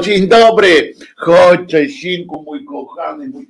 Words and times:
dzień 0.00 0.28
dobry. 0.28 0.94
Chodź, 1.16 1.60
Czesinku, 1.70 2.42
mój 2.42 2.64
kochany, 2.64 3.28
mój, 3.28 3.48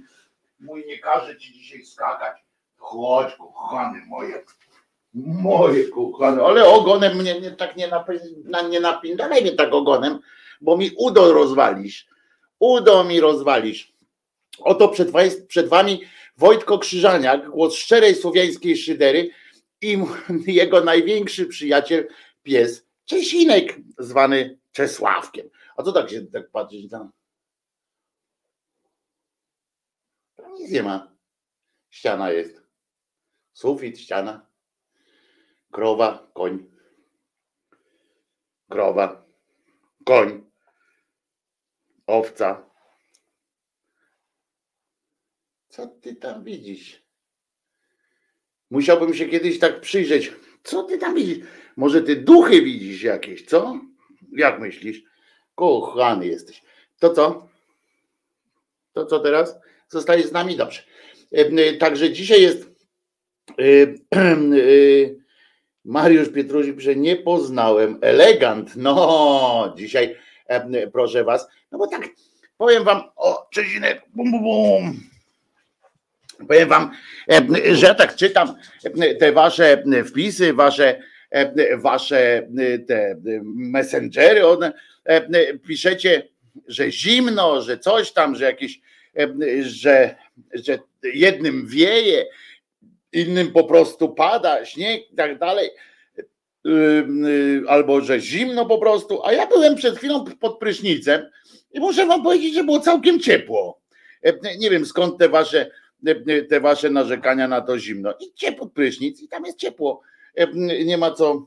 mój 0.60 0.84
nie 0.86 0.98
każe 0.98 1.36
ci 1.36 1.52
dzisiaj 1.52 1.84
skakać. 1.84 2.36
Chodź, 2.76 3.34
kochany 3.36 4.02
moje. 4.08 4.44
Moje 5.14 5.88
kochane, 5.88 6.42
ale 6.42 6.64
ogonem 6.64 7.18
mnie 7.18 7.40
nie, 7.40 7.50
tak 7.50 7.76
nie, 7.76 7.88
napy, 7.88 8.20
na, 8.44 8.62
nie 8.62 8.80
napindalaj 8.80 9.42
mnie 9.42 9.52
tak 9.52 9.72
ogonem, 9.72 10.18
bo 10.60 10.76
mi 10.76 10.90
udo 10.98 11.32
rozwalisz. 11.32 12.06
Udo 12.58 13.04
mi 13.04 13.20
rozwalisz. 13.20 13.92
Oto 14.58 14.88
przed, 14.88 15.08
przed 15.48 15.68
wami 15.68 16.00
Wojtko 16.36 16.78
Krzyżaniak, 16.78 17.50
głos 17.50 17.74
szczerej 17.74 18.14
słowiańskiej 18.14 18.76
szydery 18.76 19.30
i 19.80 19.98
jego 20.60 20.84
największy 20.84 21.46
przyjaciel, 21.46 22.08
pies 22.42 22.86
Czesinek, 23.04 23.76
zwany 23.98 24.58
Czesławkiem. 24.72 25.50
A 25.80 25.82
co 25.82 25.92
tak 25.92 26.10
się 26.10 26.26
tak 26.26 26.50
patrzysz 26.50 26.88
tam? 26.90 27.12
Tam 30.36 30.54
nic 30.54 30.70
nie 30.70 30.82
ma. 30.82 31.16
Ściana 31.90 32.30
jest. 32.30 32.62
Sufit, 33.52 33.98
ściana. 33.98 34.46
Krowa, 35.72 36.30
koń. 36.34 36.70
Krowa, 38.70 39.26
koń. 40.04 40.50
Owca. 42.06 42.70
Co 45.68 45.86
ty 45.86 46.16
tam 46.16 46.44
widzisz? 46.44 47.02
Musiałbym 48.70 49.14
się 49.14 49.28
kiedyś 49.28 49.58
tak 49.58 49.80
przyjrzeć. 49.80 50.32
Co 50.62 50.82
ty 50.82 50.98
tam 50.98 51.14
widzisz? 51.14 51.46
Może 51.76 52.02
ty 52.02 52.16
duchy 52.16 52.62
widzisz 52.62 53.02
jakieś, 53.02 53.46
co? 53.46 53.80
Jak 54.32 54.60
myślisz? 54.60 55.09
Kochany 55.60 56.26
jesteś. 56.26 56.62
To 56.98 57.10
co? 57.14 57.48
To 58.92 59.06
co 59.06 59.18
teraz? 59.20 59.56
Zostajesz 59.88 60.26
z 60.26 60.32
nami? 60.32 60.56
Dobrze. 60.56 60.82
E, 61.32 61.72
Także 61.72 62.12
dzisiaj 62.12 62.42
jest 62.42 62.62
e, 63.58 63.62
e, 64.16 64.26
Mariusz 65.84 66.28
Pietruzik, 66.28 66.80
że 66.80 66.96
nie 66.96 67.16
poznałem. 67.16 67.98
Elegant. 68.00 68.76
No, 68.76 69.74
dzisiaj 69.76 70.16
proszę 70.92 71.24
was. 71.24 71.48
No 71.72 71.78
bo 71.78 71.86
tak, 71.86 72.08
powiem 72.58 72.84
wam, 72.84 73.02
o, 73.16 73.48
Czesinek, 73.50 74.02
bum, 74.14 74.30
bum, 74.30 74.42
bum. 74.42 75.00
Powiem 76.48 76.68
wam, 76.68 76.90
że 77.72 77.94
tak 77.94 78.16
czytam 78.16 78.54
te 79.18 79.32
wasze 79.32 79.82
wpisy, 80.06 80.52
wasze, 80.52 81.02
wasze 81.78 82.48
te 82.86 83.20
messengery, 83.44 84.46
one 84.46 84.72
piszecie, 85.66 86.28
że 86.68 86.90
zimno, 86.90 87.62
że 87.62 87.78
coś 87.78 88.12
tam, 88.12 88.34
że 88.34 88.44
jakieś, 88.44 88.80
że, 89.62 90.14
że 90.54 90.78
jednym 91.14 91.66
wieje, 91.66 92.26
innym 93.12 93.52
po 93.52 93.64
prostu 93.64 94.08
pada 94.08 94.64
śnieg 94.64 95.12
i 95.12 95.16
tak 95.16 95.38
dalej, 95.38 95.70
albo 97.68 98.00
że 98.00 98.20
zimno 98.20 98.66
po 98.66 98.78
prostu, 98.78 99.26
a 99.26 99.32
ja 99.32 99.46
byłem 99.46 99.74
przed 99.74 99.96
chwilą 99.98 100.24
pod 100.24 100.58
prysznicem 100.58 101.22
i 101.72 101.80
muszę 101.80 102.06
wam 102.06 102.22
powiedzieć, 102.22 102.54
że 102.54 102.64
było 102.64 102.80
całkiem 102.80 103.20
ciepło. 103.20 103.80
Nie 104.58 104.70
wiem 104.70 104.86
skąd 104.86 105.18
te 105.18 105.28
wasze, 105.28 105.70
te 106.48 106.60
wasze 106.60 106.90
narzekania 106.90 107.48
na 107.48 107.60
to 107.60 107.78
zimno. 107.78 108.14
Idźcie 108.20 108.52
pod 108.52 108.72
prysznic 108.72 109.22
i 109.22 109.28
tam 109.28 109.44
jest 109.44 109.58
ciepło. 109.58 110.00
Nie 110.84 110.98
ma 110.98 111.10
co, 111.10 111.46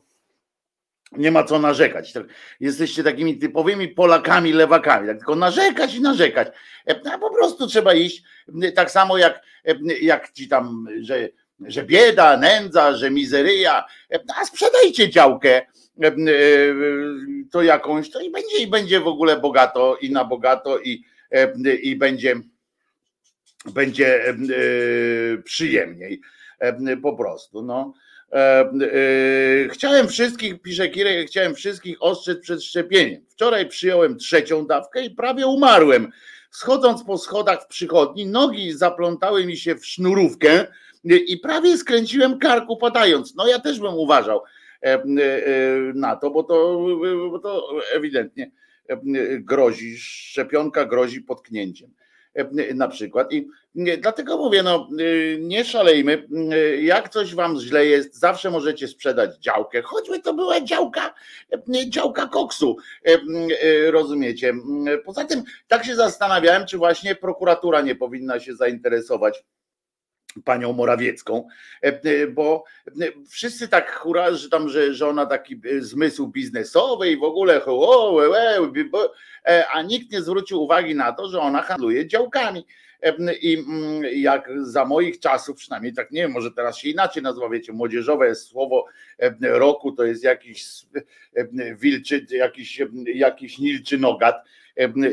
nie 1.11 1.31
ma 1.31 1.43
co 1.43 1.59
narzekać. 1.59 2.13
Jesteście 2.59 3.03
takimi 3.03 3.37
typowymi 3.37 3.87
Polakami, 3.87 4.53
lewakami, 4.53 5.07
tak 5.07 5.17
tylko 5.17 5.35
narzekać 5.35 5.95
i 5.95 6.01
narzekać. 6.01 6.47
A 7.11 7.17
po 7.17 7.33
prostu 7.33 7.67
trzeba 7.67 7.93
iść, 7.93 8.23
tak 8.75 8.91
samo 8.91 9.17
jak, 9.17 9.41
jak 10.01 10.31
ci 10.31 10.47
tam, 10.47 10.87
że, 11.01 11.29
że 11.59 11.83
bieda, 11.83 12.37
nędza, 12.37 12.93
że 12.93 13.11
mizeryja, 13.11 13.85
a 14.41 14.45
sprzedajcie 14.45 15.09
działkę 15.09 15.61
to 17.51 17.63
jakąś, 17.63 18.09
to 18.09 18.21
i 18.21 18.31
będzie, 18.31 18.57
i 18.57 18.67
będzie 18.67 18.99
w 18.99 19.07
ogóle 19.07 19.39
bogato 19.39 19.97
i 20.01 20.11
na 20.11 20.25
bogato 20.25 20.79
i, 20.79 21.03
i 21.81 21.95
będzie, 21.95 22.35
będzie 23.73 24.35
przyjemniej 25.43 26.21
po 27.01 27.17
prostu. 27.17 27.61
No. 27.61 27.93
Chciałem 29.69 30.07
wszystkich, 30.07 30.61
pisze 30.61 30.89
Kirek, 30.89 31.27
chciałem 31.27 31.55
wszystkich 31.55 31.97
ostrzec 31.99 32.39
przed 32.39 32.63
szczepieniem. 32.63 33.25
Wczoraj 33.29 33.67
przyjąłem 33.67 34.17
trzecią 34.17 34.67
dawkę 34.67 35.05
i 35.05 35.09
prawie 35.09 35.47
umarłem. 35.47 36.11
Schodząc 36.51 37.03
po 37.03 37.17
schodach 37.17 37.63
w 37.63 37.67
przychodni, 37.67 38.25
nogi 38.25 38.73
zaplątały 38.73 39.45
mi 39.45 39.57
się 39.57 39.75
w 39.75 39.85
sznurówkę 39.85 40.67
i 41.03 41.37
prawie 41.37 41.77
skręciłem 41.77 42.39
karku 42.39 42.77
padając. 42.77 43.35
No 43.35 43.47
ja 43.47 43.59
też 43.59 43.79
bym 43.79 43.93
uważał 43.93 44.41
na 45.95 46.15
to, 46.15 46.31
bo 46.31 46.43
to, 46.43 46.85
bo 47.31 47.39
to 47.39 47.69
ewidentnie 47.93 48.51
grozi, 49.39 49.97
szczepionka 49.97 50.85
grozi 50.85 51.21
potknięciem 51.21 51.93
na 52.75 52.87
przykład. 52.87 53.33
I 53.33 53.47
dlatego 53.97 54.37
mówię, 54.37 54.63
no 54.63 54.89
nie 55.39 55.65
szalejmy. 55.65 56.27
Jak 56.81 57.09
coś 57.09 57.35
wam 57.35 57.59
źle 57.59 57.85
jest, 57.85 58.15
zawsze 58.15 58.51
możecie 58.51 58.87
sprzedać 58.87 59.37
działkę, 59.37 59.81
choćby 59.81 60.19
to 60.19 60.33
była 60.33 60.61
działka, 60.61 61.13
działka 61.89 62.27
koksu. 62.27 62.77
Rozumiecie? 63.91 64.53
Poza 65.05 65.25
tym 65.25 65.43
tak 65.67 65.85
się 65.85 65.95
zastanawiałem, 65.95 66.65
czy 66.65 66.77
właśnie 66.77 67.15
prokuratura 67.15 67.81
nie 67.81 67.95
powinna 67.95 68.39
się 68.39 68.55
zainteresować 68.55 69.43
panią 70.45 70.73
Morawiecką, 70.73 71.47
bo 72.33 72.63
wszyscy 73.29 73.67
tak 73.67 73.95
hura, 73.95 74.31
że 74.31 74.49
tam, 74.49 74.69
że, 74.69 74.93
że 74.93 75.07
ona 75.07 75.25
taki 75.25 75.61
zmysł 75.79 76.27
biznesowy 76.27 77.11
i 77.11 77.17
w 77.17 77.23
ogóle 77.23 77.61
a 79.73 79.81
nikt 79.81 80.11
nie 80.11 80.21
zwrócił 80.21 80.63
uwagi 80.63 80.95
na 80.95 81.11
to, 81.11 81.29
że 81.29 81.39
ona 81.39 81.61
handluje 81.61 82.07
działkami. 82.07 82.65
I 83.41 83.65
jak 84.21 84.49
za 84.61 84.85
moich 84.85 85.19
czasów, 85.19 85.57
przynajmniej 85.57 85.93
tak 85.93 86.11
nie 86.11 86.21
wiem, 86.21 86.31
może 86.31 86.51
teraz 86.51 86.77
się 86.77 86.89
inaczej 86.89 87.23
nazywa, 87.23 87.49
wiecie, 87.49 87.73
młodzieżowe 87.73 88.35
słowo 88.35 88.85
roku 89.41 89.91
to 89.91 90.03
jest 90.03 90.23
jakiś 90.23 90.65
wilczy, 91.75 92.25
jakiś, 92.29 92.81
jakiś 93.05 93.59
nilczy 93.59 93.97
nogat, 93.97 94.35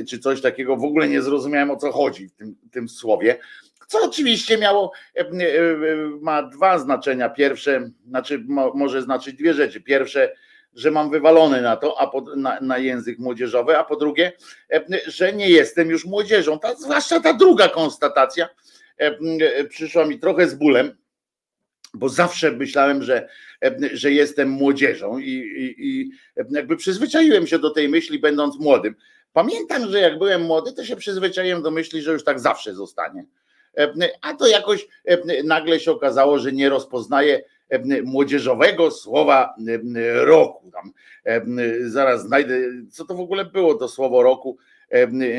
czy 0.08 0.18
coś 0.18 0.40
takiego. 0.40 0.76
W 0.76 0.84
ogóle 0.84 1.08
nie 1.08 1.22
zrozumiałem 1.22 1.70
o 1.70 1.76
co 1.76 1.92
chodzi 1.92 2.28
w 2.28 2.32
tym, 2.32 2.56
tym 2.70 2.88
słowie 2.88 3.38
co 3.90 3.98
oczywiście 4.04 4.58
miało, 4.58 4.92
ma 6.20 6.42
dwa 6.42 6.78
znaczenia. 6.78 7.28
Pierwsze, 7.28 7.90
znaczy 8.08 8.44
może 8.74 9.02
znaczyć 9.02 9.34
dwie 9.34 9.54
rzeczy. 9.54 9.80
Pierwsze, 9.80 10.34
że 10.74 10.90
mam 10.90 11.10
wywalony 11.10 11.62
na 11.62 11.76
to, 11.76 12.00
a 12.00 12.06
po, 12.06 12.36
na, 12.36 12.60
na, 12.60 12.78
język 12.78 13.18
młodzieżowy, 13.18 13.78
a 13.78 13.84
po 13.84 13.96
drugie, 13.96 14.32
że 15.06 15.32
nie 15.32 15.48
jestem 15.48 15.90
już 15.90 16.04
młodzieżą. 16.04 16.58
Ta, 16.58 16.74
zwłaszcza 16.74 17.20
ta 17.20 17.34
druga 17.34 17.68
konstatacja 17.68 18.48
przyszła 19.68 20.06
mi 20.06 20.18
trochę 20.18 20.48
z 20.48 20.54
bólem, 20.54 20.96
bo 21.94 22.08
zawsze 22.08 22.52
myślałem, 22.52 23.02
że, 23.02 23.28
że 23.92 24.12
jestem 24.12 24.48
młodzieżą 24.48 25.18
i, 25.18 25.30
i, 25.30 25.74
i 25.78 26.10
jakby 26.50 26.76
przyzwyczaiłem 26.76 27.46
się 27.46 27.58
do 27.58 27.70
tej 27.70 27.88
myśli, 27.88 28.18
będąc 28.18 28.58
młodym. 28.58 28.94
Pamiętam, 29.32 29.90
że 29.90 30.00
jak 30.00 30.18
byłem 30.18 30.42
młody, 30.42 30.72
to 30.72 30.84
się 30.84 30.96
przyzwyczaiłem 30.96 31.62
do 31.62 31.70
myśli, 31.70 32.02
że 32.02 32.12
już 32.12 32.24
tak 32.24 32.40
zawsze 32.40 32.74
zostanie. 32.74 33.24
A 34.20 34.34
to 34.34 34.46
jakoś 34.46 34.88
nagle 35.44 35.80
się 35.80 35.92
okazało, 35.92 36.38
że 36.38 36.52
nie 36.52 36.68
rozpoznaje 36.68 37.42
młodzieżowego 38.04 38.90
słowa 38.90 39.54
roku. 40.14 40.70
Tam 40.70 40.92
zaraz 41.80 42.22
znajdę, 42.22 42.54
co 42.90 43.04
to 43.04 43.14
w 43.14 43.20
ogóle 43.20 43.44
było 43.44 43.74
to 43.74 43.88
słowo 43.88 44.22
roku 44.22 44.58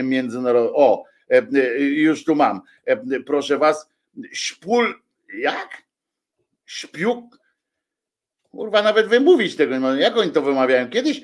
międzynarodowe. 0.04 0.76
O, 0.76 1.04
już 1.80 2.24
tu 2.24 2.36
mam. 2.36 2.62
Proszę 3.26 3.58
was, 3.58 3.90
śpól, 4.32 4.96
jak? 5.38 5.84
Śpiuk, 6.66 7.42
Kurwa, 8.52 8.82
nawet 8.82 9.08
wymówić 9.08 9.56
tego, 9.56 9.96
jak 9.96 10.18
oni 10.18 10.32
to 10.32 10.42
wymawiają. 10.42 10.90
Kiedyś, 10.90 11.22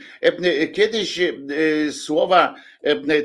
kiedyś 0.73 1.21
słowa 1.91 2.55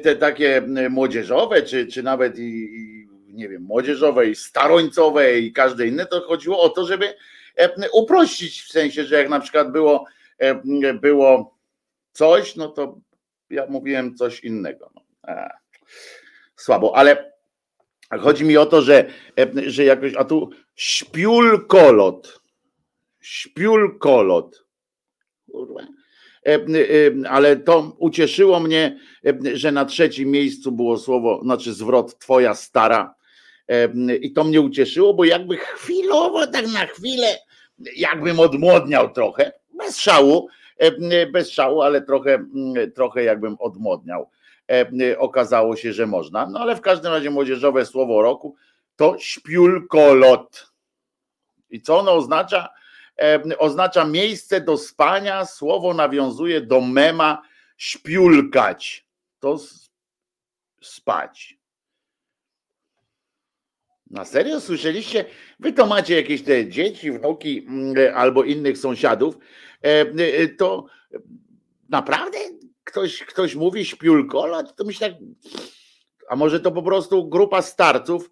te 0.02 0.16
takie 0.16 0.62
młodzieżowe, 0.90 1.62
czy, 1.62 1.86
czy 1.86 2.02
nawet 2.02 2.38
i, 2.38 3.01
nie 3.32 3.48
wiem, 3.48 3.62
młodzieżowej, 3.62 4.34
starońcowej 4.34 5.44
i 5.44 5.52
każde 5.52 5.86
inne, 5.86 6.06
to 6.06 6.20
chodziło 6.20 6.62
o 6.62 6.68
to, 6.68 6.86
żeby 6.86 7.14
e, 7.56 7.90
uprościć 7.90 8.62
w 8.62 8.72
sensie, 8.72 9.04
że 9.04 9.14
jak 9.14 9.28
na 9.28 9.40
przykład 9.40 9.72
było, 9.72 10.04
e, 10.38 10.94
było 10.94 11.58
coś, 12.12 12.56
no 12.56 12.68
to 12.68 12.98
ja 13.50 13.66
mówiłem 13.66 14.14
coś 14.14 14.44
innego. 14.44 14.90
No. 14.94 15.02
Słabo, 16.56 16.96
ale 16.96 17.32
chodzi 18.20 18.44
mi 18.44 18.56
o 18.56 18.66
to, 18.66 18.82
że, 18.82 19.10
e, 19.38 19.70
że 19.70 19.84
jakoś, 19.84 20.14
a 20.16 20.24
tu 20.24 20.50
śpiulkolot, 20.74 22.40
śpiulkolot, 23.20 24.64
kurwa 25.52 25.80
ale 27.28 27.56
to 27.56 27.96
ucieszyło 27.98 28.60
mnie, 28.60 28.98
że 29.54 29.72
na 29.72 29.84
trzecim 29.84 30.30
miejscu 30.30 30.72
było 30.72 30.98
słowo, 30.98 31.40
znaczy 31.42 31.72
zwrot 31.72 32.18
twoja 32.18 32.54
stara, 32.54 33.14
i 34.20 34.32
to 34.32 34.44
mnie 34.44 34.60
ucieszyło, 34.60 35.14
bo 35.14 35.24
jakby 35.24 35.56
chwilowo, 35.56 36.46
tak 36.46 36.66
na 36.66 36.86
chwilę, 36.86 37.38
jakbym 37.96 38.40
odmłodniał 38.40 39.12
trochę, 39.12 39.52
bez 39.78 39.98
szału, 39.98 40.48
bez 41.32 41.50
szału, 41.50 41.82
ale 41.82 42.02
trochę, 42.02 42.44
trochę 42.94 43.22
jakbym 43.22 43.56
odmłodniał. 43.60 44.30
Okazało 45.18 45.76
się, 45.76 45.92
że 45.92 46.06
można. 46.06 46.46
No 46.46 46.60
ale 46.60 46.76
w 46.76 46.80
każdym 46.80 47.12
razie 47.12 47.30
młodzieżowe 47.30 47.86
słowo 47.86 48.22
roku 48.22 48.56
to 48.96 49.16
śpiulkolot. 49.18 50.72
I 51.70 51.82
co 51.82 51.98
ono 51.98 52.12
oznacza? 52.12 52.68
Oznacza 53.58 54.04
miejsce 54.04 54.60
do 54.60 54.76
spania. 54.76 55.46
Słowo 55.46 55.94
nawiązuje 55.94 56.60
do 56.60 56.80
mema 56.80 57.42
śpiulkać. 57.76 59.06
To 59.40 59.58
spać. 60.82 61.58
Na 64.12 64.24
serio 64.24 64.60
słyszeliście? 64.60 65.24
Wy 65.60 65.72
to 65.72 65.86
macie 65.86 66.16
jakieś 66.16 66.42
te 66.42 66.68
dzieci, 66.68 67.12
wnuki 67.12 67.66
mm, 67.68 68.14
albo 68.14 68.44
innych 68.44 68.78
sąsiadów, 68.78 69.38
e, 69.84 70.00
e, 70.00 70.48
to 70.48 70.86
naprawdę 71.88 72.38
ktoś, 72.84 73.18
ktoś 73.18 73.54
mówi 73.54 73.84
śpiulkola? 73.84 74.62
To 74.62 74.84
myślę 74.84 75.18
a 76.28 76.36
może 76.36 76.60
to 76.60 76.72
po 76.72 76.82
prostu 76.82 77.28
grupa 77.28 77.62
starców 77.62 78.30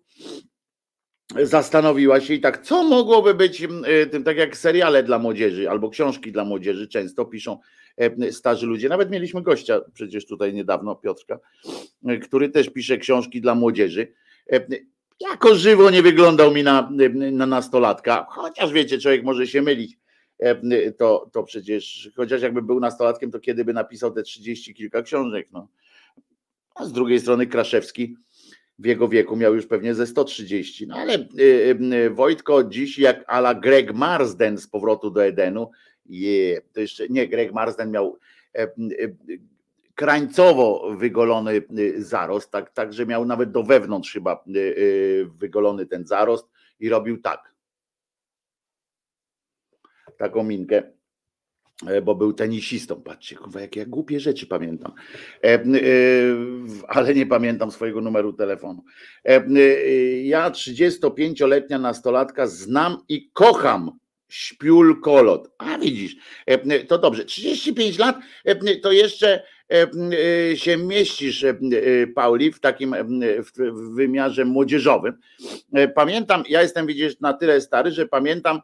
zastanowiła 1.43 2.21
się 2.21 2.35
i 2.35 2.41
tak, 2.41 2.63
co 2.63 2.85
mogłoby 2.85 3.35
być 3.35 3.63
mm, 3.63 3.85
e, 3.87 4.07
tym, 4.07 4.25
tak 4.25 4.37
jak 4.37 4.57
seriale 4.57 5.03
dla 5.03 5.19
młodzieży 5.19 5.71
albo 5.71 5.91
książki 5.91 6.33
dla 6.33 6.45
młodzieży 6.45 6.89
często 6.89 7.25
piszą 7.25 7.59
starzy 8.31 8.67
ludzie. 8.67 8.89
Nawet 8.89 9.11
mieliśmy 9.11 9.43
gościa 9.43 9.81
przecież 9.95 10.27
tutaj 10.27 10.55
niedawno, 10.55 10.97
Piotrka, 10.97 11.39
który 12.23 12.49
też 12.49 12.71
pisze 12.71 12.99
książki 12.99 13.41
dla 13.41 13.55
młodzieży 13.55 14.13
jako 15.21 15.55
żywo 15.55 15.91
nie 15.91 16.03
wyglądał 16.03 16.55
mi 16.55 16.62
na, 16.62 16.91
na 17.33 17.47
nastolatka, 17.47 18.27
chociaż 18.31 18.73
wiecie, 18.73 18.99
człowiek 18.99 19.25
może 19.25 19.47
się 19.47 19.62
mylić. 19.62 19.99
E, 20.39 20.93
to, 20.93 21.31
to 21.33 21.43
przecież, 21.43 22.11
chociaż 22.17 22.43
jakby 22.43 22.62
był 22.62 22.81
nastolatkiem, 22.81 23.31
to 23.31 23.41
kiedy 23.41 23.65
by 23.65 23.73
napisał 23.73 24.12
te 24.12 24.23
trzydzieści 24.23 24.75
kilka 24.75 25.03
książek. 25.03 25.49
No. 25.53 25.69
A 26.75 26.85
z 26.85 26.93
drugiej 26.93 27.21
strony 27.21 27.47
Kraszewski 27.47 28.17
w 28.79 28.87
jego 28.87 29.09
wieku 29.09 29.37
miał 29.37 29.55
już 29.55 29.67
pewnie 29.67 29.95
ze 29.95 30.07
130. 30.07 30.87
No 30.87 30.97
ale 30.97 31.29
Wojtko 32.11 32.65
dziś 32.65 32.99
jak 32.99 33.25
ala 33.27 33.55
Greg 33.55 33.95
Marsden 33.95 34.59
z 34.59 34.67
powrotu 34.67 35.11
do 35.11 35.25
Edenu, 35.25 35.71
je, 36.07 36.61
to 36.73 36.81
jeszcze 36.81 37.09
nie, 37.09 37.29
Greg 37.29 37.53
Marsden 37.53 37.91
miał 37.91 38.19
krańcowo 40.00 40.97
wygolony 40.97 41.62
zarost, 41.97 42.50
tak, 42.50 42.71
tak 42.71 42.92
że 42.92 43.07
miał 43.07 43.25
nawet 43.25 43.50
do 43.50 43.62
wewnątrz 43.62 44.12
chyba 44.12 44.45
wygolony 45.38 45.87
ten 45.87 46.07
zarost 46.07 46.47
i 46.80 46.88
robił 46.88 47.21
tak. 47.21 47.54
Taką 50.19 50.42
minkę 50.42 50.83
E, 51.87 52.02
bo 52.02 52.14
był 52.14 52.33
tenisistą. 52.33 53.02
Patrzcie, 53.02 53.37
kurwa, 53.37 53.61
jakie 53.61 53.80
ja 53.80 53.87
głupie 53.87 54.21
rzeczy 54.21 54.47
pamiętam. 54.47 54.92
E, 55.45 55.47
e, 55.47 55.61
ale 56.88 57.14
nie 57.14 57.26
pamiętam 57.26 57.71
swojego 57.71 58.00
numeru 58.00 58.33
telefonu. 58.33 58.85
Ja, 60.23 60.50
35-letnia 60.50 61.78
nastolatka, 61.78 62.47
znam 62.47 62.99
i 63.09 63.30
kocham 63.33 63.99
śpiul 64.28 65.00
kolot. 65.00 65.50
A 65.59 65.78
widzisz, 65.78 66.16
to 66.88 66.99
dobrze. 66.99 67.25
35 67.25 67.99
lat 67.99 68.19
to 68.83 68.92
jeszcze 68.92 69.42
się 70.55 70.77
mieścisz, 70.77 71.45
Pauli, 72.15 72.53
w 72.53 72.61
takim 72.61 72.95
w 73.39 73.95
wymiarze 73.95 74.45
młodzieżowym. 74.45 75.19
Pamiętam, 75.95 76.45
ja 76.49 76.62
jestem, 76.62 76.87
widzisz, 76.87 77.21
na 77.21 77.33
tyle 77.33 77.61
stary, 77.61 77.91
że 77.91 78.07
pamiętam 78.07 78.61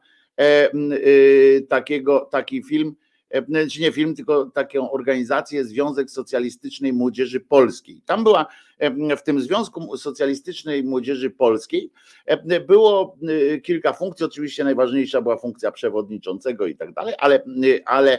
takiego, 1.69 2.21
taki 2.21 2.63
film 2.63 2.97
E, 3.31 3.67
czy 3.67 3.81
nie 3.81 3.93
film, 3.93 4.15
tylko 4.15 4.45
taką 4.45 4.91
organizację 4.91 5.65
Związek 5.65 6.11
Socjalistycznej 6.11 6.93
Młodzieży 6.93 7.41
Polskiej. 7.41 8.03
Tam 8.07 8.25
była 8.25 8.47
e, 8.79 9.17
w 9.17 9.23
tym 9.23 9.41
Związku 9.41 9.97
Socjalistycznej 9.97 10.85
Młodzieży 10.85 11.31
Polskiej 11.31 11.91
e, 12.27 12.61
było 12.61 13.17
kilka 13.63 13.93
funkcji, 13.93 14.27
oczywiście 14.27 14.65
najważniejsza 14.65 15.23
była 15.23 15.37
funkcja 15.37 15.73
przewodniczącego 15.73 16.67
i 16.67 16.77
tak 16.77 16.93
dalej, 16.93 17.15
ale, 17.19 17.43
ale 17.85 18.19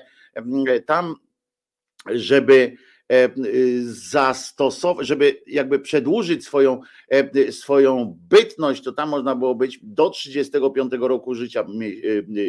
tam, 0.85 1.15
żeby 2.13 2.77
E, 3.11 3.29
zastosować, 3.83 5.07
żeby 5.07 5.41
jakby 5.47 5.79
przedłużyć 5.79 6.45
swoją, 6.45 6.81
e, 7.09 7.51
swoją 7.51 8.17
bytność, 8.29 8.83
to 8.83 8.91
tam 8.91 9.09
można 9.09 9.35
było 9.35 9.55
być 9.55 9.79
do 9.83 10.09
35 10.09 10.93
roku 10.99 11.35
życia 11.35 11.65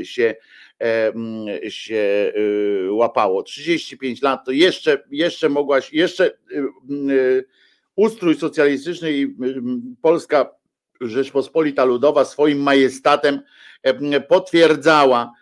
e, 0.00 0.04
się, 0.04 0.34
się 1.68 2.32
łapało. 2.90 3.42
35 3.42 4.22
lat 4.22 4.44
to 4.44 4.50
jeszcze, 4.50 5.04
jeszcze 5.10 5.48
mogłaś, 5.48 5.92
jeszcze 5.92 6.38
ustrój 7.96 8.34
socjalistyczny 8.34 9.12
i 9.12 9.36
Polska 10.02 10.50
Rzeczpospolita 11.00 11.84
Ludowa 11.84 12.24
swoim 12.24 12.58
majestatem 12.58 13.40
potwierdzała 14.28 15.32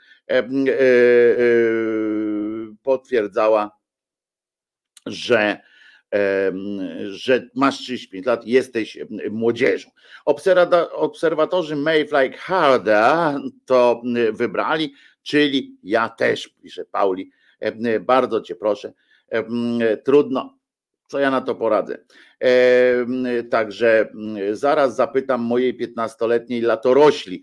potwierdzała 2.82 3.75
że, 5.06 5.60
że 7.10 7.48
masz 7.54 7.78
35 7.78 8.26
lat, 8.26 8.46
jesteś 8.46 8.98
młodzieżą. 9.30 9.90
Obserwatorzy 10.92 11.76
Mayfly 11.76 12.32
Harda 12.32 13.38
to 13.66 14.02
wybrali, 14.32 14.94
czyli 15.22 15.76
ja 15.82 16.08
też, 16.08 16.48
pisze 16.62 16.84
Pauli, 16.84 17.30
bardzo 18.00 18.40
cię 18.40 18.54
proszę, 18.54 18.92
trudno, 20.04 20.58
co 21.08 21.18
ja 21.18 21.30
na 21.30 21.40
to 21.40 21.54
poradzę. 21.54 21.98
Także 23.50 24.08
zaraz 24.52 24.96
zapytam 24.96 25.40
mojej 25.40 25.78
15-letniej 25.78 26.60
latorośli, 26.60 27.42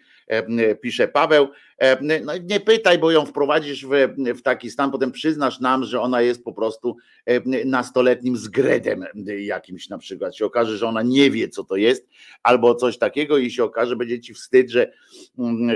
pisze 0.82 1.08
Paweł. 1.08 1.48
No 2.02 2.34
nie 2.38 2.60
pytaj, 2.60 3.00
bo 3.00 3.12
ją 3.12 3.26
wprowadzisz 3.26 3.86
w, 3.86 3.90
w 4.18 4.42
taki 4.42 4.72
stan, 4.72 4.92
potem 4.92 5.12
przyznasz 5.12 5.60
nam, 5.60 5.84
że 5.84 6.02
ona 6.02 6.22
jest 6.22 6.44
po 6.44 6.54
prostu 6.54 6.98
nastoletnim 7.66 8.38
zgredem 8.38 9.06
jakimś 9.40 9.90
na 9.90 9.98
przykład. 9.98 10.36
Się 10.36 10.46
okaże, 10.46 10.78
że 10.78 10.88
ona 10.88 11.02
nie 11.02 11.32
wie, 11.32 11.50
co 11.50 11.64
to 11.64 11.76
jest, 11.76 12.08
albo 12.44 12.76
coś 12.76 12.98
takiego 12.98 13.38
i 13.38 13.52
się 13.52 13.64
okaże, 13.64 13.96
będzie 13.96 14.20
ci 14.20 14.34
wstyd, 14.34 14.70
że, 14.70 14.92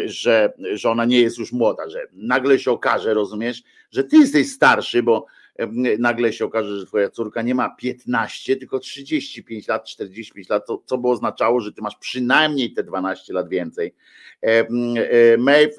że, 0.05 0.53
że 0.73 0.89
ona 0.89 1.05
nie 1.05 1.21
jest 1.21 1.37
już 1.37 1.51
młoda, 1.51 1.89
że 1.89 2.07
nagle 2.13 2.59
się 2.59 2.71
okaże, 2.71 3.13
rozumiesz, 3.13 3.63
że 3.91 4.03
ty 4.03 4.17
jesteś 4.17 4.51
starszy, 4.51 5.03
bo 5.03 5.25
nagle 5.99 6.33
się 6.33 6.45
okaże, 6.45 6.79
że 6.79 6.85
twoja 6.85 7.09
córka 7.09 7.41
nie 7.41 7.55
ma 7.55 7.69
15, 7.69 8.55
tylko 8.55 8.79
35 8.79 9.67
lat, 9.67 9.85
45 9.85 10.49
lat, 10.49 10.65
to, 10.67 10.83
co 10.85 10.97
by 10.97 11.07
oznaczało, 11.07 11.59
że 11.59 11.73
ty 11.73 11.81
masz 11.81 11.95
przynajmniej 11.95 12.73
te 12.73 12.83
12 12.83 13.33
lat 13.33 13.49
więcej. 13.49 13.95
E, 14.41 14.67
Maeve 15.37 15.75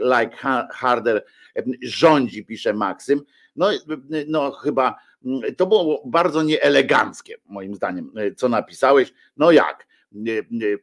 like 0.00 0.36
harder 0.70 1.24
rządzi, 1.82 2.44
pisze 2.44 2.72
Maksym. 2.72 3.22
No, 3.56 3.70
no 4.26 4.50
chyba 4.50 4.94
to 5.56 5.66
było 5.66 6.02
bardzo 6.06 6.42
nieeleganckie, 6.42 7.36
moim 7.46 7.74
zdaniem, 7.74 8.12
co 8.36 8.48
napisałeś. 8.48 9.12
No 9.36 9.52
jak? 9.52 9.86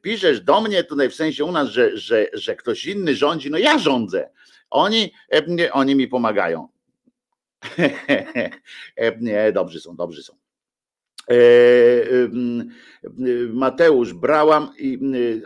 Piszesz 0.01 0.41
do 0.41 0.61
mnie 0.61 0.83
tutaj 0.83 1.09
w 1.09 1.15
sensie 1.15 1.45
u 1.45 1.51
nas, 1.51 1.69
że, 1.69 1.97
że, 1.97 2.27
że 2.33 2.55
ktoś 2.55 2.85
inny 2.85 3.15
rządzi, 3.15 3.51
no 3.51 3.57
ja 3.57 3.79
rządzę. 3.79 4.29
Oni, 4.69 5.11
oni 5.71 5.95
mi 5.95 6.07
pomagają. 6.07 6.67
E, 8.95 9.51
dobrzy 9.51 9.79
są, 9.79 9.95
dobrzy 9.95 10.23
są. 10.23 10.33
E, 11.29 11.35
Mateusz, 13.53 14.13
brałam, 14.13 14.69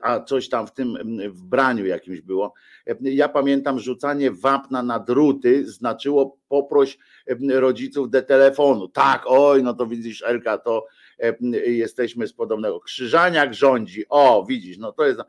a 0.01 0.19
coś 0.19 0.49
tam 0.49 0.67
w 0.67 0.73
tym 0.73 0.97
w 1.29 1.43
braniu 1.43 1.85
jakimś 1.85 2.21
było. 2.21 2.53
Ja 3.01 3.29
pamiętam, 3.29 3.79
rzucanie 3.79 4.31
wapna 4.31 4.83
na 4.83 4.99
druty 4.99 5.71
znaczyło 5.71 6.37
poproś 6.47 6.97
rodziców 7.49 8.09
do 8.09 8.21
telefonu. 8.21 8.87
Tak, 8.87 9.23
oj, 9.25 9.63
no 9.63 9.73
to 9.73 9.87
widzisz, 9.87 10.23
Elka, 10.23 10.57
to 10.57 10.85
jesteśmy 11.65 12.27
z 12.27 12.33
podobnego. 12.33 12.79
Krzyżaniak 12.79 13.53
rządzi. 13.53 14.05
O, 14.09 14.45
widzisz, 14.49 14.77
no 14.77 14.91
to 14.91 15.05
jest. 15.05 15.19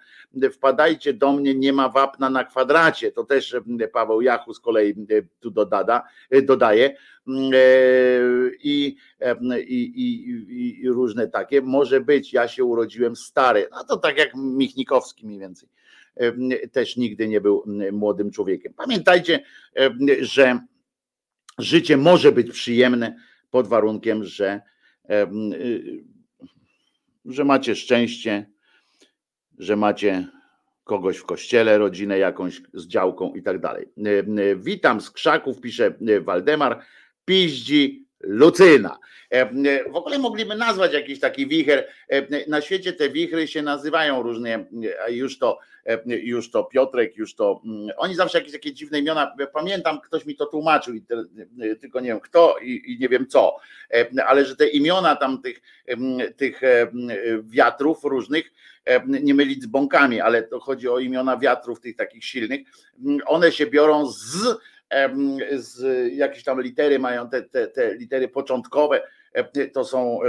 Wpadajcie 0.52 1.12
do 1.12 1.32
mnie, 1.32 1.54
nie 1.54 1.72
ma 1.72 1.88
wapna 1.88 2.30
na 2.30 2.44
kwadracie. 2.44 3.12
To 3.12 3.24
też 3.24 3.56
Paweł 3.92 4.20
Jachu 4.20 4.54
z 4.54 4.60
kolei 4.60 4.94
tu 5.40 5.50
dodada, 5.50 6.02
dodaje. 6.42 6.96
I, 8.62 8.96
i, 9.66 9.82
i, 9.94 10.80
i 10.82 10.88
różne 10.88 11.28
takie. 11.28 11.62
Może 11.62 12.00
być, 12.00 12.32
ja 12.32 12.48
się 12.48 12.64
urodziłem 12.64 13.16
stary. 13.16 13.68
No 13.72 13.84
to 13.84 13.96
tak 13.96 14.18
jak 14.18 14.34
Michnikowski 14.34 15.26
mniej 15.26 15.40
więcej. 15.40 15.68
Też 16.72 16.96
nigdy 16.96 17.28
nie 17.28 17.40
był 17.40 17.64
młodym 17.92 18.30
człowiekiem. 18.30 18.74
Pamiętajcie, 18.76 19.40
że 20.20 20.60
życie 21.58 21.96
może 21.96 22.32
być 22.32 22.50
przyjemne 22.50 23.16
pod 23.50 23.66
warunkiem, 23.66 24.24
że 24.24 24.60
że 27.24 27.44
macie 27.44 27.76
szczęście, 27.76 28.50
że 29.58 29.76
macie 29.76 30.28
kogoś 30.84 31.16
w 31.16 31.24
kościele, 31.24 31.78
rodzinę 31.78 32.18
jakąś 32.18 32.62
z 32.74 32.86
działką 32.86 33.34
i 33.34 33.42
tak 33.42 33.60
dalej. 33.60 33.86
Witam 34.56 35.00
z 35.00 35.10
krzaków, 35.10 35.60
pisze 35.60 35.94
Waldemar, 36.20 36.82
piździ 37.24 38.07
Lucyna. 38.20 38.98
W 39.90 39.96
ogóle 39.96 40.18
mogliby 40.18 40.54
nazwać 40.54 40.92
jakiś 40.92 41.20
taki 41.20 41.46
wicher. 41.46 41.86
Na 42.48 42.60
świecie 42.60 42.92
te 42.92 43.10
wichry 43.10 43.48
się 43.48 43.62
nazywają 43.62 44.22
różnie, 44.22 44.66
już 45.08 45.38
to 45.38 45.58
E, 45.88 46.00
już 46.06 46.50
to 46.50 46.64
Piotrek, 46.64 47.16
już 47.16 47.34
to. 47.34 47.60
Mm, 47.64 47.88
oni 47.96 48.14
zawsze 48.14 48.38
jakieś 48.38 48.52
takie 48.52 48.72
dziwne 48.72 48.98
imiona. 48.98 49.36
Pamiętam, 49.52 50.00
ktoś 50.00 50.26
mi 50.26 50.36
to 50.36 50.46
tłumaczył, 50.46 50.94
e, 51.60 51.76
tylko 51.76 52.00
nie 52.00 52.08
wiem 52.08 52.20
kto 52.20 52.56
i, 52.62 52.96
nie 53.00 53.08
wiem 53.08 53.26
co, 53.26 53.56
e, 53.94 54.24
ale 54.26 54.44
że 54.44 54.56
te 54.56 54.68
imiona 54.68 55.16
tam 55.16 55.42
tych, 55.42 55.60
tych 56.36 56.60
wiatrów 57.42 58.04
różnych, 58.04 58.52
nie 59.08 59.34
mylić 59.34 59.62
z 59.62 59.66
bąkami, 59.66 60.20
ale 60.20 60.42
to 60.42 60.60
chodzi 60.60 60.88
o 60.88 60.98
imiona 60.98 61.36
wiatrów 61.36 61.80
tych 61.80 61.96
takich 61.96 62.24
silnych, 62.24 62.60
one 63.26 63.52
się 63.52 63.66
biorą 63.66 64.06
z 64.06 64.58
z 65.52 65.82
jakieś 66.12 66.44
tam 66.44 66.60
litery 66.60 66.98
mają 66.98 67.28
te, 67.28 67.42
te, 67.42 67.66
te 67.66 67.94
litery 67.94 68.28
początkowe, 68.28 69.02
to 69.72 69.84
są 69.84 70.20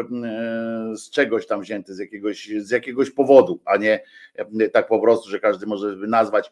z 0.95 1.09
czegoś 1.09 1.47
tam 1.47 1.61
wzięte, 1.61 1.93
z 1.93 1.99
jakiegoś, 1.99 2.49
z 2.57 2.71
jakiegoś 2.71 3.11
powodu, 3.11 3.59
a 3.65 3.77
nie 3.77 3.99
tak 4.73 4.87
po 4.87 4.99
prostu, 4.99 5.29
że 5.29 5.39
każdy 5.39 5.65
może 5.65 5.95
nazwać 5.95 6.51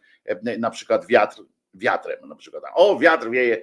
na 0.60 0.70
przykład 0.70 1.08
wiatr 1.08 1.42
wiatrem 1.74 2.30
na 2.30 2.36
przykład. 2.36 2.64
O, 2.76 3.00
wiatr 3.00 3.30
wieje, 3.30 3.62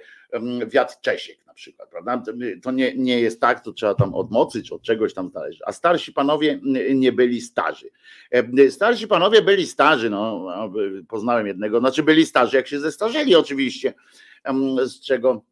wiatr 0.67 0.95
Czesiek 1.01 1.45
na 1.45 1.53
przykład, 1.53 1.89
prawda? 1.89 2.23
To 2.63 2.71
nie, 2.71 2.95
nie 2.95 3.19
jest 3.21 3.41
tak, 3.41 3.63
to 3.63 3.73
trzeba 3.73 3.95
tam 3.95 4.13
od 4.13 4.31
mocy 4.31 4.63
czy 4.63 4.75
od 4.75 4.81
czegoś 4.81 5.13
tam 5.13 5.29
zależy. 5.29 5.63
A 5.65 5.71
starsi 5.71 6.13
panowie 6.13 6.59
nie 6.95 7.11
byli 7.11 7.41
starzy. 7.41 7.89
Starsi 8.69 9.07
panowie 9.07 9.41
byli 9.41 9.67
starzy, 9.67 10.09
no, 10.09 10.47
poznałem 11.07 11.47
jednego, 11.47 11.79
znaczy 11.79 12.03
byli 12.03 12.25
starzy, 12.25 12.57
jak 12.57 12.67
się 12.67 12.79
zestarzeli 12.79 13.35
oczywiście, 13.35 13.93
z 14.85 15.01
czego 15.01 15.45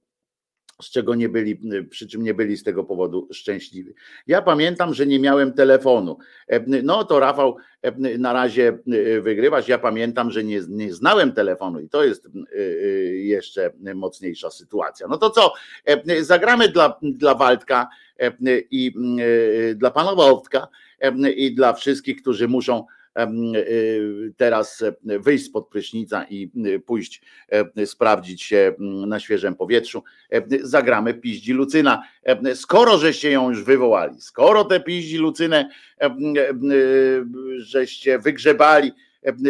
z 0.82 0.92
czego 0.92 1.16
nie 1.16 1.30
byli, 1.30 1.60
przy 1.90 2.08
czym 2.08 2.24
nie 2.24 2.34
byli 2.34 2.58
z 2.58 2.64
tego 2.64 2.84
powodu 2.84 3.28
szczęśliwi. 3.32 3.94
Ja 4.28 4.42
pamiętam, 4.42 4.94
że 4.94 5.06
nie 5.06 5.20
miałem 5.20 5.54
telefonu. 5.54 6.18
No 6.84 7.04
to 7.04 7.20
Rafał 7.20 7.58
na 8.20 8.34
razie 8.34 8.78
wygrywasz. 9.22 9.68
Ja 9.68 9.78
pamiętam, 9.78 10.32
że 10.32 10.44
nie, 10.44 10.62
nie 10.70 10.94
znałem 10.94 11.32
telefonu 11.32 11.80
i 11.80 11.90
to 11.90 12.04
jest 12.04 12.28
jeszcze 13.14 13.72
mocniejsza 13.96 14.50
sytuacja. 14.50 15.08
No 15.08 15.18
to 15.18 15.30
co? 15.30 15.54
Zagramy 16.22 16.70
dla, 16.70 17.00
dla 17.02 17.36
Waldka 17.36 17.88
i 18.72 18.92
dla 19.76 19.92
pana 19.92 20.16
Waldka 20.16 20.68
i 21.36 21.56
dla 21.56 21.74
wszystkich, 21.74 22.22
którzy 22.22 22.48
muszą 22.48 22.86
Y, 22.86 23.03
teraz 24.38 24.84
wyjść 25.04 25.46
spod 25.46 25.68
prysznica 25.68 26.26
i 26.30 26.52
y, 26.66 26.80
pójść 26.80 27.22
sprawdzić 27.86 28.44
się 28.44 28.74
na 29.08 29.20
świeżym 29.20 29.56
powietrzu. 29.56 30.04
Zagramy 30.62 31.14
piździ 31.14 31.54
Lucyna. 31.54 32.04
Skoro 32.56 32.98
żeście 32.98 33.32
ją 33.32 33.50
już 33.50 33.64
wywołali, 33.64 34.22
skoro 34.22 34.66
te 34.66 34.80
piździ 34.80 35.18
Lucynę 35.18 35.70
żeście 37.58 38.20
wygrzebali 38.20 38.92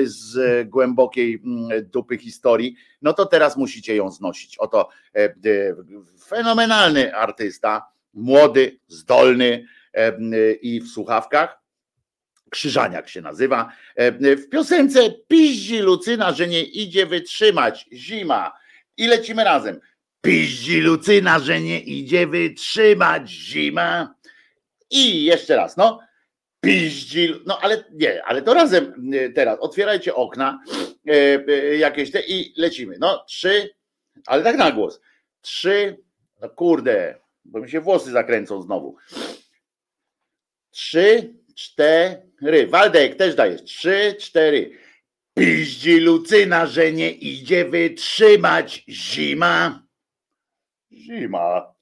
z 0.04 0.69
głębokiej 0.69 1.41
dupy 1.84 2.17
historii, 2.17 2.76
no 3.02 3.13
to 3.13 3.26
teraz 3.26 3.58
musicie 3.58 3.95
ją 3.95 4.12
znosić. 4.12 4.58
Oto 4.58 4.89
fenomenalny 6.28 7.15
artysta, 7.15 7.86
młody, 8.13 8.80
zdolny 8.88 9.65
i 10.62 10.82
w 10.82 10.88
słuchawkach 10.88 11.62
Krzyżaniak 12.53 13.09
się 13.09 13.21
nazywa. 13.21 13.71
E, 13.95 14.35
w 14.35 14.49
piosence 14.49 14.99
piździ 15.27 15.79
Lucyna, 15.79 16.31
że 16.31 16.47
nie 16.47 16.63
idzie 16.63 17.05
wytrzymać 17.05 17.85
zima. 17.93 18.51
I 18.97 19.07
lecimy 19.07 19.43
razem. 19.43 19.79
Piździ 20.21 20.81
Lucyna, 20.81 21.39
że 21.39 21.61
nie 21.61 21.79
idzie 21.79 22.27
wytrzymać 22.27 23.29
zima. 23.29 24.15
I 24.89 25.23
jeszcze 25.23 25.55
raz, 25.55 25.77
no. 25.77 25.99
Piździ, 26.61 27.33
no 27.45 27.59
ale 27.61 27.83
nie, 27.93 28.23
ale 28.25 28.41
to 28.41 28.53
razem 28.53 29.11
e, 29.13 29.29
teraz. 29.29 29.59
Otwierajcie 29.59 30.15
okna 30.15 30.63
e, 31.07 31.75
jakieś 31.77 32.11
te 32.11 32.21
i 32.21 32.53
lecimy. 32.57 32.97
No, 32.99 33.25
trzy, 33.27 33.69
ale 34.25 34.43
tak 34.43 34.57
na 34.57 34.71
głos. 34.71 35.01
Trzy, 35.41 35.97
no 36.41 36.49
kurde, 36.49 37.19
bo 37.45 37.59
mi 37.59 37.69
się 37.69 37.81
włosy 37.81 38.11
zakręcą 38.11 38.61
znowu. 38.61 38.95
Trzy, 40.71 41.33
cztery. 41.55 42.67
Waldek 42.67 43.15
też 43.15 43.35
dajesz. 43.35 43.63
Trzy, 43.63 44.15
cztery. 44.19 44.71
Piździ 45.33 45.99
Lucyna, 45.99 46.65
że 46.65 46.91
nie 46.91 47.11
idzie 47.11 47.65
wytrzymać 47.65 48.85
zima. 48.89 49.87
Zima. 50.93 51.73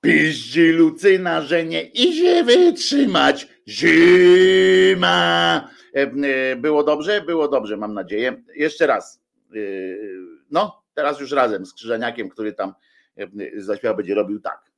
Piździ 0.00 0.68
Lucyna, 0.68 1.42
że 1.42 1.64
nie 1.64 1.82
idzie 1.82 2.44
wytrzymać 2.44 3.48
zima. 3.68 5.10
E, 5.94 6.00
e, 6.02 6.56
było 6.56 6.84
dobrze? 6.84 7.20
Było 7.20 7.48
dobrze, 7.48 7.76
mam 7.76 7.94
nadzieję. 7.94 8.42
Jeszcze 8.54 8.86
raz. 8.86 9.22
E, 9.52 9.56
no, 10.50 10.82
teraz 10.94 11.20
już 11.20 11.32
razem 11.32 11.66
z 11.66 11.74
Krzyżaniakiem, 11.74 12.28
który 12.28 12.52
tam 12.52 12.74
zaśpiewa, 13.56 13.94
będzie 13.94 14.14
robił 14.14 14.40
tak. 14.40 14.69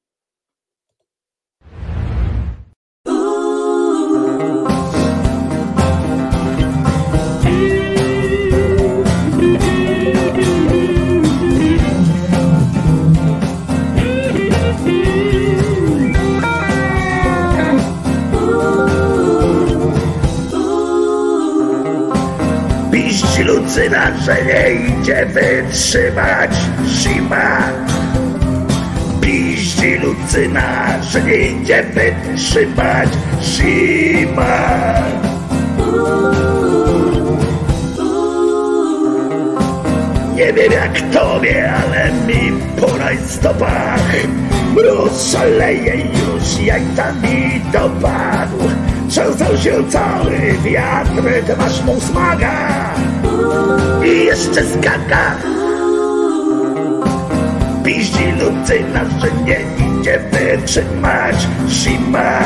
Lucyna, 23.45 24.19
że 24.19 24.37
nie 24.45 24.71
idzie 24.75 25.27
wytrzymać 25.27 26.51
zima. 26.87 27.59
Piździ 29.21 29.99
Lucyna, 29.99 31.03
że 31.03 31.23
nie 31.23 31.37
idzie 31.37 31.83
wytrzymać 31.83 33.09
zima. 33.43 34.59
Nie 40.37 40.53
wiem 40.53 40.73
jak 40.73 41.01
tobie, 41.13 41.73
ale 41.73 42.13
mi 42.13 42.53
po 42.81 42.99
rajstopach 42.99 44.13
Mróz 44.75 45.33
szaleje 45.33 45.97
już, 45.97 46.67
jajcami 46.67 47.61
dopadł 47.73 48.59
Trzęsał 49.09 49.57
się 49.57 49.91
cały 49.91 50.41
wiatr, 50.65 51.47
ty 51.47 51.57
masz 51.57 51.85
mu 51.85 52.01
smaga 52.01 52.83
I 54.05 54.25
jeszcze 54.25 54.63
skaka. 54.63 55.37
Piździ 57.85 58.33
Lucyna, 58.33 59.05
że 59.21 59.31
nie 59.45 59.61
idzie 60.01 60.19
wytrzymać 60.33 61.49
zima 61.69 62.41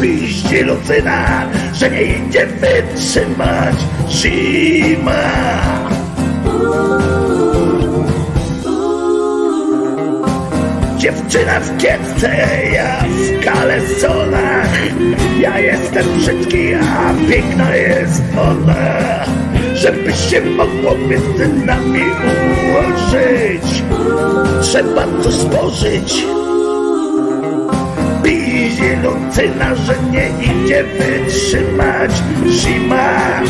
Piździ 0.00 0.62
Lucyna, 0.62 1.46
że 1.74 1.90
nie 1.90 2.02
idzie 2.02 2.46
wytrzymać 2.46 3.76
zima 4.08 5.22
Dziewczyna 11.28 11.60
w 11.60 11.76
kietce, 11.76 12.36
ja 12.72 13.04
w 13.04 13.44
kalesonach 13.44 14.68
Ja 15.40 15.60
jestem 15.60 16.06
brzydki, 16.16 16.74
a 16.74 17.14
piękna 17.30 17.76
jest 17.76 18.22
ona 18.36 19.24
Żeby 19.74 20.12
się 20.12 20.40
mogło 20.40 20.94
między 21.08 21.48
nami 21.48 22.00
ułożyć. 22.00 23.82
Trzeba 24.62 25.04
to 25.22 25.32
spożyć. 25.32 26.24
Pizie 28.24 28.98
Lucyna, 29.02 29.74
że 29.74 29.94
nie 30.10 30.28
idzie 30.44 30.84
wytrzymać. 30.84 32.10
Zima. 32.48 33.40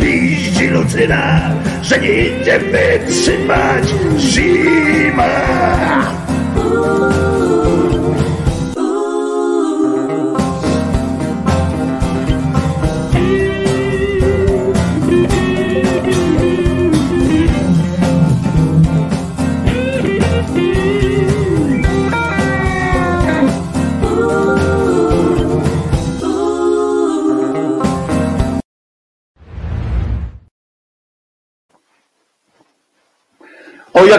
Piździ 0.00 0.68
Lucyna, 0.68 1.50
że 1.82 1.98
nie 1.98 2.08
idzie 2.08 2.58
wytrzymać. 2.58 3.84
Zima. 4.18 5.28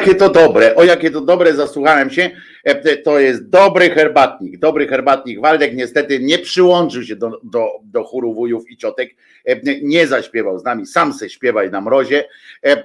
Jakie 0.10 0.19
to 0.19 0.30
dobre, 0.30 0.76
o 0.76 0.84
jakie 0.84 1.12
to 1.12 1.22
dobre, 1.22 1.54
zasłuchałem 1.54 2.10
się. 2.10 2.32
E, 2.63 2.98
to 2.98 3.19
jest 3.19 3.50
dobry 3.50 3.89
herbatnik, 3.89 4.60
dobry 4.60 4.88
herbatnik. 4.88 5.41
Waldek 5.41 5.76
niestety 5.76 6.19
nie 6.19 6.39
przyłączył 6.39 7.04
się 7.04 7.15
do, 7.15 7.39
do, 7.43 7.69
do 7.84 8.04
chóru 8.04 8.34
wujów 8.34 8.69
i 8.69 8.78
ciotek, 8.78 9.10
e, 9.45 9.60
nie 9.82 10.08
zaśpiewał 10.08 10.60
z 10.60 10.63
nami, 10.63 10.86
sam 10.86 11.13
se 11.13 11.30
śpiewaj 11.30 11.72
na 11.72 11.82
mrozie. 11.82 12.26
E, 12.65 12.84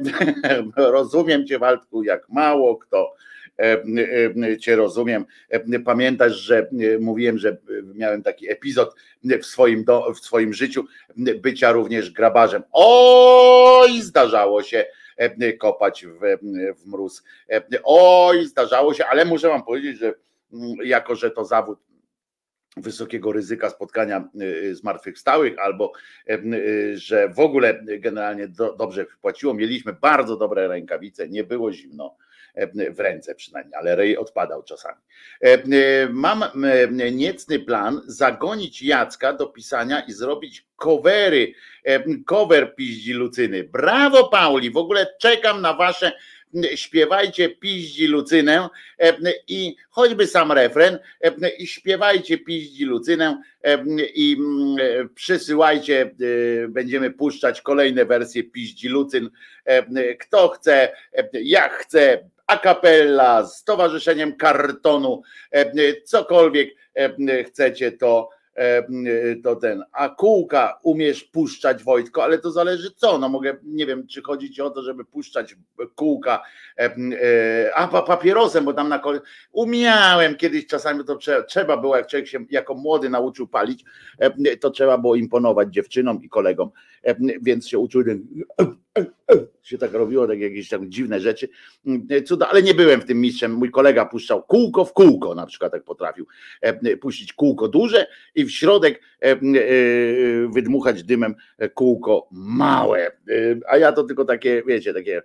rozumiem 0.76 1.46
cię 1.46 1.58
Waldku, 1.58 2.02
jak 2.02 2.28
mało 2.28 2.76
kto 2.76 3.14
cię 4.60 4.76
rozumiem. 4.76 5.24
Pamiętasz, 5.84 6.32
że 6.32 6.68
mówiłem, 7.00 7.38
że 7.38 7.56
miałem 7.94 8.22
taki 8.22 8.50
epizod 8.50 8.94
w 9.42 9.46
swoim, 9.46 9.84
do, 9.84 10.12
w 10.12 10.18
swoim 10.18 10.54
życiu 10.54 10.84
bycia 11.16 11.72
również 11.72 12.10
grabarzem. 12.10 12.62
Oj, 12.72 14.00
zdarzało 14.00 14.62
się 14.62 14.84
kopać 15.58 16.06
w, 16.06 16.20
w 16.76 16.86
mróz. 16.86 17.22
E, 17.50 17.62
oj, 17.84 18.44
zdarzało 18.46 18.94
się, 18.94 19.06
ale 19.06 19.24
muszę 19.24 19.48
wam 19.48 19.64
powiedzieć, 19.64 19.98
że 19.98 20.14
mm, 20.52 20.76
jako, 20.84 21.14
że 21.14 21.30
to 21.30 21.44
zawód 21.44 21.78
wysokiego 22.76 23.32
ryzyka 23.32 23.70
spotkania 23.70 24.28
e, 24.70 24.74
zmartwychwstałych, 24.74 25.58
albo 25.58 25.92
że 26.94 27.28
w 27.28 27.40
ogóle 27.40 27.84
generalnie 27.98 28.48
do, 28.48 28.76
dobrze 28.76 29.06
płaciło. 29.20 29.54
Mieliśmy 29.54 29.92
bardzo 29.92 30.36
dobre 30.36 30.68
rękawice, 30.68 31.28
nie 31.28 31.44
było 31.44 31.72
zimno 31.72 32.16
w 32.90 33.00
ręce 33.00 33.34
przynajmniej, 33.34 33.74
ale 33.74 33.96
rej 33.96 34.16
odpadał 34.16 34.62
czasami. 34.62 35.00
Mam 36.10 36.44
niecny 37.12 37.58
plan 37.58 38.00
zagonić 38.06 38.82
Jacka 38.82 39.32
do 39.32 39.46
pisania 39.46 40.00
i 40.00 40.12
zrobić 40.12 40.66
covery, 40.76 41.54
cover 42.26 42.74
piździ 42.74 43.12
Lucyny. 43.12 43.64
Brawo 43.64 44.28
Pauli, 44.28 44.70
w 44.70 44.76
ogóle 44.76 45.06
czekam 45.20 45.60
na 45.60 45.74
wasze 45.74 46.12
śpiewajcie 46.74 47.48
piździ 47.48 48.06
Lucynę 48.06 48.68
i 49.48 49.76
choćby 49.90 50.26
sam 50.26 50.52
refren 50.52 50.98
i 51.58 51.66
śpiewajcie 51.66 52.38
piździ 52.38 52.84
Lucynę 52.84 53.42
i 54.14 54.36
przysyłajcie, 55.14 56.14
będziemy 56.68 57.10
puszczać 57.10 57.62
kolejne 57.62 58.04
wersje 58.04 58.44
piździ 58.44 58.88
Lucyn. 58.88 59.30
Kto 60.20 60.48
chce, 60.48 60.92
jak 61.32 61.72
chce, 61.72 62.30
a 62.46 62.58
cappella, 62.58 63.46
z 63.46 63.64
Towarzyszeniem 63.64 64.36
Kartonu, 64.36 65.22
cokolwiek 66.04 66.74
chcecie, 67.46 67.92
to 67.92 68.30
E, 68.43 68.43
to 69.44 69.56
ten, 69.56 69.84
a 69.92 70.08
kółka 70.08 70.78
umiesz 70.82 71.24
puszczać 71.24 71.84
Wojtko, 71.84 72.24
ale 72.24 72.38
to 72.38 72.50
zależy 72.50 72.90
co, 72.96 73.18
no 73.18 73.28
mogę, 73.28 73.56
nie 73.62 73.86
wiem, 73.86 74.06
czy 74.06 74.22
chodzi 74.22 74.50
ci 74.50 74.62
o 74.62 74.70
to, 74.70 74.82
żeby 74.82 75.04
puszczać 75.04 75.56
kółka, 75.94 76.42
e, 76.78 76.84
e, 76.84 77.74
a 77.74 78.02
papierosem, 78.02 78.64
bo 78.64 78.72
tam 78.72 78.88
na 78.88 78.98
kole... 78.98 79.20
umiałem 79.52 80.36
kiedyś 80.36 80.66
czasami, 80.66 81.04
to 81.04 81.16
trzeba, 81.16 81.42
trzeba 81.42 81.76
było, 81.76 81.96
jak 81.96 82.06
człowiek 82.06 82.28
się 82.28 82.44
jako 82.50 82.74
młody 82.74 83.10
nauczył 83.10 83.46
palić, 83.46 83.84
to 84.60 84.70
trzeba 84.70 84.98
było 84.98 85.14
imponować 85.14 85.74
dziewczynom 85.74 86.22
i 86.22 86.28
kolegom, 86.28 86.70
więc 87.42 87.68
się 87.68 87.78
uczył 87.78 88.02
się 89.62 89.78
tak 89.78 89.92
robiło, 89.92 90.26
tak 90.26 90.40
jakieś 90.40 90.68
tam 90.68 90.90
dziwne 90.90 91.20
rzeczy, 91.20 91.48
cuda, 92.24 92.48
ale 92.48 92.62
nie 92.62 92.74
byłem 92.74 93.00
w 93.00 93.04
tym 93.04 93.20
mistrzem, 93.20 93.52
mój 93.52 93.70
kolega 93.70 94.06
puszczał 94.06 94.42
kółko 94.42 94.84
w 94.84 94.92
kółko, 94.92 95.34
na 95.34 95.46
przykład 95.46 95.72
tak 95.72 95.84
potrafił 95.84 96.26
puścić 97.00 97.32
kółko 97.32 97.68
duże 97.68 98.06
i 98.34 98.44
w 98.44 98.50
środek 98.50 99.00
wydmuchać 100.54 101.02
dymem 101.02 101.34
kółko 101.74 102.28
małe, 102.32 103.12
a 103.68 103.76
ja 103.76 103.92
to 103.92 104.04
tylko 104.04 104.24
takie, 104.24 104.62
wiecie, 104.66 104.94
takie 104.94 105.22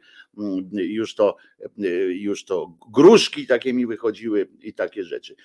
już 0.71 1.15
to, 1.15 1.36
już 2.08 2.45
to 2.45 2.73
gruszki 2.91 3.47
takie 3.47 3.73
mi 3.73 3.88
wychodziły 3.88 4.47
i 4.62 4.73
takie 4.73 5.04
rzeczy. 5.04 5.36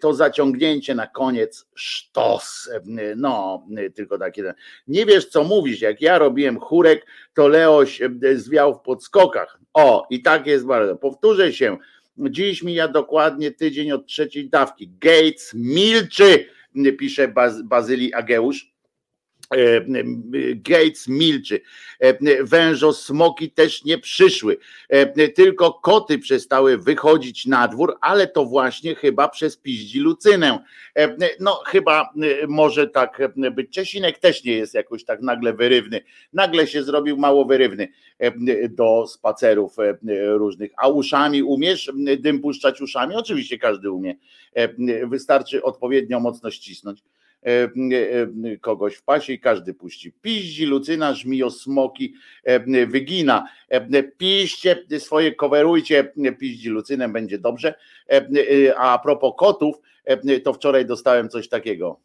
To 0.00 0.14
zaciągnięcie 0.14 0.94
na 0.94 1.06
koniec 1.06 1.66
sztos, 1.74 2.70
no 3.16 3.66
tylko 3.94 4.18
takie, 4.18 4.54
nie 4.88 5.06
wiesz 5.06 5.26
co 5.26 5.44
mówisz, 5.44 5.80
jak 5.80 6.00
ja 6.00 6.18
robiłem 6.18 6.60
chórek, 6.60 7.06
to 7.34 7.48
Leoś 7.48 8.00
zwiał 8.34 8.74
w 8.74 8.80
podskokach. 8.80 9.60
O, 9.74 10.06
i 10.10 10.22
tak 10.22 10.46
jest 10.46 10.66
bardzo. 10.66 10.96
Powtórzę 10.96 11.52
się. 11.52 11.76
Dziś 12.18 12.62
mija 12.62 12.88
dokładnie 12.88 13.50
tydzień 13.50 13.92
od 13.92 14.06
trzeciej 14.06 14.48
dawki. 14.48 14.90
Gates 15.00 15.54
milczy, 15.54 16.46
pisze 16.98 17.28
Baz, 17.28 17.62
Bazylii 17.62 18.14
Ageusz. 18.14 18.75
E, 19.54 19.80
Gates 20.54 21.08
milczy. 21.08 21.60
E, 22.00 22.44
wężo 22.44 22.92
smoki 22.92 23.50
też 23.50 23.84
nie 23.84 23.98
przyszły. 23.98 24.56
E, 24.88 25.28
tylko 25.28 25.72
koty 25.72 26.18
przestały 26.18 26.78
wychodzić 26.78 27.46
na 27.46 27.68
dwór, 27.68 27.96
ale 28.00 28.26
to 28.26 28.44
właśnie 28.44 28.94
chyba 28.94 29.28
przez 29.28 29.56
piździ 29.56 30.00
Lucynę. 30.00 30.58
No 31.40 31.62
chyba 31.66 32.10
może 32.48 32.86
tak 32.86 33.22
być. 33.52 33.70
Czesinek 33.70 34.18
też 34.18 34.44
nie 34.44 34.52
jest 34.52 34.74
jakoś 34.74 35.04
tak 35.04 35.22
nagle 35.22 35.52
wyrywny. 35.52 36.00
Nagle 36.32 36.66
się 36.66 36.82
zrobił 36.82 37.16
mało 37.16 37.44
wyrywny 37.44 37.88
do 38.70 39.06
spacerów 39.06 39.76
różnych. 40.28 40.70
A 40.76 40.88
uszami 40.88 41.42
umiesz 41.42 41.92
dym 42.18 42.40
puszczać 42.40 42.80
uszami? 42.80 43.14
Oczywiście 43.14 43.58
każdy 43.58 43.90
umie. 43.90 44.14
Wystarczy 45.06 45.62
odpowiednio 45.62 46.20
mocno 46.20 46.50
ścisnąć. 46.50 47.02
E, 47.46 47.50
e, 47.50 48.56
kogoś 48.56 48.94
w 48.94 49.02
pasie 49.02 49.32
i 49.32 49.40
każdy 49.40 49.74
puści. 49.74 50.12
Piździ, 50.22 50.66
Lucyna, 50.66 51.14
żmijo, 51.14 51.50
smoki, 51.50 52.14
e, 52.44 52.86
wygina. 52.86 53.48
Piszcie 54.18 54.84
swoje, 54.98 55.34
coverujcie 55.34 56.12
piździ 56.38 56.68
Lucynę, 56.68 57.08
będzie 57.08 57.38
dobrze. 57.38 57.74
A 58.76 58.98
propos 58.98 59.32
kotów, 59.38 59.76
to 60.44 60.52
wczoraj 60.52 60.86
dostałem 60.86 61.28
coś 61.28 61.48
takiego. 61.48 62.00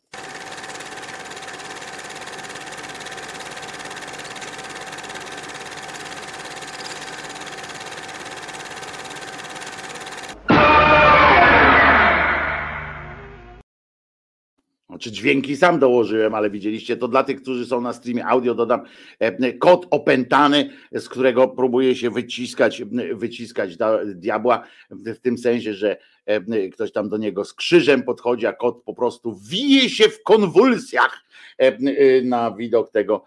Czy 15.01 15.11
dźwięki 15.11 15.57
sam 15.57 15.79
dołożyłem, 15.79 16.35
ale 16.35 16.49
widzieliście 16.49 16.97
to 16.97 17.07
dla 17.07 17.23
tych, 17.23 17.41
którzy 17.41 17.65
są 17.65 17.81
na 17.81 17.93
streamie 17.93 18.25
audio, 18.25 18.55
dodam 18.55 18.81
e, 19.19 19.53
kod 19.53 19.87
opętany, 19.89 20.69
z 20.91 21.09
którego 21.09 21.47
próbuje 21.47 21.95
się 21.95 22.09
wyciskać, 22.09 22.83
wyciskać 23.13 23.77
diabła, 24.05 24.63
w 24.89 25.19
tym 25.19 25.37
sensie, 25.37 25.73
że 25.73 25.97
e, 26.25 26.69
ktoś 26.69 26.91
tam 26.91 27.09
do 27.09 27.17
niego 27.17 27.45
z 27.45 27.53
krzyżem 27.53 28.03
podchodzi, 28.03 28.45
a 28.45 28.53
kot 28.53 28.83
po 28.83 28.93
prostu 28.93 29.35
wije 29.35 29.89
się 29.89 30.09
w 30.09 30.23
konwulsjach 30.23 31.23
e, 31.57 32.21
na 32.21 32.51
widok 32.51 32.91
tego, 32.91 33.23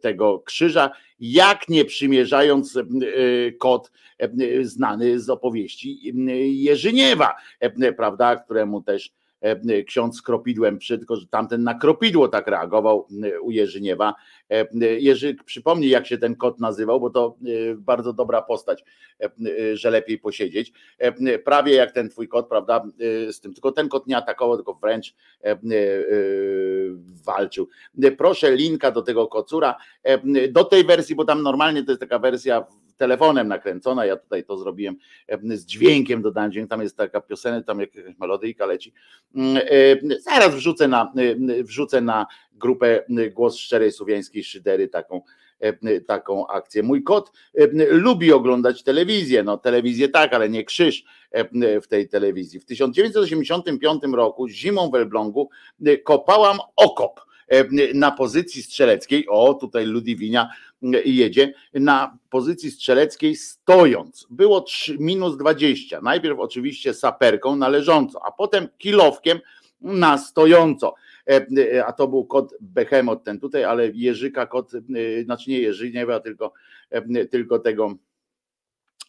tego 0.00 0.38
krzyża, 0.38 0.90
jak 1.20 1.68
nie 1.68 1.84
przymierzając 1.84 2.78
kot 3.58 3.90
znany 4.62 5.20
z 5.20 5.30
opowieści 5.30 6.12
Jerzyniewa, 6.62 7.34
prawda, 7.96 8.36
któremu 8.36 8.82
też 8.82 9.12
E, 9.40 9.82
ksiądz 9.82 10.22
kropidłem, 10.22 10.78
tylko 10.88 11.16
że 11.16 11.26
tamten 11.26 11.62
na 11.62 11.74
kropidło 11.74 12.28
tak 12.28 12.46
reagował 12.46 13.08
e, 13.22 13.40
u 13.40 13.50
Jerzyniewa. 13.50 14.14
E, 14.50 14.66
Jerzy, 14.98 15.36
przypomnij 15.44 15.90
jak 15.90 16.06
się 16.06 16.18
ten 16.18 16.36
kot 16.36 16.60
nazywał, 16.60 17.00
bo 17.00 17.10
to 17.10 17.36
bardzo 17.76 18.12
dobra 18.12 18.42
postać, 18.42 18.84
że 19.74 19.90
lepiej 19.90 20.18
posiedzieć. 20.18 20.72
Prawie 21.44 21.74
jak 21.74 21.92
ten 21.92 22.08
twój 22.08 22.28
kot, 22.28 22.48
prawda, 22.48 22.84
z 23.30 23.40
tym, 23.40 23.54
tylko 23.54 23.72
ten 23.72 23.88
kot 23.88 24.06
nie 24.06 24.16
atakował, 24.16 24.56
tylko 24.56 24.74
wręcz 24.74 25.14
walczył. 27.26 27.68
Proszę 28.18 28.56
linka 28.56 28.90
do 28.90 29.02
tego 29.02 29.26
kocura, 29.26 29.76
do 30.50 30.64
tej 30.64 30.84
wersji, 30.84 31.14
bo 31.14 31.24
tam 31.24 31.42
normalnie 31.42 31.84
to 31.84 31.90
jest 31.90 32.00
taka 32.00 32.18
wersja 32.18 32.66
telefonem 32.96 33.48
nakręcona. 33.48 34.06
Ja 34.06 34.16
tutaj 34.16 34.44
to 34.44 34.58
zrobiłem 34.58 34.96
z 35.44 35.66
dźwiękiem, 35.66 36.22
dodałem 36.22 36.52
dźwięk. 36.52 36.70
Tam 36.70 36.82
jest 36.82 36.96
taka 36.96 37.20
piosenka, 37.20 37.66
tam 37.66 37.80
jakaś 37.80 38.18
melodyjka 38.18 38.66
leci. 38.66 38.92
Mm, 39.34 39.62
zaraz 40.20 40.54
wrzucę 40.54 40.88
na, 40.88 41.12
wrzucę 41.62 42.00
na 42.00 42.26
grupę 42.52 43.04
Głos 43.34 43.56
Szczerej 43.56 43.92
Słowiańskiej 43.92 44.44
Szydery 44.44 44.88
taką 44.88 45.22
taką 46.06 46.46
akcję. 46.46 46.82
Mój 46.82 47.02
kot 47.02 47.32
lubi 47.90 48.32
oglądać 48.32 48.82
telewizję, 48.82 49.42
no 49.42 49.58
telewizję 49.58 50.08
tak, 50.08 50.34
ale 50.34 50.48
nie 50.48 50.64
krzyż 50.64 51.04
w 51.82 51.86
tej 51.88 52.08
telewizji. 52.08 52.60
W 52.60 52.64
1985 52.64 54.02
roku 54.14 54.48
zimą 54.48 54.90
w 54.90 54.94
Elblągu 54.94 55.50
kopałam 56.04 56.58
okop 56.76 57.20
na 57.94 58.10
pozycji 58.10 58.62
strzeleckiej, 58.62 59.28
o 59.28 59.54
tutaj 59.54 59.86
Ludwinia 59.86 60.50
jedzie, 61.04 61.54
na 61.74 62.18
pozycji 62.30 62.70
strzeleckiej 62.70 63.36
stojąc. 63.36 64.26
Było 64.30 64.60
3, 64.60 64.96
minus 64.98 65.36
20. 65.36 66.00
Najpierw 66.00 66.38
oczywiście 66.38 66.94
saperką 66.94 67.56
na 67.56 67.68
leżąco, 67.68 68.20
a 68.26 68.32
potem 68.32 68.68
kilowkiem 68.78 69.40
na 69.80 70.18
stojąco. 70.18 70.94
A 71.86 71.92
to 71.92 72.08
był 72.08 72.24
kot 72.24 72.54
Behemoth 72.60 73.24
ten 73.24 73.40
tutaj, 73.40 73.64
ale 73.64 73.90
Jerzyka 73.94 74.46
kot, 74.46 74.72
znaczy 75.24 75.50
nie 75.50 75.60
Jerzyniewa, 75.60 76.20
tylko, 76.20 76.52
tylko 77.30 77.58
tego 77.58 77.94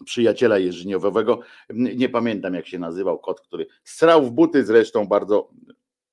przyjaciela 0.06 0.58
jeżyniowego, 0.58 1.40
nie 1.74 2.10
pamiętam 2.10 2.54
jak 2.54 2.68
się 2.68 2.80
nazywał 2.80 3.20
kot, 3.20 3.42
który 3.42 3.68
strał 3.84 4.26
w 4.26 4.32
buty 4.32 4.66
zresztą 4.66 5.06
bardzo 5.06 5.50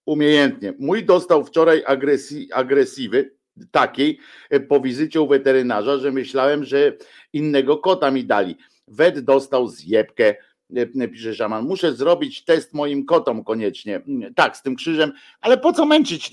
umiejętnie. 0.07 0.75
Mój 0.79 1.05
dostał 1.05 1.45
wczoraj 1.45 1.83
agresji, 1.87 2.53
agresywy 2.53 3.31
takiej 3.71 4.19
e, 4.51 4.61
po 4.61 4.81
wizycie 4.81 5.21
u 5.21 5.29
weterynarza, 5.29 5.99
że 5.99 6.13
myślałem, 6.13 6.65
że 6.65 6.93
innego 7.33 7.79
kota 7.79 8.11
mi 8.11 8.25
dali. 8.25 8.57
Wed 8.89 9.21
dostał 9.21 9.69
zjebkę, 9.69 10.35
e, 10.77 11.09
pisze 11.09 11.35
szaman, 11.35 11.65
muszę 11.65 11.93
zrobić 11.93 12.45
test 12.45 12.75
moim 12.75 13.07
kotom 13.07 13.45
koniecznie. 13.45 13.97
Mm, 13.97 14.35
tak, 14.35 14.57
z 14.57 14.63
tym 14.63 14.77
krzyżem, 14.77 15.13
ale 15.41 15.59
po 15.59 15.73
co 15.73 15.87
męczyć? 15.87 16.31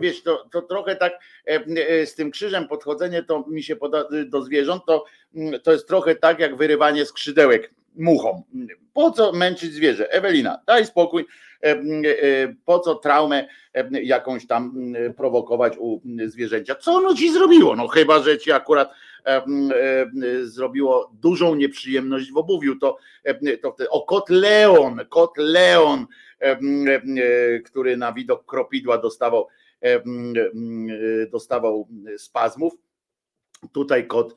Wiesz, 0.00 0.22
to, 0.22 0.48
to 0.52 0.62
trochę 0.62 0.96
tak 0.96 1.12
e, 1.46 2.06
z 2.06 2.14
tym 2.14 2.30
krzyżem 2.30 2.68
podchodzenie 2.68 3.22
to 3.22 3.44
mi 3.48 3.62
się 3.62 3.76
poda, 3.76 4.04
do 4.26 4.42
zwierząt, 4.42 4.82
to, 4.86 5.04
mm, 5.34 5.60
to 5.60 5.72
jest 5.72 5.88
trochę 5.88 6.14
tak 6.14 6.38
jak 6.38 6.56
wyrywanie 6.56 7.06
skrzydełek 7.06 7.74
muchom. 7.96 8.42
Po 8.92 9.10
co 9.10 9.32
męczyć 9.32 9.72
zwierzę? 9.72 10.12
Ewelina, 10.12 10.62
daj 10.66 10.86
spokój. 10.86 11.26
E, 11.62 11.70
e, 11.70 12.54
po 12.64 12.78
co 12.78 12.94
traumę 12.94 13.48
e, 13.74 14.02
jakąś 14.02 14.46
tam 14.46 14.74
prowokować 15.16 15.72
u 15.78 16.00
zwierzęcia? 16.26 16.74
Co 16.74 16.92
ono 16.92 17.14
ci 17.14 17.32
zrobiło? 17.32 17.76
No 17.76 17.88
chyba, 17.88 18.18
że 18.18 18.38
ci 18.38 18.52
akurat 18.52 18.90
zrobiło 20.42 21.12
dużą 21.20 21.54
nieprzyjemność 21.54 22.32
w 22.32 22.36
obuwiu, 22.36 22.78
to, 22.78 22.96
to 23.62 23.76
o 23.90 24.02
kot 24.02 24.30
Leon, 24.30 25.00
kot 25.08 25.30
Leon, 25.36 26.06
który 27.64 27.96
na 27.96 28.12
widok 28.12 28.44
kropidła 28.46 28.98
dostawał, 28.98 29.46
dostawał 31.30 31.88
spazmów, 32.16 32.72
Tutaj 33.72 34.06
kod, 34.06 34.34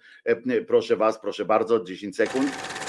proszę 0.67 0.95
Was, 0.95 1.19
proszę 1.19 1.45
bardzo, 1.45 1.83
10 1.83 2.15
sekund. 2.15 2.80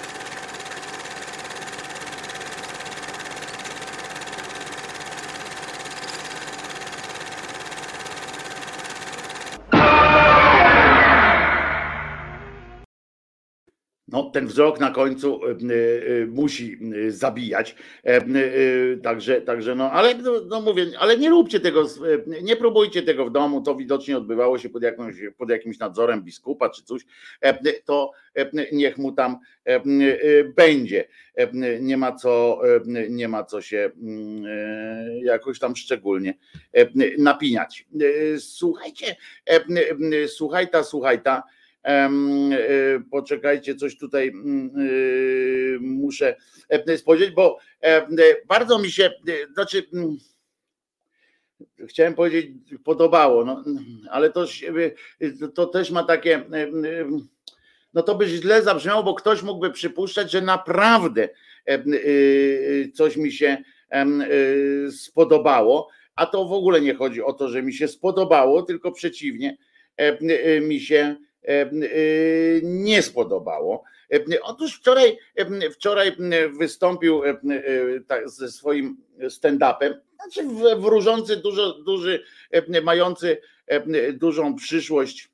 No, 14.12 14.30
ten 14.30 14.46
wzrok 14.46 14.80
na 14.80 14.90
końcu 14.90 15.40
e, 15.44 15.50
e, 15.50 16.26
musi 16.26 16.78
e, 17.06 17.10
zabijać. 17.10 17.76
Także, 19.02 19.40
także 19.40 19.74
no, 19.74 19.90
ale 19.90 20.14
no, 20.14 20.32
no, 20.48 20.60
mówię, 20.60 20.86
ale 20.98 21.18
nie 21.18 21.30
róbcie 21.30 21.60
tego, 21.60 21.86
nie 22.42 22.56
próbujcie 22.56 23.02
tego 23.02 23.26
w 23.26 23.32
domu, 23.32 23.60
to 23.60 23.74
widocznie 23.74 24.16
odbywało 24.16 24.58
się 24.58 24.70
pod, 24.70 24.82
jakąś, 24.82 25.14
pod 25.38 25.50
jakimś 25.50 25.78
nadzorem 25.78 26.22
biskupa 26.22 26.70
czy 26.70 26.82
coś, 26.82 27.02
to 27.84 28.12
niech 28.72 28.98
mu 28.98 29.12
tam 29.12 29.38
będzie. 30.56 31.08
Nie 31.80 31.96
ma 31.96 32.12
co, 32.12 32.60
nie 33.08 33.28
ma 33.28 33.44
co 33.44 33.62
się 33.62 33.90
jakoś 35.22 35.58
tam 35.58 35.76
szczególnie 35.76 36.34
napiniać. 37.18 37.86
Słuchajcie, 38.38 39.16
słuchaj 40.26 40.70
ta, 40.70 40.84
słuchaj 40.84 41.22
ta 41.22 41.42
E, 41.42 41.61
poczekajcie, 43.10 43.74
coś 43.74 43.98
tutaj 43.98 44.28
mm, 44.28 44.70
e, 44.76 45.78
muszę 45.80 46.36
e, 46.68 46.98
spojrzeć, 46.98 47.30
bo 47.30 47.58
bardzo 48.48 48.78
mi 48.78 48.90
się, 48.90 49.10
znaczy 49.52 49.86
mm, 49.94 50.16
chciałem 51.88 52.14
powiedzieć, 52.14 52.50
podobało, 52.84 53.44
no, 53.44 53.64
ale 54.10 54.30
to, 54.30 54.46
to 55.54 55.66
też 55.66 55.90
ma 55.90 56.02
takie, 56.02 56.44
no 57.94 58.02
to 58.02 58.14
by 58.14 58.26
źle 58.26 58.62
zabrzmiało, 58.62 59.02
bo 59.02 59.14
ktoś 59.14 59.42
mógłby 59.42 59.70
przypuszczać, 59.70 60.30
że 60.30 60.40
naprawdę 60.40 61.28
coś 62.94 63.16
mi 63.16 63.32
się 63.32 63.62
spodobało, 64.90 65.88
a 66.14 66.26
to 66.26 66.44
w 66.44 66.52
ogóle 66.52 66.80
nie 66.80 66.94
chodzi 66.94 67.22
o 67.22 67.32
to, 67.32 67.48
że 67.48 67.62
mi 67.62 67.74
się 67.74 67.88
spodobało, 67.88 68.62
tylko 68.62 68.92
przeciwnie, 68.92 69.56
mi 70.62 70.80
się 70.80 71.16
nie 72.62 73.02
spodobało. 73.02 73.84
Otóż 74.42 74.74
wczoraj, 74.74 75.18
wczoraj 75.72 76.16
wystąpił 76.58 77.22
tak, 78.06 78.30
ze 78.30 78.50
swoim 78.50 78.96
stand-upem, 79.28 79.94
znaczy 80.14 80.48
wróżący, 80.76 81.36
dużo, 81.36 81.82
duży, 81.82 82.24
mający 82.82 83.40
dużą 84.12 84.54
przyszłość 84.54 85.30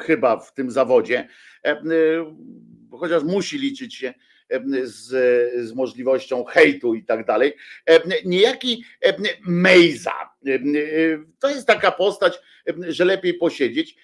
chyba 0.00 0.36
w 0.36 0.54
tym 0.54 0.70
zawodzie, 0.70 1.28
chociaż 2.90 3.22
musi 3.22 3.58
liczyć 3.58 3.94
się 3.94 4.14
z, 4.82 5.08
z 5.68 5.72
możliwością 5.72 6.44
hejtu 6.44 6.94
i 6.94 7.04
tak 7.04 7.26
dalej. 7.26 7.56
Niejaki 8.24 8.84
Mejza. 9.46 10.30
To 11.38 11.50
jest 11.50 11.66
taka 11.66 11.92
postać, 11.92 12.40
że 12.88 13.04
lepiej 13.04 13.34
posiedzieć. 13.34 13.96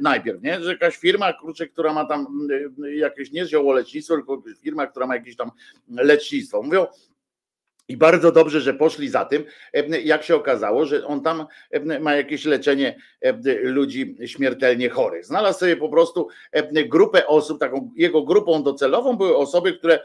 najpierw, 0.00 0.42
nie? 0.42 0.60
Że 0.60 0.72
jakaś 0.72 0.96
firma, 0.96 1.32
kurczę, 1.32 1.66
która 1.66 1.92
ma 1.92 2.04
tam 2.04 2.48
jakieś 2.94 3.32
nie 3.32 3.46
ziołolecznictwo, 3.46 4.14
tylko 4.14 4.42
firma, 4.62 4.86
która 4.86 5.06
ma 5.06 5.14
jakieś 5.14 5.36
tam 5.36 5.50
lecznictwo. 5.88 6.62
Mówią, 6.62 6.86
i 7.88 7.96
bardzo 7.96 8.32
dobrze, 8.32 8.60
że 8.60 8.74
poszli 8.74 9.08
za 9.08 9.24
tym, 9.24 9.44
jak 10.04 10.22
się 10.22 10.36
okazało, 10.36 10.84
że 10.84 11.06
on 11.06 11.22
tam 11.22 11.46
ma 12.00 12.14
jakieś 12.14 12.44
leczenie 12.44 12.96
ludzi 13.62 14.16
śmiertelnie 14.26 14.88
chorych. 14.88 15.26
Znalazł 15.26 15.58
sobie 15.58 15.76
po 15.76 15.88
prostu 15.88 16.28
grupę 16.86 17.26
osób, 17.26 17.60
taką 17.60 17.90
jego 17.96 18.22
grupą 18.22 18.62
docelową 18.62 19.16
były 19.16 19.36
osoby, 19.36 19.72
które 19.72 20.00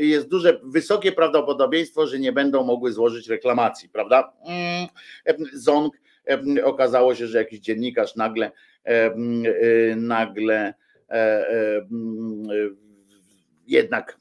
jest 0.00 0.28
duże, 0.28 0.60
wysokie 0.64 1.12
prawdopodobieństwo, 1.12 2.06
że 2.06 2.18
nie 2.18 2.32
będą 2.32 2.64
mogły 2.64 2.92
złożyć 2.92 3.28
reklamacji, 3.28 3.88
prawda? 3.88 4.32
Mm, 4.46 4.88
Ząg 5.52 5.94
okazało 6.64 7.14
się, 7.14 7.26
że 7.26 7.38
jakiś 7.38 7.60
dziennikarz 7.60 8.16
nagle 8.16 8.50
nagle 9.96 10.74
jednak 13.66 14.18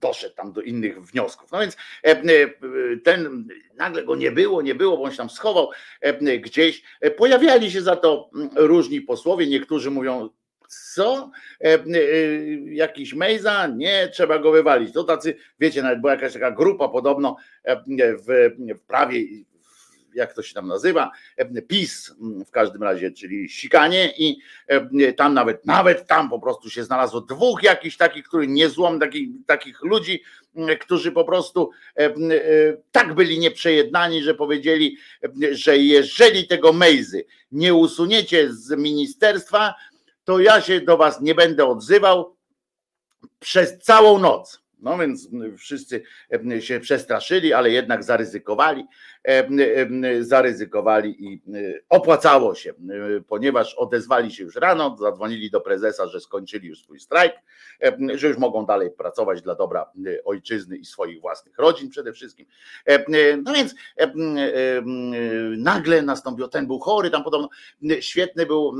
doszedł 0.00 0.34
tam 0.34 0.52
do 0.52 0.60
innych 0.60 1.02
wniosków. 1.02 1.52
No 1.52 1.60
więc 1.60 1.76
e, 2.04 2.10
e, 2.10 2.22
ten 3.04 3.48
nagle 3.76 4.04
go 4.04 4.16
nie 4.16 4.30
było, 4.30 4.62
nie 4.62 4.74
było, 4.74 4.96
bo 4.96 5.02
on 5.02 5.10
się 5.10 5.16
tam 5.16 5.30
schował 5.30 5.70
e, 6.00 6.38
gdzieś. 6.38 6.82
Pojawiali 7.16 7.70
się 7.70 7.82
za 7.82 7.96
to 7.96 8.30
mm, 8.34 8.50
różni 8.56 9.00
posłowie, 9.00 9.46
niektórzy 9.46 9.90
mówią, 9.90 10.28
co? 10.68 11.30
Jakiś 12.64 13.14
Mejza? 13.14 13.66
Nie, 13.66 14.08
trzeba 14.12 14.38
go 14.38 14.52
wywalić. 14.52 14.92
To 14.92 15.04
tacy, 15.04 15.36
wiecie, 15.60 15.82
nawet 15.82 16.00
była 16.00 16.12
jakaś 16.12 16.32
taka 16.32 16.50
grupa 16.50 16.88
podobno 16.88 17.36
w, 17.64 18.50
w 18.76 18.80
prawie 18.86 19.20
jak 20.14 20.34
to 20.34 20.42
się 20.42 20.54
tam 20.54 20.68
nazywa, 20.68 21.10
PiS 21.68 22.14
w 22.46 22.50
każdym 22.50 22.82
razie, 22.82 23.10
czyli 23.10 23.48
sikanie 23.48 24.12
i 24.18 24.38
tam 25.16 25.34
nawet, 25.34 25.66
nawet 25.66 26.06
tam 26.06 26.30
po 26.30 26.40
prostu 26.40 26.70
się 26.70 26.84
znalazło 26.84 27.20
dwóch 27.20 27.62
jakichś 27.62 27.96
takich, 27.96 28.24
których 28.24 28.48
niezłom, 28.48 29.00
takich, 29.00 29.28
takich 29.46 29.82
ludzi, 29.82 30.22
którzy 30.80 31.12
po 31.12 31.24
prostu 31.24 31.70
tak 32.92 33.14
byli 33.14 33.38
nieprzejednani, 33.38 34.22
że 34.22 34.34
powiedzieli, 34.34 34.96
że 35.50 35.78
jeżeli 35.78 36.46
tego 36.46 36.72
Mejzy 36.72 37.24
nie 37.52 37.74
usuniecie 37.74 38.52
z 38.52 38.70
ministerstwa, 38.70 39.74
to 40.24 40.40
ja 40.40 40.60
się 40.60 40.80
do 40.80 40.96
was 40.96 41.20
nie 41.20 41.34
będę 41.34 41.66
odzywał 41.66 42.36
przez 43.40 43.78
całą 43.78 44.18
noc. 44.18 44.62
No 44.80 44.98
więc 44.98 45.28
wszyscy 45.58 46.02
się 46.60 46.80
przestraszyli, 46.80 47.52
ale 47.52 47.70
jednak 47.70 48.04
zaryzykowali, 48.04 48.84
zaryzykowali 50.20 51.24
i 51.24 51.42
opłacało 51.88 52.54
się, 52.54 52.72
ponieważ 53.28 53.74
odezwali 53.74 54.30
się 54.30 54.44
już 54.44 54.56
rano, 54.56 54.96
zadzwonili 55.00 55.50
do 55.50 55.60
prezesa, 55.60 56.06
że 56.06 56.20
skończyli 56.20 56.68
już 56.68 56.82
swój 56.82 57.00
strajk, 57.00 57.32
że 58.14 58.28
już 58.28 58.38
mogą 58.38 58.66
dalej 58.66 58.90
pracować 58.90 59.42
dla 59.42 59.54
dobra 59.54 59.92
ojczyzny 60.24 60.76
i 60.76 60.84
swoich 60.84 61.20
własnych 61.20 61.58
rodzin 61.58 61.90
przede 61.90 62.12
wszystkim. 62.12 62.46
No 63.44 63.52
więc 63.54 63.74
nagle 65.56 66.02
nastąpił, 66.02 66.48
ten 66.48 66.66
był 66.66 66.78
chory, 66.78 67.10
tam 67.10 67.24
podobno 67.24 67.48
świetny 68.00 68.46
był 68.46 68.74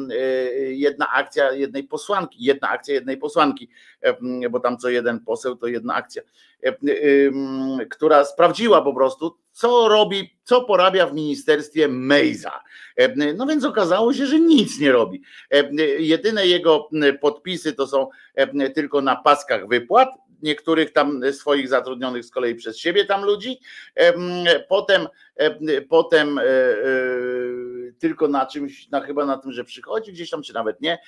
jedna 0.70 1.12
akcja 1.12 1.52
jednej 1.52 1.84
posłanki, 1.84 2.44
jedna 2.44 2.68
akcja 2.68 2.94
jednej 2.94 3.16
posłanki, 3.16 3.68
bo 4.50 4.60
tam 4.60 4.78
co 4.78 4.88
jeden 4.88 5.20
poseł 5.20 5.56
to 5.56 5.66
jedna 5.66 5.87
akcja, 5.94 6.22
która 7.90 8.24
sprawdziła 8.24 8.82
po 8.82 8.94
prostu, 8.94 9.36
co 9.52 9.88
robi, 9.88 10.38
co 10.44 10.64
porabia 10.64 11.06
w 11.06 11.14
ministerstwie 11.14 11.88
Mejza. 11.88 12.60
No 13.36 13.46
więc 13.46 13.64
okazało 13.64 14.14
się, 14.14 14.26
że 14.26 14.40
nic 14.40 14.80
nie 14.80 14.92
robi. 14.92 15.22
Jedyne 15.98 16.46
jego 16.46 16.88
podpisy 17.20 17.72
to 17.72 17.86
są 17.86 18.08
tylko 18.74 19.00
na 19.00 19.16
paskach 19.16 19.68
wypłat, 19.68 20.08
niektórych 20.42 20.92
tam 20.92 21.20
swoich 21.32 21.68
zatrudnionych 21.68 22.24
z 22.24 22.30
kolei 22.30 22.54
przez 22.54 22.78
siebie 22.78 23.04
tam 23.04 23.24
ludzi. 23.24 23.60
Potem, 24.68 25.08
potem 25.88 26.38
e, 26.38 26.42
e, 26.42 26.46
tylko 27.98 28.28
na 28.28 28.46
czymś, 28.46 28.88
na 28.88 29.00
chyba 29.00 29.26
na 29.26 29.38
tym, 29.38 29.52
że 29.52 29.64
przychodzi 29.64 30.12
gdzieś 30.12 30.30
tam, 30.30 30.42
czy 30.42 30.54
nawet 30.54 30.80
nie. 30.80 30.98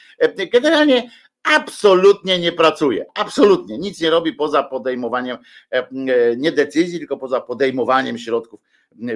Generalnie 0.53 1.11
absolutnie 1.43 2.39
nie 2.39 2.53
pracuje. 2.53 3.07
Absolutnie 3.15 3.79
nic 3.79 4.01
nie 4.01 4.11
robi 4.11 4.33
poza 4.33 4.63
podejmowaniem 4.63 5.39
nie 6.37 6.53
decyzji, 6.53 6.99
tylko 6.99 7.17
poza 7.17 7.41
podejmowaniem 7.41 8.19
środków 8.19 8.61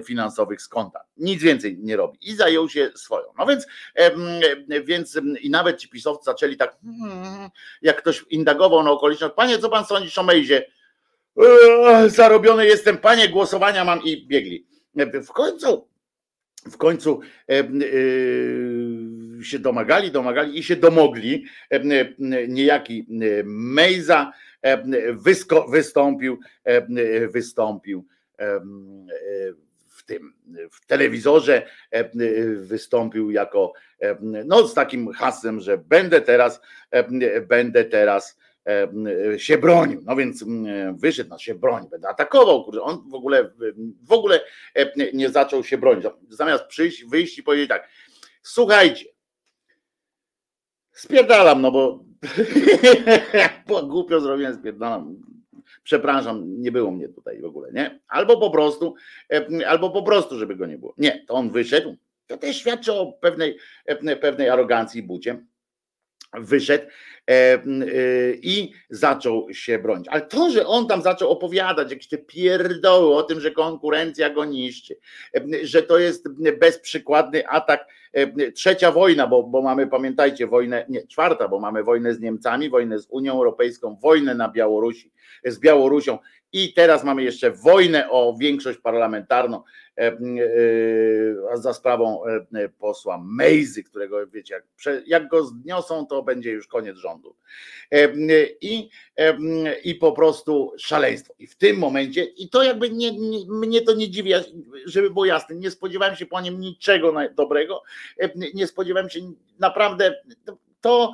finansowych 0.05 0.63
z 0.63 0.69
konta. 0.69 1.01
Nic 1.17 1.43
więcej 1.43 1.79
nie 1.79 1.97
robi 1.97 2.19
i 2.23 2.37
zajął 2.37 2.69
się 2.69 2.91
swoją. 2.95 3.27
No 3.39 3.47
więc, 3.47 3.67
więc 4.85 5.21
i 5.41 5.51
nawet 5.51 5.79
ci 5.79 5.89
pisowcy 5.89 6.25
zaczęli 6.25 6.57
tak, 6.57 6.77
hmm, 6.83 7.51
jak 7.83 7.97
ktoś 7.99 8.25
indagował 8.31 8.83
na 8.83 8.91
okoliczność, 8.91 9.35
panie, 9.35 9.59
co 9.59 9.69
pan 9.69 9.85
sądzisz 9.85 10.19
o 10.19 10.23
Mejzie? 10.23 10.67
Zarobiony 12.07 12.67
jestem, 12.67 12.99
panie, 12.99 13.29
głosowania 13.29 13.85
mam 13.85 14.03
i 14.03 14.27
biegli. 14.27 14.67
W 15.27 15.33
końcu, 15.33 15.89
w 16.71 16.77
końcu 16.77 17.21
e, 17.51 17.65
się 19.45 19.59
domagali, 19.59 20.11
domagali 20.11 20.59
i 20.59 20.63
się 20.63 20.77
domogli. 20.77 21.45
Niejaki 22.49 23.07
Mejza 23.45 24.33
wystąpił, 25.69 26.41
wystąpił 27.31 28.07
w 29.89 30.03
tym 30.07 30.35
w 30.71 30.87
telewizorze 30.87 31.67
e, 31.91 32.11
wystąpił 32.57 33.31
jako 33.31 33.73
no 34.45 34.69
z 34.69 34.75
takim 34.75 35.13
hasłem, 35.13 35.61
że 35.61 35.79
będę 35.79 36.21
teraz 36.21 36.61
będę 37.49 37.85
teraz 37.85 38.39
się 39.37 39.59
bronił. 39.59 40.03
No 40.05 40.17
więc 40.17 40.45
wyszedł 40.95 41.31
na 41.31 41.39
się 41.39 41.55
broni, 41.55 41.89
będę 41.91 42.09
atakował. 42.09 42.71
On 42.83 43.09
w 43.11 43.15
ogóle 43.15 43.51
w 44.03 44.13
ogóle 44.13 44.41
nie 45.13 45.31
zaczął 45.31 45.65
się 45.65 45.79
bronić. 45.79 46.07
Zamiast 46.29 46.65
przyjść, 46.65 47.05
wyjść 47.05 47.39
i 47.39 47.43
powiedzieć 47.43 47.69
tak: 47.69 47.89
słuchajcie, 48.43 49.05
spierdalam, 50.93 51.63
no 51.63 51.73
bo, 51.73 52.05
bo 53.69 53.87
głupio 53.87 54.21
zrobiłem, 54.21 54.55
spierdalam 54.55 55.17
przepraszam, 55.83 56.63
nie 56.63 56.73
było 56.73 56.91
mnie 56.91 57.09
tutaj 57.09 57.41
w 57.41 57.45
ogóle, 57.45 57.73
nie? 57.73 58.01
Albo 58.09 58.41
po 58.41 58.51
prostu, 58.51 58.95
e, 59.33 59.69
albo 59.69 59.91
po 59.91 60.03
prostu, 60.03 60.39
żeby 60.39 60.57
go 60.57 60.67
nie 60.67 60.79
było. 60.79 60.95
Nie, 60.99 61.25
to 61.27 61.35
on 61.35 61.51
wyszedł. 61.51 61.97
To 62.27 62.37
też 62.37 62.57
świadczy 62.57 62.93
o 62.93 63.13
pewnej, 63.13 63.59
e, 63.87 64.17
pewnej 64.17 64.49
arogancji 64.49 65.01
i 65.01 65.03
bucie. 65.03 65.45
Wyszedł 66.41 66.85
e, 66.85 67.33
e, 67.33 67.61
i 68.43 68.73
zaczął 68.91 69.47
się 69.53 69.79
bronić. 69.79 70.09
Ale 70.09 70.21
to, 70.21 70.51
że 70.51 70.67
on 70.67 70.89
tam 70.89 71.03
zaczął 71.03 71.31
opowiadać 71.31 71.91
jakieś 71.91 72.09
te 72.09 72.19
pierdoły 72.19 73.17
o 73.17 73.23
tym, 73.23 73.41
że 73.41 73.51
konkurencja 73.51 74.31
go 74.31 74.45
niszczy, 74.45 74.97
e, 75.37 75.67
że 75.67 75.83
to 75.83 75.99
jest 75.99 76.29
bezprzykładny 76.61 77.49
atak, 77.49 77.87
trzecia 78.55 78.93
wojna, 78.93 79.27
bo, 79.27 79.43
bo 79.43 79.63
mamy, 79.63 79.87
pamiętajcie, 79.87 80.47
wojnę, 80.47 80.87
nie, 80.89 81.07
czwarta, 81.07 81.49
bo 81.49 81.61
mamy 81.61 81.83
wojnę 81.83 82.15
z 82.15 82.21
Niemcami, 82.21 82.71
wojnę 82.71 82.99
z 82.99 83.07
Unią 83.11 83.33
Europejską, 83.33 83.99
wojnę 84.03 84.35
na 84.35 84.49
Białorusi, 84.49 85.13
z 85.45 85.59
Białorusią 85.59 86.19
i 86.53 86.73
teraz 86.73 87.05
mamy 87.05 87.23
jeszcze 87.23 87.51
wojnę 87.51 88.11
o 88.11 88.37
większość 88.41 88.79
parlamentarną 88.79 89.63
E, 89.97 90.07
e, 90.07 91.57
za 91.57 91.75
sprawą 91.75 92.25
e, 92.55 92.69
posła 92.69 93.25
Mejzy, 93.25 93.85
którego 93.85 94.27
wiecie, 94.27 94.55
jak, 94.55 94.65
jak 95.07 95.29
go 95.29 95.45
zniosą, 95.45 96.07
to 96.07 96.23
będzie 96.23 96.51
już 96.51 96.67
koniec 96.67 96.97
rządu. 96.97 97.37
I, 98.61 98.89
i 99.85 99.95
po 99.95 100.13
prostu 100.13 100.73
szaleństwo. 100.79 101.35
I 101.39 101.47
w 101.47 101.57
tym 101.57 101.77
momencie, 101.79 102.25
i 102.25 102.49
to 102.49 102.63
jakby 102.63 102.91
nie, 102.91 103.13
nie, 103.13 103.39
mnie 103.49 103.81
to 103.81 103.95
nie 103.95 104.11
dziwi, 104.11 104.33
żeby 104.87 105.11
było 105.11 105.25
jasne, 105.25 105.57
nie 105.57 105.71
spodziewałem 105.71 106.17
się 106.17 106.27
po 106.27 106.41
nim 106.41 106.61
niczego 106.61 107.15
dobrego, 107.35 107.83
nie 108.55 108.67
spodziewałem 108.67 109.11
się 109.11 109.21
naprawdę 109.59 110.15
to, 110.81 111.13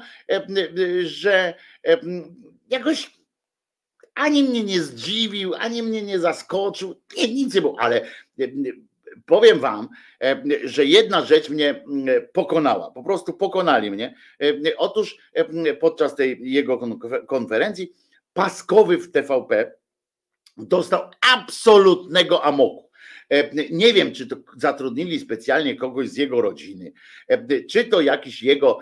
że 1.02 1.54
jakoś 2.70 3.20
ani 4.14 4.42
mnie 4.42 4.64
nie 4.64 4.82
zdziwił, 4.82 5.54
ani 5.54 5.82
mnie 5.82 6.02
nie 6.02 6.18
zaskoczył, 6.18 6.94
nie, 7.16 7.34
nic 7.34 7.54
nie 7.54 7.60
było, 7.60 7.76
ale 7.80 8.00
e, 8.40 8.46
powiem 9.26 9.60
wam, 9.60 9.88
e, 10.22 10.42
że 10.64 10.84
jedna 10.84 11.24
rzecz 11.24 11.48
mnie 11.48 11.84
pokonała, 12.32 12.90
po 12.90 13.02
prostu 13.02 13.32
pokonali 13.32 13.90
mnie. 13.90 14.14
E, 14.42 14.76
otóż 14.76 15.18
podczas 15.80 16.14
tej 16.14 16.38
jego 16.42 16.98
konferencji 17.26 17.92
Paskowy 18.32 18.98
w 18.98 19.12
TVP 19.12 19.72
dostał 20.56 21.10
absolutnego 21.34 22.44
amoku. 22.44 22.89
Nie 23.70 23.92
wiem, 23.92 24.12
czy 24.12 24.26
to 24.26 24.36
zatrudnili 24.56 25.20
specjalnie 25.20 25.76
kogoś 25.76 26.08
z 26.08 26.16
jego 26.16 26.40
rodziny, 26.40 26.92
czy 27.70 27.84
to 27.84 28.00
jakiś 28.00 28.42
jego 28.42 28.78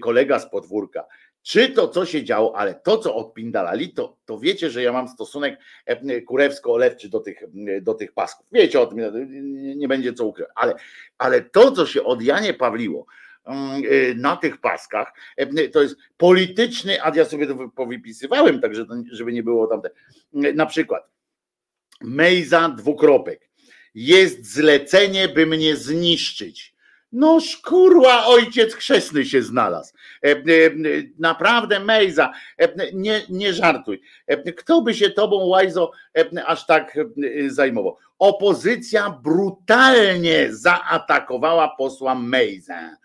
kolega 0.00 0.38
z 0.38 0.50
podwórka, 0.50 1.04
czy 1.42 1.68
to, 1.68 1.88
co 1.88 2.06
się 2.06 2.24
działo, 2.24 2.56
ale 2.56 2.74
to, 2.74 2.98
co 2.98 3.14
odpindalali, 3.14 3.92
to, 3.92 4.16
to 4.24 4.38
wiecie, 4.38 4.70
że 4.70 4.82
ja 4.82 4.92
mam 4.92 5.08
stosunek 5.08 5.60
e, 5.86 6.20
kurewsko-olewczy 6.20 7.08
do 7.08 7.20
tych, 7.20 7.42
do 7.82 7.94
tych 7.94 8.12
pasków. 8.12 8.46
Wiecie 8.52 8.80
o 8.80 8.86
tym, 8.86 8.98
nie 9.76 9.88
będzie 9.88 10.12
co 10.12 10.26
ukrywać, 10.26 10.52
ale, 10.54 10.74
ale 11.18 11.42
to, 11.42 11.72
co 11.72 11.86
się 11.86 12.04
od 12.04 12.22
Janie 12.22 12.54
Pawliło 12.54 13.06
mm, 13.44 13.82
e, 13.90 14.14
na 14.14 14.36
tych 14.36 14.60
paskach, 14.60 15.12
e, 15.36 15.68
to 15.68 15.82
jest 15.82 15.96
polityczny, 16.16 17.02
a 17.02 17.12
ja 17.16 17.24
sobie 17.24 17.46
to 17.46 17.68
powypisywałem, 17.68 18.60
także 18.60 18.86
żeby 19.12 19.32
nie 19.32 19.42
było 19.42 19.66
tamte. 19.66 19.90
Na 20.32 20.66
przykład 20.66 21.08
Mejza 22.00 22.68
dwukropek. 22.68 23.47
Jest 24.00 24.52
zlecenie, 24.52 25.28
by 25.28 25.46
mnie 25.46 25.76
zniszczyć 25.76 26.74
no 27.12 27.40
szkurła, 27.40 28.26
ojciec 28.26 28.74
chrzestny 28.74 29.24
się 29.24 29.42
znalazł. 29.42 29.94
E, 30.24 30.30
e, 30.30 30.36
naprawdę 31.18 31.80
Mejza, 31.80 32.32
e, 32.58 32.92
nie, 32.92 33.22
nie 33.28 33.52
żartuj. 33.52 34.00
Kto 34.56 34.82
by 34.82 34.94
się 34.94 35.10
tobą, 35.10 35.36
Łajzo, 35.46 35.90
aż 36.46 36.66
tak 36.66 36.98
zajmował? 37.46 37.96
Opozycja 38.18 39.20
brutalnie 39.22 40.48
zaatakowała 40.50 41.68
posła 41.68 42.14
Mejza. 42.14 42.96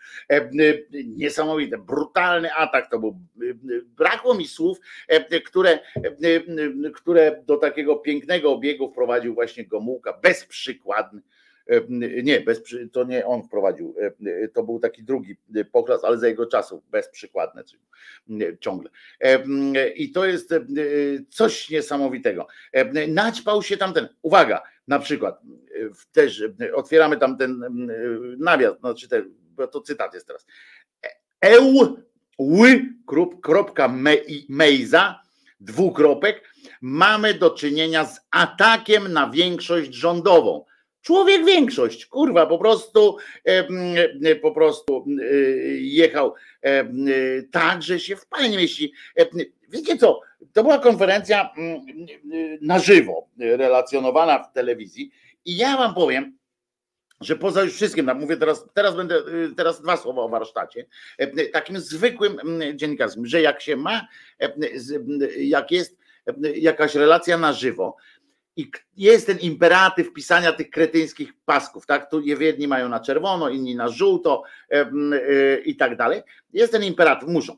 Niesamowite, 1.05 1.77
brutalny 1.77 2.53
atak 2.53 2.89
to 2.89 2.99
był. 2.99 3.19
Brakło 3.85 4.33
mi 4.33 4.47
słów, 4.47 4.77
które, 5.45 5.79
które 6.93 7.43
do 7.45 7.57
takiego 7.57 7.95
pięknego 7.95 8.51
obiegu 8.51 8.91
wprowadził 8.91 9.33
właśnie 9.33 9.65
Gomułka, 9.65 10.13
bezprzykładny 10.21 11.21
nie, 12.23 12.41
bez, 12.41 12.61
to 12.91 13.03
nie 13.03 13.25
on 13.25 13.43
wprowadził, 13.43 13.95
e, 13.99 14.47
to 14.47 14.63
był 14.63 14.79
taki 14.79 15.03
drugi 15.03 15.37
poklas, 15.71 16.03
ale 16.03 16.17
za 16.17 16.27
jego 16.27 16.45
czasów, 16.45 16.83
bezprzykładne 16.89 17.63
ciągle. 18.59 18.89
E, 19.19 19.43
I 19.89 20.11
to 20.11 20.25
jest 20.25 20.53
coś 21.29 21.69
niesamowitego. 21.69 22.47
Naćpał 23.07 23.63
się 23.63 23.77
tamten, 23.77 24.07
uwaga, 24.21 24.63
na 24.87 24.99
przykład 24.99 25.41
też 26.11 26.43
otwieramy 26.73 27.17
tam 27.17 27.37
ten 27.37 27.63
nawias, 28.39 28.79
znaczy 28.79 29.07
te, 29.07 29.23
to 29.71 29.81
cytat 29.81 30.13
jest 30.13 30.27
teraz. 30.27 30.45
Eł, 31.41 31.97
ły, 32.37 32.85
kropka 33.41 33.93
mejza, 34.49 35.19
dwukropek, 35.59 36.53
mamy 36.81 37.33
do 37.33 37.49
czynienia 37.49 38.05
z 38.05 38.19
atakiem 38.31 39.13
na 39.13 39.29
większość 39.29 39.93
rządową 39.93 40.65
Człowiek 41.03 41.45
większość, 41.45 42.05
kurwa, 42.05 42.45
po 42.45 42.57
prostu 42.57 43.17
po 44.41 44.51
prostu 44.51 45.05
jechał 45.79 46.33
tak, 47.51 47.81
że 47.81 47.99
się 47.99 48.15
w 48.15 48.25
panie 48.25 48.57
mieści. 48.57 48.93
Wiecie 49.69 49.97
co, 49.97 50.21
to 50.53 50.63
była 50.63 50.79
konferencja 50.79 51.53
na 52.61 52.79
żywo, 52.79 53.27
relacjonowana 53.39 54.43
w 54.43 54.53
telewizji 54.53 55.11
i 55.45 55.57
ja 55.57 55.77
wam 55.77 55.93
powiem, 55.93 56.37
że 57.21 57.35
poza 57.35 57.63
już 57.63 57.73
wszystkim, 57.73 58.11
mówię 58.19 58.37
teraz, 58.37 58.65
teraz 58.73 58.95
będę, 58.95 59.15
y, 59.17 59.55
teraz 59.57 59.81
dwa 59.81 59.97
słowa 59.97 60.21
o 60.21 60.29
warsztacie, 60.29 60.85
takim 61.53 61.79
zwykłym 61.79 62.37
dziennikarzem, 62.75 63.25
że 63.25 63.41
jak 63.41 63.61
się 63.61 63.75
ma, 63.75 64.07
jak 65.37 65.71
jest 65.71 65.97
jakaś 66.55 66.95
relacja 66.95 67.37
na 67.37 67.53
żywo, 67.53 67.95
i 68.55 68.71
jest 68.97 69.27
ten 69.27 69.39
imperatyw 69.39 70.13
pisania 70.13 70.53
tych 70.53 70.69
kretyńskich 70.69 71.33
pasków, 71.45 71.85
tak? 71.85 72.09
Tu 72.09 72.21
jedni 72.21 72.67
mają 72.67 72.89
na 72.89 72.99
czerwono, 72.99 73.49
inni 73.49 73.75
na 73.75 73.89
żółto 73.89 74.43
e, 74.69 74.85
i 75.65 75.75
tak 75.75 75.97
dalej. 75.97 76.21
Jest 76.53 76.71
ten 76.71 76.83
imperatyw, 76.83 77.29
muszą 77.29 77.57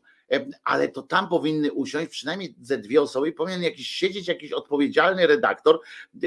ale 0.64 0.88
to 0.88 1.02
tam 1.02 1.30
powinny 1.30 1.72
usiąść 1.72 2.12
przynajmniej 2.12 2.56
ze 2.62 2.78
dwie 2.78 3.02
osoby, 3.02 3.32
powinien 3.32 3.64
jakiś 3.64 3.88
siedzieć 3.88 4.28
jakiś 4.28 4.52
odpowiedzialny 4.52 5.28
redaktor, 5.28 5.80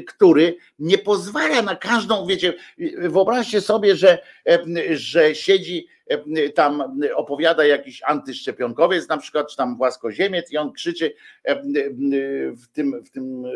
który 0.07 0.57
nie 0.79 0.99
pozwala 0.99 1.63
na 1.63 1.77
każdą, 1.77 2.27
wiecie, 2.27 2.55
wyobraźcie 2.99 3.61
sobie, 3.61 3.97
że, 3.97 4.19
że 4.91 5.35
siedzi 5.35 5.87
tam 6.55 7.01
opowiada 7.15 7.65
jakiś 7.65 8.03
antyszczepionkowiec, 8.03 9.09
na 9.09 9.19
przykład, 9.19 9.51
czy 9.51 9.57
tam 9.57 9.77
płaskoziemiec, 9.77 10.53
i 10.53 10.57
on 10.57 10.73
krzyczy 10.73 11.15
w 12.53 12.67
tym, 12.73 13.05
w 13.05 13.11
tym 13.11 13.45
e, 13.45 13.49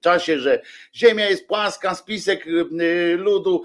czasie, 0.00 0.38
że 0.38 0.62
Ziemia 0.94 1.28
jest 1.28 1.46
płaska, 1.46 1.94
spisek 1.94 2.46
ludu, 3.16 3.62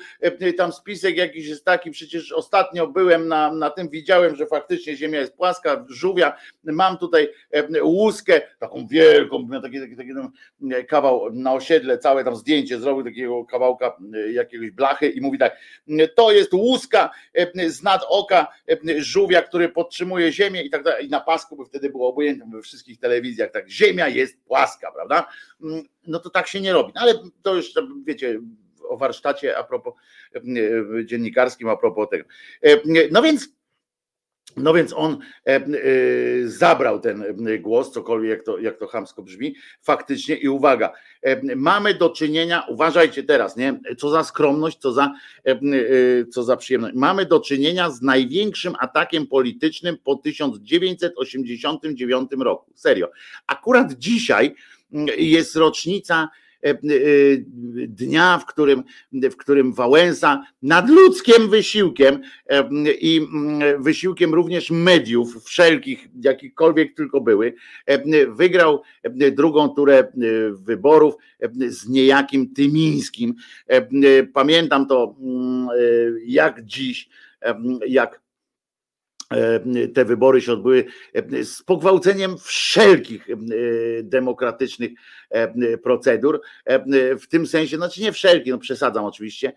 tam 0.58 0.72
spisek 0.72 1.18
jakiś 1.18 1.48
jest 1.48 1.66
taki, 1.66 1.92
przecież 1.92 2.32
ostatnio 2.32 2.88
byłem 2.88 3.28
na, 3.28 3.54
na 3.54 3.70
tym, 3.70 3.90
widziałem, 3.90 4.36
że 4.36 4.46
faktycznie 4.46 4.98
Ziemia 4.98 5.20
jest 5.20 5.34
płaska, 5.34 5.86
żółwia, 5.90 6.38
mam 6.64 6.98
tutaj 6.98 7.30
łuskę, 7.84 8.42
taką 8.60 8.88
wielką, 8.88 9.48
taki, 9.62 9.82
taki, 9.82 9.96
taki 9.96 10.10
kawał 10.88 11.32
na 11.34 11.54
osiedle, 11.54 11.98
całe 11.98 12.24
tam 12.24 12.36
zdjęcie 12.36 12.80
zrobił 12.80 13.04
takiego 13.04 13.46
kawałka 13.46 13.98
jakiegoś 14.32 14.72
blachy 14.72 15.10
i 15.10 15.22
mówi 15.22 15.38
tak, 15.38 15.58
to 16.16 16.32
jest 16.32 16.54
łuska 16.54 17.10
zna 17.68 17.95
nad 17.96 18.06
oka 18.10 18.48
e, 18.70 19.02
żółwia, 19.02 19.42
który 19.42 19.70
podtrzymuje 19.70 20.32
ziemię 20.32 20.64
i 20.64 20.70
tak 20.70 20.84
dalej. 20.84 21.06
I 21.06 21.10
na 21.10 21.22
pasku 21.22 21.56
by 21.56 21.66
wtedy 21.66 21.90
było 21.90 22.10
obojętne 22.10 22.46
we 22.52 22.62
wszystkich 22.62 23.00
telewizjach, 23.00 23.52
tak, 23.52 23.70
ziemia 23.70 24.08
jest 24.08 24.44
płaska, 24.44 24.92
prawda? 24.92 25.28
Mm, 25.64 25.84
no 26.08 26.20
to 26.20 26.30
tak 26.30 26.48
się 26.48 26.62
nie 26.62 26.74
robi. 26.74 26.92
No 26.96 27.02
ale 27.02 27.14
to 27.42 27.56
już, 27.56 27.74
wiecie, 28.06 28.40
o 28.90 28.98
warsztacie 28.98 29.58
a 29.58 29.64
propos 29.64 29.94
e, 30.36 30.42
dziennikarskim, 31.06 31.70
a 31.70 31.78
propos 31.78 32.10
tego. 32.10 32.26
E, 32.64 32.78
no 33.12 33.22
więc 33.22 33.50
no 34.58 34.74
więc 34.74 34.94
on 34.94 35.18
e, 35.48 35.56
e, 35.56 35.62
zabrał 36.46 37.00
ten 37.00 37.48
e, 37.48 37.60
głos, 37.60 37.92
cokolwiek 37.92 38.30
jak 38.30 38.44
to, 38.44 38.60
jak 38.60 38.78
to 38.78 38.88
chamsko 38.88 39.24
brzmi, 39.24 39.56
faktycznie 39.82 40.36
i 40.36 40.50
uwaga, 40.50 40.94
mamy 41.56 41.94
do 41.94 42.10
czynienia, 42.10 42.66
uważajcie 42.70 43.24
teraz, 43.24 43.58
nie? 43.58 43.80
Co 43.98 44.10
za 44.10 44.24
skromność, 44.24 44.78
co 44.78 44.92
za, 44.92 45.14
co 46.32 46.44
za 46.44 46.58
przyjemność. 46.58 46.96
Mamy 46.96 47.26
do 47.26 47.40
czynienia 47.40 47.90
z 47.90 48.02
największym 48.02 48.76
atakiem 48.80 49.28
politycznym 49.28 49.98
po 50.04 50.16
1989 50.16 52.32
roku. 52.40 52.72
Serio. 52.76 53.12
Akurat 53.48 53.94
dzisiaj 53.94 54.56
jest 55.18 55.56
rocznica 55.56 56.30
dnia, 57.88 58.38
w 58.38 58.46
którym, 58.46 58.84
w 59.14 59.36
którym 59.36 59.74
Wałęsa 59.74 60.44
nadludzkim 60.62 61.50
wysiłkiem 61.50 62.22
e, 62.50 62.70
i 63.00 63.18
mm, 63.18 63.84
wysiłkiem 63.84 64.34
również 64.34 64.72
mediów, 64.72 65.44
wszelkich, 65.44 66.08
jakichkolwiek 66.22 66.96
tylko 66.96 67.22
były, 67.22 67.54
wygrał 68.28 68.82
drugą 69.32 69.70
turę 69.70 70.08
wyborów 70.52 71.16
z 71.68 71.90
niejakim 71.90 72.54
Tymińskim. 72.54 73.34
Pamiętam 74.34 74.88
to 74.88 75.16
mm, 75.22 75.68
jak 76.26 76.66
dziś, 76.66 77.10
jak 77.88 78.26
E, 79.34 79.60
te 79.94 80.06
wybory 80.06 80.42
się 80.42 80.54
odbyły 80.54 80.86
e, 81.14 81.44
z 81.44 81.64
pogwałceniem 81.64 82.38
wszelkich 82.38 83.30
e, 83.30 83.36
demokratycznych 84.04 84.92
procedur, 85.84 86.42
w 87.22 87.28
tym 87.30 87.48
sensie, 87.48 87.78
znaczy 87.78 88.02
nie 88.02 88.12
wszelkich, 88.12 88.54
no 88.54 88.60
przesadzam 88.60 89.06
oczywiście, 89.06 89.54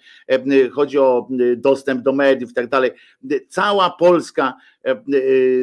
chodzi 0.73 0.99
o 0.99 1.29
dostęp 1.57 2.03
do 2.03 2.13
mediów 2.13 2.51
i 2.51 2.55
tak 2.55 2.69
dalej. 2.69 2.91
Cała 3.49 3.91
Polska 3.91 4.55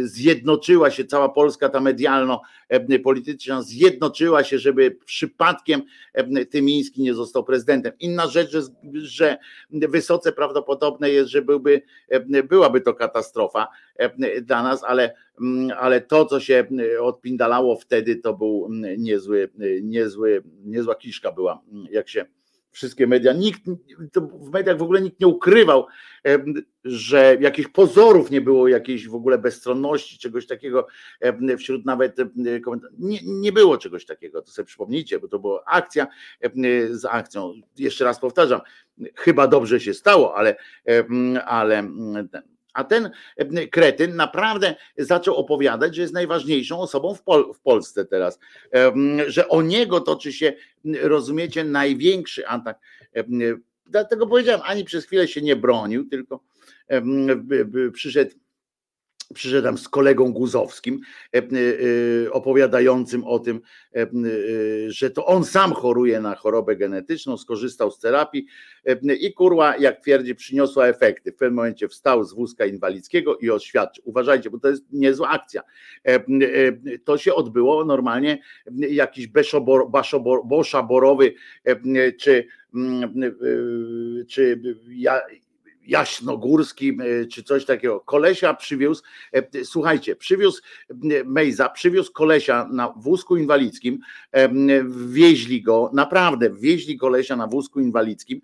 zjednoczyła 0.01 0.91
się, 0.91 1.06
cała 1.06 1.30
Polska 1.30 1.70
ta 1.70 1.80
medialno-polityczna 1.80 3.62
zjednoczyła 3.62 4.43
się, 4.43 4.60
żeby 4.60 4.97
przypadkiem 5.06 5.82
Tymiński 6.51 7.01
nie 7.01 7.14
został 7.14 7.43
prezydentem. 7.43 7.93
Inna 7.99 8.28
rzecz, 8.28 8.51
że, 8.51 8.62
że 8.93 9.38
wysoce 9.72 10.32
prawdopodobne 10.32 11.10
jest, 11.10 11.30
że 11.30 11.41
byłby, 11.41 11.82
byłaby 12.49 12.82
to 12.82 12.93
katastrofa 12.93 13.68
dla 14.41 14.64
nas, 14.64 14.84
ale, 14.84 15.16
ale 15.78 16.02
to, 16.02 16.26
co 16.26 16.40
się 16.40 16.68
odpindalało 17.02 17.76
wtedy, 17.76 18.16
to 18.16 18.34
był 18.34 18.70
niezły, 18.98 19.50
niezły, 19.82 20.44
niezła 20.64 20.96
kiszka 20.96 21.32
była, 21.32 21.62
jak 21.92 22.10
się 22.10 22.26
wszystkie 22.72 23.08
media, 23.08 23.34
nikt, 23.34 23.62
w 24.42 24.50
mediach 24.50 24.78
w 24.78 24.82
ogóle 24.82 25.02
nikt 25.02 25.20
nie 25.20 25.28
ukrywał, 25.28 25.86
że 26.84 27.38
jakichś 27.40 27.70
pozorów 27.70 28.32
nie 28.32 28.42
było, 28.42 28.68
jakiejś 28.68 29.08
w 29.08 29.16
ogóle 29.16 29.38
bezstronności, 29.38 30.20
czegoś 30.20 30.48
takiego 30.48 30.88
wśród 31.58 31.86
nawet 31.86 32.18
komentarzy. 32.64 32.94
Nie, 33.00 33.20
nie 33.24 33.52
było 33.52 33.78
czegoś 33.78 34.06
takiego, 34.06 34.42
to 34.42 34.52
sobie 34.52 34.66
przypomnijcie, 34.66 35.20
bo 35.20 35.28
to 35.28 35.40
była 35.40 35.64
akcja 35.66 36.08
z 36.92 37.06
akcją. 37.06 37.54
Jeszcze 37.78 38.06
raz 38.06 38.20
powtarzam, 38.20 38.62
chyba 39.16 39.48
dobrze 39.48 39.80
się 39.80 39.94
stało, 39.94 40.36
ale, 40.36 40.56
ale 41.46 41.90
a 42.76 42.84
ten 42.84 43.10
e, 43.38 43.68
kretyn 43.68 44.16
naprawdę 44.16 44.76
zaczął 44.98 45.36
opowiadać, 45.36 45.96
że 45.96 46.02
jest 46.02 46.14
najważniejszą 46.14 46.80
osobą 46.80 47.16
w, 47.16 47.24
Pol 47.24 47.54
w 47.54 47.60
Polsce 47.60 48.06
teraz, 48.06 48.40
że 49.28 49.48
o 49.48 49.62
niego 49.62 50.02
toczy 50.02 50.34
się, 50.34 50.54
rozumiecie, 51.02 51.64
największy 51.64 52.48
atak. 52.48 52.80
Dlatego 53.86 54.28
powiedziałem, 54.28 54.62
ani 54.64 54.84
przez 54.84 55.06
chwilę 55.06 55.28
się 55.28 55.42
nie 55.42 55.56
bronił, 55.56 56.10
tylko 56.10 56.40
przyszedł 57.94 58.32
przyszedłem 59.34 59.78
z 59.78 59.90
kolegą 59.90 60.34
Guzowskim, 60.34 61.02
e, 61.34 61.38
e, 61.38 62.32
opowiadającym 62.32 63.24
o 63.24 63.40
tym, 63.40 63.62
e, 63.96 64.08
że 64.88 65.10
to 65.10 65.26
on 65.26 65.44
sam 65.44 65.74
choruje 65.74 66.22
na 66.22 66.36
chorobę 66.36 66.76
genetyczną, 66.76 67.38
skorzystał 67.38 67.92
z 67.92 68.00
terapii 68.00 68.46
i 69.20 69.34
kurwa, 69.34 69.78
jak 69.78 70.02
twierdzi, 70.02 70.36
przyniosła 70.36 70.88
efekty. 70.88 71.32
W 71.32 71.36
pewnym 71.36 71.56
momencie 71.56 71.88
wstał 71.88 72.24
z 72.24 72.34
wózka 72.34 72.66
inwalidzkiego 72.66 73.38
i 73.38 73.50
oświadczył. 73.50 74.04
Uważajcie, 74.08 74.50
bo 74.50 74.60
to 74.60 74.70
jest 74.70 74.84
niezła 74.92 75.30
akcja. 75.30 75.62
To 77.04 77.18
się 77.18 77.34
odbyło 77.34 77.86
normalnie, 77.86 78.40
jakiś 78.72 79.28
baszoborowy 80.46 81.34
czy 82.20 82.48
czy 84.28 84.62
ja, 84.90 85.22
Jaśnogórskim 85.88 87.02
e, 87.02 87.26
czy 87.26 87.44
coś 87.44 87.66
takiego. 87.66 88.00
Kolesia 88.00 88.54
przywiózł, 88.54 89.04
e, 89.34 89.66
słuchajcie, 89.66 90.16
przywiózł 90.16 90.62
e, 90.90 90.96
Mejza, 91.24 91.70
przywiózł 91.70 92.14
kolesia 92.14 92.68
na 92.72 92.94
wózku 92.98 93.38
inwalidzkim, 93.38 94.00
wieźli 95.08 95.62
go, 95.62 95.92
naprawdę 95.94 96.50
wieźli 96.50 96.98
kolesia 96.98 97.36
na 97.36 97.48
wózku 97.48 97.80
inwalidzkim 97.80 98.42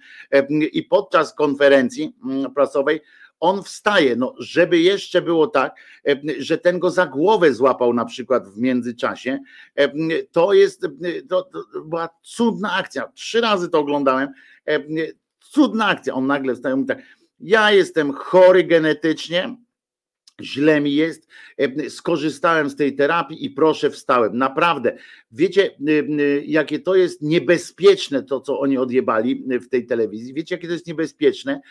i 0.73 0.83
podczas 0.83 1.33
konferencji 1.33 2.15
prasowej 2.55 3.01
on 3.39 3.63
wstaje, 3.63 4.15
no 4.15 4.33
żeby 4.39 4.79
jeszcze 4.79 5.21
było 5.21 5.47
tak, 5.47 5.75
że 6.37 6.57
ten 6.57 6.79
go 6.79 6.91
za 6.91 7.05
głowę 7.05 7.53
złapał 7.53 7.93
na 7.93 8.05
przykład 8.05 8.47
w 8.47 8.57
międzyczasie, 8.57 9.39
to 10.31 10.53
jest, 10.53 10.87
to, 11.29 11.43
to 11.43 11.81
była 11.85 12.09
cudna 12.23 12.73
akcja, 12.73 13.07
trzy 13.13 13.41
razy 13.41 13.69
to 13.69 13.79
oglądałem, 13.79 14.29
cudna 15.39 15.87
akcja, 15.87 16.13
on 16.13 16.27
nagle 16.27 16.55
wstaje 16.55 16.75
mówi 16.75 16.87
tak, 16.87 17.01
ja 17.41 17.71
jestem 17.71 18.13
chory 18.13 18.63
genetycznie, 18.63 19.55
źle 20.41 20.81
mi 20.81 20.95
jest, 20.95 21.27
e, 21.57 21.89
skorzystałem 21.89 22.69
z 22.69 22.75
tej 22.75 22.95
terapii 22.95 23.45
i 23.45 23.49
proszę, 23.49 23.89
wstałem. 23.89 24.37
Naprawdę, 24.37 24.97
wiecie, 25.31 25.65
e, 25.65 25.91
e, 25.91 26.41
jakie 26.45 26.79
to 26.79 26.95
jest 26.95 27.21
niebezpieczne, 27.21 28.23
to 28.23 28.41
co 28.41 28.59
oni 28.59 28.77
odjebali 28.77 29.43
w 29.59 29.69
tej 29.69 29.85
telewizji, 29.85 30.33
wiecie, 30.33 30.55
jakie 30.55 30.67
to 30.67 30.73
jest 30.73 30.87
niebezpieczne? 30.87 31.61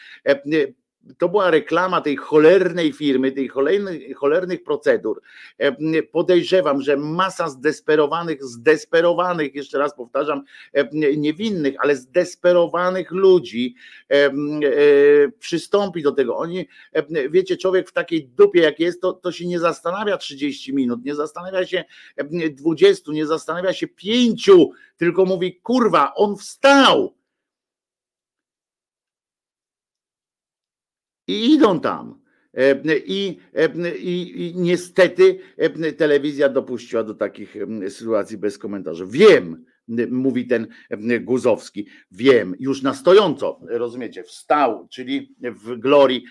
To 1.19 1.29
była 1.29 1.51
reklama 1.51 2.01
tej 2.01 2.17
cholernej 2.17 2.93
firmy, 2.93 3.33
tej 3.33 3.49
cholernych, 3.49 4.17
cholernych 4.17 4.63
procedur. 4.63 5.21
E, 5.59 6.03
podejrzewam, 6.03 6.83
że 6.83 6.97
masa 6.97 7.49
zdesperowanych, 7.49 8.45
zdesperowanych, 8.45 9.55
jeszcze 9.55 9.79
raz 9.79 9.95
powtarzam, 9.95 10.43
e, 10.73 11.17
niewinnych, 11.17 11.75
ale 11.79 11.97
zdesperowanych 11.97 13.11
ludzi 13.11 13.75
e, 14.11 14.31
przystąpi 15.39 16.03
do 16.03 16.13
tego. 16.13 16.37
Oni, 16.37 16.69
wiecie, 17.31 17.57
człowiek 17.57 17.89
w 17.89 17.93
takiej 17.93 18.29
dupie 18.29 18.61
jak 18.61 18.81
jest, 18.81 19.01
to, 19.01 19.13
to 19.13 19.33
się 19.33 19.47
nie 19.47 19.59
zastanawia 19.59 20.17
30 20.17 20.75
minut, 20.75 21.05
nie 21.05 21.15
zastanawia 21.15 21.67
się 21.67 21.85
20, 22.51 23.13
nie 23.13 23.27
zastanawia 23.27 23.73
się 23.73 23.89
5, 23.89 24.51
tylko 24.97 25.25
mówi, 25.25 25.61
kurwa, 25.61 26.15
on 26.15 26.37
wstał 26.37 27.20
i 31.31 31.55
idą 31.55 31.81
tam. 31.81 32.21
E, 32.55 32.99
I, 33.07 33.39
e, 33.55 33.97
i, 33.99 34.47
I, 34.47 34.57
niestety 34.57 35.39
e, 35.57 35.93
telewizja 35.93 36.49
dopuściła 36.49 37.05
do 37.05 37.15
takich 37.15 37.57
sytuacji 37.89 38.39
bez 38.39 38.59
komentarzy. 38.59 39.07
Wiem, 39.07 39.65
mówi 40.11 40.47
ten 40.47 40.67
Guzowski, 41.21 41.87
wiem, 42.11 42.55
już 42.59 42.83
na 42.83 42.95
stojąco, 42.95 43.61
rozumiecie, 43.63 44.25
wstał, 44.25 44.89
czyli 44.91 45.35
w 45.41 45.77
glorii. 45.77 46.25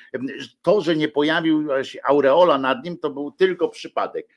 To, 0.62 0.82
że 0.82 0.96
nie 0.96 1.08
pojawił 1.08 1.68
się 1.82 2.00
aureola 2.04 2.58
nad 2.58 2.86
nim, 2.86 2.98
to 2.98 3.10
był 3.10 3.32
tylko 3.32 3.70
przypadek. 3.70 4.28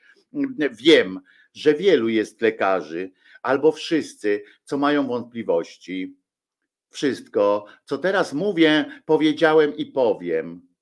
Wiem, 0.71 1.21
że 1.55 1.75
wielu 1.75 2.09
jest 2.09 2.41
lekarzy, 2.41 3.11
albo 3.43 3.73
wszyscy, 3.73 4.43
co 4.65 4.79
mają 4.79 5.07
wątpliwości. 5.07 6.17
Wszystko, 6.93 7.65
co 7.85 7.99
teraz 7.99 8.33
mówię, 8.33 8.85
powiedziałem 9.07 9.77
i 9.77 9.87
powiem 9.87 10.73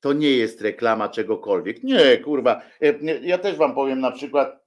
to 0.00 0.12
nie 0.12 0.30
jest 0.30 0.60
reklama 0.60 1.08
czegokolwiek. 1.08 1.82
Nie, 1.82 2.18
kurwa. 2.18 2.62
E, 2.82 3.18
ja 3.22 3.38
też 3.38 3.56
wam 3.56 3.74
powiem 3.74 4.00
na 4.00 4.10
przykład, 4.10 4.60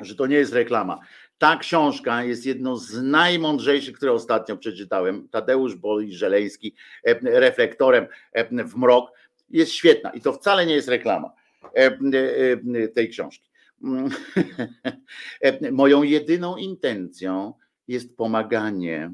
że 0.00 0.14
to 0.14 0.26
nie 0.26 0.36
jest 0.36 0.52
reklama. 0.52 0.98
Ta 1.38 1.56
książka 1.56 2.24
jest 2.24 2.46
jedną 2.46 2.76
z 2.76 3.02
najmądrzejszych, 3.02 3.96
które 3.96 4.12
ostatnio 4.12 4.56
przeczytałem. 4.56 5.28
Tadeusz 5.28 5.74
Boli 5.74 6.14
Żeleński, 6.14 6.74
e, 7.04 7.40
reflektorem 7.40 8.06
e, 8.32 8.64
w 8.64 8.76
mrok. 8.76 9.12
Jest 9.50 9.72
świetna 9.72 10.10
i 10.10 10.20
to 10.20 10.32
wcale 10.32 10.66
nie 10.66 10.74
jest 10.74 10.88
reklama 10.88 11.32
tej 12.94 13.08
książki. 13.08 13.50
Moją 15.72 16.02
jedyną 16.02 16.56
intencją 16.56 17.54
jest 17.88 18.16
pomaganie. 18.16 19.12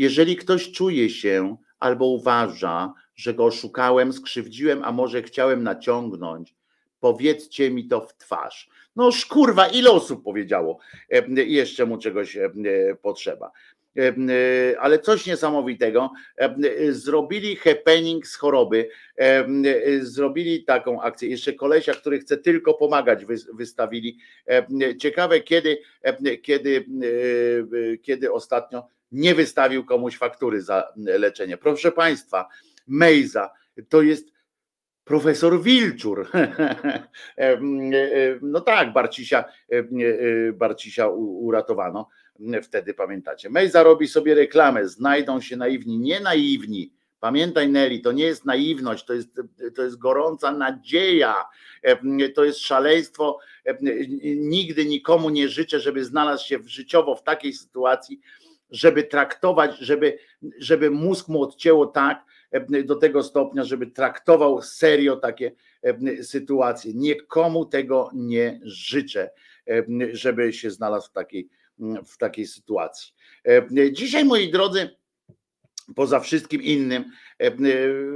Jeżeli 0.00 0.36
ktoś 0.36 0.72
czuje 0.72 1.10
się 1.10 1.56
albo 1.78 2.06
uważa, 2.06 2.92
że 3.16 3.34
go 3.34 3.44
oszukałem, 3.44 4.12
skrzywdziłem, 4.12 4.84
a 4.84 4.92
może 4.92 5.22
chciałem 5.22 5.62
naciągnąć. 5.62 6.54
Powiedzcie 7.00 7.70
mi 7.70 7.88
to 7.88 8.00
w 8.00 8.16
twarz. 8.16 8.68
No 8.96 9.12
szkurwa, 9.12 9.68
ile 9.68 9.90
osób 9.90 10.24
powiedziało, 10.24 10.78
e, 11.10 11.42
jeszcze 11.42 11.86
mu 11.86 11.98
czegoś 11.98 12.36
e, 12.36 12.50
potrzeba. 13.02 13.50
E, 13.98 14.80
ale 14.80 14.98
coś 14.98 15.26
niesamowitego. 15.26 16.10
Zrobili 16.90 17.56
happening 17.56 18.26
z 18.26 18.36
choroby, 18.36 18.88
zrobili 20.00 20.64
taką 20.64 21.02
akcję. 21.02 21.28
Jeszcze 21.28 21.52
kolesia, 21.52 21.94
który 21.94 22.18
chce 22.18 22.36
tylko 22.36 22.74
pomagać, 22.74 23.24
wystawili. 23.54 24.18
Ciekawe, 24.98 25.40
kiedy, 25.40 25.78
kiedy, 26.42 26.84
kiedy 28.02 28.32
ostatnio 28.32 28.88
nie 29.12 29.34
wystawił 29.34 29.84
komuś 29.84 30.16
faktury 30.16 30.62
za 30.62 30.92
leczenie. 30.96 31.56
Proszę 31.56 31.92
Państwa, 31.92 32.48
Mejza, 32.86 33.50
to 33.88 34.02
jest 34.02 34.32
profesor 35.04 35.62
Wilczur. 35.62 36.26
No 38.42 38.60
tak, 38.60 38.92
Barcisia, 38.92 39.44
Barcisia 40.52 41.08
uratowano. 41.08 42.08
Wtedy 42.62 42.94
pamiętacie. 42.94 43.50
Mejza 43.50 43.82
robi 43.82 44.08
sobie 44.08 44.34
reklamę, 44.34 44.88
znajdą 44.88 45.40
się 45.40 45.56
naiwni, 45.56 45.98
nie 45.98 46.20
naiwni. 46.20 46.92
Pamiętaj, 47.20 47.68
Nelly, 47.68 47.98
to 48.00 48.12
nie 48.12 48.24
jest 48.24 48.44
naiwność, 48.44 49.04
to 49.04 49.14
jest, 49.14 49.40
to 49.74 49.82
jest 49.82 49.98
gorąca 49.98 50.52
nadzieja, 50.52 51.34
to 52.34 52.44
jest 52.44 52.58
szaleństwo. 52.58 53.38
Nigdy 54.36 54.84
nikomu 54.84 55.30
nie 55.30 55.48
życzę, 55.48 55.80
żeby 55.80 56.04
znalazł 56.04 56.46
się 56.46 56.58
życiowo 56.66 57.14
w 57.14 57.22
takiej 57.22 57.52
sytuacji, 57.52 58.20
żeby 58.70 59.02
traktować, 59.02 59.78
żeby, 59.78 60.18
żeby 60.58 60.90
mózg 60.90 61.28
mu 61.28 61.42
odcięło 61.42 61.86
tak, 61.86 62.24
E, 62.50 62.82
do 62.82 62.96
tego 62.96 63.22
stopnia, 63.22 63.64
żeby 63.64 63.86
traktował 63.86 64.62
serio 64.62 65.16
takie 65.16 65.52
e, 65.82 66.22
sytuacje. 66.24 66.94
Nikomu 66.94 67.64
tego 67.64 68.10
nie 68.14 68.60
życzę, 68.62 69.30
e, 69.68 69.84
żeby 70.12 70.52
się 70.52 70.70
znalazł 70.70 71.08
w 71.08 71.12
takiej, 71.12 71.48
w 72.06 72.16
takiej 72.18 72.46
sytuacji. 72.46 73.12
Dzisiaj, 73.92 74.24
moi 74.24 74.50
drodzy, 74.50 74.96
poza 75.94 76.20
wszystkim 76.20 76.62
innym, 76.62 77.04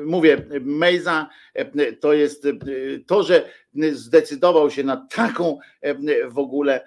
mówię, 0.06 0.46
Mejza 0.60 1.28
to 2.00 2.12
jest 2.12 2.46
to, 3.06 3.22
że 3.22 3.50
zdecydował 3.92 4.70
się 4.70 4.82
na 4.82 4.96
taką 5.10 5.58
w 6.28 6.38
ogóle 6.38 6.86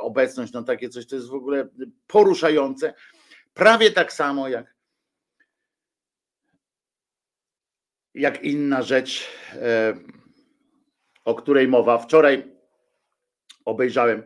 obecność, 0.00 0.52
na 0.52 0.62
takie 0.62 0.88
coś, 0.88 1.06
to 1.06 1.16
jest 1.16 1.28
w 1.28 1.34
ogóle 1.34 1.68
poruszające. 2.06 2.94
Prawie 3.54 3.90
tak 3.90 4.12
samo 4.12 4.48
jak 4.48 4.78
jak 8.14 8.44
inna 8.44 8.82
rzecz, 8.82 9.28
e, 9.52 9.94
o 11.24 11.34
której 11.34 11.68
mowa. 11.68 11.98
Wczoraj 11.98 12.52
obejrzałem 13.64 14.22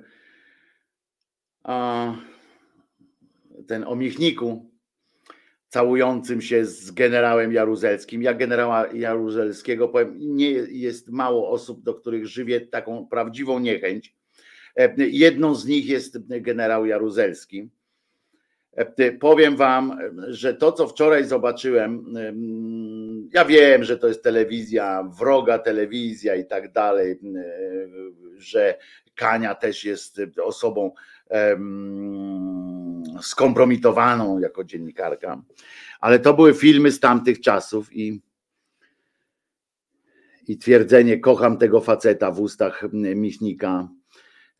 ten 3.68 3.84
o 3.86 3.96
Michniku 3.96 4.71
całującym 5.72 6.40
się 6.40 6.64
z 6.64 6.90
generałem 6.90 7.52
Jaruzelskim. 7.52 8.22
Ja 8.22 8.34
generała 8.34 8.86
Jaruzelskiego 8.92 9.88
powiem, 9.88 10.16
nie 10.18 10.50
jest 10.50 11.10
mało 11.10 11.50
osób, 11.50 11.82
do 11.82 11.94
których 11.94 12.26
żywię 12.26 12.60
taką 12.60 13.06
prawdziwą 13.06 13.58
niechęć. 13.58 14.14
E, 14.76 14.94
jedną 14.98 15.54
z 15.54 15.66
nich 15.66 15.86
jest 15.86 16.18
generał 16.40 16.86
Jaruzelski 16.86 17.70
E, 18.76 19.12
powiem 19.12 19.56
Wam, 19.56 19.98
że 20.28 20.54
to, 20.54 20.72
co 20.72 20.88
wczoraj 20.88 21.24
zobaczyłem, 21.24 22.14
ja 23.32 23.44
wiem, 23.44 23.84
że 23.84 23.98
to 23.98 24.08
jest 24.08 24.22
telewizja, 24.22 25.10
wroga 25.18 25.58
telewizja 25.58 26.34
i 26.34 26.44
tak 26.44 26.72
dalej, 26.72 27.18
że 28.36 28.78
Kania 29.14 29.54
też 29.54 29.84
jest 29.84 30.20
osobą 30.42 30.90
skompromitowaną 33.22 34.38
jako 34.38 34.64
dziennikarka, 34.64 35.42
ale 36.00 36.18
to 36.18 36.34
były 36.34 36.54
filmy 36.54 36.92
z 36.92 37.00
tamtych 37.00 37.40
czasów 37.40 37.96
i, 37.96 38.20
i 40.48 40.58
twierdzenie 40.58 41.18
kocham 41.18 41.58
tego 41.58 41.80
faceta 41.80 42.30
w 42.30 42.40
ustach 42.40 42.84
Michnika, 42.92 43.88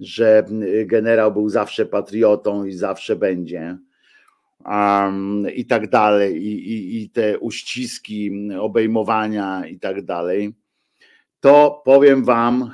że 0.00 0.44
generał 0.86 1.32
był 1.32 1.48
zawsze 1.48 1.86
patriotą 1.86 2.64
i 2.64 2.72
zawsze 2.72 3.16
będzie. 3.16 3.78
Um, 4.64 5.46
i 5.54 5.66
tak 5.66 5.90
dalej, 5.90 6.46
i, 6.46 6.72
i, 6.72 7.02
i 7.02 7.10
te 7.10 7.38
uściski, 7.38 8.30
obejmowania 8.60 9.66
i 9.66 9.78
tak 9.78 10.04
dalej, 10.04 10.54
to 11.40 11.82
powiem 11.84 12.24
Wam, 12.24 12.70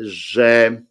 że 0.00 0.82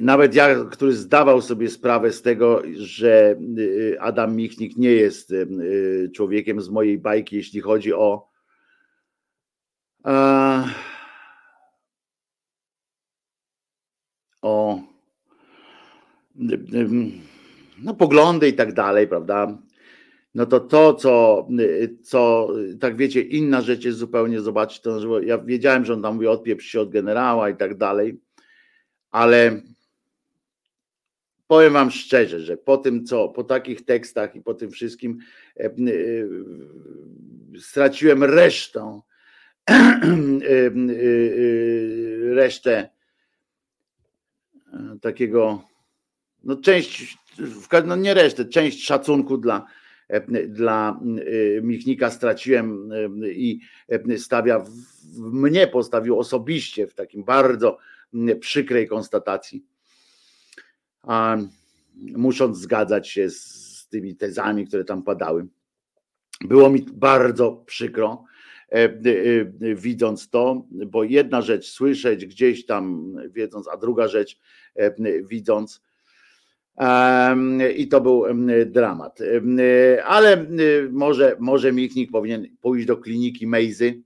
nawet 0.00 0.34
ja, 0.34 0.64
który 0.64 0.92
zdawał 0.92 1.42
sobie 1.42 1.70
sprawę 1.70 2.12
z 2.12 2.22
tego, 2.22 2.62
że 2.76 3.36
y, 3.58 3.96
Adam 4.00 4.36
Michnik 4.36 4.76
nie 4.76 4.92
jest 4.92 5.30
y, 5.30 6.10
człowiekiem 6.14 6.60
z 6.60 6.68
mojej 6.68 6.98
bajki, 6.98 7.36
jeśli 7.36 7.60
chodzi 7.60 7.92
o 7.92 8.30
o 14.42 14.80
no, 17.82 17.94
poglądy 17.94 18.48
i 18.48 18.52
tak 18.52 18.72
dalej, 18.72 19.08
prawda? 19.08 19.58
No 20.34 20.46
to 20.46 20.60
to, 20.60 20.94
co, 20.94 21.46
co 22.02 22.48
tak 22.80 22.96
wiecie, 22.96 23.20
inna 23.20 23.60
rzecz 23.60 23.84
jest 23.84 23.98
zupełnie 23.98 24.40
zobaczyć 24.40 24.80
to, 24.80 25.00
że 25.00 25.24
ja 25.24 25.38
wiedziałem, 25.38 25.84
że 25.84 25.92
on 25.92 26.02
tam 26.02 26.14
mówi 26.14 26.26
odpieprz 26.26 26.66
się 26.66 26.80
od 26.80 26.90
generała 26.90 27.50
i 27.50 27.56
tak 27.56 27.76
dalej, 27.76 28.20
ale 29.10 29.60
powiem 31.50 31.72
wam 31.72 31.90
szczerze, 31.90 32.40
że 32.40 32.56
po 32.56 32.76
tym, 32.76 33.04
co, 33.04 33.28
po 33.28 33.44
takich 33.44 33.84
tekstach 33.84 34.36
i 34.36 34.42
po 34.42 34.54
tym 34.54 34.70
wszystkim 34.70 35.18
e, 35.56 35.64
e, 35.64 35.70
straciłem 37.60 38.24
resztę, 38.24 39.00
e, 39.70 39.74
resztę 42.34 42.88
takiego 45.00 45.62
no 46.44 46.56
część, 46.56 47.18
no 47.86 47.96
nie 47.96 48.14
resztę, 48.14 48.44
część 48.44 48.84
szacunku 48.84 49.38
dla, 49.38 49.66
dla 50.48 51.00
Michnika 51.62 52.10
straciłem 52.10 52.90
i 53.26 53.60
stawia 54.18 54.64
mnie 55.18 55.66
postawił 55.66 56.18
osobiście 56.18 56.86
w 56.86 56.94
takim 56.94 57.24
bardzo 57.24 57.78
przykrej 58.40 58.88
konstatacji, 58.88 59.64
musząc 61.94 62.58
zgadzać 62.58 63.08
się 63.08 63.30
z 63.30 63.88
tymi 63.90 64.16
tezami, 64.16 64.66
które 64.66 64.84
tam 64.84 65.02
padały. 65.02 65.46
Było 66.40 66.70
mi 66.70 66.86
bardzo 66.92 67.52
przykro, 67.66 68.24
e, 68.72 68.74
e, 68.74 68.94
widząc 69.74 70.30
to, 70.30 70.66
bo 70.70 71.04
jedna 71.04 71.42
rzecz 71.42 71.70
słyszeć 71.70 72.26
gdzieś 72.26 72.66
tam, 72.66 73.14
wiedząc, 73.30 73.68
a 73.68 73.76
druga 73.76 74.08
rzecz 74.08 74.38
e, 74.74 74.94
widząc. 75.22 75.82
I 77.76 77.88
to 77.88 78.00
był 78.00 78.24
dramat. 78.66 79.18
Ale 80.04 80.46
może, 80.90 81.36
może 81.38 81.72
Michnik 81.72 82.10
powinien 82.10 82.46
pójść 82.60 82.86
do 82.86 82.96
kliniki 82.96 83.46
Mejzy 83.46 84.02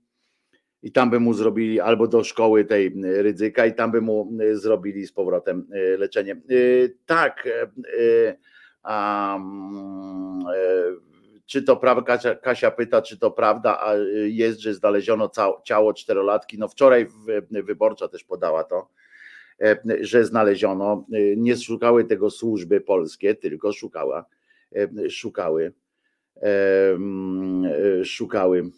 i 0.85 0.91
tam 0.91 1.09
by 1.09 1.19
mu 1.19 1.33
zrobili, 1.33 1.79
albo 1.79 2.07
do 2.07 2.23
szkoły 2.23 2.65
tej 2.65 2.93
ryzyka, 3.03 3.65
i 3.65 3.73
tam 3.73 3.91
by 3.91 4.01
mu 4.01 4.31
zrobili 4.53 5.07
z 5.07 5.11
powrotem 5.11 5.67
leczenie. 5.97 6.41
Tak. 7.05 7.49
Um, 8.89 10.43
czy 11.45 11.63
to 11.63 11.77
prawda, 11.77 12.03
Kasia, 12.03 12.35
Kasia, 12.35 12.71
pyta, 12.71 13.01
czy 13.01 13.17
to 13.17 13.31
prawda, 13.31 13.85
jest, 14.25 14.59
że 14.59 14.73
znaleziono 14.73 15.31
ciało 15.63 15.93
czterolatki. 15.93 16.57
No 16.57 16.67
wczoraj 16.67 17.07
wyborcza 17.49 18.07
też 18.07 18.23
podała 18.23 18.63
to, 18.63 18.89
e, 19.61 19.77
że 20.01 20.25
znaleziono. 20.25 21.05
E, 21.13 21.35
nie 21.35 21.57
szukały 21.57 22.03
tego 22.03 22.29
służby 22.29 22.81
polskie, 22.81 23.35
tylko 23.35 23.73
szukała, 23.73 24.25
e, 24.75 25.09
szukały, 25.09 25.73
szukały 28.03 28.71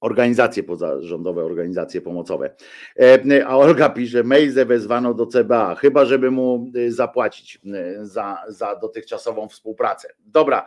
organizacje 0.00 0.62
pozarządowe, 0.62 1.44
organizacje 1.44 2.00
pomocowe. 2.00 2.54
E, 3.00 3.46
a 3.46 3.56
Olga 3.56 3.88
pisze, 3.88 4.22
Mejzę 4.22 4.64
wezwano 4.64 5.14
do 5.14 5.26
CBA, 5.26 5.74
chyba 5.74 6.04
żeby 6.04 6.30
mu 6.30 6.70
e, 6.86 6.90
zapłacić 6.90 7.60
e, 7.74 8.06
za, 8.06 8.44
za 8.48 8.76
dotychczasową 8.76 9.48
współpracę. 9.48 10.08
Dobra, 10.26 10.64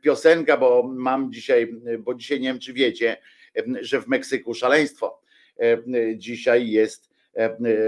piosenka, 0.00 0.56
bo 0.56 0.82
mam 0.82 1.32
dzisiaj, 1.32 1.74
bo 1.98 2.14
dzisiaj 2.14 2.40
nie 2.40 2.48
wiem 2.48 2.58
czy 2.58 2.72
wiecie, 2.72 3.16
że 3.80 4.00
w 4.00 4.08
Meksyku 4.08 4.54
szaleństwo. 4.54 5.22
Dzisiaj 6.16 6.70
jest 6.70 7.10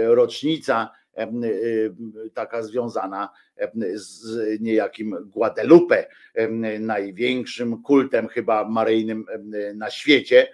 rocznica 0.06 0.90
taka 2.34 2.62
związana 2.62 3.28
z 3.94 4.36
niejakim 4.60 5.16
Guadalupe, 5.24 6.06
największym 6.80 7.82
kultem 7.82 8.28
chyba 8.28 8.68
maryjnym 8.68 9.26
na 9.74 9.90
świecie. 9.90 10.46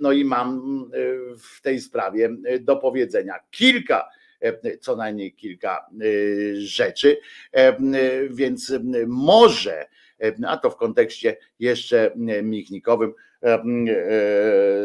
No 0.00 0.12
i 0.12 0.24
mam 0.24 0.60
w 1.38 1.60
tej 1.62 1.80
sprawie 1.80 2.30
do 2.60 2.76
powiedzenia 2.76 3.34
kilka 3.50 4.08
co 4.80 4.96
najmniej 4.96 5.32
kilka 5.32 5.86
rzeczy, 6.52 7.16
więc 8.30 8.72
może, 9.06 9.86
a 10.46 10.56
to 10.56 10.70
w 10.70 10.76
kontekście 10.76 11.36
jeszcze 11.58 12.12
michnikowym, 12.42 13.14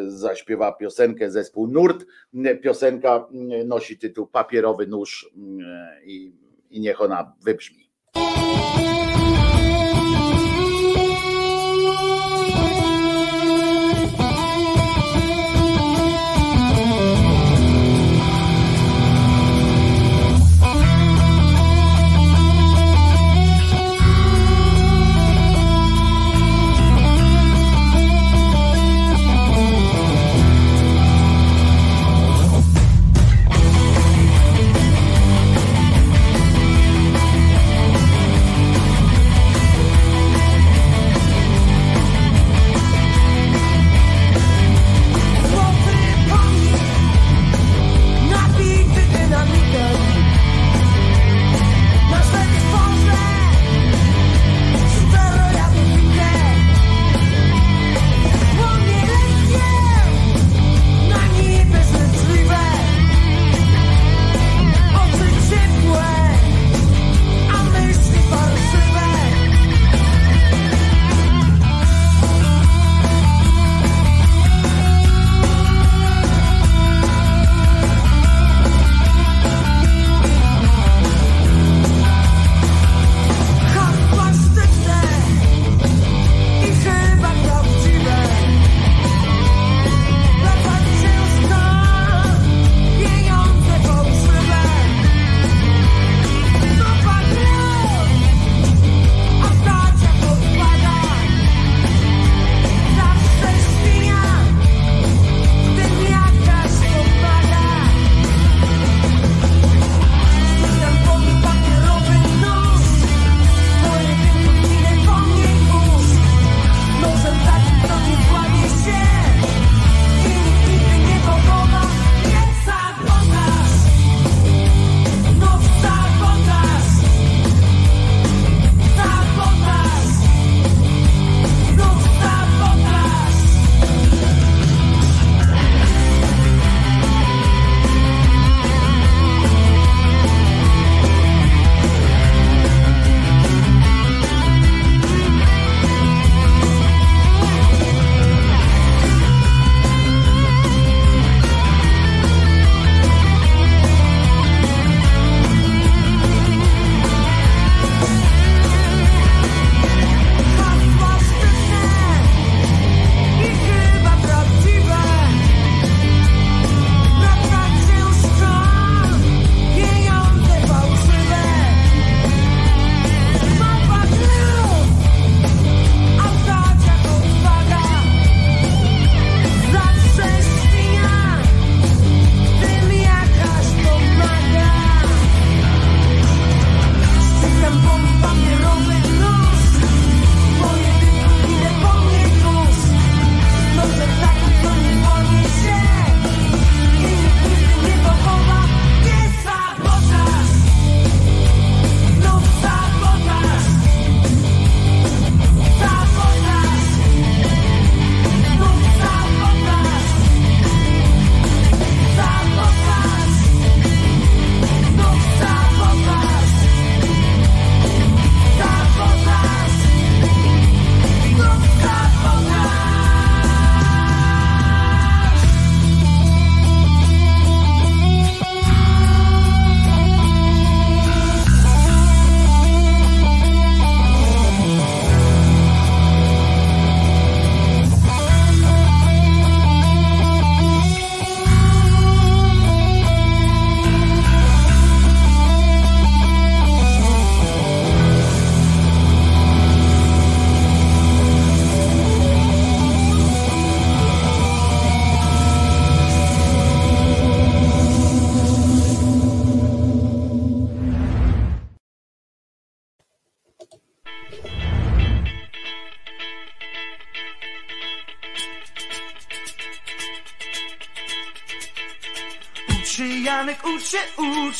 zaśpiewa 0.07 0.71
piosenkę 0.71 1.31
zespół 1.31 1.67
Nurt. 1.67 2.05
Piosenka 2.61 3.27
nosi 3.65 3.97
tytuł 3.97 4.27
Papierowy 4.27 4.87
nóż 4.87 5.29
i 6.05 6.33
i 6.75 6.79
niech 6.79 7.01
ona 7.01 7.33
wybrzmi. 7.43 7.84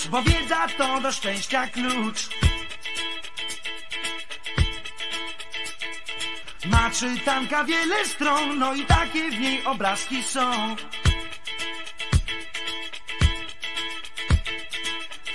Bo 0.08 0.22
wiedza 0.22 0.68
to 0.78 1.02
do 1.02 1.12
szczęścia 1.12 1.68
klucz. 1.68 2.30
Ma 6.66 6.92
czytanka 6.92 7.64
wiele 7.64 8.06
stron, 8.06 8.60
no 8.60 8.74
i 8.74 8.86
takie 8.86 9.32
w 9.32 9.40
niej 9.40 9.66
obrazki 9.66 10.24
są. 10.24 10.76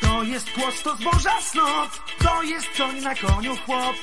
To 0.00 0.22
jest 0.22 0.50
głos, 0.50 0.82
to 0.82 0.96
zboża 0.96 1.40
snot, 1.40 2.00
to 2.24 2.42
jest 2.42 2.68
koń 2.76 3.00
na 3.00 3.14
koniu 3.14 3.56
chłop. 3.56 3.96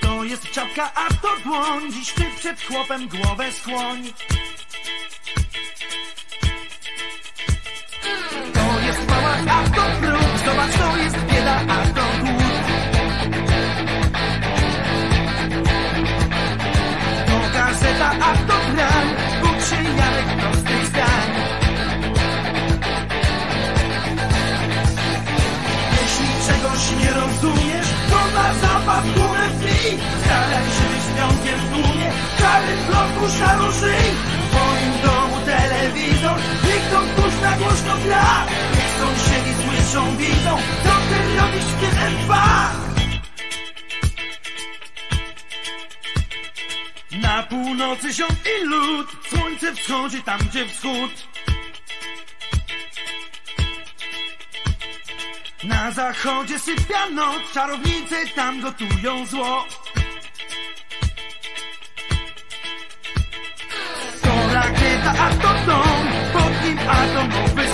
To 0.00 0.24
jest 0.24 0.50
czapka, 0.50 0.92
a 0.94 1.08
to 1.22 1.36
dłoń, 1.44 1.92
dziś 1.92 2.12
ty 2.12 2.24
przed 2.38 2.62
chłopem 2.62 3.08
głowę 3.08 3.52
skłoń. 3.52 4.12
A 9.46 9.62
to 9.76 9.82
próg, 10.00 10.38
zobacz, 10.44 10.72
to 10.78 10.96
jest 10.96 11.16
bieda, 11.16 11.56
a 11.68 11.78
to 11.96 12.04
głód. 12.20 12.64
To 17.26 17.38
gazeta, 17.52 18.10
a 18.28 18.32
to 18.48 18.58
gran, 18.74 19.06
ucz 19.42 19.64
się 19.68 19.82
Jarek 19.98 20.26
prostych 20.40 20.86
zdań. 20.86 21.28
Jeśli 25.92 26.28
czegoś 26.46 26.82
nie 27.00 27.10
rozumiesz, 27.12 27.88
to 28.10 28.20
na 28.34 28.54
zapas 28.54 29.04
górę 29.04 29.48
wbij. 29.54 29.98
Staraj 30.24 30.66
się 30.76 30.86
być 30.92 31.04
pionkiem 31.16 31.58
w 31.60 31.68
tłumie, 31.70 32.10
czary 32.38 32.76
w 32.76 32.86
bloku 32.86 33.38
szaro 33.38 33.72
żyj. 33.72 34.08
W 34.32 34.50
twoim 34.50 34.92
domu 35.02 35.36
telewizor, 35.46 36.38
niech 36.64 36.90
to 36.90 37.18
na 37.42 37.56
głośno 37.56 37.94
gra. 38.04 38.46
Sąsiedzi 38.98 39.54
słyszą, 39.62 40.16
widzą, 40.16 40.58
co 40.84 40.90
ty 40.90 41.36
robisz 41.36 41.64
tym 41.80 41.90
M2. 41.90 42.34
Na 47.22 47.42
północy 47.42 48.12
ziom 48.12 48.36
i 48.60 48.64
lód, 48.66 49.06
słońce 49.28 49.74
wschodzi 49.74 50.22
tam, 50.22 50.38
gdzie 50.38 50.68
wschód. 50.68 51.28
Na 55.64 55.90
zachodzie 55.90 56.58
sypia 56.58 57.10
noc, 57.10 57.52
czarownice 57.54 58.16
tam 58.36 58.60
gotują 58.60 59.26
zło. 59.26 59.64
To 64.22 64.54
rakieta, 64.54 65.14
a 65.18 65.30
to 65.30 65.54
dom, 65.66 66.06
pod 66.32 66.64
nim 66.64 66.78
atomowy 66.88 67.67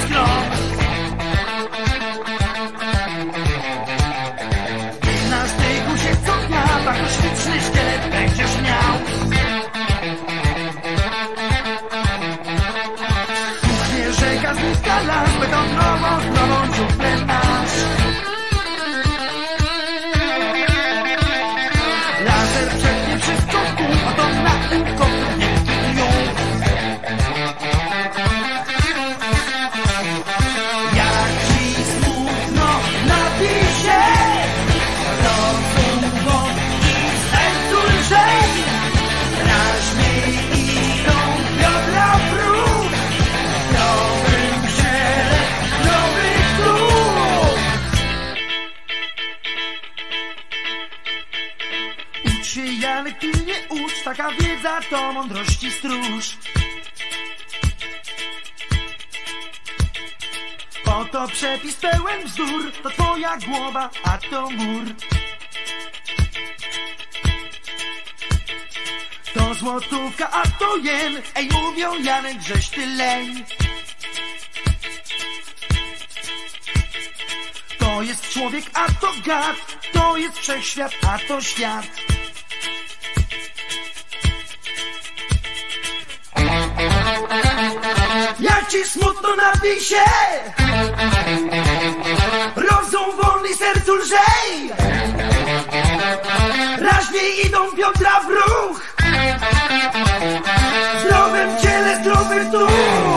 taka 54.16 54.32
wiedza 54.32 54.80
to 54.90 55.12
mądrości 55.12 55.70
stróż. 55.70 56.36
Oto 60.86 61.28
przepis 61.28 61.76
pełen 61.76 62.24
bzdur, 62.24 62.72
to 62.82 62.90
twoja 62.90 63.36
głowa, 63.36 63.90
a 64.04 64.18
to 64.18 64.50
mur. 64.50 64.84
To 69.34 69.54
złotówka, 69.54 70.30
a 70.30 70.42
to 70.58 70.76
jen, 70.76 71.22
ej 71.34 71.48
mówią 71.48 72.02
Janek, 72.02 72.42
żeś 72.42 72.68
ty 72.68 72.86
leń. 72.86 73.44
To 77.78 78.02
jest 78.02 78.28
człowiek, 78.28 78.64
a 78.74 78.86
to 78.92 79.12
gad, 79.24 79.56
to 79.92 80.16
jest 80.16 80.38
wszechświat, 80.38 80.92
a 81.06 81.18
to 81.18 81.40
świat. 81.40 82.03
Jak 88.40 88.68
ci 88.68 88.84
smutno 88.84 89.36
napij 89.36 89.80
się 89.80 90.04
Rozum 92.56 93.16
wolny, 93.22 93.54
sercu 93.54 93.94
lżej. 93.94 94.70
Raźniej 96.78 97.46
idą 97.46 97.72
biodra 97.76 98.20
w 98.20 98.28
ruch. 98.28 98.94
Zdrowym 101.04 101.56
ciele 101.62 102.00
zdrowy 102.00 102.44
duch 102.44 103.13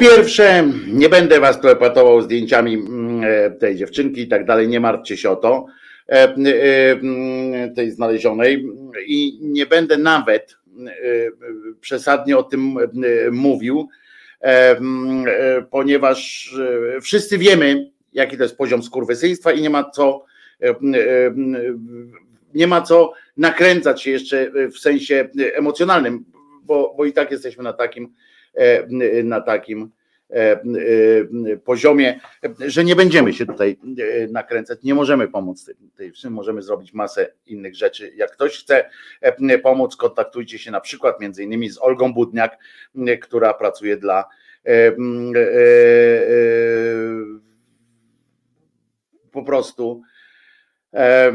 pierwsze, 0.00 0.64
nie 0.86 1.08
będę 1.08 1.40
was 1.40 1.60
tu 1.60 1.68
epatował 1.68 2.22
zdjęciami 2.22 2.74
mm, 2.74 3.24
e, 3.24 3.50
tej 3.50 3.76
dziewczynki 3.76 4.20
i 4.20 4.28
tak 4.28 4.44
dalej, 4.44 4.68
nie 4.68 4.80
martwcie 4.80 5.16
się 5.16 5.30
o 5.30 5.36
to, 5.36 5.66
e, 6.08 6.12
e, 6.12 7.70
tej 7.76 7.90
znalezionej. 7.90 8.66
I 9.06 9.38
nie 9.42 9.66
będę 9.66 9.98
nawet 9.98 10.56
przesadnie 11.80 12.38
o 12.38 12.42
tym 12.42 12.76
mówił, 13.32 13.88
ponieważ 15.70 16.50
wszyscy 17.02 17.38
wiemy, 17.38 17.90
jaki 18.12 18.36
to 18.36 18.42
jest 18.42 18.56
poziom 18.56 18.82
skurwysyństwa 18.82 19.52
i 19.52 19.62
nie 19.62 19.70
ma 19.70 19.90
co 19.90 20.24
nie 22.54 22.66
ma 22.66 22.82
co 22.82 23.12
nakręcać 23.36 24.02
się 24.02 24.10
jeszcze 24.10 24.50
w 24.72 24.78
sensie 24.78 25.28
emocjonalnym, 25.54 26.24
bo, 26.62 26.94
bo 26.96 27.04
i 27.04 27.12
tak 27.12 27.30
jesteśmy 27.30 27.64
na 27.64 27.72
takim 27.72 28.14
na 29.24 29.40
takim 29.40 29.90
e, 30.30 30.34
e, 30.34 31.56
poziomie, 31.64 32.20
że 32.66 32.84
nie 32.84 32.96
będziemy 32.96 33.32
się 33.32 33.46
tutaj 33.46 33.78
e, 34.22 34.26
nakręcać, 34.26 34.82
nie 34.82 34.94
możemy 34.94 35.28
pomóc 35.28 35.70
tej- 35.96 36.12
wszym, 36.12 36.32
możemy 36.32 36.62
zrobić 36.62 36.92
masę 36.92 37.32
innych 37.46 37.74
rzeczy. 37.76 38.12
Jak 38.16 38.30
ktoś 38.32 38.58
chce 38.58 38.90
e, 39.20 39.58
pomóc, 39.58 39.96
kontaktujcie 39.96 40.58
się 40.58 40.70
na 40.70 40.80
przykład 40.80 41.20
między 41.20 41.42
innymi 41.44 41.70
z 41.70 41.78
Olgą 41.82 42.14
Budniak, 42.14 42.58
która 43.22 43.54
pracuje 43.54 43.96
dla 43.96 44.24
e, 44.64 44.70
e, 44.70 44.90
e, 44.90 44.94
po 49.32 49.42
prostu 49.42 50.02
e, 50.94 51.32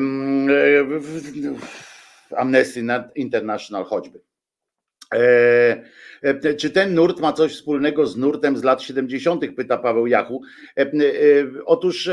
Amnesty 2.37 2.83
International 3.15 3.83
choćby. 3.85 4.24
E, 5.15 6.55
Czy 6.57 6.69
ten 6.69 6.93
nurt 6.93 7.19
ma 7.19 7.33
coś 7.33 7.53
wspólnego 7.53 8.07
z 8.07 8.17
nurtem 8.17 8.57
z 8.57 8.63
lat 8.63 8.81
70., 8.81 9.55
pyta 9.55 9.77
Paweł 9.77 10.07
Jachu. 10.07 10.41
Otóż 11.65 12.09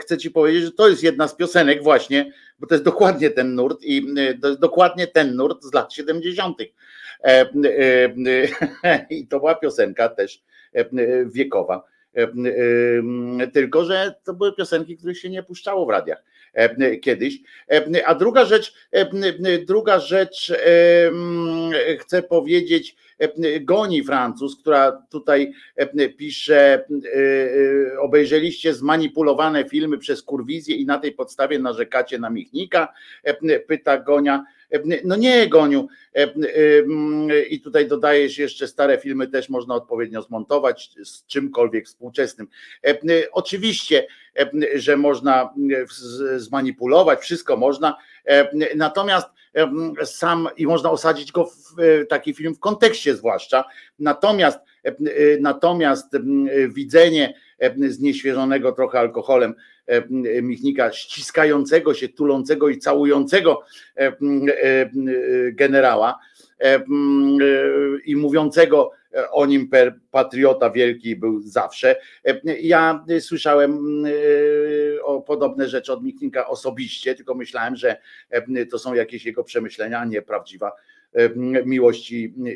chcę 0.00 0.18
ci 0.18 0.30
powiedzieć, 0.30 0.62
że 0.62 0.72
to 0.72 0.88
jest 0.88 1.02
jedna 1.02 1.28
z 1.28 1.34
piosenek 1.34 1.82
właśnie, 1.82 2.32
bo 2.58 2.66
to 2.66 2.74
jest 2.74 2.84
dokładnie 2.84 3.30
ten 3.30 3.54
nurt 3.54 3.82
i 3.82 4.06
to 4.42 4.48
jest 4.48 4.60
dokładnie 4.60 5.06
ten 5.06 5.36
nurt 5.36 5.62
z 5.62 5.74
lat 5.74 5.92
70. 5.92 6.56
I 9.10 9.26
to 9.26 9.38
była 9.38 9.54
piosenka 9.54 10.08
też 10.08 10.42
wiekowa. 11.26 11.84
Tylko, 13.52 13.84
że 13.84 14.14
to 14.24 14.34
były 14.34 14.52
piosenki, 14.52 14.96
których 14.96 15.18
się 15.18 15.30
nie 15.30 15.42
puszczało 15.42 15.86
w 15.86 15.90
radiach 15.90 16.22
kiedyś. 17.02 17.38
A 18.06 18.14
druga 18.14 18.44
rzecz, 18.44 18.74
druga 19.66 19.98
rzecz, 19.98 20.52
chcę 22.00 22.22
powiedzieć, 22.22 22.96
goni 23.60 24.04
Francuz, 24.04 24.56
która 24.56 25.02
tutaj 25.10 25.52
pisze, 26.16 26.84
obejrzeliście 28.00 28.74
zmanipulowane 28.74 29.64
filmy 29.64 29.98
przez 29.98 30.22
kurwizję 30.22 30.76
i 30.76 30.86
na 30.86 30.98
tej 30.98 31.12
podstawie 31.12 31.58
narzekacie 31.58 32.18
na 32.18 32.30
Michnika, 32.30 32.92
pyta 33.66 33.98
Gonia. 33.98 34.44
No 35.04 35.16
nie, 35.16 35.48
Goniu. 35.48 35.88
I 37.50 37.60
tutaj 37.60 37.88
dodajesz 37.88 38.38
jeszcze 38.38 38.68
stare 38.68 38.98
filmy 38.98 39.28
też 39.28 39.48
można 39.48 39.74
odpowiednio 39.74 40.22
zmontować 40.22 40.90
z 41.04 41.26
czymkolwiek 41.26 41.86
współczesnym. 41.86 42.48
Oczywiście, 43.32 44.06
że 44.74 44.96
można 44.96 45.54
zmanipulować, 46.36 47.20
wszystko 47.20 47.56
można, 47.56 47.96
natomiast 48.76 49.28
sam 50.04 50.48
i 50.56 50.66
można 50.66 50.90
osadzić 50.90 51.32
go 51.32 51.44
w 51.44 51.76
taki 52.08 52.34
film 52.34 52.54
w 52.54 52.60
kontekście 52.60 53.14
zwłaszcza. 53.14 53.64
Natomiast 53.98 54.58
natomiast 55.40 56.06
widzenie 56.68 57.34
znieświeżonego 57.88 58.72
trochę 58.72 58.98
alkoholem 58.98 59.54
Michnika, 60.42 60.92
ściskającego 60.92 61.94
się, 61.94 62.08
tulącego 62.08 62.68
i 62.68 62.78
całującego 62.78 63.62
generała 65.52 66.18
i 68.04 68.16
mówiącego 68.16 68.90
o 69.30 69.46
nim 69.46 69.68
per 69.68 69.94
patriota 70.10 70.70
wielki 70.70 71.16
był 71.16 71.40
zawsze. 71.40 71.96
Ja 72.60 73.04
słyszałem 73.20 74.04
o 75.02 75.20
podobne 75.20 75.68
rzeczy 75.68 75.92
od 75.92 76.04
Michnika 76.04 76.48
osobiście, 76.48 77.14
tylko 77.14 77.34
myślałem, 77.34 77.76
że 77.76 77.96
to 78.70 78.78
są 78.78 78.94
jakieś 78.94 79.24
jego 79.24 79.44
przemyślenia, 79.44 79.98
a 79.98 80.04
nie 80.04 80.22
prawdziwa 80.22 80.72
miłość 81.64 82.12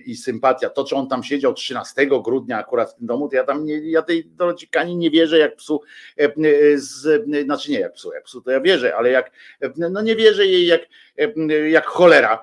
i, 0.07 0.17
sympatia. 0.17 0.71
To, 0.71 0.85
czy 0.85 0.97
on 0.97 1.09
tam 1.09 1.23
siedział 1.23 1.55
13 1.55 2.07
grudnia 2.07 2.59
akurat 2.59 2.93
w 2.93 2.95
tym 2.95 3.07
domu, 3.07 3.29
to 3.29 3.37
ja 3.37 3.45
tam 3.45 3.65
nie, 3.65 3.91
ja 3.91 4.03
tej 4.03 4.31
nie 4.97 5.11
wierzę 5.11 5.39
jak 5.39 5.57
psu, 5.57 5.81
z, 6.75 7.25
znaczy 7.45 7.71
nie 7.71 7.81
jak 7.81 7.93
psu, 7.93 8.13
jak 8.13 8.25
psu 8.25 8.41
to 8.41 8.51
ja 8.51 8.61
wierzę, 8.61 8.97
ale 8.97 9.11
jak, 9.11 9.31
no 9.77 10.03
nie 10.03 10.17
wierzę 10.17 10.47
jej 10.47 10.67
jak, 10.67 10.81
jak 11.71 11.87
cholera 11.87 12.43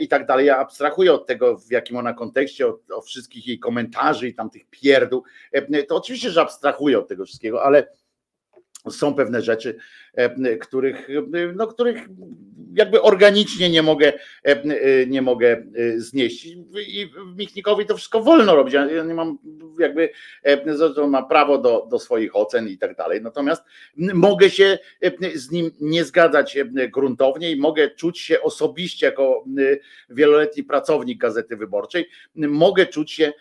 i 0.00 0.08
tak 0.08 0.26
dalej. 0.26 0.46
Ja 0.46 0.58
abstrahuję 0.58 1.12
od 1.12 1.26
tego, 1.26 1.58
w 1.58 1.70
jakim 1.70 1.96
ona 1.96 2.12
kontekście, 2.12 2.66
od, 2.66 2.90
od 2.90 3.06
wszystkich 3.06 3.46
jej 3.46 3.58
komentarzy 3.58 4.28
i 4.28 4.34
tam 4.34 4.50
tych 4.50 4.62
pierdół. 4.70 5.22
To 5.88 5.96
oczywiście, 5.96 6.30
że 6.30 6.40
abstrahuję 6.40 6.98
od 6.98 7.08
tego 7.08 7.24
wszystkiego, 7.24 7.62
ale 7.62 7.86
są 8.90 9.14
pewne 9.14 9.42
rzeczy, 9.42 9.78
których, 10.60 11.08
no, 11.54 11.66
których 11.66 12.08
jakby 12.74 13.02
organicznie 13.02 13.70
nie 13.70 13.82
mogę, 13.82 14.12
e, 14.42 15.06
nie 15.06 15.22
mogę 15.22 15.48
e, 15.52 16.00
znieść. 16.00 16.46
I 16.86 17.10
Michnikowi 17.36 17.86
to 17.86 17.96
wszystko 17.96 18.22
wolno 18.22 18.54
robić. 18.54 18.74
Ja 18.74 19.04
nie 19.04 19.14
mam 19.14 19.38
jakby, 19.78 20.10
ma 21.08 21.22
prawo 21.22 21.58
do, 21.58 21.86
do 21.90 21.98
swoich 21.98 22.36
ocen 22.36 22.68
i 22.68 22.78
tak 22.78 22.96
dalej. 22.96 23.22
Natomiast 23.22 23.62
mogę 23.96 24.50
się 24.50 24.78
z 25.34 25.50
nim 25.50 25.70
nie 25.80 26.04
zgadzać 26.04 26.58
gruntownie 26.88 27.50
i 27.50 27.56
mogę 27.56 27.90
czuć 27.90 28.18
się 28.18 28.42
osobiście 28.42 29.06
jako 29.06 29.44
wieloletni 30.10 30.64
pracownik 30.64 31.20
Gazety 31.20 31.56
Wyborczej, 31.56 32.08
mogę 32.34 32.86
czuć 32.86 33.12
się 33.12 33.32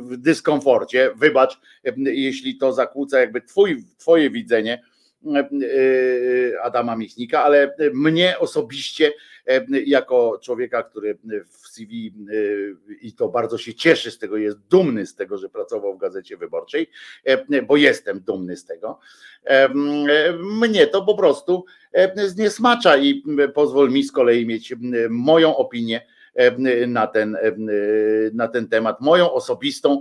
w 0.00 0.16
dyskomforcie. 0.16 1.10
Wybacz, 1.16 1.60
jeśli 1.96 2.58
to 2.58 2.72
zakłóca 2.72 3.20
jakby 3.20 3.40
twój, 3.40 3.84
twoje 3.98 4.30
widzenie 4.30 4.82
Adama 6.62 6.96
Michnika, 6.96 7.44
ale 7.44 7.74
mnie 7.94 8.38
osobiście 8.38 9.12
jako 9.86 10.38
człowieka, 10.42 10.82
który 10.82 11.18
w 11.48 11.68
CV 11.68 12.14
i 13.00 13.12
to 13.12 13.28
bardzo 13.28 13.58
się 13.58 13.74
cieszy 13.74 14.10
z 14.10 14.18
tego, 14.18 14.36
jest 14.36 14.58
dumny 14.58 15.06
z 15.06 15.14
tego, 15.14 15.38
że 15.38 15.48
pracował 15.48 15.94
w 15.94 16.00
Gazecie 16.00 16.36
Wyborczej, 16.36 16.90
bo 17.66 17.76
jestem 17.76 18.20
dumny 18.20 18.56
z 18.56 18.64
tego. 18.64 18.98
Mnie 20.60 20.86
to 20.86 21.02
po 21.02 21.14
prostu 21.14 21.64
zniesmacza 22.26 22.96
i 22.96 23.22
pozwól 23.54 23.90
mi 23.90 24.02
z 24.02 24.12
kolei 24.12 24.46
mieć 24.46 24.74
moją 25.10 25.56
opinię 25.56 26.06
na 26.86 27.06
ten, 27.06 27.36
na 28.32 28.48
ten 28.48 28.68
temat, 28.68 29.00
moją 29.00 29.32
osobistą, 29.32 30.00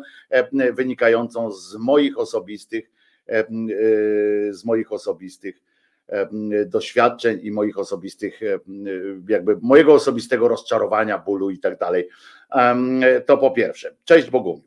wynikającą 0.73 1.51
z 1.51 1.75
moich 1.75 2.17
osobistych, 2.17 2.94
z 4.51 4.65
moich 4.65 4.91
osobistych 4.91 5.61
doświadczeń 6.65 7.39
i 7.43 7.51
moich 7.51 7.79
osobistych, 7.79 8.39
jakby 9.29 9.57
mojego 9.61 9.93
osobistego 9.93 10.47
rozczarowania, 10.47 11.17
bólu 11.17 11.49
i 11.49 11.59
tak 11.59 11.79
dalej. 11.79 12.09
To 13.25 13.37
po 13.37 13.51
pierwsze. 13.51 13.95
Cześć 14.03 14.29
Bogumiu. 14.29 14.63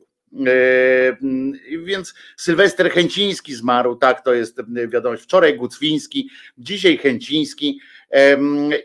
Więc 1.83 2.13
Sylwester 2.37 2.91
Chęciński 2.91 3.55
zmarł, 3.55 3.95
tak, 3.95 4.21
to 4.21 4.33
jest 4.33 4.59
wiadomość. 4.87 5.23
Wczoraj 5.23 5.57
Gucwiński, 5.57 6.29
dzisiaj 6.57 6.97
Chęciński 6.97 7.79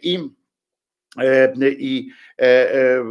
i 0.03 0.19
i 1.79 2.11
e, 2.39 2.75
e, 2.75 3.05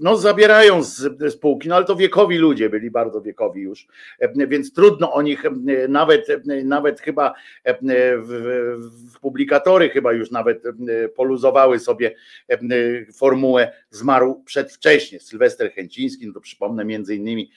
no, 0.00 0.16
zabierają 0.16 0.82
z 0.82 1.32
spółki, 1.32 1.68
no 1.68 1.76
ale 1.76 1.84
to 1.84 1.96
wiekowi 1.96 2.38
ludzie 2.38 2.70
byli 2.70 2.90
bardzo 2.90 3.20
wiekowi 3.20 3.60
już, 3.60 3.86
więc 4.48 4.72
trudno 4.72 5.12
o 5.12 5.22
nich 5.22 5.42
nawet, 5.88 6.26
nawet 6.64 7.00
chyba 7.00 7.34
w 8.22 9.14
publikatory 9.20 9.88
chyba 9.88 10.12
już 10.12 10.30
nawet 10.30 10.62
poluzowały 11.14 11.78
sobie 11.78 12.14
formułę 13.14 13.72
zmarł 13.90 14.42
przedwcześnie. 14.44 15.20
Sylwester 15.20 15.72
Chęciński, 15.72 16.26
no 16.26 16.32
to 16.32 16.40
przypomnę 16.40 16.84
między 16.84 17.16
innymi 17.16 17.50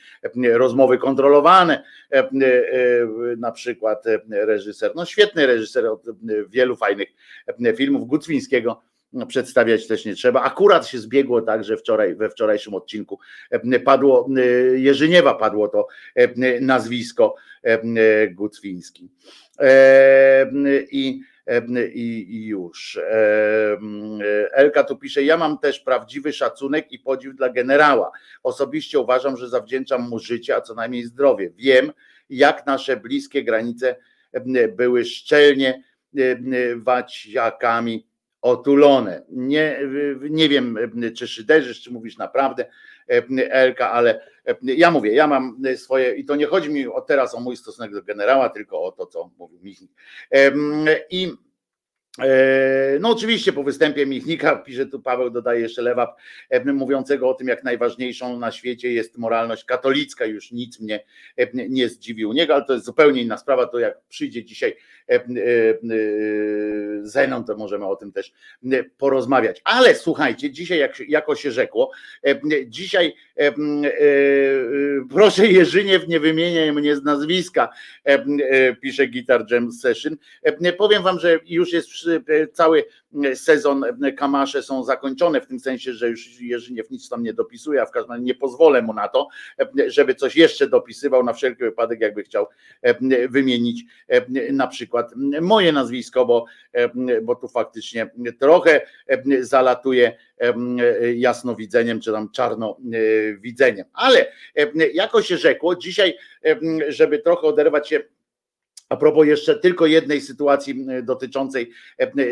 rozmowy 0.53 0.97
kontrolowane, 0.97 1.83
na 3.37 3.51
przykład 3.51 4.03
reżyser, 4.29 4.91
no 4.95 5.05
świetny 5.05 5.47
reżyser 5.47 5.85
od 5.85 6.05
wielu 6.49 6.75
fajnych 6.75 7.07
filmów 7.75 8.07
Gucwińskiego 8.07 8.81
przedstawiać 9.27 9.87
też 9.87 10.05
nie 10.05 10.15
trzeba. 10.15 10.41
Akurat 10.41 10.87
się 10.87 10.99
zbiegło 10.99 11.41
tak, 11.41 11.63
że 11.63 11.77
wczoraj, 11.77 12.15
we 12.15 12.29
wczorajszym 12.29 12.73
odcinku 12.73 13.19
e, 13.49 13.79
padło, 13.79 14.29
e, 14.37 14.41
Jerzyniewa 14.79 15.35
padło 15.35 15.67
to 15.67 15.87
e, 16.15 16.59
nazwisko 16.61 17.35
Gucwiński. 18.31 19.09
I, 20.91 21.21
i, 21.93 22.35
i 22.35 22.45
już. 22.45 22.99
Elka 24.51 24.83
tu 24.83 24.97
pisze, 24.97 25.23
ja 25.23 25.37
mam 25.37 25.57
też 25.57 25.79
prawdziwy 25.79 26.33
szacunek 26.33 26.91
i 26.91 26.99
podziw 26.99 27.35
dla 27.35 27.49
generała. 27.49 28.11
Osobiście 28.43 28.99
uważam, 28.99 29.37
że 29.37 29.49
zawdzięczam 29.49 30.09
mu 30.09 30.19
życie, 30.19 30.55
a 30.55 30.61
co 30.61 30.75
najmniej 30.75 31.03
zdrowie. 31.03 31.51
Wiem, 31.55 31.91
jak 32.29 32.65
nasze 32.65 32.97
bliskie 32.97 33.43
granice 33.43 33.95
były 34.75 35.05
szczelnie 35.05 35.83
waciakami 36.75 38.07
otulone. 38.45 39.21
Nie, 39.29 39.79
nie 40.29 40.49
wiem, 40.49 40.77
czy 41.15 41.27
szyderzysz, 41.27 41.81
czy 41.81 41.91
mówisz 41.91 42.17
naprawdę, 42.17 42.65
Elka, 43.49 43.91
ale 43.91 44.27
ja 44.61 44.91
mówię, 44.91 45.13
ja 45.13 45.27
mam 45.27 45.61
swoje, 45.75 46.15
i 46.15 46.25
to 46.25 46.35
nie 46.35 46.45
chodzi 46.45 46.69
mi 46.69 46.85
teraz 47.07 47.35
o 47.35 47.39
mój 47.39 47.57
stosunek 47.57 47.91
do 47.93 48.03
generała, 48.03 48.49
tylko 48.49 48.83
o 48.83 48.91
to, 48.91 49.05
co 49.05 49.31
mówił 49.37 49.59
Michnik. 49.61 49.91
I 51.09 51.31
E, 52.19 52.99
no 52.99 53.09
oczywiście 53.09 53.53
po 53.53 53.63
występie 53.63 54.05
Michnika, 54.05 54.55
pisze 54.55 54.85
tu 54.85 54.99
Paweł, 55.01 55.29
dodaje 55.29 55.61
jeszcze 55.61 55.81
Lewap, 55.81 56.17
mówiącego 56.65 57.29
o 57.29 57.33
tym, 57.33 57.47
jak 57.47 57.63
najważniejszą 57.63 58.39
na 58.39 58.51
świecie 58.51 58.93
jest 58.93 59.17
moralność 59.17 59.65
katolicka, 59.65 60.25
już 60.25 60.51
nic 60.51 60.79
mnie 60.79 61.05
nie 61.69 61.89
zdziwił 61.89 62.33
niego, 62.33 62.55
ale 62.55 62.65
to 62.65 62.73
jest 62.73 62.85
zupełnie 62.85 63.21
inna 63.21 63.37
sprawa, 63.37 63.67
to 63.67 63.79
jak 63.79 64.01
przyjdzie 64.09 64.45
dzisiaj 64.45 64.75
Zenon, 67.01 67.43
to 67.43 67.57
możemy 67.57 67.85
o 67.85 67.95
tym 67.95 68.11
też 68.11 68.33
porozmawiać. 68.97 69.61
Ale 69.63 69.95
słuchajcie, 69.95 70.51
dzisiaj 70.51 70.79
jak, 70.79 70.99
jako 70.99 71.35
się 71.35 71.51
rzekło, 71.51 71.91
dzisiaj 72.65 73.13
proszę 75.09 75.47
Jerzyniew, 75.47 76.07
nie 76.07 76.19
wymieniaj 76.19 76.73
mnie 76.73 76.95
z 76.95 77.03
nazwiska, 77.03 77.69
pisze 78.81 79.07
Guitar 79.07 79.45
Jam 79.51 79.71
Session. 79.71 80.17
Powiem 80.77 81.03
wam, 81.03 81.19
że 81.19 81.39
już 81.45 81.73
jest 81.73 81.89
cały 82.53 82.85
sezon 83.33 83.83
Kamasze 84.17 84.63
są 84.63 84.83
zakończone 84.83 85.41
w 85.41 85.47
tym 85.47 85.59
sensie, 85.59 85.93
że 85.93 86.09
już 86.09 86.41
Jerzyniew 86.41 86.89
nic 86.89 87.09
tam 87.09 87.23
nie 87.23 87.33
dopisuje, 87.33 87.81
a 87.81 87.85
w 87.85 87.91
każdym 87.91 88.11
razie 88.11 88.23
nie 88.23 88.35
pozwolę 88.35 88.81
mu 88.81 88.93
na 88.93 89.07
to, 89.07 89.27
żeby 89.87 90.15
coś 90.15 90.35
jeszcze 90.35 90.67
dopisywał 90.67 91.23
na 91.23 91.33
wszelki 91.33 91.63
wypadek, 91.63 92.01
jakby 92.01 92.23
chciał 92.23 92.47
wymienić 93.29 93.83
na 94.51 94.67
przykład 94.67 94.94
moje 95.41 95.71
nazwisko, 95.71 96.25
bo, 96.25 96.45
bo 97.23 97.35
tu 97.35 97.47
faktycznie 97.47 98.09
trochę 98.39 98.81
zalatuje 99.39 100.17
jasnowidzeniem, 101.15 102.01
czy 102.01 102.11
tam 102.11 102.31
czarnowidzeniem. 102.31 103.85
Ale 103.93 104.31
jako 104.93 105.21
się 105.21 105.37
rzekło, 105.37 105.75
dzisiaj, 105.75 106.17
żeby 106.87 107.19
trochę 107.19 107.47
oderwać 107.47 107.89
się 107.89 107.99
a 108.89 108.97
propos 108.97 109.27
jeszcze 109.27 109.59
tylko 109.59 109.85
jednej 109.85 110.21
sytuacji 110.21 110.85
dotyczącej 111.03 111.71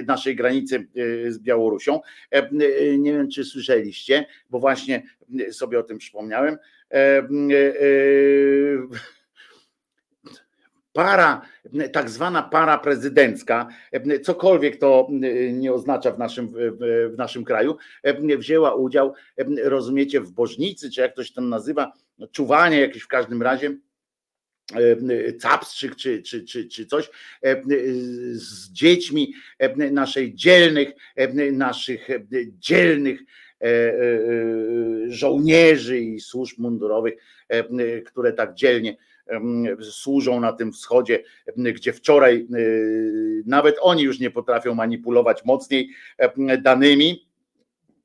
naszej 0.07 0.35
granicy 0.35 0.87
z 1.27 1.39
Białorusią. 1.39 1.99
Nie 2.97 3.13
wiem, 3.13 3.29
czy 3.29 3.43
słyszeliście, 3.43 4.25
bo 4.49 4.59
właśnie 4.59 5.03
sobie 5.51 5.79
o 5.79 5.83
tym 5.83 5.97
przypomniałem. 5.97 6.57
Para, 10.93 11.41
tak 11.91 12.09
zwana 12.09 12.43
para 12.43 12.77
prezydencka, 12.77 13.67
cokolwiek 14.23 14.77
to 14.77 15.07
nie 15.53 15.73
oznacza 15.73 16.11
w 16.11 16.19
naszym, 16.19 16.53
w 17.09 17.17
naszym 17.17 17.43
kraju, 17.43 17.77
wzięła 18.37 18.75
udział, 18.75 19.13
rozumiecie, 19.63 20.21
w 20.21 20.31
bożnicy, 20.31 20.91
czy 20.91 21.01
jak 21.01 21.15
to 21.15 21.23
się 21.23 21.33
tam 21.33 21.49
nazywa, 21.49 21.91
czuwanie 22.31 22.79
jakieś 22.79 23.03
w 23.03 23.07
każdym 23.07 23.41
razie 23.41 23.77
capstrzyk 25.41 25.95
czy, 25.95 26.21
czy, 26.21 26.43
czy, 26.43 26.67
czy 26.67 26.85
coś 26.85 27.09
z 28.31 28.71
dziećmi 28.71 29.33
naszej 29.91 30.35
dzielnych, 30.35 30.89
naszych 31.51 32.07
dzielnych 32.59 33.19
żołnierzy 35.07 35.99
i 35.99 36.19
służb 36.19 36.59
mundurowych, 36.59 37.13
które 38.05 38.33
tak 38.33 38.53
dzielnie 38.53 38.97
służą 39.91 40.39
na 40.39 40.53
tym 40.53 40.73
wschodzie, 40.73 41.23
gdzie 41.57 41.93
wczoraj 41.93 42.47
nawet 43.45 43.75
oni 43.81 44.03
już 44.03 44.19
nie 44.19 44.31
potrafią 44.31 44.75
manipulować 44.75 45.45
mocniej 45.45 45.89
danymi, 46.61 47.27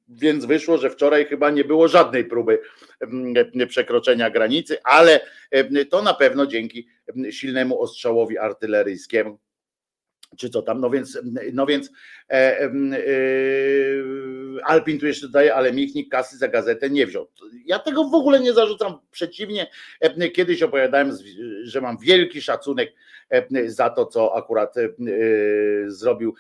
więc 0.08 0.44
wyszło, 0.44 0.78
że 0.78 0.90
wczoraj 0.90 1.26
chyba 1.26 1.50
nie 1.50 1.64
było 1.64 1.88
żadnej 1.88 2.24
próby 2.24 2.58
przekroczenia 3.68 4.30
granicy, 4.30 4.82
ale 4.82 5.20
to 5.90 6.02
na 6.02 6.14
pewno 6.14 6.46
dzięki 6.46 6.88
silnemu 7.30 7.82
ostrzałowi 7.82 8.38
artyleryjskiemu 8.38 9.38
czy 10.36 10.50
co 10.50 10.62
tam, 10.62 10.80
no 10.80 10.90
więc, 10.90 11.18
no 11.52 11.66
więc 11.66 11.90
e, 12.30 12.60
e, 12.62 12.70
Alpin 14.64 14.98
tu 14.98 15.06
jeszcze 15.06 15.26
dodaje, 15.26 15.54
ale 15.54 15.72
Michnik 15.72 16.08
kasy 16.08 16.38
za 16.38 16.48
gazetę 16.48 16.90
nie 16.90 17.06
wziął. 17.06 17.28
Ja 17.64 17.78
tego 17.78 18.04
w 18.04 18.14
ogóle 18.14 18.40
nie 18.40 18.52
zarzucam, 18.52 18.98
przeciwnie, 19.10 19.66
e, 20.00 20.28
kiedyś 20.28 20.62
opowiadałem, 20.62 21.12
że 21.62 21.80
mam 21.80 21.98
wielki 21.98 22.42
szacunek 22.42 22.88
e, 22.88 22.94
za 23.66 23.90
to, 23.90 24.06
co 24.06 24.36
akurat 24.36 24.76
e, 24.76 24.88
zrobił 25.86 26.34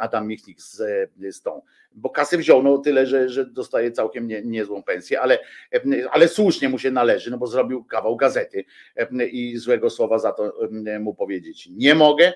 Adam 0.00 0.26
Michnik 0.26 0.60
z, 0.60 0.76
z 1.30 1.42
tą. 1.42 1.62
Bo 1.94 2.10
kasy 2.10 2.38
wziął, 2.38 2.62
no 2.62 2.78
tyle, 2.78 3.06
że, 3.06 3.28
że 3.28 3.46
dostaje 3.46 3.90
całkiem 3.90 4.26
nie, 4.26 4.42
niezłą 4.42 4.82
pensję, 4.82 5.20
ale, 5.20 5.38
ale 6.10 6.28
słusznie 6.28 6.68
mu 6.68 6.78
się 6.78 6.90
należy, 6.90 7.30
no 7.30 7.38
bo 7.38 7.46
zrobił 7.46 7.84
kawał 7.84 8.16
gazety 8.16 8.64
i 9.30 9.56
złego 9.56 9.90
słowa 9.90 10.18
za 10.18 10.32
to 10.32 10.54
mu 11.00 11.14
powiedzieć 11.14 11.68
nie 11.70 11.94
mogę. 11.94 12.32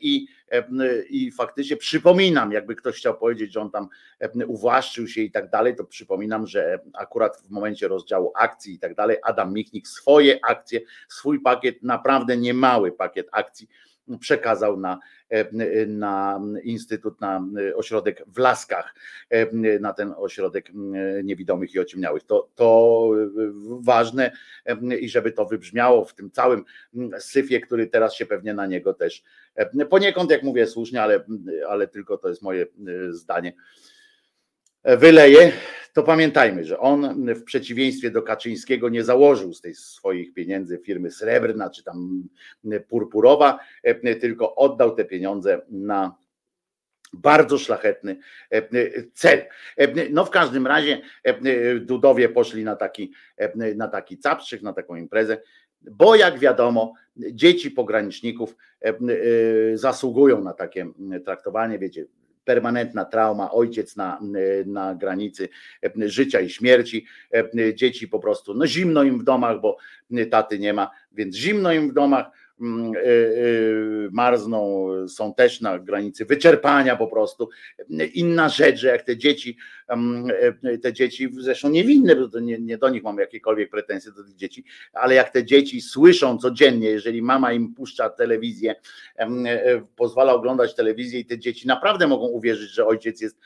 I, 0.00 0.26
i 1.08 1.30
faktycznie 1.30 1.76
przypominam, 1.76 2.52
jakby 2.52 2.76
ktoś 2.76 2.96
chciał 2.96 3.18
powiedzieć, 3.18 3.52
że 3.52 3.60
on 3.60 3.70
tam 3.70 3.88
uwłaszczył 4.46 5.08
się 5.08 5.20
i 5.20 5.30
tak 5.30 5.50
dalej, 5.50 5.76
to 5.76 5.84
przypominam, 5.84 6.46
że 6.46 6.80
akurat 6.94 7.36
w 7.36 7.50
momencie 7.50 7.88
rozdziału 7.88 8.32
akcji 8.36 8.74
i 8.74 8.78
tak 8.78 8.94
dalej, 8.94 9.16
Adam 9.22 9.52
Michnik 9.52 9.88
swoje 9.88 10.38
akcje, 10.44 10.80
swój 11.08 11.40
pakiet, 11.40 11.82
naprawdę 11.82 12.36
niemały 12.36 12.92
pakiet 12.92 13.28
akcji 13.32 13.68
przekazał 14.20 14.80
na, 14.80 14.98
na 15.86 16.40
Instytut, 16.62 17.20
na 17.20 17.46
ośrodek 17.74 18.22
w 18.26 18.38
Laskach, 18.38 18.94
na 19.80 19.92
ten 19.92 20.14
ośrodek 20.16 20.70
niewidomych 21.24 21.74
i 21.74 21.80
ociemniałych. 21.80 22.22
To, 22.22 22.48
to 22.54 23.10
ważne 23.80 24.32
i 25.00 25.08
żeby 25.08 25.32
to 25.32 25.46
wybrzmiało 25.46 26.04
w 26.04 26.14
tym 26.14 26.30
całym 26.30 26.64
syfie, 27.18 27.60
który 27.60 27.86
teraz 27.86 28.14
się 28.14 28.26
pewnie 28.26 28.54
na 28.54 28.66
niego 28.66 28.94
też 28.94 29.22
poniekąd, 29.90 30.30
jak 30.30 30.42
mówię 30.42 30.66
słusznie, 30.66 31.02
ale, 31.02 31.24
ale 31.68 31.88
tylko 31.88 32.18
to 32.18 32.28
jest 32.28 32.42
moje 32.42 32.66
zdanie, 33.10 33.52
wyleje, 34.86 35.52
to 35.92 36.02
pamiętajmy, 36.02 36.64
że 36.64 36.78
on 36.78 37.24
w 37.34 37.44
przeciwieństwie 37.44 38.10
do 38.10 38.22
Kaczyńskiego 38.22 38.88
nie 38.88 39.04
założył 39.04 39.54
z 39.54 39.60
tej 39.60 39.74
swoich 39.74 40.34
pieniędzy 40.34 40.78
firmy 40.78 41.10
srebrna 41.10 41.70
czy 41.70 41.84
tam 41.84 42.28
purpurowa, 42.88 43.58
tylko 44.20 44.54
oddał 44.54 44.94
te 44.94 45.04
pieniądze 45.04 45.60
na 45.70 46.16
bardzo 47.12 47.58
szlachetny 47.58 48.16
cel. 49.14 49.42
No 50.10 50.24
w 50.24 50.30
każdym 50.30 50.66
razie 50.66 51.00
Dudowie 51.80 52.28
poszli 52.28 52.64
na 52.64 52.76
taki, 52.76 53.12
na 53.76 53.88
taki 53.88 54.18
capstrzyk, 54.18 54.62
na 54.62 54.72
taką 54.72 54.96
imprezę, 54.96 55.38
bo 55.80 56.16
jak 56.16 56.38
wiadomo, 56.38 56.94
dzieci 57.16 57.70
pograniczników 57.70 58.56
zasługują 59.74 60.42
na 60.42 60.52
takie 60.52 60.86
traktowanie, 61.24 61.78
wiecie, 61.78 62.04
permanentna 62.46 63.04
trauma, 63.04 63.50
ojciec 63.50 63.96
na, 63.96 64.20
na 64.66 64.94
granicy 64.94 65.48
życia 65.96 66.40
i 66.40 66.50
śmierci, 66.50 67.06
dzieci 67.74 68.08
po 68.08 68.18
prostu, 68.18 68.54
no 68.54 68.66
zimno 68.66 69.02
im 69.02 69.18
w 69.18 69.24
domach, 69.24 69.60
bo 69.60 69.76
taty 70.30 70.58
nie 70.58 70.72
ma, 70.72 70.90
więc 71.12 71.36
zimno 71.36 71.72
im 71.72 71.90
w 71.90 71.92
domach, 71.92 72.26
y, 72.26 72.30
y, 72.30 72.45
marzną, 74.10 74.88
są 75.08 75.34
też 75.34 75.60
na 75.60 75.78
granicy 75.78 76.24
wyczerpania 76.24 76.96
po 76.96 77.06
prostu. 77.06 77.48
Inna 78.14 78.48
rzecz, 78.48 78.80
że 78.80 78.88
jak 78.88 79.02
te 79.02 79.16
dzieci, 79.16 79.56
mm, 79.88 80.30
y, 80.64 80.78
te 80.78 80.92
dzieci 80.92 81.28
zresztą 81.38 81.68
niewinne, 81.68 82.16
bo 82.16 82.40
nie, 82.40 82.58
nie 82.58 82.78
do 82.78 82.88
nich 82.88 83.02
mam 83.02 83.18
jakiekolwiek 83.18 83.70
pretensje 83.70 84.12
do 84.12 84.24
tych 84.24 84.36
dzieci, 84.36 84.64
ale 84.92 85.14
jak 85.14 85.30
te 85.30 85.44
dzieci 85.44 85.80
słyszą 85.80 86.38
codziennie, 86.38 86.88
jeżeli 86.88 87.22
mama 87.22 87.52
im 87.52 87.74
puszcza 87.74 88.10
telewizję, 88.10 88.74
pozwala 89.96 90.34
oglądać 90.34 90.74
telewizję 90.74 91.20
i 91.20 91.24
te 91.24 91.38
dzieci 91.38 91.66
naprawdę 91.66 92.06
mogą 92.06 92.26
uwierzyć, 92.26 92.70
że 92.70 92.86
ojciec 92.86 93.20
jest 93.20 93.38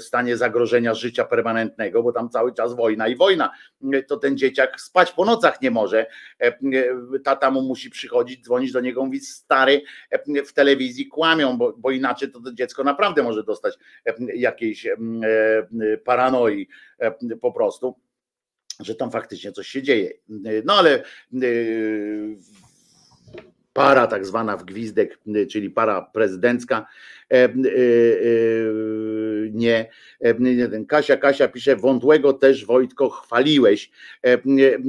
w 0.00 0.02
stanie 0.02 0.36
zagrożenia 0.36 0.94
życia 0.94 1.24
permanentnego, 1.24 2.02
bo 2.02 2.12
tam 2.12 2.30
cały 2.30 2.54
czas 2.54 2.74
wojna 2.74 3.08
i 3.08 3.16
wojna, 3.16 3.50
to 4.06 4.16
ten 4.16 4.38
dzieciak 4.38 4.80
spać 4.80 5.12
po 5.12 5.24
nocach 5.24 5.62
nie 5.62 5.70
może, 5.70 6.06
tata 7.24 7.50
mu 7.50 7.62
musi 7.62 7.90
przychodzić, 7.90 8.47
dzwonić 8.48 8.72
do 8.72 8.80
niego, 8.80 9.04
mówić 9.04 9.28
stary 9.28 9.82
e, 10.10 10.44
w 10.44 10.52
telewizji 10.52 11.06
kłamią, 11.06 11.58
bo, 11.58 11.74
bo 11.78 11.90
inaczej 11.90 12.30
to, 12.30 12.40
dziecko 12.52 12.84
naprawdę 12.84 13.22
może 13.22 13.44
dostać 13.44 13.74
e, 14.06 14.14
jakiejś 14.34 14.86
e, 14.86 14.96
paranoi 16.04 16.68
po 17.40 17.52
prostu 17.52 17.94
że 18.80 18.94
tam 18.94 19.10
faktycznie 19.10 19.52
coś 19.52 19.68
się 19.68 19.82
dzieje. 19.82 20.12
No 20.64 20.74
ale 20.74 21.02
para 23.72 24.06
tak 24.06 24.26
zwana 24.26 24.56
w 24.56 24.64
gwizdek, 24.64 25.18
czyli 25.50 25.70
para 25.70 26.02
prezydencka, 26.02 26.86
nie, 29.54 29.90
ten 30.70 30.86
Kasia, 30.86 31.16
Kasia 31.16 31.48
pisze, 31.48 31.76
wątłego 31.76 32.32
też 32.32 32.66
Wojtko 32.66 33.10
chwaliłeś. 33.10 33.90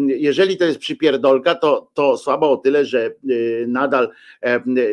Jeżeli 0.08 0.58
to 0.58 0.66
jest 0.66 0.80
przypierdolka, 0.80 1.56
to, 1.56 1.92
to 1.94 2.18
słabo 2.18 2.52
o 2.52 2.58
tyle, 2.58 2.86
że 2.86 3.12
nadal 3.68 4.10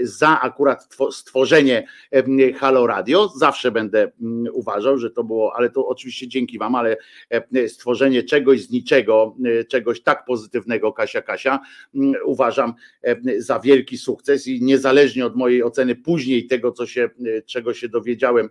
za 0.03 0.41
akurat 0.41 0.89
stworzenie 1.11 1.87
Halo 2.57 2.87
Radio, 2.87 3.29
zawsze 3.29 3.71
będę 3.71 4.13
uważał, 4.53 4.99
że 4.99 5.11
to 5.11 5.25
było, 5.25 5.57
ale 5.57 5.71
to 5.71 5.89
oczywiście 5.89 6.29
dzięki 6.29 6.59
wam, 6.59 6.75
ale 6.75 6.97
stworzenie 7.69 8.23
czegoś 8.23 8.63
z 8.63 8.71
niczego, 8.71 9.37
czegoś 9.69 10.01
tak 10.01 10.25
pozytywnego, 10.25 10.93
Kasia, 10.93 11.23
Kasia, 11.23 11.61
uważam 12.25 12.75
za 13.39 13.61
wielki 13.61 13.99
sukces 13.99 14.47
i 14.47 14.63
niezależnie 14.63 15.27
od 15.27 15.37
mojej 15.37 15.63
oceny 15.63 15.95
później 15.95 16.47
tego, 16.47 16.73
co 16.73 16.87
się, 16.87 17.11
czego 17.47 17.75
się 17.75 17.89
dowiedziałem 17.89 18.49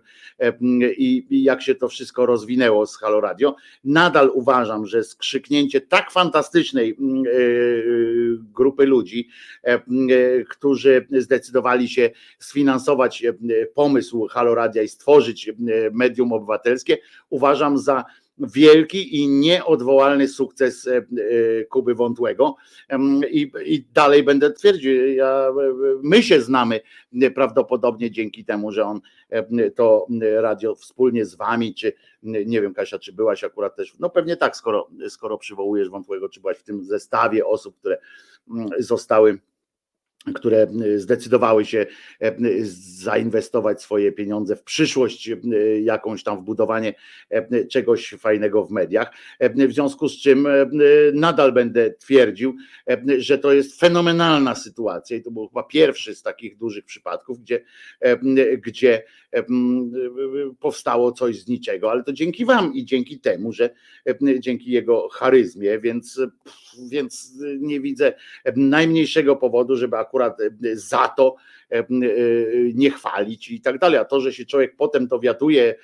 i, 0.96 1.05
i 1.06 1.42
jak 1.42 1.62
się 1.62 1.74
to 1.74 1.88
wszystko 1.88 2.26
rozwinęło 2.26 2.86
z 2.86 2.96
Halo 2.96 3.20
Radio. 3.20 3.56
Nadal 3.84 4.30
uważam, 4.34 4.86
że 4.86 5.04
skrzyknięcie 5.04 5.80
tak 5.80 6.10
fantastycznej 6.10 6.96
mm, 7.00 7.24
e, 7.26 7.30
grupy 8.38 8.86
ludzi, 8.86 9.28
e, 9.64 9.74
e, 9.74 9.80
którzy 10.48 11.06
zdecydowali 11.10 11.88
się 11.88 12.10
sfinansować 12.38 13.24
pomysł 13.74 14.26
Halo 14.30 14.54
Radia 14.54 14.82
i 14.82 14.88
stworzyć 14.88 15.50
medium 15.92 16.32
obywatelskie, 16.32 16.98
uważam 17.30 17.78
za 17.78 18.04
wielki 18.38 19.16
i 19.16 19.28
nieodwołalny 19.28 20.28
sukces 20.28 20.88
Kuby 21.70 21.94
Wątłego. 21.94 22.56
I, 23.30 23.50
i 23.64 23.84
dalej 23.94 24.22
będę 24.22 24.52
twierdził, 24.52 25.08
ja, 25.08 25.48
my 26.02 26.22
się 26.22 26.40
znamy 26.40 26.80
prawdopodobnie 27.34 28.10
dzięki 28.10 28.44
temu, 28.44 28.72
że 28.72 28.84
on 28.84 29.00
to 29.74 30.06
radio 30.40 30.74
wspólnie 30.74 31.24
z 31.24 31.34
wami, 31.34 31.74
czy 31.74 31.92
nie 32.22 32.60
wiem 32.60 32.74
Kasia, 32.74 32.98
czy 32.98 33.12
byłaś 33.12 33.44
akurat 33.44 33.76
też, 33.76 33.94
no 33.98 34.10
pewnie 34.10 34.36
tak, 34.36 34.56
skoro, 34.56 34.88
skoro 35.08 35.38
przywołujesz 35.38 35.88
Wątłego, 35.88 36.28
czy 36.28 36.40
byłaś 36.40 36.56
w 36.56 36.62
tym 36.62 36.84
zestawie 36.84 37.46
osób, 37.46 37.78
które 37.78 37.98
zostały 38.78 39.38
które 40.34 40.66
zdecydowały 40.96 41.64
się 41.64 41.86
zainwestować 43.02 43.82
swoje 43.82 44.12
pieniądze 44.12 44.56
w 44.56 44.62
przyszłość, 44.62 45.30
jakąś 45.82 46.22
tam 46.22 46.40
w 46.40 46.44
budowanie 46.44 46.94
czegoś 47.70 48.14
fajnego 48.18 48.64
w 48.64 48.70
mediach. 48.70 49.12
W 49.40 49.72
związku 49.72 50.08
z 50.08 50.18
czym 50.18 50.48
nadal 51.14 51.52
będę 51.52 51.90
twierdził, 51.90 52.56
że 53.18 53.38
to 53.38 53.52
jest 53.52 53.80
fenomenalna 53.80 54.54
sytuacja 54.54 55.16
i 55.16 55.22
to 55.22 55.30
był 55.30 55.48
chyba 55.48 55.62
pierwszy 55.62 56.14
z 56.14 56.22
takich 56.22 56.56
dużych 56.56 56.84
przypadków, 56.84 57.40
gdzie, 57.40 57.64
gdzie 58.64 59.02
powstało 60.60 61.12
coś 61.12 61.42
z 61.42 61.48
niczego, 61.48 61.90
ale 61.90 62.04
to 62.04 62.12
dzięki 62.12 62.44
Wam 62.44 62.74
i 62.74 62.84
dzięki 62.84 63.20
temu, 63.20 63.52
że 63.52 63.70
dzięki 64.38 64.70
jego 64.70 65.08
charyzmie, 65.08 65.78
więc, 65.78 66.20
więc 66.90 67.32
nie 67.58 67.80
widzę 67.80 68.14
najmniejszego 68.56 69.36
powodu, 69.36 69.76
żeby 69.76 69.96
akurat 69.96 70.15
za 70.72 71.08
to 71.08 71.36
nie 72.74 72.90
chwalić 72.90 73.50
i 73.50 73.60
tak 73.60 73.78
dalej. 73.78 73.98
A 73.98 74.04
to, 74.04 74.20
że 74.20 74.32
się 74.32 74.44
człowiek 74.44 74.76
potem 74.76 75.06
dowiaduje 75.06 75.74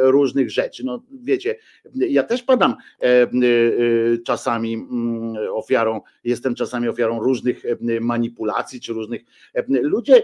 różnych 0.00 0.50
rzeczy, 0.50 0.86
no 0.86 1.02
wiecie, 1.22 1.56
ja 1.94 2.22
też 2.22 2.42
padam 2.42 2.76
czasami 4.24 4.86
ofiarą, 5.52 6.00
jestem 6.24 6.54
czasami 6.54 6.88
ofiarą 6.88 7.20
różnych 7.20 7.62
manipulacji, 8.00 8.80
czy 8.80 8.92
różnych 8.92 9.22
ludzie, 9.68 10.22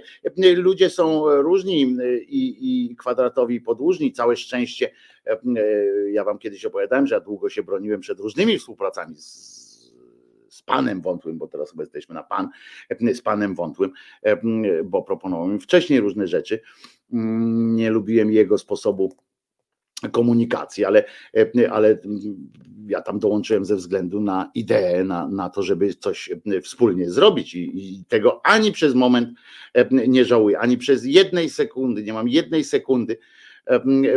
ludzie 0.57 0.91
są 0.91 1.25
różni 1.43 1.97
i, 2.29 2.57
i 2.91 2.97
kwadratowi 2.97 3.61
podłużni, 3.61 4.13
całe 4.13 4.37
szczęście. 4.37 4.91
Ja 6.13 6.25
wam 6.25 6.39
kiedyś 6.39 6.65
opowiadałem, 6.65 7.07
że 7.07 7.15
ja 7.15 7.21
długo 7.21 7.49
się 7.49 7.63
broniłem 7.63 8.01
przed 8.01 8.21
różnymi 8.21 8.59
współpracami 8.59 9.17
z 9.17 9.56
z 10.57 10.63
panem 10.63 11.01
wątłym, 11.01 11.39
bo 11.39 11.49
teraz 11.49 11.71
chyba 11.71 11.83
jesteśmy 11.83 12.15
na 12.15 12.23
pan, 12.23 12.49
z 13.15 13.23
panem 13.23 13.55
wątłym, 13.55 13.93
bo 14.85 15.03
proponował 15.03 15.49
mi 15.49 15.59
wcześniej 15.59 16.01
różne 16.01 16.27
rzeczy. 16.27 16.61
Nie 17.11 17.91
lubiłem 17.91 18.33
jego 18.33 18.59
sposobu 18.59 19.13
komunikacji, 20.13 20.85
ale, 20.85 21.05
ale 21.71 21.99
ja 22.87 23.03
tam 23.03 23.19
dołączyłem 23.19 23.65
ze 23.65 23.77
względu 23.77 24.21
na 24.21 24.51
ideę, 24.55 25.05
na, 25.05 25.29
na 25.29 25.51
to, 25.51 25.63
żeby 25.63 25.95
coś 25.95 26.31
wspólnie 26.63 27.11
zrobić 27.11 27.55
I, 27.55 27.99
i 28.01 28.05
tego 28.05 28.47
ani 28.47 28.73
przez 28.73 28.95
moment 28.95 29.39
nie 30.09 30.25
żałuję, 30.25 30.59
ani 30.59 30.79
przez 30.79 31.05
jednej 31.05 31.51
sekundy, 31.51 32.03
nie 32.03 32.13
mam 32.13 32.29
jednej 32.29 32.65
sekundy 32.65 33.19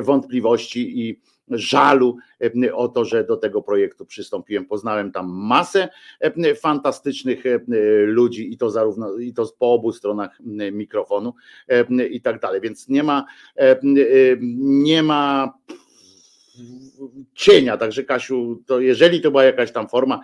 wątpliwości 0.02 1.08
i 1.08 1.22
żalu 1.50 2.18
o 2.74 2.88
to, 2.88 3.06
że 3.06 3.24
do 3.24 3.38
tego 3.38 3.62
projektu 3.62 4.06
przystąpiłem. 4.06 4.66
Poznałem 4.66 5.12
tam 5.12 5.30
masę 5.30 5.90
fantastycznych 6.62 7.44
ludzi 8.06 8.54
i 8.54 8.58
to 8.58 8.70
zarówno 8.70 9.18
i 9.18 9.34
to 9.34 9.54
po 9.60 9.74
obu 9.74 9.92
stronach 9.92 10.40
mikrofonu 10.72 11.34
i 12.12 12.22
tak 12.22 12.40
dalej. 12.40 12.62
Więc 12.62 12.88
nie 12.88 13.04
ma 13.04 13.26
nie 14.58 15.04
ma 15.04 15.54
cienia. 17.34 17.78
Także 17.78 18.04
Kasiu, 18.04 18.64
to 18.66 18.80
jeżeli 18.80 19.22
to 19.22 19.32
była 19.32 19.44
jakaś 19.44 19.72
tam 19.72 19.90
forma, 19.90 20.22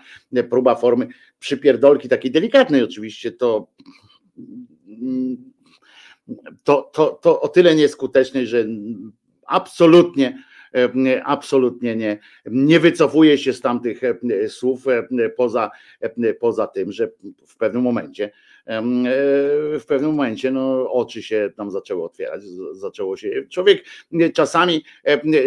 próba 0.50 0.76
formy 0.76 1.08
przypierdolki 1.40 2.10
takiej 2.10 2.32
delikatnej 2.32 2.84
oczywiście, 2.84 3.32
to 3.32 3.68
to, 6.64 6.90
to, 6.94 7.20
to 7.22 7.42
o 7.42 7.48
tyle 7.48 7.76
nieskutecznej, 7.76 8.48
że 8.48 8.66
absolutnie 9.48 10.44
absolutnie 11.24 11.96
nie, 11.96 12.20
nie 12.46 12.80
wycofuje 12.80 13.38
się 13.38 13.54
z 13.54 13.62
tamtych 13.62 14.02
słów 14.48 14.86
poza, 15.38 15.72
poza 16.40 16.68
tym, 16.68 16.92
że 16.92 17.12
w 17.48 17.58
pewnym 17.58 17.82
momencie 17.82 18.32
w 19.80 19.84
pewnym 19.88 20.12
momencie 20.12 20.52
no, 20.52 20.92
oczy 20.92 21.24
się 21.24 21.50
tam 21.58 21.72
zaczęły 21.72 22.04
otwierać, 22.04 22.44
zaczęło 22.72 23.18
się. 23.18 23.44
Człowiek 23.50 23.86
czasami, 24.34 24.84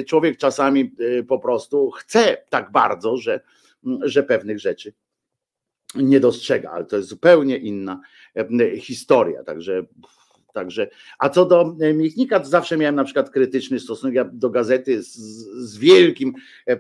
człowiek 0.07 0.37
czasami 0.37 0.93
po 1.29 1.39
prostu 1.39 1.91
chce 1.91 2.37
tak 2.51 2.73
bardzo, 2.73 3.17
że, 3.17 3.41
że 4.03 4.23
pewnych 4.23 4.61
rzeczy 4.61 4.93
nie 5.95 6.21
dostrzega, 6.21 6.71
ale 6.71 6.85
to 6.85 6.97
jest 6.97 7.09
zupełnie 7.09 7.57
inna 7.57 8.01
historia. 8.79 9.45
Także 9.45 9.83
Także, 10.59 10.89
a 11.19 11.29
co 11.29 11.47
do 11.47 11.77
e, 11.81 11.95
Michnika, 11.95 12.41
to 12.41 12.49
zawsze 12.49 12.77
miałem 12.77 12.95
na 12.95 13.05
przykład 13.05 13.31
krytyczny 13.31 13.81
stosunek. 13.81 14.31
Do 14.33 14.51
gazety 14.51 15.03
z, 15.03 15.17
z 15.71 15.79
wielkim, 15.79 16.35
e, 16.67 16.73
e, 16.73 16.79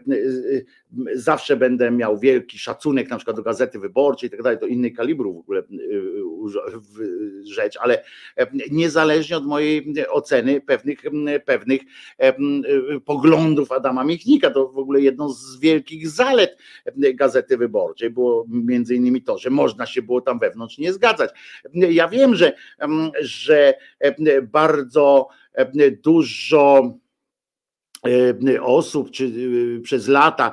zawsze 1.14 1.56
będę 1.56 1.90
miał 1.90 2.18
wielki 2.18 2.58
szacunek 2.58 3.10
na 3.10 3.16
przykład 3.16 3.36
do 3.36 3.42
gazety 3.42 3.78
wyborczej 3.78 4.26
i 4.26 4.30
tak 4.30 4.42
dalej, 4.42 4.58
to 4.58 4.66
inny 4.66 4.90
kalibru 4.90 5.34
w 5.34 5.38
ogóle 5.38 5.62
rzecz, 7.44 7.78
ale 7.80 8.04
niezależnie 8.70 9.36
od 9.36 9.46
mojej 9.46 9.94
oceny 10.08 10.60
pewnych, 10.60 10.98
pewnych 11.44 11.80
poglądów 13.04 13.72
Adama 13.72 14.04
Michnika, 14.04 14.50
to 14.50 14.68
w 14.68 14.78
ogóle 14.78 15.00
jedną 15.00 15.28
z 15.28 15.60
wielkich 15.60 16.08
zalet 16.08 16.58
gazety 16.96 17.56
wyborczej 17.56 18.10
było 18.10 18.46
między 18.48 18.94
innymi 18.94 19.22
to, 19.22 19.38
że 19.38 19.50
można 19.50 19.86
się 19.86 20.02
było 20.02 20.20
tam 20.20 20.38
wewnątrz 20.38 20.78
nie 20.78 20.92
zgadzać. 20.92 21.30
Ja 21.74 22.08
wiem, 22.08 22.34
że, 22.34 22.52
że 23.20 23.74
E, 24.00 24.42
bardzo 24.42 25.28
e, 25.54 25.90
dużo 25.90 26.80
e, 26.80 26.98
osób, 28.60 29.10
czy 29.10 29.32
przez 29.82 30.08
lata 30.08 30.52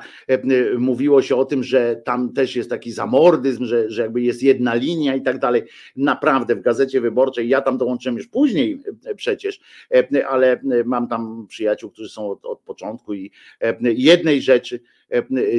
mówiło 0.77 1.21
się 1.21 1.35
o 1.35 1.45
tym, 1.45 1.63
że 1.63 2.01
tam 2.05 2.33
też 2.33 2.55
jest 2.55 2.69
taki 2.69 2.91
zamordyzm, 2.91 3.65
że, 3.65 3.89
że 3.89 4.01
jakby 4.01 4.21
jest 4.21 4.43
jedna 4.43 4.75
linia 4.75 5.15
i 5.15 5.21
tak 5.21 5.39
dalej. 5.39 5.63
Naprawdę 5.95 6.55
w 6.55 6.61
gazecie 6.61 7.01
wyborczej, 7.01 7.49
ja 7.49 7.61
tam 7.61 7.77
dołączyłem 7.77 8.17
już 8.17 8.27
później 8.27 8.81
przecież, 9.15 9.59
ale 10.27 10.59
mam 10.85 11.07
tam 11.07 11.45
przyjaciół, 11.47 11.91
którzy 11.91 12.09
są 12.09 12.29
od, 12.29 12.45
od 12.45 12.59
początku 12.59 13.13
i 13.13 13.31
jednej 13.81 14.41
rzeczy 14.41 14.79
E, 15.04 15.04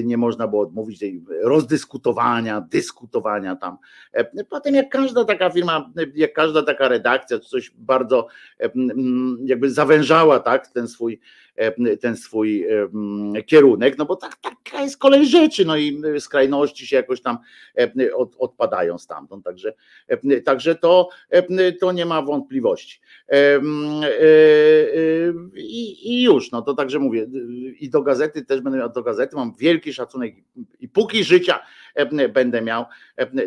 nie 0.05 0.16
można 0.16 0.48
było 0.48 0.62
odmówić 0.62 0.98
tej 0.98 1.24
rozdyskutowania, 1.43 2.60
dyskutowania 2.60 3.56
tam. 3.56 3.77
E, 4.12 4.44
potem 4.44 4.74
jak 4.74 4.89
każda 4.89 5.24
taka 5.24 5.51
firma, 5.51 5.93
jak 6.14 6.32
każda 6.32 6.62
taka 6.62 6.89
redakcja, 6.89 7.39
coś 7.39 7.73
bardzo 7.78 8.27
e, 8.60 8.70
jakby 9.44 9.70
zawężała 9.70 10.40
tak, 10.40 10.68
ten 10.68 10.89
swój 10.89 11.20
ten 12.01 12.16
swój 12.16 12.66
kierunek, 13.47 13.98
no 13.98 14.05
bo 14.05 14.16
tak, 14.16 14.36
taka 14.36 14.82
jest 14.82 14.98
kolej 14.98 15.27
rzeczy, 15.27 15.64
no 15.64 15.77
i 15.77 16.02
skrajności 16.18 16.86
się 16.86 16.97
jakoś 16.97 17.20
tam 17.20 17.39
od, 18.14 18.36
odpadają 18.39 18.98
stamtąd, 18.98 19.44
także, 19.44 19.74
także 20.44 20.74
to, 20.74 21.09
to 21.81 21.93
nie 21.93 22.06
ma 22.06 22.23
wątpliwości. 22.23 23.01
I, 25.56 25.97
I 26.02 26.23
już, 26.23 26.51
no 26.51 26.62
to 26.62 26.74
także 26.74 26.98
mówię, 26.98 27.27
i 27.81 27.90
do 27.90 28.02
gazety 28.02 28.44
też 28.44 28.60
będę 28.60 28.78
miał 28.78 28.93
do 28.93 29.02
gazety, 29.02 29.35
mam 29.36 29.52
wielki 29.58 29.92
szacunek 29.92 30.34
i 30.80 30.88
póki 30.88 31.24
życia 31.24 31.60
będę 32.34 32.62
miał 32.62 32.84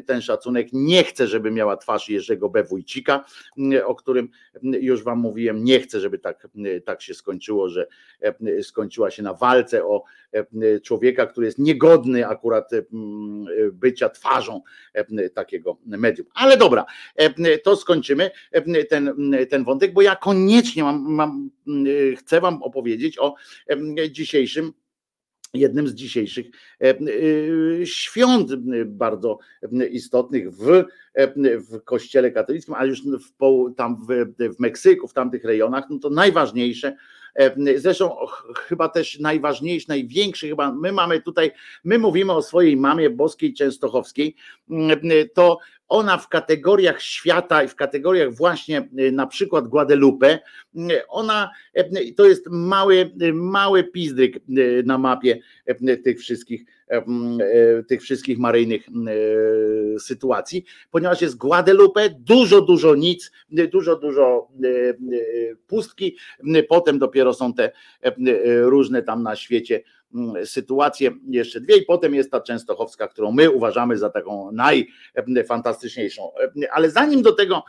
ten 0.06 0.22
szacunek. 0.22 0.68
Nie 0.74 1.04
chcę, 1.04 1.28
żeby 1.28 1.52
miała 1.52 1.78
twarz 1.78 2.10
Jerzego 2.10 2.50
B. 2.50 2.64
Wójcika, 2.64 3.26
o 3.86 3.96
którym 3.96 4.30
już 4.64 5.04
wam 5.04 5.20
mówiłem. 5.20 5.64
Nie 5.64 5.80
chcę, 5.80 6.00
żeby 6.00 6.20
tak, 6.20 6.48
tak 6.86 7.02
się 7.02 7.14
skończyło, 7.14 7.70
że 7.70 7.88
skończyła 8.62 9.12
się 9.12 9.24
na 9.24 9.34
walce 9.34 9.86
o 9.86 10.04
człowieka, 10.84 11.26
który 11.26 11.46
jest 11.46 11.60
niegodny 11.60 12.28
akurat 12.28 12.72
bycia 13.74 14.10
twarzą 14.10 14.62
takiego 15.34 15.78
medium. 15.86 16.28
Ale 16.34 16.58
dobra, 16.58 16.86
to 17.64 17.76
skończymy 17.76 18.32
ten, 18.90 19.14
ten 19.50 19.64
wątek, 19.64 19.94
bo 19.94 20.02
ja 20.02 20.16
koniecznie 20.16 20.84
mam, 20.84 21.02
mam 21.02 21.50
chcę 22.18 22.42
wam 22.42 22.64
opowiedzieć 22.64 23.20
o 23.20 23.36
dzisiejszym 24.12 24.74
jednym 25.54 25.88
z 25.88 25.94
dzisiejszych 25.94 26.48
e, 26.82 26.90
e, 26.90 26.96
świąt 27.86 28.56
bardzo 28.86 29.40
istotnych 29.92 30.52
w, 30.52 30.84
w 31.70 31.84
kościele 31.84 32.32
katolickim, 32.32 32.74
ale 32.74 32.90
już 32.90 33.02
w, 33.02 33.76
tam 33.76 34.06
w, 34.08 34.08
w 34.56 34.60
Meksyku, 34.60 35.08
w 35.08 35.14
tamtych 35.14 35.44
rejonach, 35.44 35.84
no 35.90 36.00
to 36.00 36.10
najważniejsze, 36.10 36.96
e, 37.36 37.80
zresztą 37.80 38.16
chyba 38.56 38.90
też 38.90 39.20
najważniejszy, 39.20 39.90
największy 39.90 40.48
chyba, 40.48 40.72
my 40.72 40.92
mamy 40.92 41.22
tutaj, 41.22 41.52
my 41.84 42.00
mówimy 42.00 42.34
o 42.34 42.42
swojej 42.42 42.78
mamie 42.78 43.10
boskiej 43.10 43.54
częstochowskiej, 43.54 44.36
to 45.34 45.58
ona 45.90 46.18
w 46.18 46.28
kategoriach 46.28 47.02
świata 47.02 47.64
i 47.64 47.68
w 47.68 47.76
kategoriach 47.76 48.34
właśnie 48.34 48.90
na 49.12 49.28
przykład 49.28 49.68
Guadalupe, 49.68 50.40
ona 51.08 51.52
to 52.18 52.26
jest 52.26 52.48
mały, 52.50 53.12
mały 53.34 53.84
pizdryk 53.84 54.40
na 54.86 54.98
mapie 54.98 55.40
tych 56.04 56.20
wszystkich 56.20 56.66
tych 57.88 58.02
wszystkich 58.02 58.40
maryjnych 58.40 58.88
sytuacji, 60.00 60.66
ponieważ 60.92 61.22
jest 61.22 61.38
Guadalupe, 61.38 62.10
dużo, 62.10 62.62
dużo 62.62 62.96
nic, 62.96 63.32
dużo, 63.72 63.96
dużo 63.96 64.48
pustki, 65.68 66.18
potem 66.70 67.00
dopiero 67.00 67.34
są 67.34 67.54
te 67.54 67.72
różne 68.62 69.04
tam 69.04 69.24
na 69.24 69.36
świecie 69.36 69.82
Mm, 70.16 70.46
sytuacje, 70.46 71.12
jeszcze 71.28 71.62
dwie 71.62 71.78
i 71.78 71.86
potem 71.86 72.16
jest 72.16 72.32
ta 72.32 72.42
częstochowska, 72.42 73.08
którą 73.08 73.32
my 73.32 73.52
uważamy 73.52 73.98
za 73.98 74.10
taką 74.10 74.52
najfantastyczniejszą. 75.28 76.32
Ale 76.72 76.90
zanim 76.90 77.22
do 77.22 77.36
tego 77.36 77.64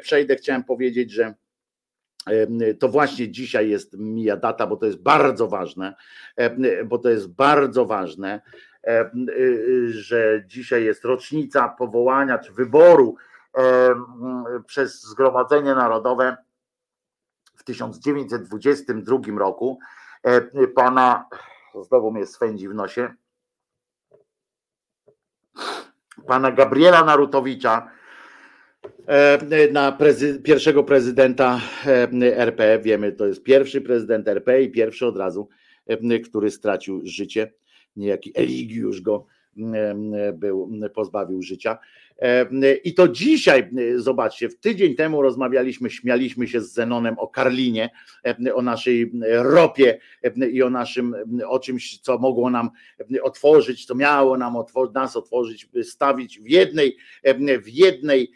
przejdę, 0.00 0.36
chciałem 0.36 0.64
powiedzieć, 0.64 1.10
że 1.10 1.34
to 2.78 2.88
właśnie 2.88 3.30
dzisiaj 3.30 3.70
jest 3.70 3.98
mija 3.98 4.36
data, 4.36 4.66
bo 4.66 4.76
to 4.76 4.86
jest 4.86 5.02
bardzo 5.02 5.48
ważne, 5.48 5.94
bo 6.84 6.98
to 6.98 7.10
jest 7.10 7.34
bardzo 7.34 7.86
ważne, 7.86 8.40
że 9.88 10.44
dzisiaj 10.46 10.84
jest 10.84 11.04
rocznica 11.04 11.68
powołania 11.68 12.38
czy 12.38 12.52
wyboru 12.52 13.16
przez 14.66 15.02
Zgromadzenie 15.02 15.74
Narodowe 15.74 16.36
w 17.56 17.64
1922 17.64 19.38
roku 19.38 19.78
pana 20.74 21.28
znowu 21.80 22.12
mnie 22.12 22.26
swędzi 22.26 22.68
w 22.68 22.74
nosie, 22.74 23.14
pana 26.26 26.50
Gabriela 26.50 27.04
Narutowicza 27.04 27.90
e, 29.06 29.68
na 29.72 29.92
prezy 29.92 30.40
pierwszego 30.40 30.84
prezydenta 30.84 31.60
e, 31.86 32.36
RP. 32.36 32.78
Wiemy, 32.78 33.12
to 33.12 33.26
jest 33.26 33.42
pierwszy 33.42 33.80
prezydent 33.80 34.28
RP 34.28 34.62
i 34.62 34.70
pierwszy 34.70 35.06
od 35.06 35.16
razu, 35.16 35.48
e, 35.86 36.20
który 36.20 36.50
stracił 36.50 37.00
życie. 37.04 37.52
Niejaki 37.96 38.32
Eligiusz 38.34 39.00
go 39.00 39.26
był, 40.34 40.70
pozbawił 40.94 41.42
życia. 41.42 41.78
I 42.84 42.94
to 42.94 43.08
dzisiaj, 43.08 43.70
zobaczcie, 43.96 44.48
w 44.48 44.58
tydzień 44.58 44.94
temu 44.94 45.22
rozmawialiśmy, 45.22 45.90
śmialiśmy 45.90 46.48
się 46.48 46.60
z 46.60 46.72
Zenonem 46.72 47.18
o 47.18 47.28
Karlinie, 47.28 47.90
o 48.54 48.62
naszej 48.62 49.12
ropie 49.30 49.98
i 50.52 50.62
o 50.62 50.70
naszym, 50.70 51.14
o 51.46 51.58
czymś, 51.58 51.98
co 51.98 52.18
mogło 52.18 52.50
nam 52.50 52.70
otworzyć, 53.22 53.86
co 53.86 53.94
miało 53.94 54.38
nam 54.38 54.54
nas 54.94 55.16
otworzyć, 55.16 55.68
stawić 55.82 56.40
w 56.40 56.48
jednej, 56.48 56.96
w 57.62 57.68
jednej 57.68 58.32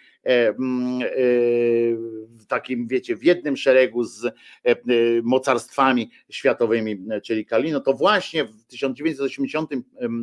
w 2.39 2.47
takim, 2.49 2.89
wiecie, 2.89 3.17
w 3.17 3.25
jednym 3.25 3.57
szeregu 3.57 4.05
z 4.05 4.25
e, 4.25 4.33
mocarstwami 5.23 6.11
światowymi, 6.31 7.07
czyli 7.23 7.47
Kalino, 7.47 7.81
to 7.81 7.93
właśnie 7.93 8.45
w 8.45 8.65
1980 8.65 9.71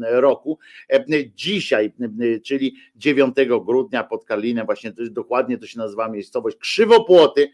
roku, 0.01 0.59
dzisiaj, 1.35 1.93
czyli 2.45 2.75
9 2.95 3.35
grudnia 3.65 4.03
pod 4.03 4.25
Kalinem, 4.25 4.65
właśnie 4.65 4.91
to 4.91 5.03
dokładnie 5.11 5.57
to 5.57 5.67
się 5.67 5.79
nazywa 5.79 6.09
miejscowość 6.09 6.57
Krzywopłoty, 6.57 7.49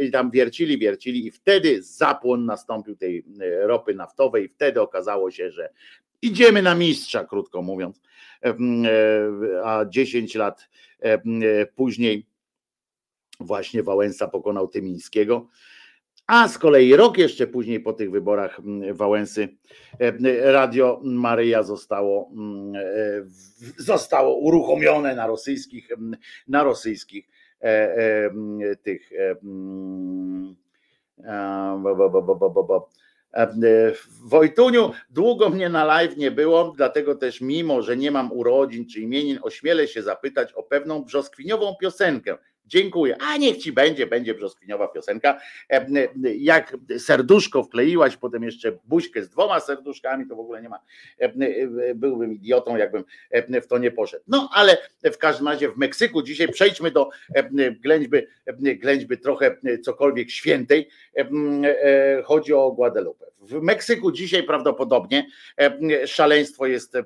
i 0.00 0.10
tam 0.10 0.30
wiercili, 0.30 0.78
wiercili 0.78 1.26
i 1.26 1.30
wtedy 1.30 1.82
zapłon 1.82 2.44
nastąpił 2.44 2.96
tej 2.96 3.24
ropy 3.60 3.94
naftowej. 3.94 4.44
I 4.44 4.48
wtedy 4.48 4.80
okazało 4.80 5.30
się, 5.30 5.50
że 5.50 5.72
idziemy 6.22 6.62
na 6.62 6.74
mistrza, 6.74 7.24
krótko 7.24 7.62
mówiąc, 7.62 8.00
a 9.64 9.84
10 9.88 10.34
lat 10.34 10.68
E, 11.02 11.66
później 11.66 12.26
właśnie 13.40 13.82
Wałęsa 13.82 14.28
pokonał 14.28 14.68
Tymińskiego. 14.68 15.48
A 16.26 16.48
z 16.48 16.58
kolei 16.58 16.96
rok 16.96 17.18
jeszcze 17.18 17.46
później 17.46 17.80
po 17.80 17.92
tych 17.92 18.10
wyborach 18.10 18.60
Wałęsy 18.92 19.48
Radio 20.42 21.00
Maryja 21.04 21.62
zostało, 21.62 22.30
e, 22.74 23.22
zostało 23.76 24.36
uruchomione 24.36 25.14
na 25.14 25.26
rosyjskich, 25.26 25.88
na 26.48 26.62
rosyjskich 26.62 27.28
e, 27.60 28.30
tych 28.82 29.10
Wojtuniu, 34.24 34.92
długo 35.10 35.48
mnie 35.48 35.68
na 35.68 35.84
live 35.84 36.16
nie 36.16 36.30
było, 36.30 36.72
dlatego 36.76 37.14
też 37.14 37.40
mimo, 37.40 37.82
że 37.82 37.96
nie 37.96 38.10
mam 38.10 38.32
urodzin 38.32 38.88
czy 38.88 39.00
imienin, 39.00 39.38
ośmielę 39.42 39.88
się 39.88 40.02
zapytać 40.02 40.52
o 40.52 40.62
pewną 40.62 41.04
brzoskwiniową 41.04 41.76
piosenkę. 41.80 42.38
Dziękuję. 42.66 43.16
A 43.20 43.36
niech 43.36 43.56
ci 43.56 43.72
będzie, 43.72 44.06
będzie 44.06 44.34
brzoskwiniowa 44.34 44.88
piosenka. 44.88 45.40
Jak 46.38 46.76
serduszko 46.98 47.62
wkleiłaś, 47.62 48.16
potem 48.16 48.42
jeszcze 48.42 48.78
buźkę 48.84 49.22
z 49.22 49.28
dwoma 49.28 49.60
serduszkami, 49.60 50.28
to 50.28 50.36
w 50.36 50.40
ogóle 50.40 50.62
nie 50.62 50.68
ma. 50.68 50.78
Byłbym 51.94 52.32
idiotą, 52.32 52.76
jakbym 52.76 53.04
w 53.62 53.66
to 53.66 53.78
nie 53.78 53.90
poszedł. 53.90 54.24
No 54.28 54.50
ale 54.52 54.78
w 55.04 55.18
każdym 55.18 55.48
razie 55.48 55.68
w 55.68 55.76
Meksyku 55.76 56.22
dzisiaj 56.22 56.48
przejdźmy 56.48 56.90
do 56.90 57.10
ględźby, 57.80 58.18
ględźby 58.58 59.18
trochę 59.18 59.56
cokolwiek 59.82 60.30
świętej. 60.30 60.88
Chodzi 62.24 62.54
o 62.54 62.72
Guadalupe. 62.72 63.31
W 63.42 63.62
Meksyku 63.62 64.12
dzisiaj 64.12 64.42
prawdopodobnie 64.42 65.26
szaleństwo 66.06 66.66
jest 66.66 66.96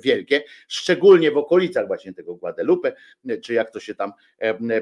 wielkie, 0.00 0.42
szczególnie 0.68 1.30
w 1.30 1.36
okolicach 1.36 1.86
właśnie 1.86 2.12
tego 2.12 2.34
Guadalupe, 2.34 2.92
czy 3.42 3.54
jak 3.54 3.70
to 3.70 3.80
się 3.80 3.94
tam 3.94 4.12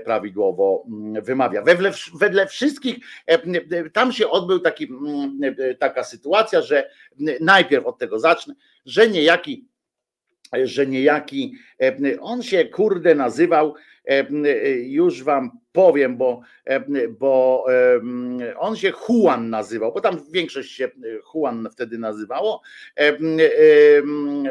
prawidłowo 0.04 0.86
wymawia. 1.22 1.62
Wedle, 1.62 1.92
wedle 2.14 2.46
wszystkich 2.46 2.96
tam 3.92 4.12
się 4.12 4.30
odbył 4.30 4.58
taki, 4.58 4.88
taka 5.78 6.04
sytuacja, 6.04 6.62
że 6.62 6.90
najpierw 7.40 7.86
od 7.86 7.98
tego 7.98 8.18
zacznę, 8.18 8.54
że 8.86 9.08
niejaki 9.08 9.68
że 10.64 10.86
niejaki, 10.86 11.54
on 12.20 12.42
się 12.42 12.64
kurde 12.64 13.14
nazywał, 13.14 13.74
już 14.82 15.22
wam 15.22 15.50
powiem, 15.74 16.16
bo, 16.16 16.40
bo 17.18 17.66
on 18.58 18.76
się 18.76 18.92
Juan 19.08 19.50
nazywał, 19.50 19.92
bo 19.92 20.00
tam 20.00 20.20
większość 20.30 20.72
się 20.72 20.90
Juan 21.34 21.68
wtedy 21.72 21.98
nazywało, 21.98 22.62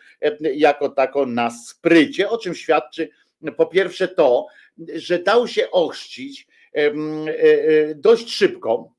jako 0.55 0.89
tako 0.89 1.25
na 1.25 1.49
sprycie, 1.51 2.29
o 2.29 2.37
czym 2.37 2.55
świadczy 2.55 3.09
po 3.51 3.65
pierwsze 3.65 4.07
to, 4.07 4.47
że 4.95 5.19
dał 5.19 5.47
się 5.47 5.71
ochrzcić 5.71 6.47
e, 6.75 6.77
e, 6.77 7.95
dość 7.95 8.29
szybko, 8.29 8.93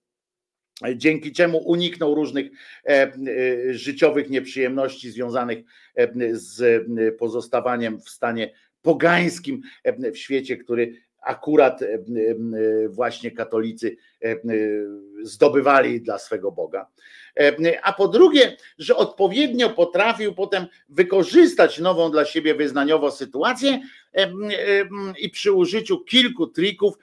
dzięki 0.96 1.32
czemu 1.32 1.58
uniknął 1.58 2.14
różnych 2.14 2.46
e, 2.88 3.12
życiowych 3.70 4.30
nieprzyjemności 4.30 5.10
związanych 5.10 5.58
z 6.32 6.84
pozostawaniem 7.18 8.00
w 8.00 8.08
stanie 8.08 8.54
pogańskim 8.82 9.62
w 10.12 10.16
świecie, 10.16 10.56
który 10.56 11.03
akurat 11.24 11.80
właśnie 12.88 13.30
katolicy 13.30 13.96
zdobywali 15.22 16.00
dla 16.00 16.18
swego 16.18 16.52
Boga. 16.52 16.86
A 17.82 17.92
po 17.92 18.08
drugie, 18.08 18.56
że 18.78 18.96
odpowiednio 18.96 19.70
potrafił 19.70 20.34
potem 20.34 20.66
wykorzystać 20.88 21.78
nową 21.78 22.10
dla 22.10 22.24
siebie 22.24 22.54
wyznaniowo 22.54 23.10
sytuację 23.10 23.80
i 25.20 25.30
przy 25.30 25.52
użyciu 25.52 26.04
kilku 26.04 26.46
trików 26.46 26.94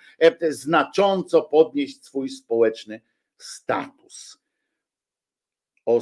znacząco 0.49 1.41
podnieść 1.41 2.05
swój 2.05 2.29
społeczny 2.29 3.01
status. 3.37 4.37
O 5.85 6.01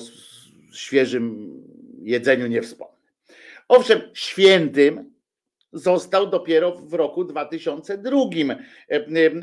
świeżym 0.74 1.54
jedzeniu 2.02 2.48
nie 2.48 2.62
wspomnę. 2.62 3.10
Owszem, 3.68 4.02
świętym 4.14 5.14
został 5.74 6.28
dopiero 6.28 6.72
w 6.72 6.94
roku 6.94 7.24
2002, 7.24 8.20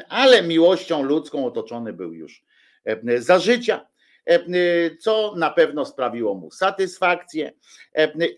ale 0.09 0.43
miłością 0.43 1.03
ludzką 1.03 1.47
otoczony 1.47 1.93
był 1.93 2.13
już 2.13 2.45
za 3.19 3.39
życia, 3.39 3.87
co 5.01 5.35
na 5.37 5.51
pewno 5.51 5.85
sprawiło 5.85 6.35
mu 6.35 6.51
satysfakcję 6.51 7.53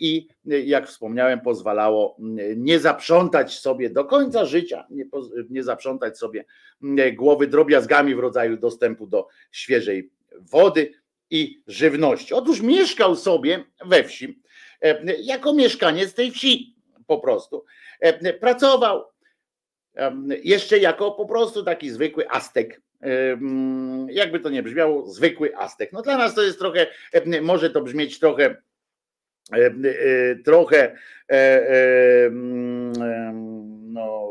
i 0.01 0.29
jak 0.45 0.89
wspomniałem, 0.89 1.41
pozwalało 1.41 2.17
nie 2.57 2.79
zaprzątać 2.79 3.59
sobie 3.59 3.91
do 3.91 4.05
końca 4.05 4.45
życia, 4.45 4.87
nie, 4.91 5.05
nie 5.51 5.63
zaprzątać 5.63 6.19
sobie 6.19 6.45
głowy 7.17 7.47
drobiazgami 7.47 8.15
w 8.15 8.19
rodzaju 8.19 8.57
dostępu 8.57 9.07
do 9.07 9.27
świeżej 9.53 10.11
wody 10.41 10.93
i 11.31 11.63
żywności. 11.67 12.35
Otóż 12.35 12.61
mieszkał 12.61 13.17
sobie 13.17 13.65
we 13.85 14.05
wsi 14.05 14.43
jako 15.23 15.53
mieszkaniec 15.53 16.15
tej 16.15 16.31
wsi 16.31 16.78
po 17.09 17.19
prostu. 17.19 17.65
Pracował 18.41 19.05
jeszcze 20.43 20.79
jako 20.79 21.11
po 21.11 21.27
prostu 21.27 21.65
taki 21.65 21.91
zwykły 21.91 22.31
Aztek. 22.31 22.81
Jakby 24.09 24.41
to 24.41 24.51
nie 24.51 24.63
brzmiało, 24.63 25.07
zwykły 25.07 25.57
Aztek. 25.57 25.93
No 25.93 26.03
dla 26.03 26.19
nas 26.19 26.35
to 26.35 26.43
jest 26.43 26.59
trochę, 26.59 26.87
może 27.43 27.71
to 27.71 27.81
brzmieć 27.81 28.19
trochę, 28.19 28.57
trochę 30.45 30.97
no 33.83 34.29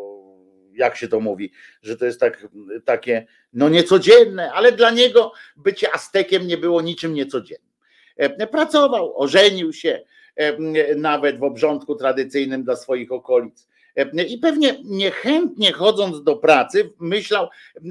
jak 0.73 0.95
się 0.95 1.07
to 1.07 1.19
mówi, 1.19 1.51
że 1.81 1.97
to 1.97 2.05
jest 2.05 2.19
tak, 2.19 2.47
takie 2.85 3.27
no 3.53 3.69
niecodzienne, 3.69 4.51
ale 4.51 4.71
dla 4.71 4.91
niego 4.91 5.31
bycie 5.55 5.93
Aztekiem 5.93 6.47
nie 6.47 6.57
było 6.57 6.81
niczym 6.81 7.13
niecodziennym. 7.13 7.67
Pracował, 8.51 9.19
ożenił 9.19 9.73
się, 9.73 10.03
nawet 10.95 11.39
w 11.39 11.43
obrządku 11.43 11.95
tradycyjnym 11.95 12.63
dla 12.63 12.75
swoich 12.75 13.11
okolic. 13.11 13.67
I 14.27 14.37
pewnie 14.37 14.75
niechętnie 14.83 15.71
chodząc 15.71 16.23
do 16.23 16.35
pracy, 16.35 16.89
myślał, 16.99 17.47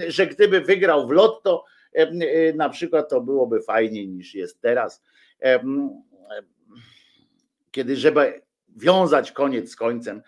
że 0.08 0.26
gdyby 0.26 0.60
wygrał 0.60 1.08
w 1.08 1.10
lotto, 1.10 1.64
na 2.54 2.68
przykład 2.68 3.08
to 3.08 3.20
byłoby 3.20 3.62
fajniej 3.62 4.08
niż 4.08 4.34
jest 4.34 4.60
teraz. 4.60 5.02
Kiedy, 7.70 7.96
żeby 7.96 8.42
wiązać 8.76 9.32
koniec 9.32 9.70
z 9.70 9.76
końcem, 9.76 10.22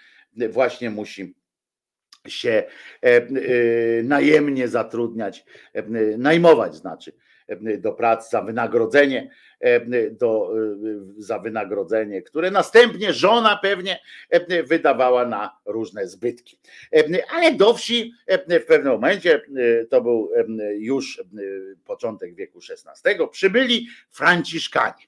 właśnie 0.50 0.90
musi 0.90 1.34
się 2.26 2.62
najemnie 4.02 4.68
zatrudniać, 4.68 5.44
najmować 6.18 6.74
znaczy 6.74 7.12
do 7.78 7.92
pracy 7.92 8.30
za 8.30 8.42
wynagrodzenie, 8.42 9.30
do, 10.10 10.52
za 11.18 11.38
wynagrodzenie, 11.38 12.22
które 12.22 12.50
następnie 12.50 13.12
żona 13.12 13.58
pewnie 13.62 13.98
wydawała 14.64 15.26
na 15.26 15.58
różne 15.66 16.08
zbytki. 16.08 16.58
Ale 17.30 17.54
do 17.54 17.74
wsi 17.74 18.12
w 18.48 18.64
pewnym 18.64 18.92
momencie, 18.92 19.42
to 19.90 20.00
był 20.00 20.30
już 20.78 21.22
początek 21.84 22.34
wieku 22.34 22.58
XVI, 22.70 23.28
przybyli 23.30 23.88
Franciszkanie. 24.10 25.04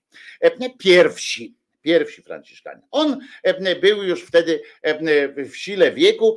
Pierwsi 0.79 1.60
pierwsi 1.83 2.23
Franciszkanie. 2.23 2.83
On 2.91 3.19
e, 3.43 3.77
był 3.77 4.03
już 4.03 4.23
wtedy 4.23 4.63
e, 4.83 5.45
w 5.45 5.57
sile 5.57 5.93
wieku, 5.93 6.37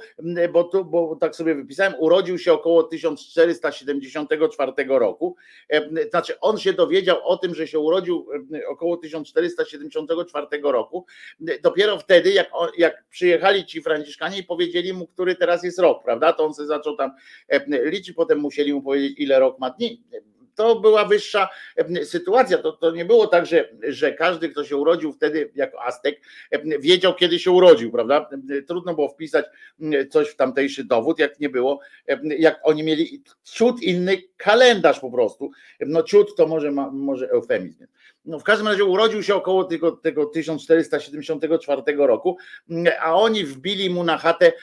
bo, 0.53 0.64
tu, 0.64 0.86
bo 0.86 1.15
tak 1.15 1.36
sobie 1.36 1.56
wypisałem, 1.56 1.94
urodził 1.99 2.38
się 2.38 2.53
około 2.53 2.84
1474 2.84 4.72
roku. 4.88 5.36
E, 5.70 6.10
znaczy, 6.10 6.40
on 6.40 6.57
się 6.57 6.74
dowiedział 6.74 7.28
o 7.28 7.38
tym, 7.38 7.56
że 7.56 7.68
się 7.68 7.80
urodził 7.80 8.28
około 8.68 8.98
1474 8.98 10.48
roku. 10.64 11.06
Dopiero 11.64 11.99
wtedy, 11.99 12.32
jak, 12.32 12.52
jak 12.78 13.03
przyjechali 13.10 13.65
ci 13.65 13.82
Franciszkanie 13.82 14.38
i 14.38 14.44
powiedzieli 14.44 14.94
mu, 14.94 15.07
który 15.07 15.36
teraz 15.36 15.64
jest 15.64 15.80
rok, 15.80 16.03
prawda? 16.03 16.34
To 16.34 16.45
on 16.45 16.53
sobie 16.53 16.68
zaczął 16.68 16.98
tam 16.98 17.11
liczyć, 17.70 18.15
potem 18.15 18.40
musieli 18.40 18.74
mu 18.74 18.82
powiedzieć, 18.82 19.20
ile 19.20 19.40
rok 19.40 19.60
ma 19.60 19.70
dni 19.70 20.03
to 20.56 20.80
była 20.80 21.06
wyższa 21.06 21.50
sytuacja. 22.04 22.58
To, 22.58 22.72
to 22.72 22.92
nie 22.92 23.06
było 23.06 23.28
tak, 23.28 23.46
że, 23.46 23.70
że 23.88 24.14
każdy, 24.14 24.50
kto 24.50 24.64
się 24.64 24.78
urodził 24.78 25.14
wtedy 25.14 25.52
jako 25.56 25.84
Aztek, 25.84 26.22
wiedział, 26.80 27.16
kiedy 27.16 27.40
się 27.40 27.52
urodził, 27.52 27.92
prawda? 27.92 28.30
Trudno 28.68 28.94
było 28.94 29.10
wpisać 29.10 29.46
coś 30.10 30.30
w 30.30 30.36
tamtejszy 30.36 30.84
dowód, 30.84 31.20
jak 31.20 31.40
nie 31.40 31.50
było, 31.50 31.80
jak 32.38 32.60
oni 32.64 32.84
mieli 32.84 33.24
ciut 33.44 33.82
inny 33.82 34.22
kalendarz 34.38 35.00
po 35.00 35.12
prostu. 35.12 35.52
No 35.80 36.04
ciut 36.04 36.36
to 36.36 36.48
może, 36.48 36.72
może 36.92 37.30
eufemizm. 37.30 37.86
No 38.26 38.40
w 38.40 38.44
każdym 38.44 38.68
razie 38.68 38.86
urodził 38.86 39.24
się 39.24 39.36
około 39.36 39.64
tego, 39.64 39.91
tego 39.91 40.26
1474 40.26 41.82
roku, 41.98 42.38
a 43.02 43.16
oni 43.16 43.44
wbili 43.44 43.90
mu 43.90 44.04
na 44.04 44.18
chatę 44.18 44.54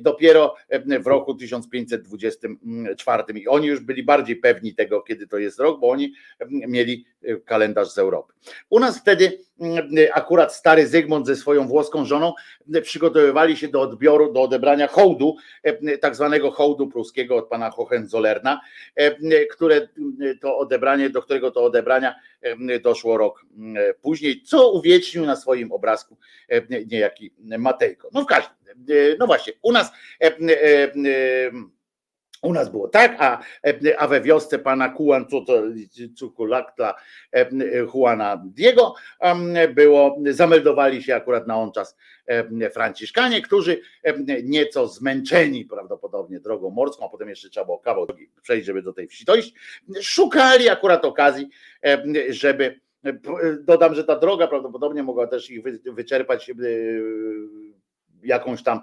dopiero 0.00 0.54
w 1.00 1.06
roku 1.06 1.34
1524 1.34 3.22
i 3.34 3.48
oni 3.48 3.66
już 3.66 3.80
byli 3.80 4.02
bardziej 4.02 4.36
pewni 4.36 4.74
tego, 4.74 5.02
kiedy 5.02 5.26
to 5.26 5.38
jest 5.38 5.60
rok, 5.60 5.80
bo 5.80 5.90
oni 5.90 6.12
mieli 6.50 7.04
kalendarz 7.44 7.90
z 7.90 7.98
Europy. 7.98 8.32
U 8.70 8.80
nas 8.80 8.98
wtedy 8.98 9.38
akurat 10.12 10.54
stary 10.54 10.86
Zygmunt 10.86 11.26
ze 11.26 11.36
swoją 11.36 11.68
włoską 11.68 12.04
żoną 12.04 12.32
przygotowywali 12.82 13.56
się 13.56 13.68
do 13.68 13.80
odbioru, 13.80 14.32
do 14.32 14.42
odebrania 14.42 14.86
hołdu, 14.86 15.36
tak 16.00 16.16
zwanego 16.16 16.50
hołdu 16.50 16.88
pruskiego 16.88 17.36
od 17.36 17.48
pana 17.48 17.70
Hohenzollerna, 17.70 18.60
które 19.50 19.88
to 20.40 20.58
odebranie, 20.58 21.10
do 21.10 21.22
którego 21.22 21.50
to 21.50 21.64
odebrania 21.64 22.14
doszło 22.82 23.09
rok 23.16 23.44
później, 24.02 24.42
co 24.42 24.72
uwiecznił 24.72 25.26
na 25.26 25.36
swoim 25.36 25.72
obrazku 25.72 26.16
niejaki 26.86 27.34
Matejko. 27.58 28.08
No 28.12 28.22
w 28.22 28.26
każdym, 28.26 28.54
no 29.18 29.26
właśnie, 29.26 29.52
u 29.62 29.72
nas 29.72 29.92
u 32.42 32.52
nas 32.52 32.70
było 32.70 32.88
tak, 32.88 33.16
a, 33.18 33.42
a 33.98 34.08
we 34.08 34.20
wiosce 34.20 34.58
pana 34.58 34.88
Kuan 34.88 35.26
Cukulakta 36.16 36.94
Juana 37.94 38.42
Diego 38.46 38.94
było, 39.74 40.18
zameldowali 40.30 41.02
się 41.02 41.14
akurat 41.14 41.46
na 41.46 41.56
on 41.56 41.72
czas 41.72 41.96
Franciszkanie, 42.72 43.42
którzy 43.42 43.80
nieco 44.42 44.88
zmęczeni 44.88 45.64
prawdopodobnie 45.64 46.40
drogą 46.40 46.70
morską, 46.70 47.06
a 47.06 47.08
potem 47.08 47.28
jeszcze 47.28 47.50
trzeba 47.50 47.66
było 47.66 47.78
kawał 47.78 48.06
przejść, 48.42 48.66
żeby 48.66 48.82
do 48.82 48.92
tej 48.92 49.08
wsi 49.08 49.24
dojść, 49.24 49.54
szukali 50.00 50.68
akurat 50.68 51.04
okazji, 51.04 51.48
żeby 52.28 52.80
dodam, 53.60 53.94
że 53.94 54.04
ta 54.04 54.18
droga 54.18 54.46
prawdopodobnie 54.46 55.02
mogła 55.02 55.26
też 55.26 55.50
ich 55.50 55.62
wyczerpać 55.84 56.50
jakąś 58.22 58.62
tam 58.62 58.80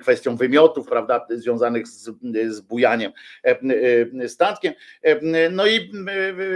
kwestią 0.00 0.36
wymiotów, 0.36 0.88
prawda, 0.88 1.26
związanych 1.30 1.88
z, 1.88 2.10
z 2.48 2.60
bujaniem 2.60 3.12
e, 3.44 3.58
e, 4.22 4.28
statkiem. 4.28 4.74
E, 5.02 5.50
no 5.50 5.66
i 5.66 5.92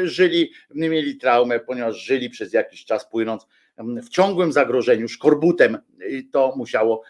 żyli, 0.04 0.52
mieli 0.70 1.16
traumę, 1.16 1.60
ponieważ 1.60 1.96
żyli 1.96 2.30
przez 2.30 2.52
jakiś 2.52 2.84
czas 2.84 3.10
płynąc 3.10 3.46
w 4.02 4.08
ciągłym 4.08 4.52
zagrożeniu 4.52 5.08
szkorbutem. 5.08 5.78
I 6.10 6.24
to 6.24 6.54
musiało 6.56 7.02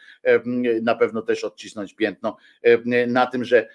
na 0.82 0.94
pewno 0.94 1.22
też 1.22 1.44
odcisnąć 1.44 1.94
piętno 1.94 2.36
na 3.06 3.26
tym, 3.26 3.44
że, 3.44 3.68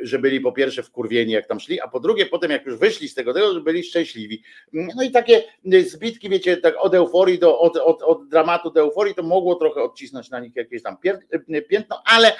że 0.00 0.18
byli 0.18 0.40
po 0.40 0.52
pierwsze 0.52 0.82
wkurwieni, 0.82 1.32
jak 1.32 1.46
tam 1.46 1.60
szli, 1.60 1.80
a 1.80 1.88
po 1.88 2.00
drugie, 2.00 2.26
potem 2.26 2.50
jak 2.50 2.66
już 2.66 2.76
wyszli 2.76 3.08
z 3.08 3.14
tego, 3.14 3.34
to 3.34 3.60
byli 3.60 3.84
szczęśliwi. 3.84 4.42
No 4.72 5.02
i 5.02 5.10
takie 5.10 5.42
zbitki, 5.86 6.28
wiecie, 6.28 6.56
tak 6.56 6.74
od 6.78 6.94
euforii 6.94 7.38
do, 7.38 7.58
od, 7.58 7.76
od, 7.76 8.02
od 8.02 8.28
dramatu 8.28 8.70
do 8.70 8.80
euforii, 8.80 9.14
to 9.14 9.22
mogło 9.22 9.54
trochę 9.54 9.82
odcisnąć 9.82 10.30
na 10.30 10.40
nich 10.40 10.56
jakieś 10.56 10.82
tam 10.82 10.96
piętno, 11.68 12.02
ale 12.04 12.32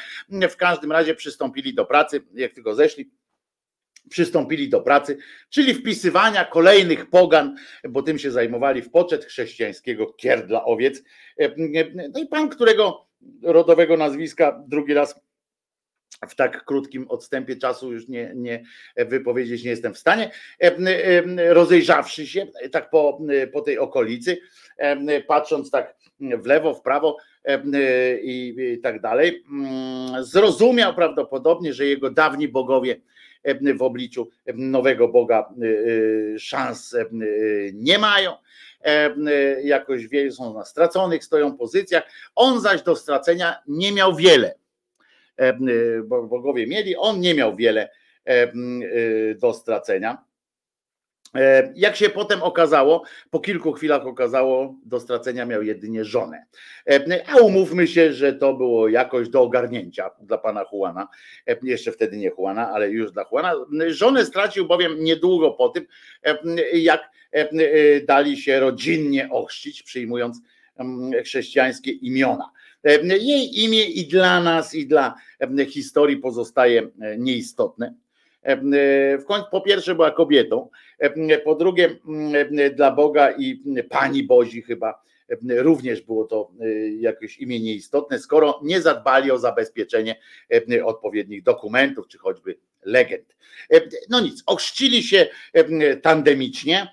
w 0.51 0.57
każdym 0.57 0.93
razie 0.93 1.15
przystąpili 1.15 1.75
do 1.75 1.85
pracy, 1.85 2.23
jak 2.35 2.53
tylko 2.53 2.75
zeszli 2.75 3.11
przystąpili 4.11 4.69
do 4.69 4.81
pracy, 4.81 5.19
czyli 5.51 5.75
wpisywania 5.75 6.45
kolejnych 6.45 7.11
pogan, 7.11 7.57
bo 7.89 8.03
tym 8.03 8.19
się 8.19 8.31
zajmowali 8.31 8.83
w 8.83 8.91
poczet 8.91 9.25
chrześcijańskiego 9.25 10.07
kier 10.07 10.47
dla 10.47 10.65
owiec. 10.65 11.03
No 12.13 12.21
i 12.21 12.27
pan, 12.27 12.49
którego 12.49 13.07
rodowego 13.43 13.97
nazwiska 13.97 14.65
drugi 14.69 14.95
raz 14.95 15.25
w 16.29 16.35
tak 16.35 16.65
krótkim 16.65 17.09
odstępie 17.09 17.57
czasu 17.57 17.93
już 17.93 18.09
nie, 18.09 18.33
nie 18.35 18.65
wypowiedzieć 18.97 19.65
nie 19.65 19.71
jestem 19.71 19.95
w 19.95 19.99
stanie. 19.99 20.31
Rozejrzawszy 21.49 22.27
się 22.27 22.47
tak 22.73 22.91
po, 22.91 23.21
po 23.53 23.61
tej 23.61 23.79
okolicy, 23.79 24.39
patrząc 25.27 25.71
tak 25.71 25.97
w 26.21 26.47
lewo, 26.47 26.75
w 26.75 26.83
prawo 26.83 27.17
i, 28.23 28.57
i 28.75 28.81
tak 28.81 29.01
dalej, 29.01 29.45
mm, 29.53 30.25
zrozumiał 30.25 30.95
prawdopodobnie, 30.95 31.73
że 31.73 31.87
jego 31.87 32.11
dawni 32.11 32.49
bogowie 32.49 33.01
w 33.75 33.83
obliczu 33.83 34.29
nowego 34.55 35.09
Boga 35.09 35.55
szans 36.39 36.97
nie 37.75 37.99
mają. 37.99 38.33
Jakoś 39.65 40.07
wie, 40.07 40.33
są 40.33 40.55
na 40.55 40.65
straconych, 40.65 41.25
stoją 41.25 41.57
pozycjach. 41.57 42.05
On 42.35 42.61
zaś 42.61 42.83
do 42.83 42.97
stracenia 42.97 43.57
nie 43.67 43.93
miał 43.93 44.17
wiele 44.17 44.55
E, 45.37 45.53
bogowie 46.03 46.67
mieli, 46.67 46.97
on 46.97 47.21
nie 47.21 47.35
miał 47.35 47.57
wiele 47.57 47.91
e, 48.27 48.31
e, 48.31 48.53
do 49.35 49.55
stracenia. 49.55 50.25
Jak 51.75 51.97
się 51.97 52.09
potem 52.09 52.43
okazało, 52.43 53.03
po 53.31 53.41
kilku 53.41 53.73
chwilach 53.73 54.07
okazało, 54.07 54.75
do 54.85 55.01
stracenia 55.01 55.47
miał 55.47 55.63
jedynie 55.63 56.05
żonę. 56.05 56.47
A 57.27 57.37
umówmy 57.37 57.87
się, 57.87 58.13
że 58.13 58.33
to 58.33 58.55
było 58.55 58.89
jakoś 58.89 59.29
do 59.29 59.43
ogarnięcia 59.43 60.11
dla 60.21 60.39
pana 60.39 60.65
Juana. 60.73 61.09
Jeszcze 61.63 61.93
wtedy 61.93 62.17
nie 62.17 62.31
Juana, 62.39 62.71
ale 62.71 62.91
już 62.91 63.13
dla 63.13 63.25
Juana. 63.33 63.55
Żonę 63.89 64.25
stracił 64.25 64.67
bowiem 64.67 65.05
niedługo 65.05 65.51
po 65.51 65.69
tym, 65.69 65.87
jak 66.73 67.11
dali 68.07 68.37
się 68.37 68.61
rodzinnie 68.61 69.29
ochrzcić, 69.31 69.83
przyjmując 69.83 70.41
chrześcijańskie 71.25 71.91
imiona. 71.91 72.51
Jej 73.21 73.65
imię 73.65 73.85
i 73.85 74.09
dla 74.09 74.41
nas, 74.41 74.75
i 74.75 74.87
dla 74.87 75.15
historii 75.69 76.17
pozostaje 76.17 76.91
e, 77.01 77.19
nieistotne. 77.19 77.95
W 79.19 79.25
końcu 79.27 79.47
po 79.51 79.61
pierwsze 79.61 79.95
była 79.95 80.11
kobietą, 80.11 80.69
po 81.45 81.55
drugie 81.55 81.97
dla 82.75 82.91
Boga 82.91 83.31
i 83.31 83.63
Pani 83.91 84.23
Bozi 84.23 84.63
chyba 84.63 85.05
również 85.49 86.03
było 86.03 86.25
to 86.25 86.51
e, 86.61 86.91
jakieś 86.91 87.39
imię 87.39 87.61
nieistotne, 87.61 88.19
skoro 88.19 88.61
nie 88.63 88.81
zadbali 88.81 89.31
o 89.31 89.39
zabezpieczenie 89.39 90.21
odpowiednich 90.85 91.43
dokumentów, 91.43 92.09
czy 92.09 92.19
choćby 92.19 92.59
legend. 92.83 93.37
No 94.11 94.21
nic, 94.21 94.43
ochrzcili 94.47 95.03
się 95.03 95.27
tandemicznie, 96.03 96.93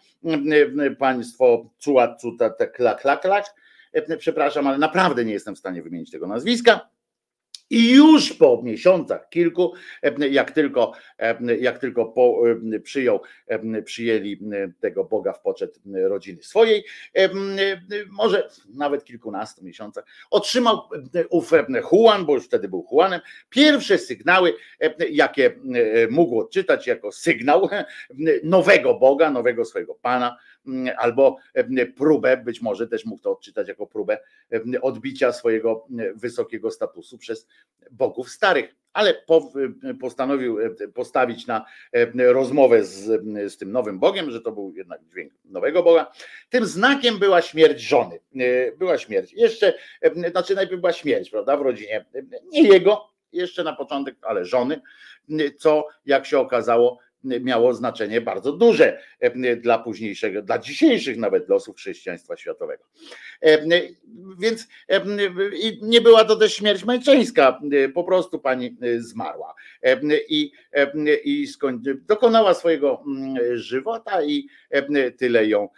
państwo 1.00 1.70
Cuła, 1.78 2.16
Cuta, 2.16 2.50
Klak, 2.50 3.02
Klak, 3.02 3.22
Klak, 3.22 3.46
E, 3.94 4.18
przepraszam, 4.18 4.68
ale 4.68 4.78
naprawdę 4.78 5.26
nie 5.26 5.34
jestem 5.34 5.56
w 5.56 5.60
stanie 5.60 5.84
wymienić 5.84 6.12
tego 6.12 6.28
nazwiska. 6.28 6.90
I 7.72 7.90
już 7.92 8.34
po 8.34 8.62
miesiącach 8.64 9.30
kilku, 9.30 9.74
e, 10.04 10.28
jak 10.28 10.52
tylko, 10.52 10.94
e, 11.20 11.58
jak 11.58 11.80
tylko 11.80 12.06
po, 12.06 12.44
przyjął, 12.84 13.22
przyjęli 13.86 14.40
tego 14.80 15.04
Boga 15.04 15.34
w 15.34 15.42
poczet 15.42 15.80
rodziny 16.04 16.44
swojej, 16.44 16.84
może 18.10 18.50
nawet 18.74 19.04
kilkunastu 19.04 19.64
miesiącach, 19.64 20.06
otrzymał 20.32 20.82
ów 21.30 21.52
Juan, 21.92 22.26
bo 22.26 22.34
już 22.34 22.46
wtedy 22.46 22.70
był 22.70 22.88
Juanem, 22.92 23.22
pierwsze 23.50 23.98
sygnały, 23.98 24.54
jakie 25.12 25.56
mógł 26.10 26.40
odczytać 26.40 26.88
jako 26.88 27.12
sygnał 27.12 27.70
nowego 28.44 28.94
Boga, 28.94 29.32
nowego 29.32 29.66
swojego 29.66 29.96
Pana, 29.96 30.38
albo 30.98 31.38
próbę, 31.98 32.38
być 32.38 32.62
może 32.62 32.88
też 32.88 33.06
mógł 33.06 33.22
to 33.22 33.32
odczytać 33.32 33.68
jako 33.68 33.88
próbę 33.88 34.18
odbicia 34.82 35.32
swojego 35.34 35.88
wysokiego 36.16 36.72
statusu 36.72 37.18
przez 37.18 37.48
bogów 37.92 38.30
starych, 38.30 38.76
ale 38.94 39.24
postanowił 40.00 40.58
postawić 40.94 41.48
na 41.48 41.66
rozmowę 42.16 42.84
z, 42.84 43.22
z 43.54 43.58
tym 43.58 43.72
nowym 43.72 44.00
Bogiem, 44.00 44.32
że 44.32 44.42
to 44.42 44.52
był 44.52 44.74
jednak 44.76 45.06
dźwięk 45.06 45.34
nowego 45.46 45.84
Boga. 45.84 46.12
Tym 46.50 46.66
znakiem 46.66 47.20
była 47.20 47.42
śmierć 47.42 47.82
żony. 47.82 48.20
Była 48.78 48.98
śmierć. 48.98 49.34
Jeszcze, 49.34 49.74
znaczy 50.32 50.56
najpierw 50.56 50.82
była 50.82 50.94
śmierć, 50.94 51.30
prawda, 51.30 51.58
w 51.58 51.62
rodzinie. 51.62 52.06
Nie 52.52 52.64
jego, 52.64 53.10
jeszcze 53.32 53.64
na 53.64 53.76
początek, 53.76 54.16
ale 54.22 54.46
żony, 54.46 54.82
co 55.58 55.88
jak 56.06 56.26
się 56.26 56.40
okazało, 56.40 57.00
miało 57.24 57.74
znaczenie 57.74 58.22
bardzo 58.22 58.52
duże 58.52 59.00
e, 59.20 59.56
dla 59.56 59.80
późniejszego, 59.80 60.42
dla 60.42 60.60
dzisiejszych 60.60 61.18
nawet 61.18 61.50
losów 61.50 61.78
chrześcijaństwa 61.78 62.38
światowego. 62.38 62.84
E, 63.42 63.66
więc 64.40 64.68
e, 64.88 65.02
nie 65.82 66.02
była 66.02 66.26
to 66.26 66.36
też 66.36 66.54
śmierć 66.56 66.86
męczeńska, 66.86 67.60
po 67.94 68.04
prostu 68.04 68.40
pani 68.40 68.78
zmarła 68.98 69.54
i, 70.30 70.52
i 71.24 71.48
dokonała 72.08 72.54
swojego 72.54 73.04
mm, 73.08 73.58
żywota 73.58 74.24
i 74.24 74.48
tyle 75.18 75.48
ją 75.48 75.70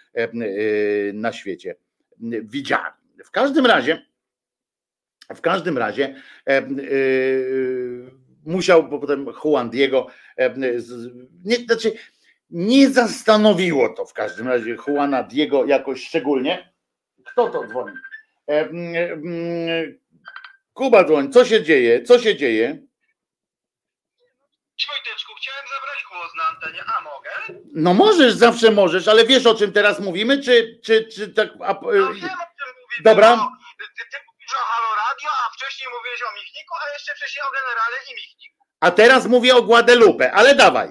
na 1.13 1.33
świecie 1.33 1.75
widziano. 2.43 2.93
W 3.25 3.31
każdym 3.31 3.65
razie, 3.65 4.05
w 5.35 5.41
każdym 5.41 5.77
razie 5.77 6.15
musiał, 8.45 8.83
bo 8.83 8.99
potem 8.99 9.25
Juan 9.43 9.69
Diego, 9.69 10.07
e, 10.37 10.53
nie, 11.45 11.55
znaczy 11.55 11.93
nie 12.49 12.89
zastanowiło 12.89 13.89
to 13.89 14.05
w 14.05 14.13
każdym 14.13 14.47
razie 14.47 14.77
Juana 14.87 15.23
Diego 15.23 15.65
jakoś 15.65 16.07
szczególnie. 16.07 16.73
Kto 17.25 17.49
to 17.49 17.67
dzwoni? 17.67 17.95
E, 18.49 18.69
Kuba 20.73 21.03
dzwoni, 21.03 21.29
co 21.29 21.45
się 21.45 21.63
dzieje? 21.63 22.03
Co 22.03 22.19
się 22.19 22.35
dzieje? 22.35 22.79
Wojteczku, 24.87 25.33
chciałem 25.41 25.65
zabrać 25.75 26.03
głos 26.11 26.31
na 26.37 26.43
antenie, 26.49 26.83
a 26.97 27.01
mogę? 27.01 27.61
No 27.73 27.93
możesz, 27.93 28.33
zawsze 28.33 28.71
możesz, 28.71 29.07
ale 29.07 29.25
wiesz 29.25 29.45
o 29.45 29.55
czym 29.55 29.71
teraz 29.71 29.99
mówimy, 29.99 30.41
czy, 30.41 30.79
czy, 30.83 31.07
czy 31.07 31.33
tak... 31.33 31.49
A, 31.59 31.73
no 31.73 31.91
wiem 31.91 32.03
o 32.03 32.09
czym 32.09 32.73
mówimy. 32.81 33.03
Dobra. 33.03 33.35
No, 33.35 33.51
ty, 33.79 34.03
ty 34.11 34.17
mówisz 34.27 34.53
o 34.55 34.59
Halo 34.59 34.95
Radio, 35.13 35.29
a 35.45 35.49
wcześniej 35.53 35.89
mówiłeś 35.89 36.21
o 36.23 36.31
Michniku, 36.31 36.75
a 36.81 36.93
jeszcze 36.93 37.15
wcześniej 37.15 37.43
o 37.45 37.51
Generale 37.51 37.97
i 38.11 38.15
Michniku. 38.15 38.65
A 38.79 38.91
teraz 38.91 39.25
mówię 39.25 39.55
o 39.55 39.61
Guadalupe, 39.61 40.31
ale 40.33 40.55
dawaj. 40.55 40.87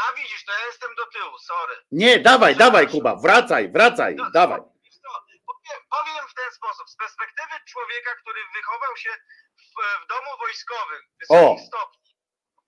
A 0.00 0.12
widzisz, 0.16 0.44
to 0.44 0.52
ja 0.52 0.66
jestem 0.66 0.94
do 0.94 1.06
tyłu, 1.06 1.38
sorry. 1.38 1.74
Nie, 1.90 2.18
dawaj, 2.20 2.56
dawaj 2.56 2.88
Kuba, 2.88 3.16
wracaj, 3.16 3.72
wracaj, 3.72 4.14
No, 4.14 4.30
dawaj. 4.30 4.60
powiem, 4.60 5.80
powiem 5.90 6.24
w 6.28 6.34
ten 6.34 6.50
sposób, 6.52 6.90
z 6.90 6.96
perspektywy 6.96 7.54
człowieka, 7.68 8.10
który 8.20 8.40
wychował 8.54 8.96
się 8.96 9.10
w, 9.58 10.04
w 10.04 10.06
domu 10.08 10.30
wojskowym 10.38 11.02
wysokich 11.20 11.64
O. 11.64 11.66
stopni, 11.66 12.10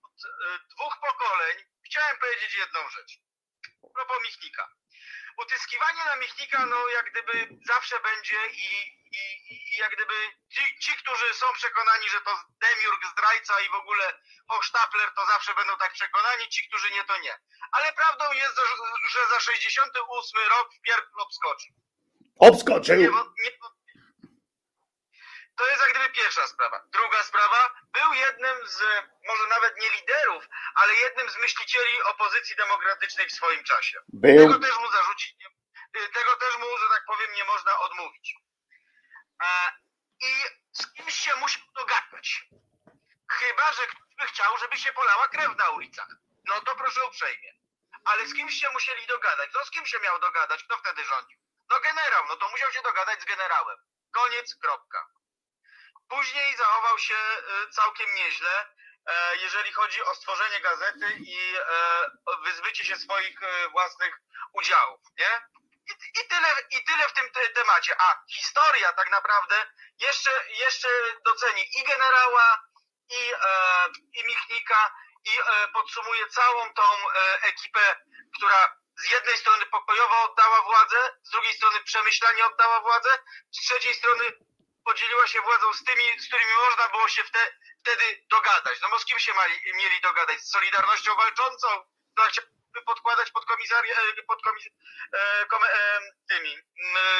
od 0.03 0.19
y, 0.25 0.75
dwóch 0.75 0.95
pokoleń, 1.07 1.55
chciałem 1.85 2.17
powiedzieć 2.19 2.55
jedną 2.63 2.89
rzecz. 2.89 3.11
Propos 3.93 4.17
Michnika. 4.23 4.67
Utyskiwanie 5.37 6.05
na 6.05 6.15
Michnika, 6.15 6.65
no 6.65 6.87
jak 6.87 7.11
gdyby 7.11 7.57
zawsze 7.65 7.99
będzie 7.99 8.47
i, 8.47 8.67
i, 9.11 9.23
i 9.73 9.77
jak 9.77 9.95
gdyby 9.95 10.13
ci, 10.53 10.79
ci, 10.79 10.91
którzy 10.97 11.33
są 11.33 11.45
przekonani, 11.53 12.09
że 12.09 12.21
to 12.21 12.31
demiurg, 12.61 13.01
zdrajca 13.11 13.59
i 13.59 13.69
w 13.69 13.75
ogóle 13.75 14.19
hochsztapler, 14.47 15.09
to 15.15 15.25
zawsze 15.25 15.53
będą 15.53 15.77
tak 15.77 15.93
przekonani, 15.93 16.49
ci, 16.49 16.67
którzy 16.67 16.91
nie, 16.91 17.03
to 17.03 17.17
nie. 17.17 17.39
Ale 17.71 17.93
prawdą 17.93 18.33
jest, 18.33 18.55
że 19.09 19.19
za 19.29 19.39
68 19.39 20.49
rok 20.49 20.73
w 20.73 20.81
pierdol 20.81 21.21
obskoczył. 21.21 21.73
Obskoczył. 22.39 22.95
Nie, 22.95 23.07
nie, 23.43 23.51
to 25.57 25.67
jest 25.67 25.81
jak 25.81 25.89
gdyby 25.89 26.09
pierwsza 26.09 26.47
sprawa. 26.47 26.83
Druga 26.91 27.23
sprawa, 27.23 27.75
był 27.93 28.13
jednym 28.13 28.67
z, 28.67 28.79
może 29.27 29.47
nawet 29.47 29.77
nie 29.81 29.89
liderów, 29.89 30.47
ale 30.75 30.93
jednym 30.93 31.29
z 31.29 31.37
myślicieli 31.37 32.01
opozycji 32.03 32.55
demokratycznej 32.55 33.27
w 33.29 33.31
swoim 33.31 33.63
czasie. 33.63 33.99
Był. 34.07 34.37
Tego 34.37 34.59
też 34.59 34.77
mu 34.79 34.91
zarzucić, 34.91 35.35
nie, 35.39 35.47
y, 36.01 36.09
tego 36.09 36.35
też 36.35 36.57
mu, 36.57 36.77
że 36.77 36.89
tak 36.89 37.05
powiem, 37.05 37.33
nie 37.33 37.43
można 37.43 37.79
odmówić. 37.79 38.35
E, 39.43 39.47
I 40.21 40.33
z 40.71 40.93
kimś 40.93 41.15
się 41.15 41.35
musiał 41.35 41.63
dogadać. 41.75 42.45
Chyba, 43.29 43.73
że 43.73 43.87
ktoś 43.87 44.15
by 44.19 44.25
chciał, 44.27 44.57
żeby 44.57 44.77
się 44.77 44.93
polała 44.93 45.27
krew 45.27 45.57
na 45.57 45.69
ulicach. 45.69 46.07
No 46.45 46.61
to 46.61 46.75
proszę 46.75 47.05
uprzejmie. 47.05 47.53
Ale 48.05 48.27
z 48.27 48.33
kimś 48.33 48.53
się 48.53 48.69
musieli 48.73 49.07
dogadać. 49.07 49.49
No 49.53 49.65
z 49.65 49.71
kim 49.71 49.85
się 49.85 49.99
miał 49.99 50.19
dogadać? 50.19 50.63
Kto 50.63 50.77
wtedy 50.77 51.05
rządził? 51.05 51.39
No 51.69 51.79
generał, 51.79 52.25
no 52.27 52.35
to 52.35 52.49
musiał 52.49 52.71
się 52.71 52.81
dogadać 52.81 53.21
z 53.21 53.25
generałem. 53.25 53.77
Koniec, 54.11 54.55
kropka. 54.55 55.07
Później 56.09 56.57
zachował 56.57 56.99
się 56.99 57.15
y, 57.15 57.69
całkiem 57.69 58.15
nieźle, 58.15 58.65
e, 59.07 59.37
jeżeli 59.37 59.71
chodzi 59.71 60.03
o 60.03 60.15
stworzenie 60.15 60.59
gazety 60.59 61.17
i 61.19 61.55
e, 61.55 61.63
wyzbycie 62.43 62.85
się 62.85 62.95
swoich 62.95 63.43
e, 63.43 63.69
własnych 63.69 64.19
udziałów, 64.53 65.01
nie? 65.19 65.41
I, 65.89 66.19
i, 66.21 66.27
tyle, 66.27 66.47
I 66.71 66.83
tyle 66.85 67.09
w 67.09 67.13
tym 67.13 67.31
te, 67.31 67.49
temacie. 67.49 67.95
A 68.01 68.23
historia 68.29 68.93
tak 68.93 69.11
naprawdę 69.11 69.55
jeszcze, 69.99 70.29
jeszcze 70.49 70.87
doceni 71.25 71.61
i 71.79 71.83
generała, 71.83 72.65
i, 73.09 73.31
e, 73.33 73.87
i 74.13 74.25
Michnika, 74.25 74.95
i 75.25 75.39
e, 75.39 75.67
podsumuje 75.67 76.27
całą 76.27 76.73
tą 76.73 76.83
e, 76.83 77.41
ekipę, 77.41 77.95
która 78.37 78.75
z 78.97 79.11
jednej 79.11 79.37
strony 79.37 79.65
pokojowo 79.65 80.23
oddała 80.23 80.61
władzę, 80.61 80.97
z 81.23 81.29
drugiej 81.29 81.53
strony 81.53 81.83
przemyślanie 81.83 82.45
oddała 82.45 82.81
władzę, 82.81 83.09
z 83.51 83.61
trzeciej 83.61 83.93
strony 83.93 84.23
podzieliła 84.85 85.27
się 85.27 85.41
władzą 85.41 85.73
z 85.73 85.83
tymi, 85.83 86.05
z 86.23 86.27
którymi 86.27 86.53
można 86.65 86.85
było 86.93 87.07
się 87.07 87.23
wte, 87.23 87.39
wtedy 87.81 88.05
dogadać. 88.35 88.75
No 88.81 88.87
bo 88.91 88.99
z 88.99 89.05
kim 89.05 89.19
się 89.19 89.33
mali, 89.33 89.53
mieli 89.81 90.01
dogadać? 90.01 90.39
Z 90.41 90.51
Solidarnością 90.51 91.15
Walczącą, 91.15 91.67
która 92.11 92.27
chciałaby 92.29 92.81
podkładać 92.85 93.31
pod 93.31 93.45
komisariat, 93.45 93.97
pod 94.27 94.41
komis, 94.41 94.65
e, 95.13 95.45
kom, 95.45 95.63
e, 95.63 95.99
tymi 96.29 96.53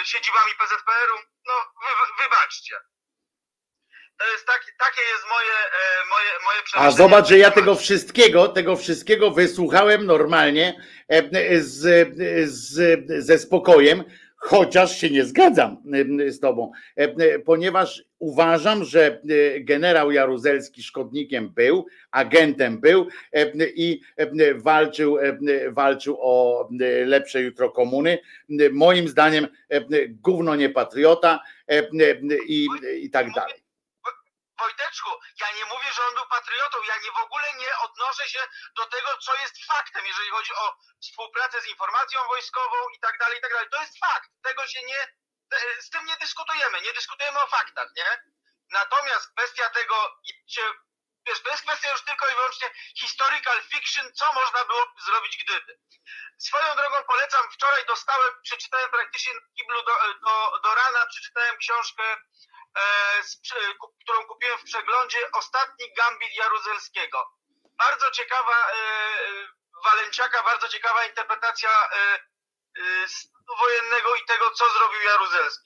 siedzibami 0.04 0.52
PZPR-u? 0.60 1.18
No 1.48 1.54
wy, 1.82 2.24
wybaczcie. 2.24 2.76
To 4.20 4.28
jest 4.28 4.46
tak, 4.46 4.66
takie 4.80 5.02
jest 5.02 5.24
moje, 5.30 5.52
e, 5.52 6.06
moje, 6.10 6.30
moje 6.44 6.60
A 6.60 6.64
przemyślenie 6.64 6.98
zobacz, 6.98 7.28
że 7.28 7.38
ja 7.38 7.52
tego 7.52 7.76
wszystkiego, 7.76 8.48
tego 8.48 8.76
wszystkiego 8.76 9.32
wysłuchałem 9.32 10.06
normalnie 10.06 10.82
e, 11.10 11.62
z, 11.62 12.10
z, 12.50 13.26
ze 13.26 13.40
spokojem, 13.40 14.04
chociaż 14.46 14.98
się 14.98 15.10
nie 15.10 15.26
zgadzam 15.26 15.78
z 16.28 16.40
tobą, 16.40 16.72
ponieważ 17.46 18.04
uważam, 18.20 18.84
że 18.84 19.22
e, 19.30 19.60
generał 19.60 20.12
Jaruzelski 20.12 20.84
szkodnikiem 20.84 21.50
był, 21.50 21.86
agentem 22.12 22.80
był 22.80 23.08
i 23.76 24.02
walczył, 24.56 25.18
walczył 25.72 26.18
o 26.20 26.68
lepsze 27.06 27.42
jutro 27.42 27.70
komuny. 27.70 28.18
Moim 28.72 29.08
zdaniem 29.08 29.48
gówno 30.10 30.56
nie 30.56 30.70
patriota 30.70 31.40
i, 32.48 32.68
i 33.02 33.10
tak 33.10 33.28
dalej. 33.36 33.65
Wojteczku, 34.60 35.20
ja 35.40 35.52
nie 35.52 35.66
mówię, 35.66 35.94
że 35.94 36.06
on 36.08 36.16
był 36.16 36.26
patriotą, 36.28 36.84
ja 36.84 36.98
nie 36.98 37.12
w 37.12 37.18
ogóle 37.18 37.54
nie 37.54 37.78
odnoszę 37.78 38.30
się 38.30 38.48
do 38.76 38.86
tego, 38.86 39.18
co 39.18 39.36
jest 39.36 39.66
faktem, 39.66 40.06
jeżeli 40.06 40.30
chodzi 40.30 40.54
o 40.56 40.76
współpracę 41.02 41.62
z 41.62 41.68
informacją 41.68 42.28
wojskową 42.28 42.90
i 42.90 43.00
tak 43.00 43.18
dalej, 43.18 43.38
i 43.38 43.42
tak 43.42 43.52
dalej. 43.52 43.70
To 43.70 43.82
jest 43.82 44.00
fakt, 44.00 44.30
tego 44.44 44.68
się 44.68 44.84
nie, 44.84 45.08
te- 45.50 45.82
z 45.82 45.90
tym 45.90 46.06
nie 46.06 46.18
dyskutujemy, 46.18 46.82
nie 46.82 46.94
dyskutujemy 46.94 47.40
o 47.40 47.48
faktach, 47.48 47.90
nie? 47.98 48.24
Natomiast 48.70 49.32
kwestia 49.36 49.70
tego, 49.70 50.18
czy, 50.54 50.62
wiesz, 51.28 51.42
to 51.44 51.50
jest 51.50 51.64
kwestia 51.64 51.92
już 51.92 52.02
tylko 52.06 52.30
i 52.30 52.36
wyłącznie 52.36 52.70
historical 53.00 53.62
fiction, 53.64 54.14
co 54.14 54.34
można 54.34 54.66
było 54.66 54.94
zrobić 55.06 55.44
gdyby. 55.44 55.80
Swoją 56.38 56.76
drogą 56.76 57.04
polecam, 57.04 57.52
wczoraj 57.52 57.86
dostałem, 57.86 58.42
przeczytałem 58.44 58.90
praktycznie 58.90 59.34
kiblu 59.58 59.84
do, 59.84 59.94
do, 60.14 60.60
do 60.64 60.76
rana, 60.76 61.06
przeczytałem 61.06 61.58
książkę 61.58 62.04
e, 62.04 62.18
którą 64.02 64.26
kupiłem 64.26 64.58
w 64.60 64.64
przeglądzie 64.64 65.32
Ostatni 65.32 65.94
Gambit 65.94 66.36
Jaruzelskiego. 66.36 67.32
Bardzo 67.78 68.12
ciekawa 68.12 68.72
e, 68.72 68.76
Walenciaka, 69.86 70.44
bardzo 70.44 70.68
ciekawa 70.68 71.06
interpretacja 71.06 71.70
e, 71.70 72.20
e, 72.78 73.08
wojennego 73.60 74.16
i 74.16 74.26
tego, 74.26 74.52
co 74.52 74.70
zrobił 74.70 75.02
Jaruzelski. 75.02 75.65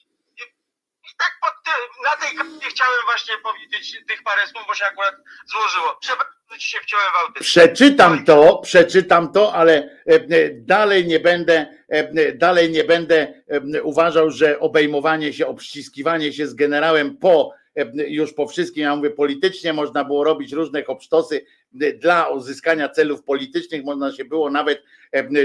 I, 1.10 1.16
tak 1.18 1.40
ty, 1.64 1.70
na 2.04 2.16
tej 2.16 2.36
karcie 2.36 2.70
chciałem 2.70 3.00
właśnie 3.06 3.34
powiedzieć 3.42 3.96
tych 4.08 4.22
parę 4.22 4.46
słów, 4.46 4.64
bo 4.68 4.74
się 4.74 4.84
akurat 4.84 5.14
złożyło. 5.46 5.96
Przepraszam, 6.00 6.32
że 6.52 6.58
ci 6.58 6.68
się 6.68 6.78
wciąłem 6.82 7.06
w. 7.36 7.40
Przeczytam 7.40 8.24
to, 8.24 8.58
przeczytam 8.58 9.32
to, 9.32 9.54
ale 9.54 9.72
e, 9.74 10.14
e, 10.14 10.50
dalej 10.54 11.06
nie 11.06 11.20
będę, 11.20 11.66
e, 11.88 12.32
dalej 12.32 12.70
nie 12.70 12.84
będę 12.84 13.42
uważał, 13.82 14.30
że 14.30 14.60
obejmowanie 14.60 15.32
się, 15.32 15.46
obściskiwanie 15.46 16.32
się 16.32 16.46
z 16.46 16.54
generałem 16.54 17.16
po 17.16 17.60
już 18.08 18.32
po 18.32 18.46
wszystkim, 18.46 18.82
ja 18.82 18.96
mówię 18.96 19.10
politycznie, 19.10 19.72
można 19.72 20.04
było 20.04 20.24
robić 20.24 20.52
różne 20.52 20.84
hopsztosy 20.84 21.46
e, 21.80 21.92
dla 21.92 22.28
uzyskania 22.28 22.88
celów 22.88 23.22
politycznych, 23.24 23.84
można 23.84 24.12
się 24.12 24.24
było 24.24 24.50
nawet 24.50 24.82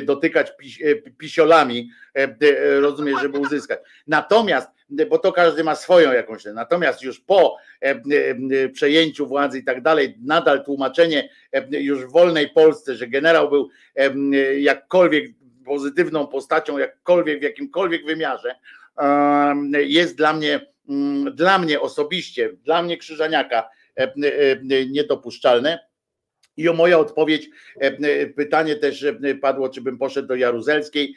dotykać 0.04 0.58
pis, 0.58 0.78
pisiolami, 1.18 1.90
rozumiesz, 2.80 3.22
żeby 3.22 3.40
uzyskać. 3.40 3.80
Natomiast, 4.08 4.70
bo 5.10 5.20
to 5.20 5.32
każdy 5.32 5.64
ma 5.64 5.76
swoją 5.76 6.12
jakąś, 6.12 6.46
natomiast 6.46 7.02
już 7.02 7.20
po 7.20 7.58
e, 7.82 7.90
e, 7.90 8.70
przejęciu 8.70 9.28
władzy 9.28 9.60
i 9.60 9.64
tak 9.64 9.82
dalej, 9.82 10.18
nadal 10.22 10.66
tłumaczenie 10.66 11.30
e, 11.52 11.82
już 11.82 12.06
w 12.06 12.12
wolnej 12.12 12.50
Polsce, 12.50 12.96
że 12.96 13.08
generał 13.08 13.50
był 13.50 13.70
jakkolwiek 14.58 15.32
pozytywną 15.66 16.28
postacią, 16.28 16.78
jakkolwiek 16.78 17.40
w 17.40 17.44
jakimkolwiek 17.44 18.06
wymiarze, 18.06 18.56
jest 19.74 20.18
dla 20.18 20.34
mnie, 20.34 20.68
dla 21.32 21.60
mnie 21.60 21.82
osobiście, 21.82 22.50
dla 22.64 22.82
mnie 22.82 22.98
Krzyżaniaka 22.98 23.70
e, 23.98 24.04
e, 24.04 24.12
niedopuszczalne. 24.86 25.80
I 26.58 26.70
o 26.70 26.74
moja 26.74 27.00
odpowiedź, 27.00 27.50
e, 27.76 27.82
e, 27.82 28.28
pytanie 28.28 28.76
też 28.76 29.04
e, 29.04 29.36
padło, 29.36 29.70
czy 29.70 29.82
bym 29.82 29.98
poszedł 29.98 30.28
do 30.28 30.36
Jaruzelskiej. 30.36 31.16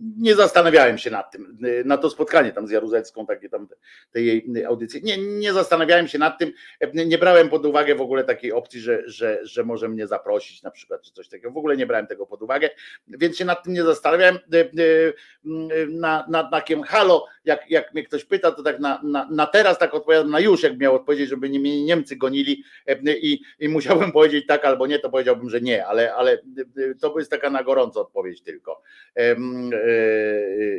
Nie 0.00 0.34
zastanawiałem 0.34 0.98
się 0.98 1.10
nad 1.10 1.30
tym, 1.30 1.58
na 1.84 1.98
to 1.98 2.10
spotkanie 2.10 2.52
tam 2.52 2.66
z 2.66 2.70
Jaruzelską, 2.70 3.26
takie 3.26 3.48
tam 3.48 3.68
te 4.12 4.22
jej 4.22 4.64
audycje. 4.68 5.00
Nie, 5.00 5.18
nie 5.18 5.52
zastanawiałem 5.52 6.08
się 6.08 6.18
nad 6.18 6.38
tym, 6.38 6.52
nie 6.94 7.18
brałem 7.18 7.48
pod 7.48 7.66
uwagę 7.66 7.94
w 7.94 8.00
ogóle 8.00 8.24
takiej 8.24 8.52
opcji, 8.52 8.80
że, 8.80 9.02
że, 9.06 9.38
że 9.42 9.64
może 9.64 9.88
mnie 9.88 10.06
zaprosić 10.06 10.62
na 10.62 10.70
przykład, 10.70 11.02
czy 11.02 11.12
coś 11.12 11.28
takiego. 11.28 11.50
W 11.50 11.56
ogóle 11.56 11.76
nie 11.76 11.86
brałem 11.86 12.06
tego 12.06 12.26
pod 12.26 12.42
uwagę, 12.42 12.70
więc 13.08 13.36
się 13.36 13.44
nad 13.44 13.64
tym 13.64 13.72
nie 13.72 13.84
zastanawiałem. 13.84 14.36
E, 14.36 14.60
e, 14.60 15.86
Na, 15.86 16.26
na 16.28 16.44
takim 16.44 16.82
halo, 16.82 17.24
jak, 17.46 17.70
jak 17.70 17.94
mnie 17.94 18.02
ktoś 18.02 18.24
pyta, 18.24 18.52
to 18.52 18.62
tak 18.62 18.80
na, 18.80 19.00
na, 19.02 19.28
na 19.30 19.46
teraz 19.46 19.78
tak 19.78 19.94
odpowiadam 19.94 20.30
na 20.30 20.40
już, 20.40 20.62
jak 20.62 20.78
miał 20.78 20.94
odpowiedzieć, 20.94 21.28
żeby 21.28 21.50
nie 21.50 21.60
mnie 21.60 21.84
Niemcy 21.84 22.16
gonili 22.16 22.64
e, 22.86 22.96
i, 23.16 23.42
i 23.58 23.68
musiałbym 23.68 24.12
powiedzieć 24.18 24.46
tak 24.46 24.64
albo 24.64 24.86
nie, 24.86 24.98
to 24.98 25.10
powiedziałbym, 25.10 25.50
że 25.50 25.60
nie, 25.60 25.86
ale, 25.86 26.14
ale 26.14 26.32
e, 26.32 26.94
to 27.00 27.18
jest 27.18 27.30
taka 27.30 27.50
na 27.50 27.62
gorąco 27.62 28.00
odpowiedź 28.00 28.42
tylko. 28.42 28.82
E, 29.16 29.36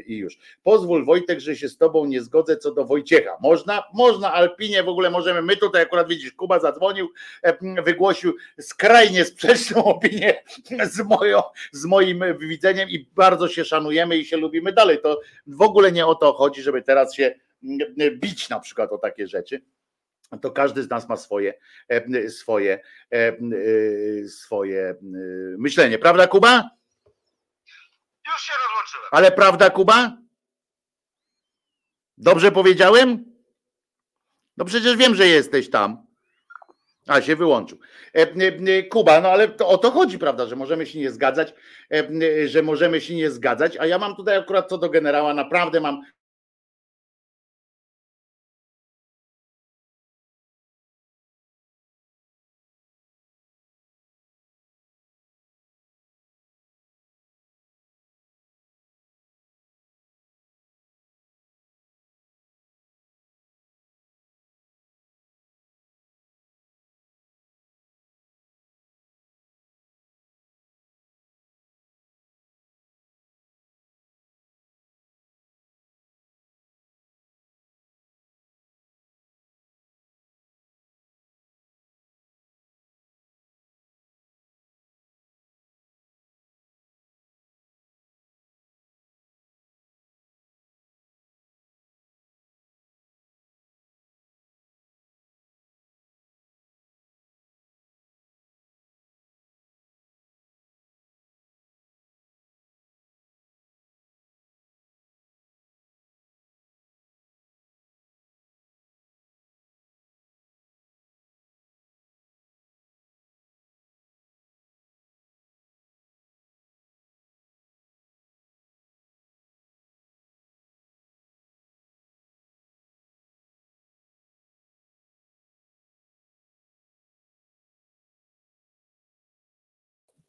I 0.06 0.18
już. 0.18 0.38
Pozwól 0.64 1.06
Wojtek, 1.06 1.40
że 1.40 1.56
się 1.56 1.70
z 1.70 1.78
tobą 1.78 2.06
nie 2.06 2.22
zgodzę 2.22 2.58
co 2.58 2.72
do 2.72 2.86
Wojciecha. 2.86 3.38
Można? 3.42 3.84
Można, 3.94 4.34
Alpinie 4.34 4.84
w 4.84 4.90
ogóle 4.90 5.10
możemy. 5.10 5.42
My 5.42 5.58
tutaj 5.58 5.82
akurat 5.82 6.08
widzisz, 6.08 6.32
Kuba 6.32 6.60
zadzwonił, 6.60 7.10
e, 7.42 7.82
wygłosił 7.84 8.36
skrajnie 8.60 9.26
sprzeczną 9.26 9.86
opinię 9.96 10.44
z, 10.92 11.00
moją, 11.00 11.42
z 11.72 11.86
moim 11.86 12.24
widzeniem 12.40 12.90
i 12.90 13.08
bardzo 13.16 13.48
się 13.48 13.66
szanujemy 13.66 14.18
i 14.18 14.26
się 14.26 14.38
lubimy 14.38 14.74
dalej. 14.74 14.98
To 15.04 15.22
w 15.48 15.62
ogóle 15.62 15.92
nie 15.92 16.06
o 16.06 16.16
to 16.16 16.34
chodzi, 16.34 16.57
żeby 16.64 16.82
teraz 16.82 17.16
się 17.16 17.36
mm, 17.64 18.20
bić 18.20 18.50
na 18.50 18.60
przykład 18.60 18.92
o 18.92 18.98
takie 18.98 19.28
rzeczy. 19.28 19.62
To 20.42 20.52
każdy 20.52 20.84
z 20.84 20.90
nas 20.90 21.10
ma 21.10 21.18
swoje, 21.18 21.54
e, 21.90 22.30
swoje, 22.30 22.80
e, 23.14 23.18
e, 23.18 23.38
swoje 24.28 24.96
myślenie. 25.58 26.00
Prawda, 26.00 26.28
Kuba? 26.28 26.70
Już 28.28 28.42
się 28.42 28.54
rozłączyłem. 28.68 29.10
Ale 29.12 29.32
prawda, 29.32 29.70
Kuba? 29.70 30.18
Dobrze 32.18 32.52
powiedziałem? 32.52 33.26
No 34.58 34.66
przecież 34.66 34.96
wiem, 34.96 35.16
że 35.16 35.28
jesteś 35.28 35.70
tam. 35.70 36.08
A 37.08 37.22
się 37.22 37.36
wyłączył. 37.36 37.80
Kuba, 38.90 39.22
no 39.22 39.30
ale 39.30 39.48
to, 39.48 39.68
o 39.68 39.78
to 39.78 39.92
chodzi, 39.92 40.20
prawda, 40.20 40.46
że 40.46 40.56
możemy 40.56 40.86
się 40.86 41.00
nie 41.00 41.12
zgadzać, 41.12 41.54
że 42.46 42.64
możemy 42.64 43.02
się 43.02 43.16
nie 43.16 43.32
zgadzać, 43.32 43.78
a 43.78 43.86
ja 43.86 43.98
mam 43.98 44.16
tutaj 44.16 44.38
akurat 44.38 44.70
co 44.70 44.78
do 44.78 44.90
generała, 44.90 45.34
naprawdę 45.34 45.80
mam 45.80 46.02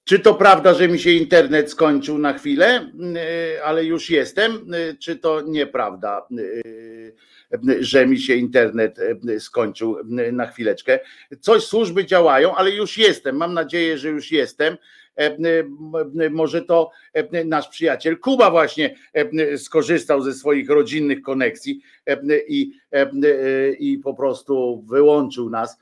Czy 0.09 0.19
to 0.19 0.35
prawda, 0.35 0.75
że 0.75 0.89
mi 0.89 0.99
się 0.99 1.11
internet 1.11 1.71
skończył 1.71 2.19
na 2.19 2.33
chwilę, 2.33 2.91
y, 3.57 3.65
ale 3.65 3.85
już 3.85 4.11
jestem? 4.11 4.75
Y, 4.75 4.97
czy 5.01 5.17
to 5.17 5.41
nieprawda, 5.41 6.27
y, 6.39 7.15
że 7.81 8.07
mi 8.07 8.19
się 8.19 8.35
internet 8.35 8.99
skończył 9.39 9.97
na 10.33 10.47
chwileczkę? 10.47 11.01
Coś 11.41 11.65
służby 11.65 12.07
działają, 12.07 12.55
ale 12.55 12.71
już 12.71 12.99
jestem. 12.99 13.37
Mam 13.37 13.55
nadzieję, 13.55 13.99
że 13.99 14.09
już 14.09 14.33
jestem. 14.33 14.77
E, 15.19 15.37
e, 16.25 16.31
może 16.31 16.63
to 16.63 16.91
e, 17.13 17.45
nasz 17.45 17.69
przyjaciel 17.69 18.19
Kuba 18.19 18.51
właśnie 18.51 18.95
skorzystał 19.57 20.23
ze 20.23 20.33
swoich 20.33 20.71
rodzinnych 20.71 21.23
koneksji 21.23 21.81
i, 22.49 22.73
i 23.79 23.99
po 23.99 24.15
prostu 24.15 24.85
wyłączył 24.89 25.51
nas. 25.51 25.79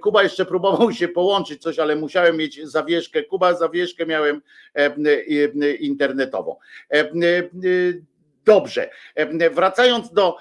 Kuba 0.00 0.22
jeszcze 0.22 0.44
próbował 0.44 0.92
się 0.92 1.08
połączyć 1.08 1.62
coś, 1.62 1.78
ale 1.78 1.96
musiałem 1.96 2.36
mieć 2.36 2.68
zawieszkę. 2.68 3.22
Kuba, 3.22 3.54
zawieszkę 3.54 4.06
miałem 4.06 4.42
internetową. 5.80 6.56
Dobrze, 8.48 8.90
wracając 9.50 10.12
do, 10.12 10.36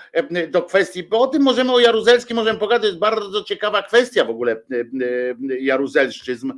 do 0.49 0.61
kwestii, 0.61 1.03
bo 1.03 1.19
o 1.19 1.27
tym 1.27 1.41
możemy 1.41 1.73
o 1.73 1.79
Jaruzelskim 1.79 2.35
możemy 2.35 2.59
pogadać, 2.59 2.85
jest 2.85 2.99
bardzo 2.99 3.43
ciekawa 3.43 3.83
kwestia 3.83 4.25
w 4.25 4.29
ogóle 4.29 4.61
jaruzelszczyzm, 5.59 6.53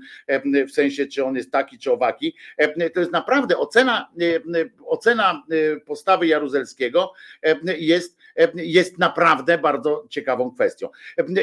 w 0.67 0.71
sensie 0.71 1.07
czy 1.07 1.25
on 1.25 1.35
jest 1.35 1.51
taki 1.51 1.79
czy 1.79 1.91
owaki. 1.91 2.35
To 2.93 2.99
jest 2.99 3.11
naprawdę 3.11 3.57
ocena, 3.57 4.09
ocena 4.85 5.43
postawy 5.85 6.27
Jaruzelskiego 6.27 7.13
jest, 7.77 8.17
jest 8.55 8.97
naprawdę 8.97 9.57
bardzo 9.57 10.05
ciekawą 10.09 10.51
kwestią. 10.51 10.89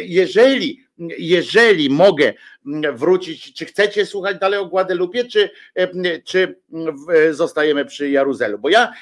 Jeżeli 0.03 0.87
jeżeli 1.19 1.91
mogę 1.91 2.33
wrócić, 2.93 3.55
czy 3.55 3.65
chcecie 3.65 4.07
słuchać 4.07 4.39
dalej 4.39 4.59
o 4.59 4.67
Guadalupe, 4.67 5.25
czy, 5.25 5.51
czy 6.25 6.61
zostajemy 7.31 7.85
przy 7.85 8.11
Jaruzelu? 8.11 8.59
Bo 8.59 8.69
ja 8.69 8.93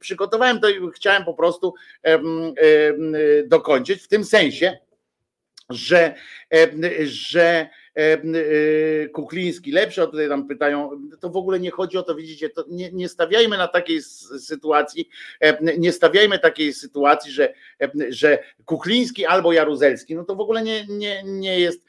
przygotowałem 0.00 0.60
to 0.60 0.68
i 0.68 0.90
chciałem 0.94 1.24
po 1.24 1.34
prostu 1.34 1.74
dokończyć 3.46 4.02
w 4.02 4.08
tym 4.08 4.24
sensie, 4.24 4.78
że, 5.70 6.14
że 7.04 7.68
Kukliński 9.12 9.72
lepszy, 9.72 10.02
a 10.02 10.06
tutaj 10.06 10.28
tam 10.28 10.48
pytają, 10.48 10.90
to 11.20 11.30
w 11.30 11.36
ogóle 11.36 11.60
nie 11.60 11.70
chodzi 11.70 11.98
o 11.98 12.02
to, 12.02 12.14
widzicie, 12.14 12.50
to 12.50 12.64
nie, 12.68 12.92
nie 12.92 13.08
stawiajmy 13.08 13.58
na 13.58 13.68
takiej 13.68 14.02
sytuacji, 14.40 15.08
nie 15.78 15.92
stawiajmy 15.92 16.38
takiej 16.38 16.72
sytuacji, 16.72 17.32
że, 17.32 17.54
że 18.08 18.38
Kukliński 18.64 19.26
albo 19.26 19.52
Jaruzelski, 19.52 20.14
no 20.14 20.24
to 20.24 20.34
w 20.34 20.40
ogóle 20.40 20.62
nie, 20.62 20.86
nie, 20.88 21.22
nie 21.24 21.60
jest 21.60 21.84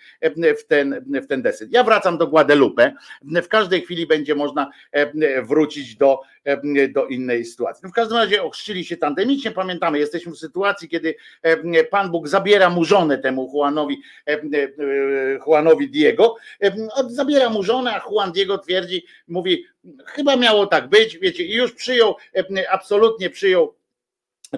w 0.58 0.64
ten, 0.68 1.06
w 1.24 1.28
ten 1.28 1.42
desyt. 1.42 1.72
Ja 1.72 1.84
wracam 1.84 2.18
do 2.18 2.28
Guadalupe, 2.28 2.94
w 3.22 3.48
każdej 3.48 3.82
chwili 3.82 4.08
będzie 4.08 4.36
można 4.36 4.72
wrócić 5.44 5.96
do, 5.96 6.20
do 6.90 7.08
innej 7.08 7.46
sytuacji. 7.46 7.82
No 7.84 7.90
w 7.90 7.94
każdym 7.94 8.18
razie 8.18 8.44
ochrzcili 8.44 8.86
się 8.86 8.98
tandemicznie, 8.98 9.52
pamiętamy, 9.52 10.00
jesteśmy 10.00 10.32
w 10.32 10.38
sytuacji, 10.38 10.90
kiedy 10.90 11.16
Pan 11.92 12.12
Bóg 12.12 12.28
zabiera 12.28 12.70
mu 12.70 12.86
żonę 12.86 13.18
temu 13.18 13.52
Juanowi, 13.54 14.02
Juanowi 15.48 15.97
Diego, 15.98 16.36
zabiera 17.08 17.50
mu 17.50 17.64
żonę, 17.64 17.94
a 17.94 18.10
Juan 18.10 18.32
Diego 18.32 18.58
twierdzi, 18.58 19.06
mówi, 19.28 19.66
chyba 20.06 20.36
miało 20.36 20.68
tak 20.68 20.90
być, 20.90 21.18
wiecie, 21.18 21.44
i 21.44 21.54
już 21.54 21.74
przyjął, 21.74 22.16
absolutnie 22.70 23.30
przyjął 23.30 23.76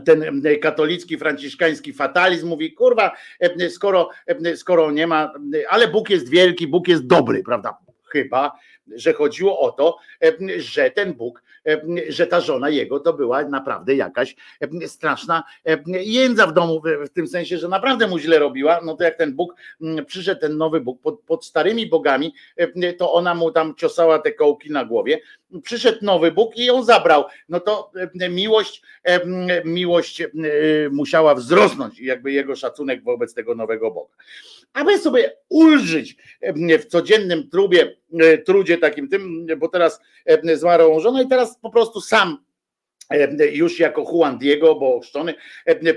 ten 0.05 0.41
katolicki, 0.61 1.17
franciszkański 1.17 1.93
fatalizm 1.93 2.47
mówi, 2.47 2.73
kurwa, 2.73 3.15
skoro, 3.69 4.09
skoro 4.55 4.91
nie 4.91 5.07
ma, 5.07 5.33
ale 5.69 5.87
Bóg 5.87 6.09
jest 6.09 6.29
wielki, 6.29 6.67
Bóg 6.67 6.87
jest 6.87 7.07
dobry, 7.07 7.43
prawda? 7.43 7.77
Chyba, 8.11 8.51
że 8.87 9.13
chodziło 9.13 9.59
o 9.59 9.71
to, 9.71 9.97
że 10.57 10.91
ten 10.91 11.13
Bóg, 11.13 11.43
że 12.09 12.27
ta 12.27 12.41
żona 12.41 12.69
jego 12.69 12.99
to 12.99 13.13
była 13.13 13.43
naprawdę 13.43 13.95
jakaś 13.95 14.35
straszna 14.87 15.43
jędza 16.01 16.47
w 16.47 16.53
domu, 16.53 16.81
w 17.05 17.09
tym 17.09 17.27
sensie, 17.27 17.57
że 17.57 17.67
naprawdę 17.67 18.07
mu 18.07 18.19
źle 18.19 18.39
robiła, 18.39 18.81
no 18.83 18.95
to 18.95 19.03
jak 19.03 19.17
ten 19.17 19.35
Bóg, 19.35 19.55
przyszedł 20.07 20.41
ten 20.41 20.57
nowy 20.57 20.81
Bóg 20.81 21.01
pod, 21.01 21.19
pod 21.19 21.45
starymi 21.45 21.87
bogami, 21.87 22.33
to 22.97 23.13
ona 23.13 23.35
mu 23.35 23.51
tam 23.51 23.75
ciosała 23.75 24.19
te 24.19 24.31
kołki 24.31 24.71
na 24.71 24.85
głowie, 24.85 25.19
przyszedł 25.63 25.97
nowy 26.01 26.31
Bóg 26.31 26.57
i 26.57 26.65
ją 26.65 26.83
zabrał, 26.83 27.23
no 27.49 27.59
to 27.59 27.91
miłość, 28.29 28.81
miłość 29.65 30.23
musiała 30.91 31.35
wzrosnąć, 31.35 31.99
jakby 31.99 32.31
jego 32.31 32.55
szacunek 32.55 33.03
wobec 33.03 33.33
tego 33.33 33.55
nowego 33.55 33.91
Boga. 33.91 34.13
Aby 34.73 34.99
sobie 34.99 35.31
ulżyć 35.49 36.17
w 36.79 36.85
codziennym 36.85 37.49
trubie, 37.49 37.95
trudzie 38.45 38.77
takim 38.77 39.09
tym, 39.09 39.47
bo 39.57 39.67
teraz 39.67 40.01
zmarł 40.53 40.99
żonę 40.99 41.23
i 41.23 41.27
teraz 41.27 41.57
po 41.61 41.69
prostu 41.69 42.01
sam 42.01 42.37
już 43.51 43.79
jako 43.79 44.01
Juan 44.13 44.37
Diego, 44.37 44.75
bo 44.75 44.95
ochrzczony, 44.95 45.33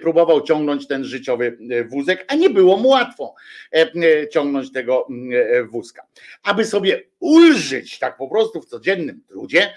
próbował 0.01 0.41
ciągnąć 0.41 0.87
ten 0.87 1.05
życiowy 1.05 1.59
wózek, 1.91 2.25
a 2.29 2.35
nie 2.35 2.51
było 2.51 2.77
mu 2.77 2.89
łatwo 2.89 3.35
ciągnąć 4.31 4.73
tego 4.73 5.09
wózka. 5.71 6.07
Aby 6.43 6.65
sobie 6.65 7.03
ulżyć 7.21 7.99
tak 7.99 8.17
po 8.17 8.29
prostu 8.29 8.61
w 8.61 8.67
codziennym 8.67 9.21
trudzie, 9.29 9.75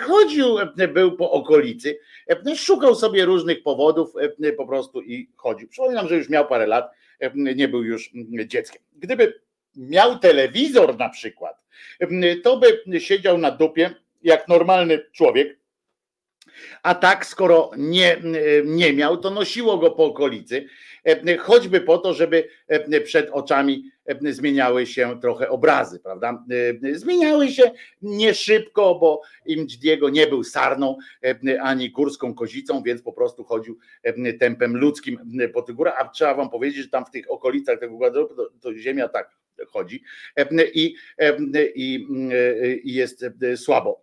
chodził, 0.00 0.46
był 0.94 1.16
po 1.16 1.30
okolicy, 1.30 1.98
szukał 2.56 2.94
sobie 2.94 3.24
różnych 3.24 3.62
powodów 3.62 4.12
po 4.56 4.66
prostu 4.66 5.02
i 5.02 5.30
chodził. 5.36 5.68
Przypominam, 5.68 6.08
że 6.08 6.16
już 6.16 6.28
miał 6.28 6.46
parę 6.46 6.66
lat, 6.66 6.90
nie 7.34 7.68
był 7.68 7.84
już 7.84 8.10
dzieckiem. 8.46 8.82
Gdyby 8.96 9.40
miał 9.76 10.18
telewizor 10.18 10.98
na 10.98 11.08
przykład, 11.08 11.56
to 12.42 12.56
by 12.56 13.00
siedział 13.00 13.38
na 13.38 13.50
dupie 13.50 13.94
jak 14.22 14.48
normalny 14.48 15.04
człowiek, 15.12 15.57
a 16.82 16.94
tak, 16.94 17.26
skoro 17.26 17.70
nie, 17.76 18.16
nie 18.64 18.92
miał, 18.92 19.16
to 19.16 19.30
nosiło 19.30 19.78
go 19.78 19.90
po 19.90 20.04
okolicy, 20.04 20.66
choćby 21.38 21.80
po 21.80 21.98
to, 21.98 22.14
żeby 22.14 22.48
przed 23.04 23.30
oczami 23.30 23.90
zmieniały 24.30 24.86
się 24.86 25.20
trochę 25.20 25.48
obrazy, 25.48 26.00
prawda? 26.00 26.44
Zmieniały 26.92 27.48
się 27.48 27.70
nie 28.02 28.34
szybko, 28.34 28.94
bo 28.94 29.20
Imdźdiego 29.46 30.08
nie 30.08 30.26
był 30.26 30.44
sarną 30.44 30.96
ani 31.62 31.90
górską 31.90 32.34
kozicą, 32.34 32.82
więc 32.82 33.02
po 33.02 33.12
prostu 33.12 33.44
chodził 33.44 33.78
tempem 34.40 34.76
ludzkim 34.76 35.18
po 35.54 35.62
tych 35.62 35.74
górach, 35.74 35.94
a 35.98 36.08
trzeba 36.08 36.34
wam 36.34 36.50
powiedzieć, 36.50 36.82
że 36.82 36.88
tam 36.88 37.04
w 37.04 37.10
tych 37.10 37.30
okolicach 37.30 37.80
tego 37.80 38.10
to, 38.10 38.50
to 38.60 38.74
ziemia 38.74 39.08
tak 39.08 39.30
chodzi 39.66 40.02
i, 40.74 40.94
i, 41.74 42.06
i 42.84 42.94
jest 42.94 43.24
słabo 43.56 44.00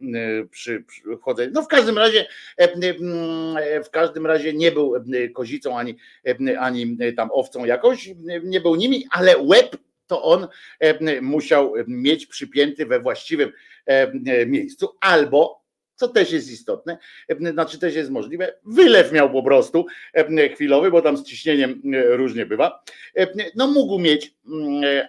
przy, 0.51 0.83
przy 0.83 1.01
chodzeniu. 1.21 1.51
No 1.53 1.61
w 1.61 1.67
każdym 1.67 1.97
razie 1.97 2.25
w 3.85 3.89
każdym 3.91 4.25
razie 4.25 4.53
nie 4.53 4.71
był 4.71 4.93
kozicą 5.33 5.77
ani, 5.77 5.97
ani 6.59 6.97
tam 7.17 7.29
owcą 7.31 7.65
jakoś, 7.65 8.09
nie 8.43 8.61
był 8.61 8.75
nimi, 8.75 9.05
ale 9.11 9.37
łeb 9.37 9.77
to 10.07 10.23
on 10.23 10.47
musiał 11.21 11.73
mieć 11.87 12.25
przypięty 12.25 12.85
we 12.85 12.99
właściwym 12.99 13.51
miejscu 14.45 14.89
albo 15.01 15.64
co 15.95 16.07
też 16.07 16.31
jest 16.31 16.51
istotne, 16.51 16.97
znaczy 17.51 17.79
też 17.79 17.95
jest 17.95 18.09
możliwe, 18.09 18.53
wylew 18.65 19.11
miał 19.11 19.31
po 19.31 19.43
prostu 19.43 19.85
chwilowy, 20.53 20.91
bo 20.91 21.01
tam 21.01 21.17
z 21.17 21.23
ciśnieniem 21.23 21.81
różnie 22.09 22.45
bywa. 22.45 22.83
No 23.55 23.67
mógł 23.67 23.99
mieć, 23.99 24.35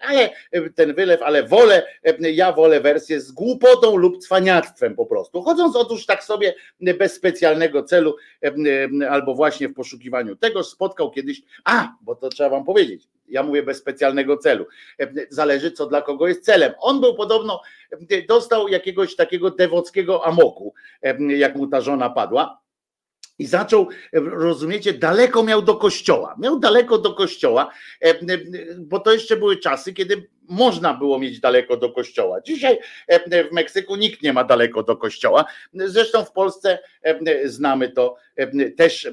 ale 0.02 0.30
ten 0.74 0.94
wylew, 0.94 1.22
ale 1.22 1.42
wolę, 1.42 1.86
ja 2.20 2.52
wolę 2.52 2.80
wersję 2.80 3.20
z 3.20 3.32
głupotą 3.32 3.96
lub 3.96 4.18
cwaniactwem 4.18 4.96
po 4.96 5.06
prostu. 5.06 5.42
Chodząc 5.42 5.76
otóż 5.76 6.06
tak 6.06 6.24
sobie 6.24 6.54
bez 6.98 7.14
specjalnego 7.14 7.82
celu 7.82 8.16
albo 9.10 9.34
właśnie 9.34 9.68
w 9.68 9.74
poszukiwaniu 9.74 10.36
tego 10.36 10.64
spotkał 10.64 11.10
kiedyś, 11.10 11.42
a, 11.64 11.88
bo 12.02 12.14
to 12.14 12.28
trzeba 12.28 12.50
wam 12.50 12.64
powiedzieć, 12.64 13.08
ja 13.28 13.42
mówię 13.42 13.62
bez 13.62 13.78
specjalnego 13.78 14.36
celu. 14.36 14.66
Zależy, 15.30 15.70
co 15.70 15.86
dla 15.86 16.02
kogo 16.02 16.28
jest 16.28 16.44
celem. 16.44 16.72
On 16.78 17.00
był 17.00 17.14
podobno, 17.14 17.60
dostał 18.28 18.68
jakiegoś 18.68 19.16
takiego 19.16 19.50
dewockiego 19.50 20.26
amoku, 20.26 20.74
jak 21.28 21.56
mu 21.56 21.66
ta 21.66 21.80
żona 21.80 22.10
padła. 22.10 22.60
I 23.38 23.46
zaczął, 23.46 23.88
rozumiecie, 24.12 24.92
daleko 24.92 25.42
miał 25.42 25.62
do 25.62 25.74
kościoła. 25.74 26.36
Miał 26.38 26.58
daleko 26.58 26.98
do 26.98 27.14
kościoła, 27.14 27.70
bo 28.78 29.00
to 29.00 29.12
jeszcze 29.12 29.36
były 29.36 29.56
czasy, 29.56 29.92
kiedy 29.92 30.28
można 30.48 30.94
było 30.94 31.18
mieć 31.18 31.40
daleko 31.40 31.76
do 31.76 31.92
kościoła. 31.92 32.40
Dzisiaj 32.40 32.78
w 33.50 33.52
Meksyku 33.52 33.96
nikt 33.96 34.22
nie 34.22 34.32
ma 34.32 34.44
daleko 34.44 34.82
do 34.82 34.96
kościoła. 34.96 35.44
Zresztą 35.74 36.24
w 36.24 36.32
Polsce 36.32 36.78
znamy 37.44 37.88
to 37.88 38.16
też 38.76 39.10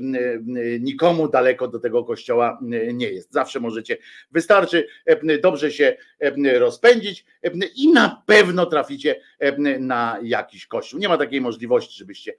nikomu 0.80 1.28
daleko 1.28 1.68
do 1.68 1.80
tego 1.80 2.04
kościoła 2.04 2.60
nie 2.94 3.10
jest. 3.10 3.34
Zawsze 3.34 3.60
możecie, 3.60 3.98
wystarczy 4.32 4.88
dobrze 5.42 5.72
się 5.72 5.98
rozpędzić 6.58 7.26
i 7.76 7.92
na 7.92 8.24
pewno 8.26 8.66
traficie 8.66 9.16
na 9.80 10.20
jakiś 10.24 10.68
kościół. 10.68 11.00
Nie 11.00 11.10
ma 11.10 11.18
takiej 11.18 11.42
możliwości, 11.42 11.98
żebyście 12.00 12.34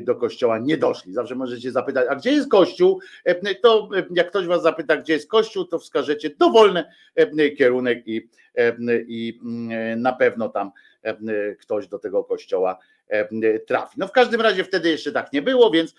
do 0.00 0.14
kościoła 0.14 0.58
nie 0.58 0.76
doszli. 0.76 1.12
Zawsze 1.12 1.34
możecie 1.34 1.72
zapytać, 1.72 2.06
a 2.10 2.16
gdzie 2.16 2.32
jest 2.32 2.50
kościół? 2.50 3.00
To 3.62 3.88
jak 4.14 4.30
ktoś 4.30 4.46
was 4.46 4.62
zapyta, 4.62 4.96
gdzie 4.96 5.12
jest 5.12 5.30
kościół, 5.30 5.64
to 5.64 5.78
wskażecie 5.78 6.30
dowolny 6.38 6.84
kierunek 7.58 8.08
i, 8.08 8.28
i 9.06 9.40
mm, 9.42 10.02
na 10.02 10.12
pewno 10.12 10.48
tam 10.48 10.70
ktoś 11.60 11.88
do 11.88 11.98
tego 11.98 12.24
kościoła 12.24 12.78
trafi. 13.66 13.94
No 13.98 14.08
w 14.08 14.12
każdym 14.12 14.40
razie 14.40 14.64
wtedy 14.64 14.90
jeszcze 14.90 15.12
tak 15.12 15.32
nie 15.32 15.42
było, 15.42 15.70
więc 15.70 15.94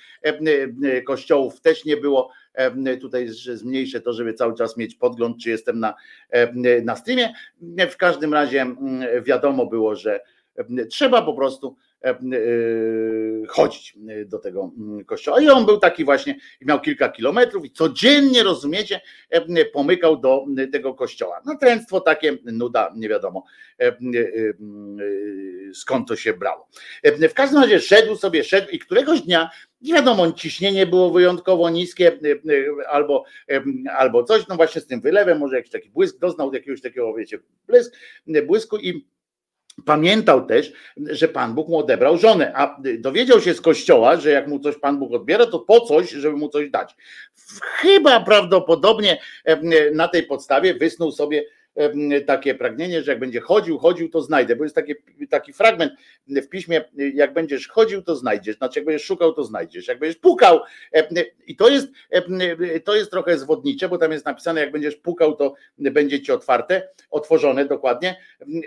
kościołów 1.05 1.61
też 1.61 1.85
nie 1.85 1.97
było. 1.97 2.31
Tutaj 3.01 3.27
zmniejszę 3.29 4.01
to, 4.01 4.13
żeby 4.13 4.33
cały 4.33 4.55
czas 4.55 4.77
mieć 4.77 4.95
podgląd, 4.95 5.37
czy 5.43 5.49
jestem 5.49 5.79
na, 5.79 5.93
na 6.83 6.95
streamie. 6.95 7.33
W 7.91 7.97
każdym 7.97 8.33
razie 8.33 8.65
wiadomo 9.21 9.65
było, 9.65 9.95
że 9.95 10.19
trzeba 10.89 11.21
po 11.21 11.33
prostu 11.33 11.75
chodzić 13.47 13.97
do 14.25 14.39
tego 14.39 14.71
kościoła. 15.05 15.41
I 15.41 15.49
on 15.49 15.65
był 15.65 15.77
taki 15.77 16.05
właśnie, 16.05 16.35
miał 16.61 16.81
kilka 16.81 17.09
kilometrów 17.09 17.65
i 17.65 17.71
codziennie, 17.71 18.43
rozumiecie, 18.43 19.01
pomykał 19.73 20.17
do 20.17 20.45
tego 20.71 20.93
kościoła. 20.93 21.41
Natręctwo 21.45 22.01
takie, 22.01 22.37
nuda, 22.43 22.93
nie 22.95 23.09
wiadomo 23.09 23.43
skąd 25.73 26.07
to 26.07 26.15
się 26.15 26.33
brało. 26.33 26.67
W 27.29 27.33
każdym 27.33 27.61
razie 27.61 27.79
szedł 27.79 28.15
sobie, 28.15 28.43
szedł 28.43 28.67
i 28.71 28.79
któregoś 28.79 29.21
dnia 29.21 29.49
nie 29.81 29.93
wiadomo, 29.93 30.31
ciśnienie 30.31 30.87
było 30.87 31.11
wyjątkowo 31.11 31.69
niskie 31.69 32.19
albo, 32.89 33.23
albo 33.97 34.23
coś, 34.23 34.47
no 34.47 34.55
właśnie 34.55 34.81
z 34.81 34.87
tym 34.87 35.01
wylewem, 35.01 35.37
może 35.37 35.55
jakiś 35.55 35.71
taki 35.71 35.89
błysk, 35.89 36.19
doznał 36.19 36.53
jakiegoś 36.53 36.81
takiego, 36.81 37.13
wiecie, 37.13 37.39
błysk, 37.67 37.95
błysku 38.47 38.77
i 38.77 39.07
Pamiętał 39.85 40.45
też, 40.45 40.73
że 40.97 41.27
Pan 41.27 41.55
Bóg 41.55 41.69
mu 41.69 41.77
odebrał 41.77 42.17
żonę, 42.17 42.51
a 42.55 42.77
dowiedział 42.99 43.41
się 43.41 43.53
z 43.53 43.61
kościoła, 43.61 44.17
że 44.17 44.29
jak 44.29 44.47
mu 44.47 44.59
coś 44.59 44.77
Pan 44.77 44.99
Bóg 44.99 45.13
odbiera, 45.13 45.45
to 45.45 45.59
po 45.59 45.81
coś, 45.81 46.09
żeby 46.09 46.37
mu 46.37 46.49
coś 46.49 46.69
dać. 46.69 46.95
Chyba 47.61 48.19
prawdopodobnie 48.19 49.21
na 49.93 50.07
tej 50.07 50.23
podstawie 50.23 50.73
wysnuł 50.73 51.11
sobie 51.11 51.45
takie 52.25 52.55
pragnienie, 52.55 53.03
że 53.03 53.11
jak 53.11 53.19
będzie 53.19 53.39
chodził, 53.39 53.77
chodził, 53.77 54.09
to 54.09 54.21
znajdę, 54.21 54.55
bo 54.55 54.63
jest 54.63 54.75
taki, 54.75 54.93
taki 55.29 55.53
fragment 55.53 55.93
w 56.27 56.47
piśmie, 56.47 56.83
jak 57.13 57.33
będziesz 57.33 57.67
chodził, 57.67 58.01
to 58.01 58.15
znajdziesz, 58.15 58.57
znaczy 58.57 58.79
jak 58.79 58.85
będziesz 58.85 59.03
szukał, 59.03 59.33
to 59.33 59.43
znajdziesz, 59.43 59.87
jak 59.87 59.99
będziesz 59.99 60.19
pukał 60.19 60.59
i 61.47 61.55
to 61.55 61.69
jest, 61.69 61.87
to 62.83 62.95
jest 62.95 63.11
trochę 63.11 63.37
zwodnicze, 63.37 63.89
bo 63.89 63.97
tam 63.97 64.11
jest 64.11 64.25
napisane, 64.25 64.61
jak 64.61 64.71
będziesz 64.71 64.95
pukał, 64.95 65.35
to 65.35 65.53
będzie 65.77 66.21
ci 66.21 66.31
otwarte, 66.31 66.89
otworzone 67.09 67.65
dokładnie. 67.65 68.15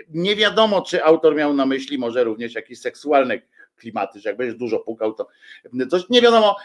Nie 0.09 0.35
wiadomo, 0.35 0.81
czy 0.81 1.03
autor 1.03 1.35
miał 1.35 1.53
na 1.53 1.65
myśli 1.65 1.97
może 1.97 2.23
również 2.23 2.55
jakieś 2.55 2.79
seksualne 2.79 3.41
klimaty, 3.77 4.19
że 4.19 4.29
jak 4.29 4.37
będziesz 4.37 4.57
dużo 4.57 4.79
pukał, 4.79 5.13
to 5.13 5.27
coś 5.89 6.09
nie 6.09 6.21
wiadomo. 6.21 6.55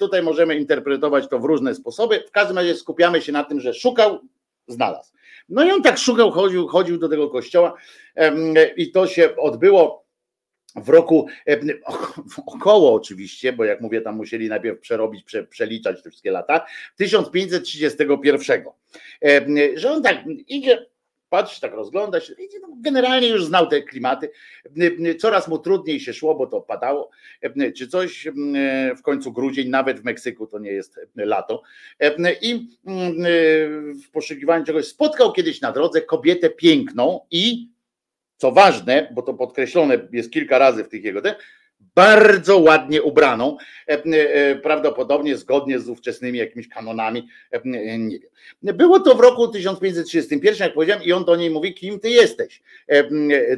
Tutaj 0.00 0.22
możemy 0.22 0.56
interpretować 0.56 1.28
to 1.28 1.38
w 1.38 1.44
różne 1.44 1.74
sposoby. 1.74 2.24
W 2.28 2.30
każdym 2.30 2.56
razie 2.56 2.74
skupiamy 2.74 3.22
się 3.22 3.32
na 3.32 3.44
tym, 3.44 3.60
że 3.60 3.74
szukał, 3.74 4.20
znalazł. 4.68 5.12
No 5.48 5.64
i 5.64 5.70
on 5.70 5.82
tak 5.82 5.98
szukał, 5.98 6.30
chodził, 6.30 6.68
chodził 6.68 6.98
do 6.98 7.08
tego 7.08 7.30
kościoła 7.30 7.74
i 8.76 8.92
to 8.92 9.06
się 9.06 9.36
odbyło 9.36 10.04
w 10.76 10.88
roku 10.88 11.26
około 12.46 12.94
oczywiście, 12.94 13.52
bo 13.52 13.64
jak 13.64 13.80
mówię, 13.80 14.00
tam 14.00 14.16
musieli 14.16 14.48
najpierw 14.48 14.80
przerobić, 14.80 15.24
prze, 15.24 15.44
przeliczać 15.44 16.02
te 16.02 16.10
wszystkie 16.10 16.30
lata, 16.30 16.66
1531. 16.96 18.64
Że 19.74 19.92
on 19.92 20.02
tak 20.02 20.24
idzie, 20.48 20.86
patrzy, 21.34 21.60
tak 21.60 21.72
rozgląda 21.72 22.20
się, 22.20 22.34
generalnie 22.76 23.28
już 23.28 23.44
znał 23.44 23.66
te 23.66 23.82
klimaty, 23.82 24.30
coraz 25.18 25.48
mu 25.48 25.58
trudniej 25.58 26.00
się 26.00 26.12
szło, 26.12 26.34
bo 26.34 26.46
to 26.46 26.60
padało, 26.60 27.10
czy 27.76 27.88
coś, 27.88 28.28
w 28.98 29.02
końcu 29.02 29.32
grudzień, 29.32 29.68
nawet 29.68 30.00
w 30.00 30.04
Meksyku 30.04 30.46
to 30.46 30.58
nie 30.58 30.70
jest 30.70 31.00
lato. 31.16 31.62
I 32.42 32.68
w 34.04 34.10
poszukiwaniu 34.10 34.64
czegoś 34.64 34.86
spotkał 34.86 35.32
kiedyś 35.32 35.60
na 35.60 35.72
drodze 35.72 36.02
kobietę 36.02 36.50
piękną 36.50 37.20
i 37.30 37.68
co 38.36 38.52
ważne, 38.52 39.08
bo 39.14 39.22
to 39.22 39.34
podkreślone 39.34 40.08
jest 40.12 40.32
kilka 40.32 40.58
razy 40.58 40.84
w 40.84 40.88
tych 40.88 41.04
jego 41.04 41.22
bardzo 41.94 42.58
ładnie 42.58 43.02
ubraną, 43.02 43.56
e, 43.88 44.02
e, 44.04 44.56
prawdopodobnie 44.56 45.36
zgodnie 45.36 45.78
z 45.78 45.88
ówczesnymi 45.88 46.38
jakimiś 46.38 46.68
kanonami, 46.68 47.28
e, 47.50 47.60
nie 47.98 48.18
wiem. 48.18 48.76
Było 48.76 49.00
to 49.00 49.14
w 49.14 49.20
roku 49.20 49.48
1531, 49.48 50.66
jak 50.66 50.74
powiedziałem, 50.74 51.02
i 51.04 51.12
on 51.12 51.24
do 51.24 51.36
niej 51.36 51.50
mówi, 51.50 51.74
kim 51.74 52.00
ty 52.00 52.10
jesteś 52.10 52.62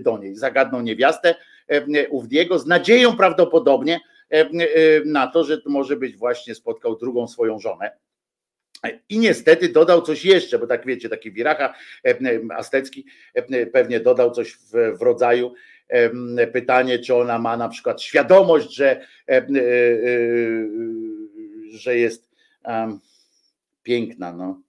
do 0.00 0.18
niej. 0.18 0.36
Zagadnął 0.36 0.80
niewiastę 0.82 1.34
Ówdiego 2.10 2.58
z 2.58 2.66
nadzieją 2.66 3.16
prawdopodobnie 3.16 4.00
na 5.04 5.26
to, 5.26 5.44
że 5.44 5.58
to 5.62 5.70
może 5.70 5.96
być 5.96 6.16
właśnie 6.16 6.54
spotkał 6.54 6.96
drugą 6.96 7.28
swoją 7.28 7.58
żonę. 7.58 7.90
I 9.08 9.18
niestety 9.18 9.68
dodał 9.68 10.02
coś 10.02 10.24
jeszcze, 10.24 10.58
bo 10.58 10.66
tak 10.66 10.86
wiecie, 10.86 11.08
taki 11.08 11.32
wiracha 11.32 11.74
aztecki 12.56 13.06
pewnie 13.72 14.00
dodał 14.00 14.30
coś 14.30 14.52
w, 14.52 14.98
w 14.98 15.02
rodzaju 15.02 15.54
pytanie, 16.52 16.98
czy 16.98 17.14
ona 17.14 17.38
ma 17.38 17.56
na 17.56 17.68
przykład 17.68 18.02
świadomość, 18.02 18.74
że, 18.74 19.00
e, 19.28 19.36
e, 19.36 19.46
że 21.70 21.98
jest 21.98 22.30
piękna, 23.82 24.32
no 24.32 24.65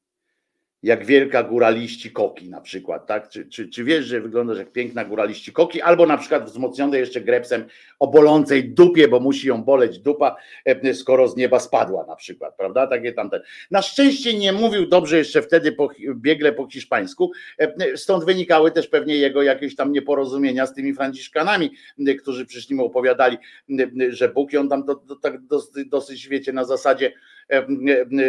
jak 0.83 1.05
wielka 1.05 1.43
góra 1.43 1.69
liści 1.69 2.11
koki 2.11 2.49
na 2.49 2.61
przykład, 2.61 3.07
tak? 3.07 3.29
Czy, 3.29 3.45
czy, 3.45 3.69
czy 3.69 3.83
wiesz, 3.83 4.05
że 4.05 4.21
wyglądasz 4.21 4.57
jak 4.57 4.71
piękna 4.71 5.05
góra 5.05 5.25
liści 5.25 5.53
koki, 5.53 5.81
albo 5.81 6.05
na 6.05 6.17
przykład 6.17 6.45
wzmocnione 6.45 6.99
jeszcze 6.99 7.21
grepsem 7.21 7.65
o 7.99 8.07
bolącej 8.07 8.69
dupie, 8.69 9.07
bo 9.07 9.19
musi 9.19 9.47
ją 9.47 9.63
boleć 9.63 9.99
dupa, 9.99 10.35
e, 10.65 10.93
skoro 10.93 11.27
z 11.27 11.37
nieba 11.37 11.59
spadła 11.59 12.05
na 12.05 12.15
przykład, 12.15 12.55
prawda? 12.57 12.87
Takie 12.87 13.13
tamte. 13.13 13.41
Na 13.71 13.81
szczęście 13.81 14.33
nie 14.33 14.53
mówił 14.53 14.87
dobrze 14.87 15.17
jeszcze 15.17 15.41
wtedy 15.41 15.71
po, 15.71 15.89
biegle 16.15 16.53
po 16.53 16.67
hiszpańsku, 16.69 17.31
e, 17.59 17.97
stąd 17.97 18.25
wynikały 18.25 18.71
też 18.71 18.87
pewnie 18.87 19.15
jego 19.15 19.43
jakieś 19.43 19.75
tam 19.75 19.91
nieporozumienia 19.91 20.65
z 20.65 20.73
tymi 20.73 20.93
franciszkanami, 20.93 21.71
e, 22.07 22.13
którzy 22.13 22.45
przyszli 22.45 22.75
mu 22.75 22.85
opowiadali, 22.85 23.37
że 24.09 24.29
Bóg 24.29 24.49
on 24.59 24.69
tam 24.69 24.85
do, 24.85 24.95
do, 24.95 25.15
tak 25.15 25.33
dosyć, 25.85 26.27
wiecie, 26.27 26.53
na 26.53 26.63
zasadzie 26.63 27.13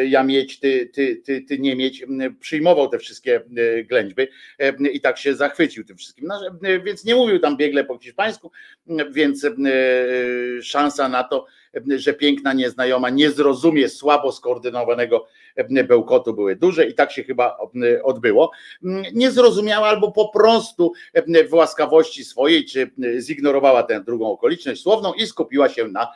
ja 0.09 0.25
mieć, 0.25 0.61
ty, 0.61 0.87
ty, 0.87 1.17
ty, 1.17 1.43
ty 1.43 1.59
nie 1.59 1.77
mieć, 1.77 2.05
przyjmował 2.41 2.89
te 2.89 2.99
wszystkie 2.99 3.41
ględźby 3.85 4.23
i 4.93 5.01
tak 5.01 5.19
się 5.19 5.35
zachwycił 5.35 5.85
tym 5.85 5.97
wszystkim. 5.97 6.27
No, 6.29 6.41
więc 6.85 7.05
nie 7.05 7.15
mówił 7.15 7.39
tam 7.39 7.57
biegle 7.57 7.85
po 7.85 7.99
hiszpańsku, 7.99 8.51
więc 9.11 9.47
szansa 10.63 11.09
na 11.09 11.25
to, 11.25 11.47
że 11.97 12.13
piękna 12.13 12.53
nieznajoma 12.53 13.11
nie 13.11 13.31
zrozumie 13.31 13.89
słabo 13.89 14.33
skoordynowanego 14.33 15.27
bełkotu 15.89 16.35
były 16.35 16.57
duże 16.57 16.87
i 16.87 16.95
tak 16.95 17.13
się 17.13 17.23
chyba 17.23 17.59
odbyło. 18.03 18.51
Nie 19.15 19.31
zrozumiała 19.31 19.89
albo 19.89 20.13
po 20.13 20.29
prostu 20.29 20.93
w 21.49 21.55
łaskawości 21.55 22.25
swojej, 22.25 22.65
czy 22.65 22.91
zignorowała 23.19 23.83
tę 23.83 24.01
drugą 24.05 24.33
okoliczność 24.33 24.83
słowną 24.83 25.13
i 25.13 25.27
skupiła 25.27 25.69
się 25.69 25.89
na 25.89 26.09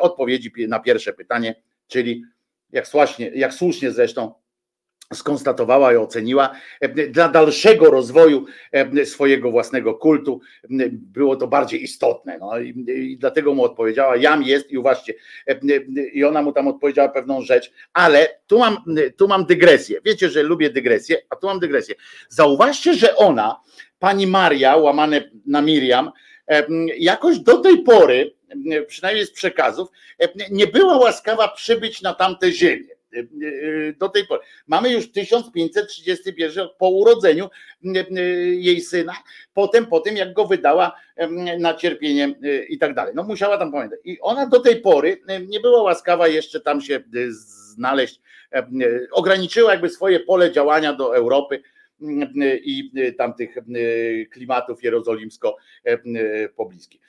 odpowiedzi 0.00 0.52
na 0.68 0.80
pierwsze 0.80 1.12
pytanie, 1.12 1.54
czyli 1.86 2.24
jak 2.72 2.88
słusznie, 2.88 3.30
jak 3.34 3.54
słusznie 3.54 3.90
zresztą 3.90 4.32
skonstatowała 5.14 5.92
i 5.92 5.96
oceniła, 5.96 6.50
dla 7.10 7.28
dalszego 7.28 7.90
rozwoju 7.90 8.46
swojego 9.04 9.50
własnego 9.50 9.94
kultu 9.94 10.40
było 10.92 11.36
to 11.36 11.46
bardziej 11.46 11.82
istotne. 11.82 12.38
No 12.38 12.58
i, 12.58 12.84
i, 12.88 13.18
dlatego 13.18 13.54
mu 13.54 13.64
odpowiedziała, 13.64 14.16
jam 14.16 14.42
jest 14.42 14.70
i 14.70 14.78
uważcie, 14.78 15.14
i 16.12 16.24
ona 16.24 16.42
mu 16.42 16.52
tam 16.52 16.68
odpowiedziała 16.68 17.08
pewną 17.08 17.42
rzecz, 17.42 17.72
ale 17.92 18.40
tu 18.46 18.58
mam, 18.58 18.76
tu 19.16 19.28
mam 19.28 19.46
dygresję. 19.46 20.00
Wiecie, 20.04 20.30
że 20.30 20.42
lubię 20.42 20.70
dygresję, 20.70 21.16
a 21.30 21.36
tu 21.36 21.46
mam 21.46 21.60
dygresję. 21.60 21.94
Zauważcie, 22.28 22.94
że 22.94 23.16
ona, 23.16 23.60
pani 23.98 24.26
Maria, 24.26 24.76
łamane 24.76 25.30
na 25.46 25.62
Miriam, 25.62 26.10
jakoś 26.98 27.38
do 27.38 27.58
tej 27.58 27.82
pory 27.82 28.34
przynajmniej 28.86 29.26
z 29.26 29.32
przekazów, 29.32 29.88
nie 30.50 30.66
była 30.66 30.98
łaskawa 30.98 31.48
przybyć 31.48 32.02
na 32.02 32.14
tamte 32.14 32.52
ziemię 32.52 32.88
do 33.98 34.08
tej 34.08 34.26
pory. 34.26 34.40
Mamy 34.66 34.92
już 34.92 35.12
1531 35.12 36.68
po 36.78 36.88
urodzeniu 36.88 37.50
jej 38.52 38.80
syna, 38.80 39.14
potem 39.54 39.86
po 39.86 40.00
tym 40.00 40.16
jak 40.16 40.32
go 40.32 40.46
wydała 40.46 41.00
na 41.58 41.74
cierpienie 41.74 42.34
i 42.68 42.78
tak 42.78 42.94
dalej. 42.94 43.14
No 43.16 43.22
musiała 43.22 43.58
tam 43.58 43.72
pamiętać. 43.72 44.00
I 44.04 44.20
ona 44.20 44.46
do 44.46 44.60
tej 44.60 44.76
pory 44.80 45.20
nie 45.48 45.60
była 45.60 45.82
łaskawa 45.82 46.28
jeszcze 46.28 46.60
tam 46.60 46.80
się 46.80 47.00
znaleźć, 47.28 48.20
ograniczyła 49.12 49.72
jakby 49.72 49.88
swoje 49.88 50.20
pole 50.20 50.52
działania 50.52 50.92
do 50.92 51.16
Europy 51.16 51.62
i 52.64 52.90
tamtych 53.18 53.56
klimatów 54.30 54.82
jerozolimsko-pobliskich. 54.82 57.00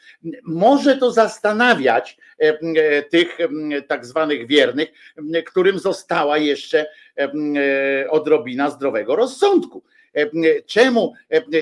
Może 0.43 0.97
to 0.97 1.11
zastanawiać 1.11 2.17
tych 3.09 3.37
tak 3.87 4.05
zwanych 4.05 4.47
wiernych, 4.47 4.89
którym 5.45 5.79
została 5.79 6.37
jeszcze 6.37 6.85
odrobina 8.09 8.69
zdrowego 8.69 9.15
rozsądku. 9.15 9.83
Czemu 10.65 11.13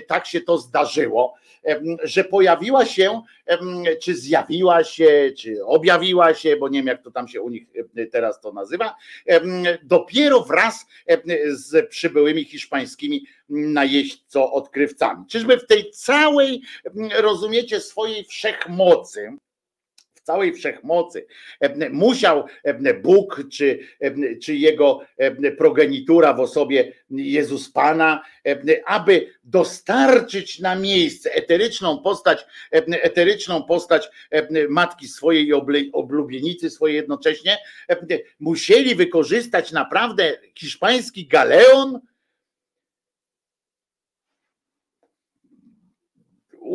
tak 0.08 0.26
się 0.26 0.42
to 0.42 0.58
zdarzyło? 0.58 1.36
Że 2.04 2.24
pojawiła 2.24 2.86
się, 2.86 3.22
czy 4.02 4.16
zjawiła 4.16 4.84
się, 4.84 5.32
czy 5.38 5.66
objawiła 5.66 6.34
się, 6.34 6.58
bo 6.58 6.70
nie 6.70 6.80
wiem 6.80 6.88
jak 6.88 7.04
to 7.04 7.12
tam 7.12 7.28
się 7.28 7.42
u 7.42 7.50
nich 7.50 7.64
teraz 8.12 8.42
to 8.42 8.52
nazywa, 8.52 8.96
dopiero 9.84 10.42
wraz 10.42 10.86
z 11.48 11.90
przybyłymi 11.90 12.46
hiszpańskimi 12.46 13.26
najeźdźco 13.50 14.54
odkrywcami. 14.54 15.26
Czyżby 15.28 15.58
w 15.58 15.68
tej 15.68 15.92
całej, 15.92 16.62
rozumiecie, 17.16 17.82
swojej 17.82 18.26
wszechmocy, 18.26 19.38
całej 20.24 20.54
wszechmocy 20.54 21.26
musiał 21.92 22.46
Bóg 23.04 23.44
czy, 23.52 23.80
czy 24.44 24.56
jego 24.56 25.02
progenitura 25.58 26.34
w 26.34 26.40
osobie 26.40 26.94
Jezus 27.10 27.72
Pana, 27.72 28.24
aby 28.86 29.34
dostarczyć 29.44 30.60
na 30.60 30.76
miejsce 30.76 31.34
eteryczną 31.34 31.98
postać, 32.04 32.46
eteryczną 32.72 33.64
postać 33.64 34.10
matki 34.70 35.08
swojej 35.08 35.48
i 35.48 35.54
oblubienicy 35.94 36.70
swojej 36.70 36.96
jednocześnie, 36.96 37.58
musieli 38.40 38.96
wykorzystać 38.96 39.72
naprawdę 39.72 40.38
hiszpański 40.56 41.28
galeon, 41.28 42.00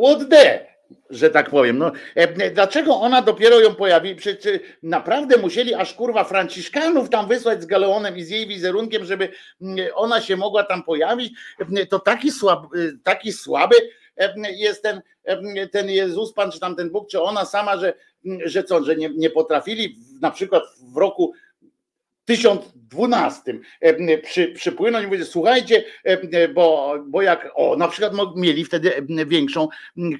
what 0.02 0.30
the? 0.30 0.75
Że 1.10 1.30
tak 1.30 1.50
powiem. 1.50 1.78
No, 1.78 1.92
e, 2.14 2.50
dlaczego 2.50 3.00
ona 3.00 3.22
dopiero 3.22 3.60
ją 3.60 3.74
pojawi? 3.74 4.14
Przecież 4.14 4.60
naprawdę 4.82 5.36
musieli 5.36 5.74
aż 5.74 5.94
kurwa 5.94 6.24
Franciszkanów 6.24 7.10
tam 7.10 7.28
wysłać 7.28 7.62
z 7.62 7.66
Galeonem 7.66 8.16
i 8.16 8.22
z 8.22 8.30
jej 8.30 8.46
wizerunkiem, 8.46 9.04
żeby 9.04 9.28
ona 9.94 10.20
się 10.20 10.36
mogła 10.36 10.64
tam 10.64 10.82
pojawić. 10.82 11.32
E, 11.76 11.86
to 11.86 11.98
taki, 11.98 12.28
e, 12.28 12.62
taki 13.02 13.32
słaby 13.32 13.76
jest 14.56 14.82
ten, 14.82 15.02
ten 15.72 15.90
Jezus 15.90 16.32
Pan, 16.32 16.50
czy 16.50 16.60
tam 16.60 16.76
ten 16.76 16.90
Bóg, 16.90 17.08
czy 17.08 17.22
ona 17.22 17.44
sama, 17.44 17.76
że, 17.76 17.94
że 18.44 18.64
co, 18.64 18.84
że 18.84 18.96
nie, 18.96 19.08
nie 19.08 19.30
potrafili 19.30 19.98
na 20.20 20.30
przykład 20.30 20.62
w 20.94 20.96
roku 20.96 21.32
1012 22.26 23.60
e, 23.80 24.18
przy, 24.18 24.48
przypłynąć 24.48 25.04
i 25.04 25.08
powiedzieć, 25.08 25.28
słuchajcie, 25.28 25.84
e, 26.04 26.48
bo, 26.48 26.94
bo 27.06 27.22
jak, 27.22 27.52
o, 27.54 27.76
na 27.76 27.88
przykład 27.88 28.12
mieli 28.36 28.64
wtedy 28.64 28.92
większą 29.26 29.68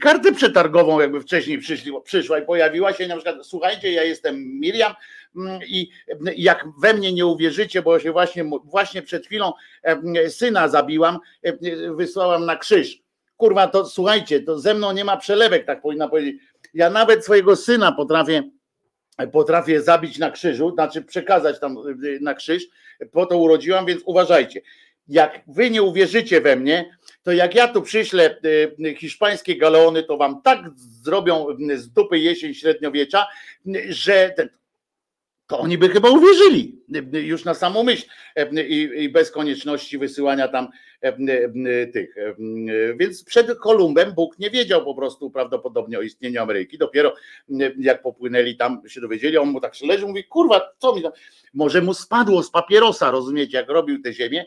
kartę 0.01 0.33
przetargową, 0.33 1.01
jakby 1.01 1.21
wcześniej 1.21 1.59
przyszli, 1.59 1.93
przyszła 2.05 2.39
i 2.39 2.47
pojawiła 2.47 2.93
się, 2.93 3.07
na 3.07 3.17
przykład, 3.17 3.37
słuchajcie, 3.47 3.93
ja 3.93 4.03
jestem 4.03 4.61
Miriam 4.61 4.95
i 5.67 5.91
jak 6.37 6.65
we 6.81 6.95
mnie 6.95 7.13
nie 7.13 7.27
uwierzycie, 7.27 7.83
bo 7.83 7.99
się 7.99 8.13
właśnie, 8.13 8.45
właśnie 8.65 9.03
przed 9.03 9.27
chwilą 9.27 9.53
syna 10.29 10.69
zabiłam, 10.69 11.19
wysłałam 11.97 12.47
na 12.47 12.57
krzyż. 12.57 12.99
Kurwa, 13.37 13.69
to 13.69 13.87
słuchajcie, 13.87 14.43
to 14.43 14.59
ze 14.59 14.75
mną 14.75 14.93
nie 14.93 15.05
ma 15.05 15.17
przelewek, 15.17 15.67
tak 15.67 15.83
powinna 15.83 16.09
powiedzieć. 16.09 16.43
Ja 16.75 16.91
nawet 16.91 17.25
swojego 17.25 17.57
syna 17.57 17.93
potrafię 17.93 18.43
potrafię 19.33 19.83
zabić 19.83 20.19
na 20.19 20.31
krzyżu, 20.31 20.71
znaczy 20.71 21.03
przekazać 21.03 21.61
tam 21.61 21.77
y, 22.05 22.19
na 22.21 22.35
krzyż, 22.35 22.67
po 23.13 23.27
to 23.27 23.39
urodziłam, 23.39 23.87
więc 23.87 24.03
uważajcie. 24.05 24.61
Jak 25.09 25.41
wy 25.47 25.71
nie 25.71 25.83
uwierzycie 25.83 26.41
we 26.41 26.57
mnie, 26.57 26.97
to 27.23 27.33
jak 27.33 27.55
ja 27.55 27.69
tu 27.69 27.83
przyślę 27.83 28.39
y, 28.81 28.95
hiszpańskie 28.95 29.57
galeony, 29.57 30.03
to 30.03 30.17
wam 30.17 30.43
tak 30.43 30.59
zrobią 30.77 31.47
z 31.75 31.89
dupy 31.89 32.19
jesień 32.19 32.55
średniowiecza, 32.55 33.27
że 33.89 34.31
ten, 34.37 34.49
to 35.47 35.59
oni 35.59 35.79
by 35.79 35.89
chyba 35.89 36.11
uwierzyli 36.11 36.83
już 37.13 37.45
na 37.45 37.55
samą 37.55 37.83
myśl 37.83 38.07
i, 38.69 38.91
i 38.97 39.09
bez 39.09 39.31
konieczności 39.31 39.99
wysyłania 39.99 40.49
tam 40.49 40.69
tych. 41.93 42.15
Więc 42.97 43.25
przed 43.25 43.59
Kolumbem 43.59 44.13
Bóg 44.13 44.39
nie 44.39 44.51
wiedział 44.51 44.85
po 44.85 44.95
prostu 44.95 45.31
prawdopodobnie 45.31 45.99
o 45.99 46.03
istnieniu 46.03 46.43
Ameryki. 46.43 46.79
Dopiero 46.79 47.15
jak 47.79 48.03
popłynęli 48.03 48.57
tam, 48.57 48.83
się 48.87 49.01
dowiedzieli, 49.01 49.39
on 49.39 49.49
mu 49.49 49.61
tak 49.61 49.73
leży, 49.83 50.07
mówi, 50.07 50.25
kurwa, 50.25 50.61
co 50.79 50.97
mi 50.97 51.03
tam? 51.03 51.13
Może 51.55 51.83
mu 51.83 51.95
spadło 51.95 52.43
z 52.43 52.51
papierosa, 52.51 53.11
rozumiecie, 53.11 53.57
jak 53.57 53.69
robił 53.69 54.03
tę 54.03 54.13
ziemię, 54.13 54.47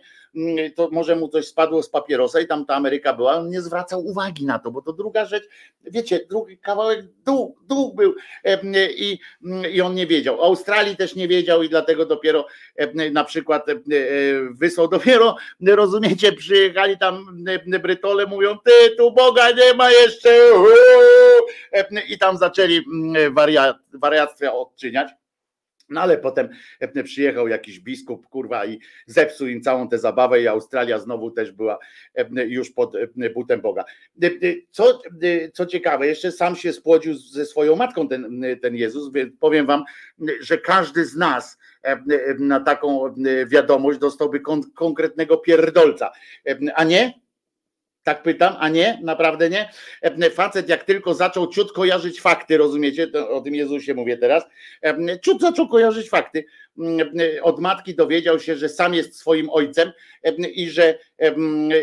to 0.76 0.90
może 0.92 1.16
mu 1.16 1.30
coś 1.30 1.48
spadło 1.48 1.84
z 1.84 1.90
papierosa 1.90 2.40
i 2.40 2.48
tam 2.48 2.66
ta 2.66 2.76
Ameryka 2.76 3.14
była, 3.14 3.34
on 3.34 3.50
nie 3.50 3.62
zwracał 3.62 4.06
uwagi 4.06 4.46
na 4.46 4.60
to, 4.60 4.72
bo 4.72 4.82
to 4.82 4.94
druga 4.94 5.26
rzecz, 5.26 5.44
wiecie, 5.84 6.20
drugi 6.30 6.58
kawałek 6.58 7.06
dół, 7.26 7.56
dół 7.68 7.94
był 7.94 8.16
i, 8.96 9.20
i 9.72 9.82
on 9.82 9.96
nie 9.96 10.08
wiedział. 10.08 10.44
Australii 10.44 10.96
też 10.96 11.16
nie 11.16 11.28
wiedział 11.28 11.64
i 11.64 11.70
dlatego 11.70 12.06
dopiero 12.06 12.46
na 13.12 13.24
przykład 13.24 13.66
wysłał 14.52 14.88
dopiero, 14.98 15.36
rozumiecie, 15.62 16.32
przyjechali 16.32 16.98
tam 16.98 17.44
Brytole, 17.82 18.26
mówią, 18.26 18.58
ty 18.66 18.96
tu 18.98 19.12
Boga 19.12 19.52
nie 19.52 19.74
ma 19.74 19.92
jeszcze 19.92 20.30
i 22.10 22.18
tam 22.18 22.38
zaczęli 22.38 22.86
wariat, 23.32 23.78
wariactwa 23.94 24.54
odczyniać. 24.54 25.10
No 25.90 26.02
ale 26.02 26.18
potem 26.18 26.50
przyjechał 27.04 27.48
jakiś 27.48 27.80
biskup, 27.80 28.28
kurwa, 28.28 28.66
i 28.66 28.80
zepsuł 29.06 29.48
im 29.48 29.62
całą 29.62 29.90
tę 29.90 30.00
zabawę 30.00 30.42
i 30.42 30.48
Australia 30.48 31.00
znowu 31.00 31.32
też 31.32 31.52
była 31.52 31.80
już 32.48 32.72
pod 32.72 32.94
butem 33.34 33.62
Boga. 33.62 33.86
Co, 34.72 35.02
co 35.54 35.66
ciekawe, 35.66 36.08
jeszcze 36.08 36.32
sam 36.32 36.56
się 36.56 36.74
spłodził 36.74 37.14
ze 37.14 37.46
swoją 37.46 37.76
matką 37.76 38.08
ten, 38.08 38.44
ten 38.62 38.76
Jezus, 38.76 39.14
więc 39.14 39.34
powiem 39.40 39.66
wam, 39.66 39.84
że 40.42 40.58
każdy 40.58 41.06
z 41.06 41.16
nas 41.16 41.58
na 42.40 42.60
taką 42.60 43.16
wiadomość 43.48 44.00
dostałby 44.00 44.40
kon 44.40 44.72
konkretnego 44.76 45.38
pierdolca, 45.38 46.12
a 46.76 46.84
nie? 46.84 47.14
Tak 48.04 48.24
pytam, 48.24 48.56
a 48.60 48.70
nie? 48.70 49.00
Naprawdę 49.04 49.50
nie? 49.50 49.70
Facet 50.32 50.70
jak 50.70 50.84
tylko 50.84 51.14
zaczął 51.14 51.48
ciut 51.48 51.72
kojarzyć 51.72 52.22
fakty, 52.22 52.58
rozumiecie? 52.58 53.08
To 53.08 53.30
o 53.30 53.42
tym 53.42 53.56
Jezusie 53.56 53.94
mówię 53.94 54.18
teraz. 54.18 54.44
Ciut 55.22 55.42
zaczął 55.42 55.68
kojarzyć 55.68 56.10
fakty. 56.10 56.46
Od 57.42 57.60
matki 57.60 57.96
dowiedział 57.96 58.40
się, 58.40 58.56
że 58.56 58.70
sam 58.70 58.94
jest 58.94 59.16
swoim 59.16 59.50
ojcem 59.50 59.92
i 60.54 60.70
że 60.70 61.00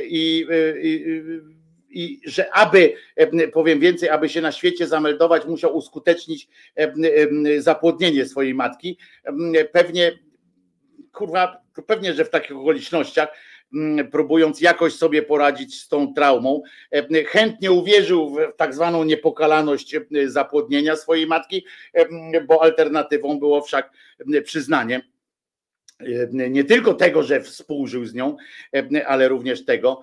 i, 0.09 0.47
i, 0.83 1.05
i 1.91 2.21
że 2.25 2.55
aby, 2.55 2.95
powiem 3.53 3.81
więcej, 3.81 4.09
aby 4.09 4.29
się 4.29 4.41
na 4.41 4.53
świecie 4.53 4.87
zameldować, 4.87 5.47
musiał 5.47 5.77
uskutecznić 5.77 6.49
zapłodnienie 7.59 8.27
swojej 8.27 8.55
matki. 8.55 8.99
Pewnie, 9.73 10.19
kurwa, 11.13 11.63
pewnie, 11.87 12.15
że 12.15 12.25
w 12.25 12.31
takich 12.31 12.57
okolicznościach 12.57 13.29
Mm, 13.29 13.56
próbując 14.11 14.61
jakoś 14.61 14.95
sobie 14.95 15.23
poradzić 15.23 15.81
z 15.81 15.89
tą 15.89 16.15
traumą. 16.15 16.63
E, 16.93 17.25
chętnie 17.25 17.73
uwierzył 17.73 18.31
w 18.31 18.57
tak 18.57 18.75
zwaną 18.75 19.05
niepokalaność 19.05 19.95
e, 19.95 20.01
zapłodnienia 20.25 20.97
swojej 20.97 21.27
matki, 21.27 21.65
e, 21.93 22.41
bo 22.41 22.63
alternatywą 22.63 23.39
było 23.39 23.63
wszak 23.63 23.91
przyznanie 24.45 25.03
nie 26.51 26.65
tylko 26.65 26.95
tego, 26.95 27.23
że 27.23 27.41
współżył 27.41 28.05
z 28.05 28.15
nią, 28.15 28.37
ale 29.07 29.29
również 29.29 29.65
tego, 29.65 30.01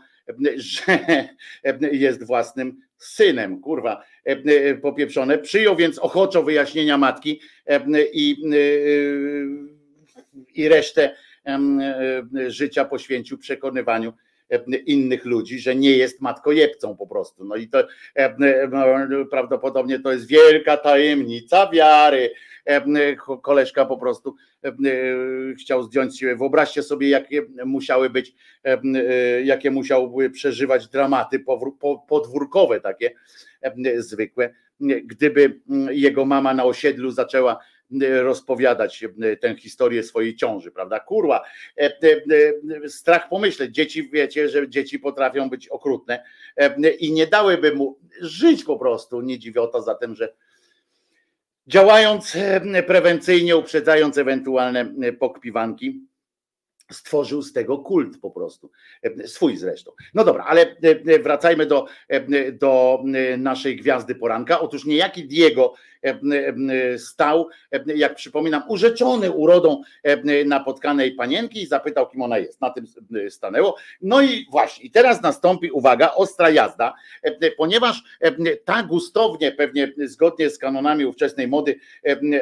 że 0.56 1.00
jest 1.92 2.24
własnym 2.24 2.82
synem, 2.98 3.62
kurwa, 3.62 4.04
popieprzone. 4.82 5.38
Przyjął 5.38 5.76
więc 5.76 6.00
ochoczo 6.00 6.44
wyjaśnienia 6.44 6.98
matki 6.98 7.42
i, 8.14 8.36
i 10.56 10.68
resztę 10.68 11.16
życia 12.48 12.86
poświęcił 12.86 13.38
przekonywaniu 13.38 14.14
e, 14.50 14.64
innych 14.78 15.26
ludzi, 15.26 15.60
że 15.60 15.76
nie 15.76 15.98
jest 15.98 16.22
matkojebcą 16.22 16.98
po 16.98 17.08
prostu. 17.08 17.46
No 17.46 17.56
i 17.56 17.68
to 17.68 17.88
e, 18.16 19.26
prawdopodobnie 19.32 20.00
to 20.00 20.12
jest 20.12 20.28
wielka 20.28 20.78
tajemnica 20.78 21.70
wiary. 21.70 22.34
Koleżka 23.42 23.86
po 23.86 23.98
prostu 23.98 24.36
chciał 25.60 25.84
zdjąć 25.84 26.20
siłę. 26.20 26.36
Wyobraźcie 26.36 26.84
sobie, 26.84 27.10
jakie 27.10 27.46
musiały 27.66 28.10
być, 28.10 28.36
jakie 29.44 29.72
musiałby 29.72 30.30
przeżywać 30.30 30.88
dramaty 30.88 31.44
podwórkowe 32.08 32.80
takie 32.82 33.12
zwykłe, 33.98 34.54
gdyby 34.80 35.60
jego 35.90 36.26
mama 36.26 36.54
na 36.54 36.64
osiedlu 36.64 37.12
zaczęła 37.12 37.60
rozpowiadać 38.02 39.04
e, 39.22 39.38
tę 39.38 39.56
historię 39.56 40.04
swojej 40.04 40.36
ciąży, 40.36 40.72
prawda? 40.72 41.00
Kurwa, 41.00 41.44
e, 41.78 41.82
e, 41.84 42.90
strach 42.90 43.30
pomyśleć, 43.30 43.76
dzieci 43.76 44.10
wiecie, 44.10 44.50
że 44.50 44.70
dzieci 44.70 45.00
potrafią 45.00 45.50
być 45.50 45.68
okrutne 45.68 46.24
i 47.00 47.12
nie 47.12 47.28
dałyby 47.28 47.76
mu 47.76 48.00
żyć 48.22 48.64
po 48.64 48.78
prostu, 48.78 49.22
nie 49.22 49.40
dziwiota 49.40 49.82
zatem, 49.82 50.16
że 50.16 50.34
działając 51.68 52.38
prewencyjnie, 52.88 53.58
uprzedzając 53.58 54.18
ewentualne 54.18 55.14
pokpiwanki, 55.20 56.08
stworzył 56.92 57.42
z 57.42 57.54
tego 57.54 57.78
kult 57.78 58.20
po 58.22 58.32
prostu, 58.32 58.72
swój 59.26 59.58
zresztą. 59.58 59.92
No 60.14 60.24
dobra, 60.24 60.44
ale 60.44 60.76
wracajmy 61.24 61.66
do, 61.66 61.86
do 62.54 63.04
naszej 63.38 63.76
gwiazdy 63.76 64.16
poranka. 64.16 64.60
Otóż 64.60 64.86
niejaki 64.86 65.28
Diego 65.28 65.74
stał, 66.98 67.48
jak 67.96 68.16
przypominam, 68.16 68.64
urzeczony 68.68 69.32
urodą 69.32 69.82
napotkanej 70.46 71.12
panienki 71.12 71.62
i 71.62 71.66
zapytał, 71.66 72.10
kim 72.10 72.22
ona 72.22 72.38
jest. 72.38 72.62
Na 72.62 72.70
tym 72.70 72.86
stanęło. 73.30 73.76
No 74.02 74.22
i 74.22 74.46
właśnie, 74.52 74.86
i 74.86 74.92
teraz 74.92 75.22
nastąpi, 75.22 75.72
uwaga, 75.72 76.12
ostra 76.14 76.50
jazda, 76.50 76.94
ponieważ 77.58 78.04
tak 78.66 78.88
gustownie, 78.88 79.52
pewnie 79.52 79.94
zgodnie 79.98 80.50
z 80.50 80.58
kanonami 80.58 81.06
ówczesnej 81.06 81.48
mody, 81.48 81.80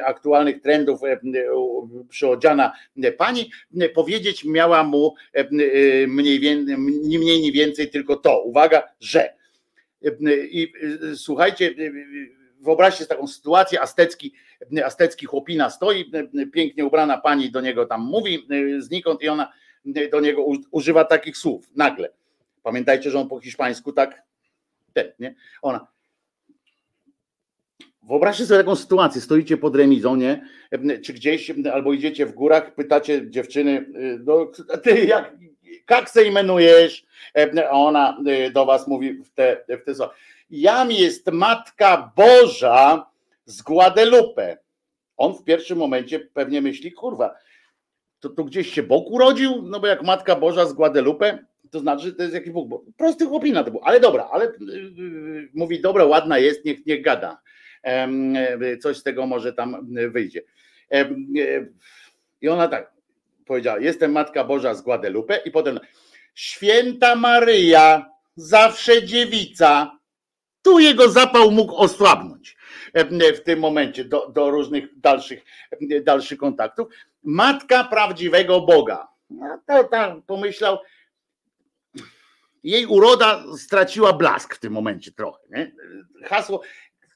aktualnych 0.06 0.62
trendów 0.62 1.00
przyodziana 2.10 2.74
pani, 3.18 3.52
powiedzieć 3.94 4.46
miała 4.46 4.84
mu 4.84 5.16
mniej, 6.08 6.66
nie 7.04 7.20
mniej, 7.20 7.42
nie 7.42 7.52
więcej 7.52 7.90
tylko 7.90 8.16
to. 8.16 8.44
Uwaga, 8.44 8.84
że 9.00 9.34
i 10.52 10.74
słuchajcie, 11.16 11.76
wyobraźcie 12.62 13.06
taką 13.06 13.28
sytuację, 13.28 13.82
astecki 14.86 15.26
chłopina 15.26 15.70
stoi, 15.70 16.12
pięknie 16.54 16.86
ubrana 16.86 17.18
pani 17.18 17.52
do 17.52 17.62
niego 17.62 17.86
tam 17.86 18.02
mówi 18.02 18.48
znikąd 18.80 19.22
i 19.22 19.30
ona 19.30 19.52
do 20.12 20.20
niego 20.20 20.46
używa 20.72 21.06
takich 21.06 21.38
słów 21.38 21.72
nagle. 21.76 22.10
Pamiętajcie, 22.64 23.12
że 23.12 23.20
on 23.20 23.30
po 23.30 23.40
hiszpańsku 23.40 23.94
tak, 23.94 24.24
ten, 24.94 25.12
nie? 25.20 25.36
Ona. 25.62 25.88
Wyobraźcie 28.04 28.46
sobie 28.46 28.60
taką 28.60 28.76
sytuację, 28.76 29.22
stoicie 29.22 29.58
pod 29.58 29.76
remizą, 29.76 30.16
nie? 30.16 30.48
Czy 31.04 31.14
gdzieś, 31.14 31.52
albo 31.74 31.94
idziecie 31.94 32.26
w 32.26 32.34
górach, 32.34 32.76
pytacie 32.76 33.30
dziewczyny, 33.30 33.86
no, 34.26 34.52
ty 34.84 35.06
jak, 35.06 35.36
jak 35.90 36.10
se 36.10 36.24
imenujesz? 36.24 37.06
A 37.70 37.72
ona 37.72 38.18
do 38.54 38.66
was 38.66 38.88
mówi 38.88 39.14
w 39.14 39.30
te, 39.30 39.64
w 39.68 39.84
te 39.86 39.96
słowa. 39.96 40.14
Jam 40.52 40.92
jest 40.92 41.32
Matka 41.32 42.12
Boża 42.16 43.12
z 43.46 43.62
Guadalupe. 43.62 44.58
On 45.18 45.34
w 45.34 45.44
pierwszym 45.44 45.78
momencie 45.78 46.20
pewnie 46.20 46.62
myśli, 46.62 46.92
kurwa, 46.92 47.36
to, 48.20 48.30
to 48.30 48.44
gdzieś 48.44 48.74
się 48.74 48.84
Bóg 48.84 49.12
urodził? 49.12 49.62
No 49.62 49.80
bo 49.80 49.88
jak 49.88 50.04
Matka 50.04 50.36
Boża 50.36 50.66
z 50.66 50.74
Guadalupe, 50.74 51.40
to 51.72 51.80
znaczy, 51.80 52.06
że 52.08 52.14
to 52.14 52.22
jest 52.24 52.36
jakiś 52.36 52.52
Bóg. 52.52 52.70
Bo 52.70 52.84
prosty 52.98 53.26
chłopina 53.26 53.64
to 53.64 53.72
był, 53.72 53.80
ale 53.84 54.00
dobra, 54.00 54.30
ale 54.32 54.46
yy, 54.46 55.50
mówi, 55.54 55.82
dobra, 55.82 56.06
ładna 56.06 56.38
jest, 56.38 56.66
niech, 56.66 56.86
niech 56.86 57.02
gada. 57.02 57.42
Yy, 57.84 58.78
coś 58.78 58.98
z 58.98 59.04
tego 59.04 59.26
może 59.26 59.54
tam 59.54 59.88
wyjdzie. 60.12 60.42
Yy, 60.92 61.74
I 62.42 62.50
ona 62.50 62.68
tak 62.68 62.94
powiedziała, 63.46 63.80
jestem 63.80 64.12
Matka 64.12 64.44
Boża 64.44 64.74
z 64.74 64.82
Guadalupe 64.82 65.40
i 65.46 65.52
potem 65.52 65.80
Święta 66.36 67.16
Maryja, 67.16 68.10
zawsze 68.36 69.06
dziewica, 69.06 69.98
tu 70.62 70.80
jego 70.80 71.10
zapał 71.10 71.52
mógł 71.52 71.76
osłabnąć 71.76 72.58
w 73.36 73.40
tym 73.40 73.60
momencie 73.60 74.06
do, 74.06 74.30
do 74.30 74.52
różnych 74.52 75.00
dalszych, 75.00 75.44
dalszych 76.04 76.38
kontaktów. 76.38 76.88
Matka 77.24 77.84
prawdziwego 77.84 78.62
Boga. 78.62 79.08
No, 79.30 79.62
to 79.68 79.84
tam 79.84 80.22
pomyślał, 80.22 80.78
jej 82.64 82.86
uroda 82.86 83.44
straciła 83.58 84.14
blask 84.14 84.56
w 84.56 84.60
tym 84.60 84.74
momencie 84.74 85.12
trochę. 85.12 85.40
Nie? 85.50 85.72
Hasło, 86.24 86.62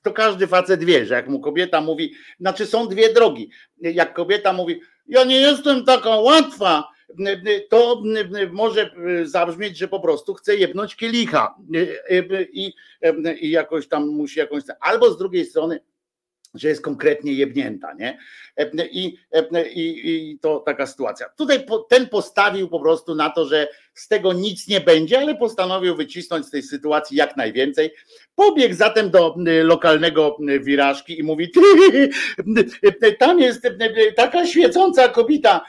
to 0.01 0.13
każdy 0.13 0.47
facet 0.47 0.83
wie, 0.83 1.05
że 1.05 1.13
jak 1.13 1.27
mu 1.27 1.39
kobieta 1.39 1.81
mówi, 1.81 2.13
znaczy 2.39 2.65
są 2.65 2.87
dwie 2.87 3.13
drogi. 3.13 3.49
Jak 3.77 4.13
kobieta 4.13 4.53
mówi, 4.53 4.81
ja 5.07 5.23
nie 5.23 5.35
jestem 5.35 5.85
taka 5.85 6.09
łatwa, 6.09 6.94
to 7.69 8.03
może 8.51 8.91
zabrzmieć, 9.23 9.77
że 9.77 9.87
po 9.87 9.99
prostu 9.99 10.33
chce 10.33 10.55
jebnąć 10.55 10.95
kielicha 10.95 11.55
i, 12.53 12.73
i 13.41 13.49
jakoś 13.49 13.87
tam 13.87 14.07
musi 14.07 14.39
jakąś. 14.39 14.63
Albo 14.79 15.11
z 15.11 15.17
drugiej 15.17 15.45
strony, 15.45 15.79
że 16.55 16.67
jest 16.67 16.81
konkretnie 16.81 17.33
jebnięta, 17.33 17.93
nie? 17.93 18.17
I, 18.91 19.17
i, 19.75 20.31
I 20.31 20.39
to 20.39 20.59
taka 20.59 20.87
sytuacja. 20.87 21.29
Tutaj 21.29 21.65
ten 21.89 22.09
postawił 22.09 22.69
po 22.69 22.79
prostu 22.79 23.15
na 23.15 23.29
to, 23.29 23.45
że 23.45 23.67
z 23.93 24.07
tego 24.07 24.33
nic 24.33 24.67
nie 24.67 24.81
będzie, 24.81 25.19
ale 25.19 25.35
postanowił 25.35 25.95
wycisnąć 25.95 26.45
z 26.45 26.51
tej 26.51 26.63
sytuacji 26.63 27.17
jak 27.17 27.37
najwięcej. 27.37 27.91
Pobiegł 28.35 28.75
zatem 28.75 29.09
do 29.09 29.35
lokalnego 29.63 30.37
wirażki 30.61 31.19
i 31.19 31.23
mówi: 31.23 31.51
Tam 33.19 33.39
jest 33.39 33.67
taka 34.15 34.45
świecąca 34.45 35.07
kobieta, 35.07 35.65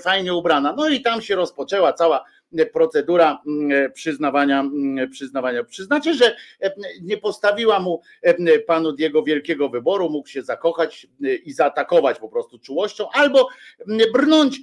fajnie 0.00 0.34
ubrana. 0.34 0.74
No 0.76 0.88
i 0.88 1.00
tam 1.00 1.22
się 1.22 1.36
rozpoczęła 1.36 1.92
cała 1.92 2.24
procedura 2.72 3.42
mm, 3.46 3.92
przyznawania, 3.92 4.60
mm, 4.60 5.10
przyznawania. 5.10 5.64
Przyznacie, 5.64 6.14
że 6.14 6.36
e, 6.60 6.74
nie 7.02 7.16
postawiła 7.16 7.80
mu 7.80 8.00
e, 8.22 8.58
panu 8.58 8.92
Diego 8.92 9.22
wielkiego 9.22 9.68
wyboru, 9.68 10.10
mógł 10.10 10.28
się 10.28 10.42
zakochać 10.42 11.06
e, 11.24 11.34
i 11.34 11.52
zaatakować 11.52 12.18
po 12.18 12.28
prostu 12.28 12.58
czułością, 12.58 13.06
albo 13.12 13.48
brnąć 14.12 14.60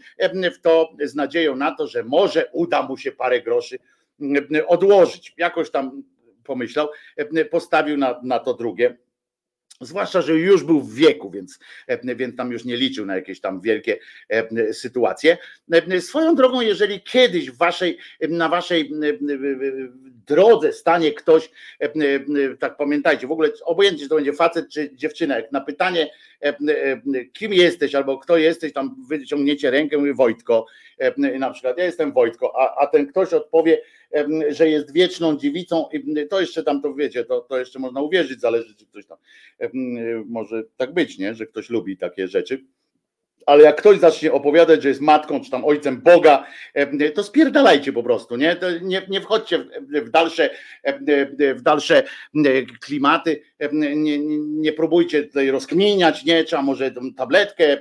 w 0.53 0.61
to 0.61 0.89
z 1.03 1.15
nadzieją 1.15 1.55
na 1.55 1.75
to, 1.75 1.87
że 1.87 2.03
może 2.03 2.49
uda 2.51 2.81
mu 2.81 2.97
się 2.97 3.11
parę 3.11 3.41
groszy 3.41 3.79
odłożyć. 4.67 5.33
Jakoś 5.37 5.71
tam 5.71 6.03
pomyślał, 6.43 6.87
postawił 7.51 7.97
na, 7.97 8.19
na 8.23 8.39
to 8.39 8.53
drugie 8.53 8.97
Zwłaszcza, 9.81 10.21
że 10.21 10.33
już 10.33 10.63
był 10.63 10.81
w 10.81 10.95
wieku, 10.95 11.31
więc, 11.31 11.59
e, 11.87 12.15
więc 12.15 12.35
tam 12.35 12.51
już 12.51 12.65
nie 12.65 12.77
liczył 12.77 13.05
na 13.05 13.15
jakieś 13.15 13.41
tam 13.41 13.61
wielkie 13.61 13.99
e, 14.29 14.73
sytuacje. 14.73 15.37
E, 15.71 16.01
swoją 16.01 16.35
drogą, 16.35 16.61
jeżeli 16.61 17.01
kiedyś 17.01 17.51
waszej, 17.51 17.97
na 18.29 18.49
waszej 18.49 18.91
drodze 20.29 20.73
stanie 20.73 21.11
ktoś, 21.11 21.51
tak 22.59 22.77
pamiętajcie, 22.77 23.27
w 23.27 23.31
ogóle 23.31 23.49
obojętnie, 23.65 24.03
czy 24.03 24.09
to 24.09 24.15
będzie 24.15 24.33
facet 24.33 24.69
czy 24.69 24.95
dziewczyna, 24.95 25.35
jak 25.35 25.51
na 25.51 25.61
pytanie, 25.61 26.09
kim 27.33 27.53
jesteś 27.53 27.95
albo 27.95 28.17
kto 28.17 28.37
jesteś, 28.37 28.73
tam 28.73 28.95
wyciągniecie 29.09 29.71
rękę 29.71 29.97
mówi 29.97 30.13
Wojtko, 30.13 30.65
na 31.39 31.51
przykład 31.51 31.77
ja 31.77 31.85
jestem 31.85 32.13
Wojtko, 32.13 32.53
a, 32.59 32.81
a 32.81 32.87
ten 32.87 33.07
ktoś 33.07 33.33
odpowie, 33.33 33.81
że 34.49 34.69
jest 34.69 34.93
wieczną 34.93 35.37
dziewicą, 35.37 35.85
to 36.29 36.41
jeszcze 36.41 36.63
tam 36.63 36.81
to 36.81 36.93
wiecie, 36.93 37.25
to, 37.25 37.41
to 37.41 37.59
jeszcze 37.59 37.79
można 37.79 38.01
uwierzyć, 38.01 38.41
zależy 38.41 38.75
czy 38.75 38.85
ktoś 38.85 39.05
tam 39.05 39.17
może 40.25 40.63
tak 40.77 40.93
być, 40.93 41.17
nie? 41.17 41.35
że 41.35 41.45
ktoś 41.45 41.69
lubi 41.69 41.97
takie 41.97 42.27
rzeczy 42.27 42.65
ale 43.45 43.63
jak 43.63 43.79
ktoś 43.79 43.99
zacznie 43.99 44.33
opowiadać, 44.33 44.83
że 44.83 44.89
jest 44.89 45.01
matką 45.01 45.41
czy 45.41 45.51
tam 45.51 45.65
ojcem 45.65 46.01
Boga, 46.01 46.45
to 47.15 47.23
spierdalajcie 47.23 47.93
po 47.93 48.03
prostu, 48.03 48.35
nie? 48.35 48.57
nie, 48.81 49.01
nie 49.09 49.21
wchodźcie 49.21 49.65
w 49.81 50.09
dalsze, 50.09 50.49
w 51.55 51.61
dalsze 51.61 52.03
klimaty, 52.81 53.41
nie, 53.71 54.19
nie 54.39 54.73
próbujcie 54.73 55.23
tutaj 55.23 55.51
rozkminiać, 55.51 56.25
nie? 56.25 56.43
Trzeba 56.43 56.61
może 56.61 56.93
tabletkę, 57.17 57.77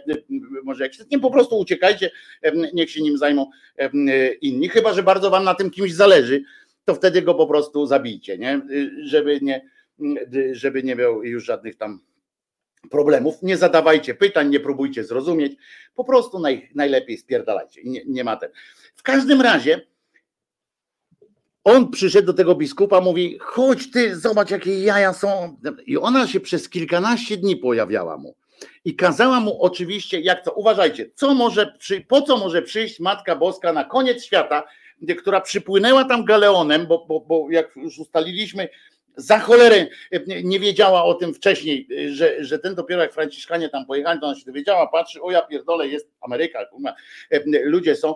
może 0.65 0.85
jak 0.85 0.93
nie 1.11 1.19
po 1.19 1.31
prostu 1.31 1.59
uciekajcie, 1.59 2.11
niech 2.75 2.91
się 2.91 3.03
nim 3.03 3.19
zajmą 3.19 3.51
inni, 4.41 4.69
chyba 4.69 4.93
że 4.93 5.03
bardzo 5.03 5.31
wam 5.31 5.45
na 5.45 5.55
tym 5.55 5.71
kimś 5.71 5.95
zależy, 5.95 6.43
to 6.85 6.95
wtedy 6.95 7.23
go 7.23 7.35
po 7.35 7.47
prostu 7.47 7.87
zabijcie, 7.87 8.39
nie? 8.39 8.61
Żeby 9.03 9.39
nie, 9.43 9.69
żeby 10.53 10.83
nie 10.83 10.95
miał 10.95 11.25
już 11.25 11.45
żadnych 11.45 11.77
tam 11.77 12.01
problemów. 12.91 13.43
Nie 13.43 13.57
zadawajcie 13.57 14.15
pytań, 14.15 14.51
nie 14.51 14.61
próbujcie 14.61 15.05
zrozumieć, 15.05 15.53
po 15.95 16.05
prostu 16.05 16.39
naj, 16.39 16.71
najlepiej 16.75 17.19
spierdalajcie. 17.19 17.81
Nie, 17.85 18.01
nie 18.07 18.25
ma 18.25 18.37
ten. 18.37 18.51
W 18.97 19.03
każdym 19.03 19.41
razie 19.41 19.81
on 21.65 21.91
przyszedł 21.91 22.27
do 22.27 22.35
tego 22.35 22.55
biskupa, 22.55 23.01
mówi: 23.01 23.39
chodź 23.41 23.91
ty, 23.91 24.17
zobacz, 24.17 24.51
jakie 24.51 24.83
jaja 24.83 25.13
są. 25.13 25.57
I 25.87 25.99
ona 25.99 26.27
się 26.27 26.41
przez 26.41 26.69
kilkanaście 26.69 27.37
dni 27.37 27.57
pojawiała 27.57 28.17
mu. 28.17 28.35
I 28.85 28.97
kazała 28.97 29.41
mu 29.41 29.63
oczywiście, 29.63 30.21
jak 30.21 30.45
to, 30.45 30.53
uważajcie, 30.53 31.11
co 31.15 31.35
może 31.35 31.79
po 32.09 32.23
co 32.23 32.37
może 32.37 32.63
przyjść 32.63 33.01
Matka 33.01 33.37
Boska 33.37 33.73
na 33.73 33.85
koniec 33.85 34.25
świata, 34.25 34.65
która 35.19 35.41
przypłynęła 35.41 36.05
tam 36.05 36.25
galeonem, 36.25 36.87
bo, 36.87 37.07
bo, 37.09 37.21
bo 37.21 37.47
jak 37.51 37.77
już 37.77 37.99
ustaliliśmy, 37.99 38.69
za 39.19 39.39
cholerę 39.39 39.87
e, 40.11 40.43
nie 40.43 40.61
wiedziała 40.61 41.05
o 41.05 41.15
tym 41.15 41.35
wcześniej, 41.35 41.89
e, 42.07 42.15
że, 42.15 42.45
że 42.45 42.59
ten 42.59 42.75
dopiero 42.75 43.03
jak 43.03 43.13
Franciszkanie 43.13 43.69
tam 43.69 43.87
pojechali, 43.87 44.21
to 44.21 44.27
ona 44.27 44.39
się 44.39 44.45
dowiedziała, 44.45 44.87
patrzy, 44.87 45.23
o 45.23 45.31
ja 45.31 45.43
pierdolę, 45.43 45.89
jest 45.89 46.11
Ameryka, 46.21 46.59
e, 47.31 47.41
ludzie 47.63 47.97
są, 47.97 48.15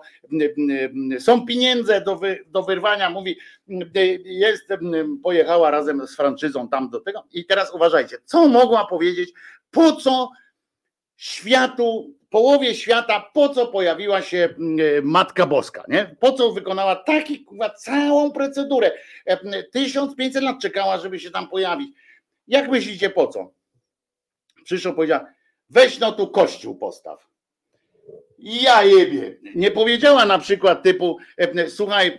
są 1.18 1.46
pieniądze 1.46 2.00
do, 2.00 2.16
wy, 2.16 2.44
do 2.46 2.62
wyrwania, 2.62 3.10
mówi, 3.10 3.38
jest, 4.24 4.68
pojechała 5.22 5.70
razem 5.70 6.06
z 6.06 6.16
franczyzą 6.16 6.68
tam 6.68 6.90
do 6.90 7.00
tego. 7.00 7.24
I 7.32 7.46
teraz 7.46 7.74
uważajcie, 7.74 8.16
co 8.24 8.48
mogła 8.48 8.86
powiedzieć, 8.86 9.32
po 9.70 9.92
co 9.92 10.30
światu 11.16 12.14
połowie 12.32 12.74
świata, 12.74 13.30
po 13.34 13.48
co 13.48 13.66
pojawiła 13.66 14.22
się 14.22 14.48
mm, 14.58 14.78
e, 14.80 15.02
Matka 15.02 15.46
Boska, 15.46 15.84
nie? 15.88 16.16
Po 16.20 16.32
co 16.32 16.52
wykonała 16.52 16.96
taki, 16.96 17.46
całą 17.76 18.32
procedurę. 18.32 18.92
1500 19.72 20.42
e, 20.42 20.44
lat 20.44 20.60
czekała, 20.62 20.98
żeby 20.98 21.20
się 21.20 21.30
tam 21.30 21.48
pojawić. 21.48 21.96
Jak 22.48 22.70
myślicie, 22.70 23.10
po 23.10 23.26
co? 23.26 23.52
Przyszło, 24.64 24.92
powiedziała, 24.92 25.26
weź 25.70 25.98
no 25.98 26.12
tu 26.12 26.28
kościół 26.28 26.74
postaw. 26.76 27.28
Ja 28.38 28.82
jebie. 28.84 29.36
Nie 29.54 29.70
powiedziała 29.70 30.26
na 30.26 30.38
przykład 30.38 30.82
typu, 30.82 31.18
e, 31.36 31.70
słuchaj, 31.70 32.18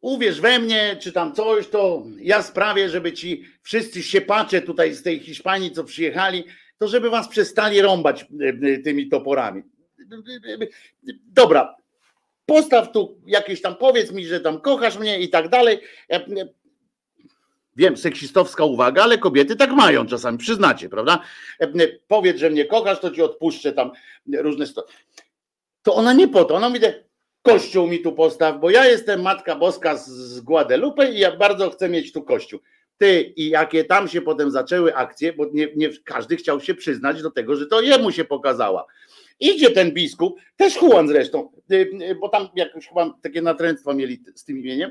uwierz 0.00 0.40
we 0.40 0.58
mnie, 0.58 0.96
czy 1.00 1.12
tam 1.12 1.34
coś, 1.34 1.68
to 1.68 2.02
ja 2.18 2.42
sprawię, 2.42 2.88
żeby 2.88 3.12
ci 3.12 3.44
wszyscy 3.62 4.02
siepacze 4.02 4.62
tutaj 4.62 4.94
z 4.94 5.02
tej 5.02 5.20
Hiszpanii, 5.20 5.70
co 5.70 5.84
przyjechali, 5.84 6.44
to 6.78 6.88
żeby 6.88 7.10
was 7.10 7.28
przestali 7.28 7.82
rąbać 7.82 8.22
e, 8.22 8.26
e, 8.72 8.78
tymi 8.78 9.08
toporami. 9.08 9.62
Dobra, 11.26 11.76
postaw 12.46 12.92
tu 12.92 13.20
jakieś 13.26 13.62
tam, 13.62 13.76
powiedz 13.76 14.12
mi, 14.12 14.26
że 14.26 14.40
tam 14.40 14.60
kochasz 14.60 14.98
mnie 14.98 15.20
i 15.20 15.28
tak 15.28 15.48
dalej. 15.48 15.80
E, 16.10 16.20
wiem, 17.76 17.96
seksistowska 17.96 18.64
uwaga, 18.64 19.02
ale 19.02 19.18
kobiety 19.18 19.56
tak 19.56 19.70
mają 19.70 20.06
czasami, 20.06 20.38
przyznacie, 20.38 20.88
prawda? 20.88 21.20
Powiedz, 22.08 22.36
że 22.36 22.50
mnie 22.50 22.64
kochasz, 22.64 23.00
to 23.00 23.10
ci 23.10 23.22
odpuszczę 23.22 23.72
tam 23.72 23.90
różne 24.38 24.66
sto. 24.66 24.86
To 25.82 25.94
ona 25.94 26.12
nie 26.12 26.28
po 26.28 26.44
to, 26.44 26.54
ona 26.54 26.68
mówi, 26.68 26.80
kościół 27.42 27.86
mi 27.86 27.98
tu 27.98 28.12
postaw, 28.12 28.60
bo 28.60 28.70
ja 28.70 28.86
jestem 28.86 29.22
Matka 29.22 29.56
Boska 29.56 29.96
z 29.96 30.40
Guadalupe 30.40 31.12
i 31.12 31.18
ja 31.18 31.36
bardzo 31.36 31.70
chcę 31.70 31.88
mieć 31.88 32.12
tu 32.12 32.22
kościół. 32.22 32.60
Ty 32.98 33.20
i 33.36 33.48
jakie 33.48 33.84
tam 33.84 34.08
się 34.08 34.22
potem 34.22 34.50
zaczęły 34.50 34.94
akcje, 34.94 35.32
bo 35.32 35.46
nie, 35.52 35.68
nie 35.76 35.90
każdy 36.04 36.36
chciał 36.36 36.60
się 36.60 36.74
przyznać 36.74 37.22
do 37.22 37.30
tego, 37.30 37.56
że 37.56 37.66
to 37.66 37.80
jemu 37.80 38.12
się 38.12 38.24
pokazała. 38.24 38.86
Idzie 39.40 39.70
ten 39.70 39.92
biskup, 39.92 40.40
też 40.56 40.82
Juan 40.82 41.08
zresztą, 41.08 41.52
y, 41.72 41.74
y, 42.10 42.14
bo 42.14 42.28
tam 42.28 42.48
jakoś 42.56 42.88
chyba 42.88 43.14
takie 43.22 43.42
natręctwo 43.42 43.94
mieli 43.94 44.22
z 44.34 44.44
tym 44.44 44.58
imieniem 44.58 44.90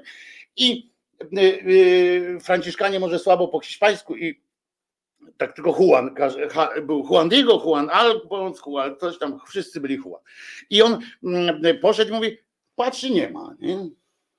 i 0.57 0.89
y, 1.37 2.37
Franciszkanie 2.43 2.99
może 2.99 3.19
słabo 3.19 3.47
po 3.47 3.59
hiszpańsku 3.59 4.15
i 4.15 4.41
tak 5.37 5.55
tylko 5.55 5.75
Juan, 5.79 6.15
był 6.83 7.07
Juan 7.09 7.29
Diego, 7.29 7.61
Juan 7.65 7.89
Alphonse, 7.89 8.61
Juan, 8.67 8.95
coś 8.99 9.17
tam, 9.17 9.39
wszyscy 9.47 9.81
byli 9.81 9.95
Juan. 9.95 10.21
I 10.69 10.81
on 10.81 10.99
mm, 11.23 11.79
poszedł 11.81 12.11
i 12.11 12.13
mówi, 12.13 12.37
patrzy, 12.75 13.09
nie 13.09 13.29
ma. 13.29 13.55
Nie? 13.59 13.89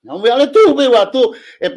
Ja 0.06 0.12
mówię, 0.12 0.34
ale 0.34 0.48
tu 0.48 0.74
była, 0.74 1.06
tu. 1.06 1.32
E, 1.60 1.70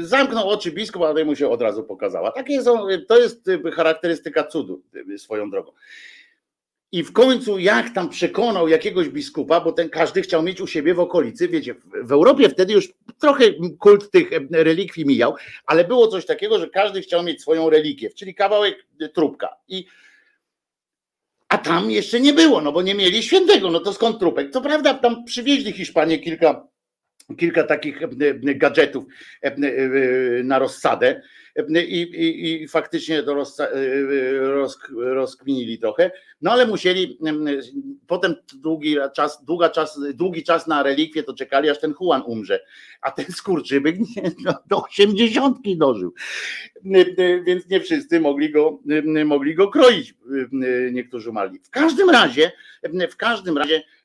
zamknął 0.00 0.48
oczy 0.48 0.72
biskup, 0.72 1.02
ale 1.02 1.24
mu 1.24 1.36
się 1.36 1.48
od 1.48 1.62
razu 1.62 1.84
pokazała. 1.84 2.32
Takie 2.32 2.62
są, 2.62 2.86
to 3.08 3.18
jest 3.18 3.50
charakterystyka 3.72 4.44
cudu 4.44 4.82
swoją 5.16 5.50
drogą. 5.50 5.72
I 6.92 7.04
w 7.04 7.12
końcu 7.12 7.58
jak 7.58 7.94
tam 7.94 8.08
przekonał 8.08 8.68
jakiegoś 8.68 9.08
biskupa, 9.08 9.60
bo 9.60 9.72
ten 9.72 9.88
każdy 9.88 10.22
chciał 10.22 10.42
mieć 10.42 10.60
u 10.60 10.66
siebie 10.66 10.94
w 10.94 11.00
okolicy, 11.00 11.48
wiecie, 11.48 11.74
w 12.02 12.12
Europie 12.12 12.48
wtedy 12.48 12.72
już 12.72 12.88
trochę 13.18 13.44
kult 13.78 14.10
tych 14.10 14.30
relikwii 14.50 15.06
mijał, 15.06 15.34
ale 15.66 15.84
było 15.84 16.08
coś 16.08 16.26
takiego, 16.26 16.58
że 16.58 16.68
każdy 16.68 17.00
chciał 17.00 17.22
mieć 17.22 17.42
swoją 17.42 17.70
relikwię, 17.70 18.10
czyli 18.10 18.34
kawałek 18.34 18.86
trupka. 19.14 19.56
I 19.68 19.86
a 21.48 21.58
tam 21.58 21.90
jeszcze 21.90 22.20
nie 22.20 22.32
było, 22.32 22.60
no 22.60 22.72
bo 22.72 22.82
nie 22.82 22.94
mieli 22.94 23.22
świętego, 23.22 23.70
no 23.70 23.80
to 23.80 23.92
skąd 23.92 24.18
trupek? 24.18 24.50
Co 24.52 24.60
prawda 24.60 24.94
tam 24.94 25.24
przywieźli 25.24 25.72
Hiszpanie 25.72 26.18
kilka, 26.18 26.66
kilka 27.36 27.64
takich 27.64 27.98
gadżetów 28.56 29.04
na 30.44 30.58
rozsadę, 30.58 31.22
i, 31.68 32.00
i, 32.00 32.62
i 32.62 32.68
faktycznie 32.68 33.22
to 33.22 33.34
roz, 33.34 33.58
roz, 34.40 34.78
rozkminili 34.96 35.78
trochę, 35.78 36.10
no 36.42 36.52
ale 36.52 36.66
musieli, 36.66 37.18
potem 38.06 38.34
długi 38.54 38.96
czas, 39.14 39.44
długa 39.44 39.68
czas, 39.68 40.00
długi 40.14 40.42
czas 40.42 40.66
na 40.66 40.82
relikwie 40.82 41.22
to 41.22 41.34
czekali, 41.34 41.70
aż 41.70 41.80
ten 41.80 41.94
Juan 42.00 42.22
umrze, 42.26 42.60
a 43.00 43.10
ten 43.10 43.24
skurczybyk 43.24 43.96
no, 44.44 44.54
do 44.66 44.82
osiemdziesiątki 44.84 45.78
dożył, 45.78 46.14
więc 47.46 47.68
nie 47.68 47.80
wszyscy 47.80 48.20
mogli 48.20 48.50
go, 48.50 48.78
mogli 49.24 49.54
go 49.54 49.68
kroić, 49.68 50.14
niektórzy 50.92 51.30
umarli. 51.30 51.58
W 51.58 51.70
każdym 51.70 52.10
razie, 52.10 52.52
w 53.10 53.16
każdym 53.16 53.58
razie 53.58 53.82
E, 53.82 53.99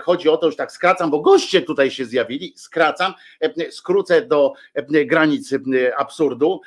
chodzi 0.00 0.28
o 0.28 0.36
to, 0.36 0.46
już 0.46 0.56
tak 0.56 0.72
skracam, 0.72 1.10
bo 1.10 1.20
goście 1.20 1.62
tutaj 1.62 1.90
się 1.90 2.04
zjawili, 2.04 2.52
skracam, 2.56 3.14
skrócę 3.70 4.26
do 4.26 4.52
granic 5.06 5.54
absurdu, 5.96 6.60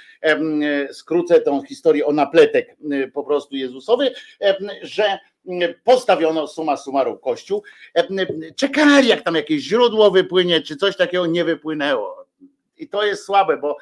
skrócę 0.92 1.42
tą 1.42 1.64
historię 1.64 2.06
o 2.06 2.14
napletek 2.14 2.76
po 3.14 3.24
prostu 3.24 3.56
Jezusowy, 3.56 4.12
że 4.82 5.20
postawiono 5.84 6.48
suma 6.48 6.78
summarum 6.78 7.18
kościół, 7.18 7.64
czekali 8.56 9.08
jak 9.08 9.22
tam 9.22 9.36
jakieś 9.36 9.64
źródło 9.64 10.12
wypłynie, 10.12 10.62
czy 10.62 10.76
coś 10.76 10.98
takiego 10.98 11.26
nie 11.26 11.46
wypłynęło. 11.46 12.26
I 12.78 12.88
to 12.88 13.06
jest 13.06 13.26
słabe, 13.26 13.58
bo, 13.58 13.78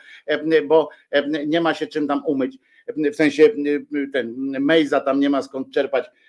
bo 0.67 0.89
nie 1.47 1.61
ma 1.61 1.73
się 1.73 1.87
czym 1.87 2.07
tam 2.07 2.23
umyć. 2.25 2.57
W 2.87 3.15
sensie 3.15 3.49
ten 4.13 4.35
Mejza 4.59 4.99
tam 4.99 5.19
nie 5.19 5.29
ma 5.29 5.41
skąd 5.41 5.73
czerpać. 5.73 6.05
E, 6.05 6.09
e, 6.09 6.22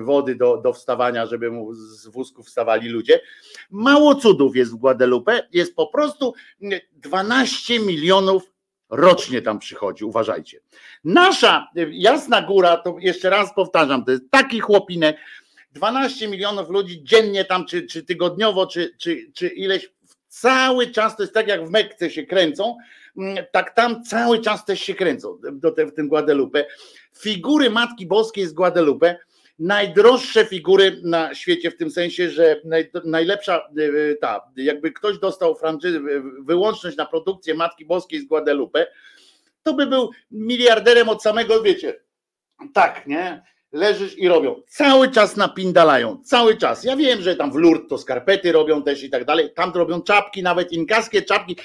wody 0.00 0.34
do, 0.34 0.56
do 0.56 0.72
wstawania, 0.72 1.26
żeby 1.26 1.50
mu 1.50 1.74
z 1.74 2.06
wózków 2.06 2.46
wstawali 2.46 2.88
ludzie. 2.88 3.20
Mało 3.70 4.14
cudów 4.14 4.56
jest 4.56 4.72
w 4.72 4.76
Guadalupe, 4.76 5.42
jest 5.52 5.76
po 5.76 5.86
prostu 5.86 6.34
12 6.92 7.80
milionów 7.80 8.52
rocznie 8.90 9.42
tam 9.42 9.58
przychodzi, 9.58 10.04
uważajcie. 10.04 10.60
Nasza 11.04 11.68
Jasna 11.90 12.42
Góra, 12.42 12.76
to 12.76 12.96
jeszcze 12.98 13.30
raz 13.30 13.54
powtarzam, 13.54 14.04
to 14.04 14.10
jest 14.10 14.30
taki 14.30 14.60
chłopinek, 14.60 15.16
12 15.72 16.28
milionów 16.28 16.70
ludzi 16.70 17.04
dziennie 17.04 17.44
tam, 17.44 17.66
czy, 17.66 17.82
czy 17.86 18.02
tygodniowo, 18.02 18.66
czy, 18.66 18.94
czy, 18.98 19.30
czy 19.34 19.48
ileś, 19.48 19.92
cały 20.28 20.86
czas 20.86 21.16
to 21.16 21.22
jest 21.22 21.34
tak 21.34 21.48
jak 21.48 21.66
w 21.66 21.70
Mekce 21.70 22.10
się 22.10 22.26
kręcą, 22.26 22.76
tak 23.52 23.74
tam 23.74 24.04
cały 24.04 24.38
czas 24.38 24.64
też 24.64 24.80
się 24.80 24.94
kręcą 24.94 25.38
do 25.52 25.70
te, 25.70 25.86
w 25.86 25.94
tym 25.94 26.08
Guadalupe 26.08 26.64
figury 27.18 27.70
Matki 27.70 28.06
Boskiej 28.06 28.46
z 28.46 28.52
Guadalupe, 28.52 29.18
najdroższe 29.58 30.44
figury 30.44 31.00
na 31.04 31.34
świecie, 31.34 31.70
w 31.70 31.76
tym 31.76 31.90
sensie, 31.90 32.30
że 32.30 32.60
najlepsza 33.04 33.56
e, 33.58 34.14
ta, 34.14 34.40
jakby 34.56 34.92
ktoś 34.92 35.18
dostał 35.18 35.54
franczyzę, 35.54 36.00
wyłączność 36.40 36.96
na 36.96 37.06
produkcję 37.06 37.54
Matki 37.54 37.84
Boskiej 37.84 38.20
z 38.20 38.24
Guadalupe, 38.24 38.86
to 39.62 39.74
by 39.74 39.86
był 39.86 40.10
miliarderem 40.30 41.08
od 41.08 41.22
samego, 41.22 41.62
wiecie, 41.62 42.00
tak, 42.74 43.06
nie? 43.06 43.42
Leżysz 43.72 44.18
i 44.18 44.28
robią. 44.28 44.62
Cały 44.68 45.10
czas 45.10 45.36
napindalają, 45.36 46.22
cały 46.24 46.56
czas. 46.56 46.84
Ja 46.84 46.96
wiem, 46.96 47.22
że 47.22 47.36
tam 47.36 47.52
w 47.52 47.54
Lourdes 47.54 47.88
to 47.88 47.98
skarpety 47.98 48.52
robią 48.52 48.82
też 48.82 49.02
i 49.02 49.10
tak 49.10 49.24
dalej. 49.24 49.52
Tam 49.54 49.72
robią 49.74 50.02
czapki, 50.02 50.42
nawet 50.42 50.72
inkaskie 50.72 51.22
czapki. 51.22 51.56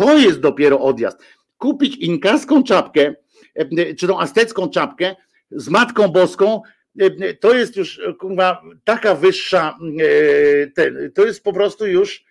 To 0.00 0.18
jest 0.18 0.40
dopiero 0.40 0.80
odjazd. 0.80 1.18
Kupić 1.58 1.96
inkaską 1.96 2.62
czapkę, 2.62 3.14
E, 3.54 3.94
czy 3.94 4.06
tą 4.06 4.20
aztecką 4.20 4.70
czapkę 4.70 5.16
z 5.50 5.68
Matką 5.68 6.08
Boską, 6.08 6.62
e, 7.00 7.34
to 7.34 7.54
jest 7.54 7.76
już 7.76 8.00
kurwa, 8.18 8.62
taka 8.84 9.14
wyższa, 9.14 9.78
e, 10.78 11.10
to 11.10 11.26
jest 11.26 11.44
po 11.44 11.52
prostu 11.52 11.86
już, 11.86 12.24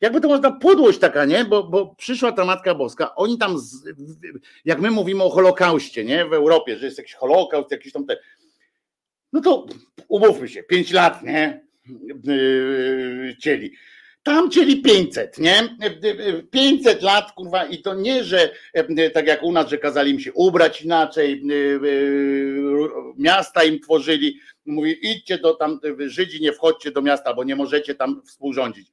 jakby 0.00 0.20
to 0.20 0.28
można 0.28 0.50
podłość 0.50 0.98
taka, 0.98 1.24
nie? 1.24 1.44
Bo, 1.44 1.62
bo 1.64 1.94
przyszła 1.94 2.32
ta 2.32 2.44
Matka 2.44 2.74
Boska, 2.74 3.14
oni 3.14 3.38
tam, 3.38 3.56
jak 4.64 4.80
my 4.80 4.90
mówimy 4.90 5.22
o 5.22 5.30
Holokauście, 5.30 6.04
nie? 6.04 6.26
W 6.26 6.32
Europie, 6.32 6.76
że 6.76 6.86
jest 6.86 6.98
jakiś 6.98 7.14
Holokaust, 7.14 7.70
jakiś 7.70 7.92
tam 7.92 8.06
te, 8.06 8.16
no 9.32 9.40
to 9.40 9.66
umówmy 10.08 10.48
się, 10.48 10.62
pięć 10.62 10.92
lat, 10.92 11.22
nie? 11.22 11.66
Cieli. 13.38 13.72
Tam 14.22 14.50
chcieli 14.50 14.82
500, 14.82 15.38
nie? 15.38 15.76
500 16.50 17.02
lat, 17.02 17.32
kurwa, 17.32 17.64
i 17.64 17.82
to 17.82 17.94
nie, 17.94 18.24
że 18.24 18.50
tak 19.14 19.26
jak 19.26 19.42
u 19.42 19.52
nas, 19.52 19.68
że 19.68 19.78
kazali 19.78 20.10
im 20.10 20.20
się 20.20 20.32
ubrać 20.32 20.82
inaczej, 20.82 21.42
miasta 23.16 23.64
im 23.64 23.80
tworzyli, 23.80 24.38
mówi 24.66 24.96
idźcie 25.02 25.38
do 25.38 25.54
tam, 25.54 25.80
Żydzi 26.06 26.40
nie 26.40 26.52
wchodźcie 26.52 26.90
do 26.90 27.02
miasta, 27.02 27.34
bo 27.34 27.44
nie 27.44 27.56
możecie 27.56 27.94
tam 27.94 28.22
współrządzić. 28.26 28.88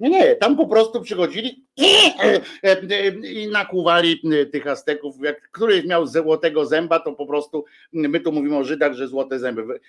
Nie, 0.00 0.10
nie, 0.10 0.36
tam 0.36 0.56
po 0.56 0.66
prostu 0.66 1.00
przychodzili 1.00 1.64
i, 1.76 1.86
i 3.42 3.48
nakłuwali 3.48 4.20
tych 4.52 4.66
Azteków. 4.66 5.16
Jak 5.22 5.50
któryś 5.50 5.84
miał 5.84 6.06
złotego 6.06 6.66
zęba, 6.66 7.00
to 7.00 7.12
po 7.12 7.26
prostu 7.26 7.64
my 7.92 8.20
tu 8.20 8.32
mówimy 8.32 8.56
o 8.56 8.64
Żydach, 8.64 8.94
że 8.94 9.08
złote 9.08 9.38
zęby. 9.38 9.80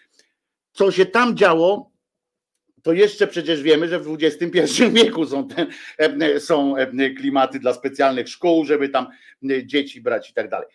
Co 0.73 0.91
się 0.91 1.05
tam 1.05 1.38
działo, 1.38 1.92
to 2.84 2.93
jeszcze 2.93 3.27
przecież 3.27 3.61
wiemy, 3.61 3.88
że 3.88 3.99
w 3.99 4.18
XXI 4.19 4.60
wieku 5.03 5.26
są, 5.26 5.47
te, 5.47 5.65
e, 5.97 6.39
są 6.39 6.77
e, 6.77 7.10
klimaty 7.10 7.60
dla 7.60 7.73
specjalnych 7.73 8.30
szkół, 8.30 8.65
żeby 8.65 8.89
tam 8.89 9.07
e, 9.49 9.65
dzieci 9.65 10.01
brać 10.01 10.30
i 10.30 10.34
tak 10.34 10.49
dalej. 10.49 10.68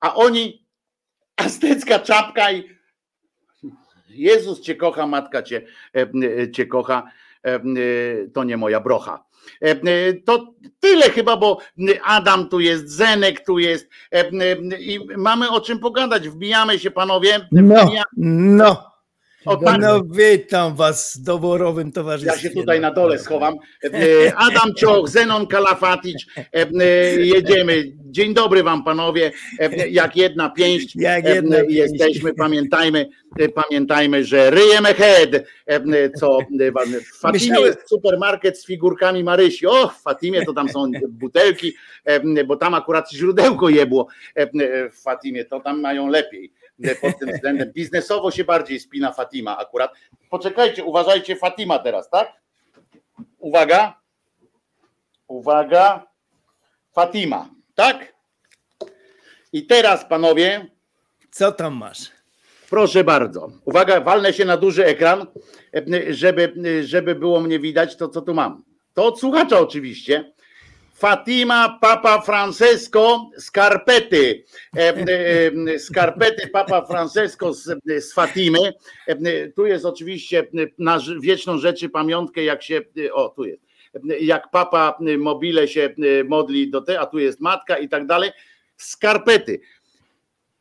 A 0.00 0.14
oni, 0.14 0.66
aztecka 1.36 1.98
czapka 1.98 2.52
i 2.52 2.78
Jezus 4.08 4.60
cię 4.60 4.74
kocha, 4.74 5.06
matka 5.06 5.42
cię, 5.42 5.66
cię 6.52 6.66
kocha, 6.66 7.10
to 8.34 8.44
nie 8.44 8.56
moja 8.56 8.80
brocha. 8.80 9.24
To 10.24 10.54
tyle 10.80 11.10
chyba, 11.10 11.36
bo 11.36 11.58
Adam 12.04 12.48
tu 12.48 12.60
jest, 12.60 12.88
Zenek 12.88 13.46
tu 13.46 13.58
jest 13.58 13.88
i 14.78 15.00
mamy 15.16 15.50
o 15.50 15.60
czym 15.60 15.78
pogadać. 15.78 16.28
Wbijamy 16.28 16.78
się, 16.78 16.90
panowie. 16.90 17.48
No, 17.52 17.90
no. 18.16 18.87
O, 19.44 19.56
tak. 19.56 19.80
No 19.80 20.02
witam 20.10 20.74
was 20.76 21.16
w 21.20 21.22
doborowym 21.24 21.92
towarzystwie. 21.92 22.36
Ja 22.36 22.42
się 22.42 22.50
tutaj 22.60 22.80
na 22.80 22.90
dole 22.90 23.18
schowam. 23.18 23.54
E, 23.84 23.88
Adam 24.36 24.74
Cioch, 24.74 25.08
Zenon 25.08 25.46
Kalafatic, 25.46 26.26
e, 26.36 26.42
e, 26.80 26.84
jedziemy. 27.16 27.84
Dzień 28.10 28.34
dobry 28.34 28.62
wam 28.62 28.84
panowie. 28.84 29.30
E, 29.58 29.88
Jak 29.88 30.16
jedna 30.16 30.50
pięść 30.50 30.96
Jak 30.96 31.24
e, 31.26 31.34
jedna 31.34 31.56
pięść. 31.56 31.74
jesteśmy. 31.76 32.34
Pamiętajmy, 32.34 33.08
e, 33.38 33.48
pamiętajmy, 33.48 34.24
że 34.24 34.50
ryjemy 34.50 34.94
head, 34.94 35.28
e, 35.66 36.10
co 36.10 36.38
e, 36.60 37.00
w 37.00 37.20
Fatimie 37.20 37.60
jest 37.60 37.88
supermarket 37.88 38.58
z 38.58 38.66
figurkami 38.66 39.24
Marysi. 39.24 39.66
O, 39.66 39.88
w 39.88 40.02
Fatimie 40.02 40.44
to 40.44 40.52
tam 40.52 40.68
są 40.68 40.90
butelki, 41.08 41.72
e, 42.04 42.44
bo 42.44 42.56
tam 42.56 42.74
akurat 42.74 43.12
źródełko 43.12 43.68
jebło 43.68 44.06
e, 44.34 44.46
w 44.90 45.02
Fatimie, 45.02 45.44
to 45.44 45.60
tam 45.60 45.80
mają 45.80 46.08
lepiej. 46.08 46.52
E, 46.84 46.94
Pod 46.94 47.18
tym 47.18 47.32
względem 47.32 47.72
biznesowo 47.72 48.30
się 48.30 48.44
bardziej 48.44 48.80
spina 48.80 49.12
Fatima 49.12 49.58
akurat. 49.58 49.90
Poczekajcie, 50.30 50.84
uważajcie, 50.84 51.36
Fatima 51.36 51.78
teraz, 51.78 52.10
tak? 52.10 52.32
Uwaga. 53.38 54.00
Uwaga. 55.28 56.06
Fatima, 56.92 57.48
tak? 57.74 58.14
I 59.52 59.66
teraz, 59.66 60.04
panowie, 60.04 60.66
Co 61.30 61.52
tam 61.52 61.74
masz? 61.74 62.10
proszę 62.70 63.04
bardzo. 63.04 63.48
Uwaga, 63.64 64.00
walnę 64.00 64.32
się 64.32 64.44
na 64.44 64.56
duży 64.56 64.84
ekran, 64.86 65.26
e, 65.74 66.12
żeby, 66.14 66.54
żeby 66.84 67.14
było 67.14 67.40
mnie 67.40 67.58
widać, 67.58 67.96
to 67.96 68.08
co 68.08 68.22
tu 68.22 68.34
mam. 68.34 68.64
To 68.94 69.06
od 69.06 69.20
słuchacza 69.20 69.58
oczywiście. 69.58 70.32
Fatima 70.98 71.78
Papa 71.80 72.20
Francesco 72.20 73.30
skarpety. 73.38 74.44
E, 74.76 74.94
e, 75.74 75.78
Skarpety 75.78 76.48
Papa 76.48 76.86
Francesco 76.86 77.52
z, 77.52 77.78
z 77.86 78.12
Fatimy. 78.12 78.58
E, 79.06 79.48
Tu 79.48 79.66
jest 79.66 79.84
oczywiście 79.84 80.46
na 80.78 80.98
wieczną 81.20 81.58
rzeczy 81.58 81.88
pamiątkę, 81.88 82.44
jak 82.44 82.62
się. 82.62 82.80
O, 83.12 83.28
tu 83.28 83.44
jest. 83.44 83.62
Jak 84.20 84.50
papa 84.50 84.98
mobile 85.18 85.68
się 85.68 85.94
modli 86.24 86.70
do 86.70 86.80
te, 86.80 87.00
a 87.00 87.06
tu 87.06 87.18
jest 87.18 87.40
matka 87.40 87.78
i 87.78 87.88
tak 87.88 88.06
dalej. 88.06 88.30
Skarpety. 88.76 89.60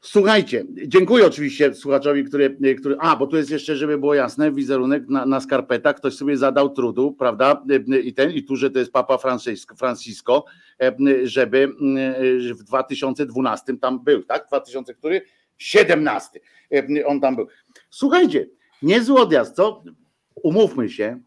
Słuchajcie, 0.09 0.65
dziękuję 0.88 1.25
oczywiście 1.25 1.73
słuchaczowi, 1.73 2.23
który, 2.23 2.57
który. 2.79 2.95
A, 2.99 3.15
bo 3.15 3.27
tu 3.27 3.38
jest 3.38 3.51
jeszcze, 3.51 3.75
żeby 3.75 3.97
było 3.97 4.13
jasne, 4.13 4.51
wizerunek 4.51 5.09
na, 5.09 5.25
na 5.25 5.39
skarpetach. 5.39 5.95
Ktoś 5.95 6.15
sobie 6.15 6.38
zadał 6.38 6.69
trudu, 6.69 7.11
prawda? 7.11 7.63
I 8.03 8.13
ten, 8.13 8.31
i 8.31 8.43
tu, 8.43 8.55
że 8.55 8.71
to 8.71 8.79
jest 8.79 8.91
Papa 8.91 9.17
Francisco, 9.17 9.75
Francisco 9.75 10.45
żeby 11.23 11.69
że 12.38 12.53
w 12.53 12.63
2012 12.63 13.77
tam 13.77 14.03
był, 14.03 14.23
tak? 14.23 14.47
2000 14.47 14.93
który? 14.93 15.21
17. 15.57 16.39
On 17.05 17.21
tam 17.21 17.35
był. 17.35 17.47
Słuchajcie, 17.89 18.49
niezły 18.81 19.19
odjazd, 19.19 19.55
co? 19.55 19.84
Umówmy 20.43 20.89
się, 20.89 21.19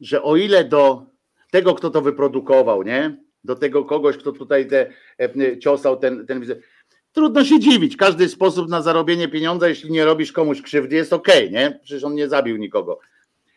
że 0.00 0.22
o 0.22 0.36
ile 0.36 0.64
do 0.64 1.06
tego, 1.50 1.74
kto 1.74 1.90
to 1.90 2.02
wyprodukował, 2.02 2.82
nie? 2.82 3.24
Do 3.44 3.54
tego 3.54 3.84
kogoś, 3.84 4.16
kto 4.16 4.32
tutaj 4.32 4.68
te, 4.68 4.90
e, 5.18 5.58
ciosał 5.58 5.96
ten, 5.96 6.26
ten 6.26 6.40
wizerunek, 6.40 6.73
trudno 7.14 7.44
się 7.44 7.60
dziwić. 7.60 7.96
Każdy 7.96 8.28
sposób 8.28 8.68
na 8.68 8.82
zarobienie 8.82 9.28
pieniądza, 9.28 9.68
jeśli 9.68 9.90
nie 9.90 10.04
robisz 10.04 10.32
komuś 10.32 10.62
krzywdy, 10.62 10.96
jest 10.96 11.12
ok, 11.12 11.28
nie? 11.50 11.80
Przecież 11.82 12.04
on 12.04 12.14
nie 12.14 12.28
zabił 12.28 12.56
nikogo. 12.56 12.98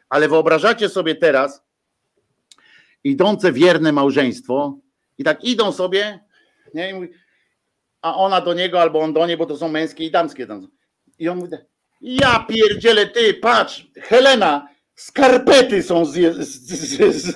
Ale 0.10 0.30
wyobrażacie 0.30 0.90
sobie 0.90 1.16
teraz 1.16 1.64
idące 3.04 3.52
wierne 3.52 3.92
małżeństwo 3.92 4.78
i 5.18 5.24
tak 5.24 5.44
idą 5.44 5.72
sobie, 5.72 6.20
nie? 6.74 7.08
A 8.02 8.16
ona 8.16 8.42
do 8.42 8.54
niego 8.54 8.82
albo 8.82 9.00
on 9.00 9.14
do 9.14 9.28
niej, 9.28 9.38
bo 9.38 9.46
to 9.46 9.58
są 9.58 9.68
męskie 9.68 10.06
i 10.06 10.12
damskie 10.12 10.48
tam. 10.48 10.68
I 11.20 11.30
on 11.30 11.38
mówi, 11.38 11.52
ja 12.02 12.46
pierdzielę, 12.50 13.08
ty, 13.08 13.34
patrz, 13.34 13.88
Helena, 14.02 14.68
skarpety 14.96 15.84
są 15.84 16.06
z, 16.06 16.14
z, 16.36 16.68
z, 16.68 17.36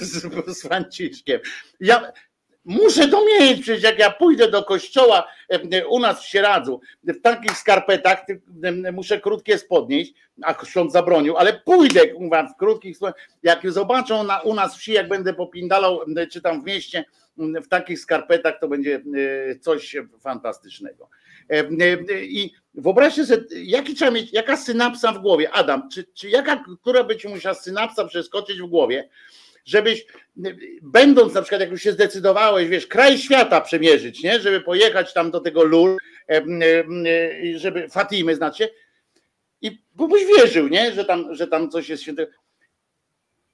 z, 0.00 0.56
z 0.58 0.62
Franciszkiem. 0.62 1.40
Ja, 1.80 2.12
Muszę 2.64 3.08
to 3.08 3.24
mieć, 3.24 3.62
przecież 3.62 3.82
jak 3.82 3.98
ja 3.98 4.10
pójdę 4.10 4.50
do 4.50 4.62
kościoła 4.62 5.28
u 5.88 5.98
nas 5.98 6.22
w 6.22 6.28
Sieradzu, 6.28 6.80
w 7.04 7.20
takich 7.20 7.58
skarpetach, 7.58 8.24
muszę 8.92 9.20
krótkie 9.20 9.58
spodnie, 9.58 10.00
iść, 10.00 10.14
a 10.42 10.54
ksiądz 10.54 10.92
zabronił, 10.92 11.36
ale 11.36 11.52
pójdę 11.52 12.00
w 12.54 12.58
krótkich. 12.58 12.98
Jak 13.42 13.72
zobaczą 13.72 14.24
na, 14.24 14.40
u 14.40 14.54
nas 14.54 14.76
wsi, 14.76 14.92
jak 14.92 15.08
będę 15.08 15.34
popindalał, 15.34 16.00
czy 16.30 16.40
tam 16.40 16.62
w 16.62 16.66
mieście, 16.66 17.04
w 17.36 17.68
takich 17.68 18.00
skarpetach, 18.00 18.60
to 18.60 18.68
będzie 18.68 19.02
e, 19.50 19.58
coś 19.58 19.96
fantastycznego. 20.20 21.08
E, 21.48 21.64
I 22.22 22.54
wyobraźcie 22.74 23.26
sobie, 23.26 23.42
jaki 23.52 23.94
trzeba 23.94 24.10
mieć, 24.10 24.32
jaka 24.32 24.56
synapsa 24.56 25.12
w 25.12 25.18
głowie, 25.18 25.50
Adam, 25.50 25.88
czy, 25.88 26.04
czy 26.14 26.28
jaka, 26.30 26.64
która 26.80 27.04
by 27.04 27.16
ci 27.16 27.28
musiała 27.28 27.54
synapsa 27.54 28.04
przeskoczyć 28.04 28.62
w 28.62 28.66
głowie, 28.66 29.08
żebyś, 29.64 30.06
będąc 30.82 31.34
na 31.34 31.42
przykład, 31.42 31.60
jak 31.60 31.70
już 31.70 31.82
się 31.82 31.92
zdecydowałeś, 31.92 32.68
wiesz, 32.68 32.86
kraj 32.86 33.18
świata 33.18 33.60
przemierzyć, 33.60 34.22
nie? 34.22 34.40
Żeby 34.40 34.60
pojechać 34.60 35.12
tam 35.12 35.30
do 35.30 35.40
tego 35.40 35.64
Lul, 35.64 35.98
żeby 37.56 37.88
Fatimy, 37.88 38.34
znacie, 38.36 38.68
i 39.60 39.78
bo 39.94 40.08
byś 40.08 40.22
wierzył, 40.26 40.68
nie? 40.68 40.92
Że 40.92 41.04
tam, 41.04 41.34
że 41.34 41.46
tam 41.46 41.70
coś 41.70 41.88
jest 41.88 42.02
świętego. 42.02 42.32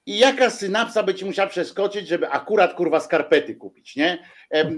I 0.05 0.17
jaka 0.17 0.49
synapsa 0.49 1.03
by 1.03 1.15
ci 1.15 1.25
musiała 1.25 1.49
przeskoczyć, 1.49 2.07
żeby 2.07 2.29
akurat 2.29 2.73
kurwa 2.73 2.99
skarpety 2.99 3.55
kupić, 3.55 3.95
nie? 3.95 4.23
E, 4.53 4.71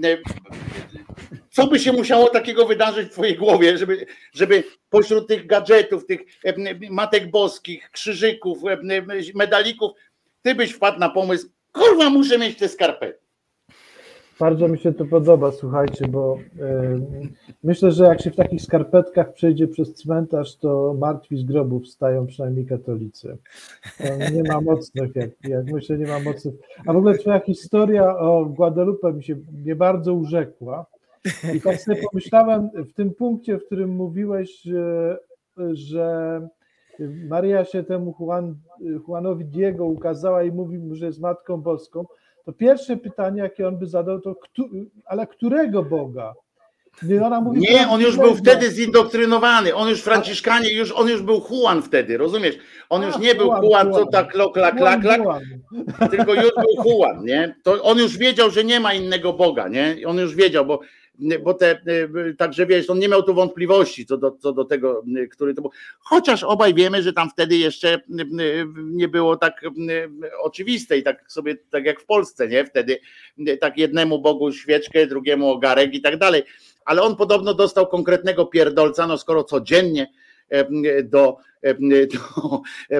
Co 1.50 1.66
by 1.66 1.78
się 1.78 1.92
musiało 1.92 2.30
takiego 2.30 2.66
wydarzyć 2.66 3.08
w 3.08 3.12
twojej 3.12 3.36
głowie, 3.36 3.78
żeby, 3.78 4.06
żeby 4.32 4.64
pośród 4.90 5.28
tych 5.28 5.46
gadżetów, 5.46 6.06
tych 6.06 6.20
matek 6.90 7.30
boskich, 7.30 7.90
krzyżyków, 7.90 8.58
medalików, 9.34 9.92
ty 10.44 10.54
byś 10.54 10.72
wpadł 10.72 11.00
na 11.00 11.10
pomysł, 11.10 11.48
kurwa, 11.72 12.10
muszę 12.10 12.38
mieć 12.38 12.58
te 12.58 12.68
skarpety. 12.68 13.24
Bardzo 14.40 14.68
mi 14.68 14.78
się 14.78 14.92
to 14.92 15.04
podoba, 15.04 15.52
słuchajcie, 15.52 16.08
bo 16.08 16.38
e, 16.60 17.00
myślę, 17.62 17.92
że 17.92 18.04
jak 18.04 18.22
się 18.22 18.30
w 18.30 18.36
takich 18.36 18.62
skarpetkach 18.62 19.32
przejdzie 19.32 19.68
przez 19.68 19.94
cmentarz, 19.94 20.56
to 20.56 20.94
martwi 20.98 21.36
z 21.36 21.44
grobów 21.44 21.88
stają 21.88 22.26
przynajmniej 22.26 22.66
katolicy. 22.66 23.38
To 23.98 24.30
nie 24.32 24.42
ma 24.42 24.60
mocnych, 24.60 25.16
jak, 25.16 25.30
jak 25.44 25.72
myślę, 25.72 25.98
nie 25.98 26.06
ma 26.06 26.20
mocnych. 26.20 26.54
A 26.86 26.92
w 26.92 26.96
ogóle 26.96 27.18
twoja 27.18 27.40
historia 27.40 28.18
o 28.18 28.44
Guadalupe 28.44 29.12
mi 29.12 29.24
się 29.24 29.36
mnie 29.52 29.76
bardzo 29.76 30.14
urzekła. 30.14 30.86
I 31.54 31.60
tak 31.60 31.80
sobie 31.80 32.02
pomyślałem 32.10 32.70
w 32.74 32.92
tym 32.92 33.14
punkcie, 33.14 33.58
w 33.58 33.66
którym 33.66 33.90
mówiłeś, 33.90 34.60
że, 34.62 35.18
że 35.72 36.40
Maria 37.28 37.64
się 37.64 37.82
temu 37.82 38.14
Juan, 38.20 38.54
Juanowi 39.08 39.44
Diego 39.44 39.84
ukazała 39.84 40.42
i 40.42 40.52
mówi 40.52 40.78
mu, 40.78 40.94
że 40.94 41.06
jest 41.06 41.20
Matką 41.20 41.56
Boską, 41.56 42.04
to 42.44 42.52
pierwsze 42.52 42.96
pytanie, 42.96 43.42
jakie 43.42 43.68
on 43.68 43.78
by 43.78 43.86
zadał, 43.86 44.20
to 44.20 44.34
któ, 44.34 44.62
ale 45.04 45.26
którego 45.26 45.82
Boga? 45.82 46.34
Mówi, 47.42 47.60
Nie, 47.60 47.88
on 47.88 48.00
już 48.00 48.16
był 48.16 48.34
wtedy 48.34 48.70
zindoktrynowany. 48.70 49.74
On 49.74 49.88
już 49.88 50.02
Franciszkanie, 50.02 50.72
już, 50.72 50.92
on 50.92 51.08
już 51.08 51.22
był 51.22 51.40
Juan 51.50 51.82
wtedy, 51.82 52.16
rozumiesz? 52.16 52.58
On 52.88 53.02
już 53.02 53.18
nie 53.18 53.34
był 53.34 53.46
Juan, 53.62 53.92
co 53.92 54.06
tak 54.06 54.32
klok, 54.32 54.54
klak, 54.54 54.76
klak, 54.76 55.00
klak, 55.00 55.22
tylko 56.10 56.34
już 56.34 56.52
był 56.54 56.84
Juan, 56.84 57.24
nie? 57.24 57.54
To 57.62 57.82
on 57.82 57.98
już 57.98 58.18
wiedział, 58.18 58.50
że 58.50 58.64
nie 58.64 58.80
ma 58.80 58.94
innego 58.94 59.32
Boga, 59.32 59.68
nie? 59.68 59.96
On 60.06 60.18
już 60.18 60.34
wiedział, 60.34 60.66
bo, 60.66 60.80
bo 61.42 61.54
te, 61.54 61.80
także 62.38 62.66
wiesz, 62.66 62.90
on 62.90 62.98
nie 62.98 63.08
miał 63.08 63.22
tu 63.22 63.34
wątpliwości 63.34 64.06
co 64.06 64.16
do, 64.16 64.30
co 64.30 64.52
do 64.52 64.64
tego, 64.64 65.04
który 65.30 65.54
to 65.54 65.62
był. 65.62 65.70
Chociaż 65.98 66.42
obaj 66.42 66.74
wiemy, 66.74 67.02
że 67.02 67.12
tam 67.12 67.30
wtedy 67.30 67.56
jeszcze 67.56 68.00
nie 68.74 69.08
było 69.08 69.36
tak 69.36 69.64
oczywiste 70.40 70.98
i 70.98 71.02
tak 71.02 71.32
sobie, 71.32 71.56
tak 71.70 71.84
jak 71.84 72.00
w 72.00 72.06
Polsce, 72.06 72.48
nie? 72.48 72.64
Wtedy 72.64 72.98
tak 73.60 73.78
jednemu 73.78 74.18
Bogu 74.18 74.52
świeczkę, 74.52 75.06
drugiemu 75.06 75.50
ogarek 75.50 75.94
i 75.94 76.00
tak 76.00 76.18
dalej. 76.18 76.42
Ale 76.84 77.02
on 77.02 77.16
podobno 77.16 77.54
dostał 77.54 77.86
konkretnego 77.86 78.46
pierdolca, 78.46 79.06
no 79.06 79.18
skoro 79.18 79.44
codziennie 79.44 80.12
do, 81.04 81.36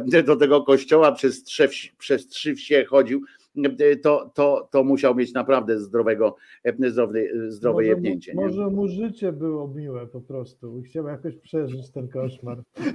do, 0.03 0.23
do 0.23 0.37
tego 0.37 0.63
kościoła 0.63 1.13
przez, 1.13 1.45
trzy 1.45 1.69
przez 1.99 2.29
trzy 2.29 2.55
wsie 2.55 2.85
chodził, 2.85 3.23
to, 4.03 4.31
to, 4.35 4.69
to 4.71 4.85
musiał 4.85 5.15
mieć 5.15 5.33
naprawdę 5.33 5.79
zdrowego, 5.79 6.37
zdrowe, 6.89 7.21
zdrowe 7.49 7.75
Może 7.75 7.87
mu- 7.87 7.91
jebnięcie. 7.91 8.35
Nie? 8.35 8.47
Może 8.47 8.67
mu 8.67 8.89
życie 8.89 9.33
było 9.33 9.69
miłe 9.69 10.07
po 10.07 10.21
prostu 10.21 10.83
chciał 10.83 11.07
jakoś 11.07 11.37
przeżyć 11.37 11.91
ten 11.91 12.09
koszmar. 12.09 12.63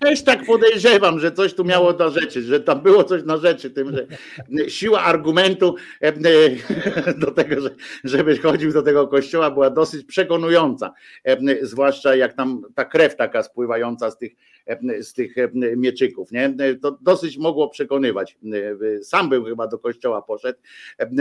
Też 0.00 0.22
tak 0.22 0.44
podejrzewam, 0.46 1.20
że 1.20 1.32
coś 1.32 1.54
tu 1.54 1.64
miało 1.64 1.92
na 1.92 2.08
rzeczy, 2.08 2.42
że 2.42 2.60
tam 2.60 2.80
było 2.80 3.04
coś 3.04 3.24
na 3.24 3.36
rzeczy, 3.36 3.70
tym, 3.70 3.92
że 3.92 4.06
siła 4.70 5.00
argumentu 5.00 5.74
e, 6.02 6.06
e, 6.06 7.14
do 7.24 7.30
tego, 7.30 7.60
że, 7.60 7.70
żeby 8.04 8.38
chodził 8.38 8.72
do 8.72 8.82
tego 8.82 9.08
kościoła 9.08 9.50
była 9.50 9.70
dosyć 9.70 10.06
przekonująca, 10.06 10.92
e, 11.24 11.66
zwłaszcza 11.66 12.16
jak 12.16 12.32
tam 12.34 12.62
ta 12.74 12.84
krew 12.84 13.16
taka 13.16 13.42
spływająca 13.42 14.10
z 14.10 14.18
tych, 14.18 14.32
z 15.00 15.12
tych 15.12 15.34
mieczyków, 15.76 16.32
nie? 16.32 16.54
To 16.82 16.98
dosyć 17.00 17.38
mogło 17.38 17.68
przekonywać. 17.68 18.38
Sam 19.02 19.28
bym 19.28 19.44
chyba 19.44 19.66
do 19.66 19.78
kościoła 19.78 20.22
poszedł, 20.22 20.58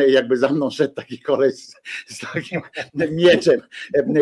jakby 0.07 0.38
za 0.38 0.49
mną 0.49 0.69
szedł 0.69 0.94
taki 0.94 1.19
koleś 1.19 1.56
z, 1.56 1.76
z 2.07 2.19
takim 2.19 2.61
mieczem 3.11 3.61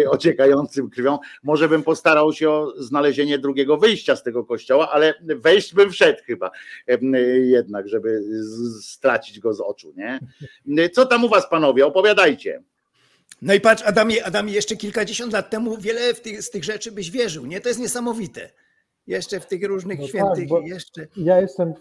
ociekającym 0.10 0.90
krwią, 0.90 1.20
może 1.44 1.70
bym 1.70 1.84
postarał 1.84 2.34
się 2.34 2.50
o 2.50 2.74
znalezienie 2.78 3.40
drugiego 3.40 3.78
wyjścia 3.78 4.16
z 4.16 4.24
tego 4.24 4.46
kościoła, 4.46 4.92
ale 4.92 5.14
wejść 5.22 5.74
bym 5.74 5.92
wszedł 5.92 6.20
chyba 6.26 6.52
jednak, 7.44 7.88
żeby 7.88 8.22
stracić 8.82 9.40
go 9.40 9.54
z 9.54 9.62
oczu, 9.62 9.94
nie? 9.98 10.20
Co 10.90 11.06
tam 11.06 11.24
u 11.24 11.30
was 11.30 11.50
panowie, 11.50 11.86
opowiadajcie. 11.86 12.64
No 13.42 13.54
i 13.54 13.62
patrz, 13.62 13.84
Adamie, 13.84 14.26
Adamie, 14.26 14.54
jeszcze 14.54 14.76
kilkadziesiąt 14.76 15.34
lat 15.34 15.50
temu 15.50 15.78
wiele 15.78 16.14
tych, 16.14 16.42
z 16.42 16.50
tych 16.50 16.64
rzeczy 16.64 16.92
byś 16.92 17.12
wierzył, 17.12 17.46
nie? 17.46 17.62
To 17.62 17.70
jest 17.70 17.80
niesamowite. 17.80 18.50
Jeszcze 19.08 19.40
w 19.40 19.48
tych 19.48 19.68
różnych 19.68 20.00
no 20.00 20.08
świętych, 20.08 20.50
tak, 20.50 20.68
jeszcze. 20.68 21.08
Ja 21.18 21.42
jestem 21.42 21.74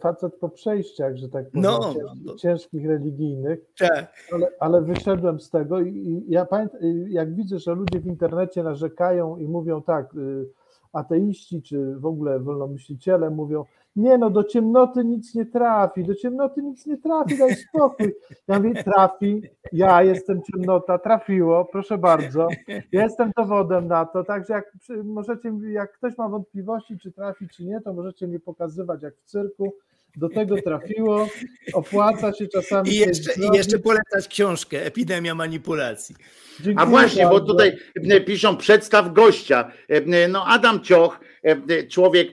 facet 0.00 0.34
po 0.34 0.48
przejściach, 0.48 1.16
że 1.16 1.28
tak 1.28 1.50
powiem, 1.50 1.62
no, 1.62 1.94
no, 2.24 2.34
ciężkich 2.34 2.86
religijnych, 2.86 3.60
tak. 3.78 4.12
ale, 4.32 4.48
ale 4.60 4.82
wyszedłem 4.82 5.40
z 5.40 5.50
tego 5.50 5.80
i, 5.80 5.88
i 5.88 6.24
ja 6.28 6.44
pamiętam, 6.44 6.80
jak 7.08 7.34
widzę, 7.34 7.58
że 7.58 7.74
ludzie 7.74 8.00
w 8.00 8.06
internecie 8.06 8.62
narzekają 8.62 9.36
i 9.36 9.48
mówią 9.48 9.82
tak, 9.82 10.14
y, 10.14 10.46
ateiści 10.92 11.62
czy 11.62 11.96
w 11.96 12.06
ogóle 12.06 12.40
wolnomyśliciele 12.40 13.30
mówią, 13.30 13.64
nie 13.96 14.18
no, 14.18 14.30
do 14.30 14.44
ciemnoty 14.44 15.04
nic 15.04 15.34
nie 15.34 15.46
trafi, 15.46 16.04
do 16.04 16.14
ciemnoty 16.14 16.62
nic 16.62 16.86
nie 16.86 16.96
trafi, 16.96 17.38
daj 17.38 17.54
spokój. 17.54 18.14
Ja 18.48 18.58
mówię, 18.58 18.84
trafi, 18.84 19.42
ja 19.72 20.02
jestem 20.02 20.42
ciemnota, 20.42 20.98
trafiło, 20.98 21.64
proszę 21.64 21.98
bardzo, 21.98 22.48
ja 22.92 23.02
jestem 23.02 23.30
dowodem 23.36 23.88
na 23.88 24.04
to, 24.06 24.24
także 24.24 24.52
jak 24.52 24.72
możecie, 25.04 25.52
jak 25.68 25.92
ktoś 25.92 26.18
ma 26.18 26.28
wątpliwości, 26.28 26.98
czy 26.98 27.12
trafi, 27.12 27.48
czy 27.48 27.64
nie, 27.64 27.80
to 27.80 27.92
możecie 27.92 28.28
mi 28.28 28.40
pokazywać 28.40 29.02
jak 29.02 29.16
w 29.16 29.24
cyrku, 29.24 29.72
do 30.16 30.28
tego 30.28 30.62
trafiło, 30.62 31.28
opłaca 31.72 32.32
się 32.32 32.46
czasami. 32.46 32.90
I 32.90 32.96
jeszcze, 32.96 33.32
i 33.32 33.56
jeszcze 33.56 33.78
polecać 33.78 34.28
książkę 34.28 34.84
Epidemia 34.84 35.34
Manipulacji. 35.34 36.16
Dziękuję 36.60 36.86
A 36.86 36.86
właśnie, 36.86 37.24
bardzo. 37.24 37.40
bo 37.40 37.46
tutaj 37.46 37.76
e, 38.10 38.20
piszą 38.20 38.56
przedstaw 38.56 39.12
gościa. 39.12 39.72
E, 39.88 40.28
no 40.28 40.46
Adam 40.46 40.80
Cioch, 40.80 41.20
e, 41.42 41.86
człowiek 41.86 42.28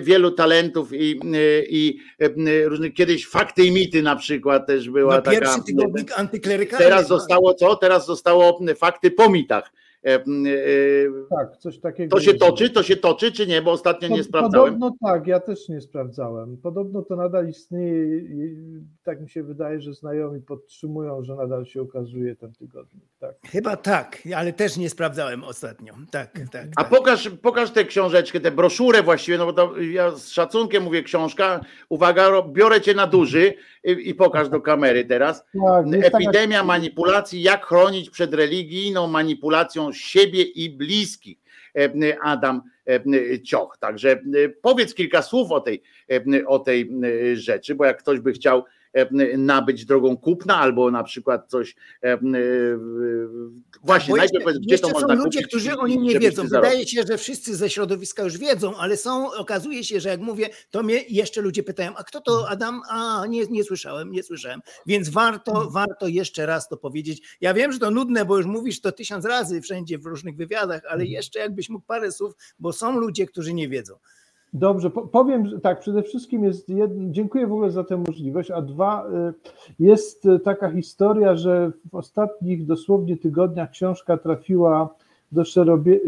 wielu 0.00 0.30
talentów 0.30 0.92
i, 0.92 1.20
i 1.68 1.98
różnych, 2.64 2.94
kiedyś 2.94 3.26
fakty 3.26 3.64
i 3.64 3.72
mity 3.72 4.02
na 4.02 4.16
przykład 4.16 4.66
też 4.66 4.90
była 4.90 5.16
no, 5.16 5.22
taka. 5.22 5.40
Pierwszy 5.40 5.62
tygodnik 5.66 6.18
antyklerykalny. 6.18 6.84
Teraz 6.84 7.08
zostało 7.08 7.54
co? 7.54 7.76
Teraz 7.76 8.06
zostało 8.06 8.60
fakty 8.76 9.10
po 9.10 9.30
mitach. 9.30 9.72
E, 10.04 10.14
e, 10.14 10.22
tak, 11.30 11.56
coś 11.56 11.78
takiego. 11.78 12.16
To 12.16 12.22
się 12.22 12.34
toczy, 12.34 12.70
to 12.70 12.82
się 12.82 12.96
toczy, 12.96 13.32
czy 13.32 13.46
nie? 13.46 13.62
Bo 13.62 13.70
ostatnio 13.70 14.08
nie 14.08 14.24
sprawdzałem. 14.24 14.74
Podobno 14.74 14.96
tak, 15.08 15.26
ja 15.26 15.40
też 15.40 15.68
nie 15.68 15.80
sprawdzałem. 15.80 16.56
Podobno 16.56 17.02
to 17.02 17.16
nadal 17.16 17.48
istnieje 17.48 18.18
i 18.18 18.56
tak 19.04 19.20
mi 19.20 19.30
się 19.30 19.42
wydaje, 19.42 19.80
że 19.80 19.94
znajomi 19.94 20.40
podtrzymują, 20.40 21.24
że 21.24 21.34
nadal 21.34 21.64
się 21.64 21.82
ukazuje 21.82 22.36
ten 22.36 22.52
tygodnik. 22.52 23.04
Tak. 23.18 23.34
Chyba 23.44 23.76
tak, 23.76 24.18
ale 24.36 24.52
też 24.52 24.76
nie 24.76 24.90
sprawdzałem 24.90 25.44
ostatnio. 25.44 25.94
Tak, 26.10 26.40
tak. 26.52 26.66
A 26.76 26.84
tak. 26.84 26.98
Pokaż, 26.98 27.30
pokaż 27.42 27.70
tę 27.70 27.84
książeczkę, 27.84 28.40
tę 28.40 28.50
broszurę 28.50 29.02
właściwie, 29.02 29.38
no 29.38 29.46
bo 29.46 29.52
to 29.52 29.80
ja 29.80 30.10
z 30.10 30.28
szacunkiem 30.28 30.82
mówię 30.82 31.02
książka. 31.02 31.60
Uwaga, 31.88 32.42
biorę 32.42 32.80
cię 32.80 32.94
na 32.94 33.06
duży 33.06 33.54
i, 33.84 34.08
i 34.08 34.14
pokaż 34.14 34.48
do 34.48 34.60
kamery 34.60 35.04
teraz. 35.04 35.44
Tak, 35.64 35.86
Epidemia 35.86 36.58
taka... 36.58 36.66
manipulacji, 36.66 37.42
jak 37.42 37.66
chronić 37.66 38.10
przed 38.10 38.34
religijną 38.34 39.06
manipulacją 39.06 39.93
siebie 39.94 40.42
i 40.42 40.70
bliskich. 40.70 41.38
E, 41.78 42.16
Adam 42.22 42.62
e, 42.86 43.40
Cioch. 43.40 43.76
Także 43.80 44.12
e, 44.12 44.48
powiedz 44.62 44.94
kilka 44.94 45.22
słów 45.22 45.52
o 45.52 45.60
tej, 45.60 45.82
o 46.46 46.58
tej 46.58 46.90
rzeczy, 47.34 47.74
bo 47.74 47.84
jak 47.84 47.98
ktoś 47.98 48.20
by 48.20 48.32
chciał 48.32 48.64
nabyć 49.38 49.84
drogą 49.84 50.16
kupna, 50.16 50.56
albo 50.56 50.90
na 50.90 51.04
przykład 51.04 51.50
coś. 51.50 51.76
Właśnie, 53.84 54.14
najpierw 54.14 54.44
powiedz, 54.44 54.58
gdzie 54.58 54.78
to 54.78 54.88
można 54.88 55.16
są 55.16 55.24
ludzie, 55.24 55.42
którzy 55.42 55.76
oni 55.76 55.98
nie 55.98 56.18
wiedzą. 56.18 56.42
Wydaje 56.42 56.86
się, 56.86 57.02
że 57.08 57.18
wszyscy 57.18 57.56
ze 57.56 57.70
środowiska 57.70 58.22
już 58.22 58.38
wiedzą, 58.38 58.76
ale 58.76 58.96
są, 58.96 59.32
okazuje 59.32 59.84
się, 59.84 60.00
że 60.00 60.08
jak 60.08 60.20
mówię, 60.20 60.48
to 60.70 60.82
mnie 60.82 61.02
jeszcze 61.08 61.40
ludzie 61.40 61.62
pytają, 61.62 61.92
a 61.96 62.04
kto 62.04 62.20
to 62.20 62.48
Adam? 62.48 62.80
A 62.90 63.26
nie, 63.28 63.46
nie 63.46 63.64
słyszałem, 63.64 64.12
nie 64.12 64.22
słyszałem. 64.22 64.60
Więc 64.86 65.08
warto, 65.08 65.52
hmm. 65.52 65.72
warto 65.72 66.08
jeszcze 66.08 66.46
raz 66.46 66.68
to 66.68 66.76
powiedzieć. 66.76 67.36
Ja 67.40 67.54
wiem, 67.54 67.72
że 67.72 67.78
to 67.78 67.90
nudne, 67.90 68.24
bo 68.24 68.36
już 68.36 68.46
mówisz 68.46 68.80
to 68.80 68.92
tysiąc 68.92 69.24
razy 69.24 69.60
wszędzie 69.60 69.98
w 69.98 70.06
różnych 70.06 70.36
wywiadach, 70.36 70.82
ale 70.84 70.98
hmm. 70.98 71.12
jeszcze 71.12 71.38
jakbyś 71.38 71.68
mógł 71.68 71.86
parę 71.86 72.12
słów, 72.12 72.32
bo 72.58 72.72
są 72.72 72.98
ludzie, 72.98 73.26
którzy 73.26 73.54
nie 73.54 73.68
wiedzą. 73.68 73.94
Dobrze, 74.54 74.90
powiem 74.90 75.60
tak, 75.60 75.80
przede 75.80 76.02
wszystkim 76.02 76.44
jest, 76.44 76.68
jedno, 76.68 77.04
dziękuję 77.10 77.46
w 77.46 77.52
ogóle 77.52 77.70
za 77.70 77.84
tę 77.84 77.96
możliwość, 77.96 78.50
a 78.50 78.62
dwa, 78.62 79.06
y, 79.06 79.84
jest 79.84 80.28
taka 80.44 80.70
historia, 80.70 81.36
że 81.36 81.72
w 81.90 81.94
ostatnich 81.94 82.66
dosłownie 82.66 83.16
tygodniach 83.16 83.70
książka 83.70 84.16
trafiła 84.16 84.94
do 85.32 85.44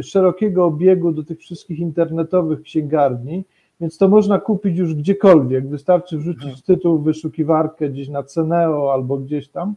szerokiego 0.02 0.64
obiegu, 0.64 1.12
do 1.12 1.24
tych 1.24 1.38
wszystkich 1.38 1.78
internetowych 1.78 2.62
księgarni, 2.62 3.44
więc 3.80 3.98
to 3.98 4.08
można 4.08 4.40
kupić 4.40 4.78
już 4.78 4.94
gdziekolwiek, 4.94 5.68
wystarczy 5.68 6.18
wrzucić 6.18 6.44
mhm. 6.44 6.62
tytuł 6.66 6.98
w 6.98 7.04
wyszukiwarkę 7.04 7.88
gdzieś 7.88 8.08
na 8.08 8.22
Ceneo 8.22 8.92
albo 8.92 9.16
gdzieś 9.16 9.48
tam. 9.48 9.74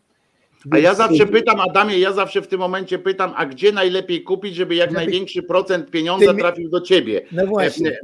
A 0.72 0.78
ja 0.78 0.94
zawsze 0.94 1.26
pytam, 1.26 1.60
Adamie, 1.60 2.00
ja 2.00 2.14
zawsze 2.14 2.42
w 2.42 2.48
tym 2.48 2.60
momencie 2.60 3.00
pytam, 3.00 3.34
a 3.36 3.46
gdzie 3.46 3.72
najlepiej 3.72 4.24
kupić, 4.24 4.56
żeby 4.56 4.76
jak 4.76 4.92
największy 4.92 5.44
procent 5.44 5.92
pieniądza 5.92 6.34
trafił 6.34 6.70
do 6.70 6.82
ciebie? 6.82 7.22
No 7.32 7.48
właśnie. 7.48 8.00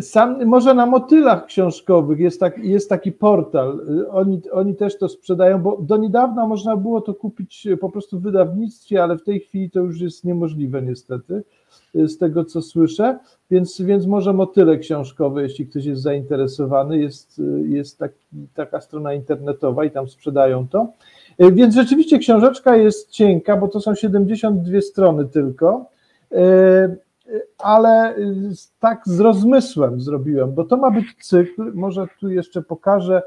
Sam, 0.00 0.46
może 0.46 0.74
na 0.74 0.86
motylach 0.86 1.46
książkowych 1.46 2.18
jest, 2.18 2.40
tak, 2.40 2.58
jest 2.58 2.88
taki 2.88 3.12
portal. 3.12 3.80
Oni, 4.10 4.40
oni 4.52 4.74
też 4.74 4.98
to 4.98 5.08
sprzedają, 5.08 5.62
bo 5.62 5.78
do 5.80 5.96
niedawna 5.96 6.46
można 6.46 6.76
było 6.76 7.00
to 7.00 7.14
kupić 7.14 7.68
po 7.80 7.90
prostu 7.90 8.18
w 8.18 8.22
wydawnictwie, 8.22 9.02
ale 9.02 9.18
w 9.18 9.22
tej 9.22 9.40
chwili 9.40 9.70
to 9.70 9.80
już 9.80 10.00
jest 10.00 10.24
niemożliwe 10.24 10.82
niestety, 10.82 11.42
z 11.94 12.18
tego 12.18 12.44
co 12.44 12.62
słyszę. 12.62 13.18
Więc, 13.50 13.80
więc 13.80 14.06
może 14.06 14.32
motyle 14.32 14.78
książkowe, 14.78 15.42
jeśli 15.42 15.66
ktoś 15.66 15.84
jest 15.84 16.02
zainteresowany, 16.02 16.98
jest, 16.98 17.42
jest 17.68 17.98
taki, 17.98 18.24
taka 18.54 18.80
strona 18.80 19.14
internetowa 19.14 19.84
i 19.84 19.90
tam 19.90 20.08
sprzedają 20.08 20.68
to. 20.68 20.86
Więc 21.38 21.74
rzeczywiście 21.74 22.18
książeczka 22.18 22.76
jest 22.76 23.10
cienka, 23.10 23.56
bo 23.56 23.68
to 23.68 23.80
są 23.80 23.94
72 23.94 24.80
strony 24.80 25.24
tylko 25.24 25.86
ale 27.58 28.14
tak 28.80 29.00
z 29.04 29.20
rozmysłem 29.20 30.00
zrobiłem, 30.00 30.54
bo 30.54 30.64
to 30.64 30.76
ma 30.76 30.90
być 30.90 31.06
cykl, 31.20 31.72
może 31.74 32.06
tu 32.20 32.28
jeszcze 32.28 32.62
pokażę. 32.62 33.22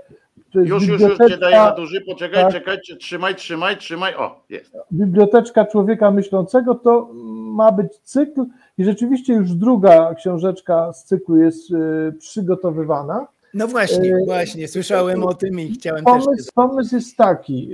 Już, 0.54 0.88
już, 0.88 1.02
już 1.02 1.18
cię 1.18 1.38
daję 1.38 1.58
na 1.58 1.72
duży, 1.72 2.02
poczekaj, 2.02 2.44
tak, 2.44 2.54
czekaj, 2.54 2.78
trzymaj, 3.00 3.36
trzymaj, 3.36 3.78
trzymaj, 3.78 4.16
o, 4.16 4.44
jest. 4.50 4.78
Biblioteczka 4.92 5.66
Człowieka 5.66 6.12
Myślącego 6.12 6.76
to 6.76 7.10
ma 7.56 7.72
być 7.72 7.98
cykl 8.04 8.46
i 8.78 8.84
rzeczywiście 8.84 9.34
już 9.34 9.52
druga 9.52 10.14
książeczka 10.14 10.94
z 10.94 11.06
cyklu 11.06 11.38
jest 11.38 11.72
y, 11.72 12.14
przygotowywana. 12.20 13.28
No 13.56 13.68
właśnie, 13.68 14.16
y, 14.16 14.26
właśnie, 14.26 14.68
słyszałem 14.68 15.24
o 15.24 15.34
tym 15.34 15.60
i 15.60 15.72
chciałem 15.72 16.04
pomysł, 16.04 16.30
też... 16.32 16.52
Pomysł 16.56 16.96
jest 16.96 17.18
taki, 17.18 17.70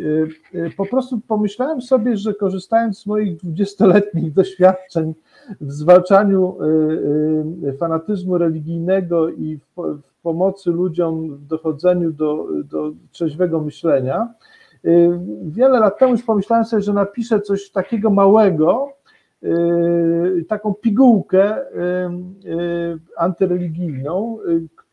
y, 0.56 0.72
po 0.78 0.86
prostu 0.86 1.20
pomyślałem 1.28 1.82
sobie, 1.82 2.18
że 2.18 2.34
korzystając 2.34 3.00
z 3.00 3.06
moich 3.06 3.38
dwudziestoletnich 3.38 4.34
doświadczeń 4.42 5.14
w 5.62 5.72
zwalczaniu 5.72 6.58
y, 7.64 7.68
y, 7.68 7.74
fanatyzmu 7.74 8.38
religijnego 8.38 9.30
i 9.30 9.58
w, 9.58 10.00
pomocy 10.24 10.72
ludziom 10.72 11.36
w 11.36 11.48
dochodzeniu 11.48 12.12
do, 12.12 12.48
do 12.64 12.92
trzeźwego 13.12 13.62
myślenia. 13.62 14.34
Y, 14.86 15.20
wiele 15.44 15.80
lat 15.80 16.00
temu 16.00 16.12
już 16.12 16.24
pomyślałem 16.24 16.66
sobie, 16.66 16.82
że 16.82 16.94
napiszę 16.94 17.42
coś 17.42 17.70
takiego 17.70 18.10
małego, 18.10 18.90
taką 20.48 20.74
pigułkę 20.74 21.58
antyreligijną, 23.18 24.38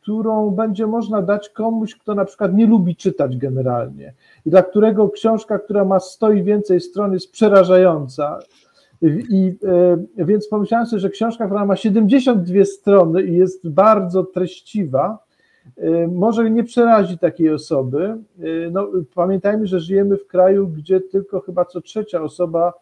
którą 0.08 0.50
będzie 0.50 0.86
można 0.86 1.22
dać 1.22 1.48
komuś, 1.48 1.94
kto 1.94 2.14
na 2.14 2.24
przykład 2.24 2.54
nie 2.54 2.66
lubi 2.66 2.96
czytać 2.96 3.36
generalnie 3.36 4.14
i 4.46 4.50
dla 4.50 4.62
którego 4.62 5.08
książka, 5.08 5.58
która 5.58 5.84
ma 5.84 6.00
100 6.00 6.32
i 6.32 6.42
więcej 6.42 6.80
stron 6.80 7.12
jest 7.12 7.32
przerażająca, 7.32 8.38
i 9.02 9.54
e, 10.18 10.24
więc 10.24 10.48
pomyślałem 10.48 10.86
sobie, 10.86 11.00
że 11.00 11.10
książka, 11.10 11.46
która 11.46 11.64
ma 11.64 11.76
72 11.76 12.64
strony 12.64 13.22
i 13.22 13.36
jest 13.36 13.68
bardzo 13.68 14.24
treściwa, 14.24 15.18
e, 15.76 16.06
może 16.06 16.50
nie 16.50 16.64
przerazi 16.64 17.18
takiej 17.18 17.50
osoby. 17.50 18.04
E, 18.06 18.16
no, 18.70 18.88
pamiętajmy, 19.14 19.66
że 19.66 19.80
żyjemy 19.80 20.16
w 20.16 20.26
kraju, 20.26 20.68
gdzie 20.68 21.00
tylko 21.00 21.40
chyba 21.40 21.64
co 21.64 21.80
trzecia 21.80 22.22
osoba 22.22 22.72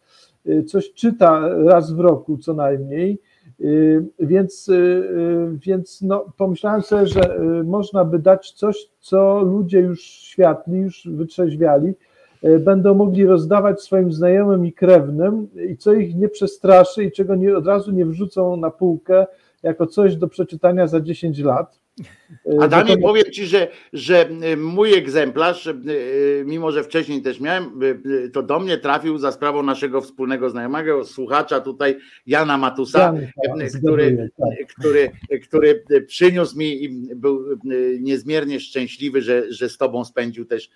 coś 0.67 0.93
czyta 0.93 1.49
raz 1.49 1.91
w 1.91 1.99
roku 1.99 2.37
co 2.37 2.53
najmniej, 2.53 3.19
Więc, 4.19 4.71
więc 5.51 6.01
no, 6.01 6.25
pomyślałem 6.37 6.81
sobie, 6.81 7.07
że 7.07 7.39
można 7.65 8.05
by 8.05 8.19
dać 8.19 8.51
coś, 8.51 8.89
co 8.99 9.41
ludzie 9.41 9.79
już 9.79 10.01
światli, 10.01 10.79
już 10.79 11.07
wytrzeźwiali, 11.11 11.93
będą 12.59 12.93
mogli 12.93 13.25
rozdawać 13.25 13.81
swoim 13.81 14.11
znajomym 14.11 14.65
i 14.65 14.73
krewnym 14.73 15.47
i 15.69 15.77
co 15.77 15.93
ich 15.93 16.15
nie 16.15 16.29
przestraszy 16.29 17.03
i 17.03 17.11
czego 17.11 17.35
nie, 17.35 17.57
od 17.57 17.67
razu 17.67 17.91
nie 17.91 18.05
wrzucą 18.05 18.57
na 18.57 18.71
półkę 18.71 19.25
jako 19.63 19.87
coś 19.87 20.15
do 20.15 20.27
przeczytania 20.27 20.87
za 20.87 21.01
10 21.01 21.39
lat. 21.39 21.79
E, 22.45 22.61
Adamie, 22.61 22.97
powiem 22.97 23.23
Ci, 23.31 23.45
że, 23.45 23.67
że 23.93 24.29
e, 24.29 24.57
mój 24.57 24.93
egzemplarz, 24.93 25.67
e, 25.67 25.73
mimo 26.45 26.71
że 26.71 26.83
wcześniej 26.83 27.21
też 27.21 27.39
miałem, 27.39 27.79
to 28.33 28.43
do 28.43 28.59
mnie 28.59 28.77
trafił 28.77 29.17
za 29.17 29.31
sprawą 29.31 29.63
naszego 29.63 30.01
wspólnego 30.01 30.49
znajomego, 30.49 31.05
słuchacza 31.05 31.59
tutaj, 31.59 31.97
Jana 32.25 32.57
Matusa, 32.57 33.13
Jan, 33.43 33.59
który, 33.79 34.29
tak. 34.37 34.67
który, 34.67 35.11
który 35.43 35.83
przyniósł 36.07 36.57
mi 36.57 36.83
i 36.83 36.89
był 37.15 37.45
niezmiernie 37.99 38.59
szczęśliwy, 38.59 39.21
że, 39.21 39.53
że 39.53 39.69
z 39.69 39.77
Tobą 39.77 40.05
spędził 40.05 40.45
też 40.45 40.69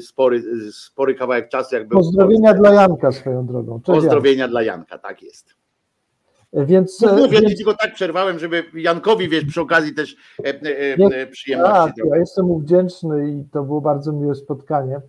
spory, 0.00 0.42
spory 0.72 1.14
kawałek 1.14 1.48
czasu. 1.48 1.74
Jak 1.74 1.88
Pozdrowienia 1.88 2.54
dla 2.54 2.72
Janka 2.72 3.12
swoją 3.12 3.46
drogą. 3.46 3.80
Cześć 3.80 3.86
Pozdrowienia 3.86 4.42
Jan. 4.42 4.50
dla 4.50 4.62
Janka, 4.62 4.98
tak 4.98 5.22
jest. 5.22 5.57
Więc, 6.52 7.00
no, 7.00 7.16
mówię, 7.16 7.40
więc... 7.40 7.56
tylko 7.56 7.74
tak 7.74 7.94
przerwałem, 7.94 8.38
żeby 8.38 8.64
Jankowi 8.74 9.28
wiesz, 9.28 9.44
przy 9.44 9.60
okazji 9.60 9.94
też 9.94 10.16
e, 10.44 10.48
e, 10.48 11.20
e, 11.22 11.26
przyjemności. 11.26 12.02
Tak, 12.02 12.10
ja 12.10 12.16
jestem 12.16 12.46
mu 12.46 12.58
wdzięczny 12.58 13.30
i 13.30 13.44
to 13.52 13.62
było 13.62 13.80
bardzo 13.80 14.12
miłe 14.12 14.34
spotkanie. 14.34 15.00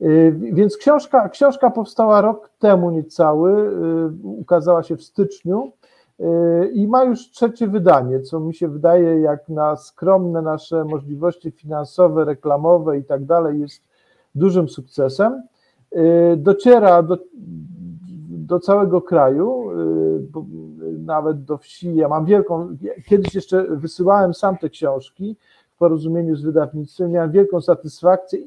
E, 0.00 0.32
więc 0.32 0.76
książka, 0.76 1.28
książka 1.28 1.70
powstała 1.70 2.20
rok 2.20 2.50
temu 2.58 2.90
niecały, 2.90 3.52
e, 3.52 3.70
ukazała 4.22 4.82
się 4.82 4.96
w 4.96 5.02
styczniu 5.02 5.72
e, 6.20 6.66
i 6.66 6.88
ma 6.88 7.04
już 7.04 7.30
trzecie 7.30 7.68
wydanie, 7.68 8.20
co 8.20 8.40
mi 8.40 8.54
się 8.54 8.68
wydaje, 8.68 9.20
jak 9.20 9.48
na 9.48 9.76
skromne 9.76 10.42
nasze 10.42 10.84
możliwości 10.84 11.50
finansowe, 11.50 12.24
reklamowe 12.24 12.98
i 12.98 13.04
tak 13.04 13.24
dalej, 13.24 13.60
jest 13.60 13.82
dużym 14.34 14.68
sukcesem. 14.68 15.42
Dociera 16.36 17.02
do, 17.02 17.18
do 18.48 18.60
całego 18.60 19.02
kraju, 19.02 19.64
nawet 20.98 21.44
do 21.44 21.58
wsi. 21.58 21.94
Ja 21.94 22.08
mam 22.08 22.24
wielką, 22.24 22.76
kiedyś 23.06 23.34
jeszcze 23.34 23.76
wysyłałem 23.76 24.34
sam 24.34 24.58
te 24.58 24.68
książki 24.68 25.36
w 25.74 25.78
porozumieniu 25.78 26.36
z 26.36 26.42
wydawnictwem, 26.42 27.10
miałem 27.10 27.30
wielką 27.30 27.60
satysfakcję, 27.60 28.38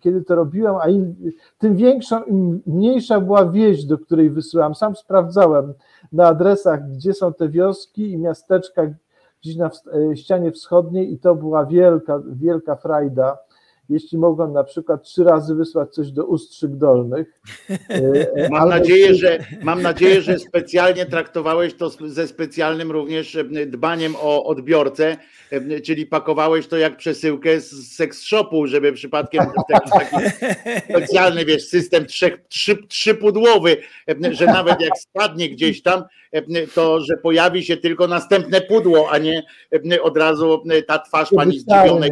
kiedy 0.00 0.22
to 0.22 0.34
robiłem, 0.34 0.76
a 0.80 0.88
im, 0.88 1.14
tym 1.58 1.76
większa, 1.76 2.20
im 2.20 2.62
mniejsza 2.66 3.20
była 3.20 3.46
wieś, 3.46 3.84
do 3.84 3.98
której 3.98 4.30
wysyłałem. 4.30 4.74
Sam 4.74 4.96
sprawdzałem 4.96 5.74
na 6.12 6.26
adresach, 6.26 6.90
gdzie 6.90 7.14
są 7.14 7.32
te 7.32 7.48
wioski 7.48 8.12
i 8.12 8.18
miasteczka 8.18 8.82
gdzieś 9.42 9.56
na 9.56 9.70
ścianie 10.14 10.52
wschodniej 10.52 11.12
i 11.12 11.18
to 11.18 11.34
była 11.34 11.66
wielka, 11.66 12.22
wielka 12.32 12.76
frajda 12.76 13.38
jeśli 13.90 14.18
mogłem 14.18 14.52
na 14.52 14.64
przykład 14.64 15.02
trzy 15.02 15.24
razy 15.24 15.54
wysłać 15.54 15.94
coś 15.94 16.10
do 16.10 16.26
Ustrzyk 16.26 16.76
Dolnych. 16.76 17.28
E, 18.36 18.48
mam 18.48 18.68
nadzieję, 18.68 19.14
że, 19.14 19.38
mam 19.62 19.82
nadzieję, 19.82 20.22
że 20.22 20.38
specjalnie 20.38 21.06
traktowałeś 21.06 21.74
to 21.74 21.90
ze 21.90 22.26
specjalnym 22.26 22.90
również 22.90 23.36
e, 23.36 23.44
dbaniem 23.66 24.14
o 24.20 24.44
odbiorcę, 24.44 25.16
e, 25.50 25.80
czyli 25.80 26.06
pakowałeś 26.06 26.66
to 26.66 26.76
jak 26.76 26.96
przesyłkę 26.96 27.60
z 27.60 27.96
seks 27.96 28.22
shopu, 28.22 28.66
żeby 28.66 28.92
przypadkiem 28.92 29.44
taki, 29.68 29.90
taki 29.90 30.30
specjalny 30.90 31.44
wiesz, 31.44 31.68
system 31.68 32.06
trzech, 32.06 32.40
trzy, 32.48 32.86
trzypudłowy, 32.86 33.76
że 34.30 34.46
nawet 34.46 34.80
jak 34.80 34.98
spadnie 34.98 35.50
gdzieś 35.50 35.82
tam, 35.82 36.04
to 36.74 37.00
że 37.00 37.16
pojawi 37.16 37.62
się 37.62 37.76
tylko 37.76 38.06
następne 38.06 38.60
pudło, 38.60 39.10
a 39.10 39.18
nie 39.18 39.42
od 40.02 40.16
razu 40.16 40.62
ta 40.86 40.98
twarz 40.98 41.30
pani 41.36 41.58
zdziwionej. 41.58 42.10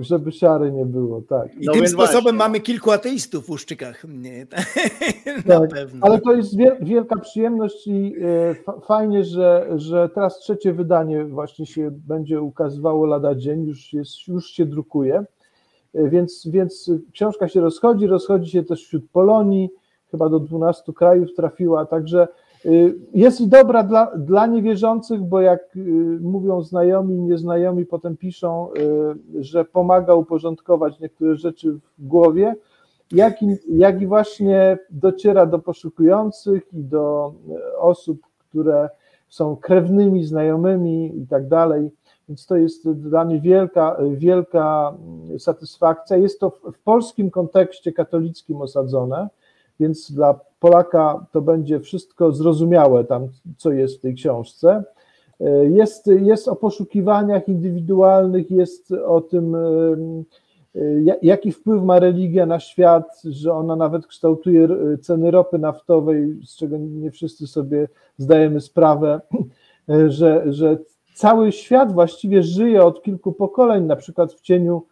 Żeby 0.00 0.32
siary 0.32 0.72
nie 0.72 0.86
było 0.86 1.03
było, 1.04 1.22
tak. 1.22 1.54
I 1.54 1.66
no 1.66 1.72
tym 1.72 1.88
sposobem 1.88 2.22
właśnie. 2.22 2.38
mamy 2.38 2.60
kilku 2.60 2.90
ateistów 2.90 3.46
w 3.46 3.50
Uszczykach. 3.50 4.04
Nie, 4.08 4.46
Na 5.46 5.60
tak, 5.60 5.70
pewno. 5.70 6.06
Ale 6.06 6.20
to 6.20 6.32
jest 6.32 6.56
wielka 6.80 7.18
przyjemność 7.18 7.86
i 7.86 8.14
e, 8.70 8.80
fajnie, 8.80 9.24
że, 9.24 9.68
że 9.76 10.08
teraz 10.08 10.38
trzecie 10.38 10.72
wydanie 10.72 11.24
właśnie 11.24 11.66
się 11.66 11.90
będzie 11.90 12.40
ukazywało 12.40 13.06
lada 13.06 13.34
dzień, 13.34 13.64
już, 13.64 13.92
jest, 13.92 14.28
już 14.28 14.50
się 14.50 14.66
drukuje. 14.66 15.24
E, 15.94 16.08
więc, 16.08 16.46
więc 16.46 16.90
książka 17.12 17.48
się 17.48 17.60
rozchodzi, 17.60 18.06
rozchodzi 18.06 18.50
się 18.50 18.62
też 18.62 18.84
wśród 18.84 19.10
Polonii, 19.12 19.70
chyba 20.10 20.28
do 20.28 20.40
12 20.40 20.92
krajów 20.92 21.34
trafiła, 21.36 21.86
także 21.86 22.28
jest 23.14 23.40
i 23.40 23.48
dobra 23.48 23.82
dla, 23.82 24.16
dla 24.16 24.46
niewierzących, 24.46 25.22
bo 25.22 25.40
jak 25.40 25.76
y, 25.76 25.80
mówią 26.20 26.62
znajomi, 26.62 27.14
nieznajomi, 27.14 27.86
potem 27.86 28.16
piszą, 28.16 28.68
y, 29.38 29.44
że 29.44 29.64
pomaga 29.64 30.14
uporządkować 30.14 31.00
niektóre 31.00 31.36
rzeczy 31.36 31.72
w 31.72 32.06
głowie, 32.06 32.56
jak 33.12 33.42
i, 33.42 33.56
jak 33.68 34.02
i 34.02 34.06
właśnie 34.06 34.78
dociera 34.90 35.46
do 35.46 35.58
poszukujących 35.58 36.62
i 36.72 36.84
do 36.84 37.34
osób, 37.78 38.20
które 38.38 38.88
są 39.28 39.56
krewnymi, 39.56 40.24
znajomymi 40.24 41.18
i 41.18 41.26
tak 41.26 41.48
dalej. 41.48 41.90
Więc 42.28 42.46
to 42.46 42.56
jest 42.56 42.90
dla 42.90 43.24
mnie 43.24 43.40
wielka, 43.40 43.96
wielka 44.16 44.94
satysfakcja. 45.38 46.16
Jest 46.16 46.40
to 46.40 46.50
w 46.50 46.78
polskim 46.84 47.30
kontekście 47.30 47.92
katolickim 47.92 48.60
osadzone, 48.60 49.28
więc 49.80 50.12
dla 50.12 50.40
Polaka 50.60 51.26
to 51.32 51.42
będzie 51.42 51.80
wszystko 51.80 52.32
zrozumiałe 52.32 53.04
tam, 53.04 53.28
co 53.56 53.72
jest 53.72 53.98
w 53.98 54.00
tej 54.00 54.14
książce. 54.14 54.84
E, 55.40 55.66
jest, 55.66 56.06
jest 56.06 56.48
o 56.48 56.56
poszukiwaniach 56.56 57.48
indywidualnych, 57.48 58.50
jest 58.50 58.92
o 58.92 59.20
tym, 59.20 59.54
e, 59.54 61.16
jaki 61.22 61.52
wpływ 61.52 61.82
ma 61.82 61.98
religia 61.98 62.46
na 62.46 62.60
świat, 62.60 63.22
że 63.24 63.52
ona 63.52 63.76
nawet 63.76 64.06
kształtuje 64.06 64.68
ceny 65.00 65.30
ropy 65.30 65.58
naftowej, 65.58 66.36
z 66.44 66.56
czego 66.56 66.76
nie 66.78 67.10
wszyscy 67.10 67.46
sobie 67.46 67.88
zdajemy 68.18 68.60
sprawę, 68.60 69.20
e, 69.88 70.10
że, 70.10 70.44
że 70.46 70.78
cały 71.14 71.52
świat 71.52 71.92
właściwie 71.92 72.42
żyje 72.42 72.84
od 72.84 73.02
kilku 73.02 73.32
pokoleń, 73.32 73.84
na 73.84 73.96
przykład 73.96 74.32
w 74.32 74.40
cieniu 74.40 74.82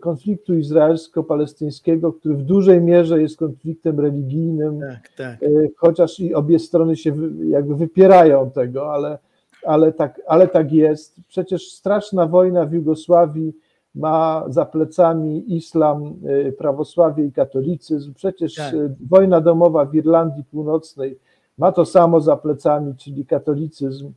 konfliktu 0.00 0.54
izraelsko-palestyńskiego, 0.54 2.12
który 2.12 2.34
w 2.34 2.42
dużej 2.42 2.80
mierze 2.80 3.22
jest 3.22 3.36
konfliktem 3.36 4.00
religijnym, 4.00 4.80
tak, 4.80 5.08
tak. 5.16 5.42
Y, 5.42 5.70
chociaż 5.76 6.20
i 6.20 6.34
obie 6.34 6.58
strony 6.58 6.96
się 6.96 7.16
jakby 7.48 7.76
wypierają 7.76 8.50
tego, 8.50 8.92
ale, 8.92 9.18
ale, 9.64 9.92
tak, 9.92 10.20
ale 10.26 10.48
tak 10.48 10.72
jest. 10.72 11.16
Przecież 11.28 11.72
straszna 11.72 12.26
wojna 12.26 12.66
w 12.66 12.72
Jugosławii 12.72 13.52
ma 13.94 14.44
za 14.48 14.64
plecami 14.64 15.56
islam, 15.56 16.14
y, 16.48 16.52
prawosławie 16.52 17.24
i 17.24 17.32
katolicyzm. 17.32 18.14
Przecież 18.14 18.54
tak. 18.54 18.74
wojna 19.10 19.40
domowa 19.40 19.84
w 19.84 19.94
Irlandii 19.94 20.44
Północnej 20.44 21.18
ma 21.58 21.72
to 21.72 21.84
samo 21.84 22.20
za 22.20 22.36
plecami, 22.36 22.94
czyli 22.96 23.26
katolicyzm. 23.26 24.12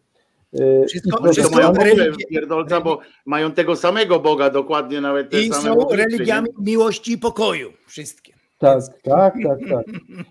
Wszystko, 0.88 1.28
I 1.28 1.32
wszystko 1.32 1.56
mają 1.56 1.74
pierdolca, 2.30 2.82
bo 2.82 3.00
mają 3.26 3.52
tego 3.52 3.76
samego 3.76 4.20
Boga, 4.20 4.50
dokładnie 4.50 5.02
nawet 5.02 5.30
te 5.30 5.42
I 5.42 5.50
same 5.50 5.64
są 5.64 5.90
religiami 5.90 6.50
miłości 6.60 7.12
i 7.12 7.18
pokoju, 7.18 7.70
wszystkie. 7.88 8.34
Tak, 8.58 8.82
tak, 9.04 9.34
tak, 9.44 9.60
tak. 9.70 9.86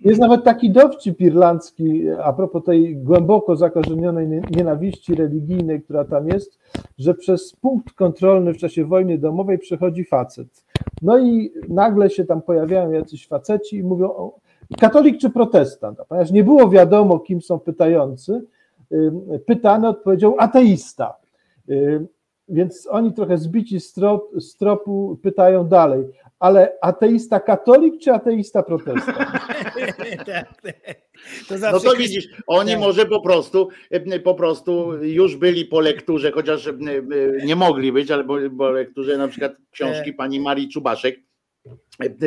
Jest 0.05 0.20
nawet 0.20 0.44
taki 0.44 0.70
dowcip 0.70 1.20
irlandzki 1.20 2.11
a 2.24 2.32
propos 2.32 2.65
tej 2.65 2.97
głęboko 2.97 3.57
zakorzenionej 3.57 4.28
nienawiści 4.51 5.15
religijnej, 5.15 5.82
która 5.82 6.05
tam 6.05 6.28
jest, 6.28 6.59
że 6.99 7.15
przez 7.15 7.53
punkt 7.53 7.94
kontrolny 7.94 8.53
w 8.53 8.59
czasie 8.59 8.85
wojny 8.85 9.19
domowej 9.19 9.59
przechodzi 9.59 10.05
facet. 10.05 10.65
No 11.03 11.19
i 11.19 11.53
nagle 11.69 12.11
się 12.11 12.24
tam 12.24 12.43
pojawiają 12.43 12.93
jacyś 12.93 13.28
faceci 13.28 13.77
i 13.77 13.82
mówią, 13.82 14.31
katolik 14.81 15.19
czy 15.19 15.31
protestant, 15.31 16.01
a 16.01 16.05
ponieważ 16.05 16.31
nie 16.31 16.44
było 16.44 16.69
wiadomo, 16.70 17.19
kim 17.19 17.43
są 17.43 17.59
pytający, 17.59 18.43
pytany 19.47 19.89
odpowiedział 19.89 20.36
ateista. 20.39 21.16
Więc 22.48 22.89
oni 22.90 23.12
trochę 23.12 23.39
zbici 23.39 23.81
z, 23.81 23.94
z 24.39 24.56
tropu 24.56 25.19
pytają 25.23 25.69
dalej, 25.69 26.05
ale 26.39 26.78
ateista 26.81 27.40
katolik 27.40 27.94
czy 28.02 28.12
ateista 28.12 28.62
protestant? 28.62 29.19
tak, 30.27 30.60
tak. 30.62 31.02
To 31.48 31.55
no 31.73 31.81
to 31.81 31.97
widzisz, 31.97 32.28
oni 32.47 32.70
tak. 32.70 32.81
może 32.81 33.06
po 33.06 33.20
prostu, 33.20 33.69
po 34.24 34.35
prostu 34.35 34.94
już 35.05 35.36
byli 35.36 35.64
po 35.64 35.81
lekturze, 35.81 36.32
chociaż 36.32 36.69
nie 37.44 37.56
mogli 37.56 37.93
być, 37.93 38.10
ale 38.10 38.24
po 38.59 38.70
lekturze 38.70 39.19
na 39.19 39.28
przykład 39.28 39.52
książki 39.70 40.12
pani 40.12 40.40
Marii 40.40 40.69
Czubaszek, 40.69 41.20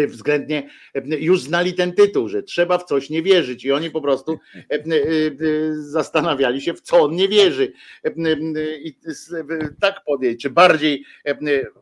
względnie 0.07 0.69
już 1.05 1.41
znali 1.41 1.73
ten 1.73 1.93
tytuł, 1.93 2.29
że 2.29 2.43
trzeba 2.43 2.77
w 2.77 2.83
coś 2.83 3.09
nie 3.09 3.21
wierzyć 3.23 3.65
i 3.65 3.71
oni 3.71 3.91
po 3.91 4.01
prostu 4.01 4.39
zastanawiali 5.71 6.61
się, 6.61 6.73
w 6.73 6.81
co 6.81 7.01
on 7.01 7.15
nie 7.15 7.27
wierzy. 7.27 7.73
I 8.83 8.95
tak 9.81 10.03
podjęć, 10.05 10.41
czy 10.41 10.49
bardziej, 10.49 11.05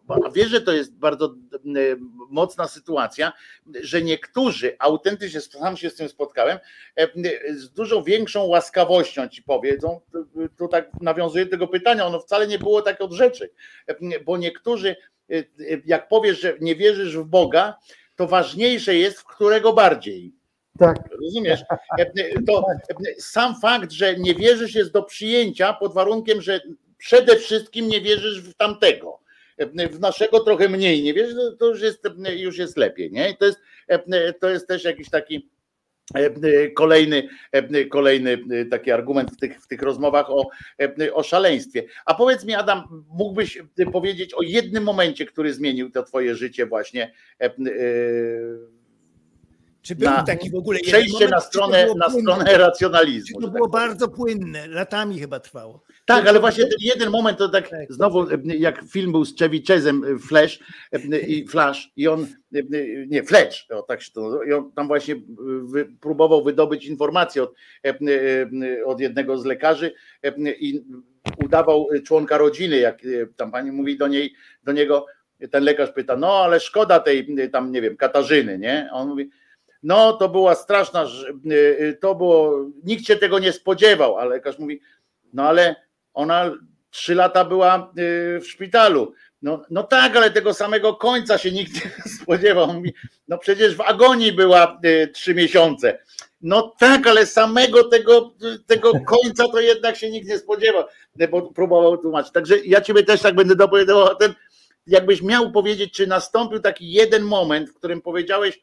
a 0.08 0.30
wiesz, 0.30 0.50
że 0.50 0.62
to 0.62 0.72
jest 0.72 0.98
bardzo 0.98 1.36
mocna 2.30 2.68
sytuacja, 2.68 3.34
że 3.82 4.02
niektórzy 4.02 4.76
autentycznie, 4.80 5.42
sam 5.42 5.78
się 5.78 5.90
z 5.90 5.96
tym 5.96 6.10
spotkałem, 6.10 6.58
z 7.56 7.70
dużo 7.70 8.04
większą 8.04 8.44
łaskawością 8.44 9.28
ci 9.30 9.44
powiedzą, 9.44 10.02
tu 10.58 10.68
tak 10.68 10.90
nawiązuje 11.02 11.46
do 11.46 11.52
tego 11.52 11.68
pytania, 11.68 12.06
ono 12.06 12.20
wcale 12.20 12.48
nie 12.48 12.60
było 12.60 12.82
tak 12.82 13.02
od 13.02 13.14
rzeczy, 13.14 13.50
bo 14.26 14.38
niektórzy 14.38 14.96
jak 15.86 16.08
powiesz, 16.08 16.42
że 16.42 16.58
nie 16.62 16.76
wierzysz 16.76 17.18
w 17.18 17.26
Boga, 17.26 17.78
to 18.16 18.28
ważniejsze 18.28 18.96
jest, 18.96 19.20
w 19.20 19.26
którego 19.26 19.74
bardziej. 19.74 20.34
Tak. 20.80 20.98
Rozumiesz? 21.22 21.62
Y, 22.00 22.44
to 22.48 22.66
sam 23.18 23.56
fakt, 23.62 23.92
że 23.92 24.16
nie 24.18 24.36
wierzysz 24.36 24.76
jest 24.76 24.92
do 24.92 25.04
przyjęcia 25.04 25.74
pod 25.74 25.94
warunkiem, 25.94 26.42
że 26.42 26.62
przede 26.98 27.36
wszystkim 27.36 27.88
nie 27.88 28.02
wierzysz 28.02 28.42
w 28.42 28.54
tamtego. 28.54 29.20
W 29.92 30.00
naszego 30.00 30.40
trochę 30.40 30.70
mniej 30.70 31.04
nie 31.04 31.14
wierzysz, 31.14 31.36
to 31.60 31.66
już 31.66 31.82
jest, 31.82 32.04
już 32.36 32.58
jest 32.58 32.78
lepiej. 32.78 33.12
Nie? 33.12 33.38
To, 33.38 33.46
jest, 33.46 33.60
to 34.40 34.50
jest 34.50 34.68
też 34.68 34.84
jakiś 34.84 35.10
taki 35.10 35.50
E, 35.53 35.53
e, 35.53 35.53
kolejny, 36.76 37.30
e, 37.52 37.86
kolejny 37.86 38.38
taki 38.72 38.92
argument 38.92 39.32
w 39.32 39.38
tych, 39.38 39.62
w 39.62 39.68
tych 39.68 39.82
rozmowach 39.82 40.30
o, 40.30 40.50
o 41.14 41.24
szaleństwie. 41.24 41.84
A 42.06 42.14
powiedz 42.14 42.46
mi, 42.46 42.54
Adam, 42.54 43.06
mógłbyś 43.10 43.62
powiedzieć 43.92 44.34
o 44.34 44.42
jednym 44.42 44.84
momencie, 44.84 45.26
który 45.26 45.54
zmienił 45.54 45.92
to 45.92 46.04
twoje 46.04 46.36
życie 46.36 46.66
właśnie 46.66 47.14
czy 49.84 49.96
był 49.96 50.10
na 50.10 50.24
taki 50.24 50.50
w 50.50 50.56
ogóle 50.56 50.80
przejście 50.80 51.14
moment, 51.14 51.32
na 51.32 51.40
stronę, 51.40 51.88
na 51.96 52.10
stronę 52.10 52.58
racjonalizmu? 52.58 53.42
to 53.42 53.48
było 53.48 53.70
tak 53.70 53.82
bardzo 53.82 54.08
płynne, 54.08 54.68
latami 54.68 55.20
chyba 55.20 55.40
trwało. 55.40 55.84
Tak, 56.06 56.28
ale 56.28 56.40
właśnie 56.40 56.64
ten 56.64 56.78
jeden 56.80 57.10
moment 57.10 57.38
to 57.38 57.50
tak, 57.50 57.70
tak 57.70 57.94
znowu 57.94 58.28
jak 58.44 58.84
film 58.92 59.12
był 59.12 59.26
z 59.26 59.38
Chevy 59.38 59.62
Chazem 59.68 60.20
Flash 60.20 60.60
i 61.28 61.48
Flash 61.48 61.92
i 61.96 62.08
on 62.08 62.28
nie 63.08 63.24
Flash, 63.24 63.68
o, 63.70 63.82
tak 63.82 64.02
się 64.02 64.12
to 64.12 64.44
i 64.44 64.54
on 64.54 64.72
tam 64.72 64.88
właśnie 64.88 65.16
próbował 66.02 66.44
wydobyć 66.44 66.86
informacje 66.86 67.44
od, 67.44 67.54
od 68.86 69.00
jednego 69.00 69.38
z 69.38 69.46
lekarzy 69.46 69.94
i 70.60 70.84
udawał 71.46 71.88
członka 72.06 72.38
rodziny, 72.38 72.78
jak 72.78 73.02
tam 73.36 73.52
pani 73.52 73.72
mówi 73.72 73.98
do 73.98 74.08
niej, 74.08 74.34
do 74.64 74.72
niego 74.72 75.06
ten 75.52 75.64
lekarz 75.64 75.92
pyta, 75.92 76.16
no 76.18 76.32
ale 76.32 76.60
szkoda 76.60 77.00
tej 77.00 77.28
tam 77.52 77.72
nie 77.72 77.82
wiem, 77.82 77.98
Katarzyny, 77.98 78.60
nie? 78.60 78.90
A 78.92 78.96
on 78.96 79.08
mówi 79.08 79.30
no 79.84 80.14
to 80.14 80.30
była 80.30 80.56
straszna, 80.56 81.06
y, 81.46 81.54
y, 81.54 81.98
to 82.02 82.16
było, 82.16 82.66
nikt 82.84 83.06
się 83.06 83.16
tego 83.16 83.40
nie 83.40 83.54
spodziewał, 83.54 84.18
ale 84.18 84.30
lekarz 84.30 84.60
mówi, 84.60 84.82
no 85.34 85.44
ale 85.44 85.76
ona 86.14 86.52
trzy 86.90 87.16
lata 87.16 87.46
była 87.46 87.92
y, 87.98 88.40
w 88.40 88.48
szpitalu. 88.48 89.14
No, 89.42 89.66
no 89.70 89.84
tak, 89.84 90.16
ale 90.16 90.32
tego 90.32 90.54
samego 90.54 90.94
końca 90.96 91.38
się 91.38 91.52
nikt 91.52 91.86
nie 91.86 91.92
spodziewał. 92.22 92.74
Mówi, 92.74 92.94
no 93.28 93.38
przecież 93.38 93.76
w 93.76 93.82
agonii 93.82 94.32
była 94.32 94.80
trzy 95.14 95.36
miesiące. 95.36 96.00
No 96.42 96.74
tak, 96.80 97.08
ale 97.08 97.26
samego 97.26 97.84
tego, 97.84 98.34
tego 98.68 98.92
końca 99.08 99.48
to 99.48 99.60
jednak 99.60 99.96
się 99.96 100.12
nikt 100.12 100.28
nie 100.28 100.40
spodziewał, 100.40 100.84
bo 101.32 101.42
próbował 101.42 101.98
tłumaczyć. 101.98 102.34
Także 102.34 102.60
ja 102.66 102.82
ciebie 102.82 103.04
też 103.04 103.22
tak 103.22 103.36
będę 103.36 103.56
dopowiadał 103.56 104.08
jakbyś 104.88 105.22
miał 105.22 105.52
powiedzieć, 105.52 105.94
czy 105.94 106.08
nastąpił 106.08 106.60
taki 106.60 106.92
jeden 106.92 107.24
moment, 107.24 107.70
w 107.70 107.74
którym 107.74 108.02
powiedziałeś, 108.02 108.60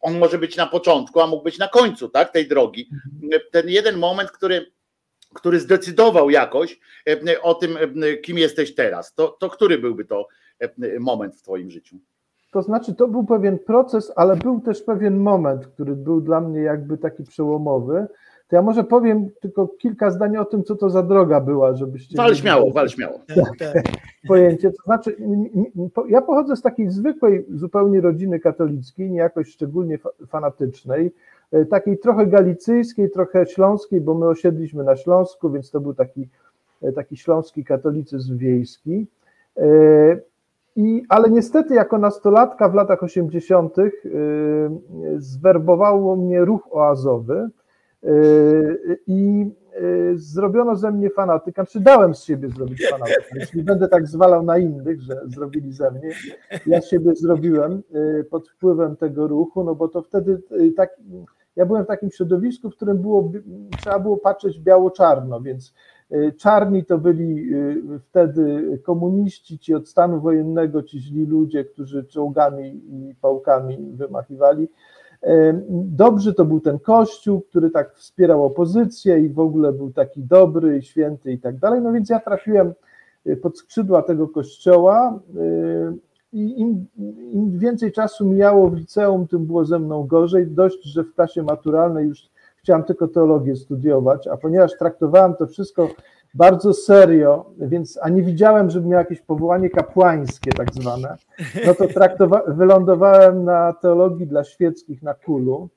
on 0.00 0.18
może 0.18 0.38
być 0.38 0.56
na 0.56 0.66
początku, 0.66 1.20
a 1.20 1.26
mógł 1.26 1.44
być 1.44 1.58
na 1.58 1.68
końcu 1.68 2.08
tak, 2.08 2.32
tej 2.32 2.48
drogi. 2.48 2.90
Ten 3.50 3.68
jeden 3.68 3.98
moment, 3.98 4.30
który, 4.30 4.66
który 5.34 5.60
zdecydował 5.60 6.30
jakoś 6.30 6.80
o 7.42 7.54
tym, 7.54 7.78
kim 8.22 8.38
jesteś 8.38 8.74
teraz, 8.74 9.14
to, 9.14 9.28
to 9.28 9.50
który 9.50 9.78
byłby 9.78 10.04
to 10.04 10.28
moment 11.00 11.36
w 11.36 11.42
Twoim 11.42 11.70
życiu? 11.70 11.96
To 12.52 12.62
znaczy, 12.62 12.94
to 12.94 13.08
był 13.08 13.24
pewien 13.24 13.58
proces, 13.58 14.12
ale 14.16 14.36
był 14.36 14.60
też 14.60 14.82
pewien 14.82 15.16
moment, 15.16 15.66
który 15.66 15.96
był 15.96 16.20
dla 16.20 16.40
mnie 16.40 16.60
jakby 16.60 16.98
taki 16.98 17.22
przełomowy. 17.22 18.06
To 18.50 18.56
ja 18.56 18.62
może 18.62 18.84
powiem 18.84 19.30
tylko 19.40 19.68
kilka 19.68 20.10
zdań 20.10 20.36
o 20.36 20.44
tym, 20.44 20.64
co 20.64 20.76
to 20.76 20.90
za 20.90 21.02
droga 21.02 21.40
była, 21.40 21.74
żebyście. 21.74 22.16
Wal 22.16 22.34
śmiało, 22.34 22.72
wal 22.72 22.88
śmiało. 22.88 23.20
Tak, 23.28 23.58
tak. 23.58 23.84
Pojęcie. 24.28 24.70
To 24.70 24.82
znaczy, 24.84 25.16
ja 26.08 26.22
pochodzę 26.22 26.56
z 26.56 26.62
takiej 26.62 26.90
zwykłej 26.90 27.46
zupełnie 27.54 28.00
rodziny 28.00 28.40
katolickiej, 28.40 29.10
nie 29.10 29.18
jakoś 29.18 29.48
szczególnie 29.48 29.98
fanatycznej, 30.28 31.12
e, 31.52 31.64
takiej 31.64 31.98
trochę 31.98 32.26
galicyjskiej, 32.26 33.10
trochę 33.10 33.46
śląskiej, 33.46 34.00
bo 34.00 34.14
my 34.14 34.28
osiedliśmy 34.28 34.84
na 34.84 34.96
Śląsku, 34.96 35.50
więc 35.50 35.70
to 35.70 35.80
był 35.80 35.94
taki, 35.94 36.28
e, 36.82 36.92
taki 36.92 37.16
śląski 37.16 37.64
katolicyzm 37.64 38.38
wiejski. 38.38 39.06
E, 39.56 39.66
I, 40.76 41.04
ale 41.08 41.30
niestety, 41.30 41.74
jako 41.74 41.98
nastolatka 41.98 42.68
w 42.68 42.74
latach 42.74 43.02
80., 43.02 43.76
zwerbowało 45.18 46.16
mnie 46.16 46.44
ruch 46.44 46.68
oazowy 46.70 47.50
i 49.06 49.50
y, 49.82 50.18
zrobiono 50.18 50.76
ze 50.76 50.90
mnie 50.90 51.10
fanatyka, 51.10 51.66
czy 51.66 51.80
dałem 51.80 52.14
z 52.14 52.24
siebie 52.24 52.48
zrobić 52.48 52.86
fanatyka, 52.90 53.24
nie 53.54 53.62
będę 53.62 53.88
tak 53.88 54.06
zwalał 54.06 54.42
na 54.42 54.58
innych, 54.58 55.00
że 55.00 55.20
zrobili 55.26 55.72
ze 55.72 55.90
mnie. 55.90 56.10
Ja 56.66 56.80
siebie 56.80 57.14
zrobiłem 57.14 57.82
y, 57.94 58.24
pod 58.24 58.48
wpływem 58.48 58.96
tego 58.96 59.28
ruchu, 59.28 59.64
no 59.64 59.74
bo 59.74 59.88
to 59.88 60.02
wtedy 60.02 60.42
tak, 60.76 60.90
ja 61.56 61.66
byłem 61.66 61.84
w 61.84 61.88
takim 61.88 62.10
środowisku, 62.10 62.70
w 62.70 62.76
którym 62.76 62.98
było, 62.98 63.32
trzeba 63.80 63.98
było 63.98 64.16
patrzeć 64.16 64.60
biało-czarno, 64.60 65.40
więc 65.40 65.74
czarni 66.38 66.84
to 66.84 66.98
byli 66.98 67.50
wtedy 68.08 68.78
komuniści, 68.84 69.58
ci 69.58 69.74
od 69.74 69.88
stanu 69.88 70.20
wojennego, 70.20 70.82
ci 70.82 71.00
źli 71.00 71.26
ludzie, 71.26 71.64
którzy 71.64 72.04
czołgami 72.04 72.82
i 72.88 73.14
pałkami 73.20 73.92
wymachiwali, 73.94 74.68
Dobrzy 75.70 76.34
to 76.34 76.44
był 76.44 76.60
ten 76.60 76.78
kościół, 76.78 77.40
który 77.40 77.70
tak 77.70 77.94
wspierał 77.94 78.44
opozycję 78.44 79.18
i 79.18 79.28
w 79.28 79.38
ogóle 79.38 79.72
był 79.72 79.92
taki 79.92 80.22
dobry 80.22 80.82
święty 80.82 81.32
i 81.32 81.38
tak 81.38 81.58
dalej. 81.58 81.80
No 81.80 81.92
więc 81.92 82.10
ja 82.10 82.20
trafiłem 82.20 82.72
y, 83.26 83.36
pod 83.36 83.58
skrzydła 83.58 84.02
tego 84.02 84.28
kościoła 84.28 85.20
y, 85.36 86.10
i 86.32 86.60
im, 86.60 86.86
im 87.32 87.58
więcej 87.58 87.92
czasu 87.92 88.26
mijało 88.26 88.70
w 88.70 88.76
liceum, 88.76 89.26
tym 89.28 89.46
było 89.46 89.64
ze 89.64 89.78
mną 89.78 90.06
gorzej. 90.06 90.46
Dość, 90.46 90.84
że 90.84 91.04
w 91.04 91.14
klasie 91.14 91.42
maturalnej 91.42 92.06
już 92.08 92.30
chciałem 92.56 92.84
tylko 92.84 93.08
teologię 93.08 93.56
studiować, 93.56 94.26
a 94.26 94.36
ponieważ 94.36 94.78
traktowałem 94.78 95.34
to 95.34 95.46
wszystko 95.46 95.88
bardzo 96.34 96.72
serio, 96.72 97.44
więc 97.58 97.98
a 98.02 98.08
nie 98.08 98.22
widziałem, 98.22 98.70
żeby 98.70 98.88
miał 98.88 98.98
jakieś 98.98 99.20
powołanie 99.20 99.70
kapłańskie 99.70 100.52
tak 100.52 100.74
zwane, 100.74 101.16
no 101.66 101.74
to 101.74 101.84
traktowa- 101.84 102.54
wylądowałem 102.54 103.44
na 103.44 103.72
teologii 103.72 104.26
dla 104.26 104.44
świeckich 104.44 105.02
na 105.02 105.14
Kulu. 105.14 105.68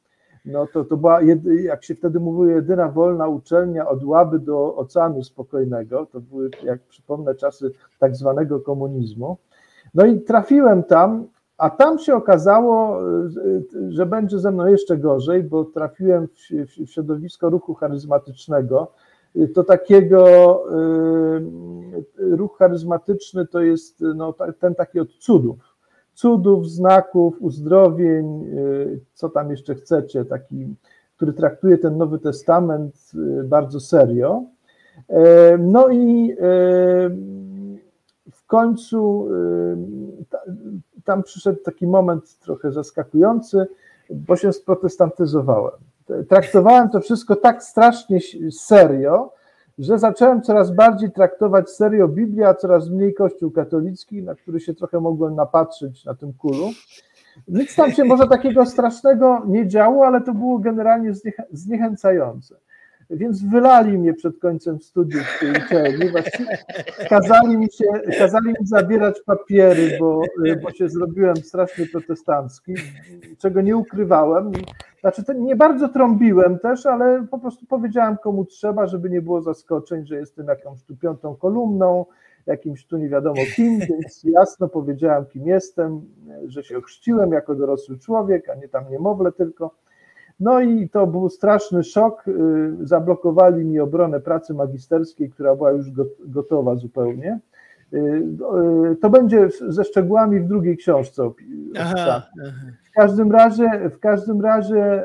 No 0.46 0.68
to, 0.74 0.84
to 0.84 0.98
była, 0.98 1.20
jak 1.64 1.84
się 1.84 1.96
wtedy 1.96 2.20
mówiło, 2.20 2.46
jedyna 2.46 2.90
wolna 2.90 3.28
uczelnia 3.28 3.90
od 3.90 4.04
Łaby 4.04 4.40
do 4.40 4.76
Oceanu 4.76 5.24
Spokojnego. 5.24 6.06
To 6.06 6.22
były, 6.22 6.50
jak 6.64 6.80
przypomnę, 6.80 7.36
czasy 7.36 7.72
tak 8.00 8.16
zwanego 8.16 8.60
komunizmu. 8.60 9.38
No 9.94 10.06
i 10.06 10.22
trafiłem 10.22 10.84
tam, 10.84 11.28
a 11.58 11.70
tam 11.70 12.00
się 12.00 12.16
okazało, 12.16 13.00
że 13.90 14.06
będzie 14.06 14.40
ze 14.40 14.52
mną 14.52 14.66
jeszcze 14.66 14.98
gorzej, 14.98 15.44
bo 15.44 15.66
trafiłem 15.66 16.28
w, 16.28 16.66
w 16.66 16.90
środowisko 16.90 17.50
ruchu 17.50 17.74
charyzmatycznego, 17.74 18.92
to 19.54 19.64
takiego 19.64 20.64
y, 22.20 22.36
ruch 22.36 22.58
charyzmatyczny 22.58 23.48
to 23.48 23.62
jest 23.62 24.04
no, 24.16 24.36
ten 24.60 24.76
taki 24.76 25.00
od 25.00 25.14
cudów. 25.14 25.58
Cudów, 26.14 26.70
znaków, 26.70 27.36
uzdrowień, 27.40 28.44
y, 28.44 29.00
co 29.14 29.30
tam 29.30 29.52
jeszcze 29.52 29.76
chcecie, 29.76 30.26
taki, 30.26 30.76
który 31.16 31.34
traktuje 31.34 31.78
ten 31.78 31.98
Nowy 31.98 32.20
Testament 32.20 33.12
y, 33.16 33.44
bardzo 33.44 33.80
serio. 33.80 34.44
No 35.60 35.90
i 35.90 36.36
w 38.32 38.46
końcu 38.48 39.28
tam 41.04 41.24
przyszedł 41.24 41.60
taki 41.64 41.88
moment 41.88 42.40
trochę 42.40 42.72
zaskakujący, 42.72 43.66
bo 44.10 44.36
się 44.36 44.54
sprotestantyzowałem 44.54 45.74
traktowałem 46.30 46.90
to 46.90 47.00
wszystko 47.00 47.36
tak 47.36 47.64
strasznie 47.64 48.20
serio, 48.52 49.32
że 49.80 50.00
zacząłem 50.00 50.42
coraz 50.42 50.72
bardziej 50.72 51.12
traktować 51.12 51.70
serio 51.70 52.08
Biblię, 52.08 52.48
a 52.48 52.54
coraz 52.54 52.90
mniej 52.90 53.14
Kościół 53.14 53.52
katolicki, 53.52 54.24
na 54.24 54.36
który 54.36 54.60
się 54.60 54.74
trochę 54.74 55.00
mogłem 55.00 55.36
napatrzeć 55.36 56.06
na 56.06 56.14
tym 56.14 56.34
kulu. 56.34 56.70
Nic 57.48 57.76
tam 57.76 57.92
się 57.92 58.04
może 58.04 58.28
takiego 58.28 58.66
strasznego 58.66 59.42
nie 59.48 59.68
działo, 59.68 60.06
ale 60.06 60.22
to 60.22 60.34
było 60.34 60.60
generalnie 60.60 61.14
zniechęcające. 61.52 62.56
Więc 63.14 63.44
wylali 63.44 63.98
mnie 63.98 64.14
przed 64.14 64.40
końcem 64.40 64.82
studiów 64.82 65.24
w 65.24 65.40
tej 65.40 65.52
uczelni. 65.52 66.12
Właściwie 66.12 66.58
kazali 67.10 67.58
mi, 67.58 67.72
się, 67.72 67.86
kazali 68.18 68.48
mi 68.48 68.68
zabierać 68.68 69.22
papiery, 69.26 69.98
bo, 70.00 70.22
bo 70.64 70.72
się 70.72 70.90
zrobiłem 70.90 71.36
strasznie 71.36 71.86
protestancki, 71.86 72.74
czego 73.38 73.62
nie 73.62 73.78
ukrywałem. 73.78 74.52
Znaczy, 75.02 75.24
nie 75.36 75.56
bardzo 75.56 75.90
trąbiłem 75.90 76.60
też, 76.60 76.86
ale 76.86 77.28
po 77.32 77.40
prostu 77.40 77.66
powiedziałem 77.66 78.18
komu 78.18 78.46
trzeba, 78.46 78.88
żeby 78.88 79.10
nie 79.10 79.22
było 79.22 79.42
zaskoczeń, 79.42 80.06
że 80.06 80.16
jestem 80.16 80.48
jakąś 80.48 80.84
tu 80.84 80.98
piątą 80.98 81.36
kolumną, 81.36 82.06
jakimś 82.46 82.86
tu 82.86 82.98
nie 82.98 83.10
wiadomo 83.10 83.42
kim, 83.56 83.80
więc 83.80 84.24
jasno 84.24 84.68
powiedziałem, 84.68 85.26
kim 85.26 85.48
jestem, 85.48 86.02
że 86.48 86.64
się 86.64 86.78
ochrzciłem 86.78 87.32
jako 87.32 87.56
dorosły 87.56 87.98
człowiek, 87.98 88.50
a 88.50 88.56
nie 88.56 88.68
tam 88.68 88.84
niemowlę 88.92 89.32
tylko. 89.32 89.83
No 90.44 90.62
i 90.62 90.90
to 90.90 91.08
był 91.08 91.30
straszny 91.30 91.84
szok. 91.84 92.28
Y, 92.28 92.34
zablokowali 92.82 93.66
mi 93.66 93.80
obronę 93.80 94.20
pracy 94.20 94.54
magisterskiej, 94.54 95.30
która 95.30 95.56
była 95.56 95.72
już 95.72 95.88
gotowa 96.20 96.76
zupełnie. 96.76 97.40
Y, 97.94 97.98
y, 98.92 98.96
to 98.96 99.10
będzie 99.10 99.50
ze 99.68 99.84
szczegółami 99.84 100.40
w 100.40 100.48
drugiej 100.48 100.78
książce. 100.78 101.32
Aha, 101.80 102.22
w 102.84 102.92
każdym 102.96 103.32
razie, 103.32 103.90
w 103.90 104.00
każdym 104.00 104.42
razie 104.42 105.04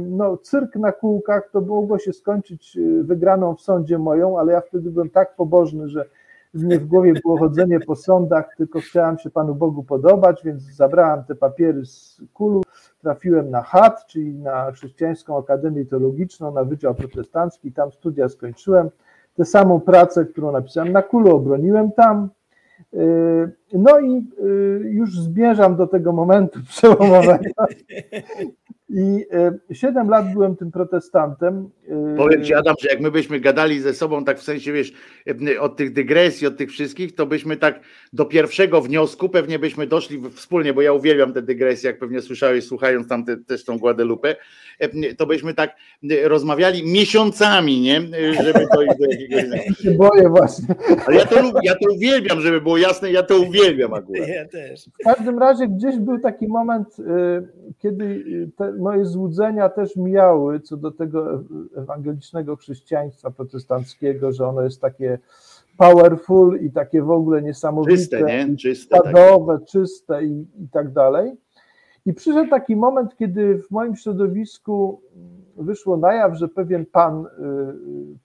no, 0.00 0.36
cyrk 0.36 0.76
na 0.76 0.92
kółkach 0.92 1.50
to 1.52 1.60
mogło 1.60 1.98
się 1.98 2.12
skończyć 2.12 2.78
wygraną 3.02 3.54
w 3.54 3.60
sądzie 3.60 3.98
moją, 3.98 4.38
ale 4.38 4.52
ja 4.52 4.60
wtedy 4.60 4.90
byłem 4.90 5.10
tak 5.10 5.36
pobożny, 5.36 5.88
że 5.88 6.04
mnie 6.54 6.78
w 6.78 6.86
głowie 6.86 7.12
było 7.22 7.38
chodzenie 7.38 7.80
po 7.80 7.96
sądach, 7.96 8.54
tylko 8.56 8.80
chciałem 8.80 9.18
się 9.18 9.30
Panu 9.30 9.54
Bogu 9.54 9.82
podobać, 9.82 10.40
więc 10.44 10.62
zabrałem 10.62 11.24
te 11.24 11.34
papiery 11.34 11.86
z 11.86 12.22
kulu, 12.34 12.62
trafiłem 13.00 13.50
na 13.50 13.62
HAT, 13.62 14.06
czyli 14.06 14.34
na 14.34 14.72
Chrześcijańską 14.72 15.38
Akademię 15.38 15.84
Teologiczną, 15.84 16.54
na 16.54 16.64
Wydział 16.64 16.94
Protestancki, 16.94 17.72
tam 17.72 17.92
studia 17.92 18.28
skończyłem. 18.28 18.90
Tę 19.36 19.44
samą 19.44 19.80
pracę, 19.80 20.24
którą 20.24 20.52
napisałem 20.52 20.92
na 20.92 21.02
kulu, 21.02 21.36
obroniłem 21.36 21.92
tam. 21.92 22.30
Yy, 22.92 23.52
no 23.72 24.00
i 24.00 24.26
yy, 24.42 24.80
już 24.84 25.20
zmierzam 25.20 25.76
do 25.76 25.86
tego 25.86 26.12
momentu 26.12 26.60
przełomowego, 26.68 27.44
i 28.88 29.26
7 29.72 30.06
e, 30.06 30.10
lat 30.10 30.32
byłem 30.32 30.56
tym 30.56 30.70
protestantem. 30.70 31.70
E, 31.88 32.16
Powiem 32.16 32.44
ci, 32.44 32.54
Adam, 32.54 32.74
że 32.80 32.88
jak 32.88 33.00
my 33.00 33.10
byśmy 33.10 33.40
gadali 33.40 33.80
ze 33.80 33.94
sobą, 33.94 34.24
tak 34.24 34.38
w 34.38 34.42
sensie, 34.42 34.72
wiesz, 34.72 34.92
e, 35.54 35.60
od 35.60 35.76
tych 35.76 35.92
dygresji, 35.92 36.46
od 36.46 36.56
tych 36.56 36.70
wszystkich, 36.70 37.14
to 37.14 37.26
byśmy 37.26 37.56
tak 37.56 37.80
do 38.12 38.24
pierwszego 38.24 38.80
wniosku 38.80 39.28
pewnie 39.28 39.58
byśmy 39.58 39.86
doszli 39.86 40.22
wspólnie, 40.30 40.74
bo 40.74 40.82
ja 40.82 40.92
uwielbiam 40.92 41.32
te 41.32 41.42
dygresje, 41.42 41.90
jak 41.90 41.98
pewnie 41.98 42.20
słyszałeś, 42.20 42.64
słuchając 42.64 43.08
tam 43.08 43.24
te, 43.24 43.36
też 43.36 43.64
tą 43.64 43.78
Guadalupe, 43.78 44.36
to 45.18 45.26
byśmy 45.26 45.54
tak 45.54 45.76
rozmawiali 46.24 46.92
miesiącami, 46.92 47.80
nie? 47.80 48.00
Żeby 48.44 48.66
dojść 48.74 48.98
do 48.98 49.06
jakiegoś... 49.10 49.44
Ja 49.66 49.74
się 49.74 49.90
boję 49.90 50.28
właśnie. 50.28 50.74
Ale 51.06 51.16
ja 51.16 51.26
to, 51.26 51.36
ja 51.62 51.74
to 51.74 51.94
uwielbiam, 51.94 52.40
żeby 52.40 52.60
było 52.60 52.78
jasne, 52.78 53.12
ja 53.12 53.22
to 53.22 53.38
uwielbiam 53.40 53.94
akurat. 53.94 54.28
Ja 54.28 54.48
też. 54.48 54.88
W 55.00 55.04
każdym 55.04 55.38
razie 55.38 55.68
gdzieś 55.68 55.96
był 55.96 56.18
taki 56.18 56.48
moment, 56.48 56.96
kiedy 57.78 58.24
te, 58.56 58.75
moje 58.78 59.04
złudzenia 59.04 59.68
też 59.68 59.96
mijały 59.96 60.60
co 60.60 60.76
do 60.76 60.90
tego 60.90 61.42
ewangelicznego 61.76 62.56
chrześcijaństwa 62.56 63.30
protestanckiego, 63.30 64.32
że 64.32 64.48
ono 64.48 64.62
jest 64.62 64.80
takie 64.80 65.18
powerful 65.76 66.60
i 66.60 66.70
takie 66.70 67.02
w 67.02 67.10
ogóle 67.10 67.42
niesamowite, 67.42 67.96
czyste, 67.96 68.22
nie? 68.22 68.56
czyste, 68.56 68.96
stadowe, 68.96 69.58
tak. 69.58 69.68
czyste 69.68 70.24
i, 70.24 70.46
i 70.58 70.68
tak 70.72 70.92
dalej. 70.92 71.36
I 72.06 72.14
przyszedł 72.14 72.50
taki 72.50 72.76
moment, 72.76 73.16
kiedy 73.16 73.62
w 73.62 73.70
moim 73.70 73.96
środowisku 73.96 75.00
wyszło 75.56 75.96
na 75.96 76.14
jaw, 76.14 76.34
że 76.34 76.48
pewien 76.48 76.86
pan 76.86 77.26
y, 77.26 77.28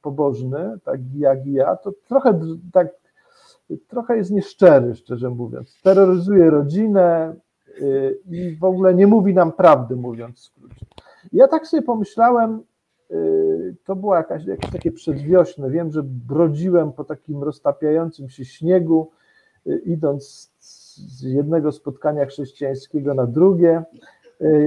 pobożny, 0.01 0.77
tak 0.83 0.99
jak 1.17 1.47
ja, 1.47 1.75
to 1.75 1.91
trochę 2.07 2.39
tak 2.73 2.87
trochę 3.87 4.17
jest 4.17 4.31
nieszczery, 4.31 4.95
szczerze 4.95 5.29
mówiąc. 5.29 5.81
Terroryzuje 5.83 6.49
rodzinę, 6.49 7.35
Y, 7.35 7.50
i 8.29 8.55
w 8.55 8.63
ogóle 8.63 8.93
nie 8.93 9.07
mówi 9.07 9.33
nam 9.33 9.51
prawdy, 9.51 9.95
mówiąc 9.95 10.37
w 10.37 10.39
skrócie. 10.39 10.85
Ja 11.33 11.47
tak 11.47 11.67
sobie 11.67 11.83
pomyślałem, 11.83 12.63
y, 13.11 13.75
to 13.85 13.95
było 13.95 14.15
jakaś, 14.15 14.45
jakieś 14.45 14.71
takie 14.71 14.91
przedwiośne, 14.91 15.69
wiem, 15.69 15.91
że 15.91 16.03
brodziłem 16.03 16.91
po 16.91 17.03
takim 17.03 17.43
roztapiającym 17.43 18.29
się 18.29 18.45
śniegu, 18.45 19.11
y, 19.67 19.81
idąc 19.85 20.51
z 20.59 21.21
jednego 21.21 21.71
spotkania 21.71 22.25
chrześcijańskiego 22.25 23.13
na 23.13 23.27
drugie, 23.27 23.83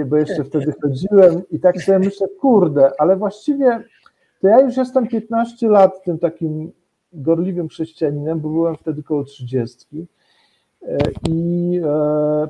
bo 0.06 0.16
jeszcze 0.16 0.44
wtedy 0.44 0.74
chodziłem 0.82 1.42
i 1.50 1.60
tak 1.60 1.82
sobie 1.82 1.98
myślę, 1.98 2.26
kurde, 2.40 2.90
ale 2.98 3.16
właściwie 3.16 3.84
to 4.40 4.48
ja 4.48 4.60
już 4.60 4.76
jestem 4.76 5.08
15 5.08 5.68
lat 5.68 6.04
tym 6.04 6.18
takim 6.18 6.72
gorliwym 7.12 7.68
chrześcijaninem, 7.68 8.40
bo 8.40 8.48
byłem 8.48 8.76
wtedy 8.76 9.02
koło 9.02 9.24
30 9.24 10.06
i 11.28 11.80
e, 11.84 12.48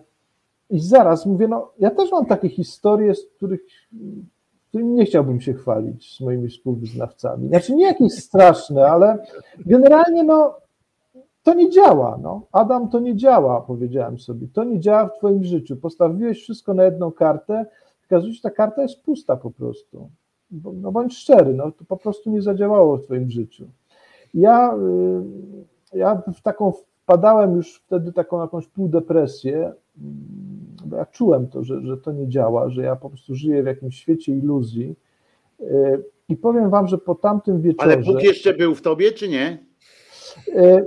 i 0.74 0.80
zaraz 0.80 1.26
mówię, 1.26 1.48
no 1.48 1.72
ja 1.78 1.90
też 1.90 2.12
mam 2.12 2.26
takie 2.26 2.48
historie, 2.48 3.14
z 3.14 3.26
których 3.26 3.60
nie 4.74 5.04
chciałbym 5.04 5.40
się 5.40 5.54
chwalić 5.54 6.16
z 6.16 6.20
moimi 6.20 6.48
współwyznawcami. 6.48 7.48
Znaczy 7.48 7.74
nie 7.74 7.84
jakieś 7.84 8.12
straszne, 8.12 8.86
ale 8.86 9.18
generalnie 9.66 10.24
no 10.24 10.54
to 11.42 11.54
nie 11.54 11.70
działa. 11.70 12.18
No. 12.22 12.46
Adam, 12.52 12.88
to 12.88 13.00
nie 13.00 13.16
działa, 13.16 13.60
powiedziałem 13.60 14.18
sobie. 14.18 14.48
To 14.52 14.64
nie 14.64 14.80
działa 14.80 15.06
w 15.08 15.18
twoim 15.18 15.44
życiu. 15.44 15.76
Postawiłeś 15.76 16.42
wszystko 16.42 16.74
na 16.74 16.84
jedną 16.84 17.12
kartę, 17.12 17.66
okazuje 18.06 18.34
się, 18.34 18.42
ta 18.42 18.50
karta 18.50 18.82
jest 18.82 19.02
pusta 19.02 19.36
po 19.36 19.50
prostu. 19.50 20.08
No 20.74 20.92
bądź 20.92 21.16
szczery, 21.16 21.54
no, 21.54 21.72
to 21.72 21.84
po 21.84 21.96
prostu 21.96 22.30
nie 22.30 22.42
zadziałało 22.42 22.96
w 22.96 23.02
twoim 23.02 23.30
życiu. 23.30 23.66
Ja, 24.34 24.74
y, 25.94 25.98
ja 25.98 26.22
w 26.36 26.42
taką 26.42 26.72
wpadałem 27.04 27.56
już 27.56 27.82
wtedy 27.86 28.12
taką 28.12 28.40
jakąś 28.40 28.66
półdepresję, 28.66 29.72
bo 30.94 30.98
ja 30.98 31.06
czułem 31.06 31.48
to, 31.48 31.64
że, 31.64 31.80
że 31.80 31.96
to 31.96 32.12
nie 32.12 32.28
działa, 32.28 32.68
że 32.68 32.82
ja 32.82 32.96
po 32.96 33.08
prostu 33.08 33.34
żyję 33.34 33.62
w 33.62 33.66
jakimś 33.66 33.96
świecie 33.96 34.32
iluzji. 34.32 34.94
E, 35.60 35.98
I 36.28 36.36
powiem 36.36 36.70
wam, 36.70 36.88
że 36.88 36.98
po 36.98 37.14
tamtym 37.14 37.62
wieczorze. 37.62 37.92
Ale 37.92 38.02
Bóg 38.02 38.22
jeszcze 38.22 38.54
był 38.54 38.74
w 38.74 38.82
tobie, 38.82 39.12
czy 39.12 39.28
nie? 39.28 39.58
E, 40.54 40.84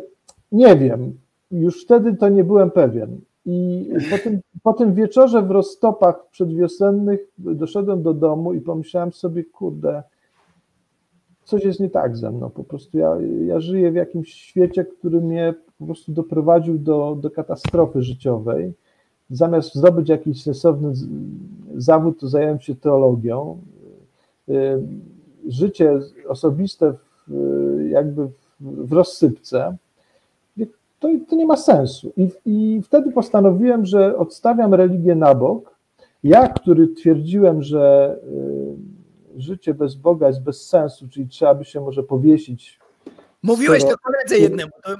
nie 0.51 0.75
wiem. 0.75 1.19
Już 1.51 1.83
wtedy 1.83 2.15
to 2.15 2.29
nie 2.29 2.43
byłem 2.43 2.71
pewien. 2.71 3.21
I 3.45 3.89
po 4.11 4.17
tym, 4.17 4.39
po 4.63 4.73
tym 4.73 4.93
wieczorze 4.93 5.41
w 5.41 5.51
roztopach 5.51 6.29
przedwiosennych 6.29 7.19
doszedłem 7.37 8.03
do 8.03 8.13
domu 8.13 8.53
i 8.53 8.61
pomyślałem 8.61 9.13
sobie, 9.13 9.43
kurde, 9.43 10.03
coś 11.43 11.63
jest 11.65 11.79
nie 11.79 11.89
tak 11.89 12.17
ze 12.17 12.31
mną. 12.31 12.49
Po 12.49 12.63
prostu 12.63 12.97
ja, 12.97 13.17
ja 13.45 13.59
żyję 13.59 13.91
w 13.91 13.95
jakimś 13.95 14.33
świecie, 14.33 14.85
który 14.85 15.21
mnie 15.21 15.53
po 15.79 15.85
prostu 15.85 16.11
doprowadził 16.11 16.77
do, 16.77 17.17
do 17.21 17.31
katastrofy 17.31 18.01
życiowej 18.01 18.73
zamiast 19.29 19.75
zdobyć 19.75 20.09
jakiś 20.09 20.43
sensowny 20.43 20.93
zawód, 21.75 22.19
to 22.19 22.27
zająłem 22.27 22.59
się 22.59 22.75
teologią. 22.75 23.57
Y, 24.49 24.81
życie 25.47 25.99
osobiste 26.27 26.93
w, 27.27 27.87
jakby 27.89 28.27
w 28.59 28.93
rozsypce, 28.93 29.77
to, 30.99 31.07
to 31.29 31.35
nie 31.35 31.45
ma 31.45 31.57
sensu. 31.57 32.11
I, 32.17 32.29
I 32.45 32.81
wtedy 32.81 33.11
postanowiłem, 33.11 33.85
że 33.85 34.17
odstawiam 34.17 34.73
religię 34.73 35.15
na 35.15 35.35
bok. 35.35 35.77
Ja, 36.23 36.47
który 36.47 36.87
twierdziłem, 36.87 37.63
że 37.63 38.15
y, 39.37 39.41
życie 39.41 39.73
bez 39.73 39.95
Boga 39.95 40.27
jest 40.27 40.43
bez 40.43 40.67
sensu, 40.67 41.07
czyli 41.09 41.27
trzeba 41.27 41.55
by 41.55 41.65
się 41.65 41.81
może 41.81 42.03
powiesić 42.03 42.79
Mówiłeś 43.43 43.83
to 43.83 43.95
koledze 44.03 44.37
jednemu, 44.37 44.71
to, 44.83 44.95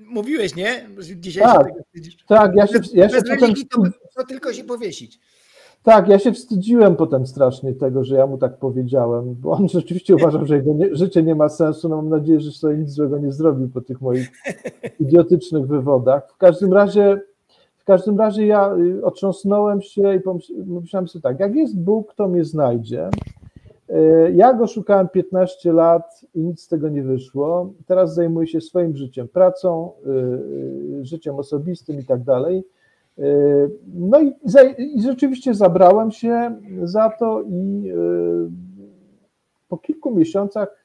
mówiłeś, 0.00 0.56
nie? 0.56 0.88
Dzisiaj 1.16 1.42
tak, 1.42 1.66
się 1.66 2.10
tak, 2.28 2.54
ja 2.54 2.66
się, 2.66 2.78
ja 2.94 3.08
się 3.08 3.22
potem... 3.22 3.54
to, 3.54 3.82
to 4.16 4.26
tylko 4.26 4.52
się 4.52 4.64
powiesić. 4.64 5.20
Tak, 5.82 6.08
ja 6.08 6.18
się 6.18 6.32
wstydziłem 6.32 6.96
potem 6.96 7.26
strasznie 7.26 7.74
tego, 7.74 8.04
że 8.04 8.16
ja 8.16 8.26
mu 8.26 8.38
tak 8.38 8.58
powiedziałem, 8.58 9.34
bo 9.34 9.50
on 9.50 9.68
rzeczywiście 9.68 10.16
uważał, 10.16 10.46
że 10.46 10.56
jego 10.56 10.72
nie, 10.72 10.96
życie 10.96 11.22
nie 11.22 11.34
ma 11.34 11.48
sensu. 11.48 11.88
No 11.88 11.96
mam 11.96 12.08
nadzieję, 12.08 12.40
że 12.40 12.52
sobie 12.52 12.76
nic 12.76 12.90
złego 12.90 13.18
nie 13.18 13.32
zrobił 13.32 13.68
po 13.68 13.80
tych 13.80 14.00
moich 14.00 14.32
idiotycznych 15.00 15.66
wywodach. 15.66 16.32
W 16.32 16.36
każdym 16.36 16.72
razie, 16.72 17.20
w 17.76 17.84
każdym 17.84 18.18
razie 18.18 18.46
ja 18.46 18.74
y, 18.76 19.04
otrząsnąłem 19.04 19.82
się 19.82 20.14
i 20.14 20.20
pomyślałem 20.20 21.08
sobie 21.08 21.22
tak, 21.22 21.40
jak 21.40 21.54
jest 21.54 21.80
Bóg, 21.80 22.14
to 22.14 22.28
mnie 22.28 22.44
znajdzie. 22.44 23.10
E, 23.90 24.30
ja 24.32 24.54
go 24.54 24.66
szukałem 24.66 25.08
15 25.08 25.72
lat 25.72 26.24
i 26.34 26.40
nic 26.40 26.62
z 26.62 26.68
tego 26.68 26.88
nie 26.88 27.02
wyszło. 27.02 27.72
Teraz 27.86 28.14
zajmuję 28.14 28.46
się 28.46 28.60
swoim 28.60 28.96
życiem, 28.96 29.28
pracą, 29.28 29.92
e, 30.06 31.00
e, 31.00 31.04
życiem 31.04 31.34
osobistym 31.34 32.00
i 32.00 32.04
tak 32.04 32.22
dalej. 32.22 32.64
No 33.94 34.20
i, 34.20 34.32
i 34.78 35.02
rzeczywiście 35.02 35.54
zabrałem 35.54 36.10
się 36.10 36.56
za 36.82 37.10
to 37.10 37.42
i 37.42 37.92
po 39.68 39.78
kilku 39.78 40.14
miesiącach 40.14 40.84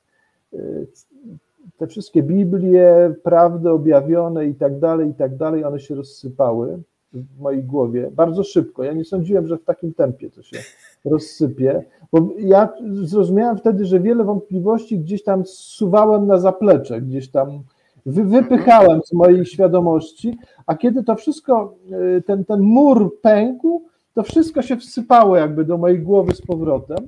te 1.77 1.87
wszystkie 1.87 2.23
Biblie, 2.23 3.15
prawdy 3.23 3.69
objawione 3.69 4.45
i 4.45 4.55
tak 4.55 4.79
dalej, 4.79 5.09
i 5.09 5.13
tak 5.13 5.35
dalej, 5.37 5.63
one 5.63 5.79
się 5.79 5.95
rozsypały. 5.95 6.79
w 7.13 7.39
mojej 7.39 7.63
głowie 7.63 8.11
bardzo 8.11 8.43
szybko. 8.43 8.83
Ja 8.83 8.93
nie 8.93 9.05
sądziłem, 9.05 9.47
że 9.47 9.57
w 9.57 9.63
takim 9.63 9.93
tempie 9.93 10.29
to 10.29 10.43
się 10.43 10.57
rozsypie, 11.05 11.83
bo 12.11 12.29
ja 12.37 12.69
zrozumiałem 12.91 13.57
wtedy, 13.57 13.85
że 13.85 13.99
wiele 13.99 14.23
wątpliwości 14.23 14.99
gdzieś 14.99 15.23
tam 15.23 15.45
zsuwałem 15.45 16.27
na 16.27 16.37
zaplecze, 16.37 17.01
gdzieś 17.01 17.29
tam 17.29 17.63
wy, 18.05 18.23
wypychałem 18.23 19.01
z 19.05 19.13
mojej 19.13 19.45
świadomości, 19.45 20.37
a 20.65 20.75
kiedy 20.75 21.03
to 21.03 21.15
wszystko, 21.15 21.75
y, 22.17 22.21
ten, 22.21 22.45
ten 22.45 22.59
mur 22.61 23.21
pękł, 23.21 23.83
to 24.13 24.23
wszystko 24.23 24.61
się 24.61 24.77
wsypało 24.77 25.37
jakby 25.37 25.65
do 25.65 25.77
mojej 25.77 25.99
głowy 25.99 26.35
z 26.35 26.41
powrotem 26.41 27.07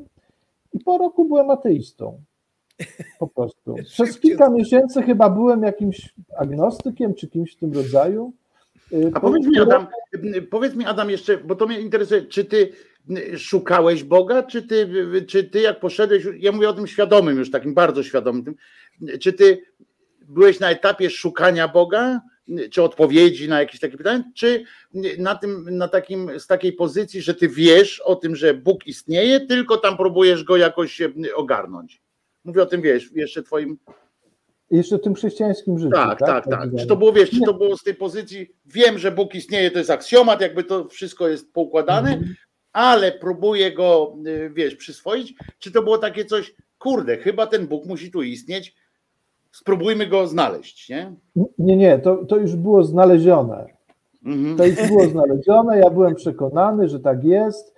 i 0.74 0.80
po 0.80 0.98
roku 0.98 1.26
byłem 1.26 1.50
ateistą. 1.50 2.20
Po 3.20 3.28
prostu. 3.28 3.76
Przez 3.94 4.20
kilka 4.20 4.50
miesięcy 4.50 5.02
chyba 5.02 5.30
byłem 5.30 5.64
jakimś 5.64 6.14
agnostykiem 6.38 7.14
czy 7.14 7.28
kimś 7.28 7.54
w 7.54 7.60
tym 7.60 7.74
rodzaju. 7.74 8.34
Y, 8.94 9.12
A 9.14 9.20
powiedz 9.20 9.48
mi, 9.48 9.60
Adam, 9.60 9.88
powiedz 10.50 10.76
mi, 10.76 10.86
Adam, 10.86 11.10
jeszcze, 11.10 11.38
bo 11.38 11.56
to 11.56 11.68
mnie 11.68 11.80
interesuje, 11.80 12.22
czy 12.22 12.46
ty 12.46 12.70
szukałeś 13.38 14.04
Boga, 14.04 14.44
czy 14.44 14.62
ty, 14.62 14.90
czy 15.28 15.44
ty 15.44 15.62
jak 15.62 15.80
poszedłeś, 15.80 16.24
ja 16.40 16.52
mówię 16.52 16.70
o 16.70 16.74
tym 16.74 16.88
świadomym, 16.88 17.38
już 17.38 17.52
takim 17.52 17.74
bardzo 17.74 18.04
świadomym, 18.04 18.56
czy 19.20 19.34
ty 19.34 19.62
byłeś 20.22 20.60
na 20.60 20.72
etapie 20.72 21.10
szukania 21.10 21.68
Boga, 21.68 22.22
czy 22.72 22.84
odpowiedzi 22.84 23.50
na 23.50 23.60
jakieś 23.60 23.80
takie 23.80 23.98
pytania, 23.98 24.24
czy 24.36 24.64
na 25.18 25.36
tym, 25.36 25.78
na 25.78 25.88
takim, 25.88 26.40
z 26.40 26.48
takiej 26.48 26.74
pozycji, 26.74 27.22
że 27.22 27.34
ty 27.34 27.50
wiesz 27.50 28.00
o 28.00 28.16
tym, 28.16 28.36
że 28.36 28.54
Bóg 28.54 28.88
istnieje, 28.88 29.40
tylko 29.40 29.78
tam 29.78 29.98
próbujesz 29.98 30.44
go 30.44 30.58
jakoś 30.58 31.02
ogarnąć. 31.36 32.02
Mówię 32.46 32.62
o 32.62 32.66
tym, 32.66 32.82
wiesz, 32.82 33.12
jeszcze 33.12 33.44
twoim. 33.44 33.78
Jeszcze 34.72 35.00
tym 35.00 35.16
chrześcijańskim 35.16 35.80
życiu. 35.80 35.92
Tak, 35.92 36.20
tak, 36.20 36.28
tak. 36.28 36.46
tak. 36.46 36.70
Czy 36.80 36.88
to 36.88 36.96
było, 36.96 37.14
wiesz, 37.14 37.30
czy 37.30 37.40
to 37.46 37.54
było 37.54 37.78
z 37.78 37.84
tej 37.84 37.96
pozycji, 37.96 38.56
wiem, 38.66 39.00
że 39.00 39.12
Bóg 39.12 39.36
istnieje, 39.36 39.72
to 39.72 39.78
jest 39.78 39.90
aksjomat, 39.90 40.42
jakby 40.42 40.64
to 40.64 40.88
wszystko 40.88 41.28
jest 41.28 41.54
poukładane, 41.54 42.14
mhm. 42.14 42.36
Ale 42.76 43.12
próbuję 43.12 43.72
go, 43.72 44.16
y, 44.28 44.50
wiesz, 44.54 44.76
przyswoić, 44.76 45.34
czy 45.60 45.72
to 45.72 45.84
było 45.84 45.98
takie 45.98 46.26
coś, 46.26 46.56
kurde, 46.80 47.18
chyba 47.18 47.48
ten 47.48 47.68
Bóg 47.68 47.86
musi 47.86 48.12
tu 48.12 48.24
istnieć, 48.24 48.76
spróbujmy 49.52 50.08
go 50.08 50.28
znaleźć, 50.28 50.90
nie? 50.90 51.14
Nie, 51.58 51.78
nie, 51.78 52.00
to, 52.00 52.26
to 52.26 52.38
już 52.38 52.56
było 52.56 52.84
znalezione. 52.84 53.66
Mhm. 54.26 54.58
To 54.58 54.66
już 54.66 54.88
było 54.88 55.08
znalezione, 55.08 55.80
ja 55.80 55.90
byłem 55.90 56.16
przekonany, 56.16 56.90
że 56.90 57.00
tak 57.00 57.24
jest 57.24 57.75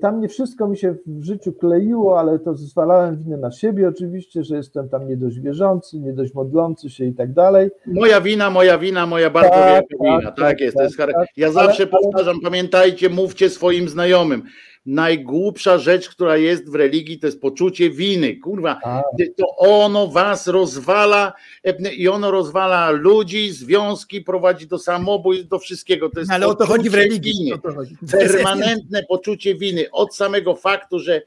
tam 0.00 0.20
nie 0.20 0.28
wszystko 0.28 0.68
mi 0.68 0.76
się 0.76 0.94
w 1.06 1.24
życiu 1.24 1.52
kleiło, 1.52 2.20
ale 2.20 2.38
to 2.38 2.54
zwalałem 2.54 3.16
winę 3.16 3.36
na 3.36 3.50
siebie 3.50 3.88
oczywiście, 3.88 4.44
że 4.44 4.56
jestem 4.56 4.88
tam 4.88 5.08
nie 5.08 5.16
dość 5.16 5.40
wierzący, 5.40 5.98
nie 5.98 6.12
dość 6.12 6.34
modlący 6.34 6.90
się 6.90 7.04
i 7.04 7.14
tak 7.14 7.32
dalej. 7.32 7.70
Moja 7.86 8.20
wina, 8.20 8.50
moja 8.50 8.78
wina, 8.78 9.06
moja 9.06 9.30
bardzo 9.30 9.50
tak, 9.50 9.74
wielka 9.74 10.04
wina. 10.04 10.30
Tak, 10.30 10.36
tak 10.36 10.60
jest. 10.60 10.76
Tak, 10.76 10.96
to 10.96 11.02
jest 11.02 11.16
tak, 11.16 11.26
ja 11.36 11.52
zawsze 11.52 11.86
powtarzam, 11.86 12.40
pamiętajcie, 12.42 13.08
mówcie 13.08 13.50
swoim 13.50 13.88
znajomym 13.88 14.42
najgłupsza 14.86 15.78
rzecz, 15.78 16.08
która 16.08 16.36
jest 16.36 16.70
w 16.70 16.74
religii, 16.74 17.18
to 17.18 17.26
jest 17.26 17.40
poczucie 17.40 17.90
winy. 17.90 18.36
Kurwa, 18.36 18.80
to 19.36 19.56
ono 19.56 20.06
was 20.06 20.46
rozwala 20.46 21.32
i 21.96 22.08
ono 22.08 22.30
rozwala 22.30 22.90
ludzi, 22.90 23.52
związki, 23.52 24.20
prowadzi 24.20 24.66
do 24.66 24.78
samobójstw, 24.78 25.48
do 25.48 25.58
wszystkiego. 25.58 26.10
To 26.10 26.20
jest 26.20 26.32
Ale 26.32 26.46
o 26.46 26.54
to 26.54 26.66
chodzi 26.66 26.90
w 26.90 26.94
religii. 26.94 27.32
Winy. 27.32 27.58
Permanentne 28.10 29.02
poczucie 29.02 29.54
winy 29.54 29.90
od 29.92 30.16
samego 30.16 30.54
faktu, 30.54 30.98
że 30.98 31.22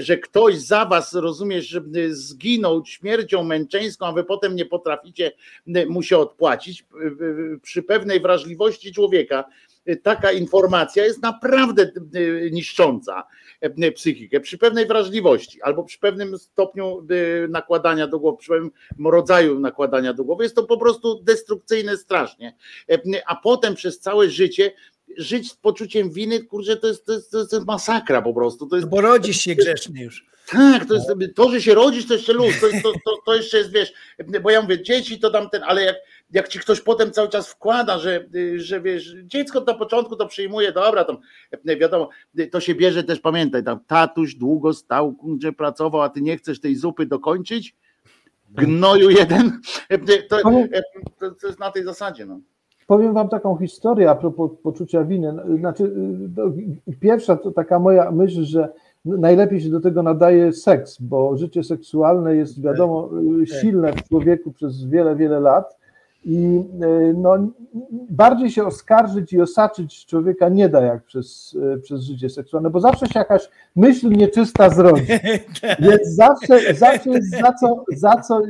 że 0.00 0.18
ktoś 0.18 0.58
za 0.58 0.84
was, 0.84 1.14
rozumiesz, 1.14 1.78
zginął 2.08 2.86
śmiercią 2.86 3.44
męczeńską, 3.44 4.06
a 4.06 4.12
wy 4.12 4.24
potem 4.24 4.56
nie 4.56 4.66
potraficie 4.66 5.32
mu 5.88 6.02
się 6.02 6.18
odpłacić. 6.18 6.84
Przy 7.62 7.82
pewnej 7.82 8.20
wrażliwości 8.20 8.92
człowieka 8.92 9.44
taka 10.02 10.32
informacja 10.32 11.04
jest 11.04 11.22
naprawdę 11.22 11.82
e, 11.82 12.50
niszcząca 12.50 13.24
e, 13.60 13.92
psychikę 13.92 14.40
przy 14.40 14.58
pewnej 14.58 14.86
wrażliwości 14.86 15.62
albo 15.62 15.84
przy 15.84 15.98
pewnym 15.98 16.38
stopniu 16.38 17.06
nakładania 17.48 18.06
do 18.06 18.18
głowy, 18.18 18.38
przy 18.38 18.48
pewnym 18.48 18.72
rodzaju 19.04 19.60
nakładania 19.60 20.12
do 20.14 20.24
głowy. 20.24 20.42
Jest 20.42 20.56
to 20.56 20.62
po 20.62 20.76
prostu 20.76 21.22
destrukcyjne 21.22 21.96
strasznie. 21.96 22.56
A 23.26 23.36
potem 23.36 23.74
przez 23.74 24.00
całe 24.00 24.30
życie 24.30 24.72
żyć 25.16 25.50
z 25.50 25.54
poczuciem 25.54 26.10
winy, 26.10 26.44
kurczę, 26.44 26.76
to 26.76 26.86
jest, 26.86 27.06
to 27.06 27.12
jest, 27.12 27.30
to 27.30 27.38
jest 27.38 27.66
masakra 27.66 28.22
po 28.22 28.34
prostu. 28.34 28.66
To 28.66 28.76
jest, 28.76 28.86
no 28.86 28.90
bo 28.90 29.00
rodzisz 29.00 29.36
się 29.36 29.54
grzeszny 29.54 30.00
już. 30.00 30.26
Tak, 30.50 30.86
to, 30.86 30.94
jest, 30.94 31.08
to, 31.34 31.50
że 31.50 31.62
się 31.62 31.74
rodzisz, 31.74 32.06
to 32.06 32.14
jeszcze 32.14 32.32
luz, 32.32 32.60
to, 32.60 32.66
to, 32.82 32.92
to, 33.26 33.34
jeszcze 33.34 33.58
jest, 33.58 33.72
wiesz, 33.72 33.92
bo 34.42 34.50
ja 34.50 34.62
mówię, 34.62 34.82
dzieci 34.82 35.18
to 35.18 35.30
tamten, 35.30 35.62
ale 35.66 35.82
jak 35.82 35.96
jak 36.32 36.48
ci 36.48 36.58
ktoś 36.58 36.80
potem 36.80 37.10
cały 37.10 37.28
czas 37.28 37.48
wkłada, 37.48 37.98
że, 37.98 38.24
że 38.56 38.80
wiesz, 38.80 39.14
dziecko 39.24 39.60
na 39.60 39.74
początku 39.74 40.16
to 40.16 40.26
przyjmuje, 40.26 40.72
dobra, 40.72 41.04
tam 41.04 41.18
wiadomo, 41.64 42.08
to 42.50 42.60
się 42.60 42.74
bierze 42.74 43.04
też, 43.04 43.20
pamiętaj, 43.20 43.64
tam 43.64 43.80
tatuś 43.86 44.34
długo 44.34 44.72
stał, 44.72 45.14
gdzie 45.36 45.52
pracował, 45.52 46.02
a 46.02 46.08
ty 46.08 46.22
nie 46.22 46.36
chcesz 46.36 46.60
tej 46.60 46.76
zupy 46.76 47.06
dokończyć? 47.06 47.76
Gnoju 48.50 49.10
jeden, 49.10 49.60
to, 50.28 50.36
to, 51.18 51.30
to 51.30 51.46
jest 51.46 51.60
na 51.60 51.70
tej 51.70 51.84
zasadzie, 51.84 52.26
no. 52.26 52.40
Powiem 52.86 53.14
wam 53.14 53.28
taką 53.28 53.56
historię 53.56 54.10
a 54.10 54.14
propos 54.14 54.50
poczucia 54.62 55.04
winy. 55.04 55.34
Znaczy, 55.58 55.94
pierwsza 57.00 57.36
to 57.36 57.50
taka 57.50 57.78
moja 57.78 58.10
myśl, 58.10 58.44
że 58.44 58.68
najlepiej 59.04 59.60
się 59.60 59.70
do 59.70 59.80
tego 59.80 60.02
nadaje 60.02 60.52
seks, 60.52 61.00
bo 61.00 61.36
życie 61.36 61.64
seksualne 61.64 62.36
jest 62.36 62.62
wiadomo 62.62 63.10
silne 63.60 63.92
w 63.92 64.08
człowieku 64.08 64.52
przez 64.52 64.84
wiele, 64.84 65.16
wiele 65.16 65.40
lat 65.40 65.79
i 66.24 66.62
e, 66.82 67.12
no, 67.16 67.48
bardziej 68.10 68.50
się 68.50 68.64
oskarżyć 68.64 69.32
i 69.32 69.40
osaczyć 69.40 70.06
człowieka 70.06 70.48
nie 70.48 70.68
da 70.68 70.80
jak 70.80 71.04
przez, 71.04 71.56
e, 71.74 71.78
przez 71.78 72.02
życie 72.02 72.30
seksualne, 72.30 72.70
bo 72.70 72.80
zawsze 72.80 73.06
się 73.06 73.18
jakaś 73.18 73.48
myśl 73.76 74.08
nieczysta 74.08 74.70
zrodzi. 74.70 75.06
Więc 75.78 76.08
zawsze, 76.08 76.74
zawsze 76.74 77.10
jest 77.10 77.30
za 77.30 77.52
co, 77.52 77.84
za 77.96 78.16
co 78.16 78.38
e, 78.38 78.46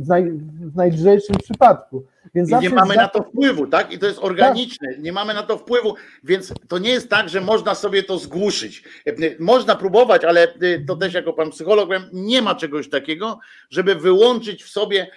w, 0.00 0.08
naj, 0.08 0.30
w 0.60 0.76
najlżejszym 0.76 1.36
przypadku. 1.42 2.04
Więc 2.34 2.50
I 2.50 2.54
nie 2.58 2.70
mamy 2.70 2.96
na 2.96 3.08
to 3.08 3.22
wpływu, 3.22 3.66
tak? 3.66 3.92
I 3.92 3.98
to 3.98 4.06
jest 4.06 4.18
organiczne, 4.18 4.88
tak. 4.88 5.02
nie 5.02 5.12
mamy 5.12 5.34
na 5.34 5.42
to 5.42 5.58
wpływu, 5.58 5.94
więc 6.24 6.52
to 6.68 6.78
nie 6.78 6.90
jest 6.90 7.08
tak, 7.08 7.28
że 7.28 7.40
można 7.40 7.74
sobie 7.74 8.02
to 8.02 8.18
zgłuszyć. 8.18 8.84
Można 9.38 9.76
próbować, 9.76 10.24
ale 10.24 10.48
to 10.86 10.96
też 10.96 11.14
jako 11.14 11.32
pan 11.32 11.50
psycholog 11.50 11.90
wiem, 11.90 12.02
nie 12.12 12.42
ma 12.42 12.54
czegoś 12.54 12.90
takiego, 12.90 13.38
żeby 13.70 13.94
wyłączyć 13.94 14.64
w 14.64 14.68
sobie 14.68 15.10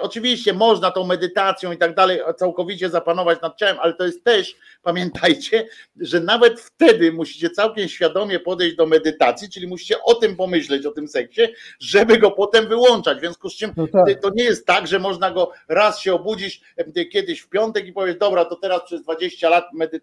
oczywiście 0.00 0.52
można 0.52 0.90
tą 0.90 1.06
medytacją 1.06 1.72
i 1.72 1.78
tak 1.78 1.94
dalej 1.94 2.20
całkowicie 2.36 2.88
zapanować 2.88 3.40
nad 3.40 3.56
ciałem, 3.56 3.76
ale 3.80 3.94
to 3.94 4.04
jest 4.04 4.24
też, 4.24 4.56
pamiętajcie, 4.82 5.68
że 6.00 6.20
nawet 6.20 6.60
wtedy 6.60 7.12
musicie 7.12 7.50
całkiem 7.50 7.88
świadomie 7.88 8.40
podejść 8.40 8.76
do 8.76 8.86
medytacji, 8.86 9.50
czyli 9.50 9.66
musicie 9.66 10.02
o 10.02 10.14
tym 10.14 10.36
pomyśleć, 10.36 10.86
o 10.86 10.90
tym 10.90 11.08
seksie, 11.08 11.42
żeby 11.80 12.18
go 12.18 12.30
potem 12.30 12.68
wyłączać. 12.68 13.18
W 13.18 13.20
związku 13.20 13.50
z 13.50 13.56
czym 13.56 13.72
no 13.76 13.86
tak. 13.86 14.20
to 14.20 14.30
nie 14.34 14.44
jest 14.44 14.66
tak, 14.66 14.86
że 14.86 14.98
można 14.98 15.30
go 15.30 15.52
raz 15.68 16.00
się 16.00 16.14
obudzić 16.14 16.62
kiedyś 17.12 17.40
w 17.40 17.48
piątek 17.48 17.86
i 17.86 17.92
powiedzieć, 17.92 18.20
dobra, 18.20 18.44
to 18.44 18.56
teraz 18.56 18.82
przez 18.84 19.02
20 19.02 19.48
lat 19.48 19.64
medy- 19.74 20.00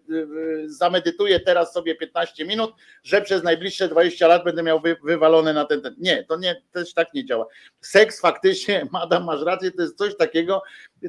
zamedytuję 0.66 1.40
teraz 1.40 1.72
sobie 1.72 1.94
15 1.94 2.44
minut, 2.44 2.74
że 3.04 3.22
przez 3.22 3.42
najbliższe 3.42 3.88
20 3.88 4.28
lat 4.28 4.44
będę 4.44 4.62
miał 4.62 4.80
wy- 4.80 4.96
wywalone 5.04 5.52
na 5.52 5.64
ten, 5.64 5.82
ten. 5.82 5.94
Nie, 5.98 6.24
to 6.24 6.36
nie, 6.36 6.62
też 6.72 6.94
tak 6.94 7.14
nie 7.14 7.24
działa. 7.24 7.46
Seks 7.80 8.20
faktycznie 8.20 8.86
ma 8.92 9.06
Adam, 9.10 9.24
masz 9.24 9.42
rację, 9.42 9.70
to 9.70 9.82
jest 9.82 9.98
coś 9.98 10.16
takiego, 10.16 10.62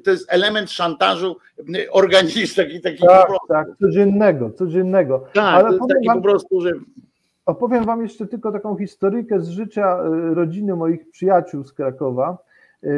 to 0.04 0.12
jest 0.12 0.34
element 0.34 0.72
szantażu 0.72 1.36
organiczny, 1.92 2.64
taki, 2.64 2.82
taki 2.82 3.08
tak, 3.08 3.30
tak, 3.48 3.68
codziennego, 3.82 4.52
codziennego. 4.52 5.26
Tak, 5.34 5.66
Ale 5.66 5.80
to 5.80 5.86
taki 5.86 6.08
wam, 6.08 6.18
po 6.18 6.24
prostu, 6.24 6.62
że... 6.62 6.72
Opowiem 7.46 7.86
wam 7.86 8.02
jeszcze 8.02 8.28
tylko 8.28 8.52
taką 8.52 8.78
historykę 8.78 9.42
z 9.42 9.50
życia 9.50 9.98
e, 9.98 10.34
rodziny 10.34 10.76
moich 10.76 11.10
przyjaciół 11.10 11.64
z 11.64 11.74
Krakowa, 11.74 12.38
e, 12.84 12.88
e, 12.88 12.92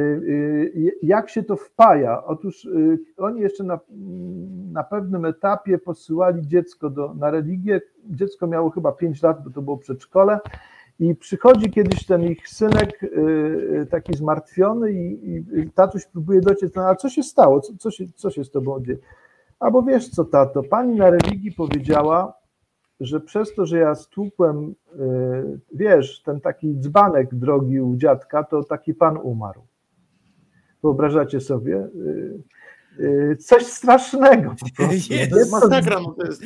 jak 1.04 1.30
się 1.30 1.44
to 1.44 1.56
wpaja? 1.56 2.24
Otóż 2.24 2.68
oni 3.18 3.42
jeszcze 3.42 3.64
na, 3.64 3.80
na 4.72 4.84
pewnym 4.84 5.26
etapie 5.26 5.78
posyłali 5.78 6.48
dziecko 6.48 6.90
do, 6.90 7.14
na 7.14 7.32
religię. 7.32 7.82
Dziecko 8.06 8.48
miało 8.48 8.70
chyba 8.70 8.92
5 8.92 9.24
lat, 9.24 9.44
bo 9.44 9.50
to 9.50 9.62
było 9.62 9.78
przedszkole. 9.78 10.40
I 11.00 11.16
przychodzi 11.16 11.72
kiedyś 11.72 12.06
ten 12.06 12.24
ich 12.24 12.50
synek 12.50 13.04
y, 13.04 13.08
y, 13.82 13.88
taki 13.92 14.14
zmartwiony 14.14 14.92
i, 14.92 15.36
i 15.36 15.72
tatuś 15.76 16.06
próbuje 16.06 16.42
dociec, 16.42 16.76
no 16.76 16.88
a 16.88 16.96
co 16.96 17.10
się 17.10 17.24
stało, 17.24 17.62
co, 17.62 17.74
co, 17.80 17.92
się, 17.92 18.06
co 18.16 18.30
się 18.30 18.44
z 18.44 18.52
tobą 18.52 18.84
dzieje? 18.84 18.98
Albo 19.60 19.84
wiesz 19.84 20.10
co, 20.10 20.26
tato, 20.26 20.64
pani 20.64 20.96
na 20.96 21.10
religii 21.10 21.52
powiedziała, 21.52 22.34
że 23.00 23.20
przez 23.20 23.56
to, 23.56 23.66
że 23.66 23.78
ja 23.78 23.96
stłukłem, 23.96 24.76
y, 25.00 25.60
wiesz, 25.74 26.22
ten 26.22 26.42
taki 26.42 26.76
dzbanek 26.80 27.36
drogi 27.36 27.82
u 27.82 27.96
dziadka, 27.96 28.44
to 28.44 28.64
taki 28.64 28.94
pan 28.94 29.18
umarł. 29.18 29.62
Wyobrażacie 30.84 31.40
sobie? 31.40 31.88
Y, 33.00 33.36
coś 33.36 33.64
strasznego. 33.64 34.56
Po 34.60 34.66
prostu. 34.76 35.14
To 35.30 35.38
jest 35.38 35.52
masakra. 35.52 36.00
No 36.00 36.16
to 36.20 36.28
jest, 36.28 36.42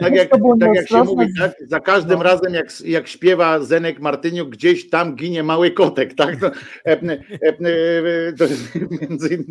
tak, 0.00 0.14
jak, 0.14 0.30
tak 0.60 0.74
jak 0.74 0.88
się 0.88 1.04
mówi, 1.04 1.26
tak? 1.38 1.54
za 1.68 1.80
każdym 1.80 2.18
No. 2.18 2.22
razem 2.24 2.54
jak, 2.54 2.80
jak 2.80 3.08
śpiewa 3.08 3.60
Zenek 3.60 4.00
Martyniuk, 4.00 4.48
gdzieś 4.48 4.90
tam 4.90 5.16
ginie 5.16 5.42
mały 5.42 5.70
kotek, 5.70 6.14
tak? 6.14 6.40
To, 6.40 6.50
e, 6.84 8.32
to 8.32 8.44
jest 8.44 8.74
między, 9.00 9.44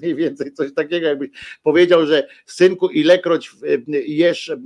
mniej 0.00 0.14
więcej 0.14 0.52
coś 0.52 0.74
takiego, 0.74 1.06
jakbyś 1.06 1.30
powiedział, 1.62 2.06
że 2.06 2.26
synku, 2.46 2.88
ilekroć 2.88 3.50
e, 3.62 4.00
jesz 4.06 4.50
e, 4.50 4.56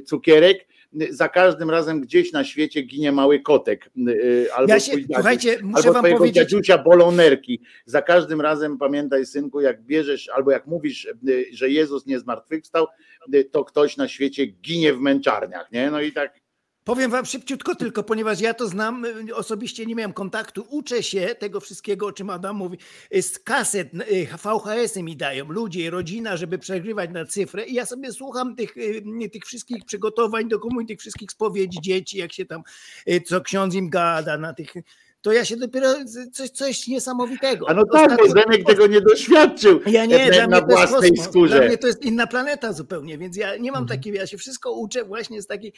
cukierek, 0.00 0.66
za 1.10 1.28
każdym 1.28 1.70
razem 1.70 2.00
gdzieś 2.00 2.32
na 2.32 2.44
świecie 2.44 2.82
ginie 2.82 3.12
mały 3.12 3.40
kotek. 3.40 3.90
e, 4.46 4.54
Albo 4.54 4.72
Ja 4.72 4.80
się, 4.80 4.92
twój 4.92 5.06
słuchajcie, 5.14 5.58
muszę 5.62 5.88
albo 5.88 5.92
wam 5.92 6.12
powiedzieć, 6.12 6.34
dziadziusia 6.34 6.78
bolą 6.78 7.12
nerki. 7.12 7.60
Za 7.86 8.02
każdym 8.02 8.40
razem 8.40 8.78
pamiętaj, 8.78 9.26
synku, 9.26 9.60
jak 9.60 9.82
bierzesz, 9.82 10.28
albo 10.28 10.50
jak 10.50 10.66
mówisz, 10.66 11.04
y, 11.28 11.46
że 11.52 11.70
Jezus 11.70 12.06
nie 12.06 12.18
zmartwychwstał, 12.18 12.86
y, 13.34 13.44
to 13.44 13.64
ktoś 13.64 13.96
na 13.96 14.08
świecie 14.08 14.46
ginie 14.46 14.94
w 14.94 15.00
męczarniach, 15.00 15.72
nie? 15.72 15.90
No 15.90 16.00
i 16.00 16.12
tak, 16.12 16.43
Powiem 16.84 17.10
wam 17.10 17.26
szybciutko 17.26 17.74
tylko, 17.74 18.02
ponieważ 18.02 18.40
ja 18.40 18.54
to 18.54 18.68
znam, 18.68 19.04
y, 19.04 19.34
osobiście 19.34 19.86
nie 19.86 19.94
miałem 19.94 20.12
kontaktu, 20.12 20.66
uczę 20.68 21.02
się 21.02 21.34
tego 21.38 21.60
wszystkiego, 21.60 22.06
o 22.06 22.12
czym 22.12 22.30
Adam 22.30 22.56
mówi. 22.56 22.78
Y, 23.14 23.22
Z 23.22 23.38
kaset, 23.38 23.94
y, 23.94 24.26
VHS-y 24.26 25.02
mi 25.02 25.16
dają 25.16 25.48
ludzie, 25.48 25.90
rodzina, 25.90 26.36
żeby 26.36 26.58
przegrywać 26.58 27.10
na 27.10 27.24
cyfrę 27.24 27.66
i 27.66 27.74
ja 27.74 27.86
sobie 27.86 28.12
słucham 28.12 28.56
tych, 28.56 28.74
tych 29.32 29.44
wszystkich 29.44 29.84
przygotowań 29.84 30.48
do 30.48 30.58
komunii, 30.58 30.88
tych 30.88 31.00
wszystkich 31.00 31.30
spowiedzi 31.30 31.80
dzieci, 31.80 32.18
jak 32.18 32.32
się 32.32 32.46
tam, 32.46 32.62
co 33.26 33.40
ksiądz 33.40 33.74
im 33.74 33.90
gada 33.90 34.38
na 34.38 34.54
tych... 34.54 34.74
To 35.24 35.32
ja 35.32 35.44
się 35.44 35.56
dopiero 35.56 35.94
coś, 36.32 36.50
coś 36.50 36.86
niesamowitego. 36.88 37.68
a 37.68 37.74
no 37.74 37.84
tak, 37.92 38.16
bo 38.18 38.28
Zenek 38.28 38.64
tego 38.66 38.86
nie 38.86 39.00
doświadczył 39.00 39.80
Ja 39.86 40.06
nie, 40.06 40.30
na, 40.30 40.46
na 40.46 40.60
to 40.60 40.66
jest 40.80 40.90
własnej 40.90 41.10
kosmos. 41.10 41.24
Dla 41.24 41.24
skórze. 41.32 41.66
mnie 41.68 41.78
to 41.78 41.86
jest 41.86 42.02
inna 42.04 42.26
planeta 42.26 42.72
zupełnie, 42.72 43.18
więc 43.18 43.36
ja 43.36 43.56
nie 43.56 43.72
mam 43.72 43.82
Mhm. 43.82 43.98
takiej, 43.98 44.14
ja 44.14 44.26
się 44.26 44.38
wszystko 44.38 44.72
uczę 44.72 45.04
właśnie 45.04 45.42
z 45.42 45.46
takiej 45.46 45.72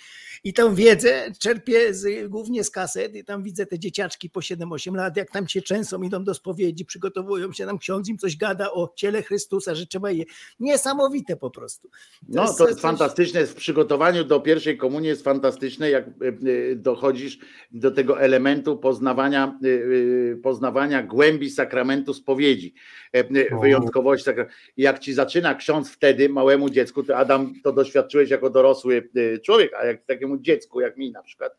i 0.45 0.53
tę 0.53 0.75
wiedzę 0.75 1.33
czerpię 1.39 1.95
z, 1.95 2.29
głównie 2.31 2.65
z 2.65 2.71
kaset 2.71 3.15
i 3.15 3.25
tam 3.25 3.43
widzę 3.43 3.67
te 3.67 3.79
dzieciaczki 3.79 4.31
po 4.31 4.41
7-8 4.41 4.95
lat, 4.95 5.17
jak 5.17 5.31
tam 5.31 5.49
się 5.49 5.63
często 5.63 5.99
idą 5.99 6.25
do 6.25 6.35
spowiedzi, 6.35 6.85
przygotowują 6.85 7.53
się, 7.53 7.67
tam 7.67 7.79
ksiądz 7.79 8.09
im 8.09 8.19
coś 8.19 8.37
gada 8.37 8.71
o 8.73 8.93
ciele 8.97 9.23
Chrystusa, 9.23 9.75
że 9.75 9.87
trzeba 9.87 10.11
je. 10.11 10.25
Niesamowite 10.61 11.37
po 11.37 11.51
prostu. 11.51 11.89
No, 12.29 12.43
jest 12.43 12.59
to 12.59 12.65
jest 12.65 12.75
coś- 12.75 12.83
fantastyczne. 12.83 13.47
W 13.47 13.55
przygotowaniu 13.55 14.25
do 14.25 14.41
pierwszej 14.41 14.77
komunii 14.79 15.09
jest 15.09 15.25
fantastyczne, 15.25 15.91
jak 15.91 16.07
y, 16.09 16.13
y, 16.49 16.77
dochodzisz 16.77 17.39
do 17.73 17.91
tego 17.91 18.21
elementu 18.21 18.77
poznawania, 18.77 19.36
y, 19.45 19.69
y, 19.69 20.41
poznawania 20.43 21.03
głębi 21.03 21.51
sakramentu 21.51 22.15
spowiedzi, 22.15 22.75
e, 23.15 23.21
y, 23.21 23.49
wyjątkowości. 23.61 24.31
Jak 24.77 24.99
ci 24.99 25.13
zaczyna 25.13 25.55
ksiądz 25.55 25.91
wtedy, 25.91 26.29
małemu 26.29 26.71
dziecku, 26.71 27.03
to 27.03 27.17
Adam, 27.17 27.55
to 27.63 27.73
doświadczyłeś 27.73 28.31
jako 28.31 28.51
dorosły 28.51 29.09
człowiek, 29.45 29.75
a 29.75 29.87
jak 29.87 30.05
takiemu 30.05 30.39
dziecku, 30.39 30.81
jak 30.81 30.97
mi 30.97 31.13
na 31.13 31.23
przykład, 31.23 31.57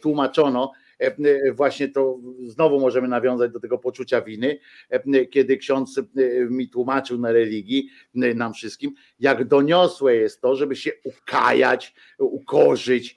tłumaczono, 0.00 0.72
właśnie 1.54 1.88
to 1.88 2.18
znowu 2.46 2.80
możemy 2.80 3.08
nawiązać 3.08 3.52
do 3.52 3.60
tego 3.60 3.78
poczucia 3.78 4.20
winy, 4.20 4.58
e, 4.90 5.26
kiedy 5.26 5.56
ksiądz 5.56 6.00
mi 6.50 6.68
tłumaczył 6.68 7.18
na 7.18 7.32
religii, 7.32 7.88
nam 8.14 8.54
wszystkim, 8.54 8.94
jak 9.20 9.44
doniosłe 9.44 10.16
jest 10.16 10.40
to, 10.40 10.56
żeby 10.56 10.76
się 10.76 10.90
ukajać, 11.04 11.94
ukorzyć, 12.18 13.16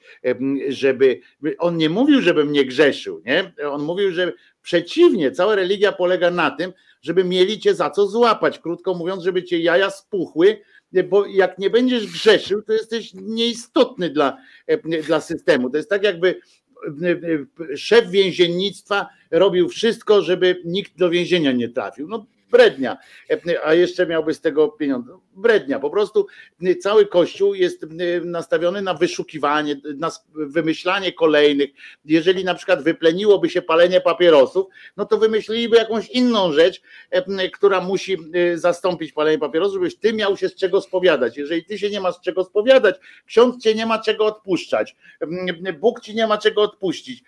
żeby. 0.68 1.20
On 1.58 1.78
nie 1.78 1.90
mówił, 1.90 2.22
żebym 2.22 2.52
nie 2.52 2.66
grzeszył, 2.66 3.22
nie? 3.26 3.54
On 3.72 3.84
mówił, 3.84 4.12
że 4.12 4.34
przeciwnie, 4.62 5.32
cała 5.32 5.56
religia 5.56 5.92
polega 5.92 6.32
na 6.32 6.52
tym, 6.52 6.74
żeby 7.02 7.24
mieli 7.24 7.60
cię 7.60 7.76
za 7.76 7.90
co 7.90 8.08
złapać. 8.08 8.60
Krótko 8.60 8.94
mówiąc, 8.94 9.24
żeby 9.24 9.44
cię 9.44 9.60
jaja 9.60 9.90
spuchły, 9.90 10.62
bo 11.10 11.26
jak 11.26 11.60
nie 11.60 11.70
będziesz 11.70 12.08
grzeszył, 12.08 12.62
to 12.62 12.74
jesteś 12.74 13.14
nieistotny 13.14 14.10
dla, 14.10 14.38
dla 15.08 15.22
systemu. 15.22 15.70
To 15.70 15.78
jest 15.78 15.90
tak, 15.90 16.04
jakby 16.04 16.40
szef 17.78 18.10
więziennictwa 18.10 19.10
robił 19.32 19.70
wszystko, 19.70 20.22
żeby 20.22 20.62
nikt 20.66 20.98
do 20.98 21.10
więzienia 21.10 21.52
nie 21.52 21.70
trafił. 21.70 22.08
No 22.08 22.26
brednia, 22.52 22.98
a 23.64 23.74
jeszcze 23.74 24.08
miałby 24.08 24.34
z 24.34 24.42
tego 24.42 24.68
pieniądze. 24.68 25.18
Brednia, 25.36 25.80
po 25.80 25.90
prostu 25.90 26.28
cały 26.82 27.06
kościół 27.06 27.54
jest 27.56 27.86
nastawiony 28.24 28.82
na 28.82 28.94
wyszukiwanie, 28.94 29.82
na 29.98 30.12
wymyślanie 30.34 31.14
kolejnych. 31.14 31.70
Jeżeli 32.06 32.44
na 32.44 32.56
przykład 32.56 32.84
wypleniłoby 32.84 33.50
się 33.50 33.62
palenie 33.62 34.02
papierosów, 34.02 34.68
no 34.98 35.06
to 35.06 35.18
wymyśliliby 35.18 35.78
jakąś 35.78 36.10
inną 36.10 36.52
rzecz, 36.52 36.82
która 37.54 37.82
musi 37.82 38.18
zastąpić 38.56 39.12
palenie 39.14 39.38
papierosów, 39.38 39.74
żebyś 39.74 39.96
ty 39.96 40.14
miał 40.14 40.38
się 40.38 40.50
z 40.50 40.56
czego 40.56 40.82
spowiadać. 40.82 41.38
Jeżeli 41.38 41.66
ty 41.66 41.80
się 41.80 41.90
nie 41.90 42.02
masz 42.02 42.16
z 42.16 42.22
czego 42.22 42.44
spowiadać, 42.44 42.96
ksiądz 43.26 43.64
cię 43.64 43.76
nie 43.76 43.86
ma 43.86 44.00
czego 44.00 44.26
odpuszczać, 44.26 44.96
Bóg 45.80 46.02
ci 46.02 46.16
nie 46.16 46.28
ma 46.28 46.38
czego 46.38 46.62
odpuścić. 46.62 47.24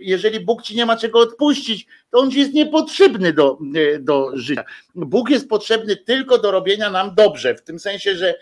Jeżeli 0.00 0.40
Bóg 0.40 0.62
ci 0.62 0.76
nie 0.76 0.86
ma 0.86 0.96
czego 0.96 1.18
odpuścić, 1.18 1.86
to 2.10 2.18
on 2.18 2.30
ci 2.30 2.38
jest 2.38 2.52
niepotrzebny 2.52 3.32
do, 3.32 3.58
do 4.00 4.30
życia. 4.34 4.51
Bóg 4.94 5.30
jest 5.30 5.48
potrzebny 5.48 5.96
tylko 5.96 6.38
do 6.38 6.50
robienia 6.50 6.90
nam 6.90 7.14
dobrze, 7.14 7.54
w 7.54 7.62
tym 7.62 7.78
sensie, 7.78 8.16
że 8.16 8.34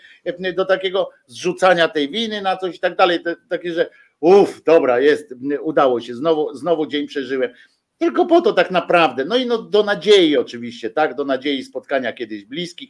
do 0.55 0.65
takiego 0.65 1.09
zrzucania 1.25 1.87
tej 1.87 2.09
winy 2.09 2.41
na 2.41 2.57
coś 2.57 2.75
i 2.75 2.79
tak 2.79 2.95
dalej. 2.95 3.19
Takie, 3.49 3.73
że 3.73 3.89
uff, 4.19 4.63
dobra, 4.63 4.99
jest, 4.99 5.35
udało 5.61 6.01
się, 6.01 6.15
znowu, 6.15 6.53
znowu 6.53 6.87
dzień 6.87 7.07
przeżyłem. 7.07 7.51
Tylko 7.97 8.25
po 8.25 8.41
to 8.41 8.53
tak 8.53 8.71
naprawdę. 8.71 9.25
No 9.25 9.37
i 9.37 9.45
no, 9.45 9.57
do 9.57 9.83
nadziei 9.83 10.37
oczywiście, 10.37 10.89
tak, 10.89 11.15
do 11.15 11.25
nadziei 11.25 11.63
spotkania 11.63 12.13
kiedyś 12.13 12.45
bliskich 12.45 12.89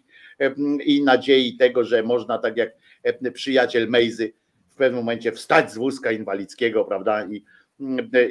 i 0.85 1.03
nadziei 1.03 1.57
tego, 1.57 1.83
że 1.83 2.03
można 2.03 2.37
tak 2.37 2.57
jak 2.57 2.71
przyjaciel 3.33 3.89
Mejzy 3.89 4.33
w 4.69 4.75
pewnym 4.75 4.99
momencie 4.99 5.31
wstać 5.31 5.71
z 5.71 5.77
wózka 5.77 6.11
inwalidzkiego, 6.11 6.85
prawda, 6.85 7.25
i, 7.25 7.43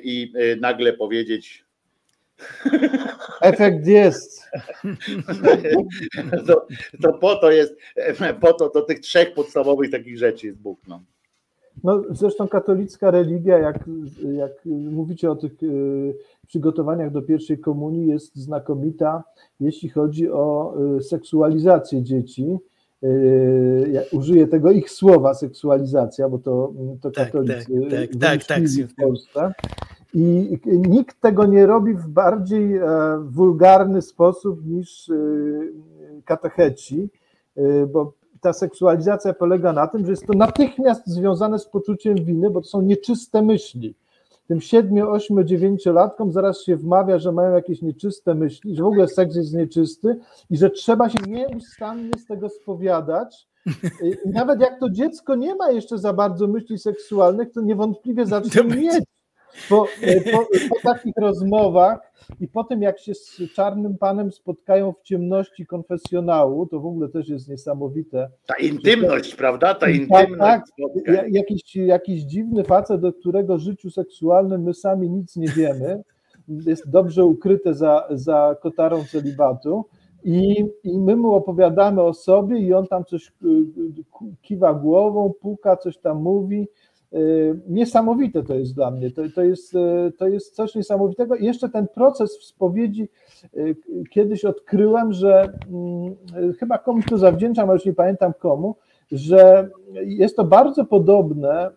i 0.02 0.32
nagle 0.60 0.92
powiedzieć, 0.92 1.64
Efekt 3.40 3.86
jest. 3.86 4.40
To, 6.46 6.66
to 7.02 7.12
po 7.12 7.36
to 7.36 7.50
jest, 7.50 7.76
po 8.40 8.52
to 8.52 8.70
do 8.70 8.82
tych 8.82 9.00
trzech 9.00 9.34
podstawowych 9.34 9.90
takich 9.90 10.18
rzeczy 10.18 10.46
jest 10.46 10.58
Bóg. 10.58 10.80
No. 10.88 11.02
No, 11.84 12.02
zresztą 12.10 12.48
katolicka 12.48 13.10
religia, 13.10 13.58
jak, 13.58 13.84
jak 14.36 14.52
mówicie 14.66 15.30
o 15.30 15.36
tych 15.36 15.62
y, 15.62 16.14
przygotowaniach 16.46 17.12
do 17.12 17.22
pierwszej 17.22 17.58
komunii, 17.58 18.06
jest 18.06 18.36
znakomita, 18.36 19.24
jeśli 19.60 19.88
chodzi 19.88 20.30
o 20.30 20.74
y, 20.98 21.02
seksualizację 21.02 22.02
dzieci. 22.02 22.58
Y, 23.04 23.88
ja 23.92 24.00
użyję 24.12 24.46
tego 24.46 24.70
ich 24.70 24.90
słowa 24.90 25.34
seksualizacja, 25.34 26.28
bo 26.28 26.38
to, 26.38 26.72
to 27.00 27.10
Tak, 27.10 27.26
katolicy 27.26 27.66
tak, 27.90 28.10
tak, 28.20 28.44
tak, 28.44 28.44
tak. 28.44 28.62
w 28.68 28.94
Polsce. 28.94 29.52
I 30.14 30.58
nikt 30.66 31.20
tego 31.20 31.46
nie 31.46 31.66
robi 31.66 31.94
w 31.94 32.08
bardziej 32.08 32.76
e, 32.76 32.84
wulgarny 33.24 34.02
sposób 34.02 34.66
niż 34.66 35.08
e, 35.08 35.14
katecheci, 36.24 37.08
e, 37.56 37.86
bo 37.86 38.12
ta 38.40 38.52
seksualizacja 38.52 39.32
polega 39.32 39.72
na 39.72 39.86
tym, 39.86 40.04
że 40.04 40.10
jest 40.10 40.26
to 40.26 40.32
natychmiast 40.32 41.06
związane 41.06 41.58
z 41.58 41.66
poczuciem 41.66 42.14
winy, 42.14 42.50
bo 42.50 42.60
to 42.60 42.66
są 42.66 42.82
nieczyste 42.82 43.42
myśli. 43.42 43.94
Tym 44.48 44.60
7, 44.60 45.08
8, 45.08 45.46
9 45.46 45.86
latkom 45.86 46.32
zaraz 46.32 46.62
się 46.62 46.76
wmawia, 46.76 47.18
że 47.18 47.32
mają 47.32 47.54
jakieś 47.54 47.82
nieczyste 47.82 48.34
myśli, 48.34 48.76
że 48.76 48.82
w 48.82 48.86
ogóle 48.86 49.08
seks 49.08 49.36
jest 49.36 49.54
nieczysty 49.54 50.16
i 50.50 50.56
że 50.56 50.70
trzeba 50.70 51.08
się 51.08 51.18
nieustannie 51.26 52.10
z 52.18 52.26
tego 52.26 52.48
spowiadać. 52.48 53.48
I 54.02 54.28
nawet 54.28 54.60
jak 54.60 54.80
to 54.80 54.90
dziecko 54.90 55.34
nie 55.34 55.54
ma 55.54 55.70
jeszcze 55.70 55.98
za 55.98 56.12
bardzo 56.12 56.46
myśli 56.46 56.78
seksualnych, 56.78 57.52
to 57.52 57.60
niewątpliwie 57.60 58.26
zacznie 58.26 58.64
mieć. 58.64 59.04
Po, 59.68 59.86
po, 60.32 60.38
po, 60.68 60.80
takich 60.82 61.14
rozmowach 61.16 62.12
i 62.40 62.48
po 62.48 62.64
tym, 62.64 62.82
jak 62.82 62.98
się 62.98 63.14
z 63.14 63.40
czarnym 63.54 63.98
panem 63.98 64.32
spotkają 64.32 64.92
w 64.92 65.02
ciemności 65.02 65.66
konfesjonału, 65.66 66.66
to 66.66 66.80
w 66.80 66.86
ogóle 66.86 67.08
też 67.08 67.28
jest 67.28 67.48
niesamowite. 67.48 68.30
Ta 68.46 68.54
intymność, 68.54 69.30
to, 69.30 69.36
prawda? 69.36 69.74
Ta 69.74 69.80
Tak, 69.80 69.94
intymność. 69.94 70.38
tak. 70.38 70.64
Jakiś, 71.30 71.76
jakiś 71.76 72.22
dziwny 72.22 72.64
facet, 72.64 73.00
do 73.00 73.12
którego 73.12 73.58
życiu 73.58 73.90
seksualnym 73.90 74.62
my 74.62 74.74
sami 74.74 75.10
nic 75.10 75.36
nie 75.36 75.48
wiemy, 75.48 76.02
jest 76.48 76.90
dobrze 76.90 77.24
ukryte 77.24 77.74
za, 77.74 78.08
za 78.10 78.56
kotarą 78.60 79.04
celibatu. 79.04 79.84
I, 80.24 80.64
I 80.84 80.98
my 80.98 81.16
mu 81.16 81.34
opowiadamy 81.34 82.02
o 82.02 82.14
sobie, 82.14 82.58
i 82.58 82.74
on 82.74 82.86
tam 82.86 83.04
coś 83.04 83.32
kiwa 84.42 84.74
głową, 84.74 85.32
puka, 85.40 85.76
coś 85.76 85.98
tam 85.98 86.22
mówi. 86.22 86.68
Niesamowite 87.68 88.42
to 88.42 88.54
jest 88.54 88.74
dla 88.74 88.90
mnie. 88.90 89.10
To, 89.10 89.22
to, 89.34 89.42
jest, 89.42 89.74
to 90.18 90.28
jest 90.28 90.54
coś 90.54 90.74
niesamowitego. 90.74 91.36
I 91.36 91.44
jeszcze 91.44 91.68
ten 91.68 91.88
proces 91.88 92.38
w 92.38 92.44
spowiedzi 92.44 93.08
kiedyś 94.10 94.44
odkryłem, 94.44 95.12
że 95.12 95.52
hmm, 95.70 96.16
chyba 96.58 96.78
komuś 96.78 97.04
to 97.06 97.18
zawdzięczam, 97.18 97.68
ale 97.68 97.76
już 97.76 97.84
nie 97.84 97.92
pamiętam 97.92 98.32
komu, 98.38 98.76
że 99.12 99.68
jest 99.92 100.36
to 100.36 100.44
bardzo 100.44 100.84
podobne 100.84 101.70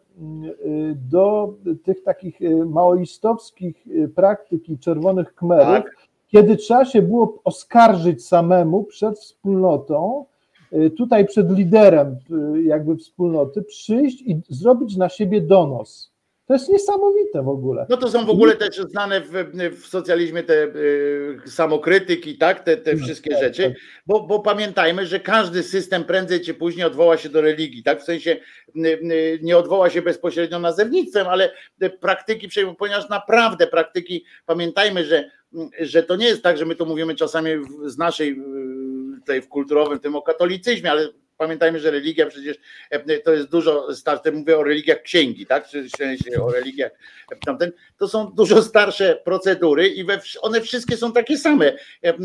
do 0.96 1.54
tych 1.84 2.04
takich 2.04 2.40
maoistowskich 2.66 3.86
praktyk 4.16 4.70
i 4.70 4.78
czerwonych 4.78 5.36
kmerów, 5.36 5.66
tak. 5.66 5.96
kiedy 6.28 6.56
trzeba 6.56 6.86
się 6.86 7.02
było 7.02 7.40
oskarżyć 7.44 8.26
samemu 8.26 8.84
przed 8.84 9.20
wspólnotą, 9.20 10.26
y, 10.26 10.33
tutaj 10.98 11.26
przed 11.26 11.58
liderem 11.58 12.16
y, 12.56 12.64
jakby 12.64 12.96
wspólnoty 12.96 13.64
przyjść 13.64 14.22
i 14.22 14.42
zrobić 14.50 14.98
na 14.98 15.10
siebie 15.10 15.42
donos. 15.42 16.14
To 16.46 16.54
jest 16.54 16.70
niesamowite 16.70 17.44
w 17.44 17.50
ogóle. 17.50 17.86
No 17.90 17.98
to 17.98 18.10
są 18.10 18.26
w 18.26 18.30
ogóle 18.30 18.56
też 18.56 18.78
znane 18.78 19.22
w, 19.22 19.32
w 19.82 19.88
socjalizmie 19.88 20.44
te 20.44 20.64
y, 20.64 21.38
samokrytyki, 21.46 22.38
tak, 22.38 22.60
te, 22.60 22.78
te 22.78 22.98
wszystkie 22.98 23.32
tak, 23.32 23.40
rzeczy, 23.40 23.64
tak. 23.64 23.74
bo, 24.08 24.28
bo 24.28 24.40
pamiętajmy, 24.40 25.06
że 25.06 25.20
każdy 25.20 25.64
system 25.64 26.04
prędzej 26.04 26.42
czy 26.42 26.54
później 26.54 26.86
odwoła 26.86 27.18
się 27.18 27.30
do 27.30 27.42
religii, 27.42 27.84
tak, 27.84 28.02
w 28.02 28.04
sensie 28.04 28.32
y, 28.76 28.80
y, 28.88 29.40
nie 29.44 29.58
odwoła 29.58 29.90
się 29.90 30.02
bezpośrednio 30.02 30.60
nazewnictwem, 30.60 31.28
ale 31.28 31.52
te 31.80 31.90
praktyki 31.90 32.48
przejmują, 32.48 32.76
ponieważ 32.76 33.10
naprawdę 33.10 33.68
praktyki, 33.68 34.26
pamiętajmy, 34.46 35.06
że, 35.06 35.30
że 35.80 36.04
to 36.04 36.16
nie 36.16 36.26
jest 36.26 36.44
tak, 36.44 36.58
że 36.58 36.66
my 36.66 36.76
to 36.76 36.86
mówimy 36.86 37.16
czasami 37.16 37.50
z 37.86 37.98
naszej 37.98 38.32
y, 38.32 39.20
tutaj 39.20 39.42
w 39.42 39.48
kulturowym 39.48 40.00
tym 40.00 40.16
o 40.16 40.22
katolicyzmie, 40.22 40.92
ale 40.92 41.10
pamiętajmy, 41.44 41.80
że 41.80 41.92
religia 41.92 42.26
przecież 42.26 42.58
e, 42.90 43.20
to 43.20 43.34
jest 43.34 43.50
dużo 43.50 43.96
starsze, 43.96 44.32
mówię 44.32 44.58
o 44.58 44.64
religiach 44.64 45.02
księgi, 45.02 45.46
tak? 45.46 45.68
Czy 45.68 45.88
o 46.42 46.52
religiach 46.52 46.92
e, 47.32 47.36
tamten, 47.46 47.72
to 47.98 48.08
są 48.08 48.32
dużo 48.32 48.62
starsze 48.62 49.22
procedury 49.26 49.88
i 49.88 50.04
we, 50.04 50.20
one 50.42 50.62
wszystkie 50.62 50.98
są 50.98 51.14
takie 51.14 51.38
same. 51.38 51.66
E, 51.66 51.78
e, 52.04 52.18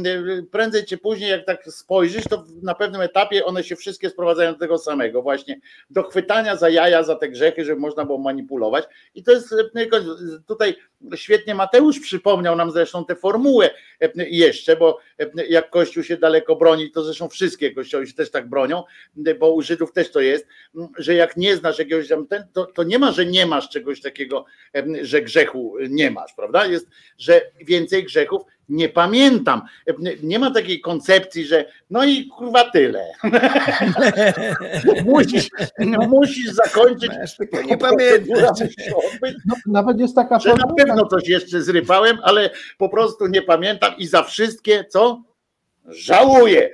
Prędzej 0.51 0.85
czy 0.85 0.99
później, 0.99 1.31
jak 1.31 1.45
tak 1.45 1.65
spojrzysz, 1.65 2.25
to 2.25 2.45
na 2.63 2.75
pewnym 2.75 3.01
etapie 3.01 3.45
one 3.45 3.65
się 3.65 3.77
wszystkie 3.77 4.11
sprowadzają 4.11 4.53
do 4.53 4.59
tego 4.59 4.79
samego, 4.79 5.23
właśnie 5.23 5.61
do 5.91 6.03
chwytania 6.03 6.57
za 6.57 6.69
jaja, 6.69 7.03
za 7.03 7.17
te 7.17 7.29
grzechy, 7.29 7.65
żeby 7.65 7.81
można 7.81 8.05
było 8.05 8.19
manipulować. 8.19 8.85
I 9.15 9.23
to 9.23 9.33
jest 9.33 9.55
e, 9.75 9.87
koniec. 9.87 10.09
tutaj 10.47 10.75
świetnie 11.17 11.55
Mateusz 11.55 12.01
przypomniał 12.01 12.57
nam 12.57 12.71
zresztą 12.71 13.05
tę 13.05 13.17
formułę 13.17 13.71
e, 14.01 14.11
jeszcze, 14.17 14.77
bo 14.77 14.99
e, 15.19 15.47
jak 15.49 15.71
Kościół 15.71 16.03
się 16.03 16.17
daleko 16.17 16.57
broni, 16.57 16.91
to 16.91 17.03
zresztą 17.03 17.29
wszystkie 17.29 17.75
kościoły 17.75 18.07
się 18.07 18.15
też 18.15 18.31
tak 18.31 18.49
bronią, 18.49 18.85
bo 19.39 19.53
u 19.53 19.63
Żydów 19.63 19.93
też 19.93 20.11
to 20.11 20.21
jest, 20.21 20.47
że 20.99 21.15
jak 21.15 21.37
nie 21.37 21.57
znasz 21.57 21.79
jakiegoś 21.79 22.09
tam 22.09 22.27
ten, 22.27 22.45
to, 22.53 22.67
to 22.67 22.83
nie 22.83 22.99
ma, 22.99 23.13
że 23.13 23.27
nie 23.27 23.47
masz 23.47 23.69
czegoś 23.69 24.01
takiego, 24.01 24.45
że 25.03 25.23
grzechu 25.23 25.75
nie 25.89 26.11
masz, 26.11 26.33
prawda? 26.33 26.67
Jest, 26.67 26.87
że 27.19 27.41
więcej 27.61 28.05
grzechów 28.05 28.43
nie 28.69 28.89
pamiętam. 28.89 29.63
Nie 30.23 30.39
ma 30.39 30.51
takiej 30.51 30.81
koncepcji, 30.81 31.45
że 31.45 31.65
no 31.91 32.05
i 32.05 32.27
kurwa 32.27 32.71
tyle. 32.71 33.05
musisz, 35.05 35.49
musisz 36.09 36.51
zakończyć. 36.53 37.11
Masz 37.11 37.39
nie 37.39 37.77
odbyć, 38.97 39.37
No, 39.47 39.55
nawet 39.67 40.01
jest 40.01 40.15
taka 40.15 40.39
że 40.39 40.55
na 40.55 40.75
pewno 40.79 41.07
coś 41.07 41.29
jeszcze 41.29 41.63
zrypałem, 41.63 42.19
ale 42.23 42.51
po 42.79 42.89
prostu 42.89 43.27
nie 43.27 43.43
pamiętam 43.43 43.93
i 43.99 44.07
za 44.07 44.23
wszystkie 44.23 44.85
co? 44.85 45.23
Żałuję. 45.89 46.71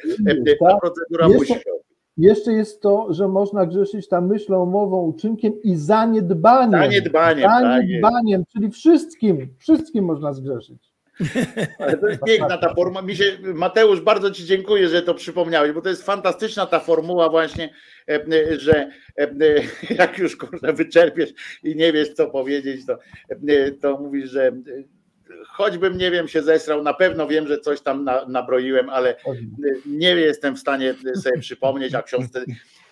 Ta 0.61 0.71
tak? 0.71 0.81
procedura 0.81 1.27
Jeszcze- 1.29 1.55
musi. 1.55 1.74
Jeszcze 2.17 2.53
jest 2.53 2.83
to, 2.83 3.07
że 3.11 3.29
można 3.29 3.67
grzeszyć 3.67 4.09
tam 4.09 4.27
myślą, 4.27 4.67
mową, 4.67 5.03
uczynkiem 5.03 5.63
i 5.63 5.77
zaniedbaniem. 5.77 6.81
Zaniedbaniem, 6.81 7.45
tak. 7.45 7.63
Zaniedbaniem, 7.63 8.45
czyli 8.53 8.71
wszystkim, 8.71 9.49
wszystkim 9.59 10.05
można 10.05 10.33
zgrzeszyć. 10.33 10.95
Ale 11.79 11.97
to 11.97 12.07
jest 12.07 12.23
piękna 12.23 12.59
ta 12.59 12.75
formuła. 12.75 13.03
Mi 13.03 13.17
się, 13.17 13.25
Mateusz, 13.55 14.01
bardzo 14.01 14.31
Ci 14.31 14.45
dziękuję, 14.45 14.89
że 14.89 15.03
to 15.03 15.15
przypomniałeś, 15.15 15.73
bo 15.73 15.83
to 15.83 15.89
jest 15.89 16.07
fantastyczna 16.07 16.67
ta 16.67 16.81
formuła 16.81 17.29
właśnie, 17.29 17.75
e, 18.09 18.15
e, 18.15 18.61
że 18.61 18.91
e, 19.19 19.31
jak 19.99 20.19
już 20.19 20.37
kurde 20.37 20.73
wyczerpiesz 20.73 21.31
i 21.63 21.77
nie 21.77 21.93
wiesz 21.93 22.13
co 22.13 22.27
powiedzieć, 22.27 22.87
to, 22.87 22.99
to 23.81 23.99
mówisz, 23.99 24.31
że 24.31 24.53
choćbym 25.47 25.99
nie 25.99 26.11
wiem 26.11 26.29
się 26.29 26.43
zesrał, 26.43 26.83
na 26.83 26.95
pewno 26.95 27.27
wiem, 27.27 27.47
że 27.47 27.59
coś 27.61 27.81
tam 27.81 28.05
na, 28.05 28.27
nabroiłem, 28.29 28.91
ale 28.91 29.17
nie 29.87 30.11
jestem 30.11 30.57
w 30.57 30.61
stanie 30.61 30.95
sobie 31.23 31.39
przypomnieć, 31.41 31.95
a 31.95 32.03
książce. 32.03 32.45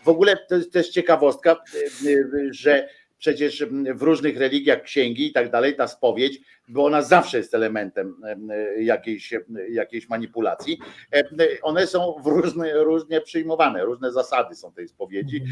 W 0.05 0.09
ogóle 0.09 0.37
to 0.49 0.55
jest 0.57 0.73
też 0.73 0.89
ciekawostka, 0.89 1.57
że 2.51 2.89
przecież 3.19 3.65
w 3.95 4.03
różnych 4.03 4.37
religiach 4.37 4.83
księgi 4.83 5.27
i 5.27 5.33
tak 5.33 5.51
dalej, 5.51 5.77
ta 5.77 5.89
spowiedź, 5.89 6.41
bo 6.69 6.85
ona 6.85 7.03
zawsze 7.03 7.39
jest 7.39 7.55
elementem 7.55 8.17
jakiejś, 8.79 9.35
jakiejś 9.71 10.09
manipulacji. 10.09 10.79
One 11.63 11.87
są 11.87 12.15
w 12.25 12.27
różne, 12.27 12.75
różnie 12.75 13.21
przyjmowane, 13.21 13.85
różne 13.85 14.13
zasady 14.13 14.55
są 14.55 14.73
tej 14.73 14.89
spowiedzi, 14.89 15.45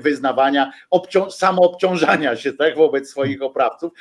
wyznawania, 0.00 0.72
obcią, 0.90 1.30
samoobciążania 1.30 2.36
się 2.36 2.52
tak, 2.52 2.76
wobec 2.76 3.10
swoich 3.10 3.42
oprawców. 3.42 3.92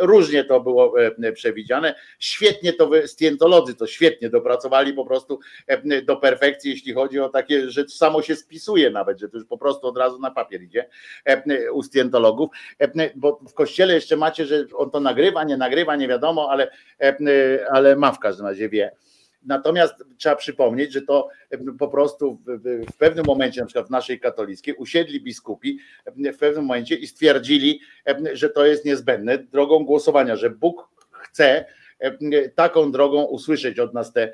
Różnie 0.00 0.44
to 0.44 0.60
było 0.60 0.94
przewidziane. 1.34 1.94
Świetnie 2.18 2.72
to 2.72 2.90
scjentolodzy 3.06 3.74
to 3.74 3.86
świetnie 3.86 4.30
dopracowali 4.30 4.92
po 4.92 5.06
prostu 5.06 5.40
do 6.04 6.16
perfekcji, 6.16 6.70
jeśli 6.70 6.92
chodzi 6.92 7.20
o 7.20 7.28
takie, 7.28 7.70
że 7.70 7.88
samo 7.88 8.22
się 8.22 8.36
spisuje 8.36 8.90
nawet, 8.90 9.18
że 9.18 9.28
to 9.28 9.36
już 9.36 9.46
po 9.46 9.58
prostu 9.58 9.86
od 9.86 9.98
razu 9.98 10.18
na 10.18 10.30
papier 10.30 10.62
idzie 10.62 10.88
u 11.72 11.82
scjentologów, 11.82 12.50
bo 13.16 13.40
w 13.48 13.54
kościele 13.54 13.94
jeszcze 13.94 14.16
macie, 14.16 14.46
że 14.46 14.64
on 14.76 14.90
to 14.90 15.00
nagrywa, 15.00 15.44
nie 15.44 15.56
nagrywa, 15.56 15.91
nie 15.96 16.08
wiadomo, 16.08 16.50
ale, 16.50 16.70
ale 17.70 17.96
ma 17.96 18.12
w 18.12 18.18
każdym 18.18 18.46
razie 18.46 18.68
wie. 18.68 18.92
Natomiast 19.46 19.94
trzeba 20.16 20.36
przypomnieć, 20.36 20.92
że 20.92 21.02
to 21.02 21.28
po 21.78 21.88
prostu 21.88 22.38
w 22.92 22.96
pewnym 22.98 23.24
momencie, 23.26 23.60
na 23.60 23.66
przykład 23.66 23.86
w 23.86 23.90
naszej 23.90 24.20
katolickiej, 24.20 24.74
usiedli 24.74 25.20
biskupi 25.20 25.78
w 26.16 26.38
pewnym 26.38 26.64
momencie 26.64 26.94
i 26.94 27.06
stwierdzili, 27.06 27.80
że 28.32 28.50
to 28.50 28.66
jest 28.66 28.84
niezbędne 28.84 29.38
drogą 29.38 29.84
głosowania, 29.84 30.36
że 30.36 30.50
Bóg 30.50 30.88
chce 31.10 31.64
taką 32.54 32.92
drogą 32.92 33.24
usłyszeć 33.24 33.78
od 33.78 33.94
nas 33.94 34.12
te, 34.12 34.32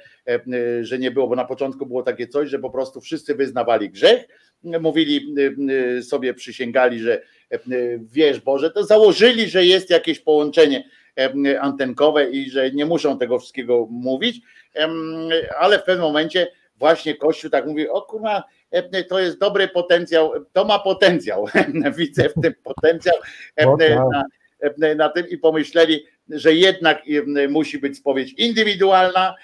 że 0.80 0.98
nie 0.98 1.10
było, 1.10 1.28
bo 1.28 1.36
na 1.36 1.44
początku 1.44 1.86
było 1.86 2.02
takie 2.02 2.26
coś, 2.26 2.48
że 2.48 2.58
po 2.58 2.70
prostu 2.70 3.00
wszyscy 3.00 3.34
wyznawali 3.34 3.90
grzech, 3.90 4.28
mówili 4.80 5.34
sobie, 6.02 6.34
przysięgali, 6.34 7.00
że 7.00 7.22
wiesz 8.00 8.40
Boże, 8.40 8.70
to 8.70 8.84
założyli, 8.84 9.48
że 9.48 9.64
jest 9.64 9.90
jakieś 9.90 10.20
połączenie 10.20 10.84
antenkowe 11.60 12.30
i 12.30 12.50
że 12.50 12.70
nie 12.70 12.86
muszą 12.86 13.18
tego 13.18 13.38
wszystkiego 13.38 13.86
mówić, 13.90 14.40
ale 15.58 15.78
w 15.78 15.84
pewnym 15.84 16.06
momencie 16.06 16.46
właśnie 16.76 17.14
Kościół 17.14 17.50
tak 17.50 17.66
mówi, 17.66 17.88
o 17.88 18.02
kurwa, 18.02 18.44
to 19.08 19.18
jest 19.18 19.38
dobry 19.38 19.68
potencjał, 19.68 20.32
to 20.52 20.64
ma 20.64 20.78
potencjał, 20.78 21.46
widzę 21.98 22.28
w 22.28 22.40
tym 22.42 22.54
potencjał 22.64 23.16
na, 24.78 24.94
na 24.94 25.08
tym 25.08 25.28
i 25.28 25.38
pomyśleli, 25.38 26.06
że 26.30 26.54
jednak 26.54 27.02
musi 27.48 27.78
być 27.78 27.96
spowiedź 27.96 28.32
indywidualna 28.32 29.34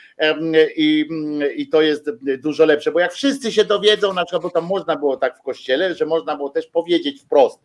i, 0.77 1.09
i 1.57 1.69
to 1.69 1.83
jest 1.83 2.11
dużo 2.39 2.65
lepsze, 2.65 2.93
bo 2.93 3.01
jak 3.01 3.13
wszyscy 3.13 3.53
się 3.53 3.65
dowiedzą, 3.65 4.13
na 4.13 4.25
przykład, 4.25 4.43
bo 4.43 4.51
tam 4.51 4.65
można 4.65 4.97
było 4.97 5.17
tak 5.17 5.39
w 5.39 5.43
kościele, 5.43 5.95
że 5.95 6.07
można 6.07 6.37
było 6.37 6.51
też 6.51 6.67
powiedzieć 6.67 7.23
wprost, 7.23 7.61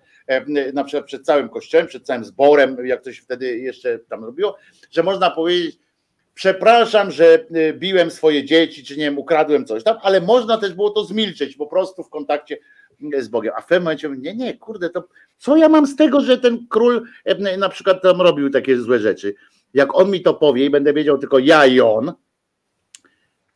na 0.73 0.83
przykład 0.83 1.05
przed 1.05 1.25
całym 1.25 1.49
kościołem, 1.49 1.87
przed 1.87 2.05
całym 2.05 2.25
zborem, 2.25 2.85
jak 2.85 3.05
się 3.05 3.21
wtedy 3.21 3.57
jeszcze 3.57 3.99
tam 3.99 4.23
robiło, 4.23 4.57
że 4.91 5.03
można 5.03 5.31
powiedzieć, 5.31 5.77
przepraszam, 6.33 7.11
że 7.11 7.45
biłem 7.73 8.11
swoje 8.11 8.43
dzieci, 8.43 8.83
czy 8.83 8.97
nie 8.97 9.03
wiem, 9.03 9.17
ukradłem 9.17 9.65
coś 9.65 9.83
tam, 9.83 9.97
ale 10.01 10.21
można 10.21 10.57
też 10.57 10.73
było 10.73 10.89
to 10.89 11.03
zmilczeć 11.03 11.55
po 11.55 11.67
prostu 11.67 12.03
w 12.03 12.09
kontakcie 12.09 12.57
z 13.19 13.27
Bogiem. 13.27 13.53
A 13.57 13.61
w 13.61 13.65
pewnym 13.65 13.83
momencie 13.83 14.09
mówię, 14.09 14.21
nie, 14.21 14.35
nie, 14.35 14.57
kurde, 14.57 14.89
to 14.89 15.07
co 15.37 15.57
ja 15.57 15.69
mam 15.69 15.87
z 15.87 15.95
tego, 15.95 16.21
że 16.21 16.37
ten 16.37 16.67
król 16.69 17.03
e, 17.25 17.57
na 17.57 17.69
przykład 17.69 18.01
tam 18.01 18.21
robił 18.21 18.49
takie 18.49 18.79
złe 18.79 18.99
rzeczy. 18.99 19.35
Jak 19.73 19.95
on 19.95 20.11
mi 20.11 20.21
to 20.21 20.33
powie 20.33 20.65
i 20.65 20.69
będę 20.69 20.93
wiedział 20.93 21.17
tylko 21.17 21.39
ja 21.39 21.65
i 21.65 21.79
on, 21.81 22.13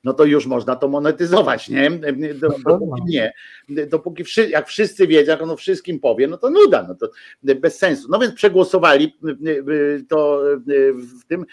no 0.03 0.13
to 0.13 0.25
już 0.25 0.45
można 0.45 0.75
to 0.75 0.87
monetyzować, 0.87 1.69
nie? 1.69 1.89
Dopóki 2.79 3.01
nie. 3.05 3.33
Dopóki 3.87 4.23
wszy, 4.23 4.49
jak 4.49 4.67
wszyscy 4.67 5.07
wiedzą, 5.07 5.31
jak 5.31 5.41
on 5.41 5.49
o 5.49 5.55
wszystkim 5.55 5.99
powie, 5.99 6.27
no 6.27 6.37
to 6.37 6.49
nuda, 6.49 6.85
no 6.87 6.95
to 6.95 7.09
bez 7.55 7.77
sensu. 7.77 8.07
No 8.11 8.19
więc 8.19 8.33
przegłosowali 8.33 9.15
to 10.09 10.41
w 11.21 11.25
tym 11.27 11.45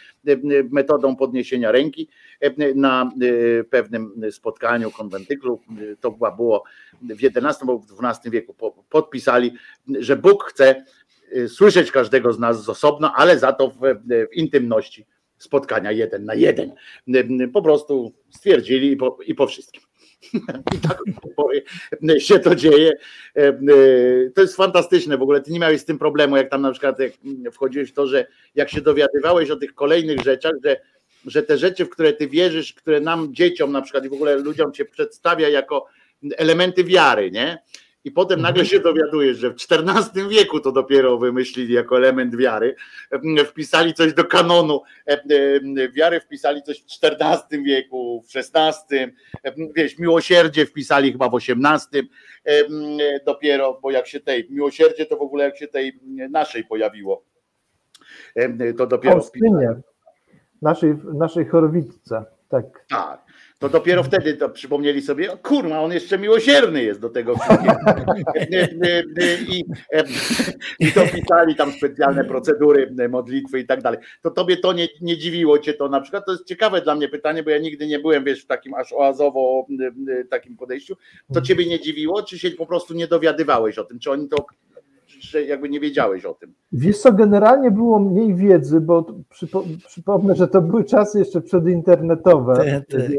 metodą 0.71 1.17
podniesienia 1.17 1.73
ręki 1.73 2.09
na 2.75 3.11
pewnym 3.71 4.13
spotkaniu 4.31 4.91
konwentyklu, 4.91 5.61
to 6.01 6.11
była- 6.11 6.31
było 6.37 6.65
w 7.03 7.25
XI 7.25 7.39
albo 7.61 7.79
w 7.79 8.05
XII 8.05 8.31
wieku, 8.31 8.55
po- 8.55 8.85
podpisali, 8.91 9.53
że 9.99 10.17
Bóg 10.17 10.45
chce 10.45 10.85
słyszeć 11.49 11.91
każdego 11.93 12.33
z 12.33 12.39
nas 12.39 12.65
z 12.65 12.69
osobna, 12.69 13.13
ale 13.17 13.39
za 13.39 13.53
to 13.53 13.69
w, 13.69 13.79
w 14.31 14.35
intymności 14.37 15.07
spotkania 15.41 15.93
jeden 15.93 16.25
na 16.25 16.35
jeden. 16.35 16.73
Po 17.53 17.63
prostu 17.63 18.13
stwierdzili 18.31 18.93
i 18.93 18.97
po, 18.97 19.19
i 19.27 19.35
po 19.35 19.47
wszystkim. 19.47 19.83
I 20.77 20.79
tak 20.79 20.99
się 22.19 22.39
to 22.39 22.55
dzieje. 22.55 22.93
To 24.35 24.41
jest 24.41 24.57
fantastyczne 24.57 25.19
w 25.19 25.23
ogóle. 25.23 25.41
Ty 25.41 25.51
nie 25.53 25.59
miałeś 25.61 25.81
z 25.81 25.85
tym 25.85 25.99
problemu, 25.99 26.37
jak 26.37 26.51
tam 26.51 26.63
na 26.63 26.71
przykład 26.73 26.99
jak 26.99 27.13
wchodziłeś 27.53 27.91
w 27.91 27.95
to, 27.95 28.07
że 28.07 28.27
jak 28.55 28.71
się 28.71 28.81
dowiadywałeś 28.81 29.51
o 29.51 29.57
tych 29.57 29.75
kolejnych 29.75 30.21
rzeczach, 30.21 30.53
że, 30.65 30.77
że 31.27 31.43
te 31.43 31.59
rzeczy, 31.59 31.85
w 31.85 31.91
które 31.91 32.13
ty 32.13 32.29
wierzysz, 32.29 32.73
które 32.75 33.01
nam, 33.01 33.35
dzieciom 33.35 33.73
na 33.73 33.83
przykład 33.83 34.05
i 34.05 34.09
w 34.09 34.13
ogóle 34.13 34.37
ludziom 34.37 34.73
cię 34.73 34.85
przedstawia 34.85 35.49
jako 35.49 35.87
elementy 36.37 36.85
wiary, 36.85 37.31
nie? 37.31 37.59
I 38.05 38.11
potem 38.11 38.41
nagle 38.41 38.67
się 38.67 38.81
dowiadujesz, 38.81 39.39
że 39.39 39.51
w 39.51 39.55
XIV 39.55 40.29
wieku 40.29 40.61
to 40.61 40.73
dopiero 40.73 41.19
wymyślili 41.19 41.75
jako 41.75 41.97
element 41.97 42.37
wiary, 42.37 42.75
wpisali 43.47 43.95
coś 43.95 44.15
do 44.15 44.25
kanonu. 44.25 44.83
Wiary, 45.93 46.21
wpisali 46.21 46.63
coś 46.63 46.83
w 46.83 46.87
XIV 47.05 47.65
wieku, 47.65 48.25
w 48.29 48.37
XVI, 48.37 48.97
wiesz, 49.77 49.99
miłosierdzie 49.99 50.67
wpisali 50.67 51.13
chyba 51.13 51.29
w 51.29 51.35
XVIII 51.35 52.11
dopiero, 53.27 53.79
bo 53.83 53.91
jak 53.91 54.07
się 54.07 54.21
tej, 54.21 54.47
miłosierdzie 54.51 55.07
to 55.07 55.17
w 55.17 55.23
ogóle 55.23 55.45
jak 55.45 55.57
się 55.57 55.69
tej 55.69 56.01
naszej 56.31 56.65
pojawiło, 56.65 57.25
to 58.79 58.87
dopiero 58.87 59.21
wpisali. 59.21 59.67
Naszej, 60.63 60.95
naszej 61.15 61.47
chorowitce, 61.47 62.25
tak. 62.49 62.65
Tak 62.89 63.30
to 63.61 63.69
dopiero 63.69 64.03
wtedy 64.03 64.35
to 64.35 64.49
przypomnieli 64.49 65.03
sobie, 65.03 65.33
o 65.33 65.37
kurwa, 65.37 65.81
on 65.81 65.93
jeszcze 65.93 66.19
miłosierny 66.19 66.83
jest 66.83 67.01
do 67.01 67.09
tego 67.09 67.35
wszystkiego. 67.39 67.77
I, 69.49 69.65
I 70.79 70.93
to 70.93 71.01
pisali 71.07 71.55
tam 71.55 71.73
specjalne 71.73 72.25
procedury, 72.25 72.95
modlitwy 73.09 73.61
i 73.61 73.67
tak 73.67 73.83
dalej. 73.83 74.01
To 74.23 74.31
tobie 74.31 74.57
to 74.57 74.73
nie, 74.73 74.89
nie 75.01 75.19
dziwiło 75.19 75.59
cię 75.59 75.75
to 75.75 75.89
na 75.89 76.01
przykład? 76.01 76.27
To 76.27 76.33
jest 76.33 76.45
ciekawe 76.45 76.81
dla 76.81 76.95
mnie 76.95 77.09
pytanie, 77.09 77.43
bo 77.43 77.51
ja 77.51 77.59
nigdy 77.59 77.87
nie 77.87 77.99
byłem, 77.99 78.25
wiesz, 78.25 78.43
w 78.43 78.47
takim 78.47 78.75
aż 78.75 78.93
oazowo 78.93 79.67
takim 80.31 80.57
podejściu. 80.57 80.97
To 81.35 81.41
ciebie 81.41 81.67
nie 81.67 81.81
dziwiło, 81.81 82.23
czy 82.23 82.39
się 82.39 82.51
po 82.51 82.67
prostu 82.67 82.95
nie 82.95 83.07
dowiadywałeś 83.07 83.79
o 83.79 83.85
tym? 83.85 83.99
Czy 83.99 84.11
oni 84.11 84.29
to 84.29 84.47
że 85.23 85.43
jakby 85.45 85.69
nie 85.69 85.81
wiedziałeś 85.81 86.25
o 86.25 86.35
tym. 86.35 86.55
Wiesz 86.73 86.99
co, 86.99 87.13
generalnie 87.13 87.71
było 87.71 87.99
mniej 87.99 88.35
wiedzy, 88.35 88.81
bo 88.81 89.07
przypo, 89.31 89.65
przypomnę, 89.87 90.35
że 90.35 90.49
to 90.49 90.63
były 90.63 90.85
czasy 90.85 91.19
jeszcze 91.19 91.41
przedinternetowe. 91.41 92.57
Tak, 92.57 93.01
tak. 93.01 93.11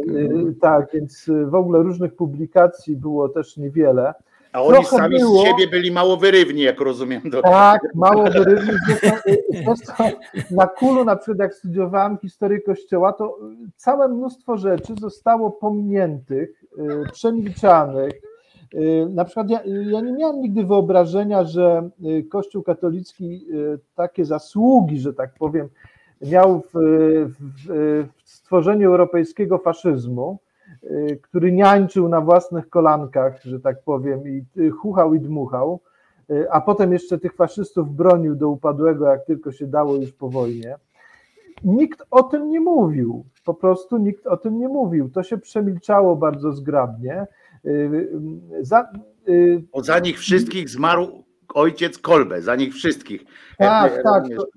tak, 0.62 0.88
więc 0.94 1.30
w 1.46 1.56
ogóle 1.56 1.84
różnych 1.84 2.16
publikacji 2.16 2.96
było 2.96 3.30
też 3.30 3.58
niewiele. 3.58 4.14
A 4.54 4.62
oni 4.62 4.74
Trochę 4.74 4.98
sami 4.98 5.20
było, 5.20 5.42
z 5.42 5.46
siebie 5.46 5.68
byli 5.68 5.92
mało 5.92 6.18
wyrywni, 6.18 6.62
jak 6.62 6.82
rozumiem. 6.82 7.22
Do... 7.26 7.42
Tak, 7.42 7.82
mało 7.96 8.24
wyrywni. 8.24 8.74
na 10.52 10.68
kulu, 10.68 11.06
na 11.06 11.16
przykład 11.16 11.40
jak 11.40 11.56
studiowałem 11.56 12.18
historię 12.18 12.62
Kościoła, 12.62 13.14
to 13.14 13.40
całe 13.76 14.08
mnóstwo 14.08 14.58
rzeczy 14.58 14.94
zostało 15.02 15.52
pominiętych, 15.52 16.64
y, 17.08 17.12
przemilczanych, 17.12 18.14
Y, 18.14 18.31
na 19.10 19.26
przykład 19.26 19.50
ja, 19.50 19.62
ja, 19.66 20.02
nie 20.02 20.12
miałem 20.14 20.42
nigdy 20.42 20.66
wyobrażenia, 20.66 21.44
że 21.44 21.90
y, 22.06 22.24
Kościół 22.24 22.64
katolicki 22.64 23.46
y, 23.54 23.80
takie 23.96 24.26
zasługi, 24.26 25.00
że 25.00 25.14
tak 25.14 25.34
powiem, 25.40 25.70
miał 26.22 26.62
w, 26.62 26.72
w, 26.74 28.08
w 28.16 28.30
stworzeniu 28.30 28.90
europejskiego 28.90 29.58
faszyzmu, 29.58 30.40
który 31.22 31.52
niańczył 31.52 32.10
na 32.10 32.22
własnych 32.22 32.70
kolankach, 32.70 33.44
że 33.44 33.60
tak 33.60 33.84
powiem, 33.84 34.24
i 34.28 34.70
chuchał 34.70 35.14
i 35.14 35.20
dmuchał, 35.20 35.80
a 36.52 36.62
potem 36.62 36.94
jeszcze 36.94 37.20
tych 37.20 37.36
faszystów 37.36 37.96
bronił 37.96 38.36
do 38.36 38.50
upadłego, 38.50 39.08
jak 39.08 39.26
tylko 39.26 39.52
się 39.52 39.68
dało 39.68 39.96
już 39.96 40.14
po 40.14 40.30
wojnie. 40.30 40.76
Nikt 41.64 42.04
o 42.12 42.24
tym 42.24 42.50
nie 42.50 42.60
mówił, 42.60 43.26
po 43.46 43.54
prostu 43.54 43.98
nikt 43.98 44.28
o 44.28 44.38
tym 44.38 44.60
nie 44.60 44.68
mówił. 44.68 45.10
To 45.10 45.24
się 45.24 45.38
przemilczało 45.38 46.16
bardzo 46.16 46.52
zgrabnie. 46.52 47.28
Y, 47.66 48.10
za, 48.62 48.92
y, 49.30 49.64
Bo 49.74 49.84
za 49.84 50.00
nich 50.00 50.20
wszystkich 50.20 50.70
zmarł 50.70 51.24
ojciec 51.54 51.98
Kolbe, 51.98 52.42
za 52.42 52.56
nich 52.56 52.74
wszystkich. 52.74 53.26
Tak, 53.58 53.94
e, 53.94 54.04
tak, 54.04 54.24
to, 54.38 54.48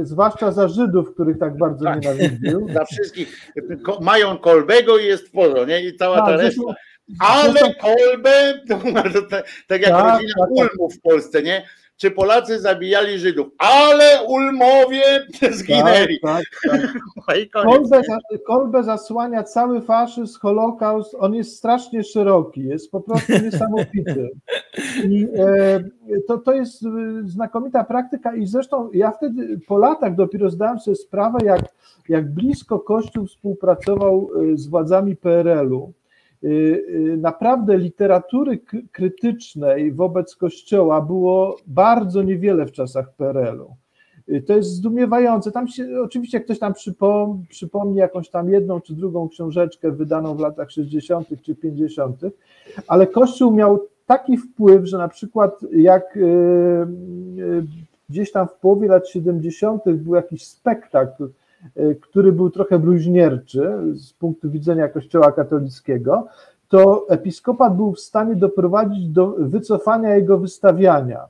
y, 0.00 0.06
zwłaszcza 0.06 0.52
za 0.52 0.68
Żydów, 0.68 1.14
których 1.14 1.38
tak 1.38 1.58
bardzo 1.58 1.84
tak. 1.84 2.02
nienawidził. 2.02 2.68
Za 2.74 2.84
wszystkich. 2.84 3.52
Mają 4.00 4.38
Kolbego 4.38 4.98
i 4.98 5.04
jest 5.06 5.32
pozo, 5.32 5.64
nie? 5.64 5.84
I 5.84 5.96
cała 5.96 6.16
tak, 6.16 6.26
ta 6.26 6.36
reszta. 6.36 6.74
Ale 7.18 7.74
Kolbe, 7.74 8.60
to, 8.68 8.78
tak 9.66 9.82
jak 9.82 9.90
tak, 9.90 10.12
rodzina 10.12 10.34
tak, 10.38 10.48
tak. 10.48 10.50
Ulmów 10.50 10.94
w 10.94 11.00
Polsce, 11.00 11.42
nie? 11.42 11.64
czy 11.96 12.10
Polacy 12.10 12.60
zabijali 12.60 13.18
Żydów, 13.18 13.46
ale 13.58 14.24
Ulmowie 14.28 15.26
zginęli. 15.58 16.20
Tak, 16.20 16.44
tak, 16.70 16.80
tak. 17.26 17.48
Kolbe, 17.64 18.02
kolbe 18.46 18.84
zasłania 18.84 19.42
cały 19.42 19.82
faszyzm, 19.82 20.40
holokaust, 20.40 21.16
on 21.18 21.34
jest 21.34 21.56
strasznie 21.56 22.02
szeroki, 22.02 22.64
jest 22.64 22.90
po 22.90 23.00
prostu 23.00 23.32
niesamowity. 23.32 24.30
I 25.04 25.28
e, 25.36 25.84
to, 26.28 26.38
to 26.38 26.52
jest 26.52 26.84
znakomita 27.24 27.84
praktyka 27.84 28.34
i 28.34 28.46
zresztą 28.46 28.90
ja 28.92 29.10
wtedy 29.10 29.60
po 29.66 29.78
latach 29.78 30.14
dopiero 30.14 30.50
zdałem 30.50 30.78
sobie 30.78 30.96
sprawę, 30.96 31.38
jak, 31.44 31.62
jak 32.08 32.34
blisko 32.34 32.78
Kościół 32.78 33.26
współpracował 33.26 34.30
e, 34.52 34.56
z 34.56 34.66
władzami 34.66 35.16
PRL-u 35.16 35.92
naprawdę 37.16 37.78
literatury 37.78 38.58
krytycznej 38.92 39.92
wobec 39.92 40.36
Kościoła 40.36 41.00
było 41.00 41.56
bardzo 41.66 42.22
niewiele 42.22 42.66
w 42.66 42.72
czasach 42.72 43.14
PRL-u. 43.16 43.76
Y, 44.28 44.42
to 44.42 44.56
jest 44.56 44.70
zdumiewające. 44.70 45.52
Tam 45.52 45.68
się, 45.68 45.86
oczywiście 46.04 46.40
ktoś 46.40 46.58
tam 46.58 46.74
przypom, 46.74 47.44
przypomni 47.48 47.96
jakąś 47.96 48.30
tam 48.30 48.50
jedną 48.50 48.80
czy 48.80 48.94
drugą 48.94 49.28
książeczkę 49.28 49.90
wydaną 49.90 50.34
w 50.34 50.40
latach 50.40 50.70
60. 50.70 51.28
czy 51.42 51.54
50., 51.54 52.20
ale 52.88 53.06
Kościół 53.06 53.52
miał 53.52 53.78
taki 54.06 54.36
wpływ, 54.36 54.86
że 54.86 54.98
na 54.98 55.08
przykład 55.08 55.60
jak 55.72 56.18
gdzieś 58.08 58.32
tam 58.32 58.48
w 58.48 58.52
połowie 58.52 58.88
lat 58.88 59.08
70. 59.08 59.82
był 59.84 60.14
jakiś 60.14 60.46
spektakl 60.46 61.24
Y, 61.24 61.28
który 62.00 62.32
był 62.32 62.50
trochę 62.50 62.78
bluźnierczy 62.78 63.72
z 63.94 64.12
punktu 64.12 64.50
widzenia 64.50 64.88
Kościoła 64.88 65.32
katolickiego, 65.32 66.26
to 66.68 67.06
episkopat 67.08 67.76
był 67.76 67.92
w 67.92 68.00
stanie 68.00 68.36
doprowadzić 68.36 69.08
do 69.08 69.34
wycofania 69.38 70.16
jego 70.16 70.38
wystawiania 70.38 71.20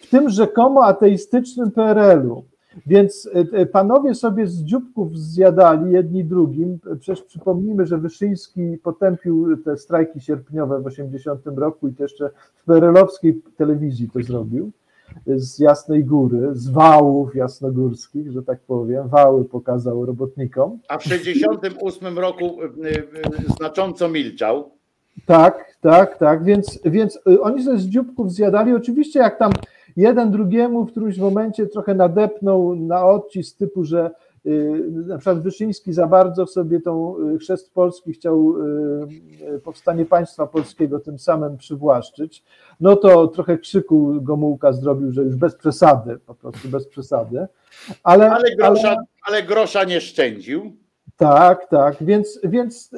w 0.00 0.10
tym 0.10 0.28
rzekomo 0.28 0.84
ateistycznym 0.84 1.70
PRL-u. 1.70 2.44
Więc 2.86 3.26
y, 3.26 3.58
y, 3.60 3.66
panowie 3.66 4.14
sobie 4.14 4.46
z 4.46 4.62
dzióbków 4.62 5.18
zjadali 5.18 5.92
jedni 5.92 6.24
drugim. 6.24 6.78
Przecież 7.00 7.22
przypomnijmy, 7.22 7.86
że 7.86 7.98
Wyszyński 7.98 8.78
potępił 8.82 9.56
te 9.56 9.76
strajki 9.76 10.20
sierpniowe 10.20 10.80
w 10.80 10.86
80 10.86 11.40
roku 11.56 11.88
i 11.88 11.92
to 11.92 12.02
jeszcze 12.02 12.30
w 12.54 12.64
PRL-owskiej 12.64 13.42
telewizji 13.56 14.10
to 14.10 14.22
zrobił 14.22 14.70
z 15.26 15.58
Jasnej 15.58 16.04
Góry, 16.04 16.48
z 16.52 16.68
wałów 16.68 17.34
jasnogórskich, 17.34 18.32
że 18.32 18.42
tak 18.42 18.60
powiem, 18.60 19.08
wały 19.08 19.44
pokazał 19.44 20.06
robotnikom. 20.06 20.78
A 20.88 20.98
w 20.98 21.04
68 21.04 22.18
roku 22.18 22.62
y, 22.62 22.88
y, 22.88 23.52
znacząco 23.56 24.08
milczał. 24.08 24.70
Tak, 25.26 25.76
tak, 25.80 26.18
tak, 26.18 26.44
więc, 26.44 26.78
więc 26.84 27.18
y, 27.28 27.40
oni 27.40 27.62
sobie 27.62 27.78
z 27.78 27.86
dzióbków 27.86 28.32
zjadali, 28.32 28.74
oczywiście 28.74 29.20
jak 29.20 29.38
tam 29.38 29.52
jeden 29.96 30.30
drugiemu 30.30 30.84
w 30.84 30.90
którymś 30.90 31.18
momencie 31.18 31.66
trochę 31.66 31.94
nadepnął 31.94 32.76
na 32.76 33.06
odcisk 33.06 33.58
typu, 33.58 33.84
że 33.84 34.10
na 35.06 35.18
przykład 35.18 35.42
Wyszyński 35.42 35.92
za 35.92 36.06
bardzo 36.06 36.46
sobie 36.46 36.80
tą 36.80 37.16
y, 37.18 37.38
chrzest 37.38 37.74
polski 37.74 38.12
chciał 38.12 38.54
y, 39.56 39.60
powstanie 39.64 40.04
państwa 40.04 40.46
polskiego 40.46 41.00
tym 41.00 41.18
samym 41.18 41.56
przywłaszczyć, 41.56 42.44
no 42.80 42.96
to 42.96 43.28
trochę 43.28 43.58
krzyku 43.58 44.22
Gomułka 44.22 44.72
zrobił, 44.72 45.12
że 45.12 45.22
już 45.22 45.36
bez 45.36 45.54
przesady, 45.54 46.18
po 46.26 46.34
prostu 46.34 46.68
bez 46.68 46.88
przesady. 46.88 47.46
Ale, 48.02 48.30
ale, 48.30 48.56
grosza, 48.56 48.88
ale, 48.88 48.98
ale 49.22 49.42
grosza 49.42 49.84
nie 49.84 50.00
szczędził. 50.00 50.72
Tak, 51.16 51.68
tak, 51.68 51.96
więc, 52.00 52.40
więc 52.44 52.90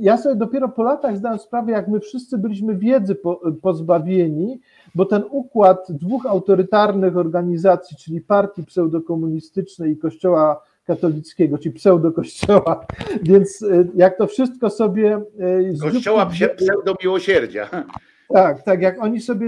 ja 0.00 0.16
sobie 0.16 0.34
dopiero 0.34 0.68
po 0.68 0.82
latach 0.82 1.16
zdałem 1.16 1.38
sprawę, 1.38 1.72
jak 1.72 1.88
my 1.88 2.00
wszyscy 2.00 2.38
byliśmy 2.38 2.76
wiedzy 2.76 3.14
po, 3.14 3.40
pozbawieni, 3.62 4.60
bo 4.94 5.04
ten 5.04 5.22
układ 5.30 5.86
dwóch 5.90 6.26
autorytarnych 6.26 7.16
organizacji, 7.16 7.96
czyli 7.96 8.20
partii 8.20 8.64
pseudokomunistycznej 8.64 9.92
i 9.92 9.96
kościoła 9.96 10.62
katolickiego, 10.90 11.58
czy 11.58 11.70
pseudo-kościoła, 11.70 12.86
więc 13.22 13.62
e, 13.62 13.84
jak 13.94 14.18
to 14.18 14.26
wszystko 14.26 14.70
sobie... 14.70 15.20
E, 15.38 15.90
kościoła 15.90 16.30
pseudo-miłosierdzia. 16.56 17.68
Tak, 18.32 18.62
tak, 18.62 18.82
jak 18.82 19.02
oni 19.02 19.20
sobie 19.20 19.46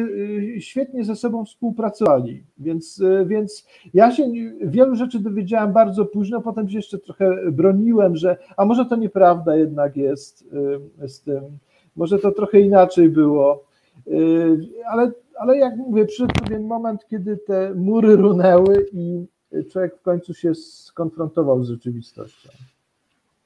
e, 0.57 0.61
świetnie 0.61 1.05
ze 1.05 1.17
sobą 1.17 1.45
współpracowali, 1.45 2.45
więc, 2.59 3.03
więc 3.27 3.67
ja 3.95 4.11
się 4.11 4.25
wielu 4.61 4.97
rzeczy 4.97 5.21
dowiedziałem 5.21 5.73
bardzo 5.73 6.05
późno, 6.05 6.41
potem 6.41 6.69
się 6.69 6.77
jeszcze 6.77 6.99
trochę 6.99 7.51
broniłem, 7.53 8.17
że 8.17 8.37
a 8.57 8.65
może 8.65 8.85
to 8.87 8.97
nieprawda 8.97 9.57
jednak 9.57 9.97
jest 9.97 10.45
z 11.07 11.21
tym, 11.21 11.43
może 11.97 12.19
to 12.19 12.33
trochę 12.33 12.61
inaczej 12.61 13.09
było, 13.09 13.65
ale, 14.91 15.13
ale 15.39 15.59
jak 15.59 15.77
mówię, 15.77 16.05
przyszedł 16.05 16.35
pewien 16.45 16.63
moment, 16.63 17.07
kiedy 17.07 17.37
te 17.37 17.75
mury 17.75 18.17
runęły 18.17 18.87
i 18.93 19.27
człowiek 19.71 19.97
w 19.97 20.03
końcu 20.03 20.35
się 20.35 20.55
skonfrontował 20.55 21.65
z 21.65 21.69
rzeczywistością. 21.69 22.49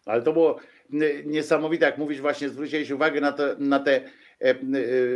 Ale 0.07 0.23
to 0.23 0.33
było 0.33 0.57
niesamowite, 1.25 1.87
jak 1.87 1.99
mówisz, 1.99 2.21
właśnie 2.21 2.49
zwróciłeś 2.49 2.91
uwagę 2.91 3.21
na 3.21 3.33
te, 3.33 3.57
na 3.59 3.81
te 3.81 3.93
e, 3.95 4.05
e, 4.41 4.57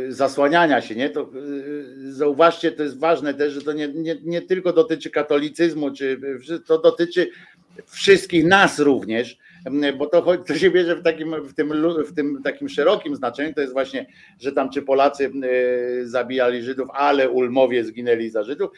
zasłaniania 0.09 0.81
się, 0.81 0.95
nie? 0.95 1.09
To 1.09 1.21
e, 1.21 2.11
zauważcie, 2.11 2.71
to 2.71 2.83
jest 2.83 2.99
ważne 2.99 3.33
też, 3.33 3.53
że 3.53 3.61
to 3.61 3.73
nie, 3.73 3.87
nie, 3.87 4.15
nie 4.23 4.41
tylko 4.41 4.73
dotyczy 4.73 5.09
katolicyzmu, 5.09 5.91
czy 5.91 6.19
to 6.65 6.79
dotyczy 6.79 7.29
wszystkich 7.85 8.45
nas 8.45 8.79
również, 8.79 9.37
bo 9.97 10.05
to, 10.05 10.37
to 10.37 10.55
się 10.55 10.71
bierze 10.71 10.95
w 10.95 11.03
takim, 11.03 11.35
w, 11.43 11.53
tym, 11.53 11.73
w 12.05 12.13
tym 12.13 12.41
takim 12.43 12.69
szerokim 12.69 13.15
znaczeniu, 13.15 13.53
to 13.53 13.61
jest 13.61 13.73
właśnie, 13.73 14.05
że 14.39 14.51
tam 14.51 14.69
czy 14.69 14.81
Polacy 14.81 15.31
zabijali 16.03 16.63
Żydów, 16.63 16.89
ale 16.93 17.29
ulmowie 17.29 17.83
zginęli 17.83 18.29
za 18.29 18.43
Żydów, 18.43 18.71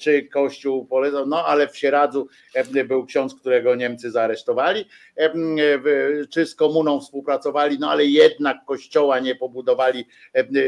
czy 0.00 0.22
Kościół 0.22 0.86
polecał, 0.86 1.26
no 1.26 1.46
ale 1.46 1.68
w 1.68 1.76
Sieradzu 1.76 2.28
był 2.88 3.06
ksiądz, 3.06 3.34
którego 3.34 3.74
Niemcy 3.74 4.10
zaaresztowali, 4.10 4.84
czy 6.30 6.46
z 6.46 6.54
komuną 6.54 7.00
współpracowali, 7.00 7.78
no 7.78 7.90
ale 7.90 8.04
jednak 8.04 8.56
kościoła 8.66 9.18
nie 9.18 9.34
pobudowali, 9.34 10.06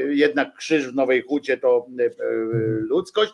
jednak 0.08 0.56
krzyż 0.56 0.86
w 0.88 0.94
Nowej 0.94 1.22
Hucie 1.22 1.56
to 1.56 1.86
ludzkość, 2.88 3.32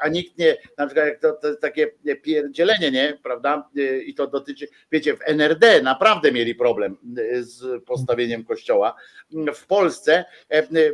a 0.00 0.08
nikt 0.08 0.38
nie, 0.38 0.56
na 0.78 0.86
przykład 0.86 1.06
jak 1.06 1.20
to, 1.20 1.32
to 1.32 1.56
takie 1.56 1.86
pierdzielenie, 2.22 2.90
nie, 2.90 3.18
prawda, 3.22 3.70
i 4.06 4.14
to 4.14 4.26
dotyczy, 4.26 4.63
wiecie, 4.92 5.16
w 5.16 5.20
NRD 5.24 5.82
naprawdę 5.82 6.32
mieli 6.32 6.54
problem 6.54 6.96
z 7.40 7.84
postawieniem 7.84 8.44
kościoła, 8.44 8.94
w 9.54 9.66
Polsce, 9.66 10.24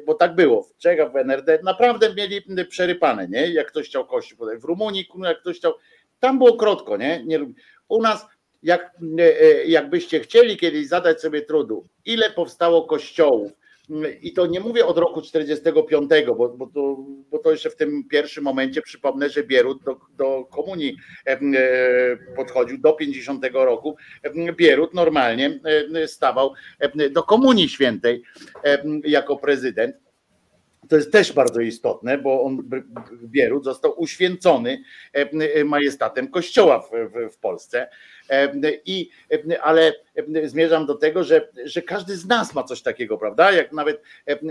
bo 0.06 0.14
tak 0.14 0.34
było, 0.34 0.62
w 0.62 0.76
Czechach, 0.76 1.12
w 1.12 1.16
NRD 1.16 1.58
naprawdę 1.62 2.14
mieli 2.14 2.42
przerypane, 2.68 3.28
nie, 3.28 3.48
jak 3.48 3.66
ktoś 3.66 3.88
chciał 3.88 4.06
kościół, 4.06 4.46
w 4.60 4.64
Rumunii, 4.64 5.08
jak 5.22 5.40
ktoś 5.40 5.56
chciał, 5.56 5.74
tam 6.20 6.38
było 6.38 6.56
krótko, 6.56 6.96
nie, 6.96 7.24
nie 7.24 7.40
u 7.88 8.02
nas 8.02 8.26
jak, 8.62 8.92
jakbyście 9.66 10.20
chcieli 10.20 10.56
kiedyś 10.56 10.88
zadać 10.88 11.20
sobie 11.20 11.42
trudu, 11.42 11.84
ile 12.04 12.30
powstało 12.30 12.84
kościołów, 12.84 13.52
i 14.22 14.32
to 14.32 14.46
nie 14.46 14.60
mówię 14.60 14.86
od 14.86 14.98
roku 14.98 15.22
45, 15.22 16.10
bo, 16.26 16.48
bo, 16.48 16.66
to, 16.66 16.96
bo 17.30 17.38
to 17.38 17.50
jeszcze 17.50 17.70
w 17.70 17.76
tym 17.76 18.08
pierwszym 18.08 18.44
momencie 18.44 18.82
przypomnę, 18.82 19.28
że 19.28 19.44
Bierut 19.44 19.84
do, 19.84 19.96
do 20.16 20.44
komunii 20.44 20.96
e, 21.26 21.38
podchodził 22.36 22.78
do 22.78 22.92
50 22.92 23.44
roku. 23.52 23.96
Bierut 24.56 24.94
normalnie 24.94 25.60
stawał 26.06 26.52
do 27.10 27.22
komunii 27.22 27.68
świętej 27.68 28.22
jako 29.04 29.36
prezydent. 29.36 30.09
To 30.90 30.96
jest 30.96 31.12
też 31.12 31.32
bardzo 31.32 31.60
istotne, 31.60 32.18
bo 32.18 32.42
on 32.42 32.68
Bierut 33.24 33.64
został 33.64 34.00
uświęcony 34.00 34.82
majestatem 35.64 36.28
kościoła 36.28 36.80
w, 36.80 36.90
w, 36.90 37.34
w 37.34 37.38
Polsce. 37.38 37.88
I, 38.84 39.10
ale 39.62 39.92
zmierzam 40.44 40.86
do 40.86 40.94
tego, 40.94 41.24
że, 41.24 41.48
że 41.64 41.82
każdy 41.82 42.16
z 42.16 42.26
nas 42.26 42.54
ma 42.54 42.62
coś 42.62 42.82
takiego, 42.82 43.18
prawda? 43.18 43.52
Jak 43.52 43.72
nawet, 43.72 44.02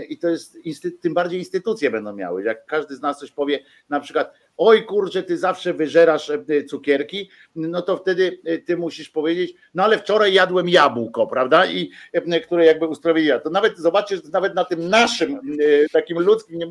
i 0.08 0.18
to 0.18 0.28
jest, 0.28 0.58
tym 1.00 1.14
bardziej 1.14 1.38
instytucje 1.38 1.90
będą 1.90 2.12
miały, 2.12 2.44
jak 2.44 2.66
każdy 2.66 2.96
z 2.96 3.00
nas 3.00 3.18
coś 3.18 3.30
powie, 3.30 3.58
na 3.88 4.00
przykład, 4.00 4.32
oj 4.56 4.84
kurczę, 4.84 5.22
ty 5.22 5.38
zawsze 5.38 5.74
wyżerasz 5.74 6.32
cukierki, 6.68 7.30
no 7.56 7.82
to 7.82 7.96
wtedy 7.96 8.40
ty 8.66 8.76
musisz 8.76 9.10
powiedzieć, 9.10 9.54
no 9.74 9.84
ale 9.84 9.98
wczoraj 9.98 10.34
jadłem 10.34 10.68
jabłko, 10.68 11.26
prawda? 11.26 11.66
I 11.66 11.90
które 12.42 12.66
jakby 12.66 12.86
usprawiedliwia. 12.86 13.40
To 13.40 13.50
nawet 13.50 13.78
zobaczcie, 13.78 14.16
że 14.16 14.22
nawet 14.32 14.54
na 14.54 14.64
tym 14.64 14.88
naszym 14.88 15.40
takim 15.92 16.18
ludzkim, 16.18 16.58
nie 16.58 16.66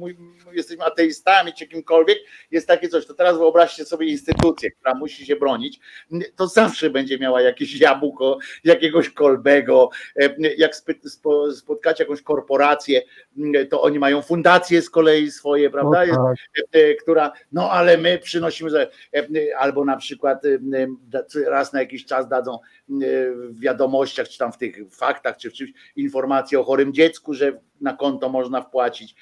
jesteśmy 0.53 0.85
ateistami 0.85 1.53
czy 1.53 1.67
kimkolwiek, 1.67 2.17
jest 2.51 2.67
takie 2.67 2.89
coś. 2.89 3.05
To 3.05 3.13
teraz 3.13 3.37
wyobraźcie 3.37 3.85
sobie 3.85 4.07
instytucję, 4.07 4.71
która 4.71 4.95
musi 4.95 5.25
się 5.25 5.35
bronić, 5.35 5.79
to 6.35 6.47
zawsze 6.47 6.89
będzie 6.89 7.19
miała 7.19 7.41
jakieś 7.41 7.79
jabłko, 7.79 8.37
jakiegoś 8.63 9.09
kolbego, 9.09 9.89
jak 10.57 10.71
spotkać 11.55 11.99
jakąś 11.99 12.21
korporację, 12.21 13.01
to 13.69 13.81
oni 13.81 13.99
mają 13.99 14.21
fundacje 14.21 14.81
z 14.81 14.89
kolei 14.89 15.31
swoje, 15.31 15.69
prawda? 15.69 16.05
No 16.05 16.33
tak. 16.71 16.97
Która, 17.01 17.31
no 17.51 17.71
ale 17.71 17.97
my 17.97 18.17
przynosimy, 18.17 18.71
albo 19.57 19.85
na 19.85 19.97
przykład 19.97 20.43
raz 21.47 21.73
na 21.73 21.79
jakiś 21.79 22.05
czas 22.05 22.27
dadzą 22.27 22.59
w 23.49 23.59
wiadomościach, 23.59 24.29
czy 24.29 24.37
tam 24.37 24.51
w 24.51 24.57
tych 24.57 24.77
faktach, 24.91 25.37
czy 25.37 25.49
w 25.49 25.53
czymś 25.53 25.71
informacje 25.95 26.59
o 26.59 26.63
chorym 26.63 26.93
dziecku, 26.93 27.33
że 27.33 27.59
na 27.81 27.93
konto 27.93 28.29
można 28.29 28.61
wpłacić, 28.61 29.15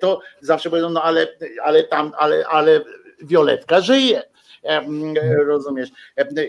to 0.00 0.20
zawsze 0.40 0.70
powiedzą, 0.70 0.90
no 0.90 1.02
ale, 1.02 1.26
ale 1.62 1.84
tam, 1.84 2.12
ale, 2.18 2.46
ale 2.46 2.80
Violetka 3.22 3.80
żyje 3.80 4.22
rozumiesz, 5.46 5.90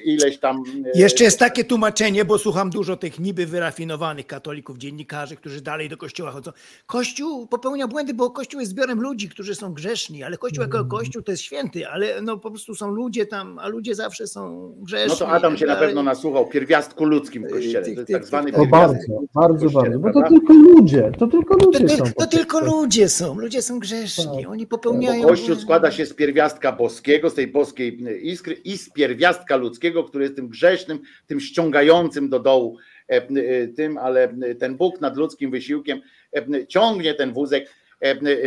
ileś 0.03 0.37
tam. 0.37 0.63
Jeszcze 0.95 1.23
jest 1.23 1.39
takie 1.39 1.63
tłumaczenie, 1.63 2.25
bo 2.25 2.37
słucham 2.37 2.69
dużo 2.69 2.97
tych 2.97 3.19
niby 3.19 3.45
wyrafinowanych 3.45 4.27
katolików, 4.27 4.77
dziennikarzy, 4.77 5.35
którzy 5.35 5.61
dalej 5.61 5.89
do 5.89 5.97
kościoła 5.97 6.31
chodzą. 6.31 6.51
Kościół 6.85 7.47
popełnia 7.47 7.87
błędy, 7.87 8.13
bo 8.13 8.29
kościół 8.29 8.59
jest 8.59 8.71
zbiorem 8.71 9.01
ludzi, 9.01 9.29
którzy 9.29 9.55
są 9.55 9.73
grzeszni, 9.73 10.23
ale 10.23 10.37
kościół 10.37 10.61
jako 10.61 10.85
kościół 10.85 11.21
to 11.21 11.31
jest 11.31 11.43
święty, 11.43 11.87
ale 11.87 12.21
no 12.21 12.37
po 12.37 12.49
prostu 12.49 12.75
są 12.75 12.91
ludzie 12.91 13.25
tam, 13.25 13.59
a 13.59 13.67
ludzie 13.67 13.95
zawsze 13.95 14.27
są 14.27 14.73
grzeszni. 14.77 15.09
No 15.09 15.15
to 15.15 15.27
Adam 15.27 15.57
się 15.57 15.65
na 15.65 15.75
pewno 15.75 16.03
nasłuchał, 16.03 16.47
pierwiastku 16.47 17.05
ludzkim 17.05 17.47
w 17.47 17.51
kościele, 17.51 17.83
to 17.83 17.89
jest 17.89 18.11
tak 18.11 18.25
zwany 18.25 18.51
to 18.51 18.65
bardzo, 18.65 18.97
bardzo, 19.33 19.69
bardzo, 19.69 19.99
bo 19.99 20.13
to 20.13 20.29
tylko 20.29 20.53
ludzie, 20.53 21.11
to 21.19 21.27
tylko 21.27 21.55
ludzie 21.65 21.85
to, 21.85 21.97
są. 21.97 22.03
To 22.17 22.27
tylko 22.27 22.59
ludzie 22.59 23.09
są, 23.09 23.39
ludzie 23.39 23.61
są 23.61 23.79
grzeszni, 23.79 24.43
tak. 24.43 24.51
oni 24.51 24.67
popełniają... 24.67 25.23
Bo 25.23 25.29
kościół 25.29 25.55
składa 25.55 25.91
się 25.91 26.05
z 26.05 26.13
pierwiastka 26.13 26.71
boskiego, 26.71 27.29
z 27.29 27.33
tej 27.33 27.47
boskiej 27.47 28.02
iskry 28.21 28.53
i 28.53 28.77
z 28.77 28.89
pierwiastka 28.89 29.55
ludzkiego, 29.55 30.03
który 30.03 30.23
jest 30.23 30.35
tym 30.35 30.49
grzesznym, 30.49 30.99
tym 31.27 31.39
ściągającym 31.39 32.29
do 32.29 32.39
dołu 32.39 32.77
e, 33.09 33.15
e, 33.15 33.67
tym, 33.67 33.97
ale 33.97 34.35
ten 34.59 34.77
Bóg 34.77 35.01
nad 35.01 35.17
ludzkim 35.17 35.51
wysiłkiem 35.51 36.01
e, 36.35 36.67
ciągnie 36.67 37.13
ten 37.13 37.33
wózek 37.33 37.69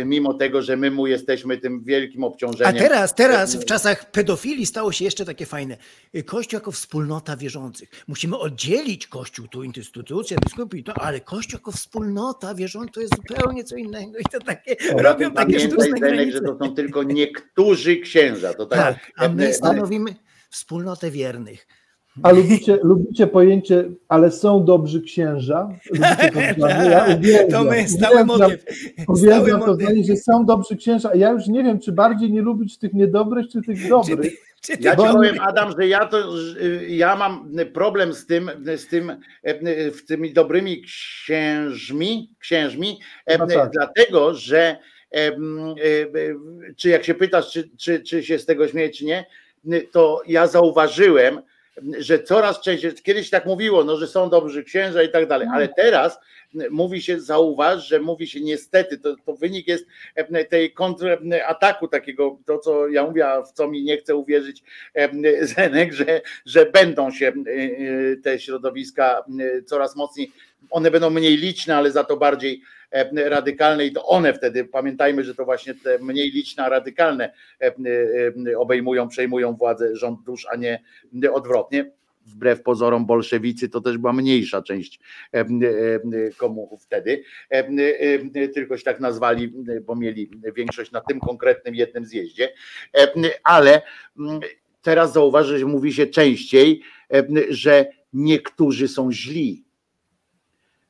mimo 0.05 0.33
tego, 0.33 0.61
że 0.61 0.77
my 0.77 0.91
mu 0.91 1.07
jesteśmy 1.07 1.57
tym 1.57 1.83
wielkim 1.83 2.23
obciążeniem. 2.23 2.75
A 2.75 2.79
teraz, 2.79 3.15
teraz 3.15 3.55
w 3.55 3.65
czasach 3.65 4.11
pedofilii 4.11 4.65
stało 4.65 4.91
się 4.91 5.05
jeszcze 5.05 5.25
takie 5.25 5.45
fajne. 5.45 5.77
Kościół 6.25 6.57
jako 6.57 6.71
wspólnota 6.71 7.37
wierzących. 7.37 7.89
Musimy 8.07 8.37
oddzielić 8.37 9.07
Kościół, 9.07 9.47
tu 9.47 9.63
instytucja, 9.63 10.37
biskupi, 10.45 10.83
to, 10.83 10.93
ale 10.93 11.19
Kościół 11.19 11.57
jako 11.59 11.71
wspólnota 11.71 12.55
wierzących 12.55 12.87
to 12.93 13.01
jest 13.01 13.15
zupełnie 13.15 13.63
co 13.63 13.75
innego 13.75 14.17
i 14.19 14.23
to 14.23 14.39
takie, 14.39 14.75
o, 14.95 15.01
robią 15.01 15.31
takie 15.31 15.59
sztuczne 15.59 15.99
granice. 15.99 16.31
że 16.31 16.41
to 16.41 16.57
są 16.65 16.75
tylko 16.75 17.03
niektórzy 17.03 17.97
księża. 17.97 18.53
To 18.53 18.65
tak, 18.65 18.79
tak 18.79 19.11
a 19.17 19.29
my 19.29 19.53
stanowimy 19.53 20.15
wspólnotę 20.49 21.11
wiernych. 21.11 21.67
A 22.23 22.31
lubicie, 22.31 22.79
lubicie 22.83 23.27
pojęcie, 23.27 23.89
ale 24.07 24.31
są 24.31 24.65
dobrzy 24.65 25.01
księża? 25.01 25.69
Ja 26.89 27.05
uwielbiam, 27.17 27.49
to 27.51 27.63
my 27.63 27.87
stały 27.87 28.25
motyw. 28.25 28.65
Uwielbiam 29.07 29.61
to 29.61 29.73
zdanie, 29.73 30.03
że 30.03 30.15
są 30.15 30.45
dobrzy 30.45 30.75
księża. 30.75 31.15
Ja 31.15 31.31
już 31.31 31.47
nie 31.47 31.63
wiem, 31.63 31.79
czy 31.79 31.91
bardziej 31.91 32.31
nie 32.31 32.41
lubić 32.41 32.77
tych 32.77 32.93
niedobrych, 32.93 33.47
czy 33.51 33.61
tych 33.61 33.89
dobrych. 33.89 34.19
Czy 34.61 34.71
ty, 34.71 34.77
czy 34.77 34.83
ja 34.83 34.95
ci 34.95 34.97
powiem, 34.97 35.35
Adam, 35.41 35.73
że 35.79 35.87
ja 35.87 36.05
to 36.05 36.17
ja 36.87 37.15
mam 37.15 37.51
problem 37.73 38.13
z 38.13 38.25
tym, 38.25 38.51
z 38.75 38.87
tym, 38.87 39.11
z 39.91 40.05
tymi 40.05 40.33
dobrymi 40.33 40.81
księżmi, 40.81 42.35
księżmi, 42.39 42.99
no 43.39 43.47
tak. 43.47 43.71
dlatego, 43.71 44.33
że 44.33 44.77
czy 46.75 46.89
jak 46.89 47.03
się 47.03 47.13
pytasz, 47.13 47.51
czy, 47.51 47.69
czy, 47.77 47.99
czy 48.01 48.23
się 48.23 48.39
z 48.39 48.45
tego 48.45 48.67
śmieje, 48.67 48.89
czy 48.89 49.05
nie, 49.05 49.25
to 49.91 50.21
ja 50.27 50.47
zauważyłem, 50.47 51.41
że 51.99 52.19
coraz 52.19 52.61
częściej, 52.61 52.93
kiedyś 52.93 53.29
tak 53.29 53.45
mówiło, 53.45 53.83
no, 53.83 53.97
że 53.97 54.07
są 54.07 54.29
dobrzy 54.29 54.63
księża 54.63 55.03
i 55.03 55.09
tak 55.09 55.27
dalej, 55.27 55.47
ale 55.53 55.63
mm. 55.63 55.75
teraz 55.75 56.19
mówi 56.69 57.01
się, 57.01 57.19
zauważ, 57.19 57.87
że 57.87 57.99
mówi 57.99 58.27
się 58.27 58.41
niestety, 58.41 58.97
to, 58.97 59.15
to 59.25 59.33
wynik 59.33 59.67
jest 59.67 59.85
tej 60.49 60.73
kontrataku 60.73 61.87
takiego, 61.87 62.39
to 62.45 62.59
co 62.59 62.87
ja 62.87 63.03
mówię, 63.03 63.27
a 63.27 63.41
w 63.41 63.51
co 63.51 63.67
mi 63.67 63.83
nie 63.83 63.97
chce 63.97 64.15
uwierzyć 64.15 64.63
Zenek, 65.41 65.93
że, 65.93 66.21
że 66.45 66.65
będą 66.65 67.11
się 67.11 67.33
te 68.23 68.39
środowiska 68.39 69.23
coraz 69.65 69.95
mocniej, 69.95 70.31
one 70.69 70.91
będą 70.91 71.09
mniej 71.09 71.37
liczne, 71.37 71.75
ale 71.75 71.91
za 71.91 72.03
to 72.03 72.17
bardziej 72.17 72.61
radykalne 73.15 73.85
i 73.85 73.91
to 73.91 74.05
one 74.05 74.33
wtedy, 74.33 74.65
pamiętajmy, 74.65 75.23
że 75.23 75.35
to 75.35 75.45
właśnie 75.45 75.73
te 75.73 75.99
mniej 75.99 76.31
liczne, 76.31 76.63
a 76.63 76.69
radykalne 76.69 77.33
obejmują, 78.57 79.07
przejmują 79.07 79.53
władzę 79.53 79.95
rząd 79.95 80.23
dusz, 80.23 80.47
a 80.51 80.55
nie 80.55 80.83
odwrotnie 81.31 81.91
wbrew 82.27 82.63
pozorom 82.63 83.05
bolszewicy 83.05 83.69
to 83.69 83.81
też 83.81 83.97
była 83.97 84.13
mniejsza 84.13 84.61
część 84.61 84.99
komuchów 86.37 86.83
wtedy, 86.83 87.23
tylko 88.53 88.77
się 88.77 88.83
tak 88.83 88.99
nazwali, 88.99 89.53
bo 89.85 89.95
mieli 89.95 90.31
większość 90.55 90.91
na 90.91 91.01
tym 91.01 91.19
konkretnym 91.19 91.75
jednym 91.75 92.05
zjeździe, 92.05 92.53
ale 93.43 93.81
teraz 94.81 95.13
zauważy, 95.13 95.59
że 95.59 95.65
mówi 95.65 95.93
się 95.93 96.07
częściej, 96.07 96.81
że 97.49 97.85
niektórzy 98.13 98.87
są 98.87 99.11
źli, 99.11 99.63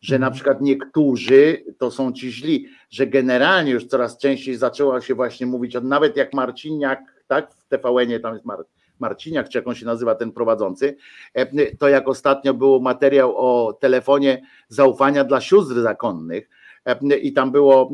że 0.02 0.20
na 0.20 0.32
przykład 0.32 0.62
niektórzy 0.62 1.64
to 1.78 1.92
są 1.92 2.14
ci 2.14 2.32
źli, 2.32 2.68
że 2.90 3.08
generalnie 3.08 3.72
już 3.72 3.86
coraz 3.86 4.18
częściej 4.18 4.56
zaczęło 4.56 5.02
się 5.02 5.16
właśnie 5.16 5.46
mówić, 5.46 5.74
nawet 5.84 6.18
jak 6.18 6.34
Marciniak, 6.34 7.24
tak, 7.28 7.54
w 7.54 7.68
TVN-ie 7.68 8.20
tam 8.20 8.34
jest 8.34 8.46
Marciniak, 9.00 9.50
czy 9.50 9.58
jak 9.58 9.68
on 9.68 9.76
się 9.76 9.86
nazywa 9.86 10.16
ten 10.16 10.32
prowadzący, 10.32 10.96
to 11.80 11.88
jak 11.90 12.08
ostatnio 12.08 12.54
był 12.54 12.82
materiał 12.82 13.38
o 13.38 13.74
telefonie 13.74 14.42
zaufania 14.68 15.24
dla 15.24 15.42
sióstr 15.42 15.82
zakonnych, 15.82 16.50
i 17.22 17.34
tam 17.34 17.52
było, 17.52 17.92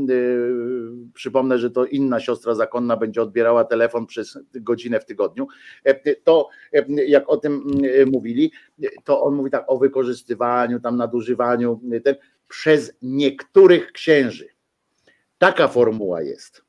przypomnę, 1.14 1.59
że 1.59 1.72
to 1.72 1.85
inna 1.85 2.19
siostra 2.19 2.56
zakonna 2.56 2.98
będzie 2.98 3.22
odbierała 3.22 3.64
telefon 3.64 4.06
przez 4.06 4.40
godzinę 4.56 4.99
w 4.99 5.06
tygodniu, 5.06 5.48
to 6.23 6.49
jak 7.07 7.30
o 7.30 7.38
tym 7.38 7.64
mówili, 8.11 8.51
to 9.03 9.22
on 9.22 9.35
mówi 9.35 9.51
tak 9.51 9.65
o 9.67 9.77
wykorzystywaniu, 9.77 10.80
tam 10.80 10.98
nadużywaniu 10.98 11.82
ten, 12.03 12.15
przez 12.49 12.93
niektórych 13.01 13.91
księży. 13.91 14.48
Taka 15.38 15.67
formuła 15.67 16.22
jest. 16.22 16.64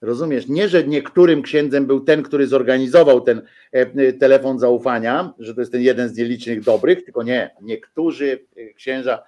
Rozumiesz, 0.00 0.48
nie, 0.48 0.68
że 0.68 0.84
niektórym 0.84 1.42
księdzem 1.42 1.86
był 1.86 2.00
ten, 2.00 2.22
który 2.22 2.46
zorganizował 2.46 3.20
ten 3.20 3.42
e, 3.72 4.12
telefon 4.12 4.58
zaufania, 4.58 5.34
że 5.38 5.54
to 5.54 5.60
jest 5.60 5.72
ten 5.72 5.82
jeden 5.82 6.08
z 6.08 6.16
nielicznych 6.16 6.60
dobrych, 6.60 7.04
tylko 7.04 7.22
nie, 7.22 7.50
niektórzy 7.62 8.46
e, 8.56 8.74
księża 8.74 9.22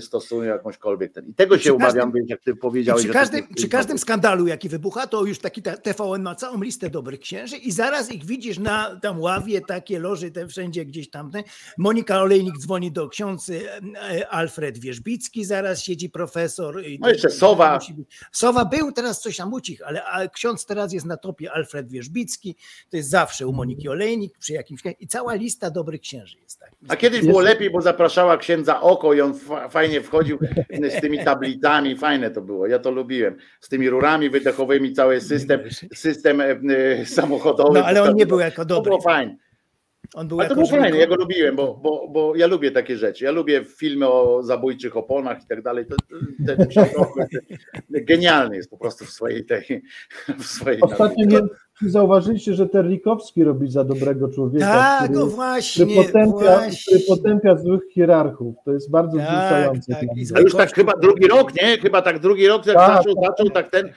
stosują 0.00 0.42
jakąśkolwiek 0.42 1.12
ten. 1.12 1.28
I 1.28 1.34
tego 1.34 1.58
się 1.58 1.74
umawiam, 1.74 2.12
jak 2.26 2.40
ty 2.40 2.56
powiedziałeś. 2.56 3.04
Przy 3.04 3.12
każdym, 3.12 3.54
przy 3.54 3.68
każdym 3.68 3.98
skandalu, 3.98 4.46
jaki 4.46 4.68
wybucha, 4.68 5.06
to 5.06 5.24
już 5.24 5.38
taki 5.38 5.62
TVN 5.62 6.22
ma 6.22 6.34
całą 6.34 6.62
listę 6.62 6.90
dobrych 6.90 7.20
księży 7.20 7.56
i 7.56 7.72
zaraz 7.72 8.12
ich 8.12 8.24
widzisz 8.24 8.58
na 8.58 9.00
tam 9.02 9.20
ławie, 9.20 9.60
takie 9.60 9.98
loży, 9.98 10.30
te 10.30 10.46
wszędzie 10.46 10.84
gdzieś 10.84 11.10
tam. 11.10 11.30
Monika 11.78 12.20
Olejnik 12.20 12.58
dzwoni 12.58 12.92
do 12.92 13.08
ksiądz 13.08 13.50
e, 13.50 14.28
Alfred 14.28 14.78
Wierzbicki, 14.78 15.44
zaraz 15.44 15.82
siedzi 15.82 16.10
profesor. 16.10 16.82
no 17.00 17.08
jeszcze 17.08 17.30
Sowa. 17.30 17.78
Sowa 18.32 18.64
był, 18.64 18.92
teraz 18.92 19.20
coś 19.20 19.36
tam 19.36 19.52
ucich, 19.52 19.82
ale 19.86 20.28
ksiądz 20.28 20.66
teraz 20.66 20.92
jest 20.92 21.06
na 21.06 21.16
topie 21.16 21.52
Alfred 21.52 21.88
Wierzbicki, 21.88 22.56
to 22.90 22.96
jest 22.96 23.10
zawsze 23.10 23.46
u 23.46 23.52
Moniki 23.52 23.88
Olejnik, 23.88 24.38
przy 24.38 24.52
jakimś 24.52 24.82
i 25.00 25.06
cała 25.06 25.34
lista 25.34 25.70
dobrych 25.70 26.00
księży 26.00 26.38
jest 26.38 26.60
tak. 26.60 26.70
A 26.88 26.96
kiedyś 26.96 27.26
było 27.26 27.40
lepiej, 27.40 27.70
bo 27.70 27.80
zapraszała 27.80 28.36
księdza 28.36 28.80
Oko 28.80 29.14
i 29.14 29.20
on 29.20 29.34
fajnie 29.68 30.00
wchodził 30.00 30.38
z 30.98 31.00
tymi 31.00 31.24
tablicami, 31.24 31.96
fajne 31.96 32.30
to 32.30 32.40
było, 32.40 32.66
ja 32.66 32.78
to 32.78 32.90
lubiłem, 32.90 33.36
z 33.60 33.68
tymi 33.68 33.90
rurami 33.90 34.30
wydechowymi, 34.30 34.92
cały 34.92 35.20
system, 35.20 35.60
system 35.94 36.40
e, 36.40 36.44
e, 37.00 37.06
samochodowy. 37.06 37.78
No 37.78 37.84
ale 37.86 38.02
on 38.02 38.14
nie 38.14 38.26
był 38.26 38.40
jako 38.40 38.64
dobry. 38.64 38.90
To 38.90 38.98
było. 38.98 39.51
On 40.14 40.28
był 40.28 40.40
A 40.40 40.48
to 40.48 40.54
było 40.54 40.66
fajne, 40.66 40.98
ja 40.98 41.06
go 41.06 41.14
lubiłem, 41.14 41.56
bo, 41.56 41.80
bo, 41.82 42.08
bo 42.08 42.36
ja 42.36 42.46
lubię 42.46 42.70
takie 42.70 42.96
rzeczy. 42.96 43.24
Ja 43.24 43.30
lubię 43.30 43.64
filmy 43.64 44.08
o 44.08 44.42
zabójczych 44.42 44.96
oponach 44.96 45.42
i 45.42 45.46
tak 45.46 45.62
dalej. 45.62 45.86
To, 45.86 45.96
ten 46.46 46.66
genialny 48.04 48.56
jest 48.56 48.70
po 48.70 48.76
prostu 48.76 49.04
w 49.04 49.10
swojej 49.10 49.44
tej. 49.44 49.82
W 50.38 50.44
swojej 50.44 50.80
Ostatnio 50.80 51.26
nie, 51.26 51.40
zauważyliście, 51.90 52.54
że 52.54 52.68
Terlikowski 52.68 53.44
robi 53.44 53.70
za 53.70 53.84
dobrego 53.84 54.28
człowieka. 54.28 54.66
Tak, 54.66 55.04
który, 55.04 55.18
no 55.18 55.26
właśnie, 55.26 55.86
który, 55.86 56.06
potępia, 56.06 56.58
właśnie. 56.58 56.98
który 56.98 57.16
potępia 57.16 57.56
złych 57.56 57.82
hierarchów. 57.94 58.56
To 58.64 58.72
jest 58.72 58.90
bardzo 58.90 59.18
tak, 59.18 59.26
wzruszające. 59.26 59.92
Tak, 59.92 60.08
A 60.34 60.40
już 60.40 60.54
tak 60.54 60.74
chyba 60.74 60.92
drugi 61.02 61.28
rok, 61.28 61.54
nie? 61.62 61.78
Chyba 61.78 62.02
tak 62.02 62.18
drugi 62.18 62.48
rok, 62.48 62.66
jak 62.66 62.76
tak, 62.76 62.96
zaczął, 62.96 63.14
zaczął 63.24 63.50
tak 63.50 63.70
ten. 63.70 63.92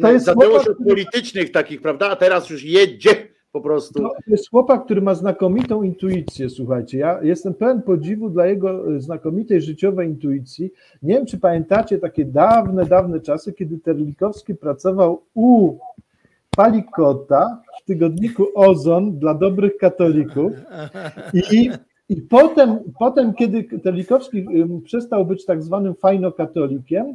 To 0.00 0.18
zaczęło 0.18 0.62
się 0.62 0.70
od 0.70 0.78
politycznych 0.88 1.52
takich, 1.52 1.80
prawda? 1.80 2.10
A 2.10 2.16
teraz 2.16 2.50
już 2.50 2.64
jedzie 2.64 3.35
po 3.56 3.60
prostu. 3.60 4.02
To 4.02 4.14
jest 4.26 4.50
chłopak, 4.50 4.84
który 4.84 5.00
ma 5.00 5.14
znakomitą 5.14 5.82
intuicję, 5.82 6.50
słuchajcie. 6.50 6.98
Ja 6.98 7.22
jestem 7.22 7.54
pełen 7.54 7.82
podziwu 7.82 8.30
dla 8.30 8.46
jego 8.46 8.94
e, 8.96 9.00
znakomitej 9.00 9.62
życiowej 9.62 10.08
intuicji. 10.08 10.72
Nie 11.02 11.14
wiem, 11.14 11.26
czy 11.26 11.38
pamiętacie 11.38 11.98
takie 11.98 12.24
dawne, 12.24 12.86
dawne 12.86 13.20
czasy, 13.20 13.52
kiedy 13.52 13.78
Terlikowski 13.78 14.54
pracował 14.54 15.22
u 15.34 15.78
Palikota 16.56 17.62
w 17.82 17.84
tygodniku 17.84 18.46
Ozon 18.54 19.18
dla 19.18 19.34
dobrych 19.34 19.76
katolików 19.76 20.52
i 21.52 21.70
i 22.08 22.16
potem, 22.16 22.78
potem, 22.98 23.34
kiedy 23.34 23.64
Terlikowski 23.64 24.46
przestał 24.84 25.26
być 25.26 25.44
tak 25.44 25.62
zwanym 25.62 25.94
fajnokatolikiem, 25.94 27.14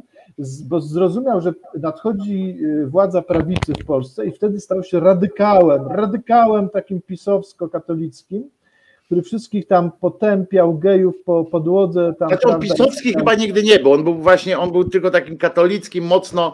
bo 0.64 0.80
zrozumiał, 0.80 1.40
że 1.40 1.52
nadchodzi 1.80 2.56
y, 2.62 2.86
władza 2.86 3.22
prawicy 3.22 3.72
w 3.82 3.84
Polsce 3.84 4.26
i 4.26 4.32
wtedy 4.32 4.60
stał 4.60 4.84
się 4.84 5.00
radykałem, 5.00 5.86
radykałem 5.86 6.68
takim 6.68 7.00
pisowsko-katolickim, 7.00 8.42
który 9.06 9.22
wszystkich 9.22 9.66
tam 9.66 9.90
potępiał, 10.00 10.78
gejów 10.78 11.14
po 11.24 11.44
podłodze. 11.44 12.14
Tam, 12.18 12.28
znaczy 12.28 12.48
on 12.48 12.60
pisowski 12.60 13.12
tam... 13.12 13.20
chyba 13.20 13.34
nigdy 13.34 13.62
nie 13.62 13.78
był, 13.78 13.92
on 13.92 14.04
był 14.04 14.14
właśnie, 14.14 14.58
on 14.58 14.72
był 14.72 14.84
tylko 14.84 15.10
takim 15.10 15.38
katolickim, 15.38 16.04
mocno 16.04 16.52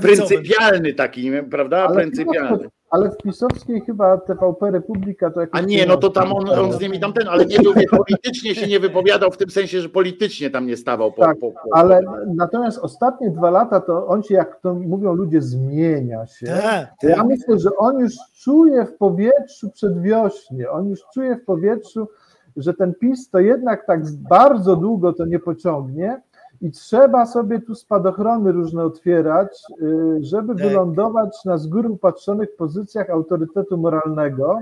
pryncypialny 0.00 0.94
taki, 0.94 1.30
prawda, 1.50 1.84
ale 1.84 1.94
pryncypialny. 1.94 2.68
Ale 2.90 3.10
w 3.10 3.16
pisowskiej 3.16 3.80
chyba 3.80 4.18
TVP 4.18 4.70
Republika 4.70 5.30
to 5.30 5.40
jakoś... 5.40 5.60
A 5.60 5.64
nie, 5.64 5.86
no 5.86 5.96
to 5.96 6.10
tam 6.10 6.32
on, 6.32 6.50
on 6.50 6.72
z 6.72 6.80
nimi 6.80 7.00
tamten, 7.00 7.28
ale 7.28 7.46
nie 7.46 7.58
był, 7.58 7.72
politycznie 7.90 8.54
się 8.54 8.66
nie 8.66 8.80
wypowiadał 8.80 9.30
w 9.30 9.36
tym 9.36 9.50
sensie, 9.50 9.80
że 9.80 9.88
politycznie 9.88 10.50
tam 10.50 10.66
nie 10.66 10.76
stawał. 10.76 11.12
Po, 11.12 11.22
tak, 11.22 11.38
po, 11.38 11.50
po, 11.50 11.58
ale 11.72 12.00
natomiast 12.34 12.78
ostatnie 12.78 13.30
dwa 13.30 13.50
lata 13.50 13.80
to 13.80 14.06
on 14.06 14.22
się, 14.22 14.34
jak 14.34 14.60
to 14.60 14.74
mówią 14.74 15.14
ludzie, 15.14 15.42
zmienia 15.42 16.26
się. 16.26 16.46
Tak, 16.46 16.94
ja 17.02 17.16
tak. 17.16 17.26
myślę, 17.26 17.58
że 17.58 17.70
on 17.76 17.98
już 17.98 18.12
czuje 18.42 18.86
w 18.86 18.96
powietrzu 18.96 19.70
przedwiośnie, 19.70 20.70
on 20.70 20.88
już 20.88 21.00
czuje 21.14 21.36
w 21.36 21.44
powietrzu, 21.44 22.08
że 22.56 22.74
ten 22.74 22.94
PiS 22.94 23.30
to 23.30 23.38
jednak 23.38 23.86
tak 23.86 24.00
bardzo 24.10 24.76
długo 24.76 25.12
to 25.12 25.24
nie 25.26 25.38
pociągnie, 25.38 26.20
i 26.60 26.70
trzeba 26.70 27.26
sobie 27.26 27.60
tu 27.60 27.74
spadochrony 27.74 28.52
różne 28.52 28.84
otwierać, 28.84 29.62
y, 29.82 30.18
żeby 30.20 30.54
tak. 30.54 30.62
wylądować 30.62 31.44
na 31.44 31.58
z 31.58 31.66
góry 31.66 31.88
upatrzonych 31.88 32.56
pozycjach 32.56 33.10
autorytetu 33.10 33.76
moralnego. 33.76 34.58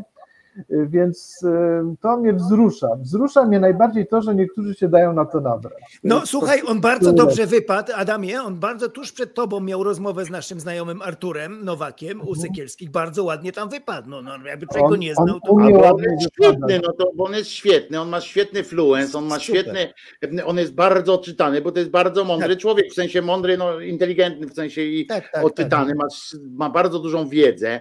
Y, 0.71 0.87
więc 0.91 1.43
y, 1.43 1.97
to 2.01 2.17
mnie 2.17 2.33
wzrusza. 2.33 2.89
Wzrusza 3.01 3.45
mnie 3.45 3.61
najbardziej 3.61 4.07
to, 4.07 4.23
że 4.23 4.35
niektórzy 4.35 4.75
się 4.75 4.89
dają 4.89 5.13
na 5.13 5.25
to 5.25 5.41
nabrać. 5.41 6.01
No 6.05 6.27
słuchaj, 6.27 6.63
on 6.67 6.81
bardzo 6.81 7.13
dobrze 7.13 7.47
wypadł, 7.47 7.93
Adamie, 7.97 8.43
on 8.43 8.59
bardzo 8.59 8.89
tuż 8.89 9.13
przed 9.13 9.35
tobą 9.35 9.61
miał 9.61 9.85
rozmowę 9.85 10.25
z 10.25 10.31
naszym 10.31 10.61
znajomym 10.61 11.03
Arturem 11.03 11.65
Nowakiem 11.65 12.21
u 12.29 12.35
Sykielskich, 12.35 12.91
bardzo 12.91 13.25
ładnie 13.25 13.53
tam 13.53 13.69
wypadł. 13.69 14.11
No, 14.11 14.23
no 14.23 14.33
jakby 14.47 14.67
czego 14.67 14.97
nie 14.97 15.15
znał, 15.15 15.41
to... 15.41 15.51
On, 15.51 15.63
on 15.63 16.03
jest 16.03 16.33
świetny, 16.35 16.81
no 16.83 16.93
to 16.93 17.11
on 17.19 17.33
jest 17.33 17.51
świetny, 17.51 18.01
on 18.01 18.09
ma 18.09 18.21
świetny 18.21 18.65
fluence, 18.65 19.19
on 19.19 19.25
ma 19.25 19.39
Super. 19.39 19.45
świetny, 19.45 20.45
on 20.45 20.59
jest 20.59 20.75
bardzo 20.75 21.19
czytany, 21.19 21.61
bo 21.61 21.73
to 21.73 21.79
jest 21.79 21.91
bardzo 21.91 22.25
mądry 22.25 22.49
tak. 22.49 22.59
człowiek, 22.59 22.91
w 22.91 22.95
sensie 22.95 23.23
mądry, 23.23 23.57
no 23.57 23.81
inteligentny 23.81 24.47
w 24.47 24.55
sensie 24.55 24.83
i 24.83 25.07
tak, 25.07 25.33
tak, 25.33 25.45
odczytany, 25.45 25.93
tak. 25.93 25.99
Ma, 25.99 26.07
ma 26.51 26.71
bardzo 26.71 26.99
dużą 26.99 27.29
wiedzę, 27.29 27.81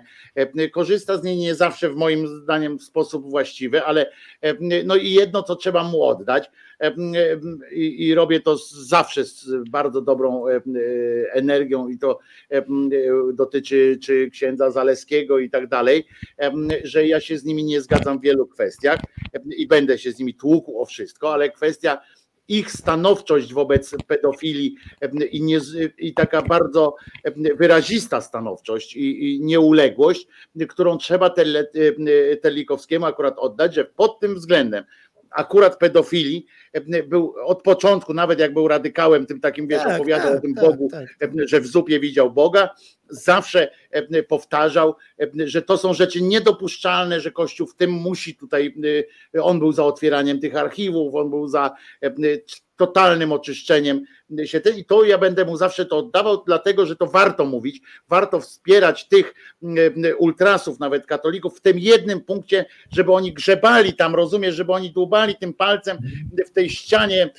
korzysta 0.73 1.17
z 1.17 1.23
niej 1.23 1.37
nie 1.37 1.55
zawsze 1.55 1.89
w 1.89 1.95
moim 1.95 2.27
zdaniem 2.27 2.66
zdaniem 2.67 2.79
w 2.79 2.83
sposób 2.83 3.29
właściwy, 3.29 3.83
ale 3.83 4.11
e, 4.41 4.83
no 4.83 4.95
i 4.95 5.11
jedno, 5.11 5.43
co 5.43 5.55
trzeba 5.55 5.83
mu 5.83 6.03
oddać 6.03 6.51
e, 6.79 6.91
i, 7.71 8.07
i 8.07 8.15
robię 8.15 8.39
to 8.39 8.57
zawsze 8.85 9.25
z 9.25 9.49
bardzo 9.69 10.01
dobrą 10.01 10.47
e, 10.47 10.61
energią 11.33 11.87
i 11.87 11.97
to 11.97 12.19
dotyczy 13.33 13.97
czy 14.01 14.29
księdza 14.29 14.71
Zaleskiego 14.71 15.39
i 15.39 15.49
tak 15.49 15.67
dalej, 15.67 16.07
że 16.83 17.07
ja 17.07 17.19
się 17.19 17.37
z 17.37 17.45
nimi 17.45 17.63
nie 17.63 17.81
zgadzam 17.81 18.19
w 18.19 18.21
wielu 18.21 18.47
kwestiach 18.47 18.99
i 19.57 19.67
będę 19.67 19.97
się 19.97 20.11
z 20.11 20.19
nimi 20.19 20.33
tłukł 20.33 20.81
o 20.81 20.85
wszystko, 20.85 21.33
ale 21.33 21.49
kwestia 21.49 22.01
ich 22.47 22.71
stanowczość 22.71 23.53
wobec 23.53 23.95
pedofilii 24.07 24.75
i, 25.31 25.41
nie, 25.41 25.59
i 25.97 26.13
taka 26.13 26.41
bardzo 26.41 26.95
wyrazista 27.57 28.21
stanowczość 28.21 28.95
i, 28.95 29.35
i 29.35 29.41
nieuległość, 29.41 30.27
którą 30.69 30.97
trzeba 30.97 31.33
Terlikowskiemu 32.41 33.05
akurat 33.05 33.39
oddać, 33.39 33.75
że 33.75 33.85
pod 33.85 34.19
tym 34.19 34.35
względem 34.35 34.83
akurat 35.37 35.77
pedofilii 35.77 36.45
był 37.07 37.33
od 37.45 37.61
początku, 37.61 38.13
nawet 38.13 38.39
jak 38.39 38.53
był 38.53 38.67
radykałem, 38.67 39.25
tym 39.25 39.39
takim, 39.39 39.67
wiesz, 39.67 39.83
tak, 39.83 39.95
opowiadał 39.95 40.27
tak, 40.27 40.37
o 40.37 40.41
tym 40.41 40.55
tak, 40.55 40.65
Bogu, 40.65 40.89
tak. 40.91 41.07
że 41.45 41.61
w 41.61 41.67
zupie 41.67 41.99
widział 41.99 42.31
Boga, 42.31 42.69
zawsze 43.09 43.71
powtarzał, 44.27 44.95
że 45.45 45.61
to 45.61 45.77
są 45.77 45.93
rzeczy 45.93 46.21
niedopuszczalne, 46.21 47.21
że 47.21 47.31
Kościół 47.31 47.67
w 47.67 47.75
tym 47.75 47.91
musi 47.91 48.35
tutaj, 48.35 48.75
on 49.41 49.59
był 49.59 49.71
za 49.71 49.85
otwieraniem 49.85 50.39
tych 50.39 50.55
archiwów, 50.55 51.15
on 51.15 51.29
był 51.29 51.47
za 51.47 51.75
totalnym 52.75 53.31
oczyszczeniem 53.31 54.03
się 54.45 54.61
i 54.77 54.85
to 54.85 55.03
ja 55.03 55.17
będę 55.17 55.45
mu 55.45 55.57
zawsze 55.57 55.85
to 55.85 55.97
oddawał, 55.97 56.43
dlatego 56.45 56.85
że 56.85 56.95
to 56.95 57.07
warto 57.07 57.45
mówić, 57.45 57.81
warto 58.09 58.39
wspierać 58.39 59.07
tych 59.07 59.33
ultrasów, 60.17 60.79
nawet 60.79 61.05
katolików 61.05 61.57
w 61.57 61.61
tym 61.61 61.79
jednym 61.79 62.21
punkcie, 62.21 62.65
żeby 62.91 63.13
oni 63.13 63.33
grzebali 63.33 63.93
tam, 63.93 64.15
rozumiesz, 64.15 64.55
żeby 64.55 64.71
oni 64.71 64.91
dłubali 64.91 65.35
tym 65.35 65.53
palcem 65.53 65.97
w 66.47 66.51
tej 66.51 66.69
ścianie 66.69 67.29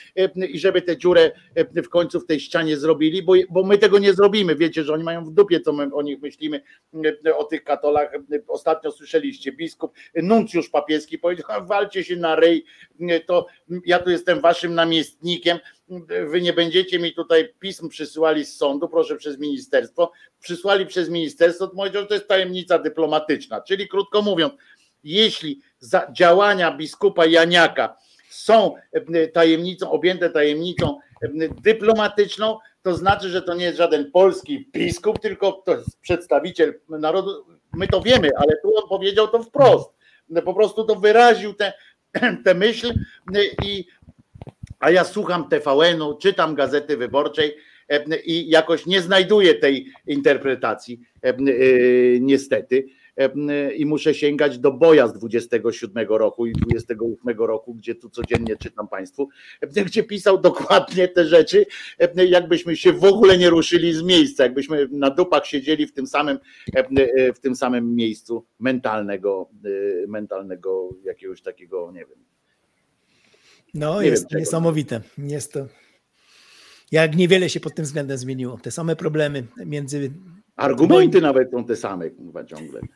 i 0.48 0.58
żeby 0.58 0.82
tę 0.82 0.96
dziurę 0.96 1.30
w 1.74 1.88
końcu 1.88 2.20
w 2.20 2.26
tej 2.26 2.40
ścianie 2.40 2.76
zrobili, 2.76 3.22
bo, 3.22 3.32
bo 3.50 3.64
my 3.64 3.78
tego 3.78 3.98
nie 3.98 4.14
zrobimy, 4.14 4.56
wiecie, 4.56 4.84
że 4.84 4.92
oni 4.92 5.04
mają 5.04 5.24
w 5.24 5.30
dupie, 5.30 5.60
co 5.60 5.72
my 5.72 5.94
o 5.94 6.02
nich 6.02 6.22
myślimy, 6.22 6.62
o 7.36 7.44
tych 7.44 7.64
katolach, 7.64 8.12
ostatnio 8.48 8.92
słyszeliście, 8.92 9.52
biskup, 9.52 9.92
nuncjusz 10.14 10.68
papieski 10.68 11.18
powiedział, 11.18 11.46
walcie 11.66 12.04
się 12.04 12.16
na 12.16 12.36
rej, 12.36 12.64
to 13.26 13.46
ja 13.86 13.98
tu 13.98 14.10
jestem 14.10 14.40
waszym 14.40 14.74
namiestnikiem, 14.74 15.58
wy 16.26 16.40
nie 16.40 16.52
będziecie 16.52 16.98
mi 16.98 17.14
tutaj 17.14 17.54
pism 17.58 17.88
przysyłali 17.88 18.44
z 18.44 18.56
sądu, 18.56 18.88
proszę 18.88 19.16
przez 19.16 19.38
ministerstwo, 19.38 20.12
przysłali 20.40 20.86
przez 20.86 21.08
ministerstwo, 21.10 21.66
to 21.66 21.76
powiedział, 21.76 22.02
że 22.02 22.08
to 22.08 22.14
jest 22.14 22.28
tajemnica 22.28 22.78
dyplomatyczna, 22.78 23.60
czyli 23.60 23.88
krótko 23.88 24.22
mówiąc, 24.22 24.52
jeśli 25.04 25.60
działania 26.12 26.76
biskupa 26.76 27.26
Janiaka 27.26 27.96
są 28.30 28.74
tajemnicą, 29.32 29.90
objęte 29.90 30.30
tajemnicą 30.30 30.98
dyplomatyczną, 31.62 32.58
to 32.82 32.94
znaczy, 32.94 33.28
że 33.28 33.42
to 33.42 33.54
nie 33.54 33.64
jest 33.64 33.78
żaden 33.78 34.10
polski 34.10 34.68
biskup, 34.72 35.18
tylko 35.18 35.52
to 35.52 35.76
jest 35.76 36.00
przedstawiciel 36.00 36.80
narodu. 36.88 37.46
My 37.72 37.88
to 37.88 38.00
wiemy, 38.00 38.30
ale 38.36 38.56
tu 38.62 38.76
on 38.76 38.88
powiedział 38.88 39.28
to 39.28 39.42
wprost. 39.42 39.90
Po 40.44 40.54
prostu 40.54 40.84
to 40.84 40.94
wyraził 40.94 41.54
tę 41.54 42.54
myśl 42.54 42.94
i 43.64 43.86
a 44.78 44.90
ja 44.90 45.04
słucham 45.04 45.48
TVN-u, 45.48 46.18
czytam 46.18 46.54
Gazety 46.54 46.96
Wyborczej 46.96 47.56
i 48.24 48.48
jakoś 48.48 48.86
nie 48.86 49.00
znajduję 49.00 49.54
tej 49.54 49.86
interpretacji, 50.06 51.00
niestety 52.20 52.86
i 53.76 53.86
muszę 53.86 54.14
sięgać 54.14 54.58
do 54.58 54.72
boja 54.72 55.08
z 55.08 55.12
27 55.12 56.08
roku 56.08 56.46
i 56.46 56.52
28 56.52 57.38
roku, 57.38 57.74
gdzie 57.74 57.94
tu 57.94 58.10
codziennie 58.10 58.56
czytam 58.56 58.88
Państwu, 58.88 59.28
gdzie 59.86 60.02
pisał 60.02 60.40
dokładnie 60.40 61.08
te 61.08 61.24
rzeczy, 61.24 61.66
jakbyśmy 62.14 62.76
się 62.76 62.92
w 62.92 63.04
ogóle 63.04 63.38
nie 63.38 63.50
ruszyli 63.50 63.92
z 63.92 64.02
miejsca, 64.02 64.42
jakbyśmy 64.42 64.88
na 64.90 65.10
dupach 65.10 65.46
siedzieli 65.46 65.86
w 65.86 65.92
tym 65.92 66.06
samym, 66.06 66.38
w 67.34 67.38
tym 67.38 67.56
samym 67.56 67.94
miejscu 67.94 68.44
mentalnego, 68.58 69.50
mentalnego 70.08 70.88
jakiegoś 71.04 71.42
takiego, 71.42 71.92
nie 71.92 72.06
wiem. 72.06 72.37
No, 73.78 74.02
nie 74.02 74.08
jest 74.08 74.30
wiem, 74.30 74.40
niesamowite. 74.40 75.00
Jest 75.18 75.52
to. 75.52 75.66
Jak 76.92 77.16
niewiele 77.16 77.48
się 77.48 77.60
pod 77.60 77.74
tym 77.74 77.84
względem 77.84 78.18
zmieniło. 78.18 78.58
Te 78.62 78.70
same 78.70 78.96
problemy 78.96 79.44
między 79.66 80.10
Argumenty 80.58 81.20
nawet 81.20 81.50
są 81.50 81.64
te 81.64 81.76
same, 81.76 82.10
chyba 82.10 82.44
ciągle. 82.44 82.80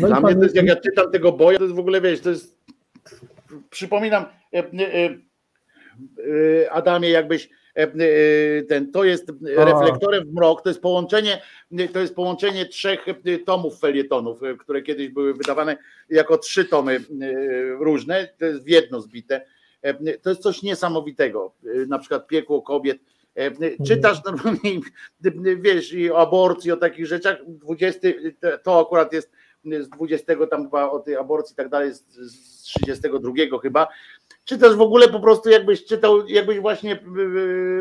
No 0.00 0.06
Dla 0.08 0.20
mnie 0.20 0.34
to 0.34 0.42
jest, 0.42 0.54
jak 0.54 0.66
ja 0.66 0.76
czytam 0.76 1.10
tego 1.10 1.32
boja, 1.32 1.58
to 1.58 1.64
jest 1.64 1.76
w 1.76 1.78
ogóle, 1.78 2.00
wiesz, 2.00 2.20
to 2.20 2.30
jest, 2.30 2.58
przypominam 3.70 4.24
e, 4.52 4.58
e, 4.58 4.64
e, 6.64 6.72
Adamie, 6.72 7.10
jakbyś 7.10 7.50
ten, 8.68 8.92
to 8.92 9.04
jest 9.04 9.32
reflektorem 9.56 10.24
w 10.24 10.34
mrok, 10.34 10.62
to 10.62 10.68
jest 10.70 10.80
połączenie, 10.80 11.42
to 11.92 12.00
jest 12.00 12.14
połączenie 12.14 12.66
trzech 12.66 13.06
tomów 13.46 13.80
felietonów, 13.80 14.40
które 14.58 14.82
kiedyś 14.82 15.08
były 15.08 15.34
wydawane 15.34 15.76
jako 16.08 16.38
trzy 16.38 16.64
tomy 16.64 17.00
różne, 17.78 18.28
to 18.38 18.44
jest 18.44 18.64
w 18.64 18.68
jedno 18.68 19.00
zbite. 19.00 19.46
To 20.22 20.30
jest 20.30 20.42
coś 20.42 20.62
niesamowitego. 20.62 21.54
Na 21.88 21.98
przykład 21.98 22.26
piekło 22.26 22.62
kobiet, 22.62 22.98
E, 23.34 23.50
czytasz 23.86 24.24
normalnie, 24.24 24.80
wiesz, 25.56 25.92
i 25.92 26.10
o 26.10 26.18
aborcji, 26.18 26.72
o 26.72 26.76
takich 26.76 27.06
rzeczach, 27.06 27.38
20, 27.48 28.08
to 28.62 28.80
akurat 28.80 29.12
jest 29.12 29.30
z 29.80 29.88
20 29.88 30.46
tam 30.50 30.64
chyba 30.64 30.90
o 30.90 30.98
tej 30.98 31.16
aborcji 31.16 31.52
i 31.52 31.56
tak 31.56 31.68
dalej, 31.68 31.94
z 31.94 32.62
32 32.62 33.32
chyba, 33.62 33.88
czy 34.44 34.58
też 34.58 34.74
w 34.74 34.80
ogóle 34.80 35.08
po 35.08 35.20
prostu 35.20 35.50
jakbyś 35.50 35.84
czytał, 35.84 36.26
jakbyś 36.28 36.58
właśnie 36.58 36.92
e, 36.92 36.98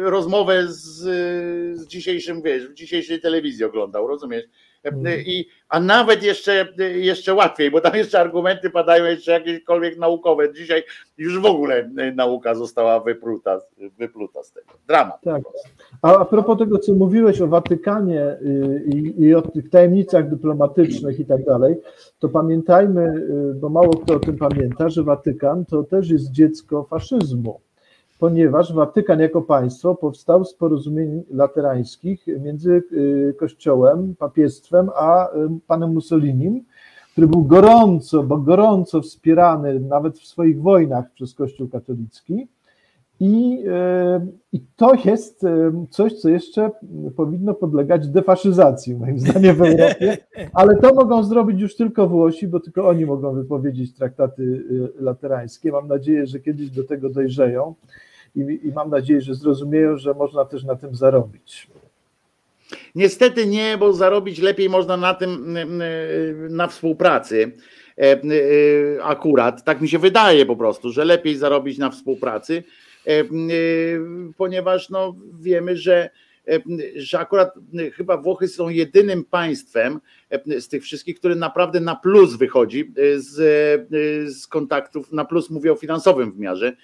rozmowę 0.10 0.68
z, 0.68 1.00
z 1.78 1.88
dzisiejszym, 1.88 2.42
wiesz, 2.42 2.68
w 2.68 2.74
dzisiejszej 2.74 3.22
telewizji 3.22 3.66
oglądał, 3.66 4.08
rozumiesz? 4.08 4.44
Mhm. 4.84 5.22
I, 5.26 5.46
a 5.70 5.80
nawet 5.80 6.24
jeszcze, 6.24 6.68
jeszcze 6.96 7.34
łatwiej, 7.34 7.72
bo 7.72 7.82
tam 7.82 7.96
jeszcze 7.96 8.20
argumenty 8.20 8.70
padają 8.70 9.06
jeszcze 9.06 9.32
jakiekolwiek 9.32 9.98
naukowe. 9.98 10.54
Dzisiaj 10.54 10.84
już 11.18 11.40
w 11.40 11.46
ogóle 11.46 11.90
nauka 12.16 12.56
została 12.56 13.00
wypluta, 13.00 13.60
wypluta 13.98 14.44
z 14.44 14.52
tego. 14.52 14.74
Dramat. 14.88 15.22
Tak. 15.22 15.42
A, 16.02 16.20
a 16.20 16.26
propos 16.26 16.60
tego, 16.60 16.80
co 16.80 16.94
mówiłeś 16.94 17.42
o 17.42 17.48
Watykanie 17.48 18.38
y, 18.42 18.84
i, 18.94 19.22
i 19.22 19.36
o 19.36 19.42
tych 19.42 19.70
tajemnicach 19.70 20.30
dyplomatycznych 20.30 21.20
i 21.20 21.26
tak 21.26 21.46
dalej, 21.46 21.76
to 22.20 22.30
pamiętajmy, 22.30 23.02
y, 23.02 23.54
bo 23.56 23.70
mało 23.70 23.94
kto 23.94 24.14
o 24.14 24.20
tym 24.20 24.38
pamięta, 24.38 24.90
że 24.90 25.04
Watykan 25.04 25.66
to 25.66 25.84
też 25.84 26.10
jest 26.10 26.32
dziecko 26.32 26.84
faszyzmu 26.84 27.60
ponieważ 28.20 28.74
Watykan 28.74 29.20
jako 29.20 29.42
państwo 29.42 29.96
powstał 29.96 30.46
z 30.46 30.54
porozumień 30.54 31.24
laterańskich 31.32 32.28
między 32.28 32.84
y, 32.92 33.36
Kościołem, 33.40 34.16
papiestwem, 34.16 34.90
a 34.96 35.28
y, 35.28 35.32
panem 35.68 35.94
Mussolinim, 35.94 36.66
który 37.12 37.28
był 37.28 37.44
gorąco, 37.44 38.24
bo 38.24 38.38
gorąco 38.38 39.02
wspierany 39.02 39.80
nawet 39.80 40.20
w 40.20 40.28
swoich 40.28 40.62
wojnach 40.62 41.12
przez 41.12 41.34
Kościół 41.34 41.68
katolicki. 41.68 42.48
I, 43.24 43.64
y, 43.68 44.28
I 44.54 44.62
to 44.76 44.94
jest 45.06 45.46
coś, 45.90 46.14
co 46.14 46.30
jeszcze 46.30 46.72
powinno 47.16 47.54
podlegać 47.54 48.08
defaszyzacji, 48.08 48.96
moim 48.96 49.20
zdaniem, 49.20 49.56
w 49.56 49.62
Europie, 49.62 50.18
ale 50.54 50.76
to 50.76 50.94
mogą 50.94 51.24
zrobić 51.24 51.62
już 51.62 51.76
tylko 51.76 52.08
Włosi, 52.08 52.48
bo 52.48 52.60
tylko 52.60 52.88
oni 52.88 53.06
mogą 53.06 53.34
wypowiedzieć 53.34 53.94
traktaty 53.94 54.64
laterańskie. 55.00 55.72
Mam 55.72 55.88
nadzieję, 55.88 56.28
że 56.28 56.40
kiedyś 56.40 56.70
do 56.70 56.84
tego 56.84 57.10
dojrzeją 57.10 57.76
i, 58.36 58.60
i 58.64 58.72
mam 58.76 58.90
nadzieję, 58.90 59.22
że 59.22 59.36
zrozumieją, 59.36 59.98
że 59.98 60.14
można 60.14 60.46
też 60.46 60.64
na 60.64 60.76
tym 60.76 60.96
zarobić. 60.96 61.68
Niestety 62.96 63.48
nie, 63.48 63.78
bo 63.80 63.94
zarobić 63.94 64.40
lepiej 64.40 64.70
można 64.70 64.98
na 64.98 65.14
tym, 65.14 65.58
na 66.50 66.68
współpracy. 66.68 67.52
E, 67.98 68.12
e, 68.12 69.04
akurat, 69.04 69.64
tak 69.64 69.82
mi 69.82 69.90
się 69.90 70.00
wydaje 70.00 70.46
po 70.46 70.56
prostu, 70.56 70.92
że 70.92 71.06
lepiej 71.06 71.36
zarobić 71.36 71.78
na 71.78 71.90
współpracy, 71.90 72.58
e, 72.58 72.83
ponieważ 74.38 74.90
no, 74.90 75.16
wiemy, 75.42 75.78
że 75.78 76.10
że 76.96 77.20
akurat 77.20 77.54
chyba 77.94 78.18
Włochy 78.18 78.48
są 78.48 78.70
jedynym 78.70 79.26
państwem, 79.26 80.00
E, 80.23 80.23
z 80.60 80.68
tych 80.68 80.84
wszystkich, 80.84 81.20
który 81.20 81.36
naprawdę 81.36 81.80
na 81.80 81.96
plus 81.96 82.36
wychodzi 82.36 82.94
e, 82.98 83.20
z, 83.20 83.40
e, 83.40 84.32
z 84.32 84.48
kontaktów, 84.48 85.12
na 85.12 85.26
plus 85.26 85.50
mówię 85.50 85.72
o 85.72 85.76
finansowym 85.76 86.32
wymiarze, 86.32 86.76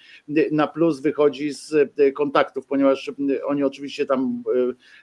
na 0.52 0.66
plus 0.66 1.00
wychodzi 1.00 1.52
z 1.52 1.92
kontaktów, 2.14 2.66
ponieważ 2.66 3.10
oni 3.44 3.62
oczywiście 3.62 4.06
tam 4.06 4.42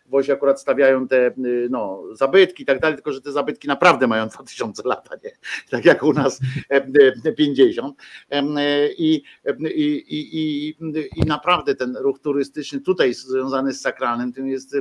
Włosi 0.05 0.31
akurat 0.31 0.61
stawiają 0.61 1.07
te 1.07 1.33
no, 1.69 2.03
zabytki 2.13 2.63
i 2.63 2.65
tak 2.65 2.79
dalej, 2.79 2.95
tylko 2.97 3.11
że 3.11 3.21
te 3.21 3.31
zabytki 3.31 3.67
naprawdę 3.67 4.07
mają 4.07 4.27
2000 4.35 4.83
lat, 4.85 5.09
nie? 5.23 5.31
tak 5.69 5.85
jak 5.85 6.03
u 6.03 6.13
nas 6.13 6.39
50 7.37 7.95
i, 8.97 9.23
i, 9.67 10.03
i, 10.09 10.75
i 11.15 11.25
naprawdę 11.27 11.75
ten 11.75 11.97
ruch 11.97 12.19
turystyczny 12.19 12.81
tutaj 12.81 13.13
związany 13.13 13.73
z 13.73 13.81
sakralnym, 13.81 14.33
tym 14.33 14.47
jest 14.47 14.75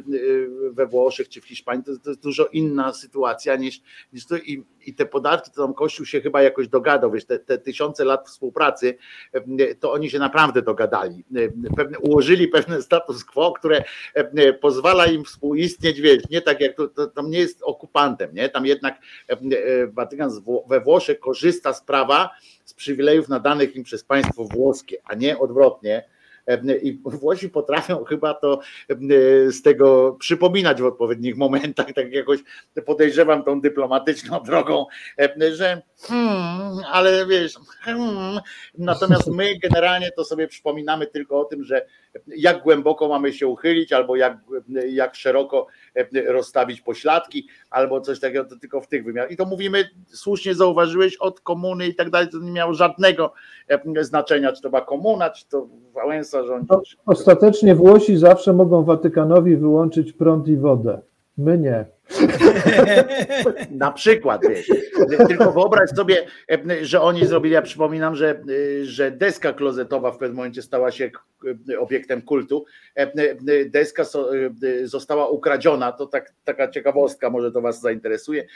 we 0.72 0.86
Włoszech 0.86 1.28
czy 1.28 1.40
w 1.40 1.44
Hiszpanii, 1.44 1.84
to, 1.84 1.98
to 1.98 2.10
jest 2.10 2.22
dużo 2.22 2.46
inna 2.46 2.92
sytuacja 2.92 3.55
niż, 3.56 3.80
niż 4.12 4.26
to 4.26 4.36
i, 4.36 4.64
i 4.86 4.94
te 4.94 5.06
podatki, 5.06 5.50
to 5.50 5.62
tam 5.62 5.74
Kościół 5.74 6.06
się 6.06 6.20
chyba 6.20 6.42
jakoś 6.42 6.68
dogadał, 6.68 7.10
wiesz, 7.10 7.24
te, 7.24 7.38
te 7.38 7.58
tysiące 7.58 8.04
lat 8.04 8.28
współpracy, 8.28 8.98
to 9.80 9.92
oni 9.92 10.10
się 10.10 10.18
naprawdę 10.18 10.62
dogadali. 10.62 11.24
Pewne, 11.76 11.98
ułożyli 11.98 12.48
pewien 12.48 12.82
status 12.82 13.24
quo, 13.24 13.52
które 13.52 13.84
pozwala 14.60 15.06
im 15.06 15.24
współistnieć, 15.24 16.00
wiesz, 16.00 16.22
nie 16.30 16.40
tak 16.40 16.60
jak 16.60 16.76
to, 16.76 16.88
to 16.88 17.06
tam 17.06 17.30
nie 17.30 17.38
jest 17.38 17.62
okupantem, 17.62 18.34
nie? 18.34 18.48
Tam 18.48 18.66
jednak 18.66 18.98
Watykan 19.92 20.30
we 20.68 20.80
Włoszech 20.80 21.20
korzysta 21.20 21.72
z 21.72 21.84
prawa, 21.84 22.30
z 22.64 22.74
przywilejów 22.74 23.28
nadanych 23.28 23.76
im 23.76 23.82
przez 23.82 24.04
państwo 24.04 24.44
włoskie, 24.44 24.96
a 25.04 25.14
nie 25.14 25.38
odwrotnie 25.38 26.15
i 26.82 27.00
Włosi 27.04 27.48
potrafią 27.48 28.04
chyba 28.04 28.34
to 28.34 28.60
z 29.48 29.62
tego 29.62 30.16
przypominać 30.20 30.82
w 30.82 30.84
odpowiednich 30.84 31.36
momentach, 31.36 31.92
tak 31.92 32.12
jakoś 32.12 32.38
podejrzewam 32.86 33.44
tą 33.44 33.60
dyplomatyczną 33.60 34.40
drogą, 34.40 34.86
że 35.52 35.82
hmm, 36.02 36.84
ale 36.92 37.26
wiesz, 37.26 37.54
hmm. 37.80 38.40
natomiast 38.78 39.26
my 39.28 39.58
generalnie 39.58 40.10
to 40.10 40.24
sobie 40.24 40.48
przypominamy 40.48 41.06
tylko 41.06 41.40
o 41.40 41.44
tym, 41.44 41.64
że 41.64 41.86
jak 42.36 42.62
głęboko 42.62 43.08
mamy 43.08 43.32
się 43.32 43.46
uchylić, 43.46 43.92
albo 43.92 44.16
jak, 44.16 44.38
jak 44.88 45.14
szeroko 45.14 45.66
rozstawić 46.26 46.80
pośladki, 46.80 47.48
albo 47.70 48.00
coś 48.00 48.20
takiego, 48.20 48.44
to 48.44 48.56
tylko 48.56 48.80
w 48.80 48.88
tych 48.88 49.04
wymiarach. 49.04 49.30
I 49.30 49.36
to 49.36 49.44
mówimy, 49.44 49.84
słusznie 50.06 50.54
zauważyłeś, 50.54 51.16
od 51.16 51.40
komuny 51.40 51.86
i 51.86 51.94
tak 51.94 52.10
dalej, 52.10 52.28
to 52.28 52.38
nie 52.38 52.52
miało 52.52 52.74
żadnego 52.74 53.32
znaczenia, 54.00 54.52
czy 54.52 54.62
to 54.62 54.70
była 54.70 54.80
komuna, 54.80 55.30
czy 55.30 55.48
to 55.48 55.68
Wałęsa 55.94 56.44
rządzi. 56.44 56.68
Ostatecznie 57.06 57.74
Włosi 57.74 58.16
zawsze 58.16 58.52
mogą 58.52 58.84
Watykanowi 58.84 59.56
wyłączyć 59.56 60.12
prąd 60.12 60.48
i 60.48 60.56
wodę. 60.56 61.00
My 61.38 61.58
nie. 61.58 61.95
Na 63.70 63.92
przykład, 63.92 64.42
wiesz. 64.48 64.66
Tylko 65.28 65.52
wyobraź 65.52 65.90
sobie, 65.90 66.26
że 66.82 67.00
oni 67.00 67.26
zrobili, 67.26 67.54
ja 67.54 67.62
przypominam, 67.62 68.16
że, 68.16 68.42
że 68.82 69.10
deska 69.10 69.52
klozetowa 69.52 70.12
w 70.12 70.18
pewnym 70.18 70.36
momencie 70.36 70.62
stała 70.62 70.90
się 70.90 71.10
obiektem 71.78 72.22
kultu. 72.22 72.64
Deska 73.66 74.04
została 74.84 75.28
ukradziona, 75.28 75.92
to 75.92 76.06
tak, 76.06 76.32
taka 76.44 76.68
ciekawostka, 76.68 77.30
może 77.30 77.52
to 77.52 77.60
Was 77.60 77.80
zainteresuje. 77.80 78.46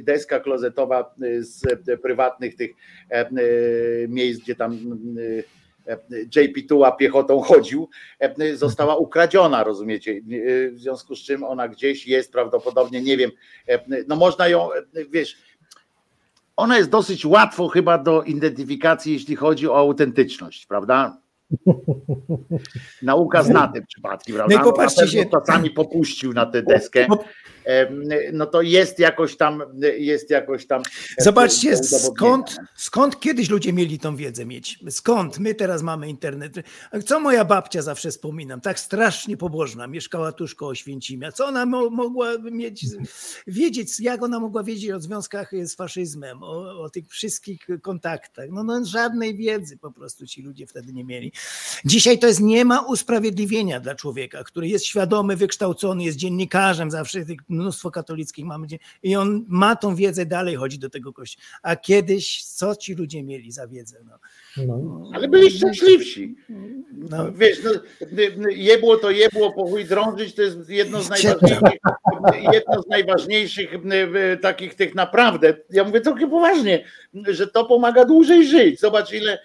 Deska 0.00 0.40
klozetowa 0.40 1.14
z 1.38 1.62
prywatnych 2.02 2.56
tych 2.56 2.70
miejsc, 4.08 4.42
gdzie 4.42 4.54
tam 4.54 4.78
JP 6.36 6.68
Tuła 6.68 6.92
piechotą 6.92 7.40
chodził, 7.40 7.88
została 8.54 8.96
ukradziona, 8.96 9.64
rozumiecie? 9.64 10.20
W 10.72 10.78
związku 10.78 11.16
z 11.16 11.18
czym 11.22 11.44
ona 11.44 11.68
gdzieś 11.68 12.06
jest 12.06 12.32
prawdopodobnie, 12.32 13.02
nie 13.02 13.16
wiem, 13.16 13.30
no 14.08 14.16
można 14.16 14.48
ją, 14.48 14.68
wiesz, 15.10 15.36
ona 16.56 16.78
jest 16.78 16.90
dosyć 16.90 17.26
łatwo 17.26 17.68
chyba 17.68 17.98
do 17.98 18.22
identyfikacji, 18.22 19.12
jeśli 19.12 19.36
chodzi 19.36 19.68
o 19.68 19.76
autentyczność, 19.78 20.66
prawda? 20.66 21.16
Nauka 23.02 23.42
zna 23.42 23.68
te 23.68 23.82
przypadki, 23.82 24.32
prawda? 24.32 24.54
No 24.56 24.60
i 24.62 24.64
popatrzcie 24.64 25.08
się- 25.08 25.24
Czasami 25.30 25.70
popuścił 25.70 26.32
na 26.32 26.46
tę 26.46 26.62
deskę. 26.62 27.06
No 28.32 28.46
to 28.46 28.62
jest 28.62 28.98
jakoś 28.98 29.36
tam, 29.36 29.62
jest 29.98 30.30
jakoś 30.30 30.66
tam. 30.66 30.82
e, 31.18 31.24
Zobaczcie, 31.24 31.76
skąd, 31.76 32.56
skąd 32.76 33.20
kiedyś 33.20 33.50
ludzie 33.50 33.72
mieli 33.72 33.98
tą 33.98 34.16
wiedzę 34.16 34.46
mieć? 34.46 34.78
Skąd? 34.90 35.38
My 35.38 35.54
teraz 35.54 35.82
mamy 35.82 36.08
internet. 36.08 36.52
Co 37.06 37.20
moja 37.20 37.44
babcia 37.44 37.82
zawsze 37.82 38.10
wspominam, 38.10 38.60
tak 38.60 38.80
strasznie 38.80 39.36
pobożna, 39.36 39.86
mieszkała 39.86 40.32
tuż 40.32 40.54
koło 40.54 40.74
Święcimia. 40.74 41.32
Co 41.32 41.46
ona 41.46 41.66
mo 41.66 41.90
mogła 41.90 42.38
mieć, 42.38 42.86
wiedzieć, 43.46 44.00
jak 44.00 44.22
ona 44.22 44.40
mogła 44.40 44.62
wiedzieć 44.62 44.90
o 44.90 45.00
związkach 45.00 45.50
z 45.62 45.74
faszyzmem, 45.74 46.42
o, 46.42 46.82
o 46.82 46.90
tych 46.90 47.08
wszystkich 47.08 47.66
kontaktach? 47.82 48.46
No, 48.50 48.64
no 48.64 48.84
żadnej 48.84 49.36
wiedzy 49.36 49.78
po 49.78 49.92
prostu 49.92 50.26
ci 50.26 50.42
ludzie 50.42 50.66
wtedy 50.66 50.92
nie 50.92 51.04
mieli. 51.04 51.32
Dzisiaj 51.84 52.18
to 52.18 52.26
jest, 52.26 52.40
nie 52.40 52.64
ma 52.64 52.80
usprawiedliwienia 52.80 53.80
dla 53.80 53.94
człowieka, 53.94 54.44
który 54.44 54.68
jest 54.68 54.84
świadomy, 54.84 55.36
wykształcony, 55.36 56.04
jest 56.04 56.18
dziennikarzem, 56.18 56.90
zawsze 56.90 57.24
tych 57.24 57.38
mnóstwo 57.60 57.90
katolickich 57.90 58.44
mamy 58.44 58.66
i 59.02 59.16
on 59.16 59.44
ma 59.48 59.76
tą 59.76 59.94
wiedzę, 59.94 60.26
dalej 60.26 60.56
chodzi 60.56 60.78
do 60.78 60.90
tego 60.90 61.12
kościoła. 61.12 61.44
A 61.62 61.76
kiedyś, 61.76 62.44
co 62.44 62.76
ci 62.76 62.94
ludzie 62.94 63.22
mieli 63.22 63.52
za 63.52 63.66
wiedzę? 63.66 63.96
No. 64.04 64.18
No. 64.66 65.10
Ale 65.14 65.28
byli 65.28 65.50
szczęśliwsi. 65.50 66.36
No. 66.92 67.32
Wiesz, 67.32 67.58
no, 67.64 67.70
jebło 68.50 68.96
to 68.96 69.10
jebło, 69.10 69.52
po 69.52 69.66
chuj 69.66 69.84
drążyć, 69.84 70.34
to 70.34 70.42
jest 70.42 70.68
jedno 70.68 71.02
z 71.02 71.10
najważniejszych, 71.10 71.80
jedno 72.52 72.82
z 72.82 72.86
najważniejszych 72.86 73.70
takich 74.42 74.74
tych 74.74 74.94
naprawdę, 74.94 75.56
ja 75.70 75.84
mówię 75.84 76.00
trochę 76.00 76.30
poważnie, 76.30 76.84
że 77.14 77.46
to 77.46 77.64
pomaga 77.64 78.04
dłużej 78.04 78.46
żyć. 78.48 78.80
Zobacz 78.80 79.12
ile, 79.12 79.38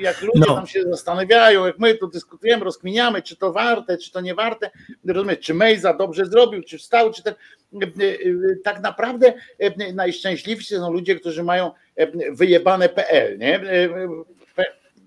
jak 0.00 0.22
ludzie 0.22 0.44
No. 0.48 0.54
tam 0.54 0.66
się 0.66 0.82
zastanawiają, 0.82 1.66
jak 1.66 1.78
my 1.78 1.94
tu 1.94 2.08
dyskutujemy, 2.08 2.64
rozkminiamy, 2.64 3.22
czy 3.22 3.36
to 3.36 3.52
warte, 3.52 3.98
czy 3.98 4.12
to 4.12 4.20
nie 4.20 4.34
warte, 4.34 4.70
rozumiesz, 5.06 5.38
czy 5.38 5.54
Mejza 5.54 5.94
dobrze 5.94 6.26
zrobił, 6.26 6.62
czy 6.62 6.78
wstał, 6.78 7.12
czy 7.12 7.22
ten, 7.22 7.34
e, 7.82 7.86
e, 7.86 8.16
tak 8.64 8.80
naprawdę 8.80 9.32
e, 9.58 9.92
najszczęśliwsi 9.92 10.74
są 10.74 10.92
ludzie, 10.92 11.16
którzy 11.16 11.42
mają 11.42 11.70
e, 11.96 12.32
wyjebane.pl, 12.32 13.38
nie? 13.38 13.60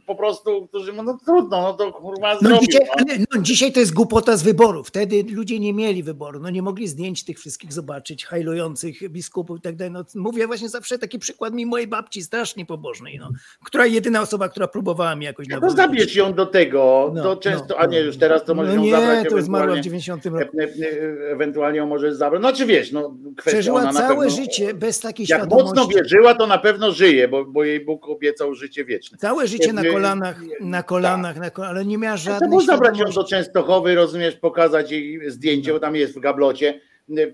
E, 0.06 0.08
Po 0.08 0.16
prostu, 0.16 0.68
którzy 0.68 0.92
mówią, 0.94 1.04
no 1.04 1.18
trudno, 1.26 1.62
no 1.62 1.74
to 1.74 1.94
kurwa 1.94 2.34
No 2.34 2.40
zrobił. 2.40 2.68
dzisiaj, 2.68 2.88
no. 3.20 3.26
no 3.36 3.42
dzisiaj 3.42 3.72
to 3.72 3.80
jest 3.80 3.94
głupota 3.94 4.38
z 4.38 4.44
wyboru. 4.44 4.84
Wtedy 4.84 5.24
ludzie 5.32 5.60
nie 5.60 5.74
mieli 5.74 6.04
wyboru. 6.04 6.40
No 6.40 6.50
nie 6.50 6.62
mogli 6.62 6.88
zdjęć 6.88 7.24
tych 7.24 7.40
wszystkich 7.40 7.74
zobaczyć, 7.74 8.26
hajlujących 8.26 9.10
biskupów 9.12 9.58
i 9.58 9.62
tak 9.62 9.76
dalej. 9.76 9.94
No, 9.94 10.06
mówię 10.16 10.48
właśnie 10.48 10.70
zawsze 10.70 10.98
taki 11.00 11.20
przykład 11.20 11.54
mi 11.54 11.66
mojej 11.66 11.88
babci, 11.88 12.22
strasznie 12.22 12.66
pobożnej, 12.66 13.18
no, 13.20 13.30
która 13.66 13.86
jedyna 13.86 14.22
osoba, 14.22 14.50
która 14.50 14.68
próbowała 14.68 15.16
mi 15.16 15.26
jakoś 15.26 15.48
No 15.62 15.70
zabierz 15.70 16.16
ją 16.16 16.34
do 16.34 16.46
tego, 16.46 17.12
No, 17.16 17.24
to 17.24 17.36
często, 17.38 17.66
no, 17.70 17.78
a 17.78 17.86
nie, 17.86 18.00
już 18.00 18.18
teraz 18.18 18.44
to 18.46 18.54
no 18.54 18.62
możesz 18.62 18.76
ją 18.76 18.82
nie, 18.82 18.92
zabrać 18.92 19.30
to 19.30 19.42
zmarła 19.42 19.76
w 19.76 19.78
ewentualnie, 19.78 19.82
90 19.84 20.26
roku. 20.26 20.60
e- 20.60 20.64
e- 20.64 21.32
ewentualnie 21.32 21.78
ją 21.78 21.88
możesz 21.88 22.14
zabrać, 22.14 22.42
no 22.42 22.54
czy 22.54 22.66
wiesz, 22.66 22.92
no 22.92 23.16
kwestia 23.38 23.52
Przeżyła 23.52 23.80
ona 23.82 23.92
na 23.92 24.00
całe 24.00 24.16
pewno, 24.26 24.30
życie 24.30 24.74
bez 24.74 25.00
takiej 25.00 25.26
jak 25.30 25.40
świadomości. 25.40 25.68
mocno 25.80 25.88
wierzyła, 25.88 26.36
to 26.36 26.48
na 26.48 26.58
pewno 26.58 26.92
żyje, 26.92 27.28
bo, 27.28 27.46
bo 27.46 27.64
jej 27.64 27.86
Bóg 27.86 28.08
obiecał 28.10 28.54
życie 28.56 28.86
wieczne. 28.86 29.18
Całe 29.18 29.48
życie 29.48 29.74
na 29.74 29.82
Nie- 29.82 29.95
kolanach, 29.96 30.42
na 30.62 30.84
kolanach, 30.84 31.38
na 31.40 31.50
kolanach 31.50 31.76
ale 31.76 31.86
nie 31.86 31.98
miała 31.98 32.14
A 32.14 32.18
to 32.18 32.24
żadnej 32.24 32.50
można 32.50 32.78
brać 32.78 33.00
ją 33.00 33.06
do 33.06 33.24
Częstochowy, 33.24 33.96
rozumiesz, 33.96 34.36
pokazać 34.36 34.92
jej 34.92 35.32
zdjęcie, 35.32 35.74
bo 35.74 35.80
tam 35.80 35.96
jest 35.96 36.16
w 36.16 36.20
gablocie, 36.20 36.80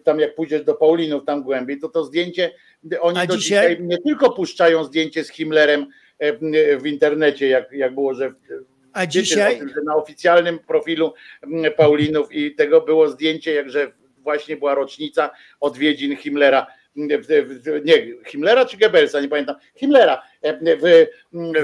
tam 0.04 0.20
jak 0.20 0.36
pójdziesz 0.36 0.64
do 0.64 0.74
Paulinów 0.74 1.26
tam 1.26 1.44
głębiej, 1.44 1.80
to 1.80 1.90
to 1.90 2.04
zdjęcie, 2.04 2.52
oni 3.00 3.20
A 3.20 3.26
do 3.28 3.38
dzisiaj- 3.38 3.70
dzisiaj 3.70 3.88
nie 3.88 3.98
tylko 3.98 4.32
puszczają 4.32 4.84
zdjęcie 4.84 5.24
z 5.24 5.30
Himmlerem 5.30 5.88
e, 6.20 6.78
w 6.78 6.86
internecie, 6.86 7.48
jak, 7.48 7.72
jak 7.72 7.94
było, 7.94 8.14
że 8.14 8.34
A 8.94 9.06
dzisiaj, 9.06 9.60
tym, 9.60 9.72
na 9.86 9.96
oficjalnym 9.96 10.60
profilu 10.60 11.14
Paulinów 11.78 12.32
i 12.32 12.56
tego 12.56 12.82
było 12.82 13.10
zdjęcie, 13.10 13.54
jakże 13.54 13.92
właśnie 14.18 14.58
była 14.58 14.76
rocznica 14.76 15.30
odwiedzin 15.60 16.18
Himmlera. 16.18 16.68
Nie, 16.96 17.18
Himmlera 18.28 18.66
czy 18.66 18.78
Goebbelsa, 18.78 19.22
nie 19.22 19.28
pamiętam. 19.28 19.56
Himmlera 19.76 20.22
e, 20.42 20.78
w, 20.78 21.06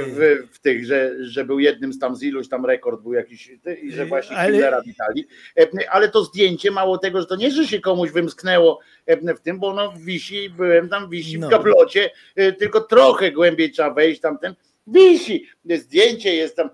w, 0.08 0.48
w 0.52 0.60
tych, 0.60 0.86
że, 0.86 1.12
że 1.20 1.46
był 1.46 1.60
jednym 1.60 1.94
z 1.94 2.00
tam 2.00 2.16
z 2.16 2.24
iluś 2.24 2.50
tam 2.50 2.66
rekord 2.66 3.02
był 3.02 3.14
jakiś 3.14 3.52
i 3.82 3.92
że 3.92 4.06
właśnie 4.06 4.38
Ale- 4.38 4.52
Himmlera 4.52 4.82
witali. 4.82 5.28
E, 5.60 5.68
Ale 5.92 6.10
to 6.10 6.24
zdjęcie, 6.24 6.72
mało 6.72 6.98
tego, 6.98 7.22
że 7.22 7.28
to 7.28 7.36
nie, 7.36 7.52
że 7.52 7.68
się 7.68 7.80
komuś 7.80 8.12
wymsknęło 8.12 8.80
e, 9.06 9.36
w 9.36 9.42
tym, 9.42 9.60
bo 9.60 9.68
ono 9.68 9.94
wisi, 9.98 10.50
byłem 10.50 10.90
tam, 10.90 11.10
wisi 11.10 11.40
No. 11.40 11.48
w 11.48 11.52
gablocie, 11.52 12.10
e, 12.36 12.52
tylko 12.54 12.82
trochę 12.82 13.32
głębiej 13.32 13.72
trzeba 13.72 13.94
wejść 13.94 14.22
tam 14.22 14.38
ten. 14.38 14.56
Wisi, 14.88 15.46
zdjęcie 15.78 16.36
jest 16.36 16.56
tam, 16.56 16.70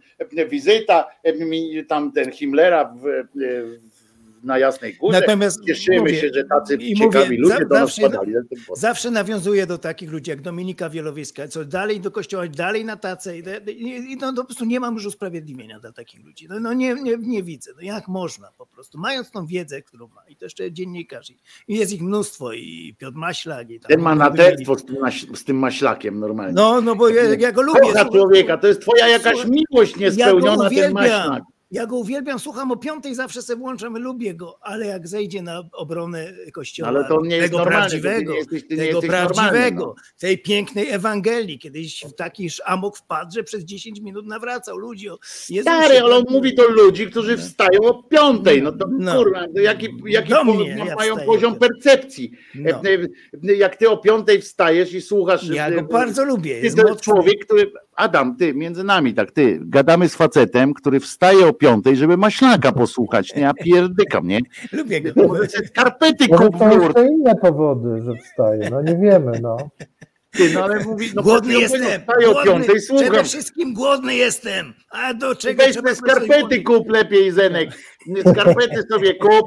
wizyta, 0.50 1.08
tam 1.88 2.12
ten 2.12 2.32
Himmlera 2.32 2.86
w, 2.86 3.02
w, 3.36 3.93
na 4.44 4.58
Jasnej 4.58 4.94
Górze. 4.94 5.20
Natomiast 5.20 5.66
Cieszymy 5.66 6.00
mówię, 6.00 6.22
się, 6.22 6.30
że 6.34 6.44
tacy 6.44 6.76
i 6.76 6.96
ciekawi 6.96 7.26
mówię, 7.26 7.38
ludzie 7.42 7.54
za- 7.54 7.60
do 7.66 7.76
nas 7.76 7.80
zawsze- 7.80 8.02
spadali. 8.02 8.34
zawsze 8.76 9.12
nawiązuje 9.12 9.68
do 9.68 9.78
takich 9.78 10.12
ludzi 10.12 10.30
jak 10.30 10.42
Dominika 10.42 10.90
Wielowiejska, 10.90 11.48
co 11.48 11.66
dalej 11.66 12.00
do 12.00 12.12
kościoła, 12.12 12.48
dalej 12.48 12.86
na 12.86 12.98
tacę 12.98 13.38
i, 13.38 14.18
no, 14.22 14.34
po 14.36 14.44
prostu 14.46 14.66
nie 14.66 14.80
mam 14.80 14.94
już 14.94 15.06
usprawiedliwienia 15.06 15.80
dla 15.80 15.92
takich 15.92 16.26
ludzi. 16.26 16.48
No, 16.50 16.60
no 16.60 16.74
nie, 16.74 16.94
nie, 16.96 17.18
nie 17.18 17.44
widzę. 17.44 17.72
No 17.76 17.82
jak 17.82 18.08
można 18.08 18.52
po 18.58 18.66
prostu, 18.66 18.98
mając 18.98 19.32
tą 19.32 19.46
wiedzę, 19.46 19.82
którą 19.82 20.08
ma 20.08 20.22
i 20.30 20.36
to 20.36 20.46
jeszcze 20.46 20.72
dziennikarz 20.72 21.30
i, 21.30 21.38
jest 21.68 21.94
ich 21.94 22.02
mnóstwo 22.02 22.54
i 22.54 22.96
Piotr 23.00 23.18
Maślak 23.18 23.70
i 23.70 23.80
tam, 23.80 23.90
Ten 23.90 24.02
ma 24.02 24.16
naderstwo 24.16 24.76
z 24.76 24.84
z 25.36 25.44
tym 25.44 25.58
maślakiem 25.60 26.20
normalnie. 26.20 26.54
No, 26.54 26.82
no 26.82 26.96
bo 26.96 27.10
ja, 27.10 27.24
ja 27.24 27.52
go 27.52 27.62
lubię. 27.62 27.80
Kocha 27.82 28.06
człowieka, 28.06 28.58
to 28.58 28.68
jest 28.68 28.82
twoja 28.82 29.08
jakaś 29.08 29.38
miłość 29.46 29.96
niespełniona, 29.96 30.58
ten 30.58 30.68
uwielbiam. 30.68 30.94
maślak. 30.94 31.44
Ja 31.74 31.86
go 31.86 31.96
uwielbiam, 31.98 32.40
słucham 32.40 32.72
o 32.72 32.78
piątej, 32.78 33.16
zawsze 33.16 33.42
sobie 33.42 33.60
włączam, 33.60 33.98
lubię 33.98 34.34
go, 34.34 34.58
ale 34.62 34.86
jak 34.86 35.08
zejdzie 35.08 35.42
na 35.42 35.64
obronę 35.72 36.34
kościoła, 36.52 36.90
Ale 36.90 37.06
to 37.08 37.22
nie 37.26 37.38
jest 37.38 37.52
tego 37.54 37.66
prawdziwego, 37.66 38.32
nie 38.34 38.38
jesteś- 38.40 38.64
nie 38.70 38.78
tego 38.78 39.02
prawdziwego, 39.02 39.80
normalny, 39.80 40.02
tej 40.20 40.38
pięknej 40.38 40.90
Ewangelii, 40.90 41.60
kiedyś 41.60 42.02
w 42.06 42.14
taki 42.14 42.50
amok 42.66 42.98
wpadł, 42.98 43.32
że 43.36 43.44
przez 43.44 43.64
10 43.64 44.00
minut 44.02 44.26
nawracał 44.28 44.78
ludzi. 44.78 45.10
o 45.10 45.18
Stary, 45.62 46.00
ale 46.02 46.16
on 46.16 46.24
mówi 46.30 46.56
do 46.56 46.68
ludzi, 46.68 47.08
którzy 47.08 47.38
wstają 47.38 47.80
o 47.82 48.04
piątej. 48.04 48.62
No 48.62 48.72
to 48.72 48.88
No. 49.00 49.16
kurwa, 49.16 49.46
to 49.56 49.62
jaki, 49.62 49.88
jaki 50.06 50.30
Do 50.30 50.36
po- 50.46 50.54
mnie, 50.54 50.68
ja 50.70 50.96
mają 50.96 51.14
wstaję 51.14 51.26
poziom 51.28 51.56
percepcji. 51.60 52.32
No. 52.56 52.70
E, 52.70 53.56
Jak 53.56 53.76
ty 53.76 53.90
o 53.90 53.98
piątej 53.98 54.42
wstajesz 54.42 54.94
i 54.94 55.02
słuchasz. 55.02 55.48
Ja 55.50 55.68
e, 55.68 55.72
go 55.72 55.82
bardzo 55.84 56.26
lubię. 56.26 56.60
Jest 56.60 56.78
to 56.78 56.96
człowiek, 56.96 57.46
który. 57.46 57.72
Adam, 57.96 58.36
ty, 58.36 58.54
między 58.54 58.84
nami, 58.84 59.14
tak, 59.14 59.32
ty, 59.32 59.60
gadamy 59.62 60.10
z 60.10 60.16
facetem, 60.16 60.74
który 60.74 61.00
wstaje 61.00 61.48
o 61.48 61.54
piątej, 61.54 61.96
żeby 61.96 62.18
maślaka 62.18 62.72
posłuchać. 62.72 63.36
Nie, 63.36 63.42
ja 63.42 63.54
pierdykam, 63.54 64.28
nie? 64.28 64.40
Lubię 64.72 65.02
go. 65.02 65.14
To 65.14 65.36
Skarpety 65.68 66.26
Może 66.30 66.44
kup 66.46 66.58
są 66.60 66.70
nurt. 66.70 66.84
jeszcze 66.84 67.08
inne 67.08 67.36
powody, 67.36 68.02
że 68.02 68.16
wstaje. 68.16 68.70
No 68.70 68.82
nie 68.82 68.98
wiemy, 68.98 69.40
no. 69.42 69.58
Ty, 70.38 70.54
no 70.54 70.64
ale 70.64 70.80
mówi, 70.80 71.12
no 71.16 71.24
Głodny 71.24 71.54
jestem. 71.60 72.02
Głodny. 72.24 72.44
piątej, 72.44 72.82
słucham. 72.82 73.06
Przede 73.08 73.24
wszystkim 73.24 73.74
głodny 73.74 74.16
jestem. 74.16 74.74
A 74.90 75.14
do 75.14 75.36
czego 75.36 75.64
Weź 75.64 75.76
te 75.76 75.96
skarpety 75.96 76.64
kup 76.64 76.90
lepiej, 76.90 77.32
Zenek. 77.32 77.70
Skarpety 78.32 78.84
sobie 78.92 79.14
kup, 79.16 79.46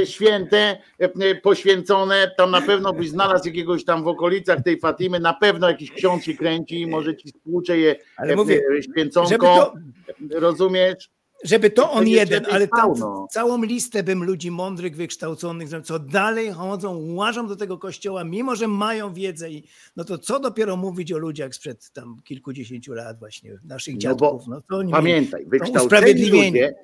e, 0.00 0.06
święte, 0.06 0.76
e, 0.98 1.34
poświęcone. 1.34 2.30
Tam 2.38 2.50
na 2.50 2.60
pewno 2.60 2.92
byś 2.92 3.08
znalazł 3.08 3.46
jakiegoś 3.46 3.84
tam 3.84 4.04
w 4.04 4.08
okolicach 4.08 4.62
tej 4.62 4.80
Fatimy, 4.80 5.20
na 5.20 5.34
pewno 5.34 5.68
jakiś 5.68 5.90
ksiądz 5.90 6.24
się 6.24 6.34
kręci 6.34 6.86
może 6.86 7.16
ci 7.16 7.28
spłucze 7.28 7.78
je 7.78 7.96
Ale 8.16 8.32
e, 8.32 8.36
mówię, 8.36 8.60
święconką. 8.92 9.38
to- 9.38 9.72
Rozumiesz? 10.30 11.10
Żeby 11.44 11.70
to 11.70 11.90
on 11.90 12.08
jeden, 12.08 12.46
ale 12.50 12.68
tam 12.68 12.92
no. 12.98 13.26
całą 13.30 13.62
listę 13.62 14.02
bym 14.02 14.24
ludzi 14.24 14.50
mądrych, 14.50 14.96
wykształconych, 14.96 15.68
co 15.84 15.98
dalej 15.98 16.50
chodzą, 16.52 17.14
łażą 17.14 17.46
do 17.46 17.56
tego 17.56 17.78
kościoła, 17.78 18.24
mimo 18.24 18.56
że 18.56 18.68
mają 18.68 19.14
wiedzę 19.14 19.50
i 19.50 19.64
no 19.96 20.04
to 20.04 20.18
co 20.18 20.40
dopiero 20.40 20.76
mówić 20.76 21.12
o 21.12 21.18
ludziach 21.18 21.54
sprzed 21.54 21.90
tam 21.90 22.16
kilkudziesięciu 22.24 22.92
lat 22.92 23.18
właśnie, 23.18 23.58
naszych 23.64 23.94
No 23.94 24.00
dziadków. 24.00 24.20
bo 24.20 24.54
No, 24.54 24.60
to 24.60 24.76
oni 24.76 24.92
mieli- 24.92 24.92
Pamiętaj, 24.92 25.46
wykształceni 25.46 26.26
ludzie, 26.30 26.74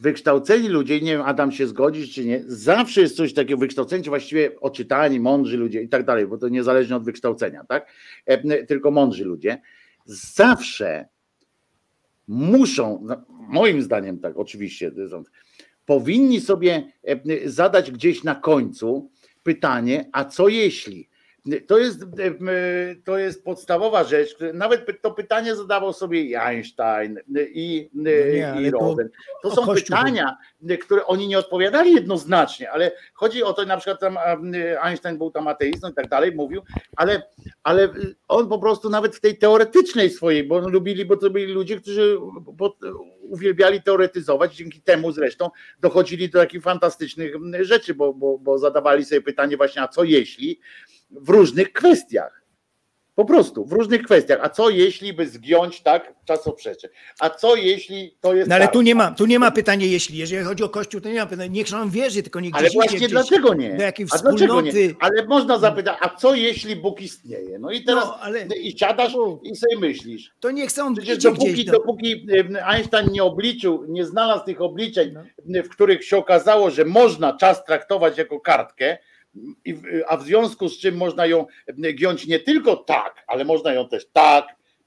wykształceni 0.00 0.68
ludzie, 0.68 1.00
nie 1.00 1.12
wiem, 1.12 1.22
Adam 1.22 1.52
się 1.52 1.66
zgodzisz 1.66 2.14
czy 2.14 2.24
nie, 2.24 2.44
zawsze 2.46 3.00
jest 3.00 3.16
coś 3.16 3.34
takiego, 3.34 3.58
wykształceni, 3.60 4.04
właściwie 4.04 4.60
oczytani, 4.60 5.20
mądrzy 5.20 5.56
ludzie 5.56 5.82
i 5.82 5.88
tak 5.88 6.04
dalej, 6.04 6.26
bo 6.26 6.38
to 6.38 6.48
niezależnie 6.48 6.96
od 6.96 7.04
wykształcenia, 7.04 7.64
tak? 7.68 7.86
E, 8.26 8.64
Tylko 8.66 8.90
mądrzy 8.90 9.24
ludzie, 9.24 9.60
zawsze 10.06 11.08
muszą, 12.28 13.00
no, 13.02 13.24
moim 13.28 13.82
zdaniem 13.82 14.18
tak, 14.18 14.36
oczywiście, 14.36 14.90
powinni 15.86 16.40
sobie 16.40 16.92
e, 17.04 17.48
zadać 17.48 17.90
gdzieś 17.90 18.24
na 18.24 18.34
końcu 18.34 19.10
pytanie, 19.42 20.08
a 20.12 20.24
co 20.24 20.48
jeśli? 20.48 21.08
To 21.66 21.78
jest, 21.78 22.04
to 23.04 23.18
jest 23.18 23.44
podstawowa 23.44 24.04
rzecz. 24.04 24.36
Nawet 24.54 25.02
to 25.02 25.10
pytanie 25.10 25.56
zadawał 25.56 25.92
sobie 25.92 26.22
i 26.22 26.36
Einstein 26.36 27.18
i, 27.36 27.90
No 27.94 28.10
nie, 28.10 28.68
i 28.68 28.70
to 28.72 28.78
Rosen. 28.78 29.08
To 29.42 29.48
o 29.48 29.54
są 29.54 29.74
pytania, 29.74 30.36
które 30.82 31.06
oni 31.06 31.28
nie 31.28 31.38
odpowiadali 31.38 31.94
jednoznacznie, 31.94 32.70
ale 32.70 32.92
chodzi 33.14 33.42
o 33.42 33.52
to, 33.52 33.64
na 33.64 33.76
przykład 33.76 34.00
tam 34.00 34.18
Einstein 34.82 35.18
był 35.18 35.30
tam 35.30 35.48
ateistą 35.48 35.90
i 35.90 35.94
tak 35.94 36.08
dalej, 36.08 36.32
mówił, 36.32 36.62
ale, 36.96 37.22
ale 37.62 37.88
on 38.28 38.48
po 38.48 38.58
prostu 38.58 38.90
nawet 38.90 39.16
w 39.16 39.20
tej 39.20 39.38
teoretycznej 39.38 40.10
swojej, 40.10 40.44
bo 40.44 40.68
lubili, 40.68 41.04
bo 41.04 41.16
to 41.16 41.30
byli 41.30 41.52
ludzie, 41.52 41.80
którzy 41.80 42.18
bo, 42.40 42.76
uwielbiali 43.20 43.82
teoretyzować, 43.82 44.56
dzięki 44.56 44.80
temu 44.80 45.12
zresztą 45.12 45.50
dochodzili 45.80 46.28
do 46.28 46.38
takich 46.38 46.62
fantastycznych 46.62 47.34
rzeczy, 47.60 47.94
bo, 47.94 48.14
bo, 48.14 48.38
bo 48.38 48.58
zadawali 48.58 49.04
sobie 49.04 49.20
pytanie 49.20 49.56
właśnie, 49.56 49.82
a 49.82 49.88
co 49.88 50.04
jeśli 50.04 50.60
w 51.10 51.28
różnych 51.28 51.72
kwestiach. 51.72 52.46
Po 53.16 53.24
prostu, 53.24 53.64
w 53.64 53.72
różnych 53.72 54.02
kwestiach. 54.02 54.38
A 54.42 54.48
co 54.48 54.70
jeśli 54.70 55.12
by 55.12 55.28
zgiąć 55.28 55.80
tak 55.80 56.14
czasoprzecze? 56.24 56.88
A 57.20 57.30
co 57.30 57.56
jeśli 57.56 58.16
to 58.20 58.34
jest. 58.34 58.48
No 58.48 58.54
ale 58.54 58.64
tak? 58.64 58.72
tu 58.72 58.82
nie 58.82 58.94
ma, 58.94 59.10
tu 59.10 59.26
nie 59.26 59.38
ma 59.38 59.50
pytania 59.50 59.86
jeśli. 59.86 60.18
Jeżeli 60.18 60.44
chodzi 60.44 60.64
o 60.64 60.68
Kościół, 60.68 61.00
to 61.00 61.08
nie 61.08 61.20
ma 61.20 61.26
pytania. 61.26 61.50
Niech 61.52 61.66
on 61.74 61.90
wierzy, 61.90 62.22
tylko 62.22 62.40
niech 62.40 62.54
Ale 62.54 62.70
właśnie 62.70 62.98
gdzieś 62.98 63.10
dlaczego 63.10 63.54
nie? 63.54 63.74
Do 63.74 63.82
jakiej 63.82 64.06
A 64.10 64.18
dlaczego 64.18 64.60
nie? 64.60 64.72
Ale 65.00 65.26
można 65.26 65.58
zapytać, 65.58 65.96
a 66.00 66.08
co 66.08 66.34
jeśli 66.34 66.76
Bóg 66.76 67.00
istnieje? 67.00 67.58
No 67.58 67.70
i 67.70 67.84
teraz 67.84 68.04
No, 68.04 68.18
ale 68.20 68.46
i 68.46 68.78
siadasz 68.78 69.12
i 69.42 69.56
sobie 69.56 69.78
myślisz. 69.78 70.32
to 70.40 70.50
niech 70.50 70.72
są 70.72 70.94
Przecież 70.94 71.18
dopóki. 71.18 71.64
Do... 71.64 71.72
dopóki 71.72 72.26
Einstein 72.64 73.08
nie 73.12 73.24
obliczył, 73.24 73.84
nie 73.88 74.04
znalazł 74.04 74.44
tych 74.44 74.60
obliczeń, 74.60 75.14
No. 75.46 75.62
w 75.62 75.68
których 75.68 76.04
się 76.04 76.16
okazało, 76.16 76.70
że 76.70 76.84
można 76.84 77.36
czas 77.36 77.64
traktować 77.64 78.18
jako 78.18 78.40
kartkę, 78.40 78.98
a 80.08 80.16
w 80.16 80.22
związku 80.22 80.68
z 80.68 80.78
czym 80.78 80.96
można 80.96 81.26
ją 81.26 81.46
em, 81.66 81.94
giąć 81.94 82.26
nie 82.26 82.40
tylko 82.40 82.76
tak, 82.76 83.24
ale 83.26 83.44
można 83.44 83.72
ją 83.72 83.88
też 83.88 84.06
tak, 84.12 84.46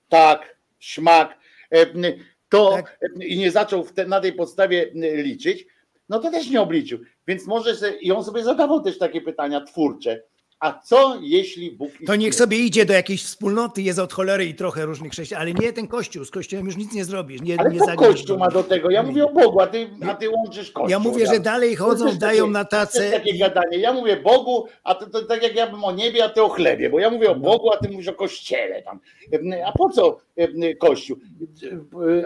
tak, 0.09 0.57
szmak, 0.79 1.37
em, 1.69 2.03
to 2.49 2.71
Tak. 2.71 2.99
em, 3.01 3.23
i 3.23 3.37
nie 3.37 3.51
zaczął 3.51 3.83
te, 3.83 4.05
na 4.05 4.21
tej 4.21 4.33
podstawie 4.33 4.91
liczyć, 5.23 5.65
no 6.09 6.19
to 6.19 6.31
też 6.31 6.49
nie 6.49 6.61
obliczył. 6.61 6.99
Więc 7.27 7.47
może 7.47 7.75
se, 7.75 7.91
i 7.91 8.11
on 8.11 8.23
sobie 8.23 8.43
zadawał 8.43 8.81
też 8.81 8.97
takie 8.97 9.21
pytania 9.21 9.61
twórcze. 9.61 10.23
A 10.59 10.79
co 10.83 11.17
jeśli 11.21 11.71
Bóg 11.71 11.89
To 11.91 11.97
istnieje? 11.99 12.17
niech 12.17 12.35
sobie 12.35 12.57
idzie 12.57 12.85
do 12.85 12.93
jakiejś 12.93 13.23
wspólnoty, 13.23 13.81
jest 13.81 13.99
od 13.99 14.13
cholery 14.13 14.45
i 14.45 14.55
trochę 14.55 14.85
różnych 14.85 15.11
chrześcijan, 15.11 15.41
ale 15.41 15.53
nie 15.53 15.73
ten 15.73 15.88
kościół. 15.88 16.25
Z 16.25 16.31
kościołem 16.31 16.65
już 16.65 16.77
nic 16.77 16.93
nie 16.93 17.05
zrobisz. 17.05 17.41
Nie, 17.41 17.59
Ale 17.59 17.69
nie 17.71 17.79
to 17.79 17.85
zagniesz 17.85 18.09
Kościół 18.09 18.38
ma 18.38 18.47
do 18.49 18.63
tego. 18.63 18.89
Ja 18.91 19.03
mówię 19.03 19.25
o 19.25 19.29
Bogu, 19.33 19.61
a 19.61 19.67
ty, 19.67 19.89
a 20.09 20.13
ty 20.13 20.29
łączysz 20.29 20.71
Kościół. 20.71 20.89
Ja 20.89 20.99
mówię, 20.99 21.27
że 21.27 21.39
dalej 21.39 21.77
To 21.77 21.83
chodzą, 21.83 22.05
też 22.05 22.17
dają 22.17 22.43
takie- 22.43 22.51
na 22.53 22.65
To 22.65 22.77
jest 22.79 22.91
tacę. 22.93 23.11
takie 23.11 23.38
gadanie. 23.38 23.77
Ja 23.77 23.93
mówię 23.93 24.17
Bogu, 24.17 24.65
a 24.83 24.95
to, 24.95 25.09
to 25.09 25.21
tak 25.21 25.43
jak 25.43 25.55
ja 25.55 25.67
bym 25.67 25.83
o 25.83 25.91
niebie, 25.91 26.23
a 26.23 26.29
ty 26.29 26.41
o 26.43 26.49
chlebie, 26.49 26.89
bo 26.89 26.99
ja 26.99 27.09
mówię 27.09 27.31
o 27.31 27.33
No. 27.35 27.39
Bogu, 27.39 27.73
a 27.73 27.77
ty 27.77 27.89
mówisz 27.89 28.07
o 28.07 28.13
kościele 28.13 28.81
tam. 28.81 28.99
A 29.65 29.71
po 29.71 29.89
co 29.89 30.07
e, 30.09 30.13
Kościół? 30.79 31.17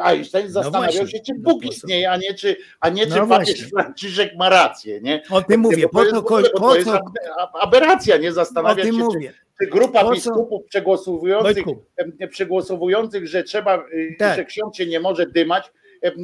Einstein 0.02 0.50
zastanawiał 0.50 0.92
No 0.92 1.00
właśnie. 1.00 1.08
się, 1.20 1.24
czy 1.26 1.34
No 1.34 1.52
Bóg 1.52 1.66
istnieje, 1.66 2.12
a 2.12 2.18
nie 2.18 2.34
czy, 2.34 2.56
a 2.80 2.90
nie, 2.90 3.04
czy 3.08 3.10
No 3.10 3.28
papież 3.28 3.48
właśnie. 3.48 3.68
Franciszek 3.82 4.36
ma 4.38 4.50
rację, 4.50 5.02
nie? 5.02 5.22
O 5.30 5.42
tym 5.42 5.60
mówię. 5.62 5.90
Po 5.90 6.06
to 6.06 6.24
po 6.24 6.42
to 6.60 6.76
jest 6.76 6.88
co, 6.88 7.00
aberracja, 7.62 8.18
nie 8.18 8.32
zastanawiać 8.32 8.86
się, 8.86 8.92
czy, 8.92 8.98
mówię. 8.98 9.34
czy 9.62 9.68
grupa 9.68 10.04
Po 10.04 10.12
biskupów 10.12 10.66
przegłosowujących, 10.66 11.66
przegłosowujących, 12.30 13.28
że 13.28 13.44
trzeba, 13.44 13.78
y, 13.94 14.16
Tak. 14.20 14.36
że 14.36 14.46
ksiądz 14.46 14.78
się 14.78 14.86
nie 14.86 15.00
może 15.00 15.26
dymać, 15.26 15.72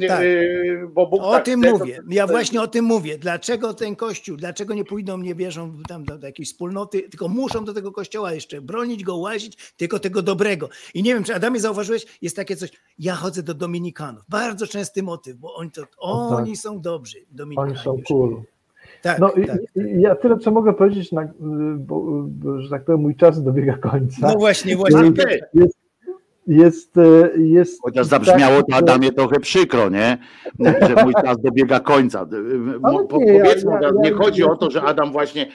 Tak. 0.08 0.22
y, 0.22 0.88
bo 0.92 1.06
Bóg 1.06 1.20
O 1.22 1.30
tak 1.32 1.44
tym 1.44 1.60
chce, 1.60 1.70
to- 1.72 1.78
mówię. 1.78 2.00
Ja 2.08 2.26
to- 2.26 2.32
właśnie 2.32 2.62
o 2.62 2.66
tym 2.66 2.84
mówię. 2.84 3.18
Dlaczego 3.18 3.74
ten 3.74 3.96
kościół, 3.96 4.36
dlaczego 4.36 4.74
nie 4.74 4.84
pójdą, 4.84 5.18
nie 5.18 5.34
bierzą 5.34 5.72
tam 5.88 6.04
do, 6.04 6.18
do 6.18 6.26
jakiejś 6.26 6.48
wspólnoty, 6.48 7.02
tylko 7.02 7.28
muszą 7.28 7.64
do 7.64 7.74
tego 7.74 7.92
kościoła 7.92 8.32
jeszcze 8.32 8.60
bronić 8.60 9.04
go, 9.04 9.16
łazić, 9.16 9.72
tylko 9.76 9.98
tego 9.98 10.22
dobrego. 10.22 10.68
I 10.94 11.02
nie 11.02 11.14
wiem, 11.14 11.24
czy 11.24 11.34
Adamie 11.34 11.60
zauważyłeś, 11.60 12.06
jest 12.22 12.36
takie 12.36 12.56
coś, 12.56 12.70
ja 12.98 13.14
chodzę 13.14 13.42
do 13.42 13.54
Dominikanów. 13.54 14.22
Bardzo 14.28 14.66
częsty 14.66 15.02
motyw, 15.02 15.36
bo 15.36 15.54
oni, 15.54 15.70
to, 15.70 15.80
tak. 15.82 15.90
oni 16.00 16.56
są 16.56 16.80
dobrzy. 16.80 17.18
Dominikanie 17.30 17.70
Oni 17.70 17.78
są 17.78 17.96
cool. 18.08 18.42
Tak, 19.02 19.18
No 19.18 19.32
i, 19.32 19.46
tak. 19.46 19.58
i 19.76 20.00
ja 20.00 20.14
tyle, 20.14 20.38
co 20.38 20.50
mogę 20.50 20.72
powiedzieć, 20.72 21.12
na, 21.12 21.28
bo, 21.76 22.00
bo, 22.28 22.60
że 22.60 22.70
tak 22.70 22.84
powiem, 22.84 23.00
mój 23.00 23.16
czas 23.16 23.42
dobiega 23.42 23.76
końca. 23.76 24.28
No 24.28 24.34
właśnie, 24.38 24.76
właśnie. 24.76 25.02
Mam 25.02 25.14
też. 25.14 25.40
Jest, 25.54 25.79
jest, 26.46 26.96
e, 26.98 27.30
jest 27.38 27.82
Chociaż 27.82 28.06
zabrzmiało 28.06 28.60
to 28.62 28.66
tak, 28.70 28.78
Adamie 28.82 29.12
trochę 29.12 29.40
przykro, 29.40 29.88
nie? 29.88 30.18
Że 30.88 31.04
mój 31.04 31.12
czas 31.24 31.36
dobiega 31.42 31.80
końca. 31.80 32.26
Po- 32.26 32.92
ja- 32.92 33.04
Powiedzmy, 33.08 33.72
ja- 33.82 33.90
nie 34.02 34.10
ja- 34.10 34.16
chodzi 34.16 34.40
ja- 34.40 34.46
o 34.46 34.56
to, 34.56 34.70
że 34.70 34.82
Adam 34.82 35.12
właśnie, 35.12 35.46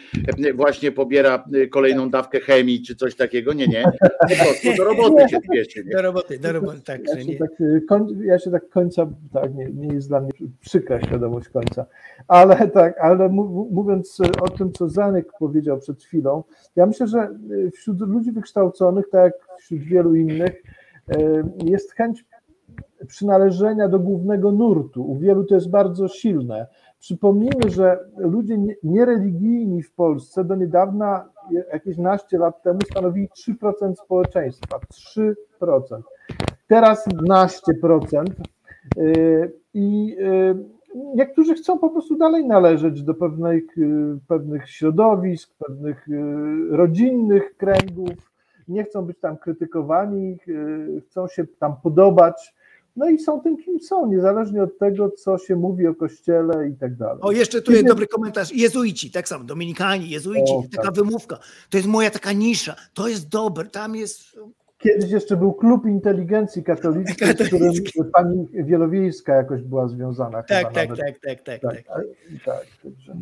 właśnie 0.55 0.91
pobiera 0.91 1.43
kolejną 1.71 2.09
dawkę 2.09 2.39
chemii 2.39 2.81
czy 2.81 2.95
coś 2.95 3.15
takiego. 3.15 3.53
Nie, 3.53 3.67
nie. 3.67 3.83
Po 4.21 4.27
prostu 4.45 4.67
do 4.77 4.83
roboty 4.83 5.29
się 5.29 5.37
spieszy. 5.49 5.83
Do 5.93 6.01
roboty, 6.01 6.39
do 6.39 6.51
roboty, 6.53 6.81
tak. 6.85 7.01
Ja 7.07 7.15
że 7.15 7.21
się 7.21 7.27
nie. 7.27 7.37
tak, 7.37 7.51
e, 7.61 7.81
koń, 7.81 8.07
ja 8.23 8.39
się 8.39 8.51
tak 8.51 8.69
końca, 8.69 9.07
tak, 9.33 9.55
nie, 9.55 9.69
nie 9.73 9.93
jest 9.93 10.07
dla 10.07 10.19
mnie 10.21 10.31
przykra 10.59 11.01
świadomość 11.01 11.49
końca, 11.49 11.85
ale 12.27 12.67
tak, 12.67 12.99
ale 12.99 13.29
mów- 13.29 13.71
mówiąc 13.71 14.17
o 14.41 14.49
tym, 14.49 14.71
co 14.71 14.89
Zanek 14.89 15.27
powiedział 15.39 15.77
przed 15.79 16.03
chwilą, 16.03 16.43
ja 16.75 16.85
myślę, 16.85 17.07
że 17.07 17.19
e, 17.19 17.71
wśród 17.71 17.99
ludzi 18.01 18.31
wykształconych, 18.31 19.09
tak 19.09 19.23
jak 19.23 19.33
wśród 19.59 19.81
wielu 19.81 20.15
innych, 20.15 20.63
e, 21.09 21.43
jest 21.65 21.93
chęć 21.93 22.25
przynależenia 23.07 23.87
do 23.89 23.99
głównego 23.99 24.51
nurtu. 24.51 25.03
U 25.11 25.15
wielu 25.17 25.43
to 25.43 25.55
jest 25.55 25.69
bardzo 25.69 26.07
silne. 26.07 26.67
Przypomnijmy, 26.99 27.69
że 27.69 27.99
ludzie 28.17 28.57
nie- 28.57 28.75
niereligijni 28.83 29.83
w 29.83 29.93
Polsce 29.93 30.43
do 30.43 30.55
niedawna, 30.55 31.29
jakieś 31.73 31.97
naście 31.97 32.37
lat 32.37 32.63
temu, 32.63 32.79
stanowili 32.91 33.29
3% 33.29 33.95
społeczeństwa. 33.99 34.79
3%. 34.93 36.03
Teraz 36.67 37.07
12%. 37.07 38.25
Yy, 38.97 39.51
I 39.73 40.07
yy, 40.07 40.65
niektórzy 41.15 41.53
chcą 41.53 41.79
po 41.79 41.89
prostu 41.89 42.17
dalej 42.17 42.45
należeć 42.47 43.03
do 43.03 43.13
pewnych, 43.13 43.63
pewnych 44.27 44.69
środowisk, 44.69 45.55
pewnych 45.67 46.07
rodzinnych 46.69 47.57
kręgów. 47.57 48.34
Nie 48.67 48.83
chcą 48.83 49.01
być 49.01 49.19
tam 49.19 49.37
krytykowani, 49.37 50.37
yy, 50.47 51.01
chcą 51.09 51.27
się 51.27 51.45
tam 51.59 51.75
podobać. 51.83 52.53
No 52.95 53.09
i 53.09 53.19
są 53.19 53.41
tym, 53.41 53.57
kim 53.57 53.79
są, 53.79 54.07
niezależnie 54.07 54.63
od 54.63 54.77
tego, 54.77 55.11
co 55.11 55.37
się 55.37 55.55
mówi 55.55 55.87
o 55.87 55.95
kościele 55.95 56.69
i 56.69 56.73
tak 56.73 56.95
dalej. 56.95 57.17
O, 57.21 57.31
jeszcze 57.31 57.61
tu 57.61 57.71
jest 57.71 57.85
dobry 57.87 58.07
komentarz. 58.07 58.51
Jezuici, 58.53 59.11
tak 59.11 59.27
samo, 59.27 59.43
Dominikanie, 59.43 60.07
jezuici, 60.07 60.53
O, 60.53 60.63
taka 60.71 60.83
tak. 60.83 60.95
wymówka. 60.95 61.39
To 61.69 61.77
jest 61.77 61.89
moja 61.89 62.09
taka 62.09 62.31
nisza. 62.31 62.75
To 62.93 63.07
jest 63.07 63.29
dobre, 63.29 63.65
tam 63.65 63.95
jest. 63.95 64.39
Kiedyś 64.77 65.11
jeszcze 65.11 65.37
był 65.37 65.53
klub 65.53 65.85
inteligencji 65.85 66.63
katolickiej, 66.63 67.27
z 67.27 67.89
którym 67.89 68.11
pani 68.11 68.47
Wielowiejska 68.53 69.35
jakoś 69.35 69.61
była 69.61 69.87
związana. 69.87 70.43
Tak, 70.43 70.73
tak, 70.73 70.89
nawet. 70.89 70.99
tak, 71.05 71.19
tak, 71.19 71.41
tak, 71.41 71.61
tak. 71.61 71.71
tak, 71.71 71.83
tak, 72.45 72.65
także. 72.83 73.11
Tam 73.11 73.19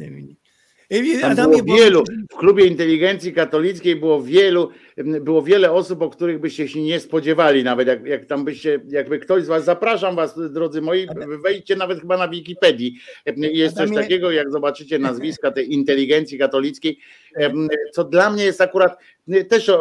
Adamie, 1.23 1.63
było 1.63 1.77
wielu, 1.77 2.03
w 2.31 2.35
klubie 2.35 2.65
inteligencji 2.65 3.33
katolickiej 3.33 3.95
było 3.95 4.23
wielu, 4.23 4.69
było 4.97 5.41
wiele 5.41 5.71
osób, 5.71 6.01
o 6.01 6.09
których 6.09 6.39
byście 6.39 6.67
się 6.67 6.81
nie 6.81 6.99
spodziewali 6.99 7.63
nawet, 7.63 7.87
jak, 7.87 8.05
jak 8.05 8.25
tam 8.25 8.45
byście, 8.45 8.79
jakby 8.87 9.19
ktoś 9.19 9.43
z 9.43 9.47
was, 9.47 9.65
zapraszam 9.65 10.15
was 10.15 10.39
drodzy 10.51 10.81
moi, 10.81 11.07
wejdźcie 11.43 11.75
nawet 11.75 11.99
chyba 11.99 12.17
na 12.17 12.27
Wikipedii, 12.27 12.99
jest 13.37 13.77
coś 13.77 13.91
takiego, 13.93 14.31
jak 14.31 14.51
zobaczycie 14.51 14.99
nazwiska 14.99 15.51
tej 15.51 15.73
inteligencji 15.73 16.37
katolickiej, 16.37 16.99
co 17.91 18.03
dla 18.03 18.29
mnie 18.29 18.43
jest 18.43 18.61
akurat 18.61 18.97
też 19.49 19.71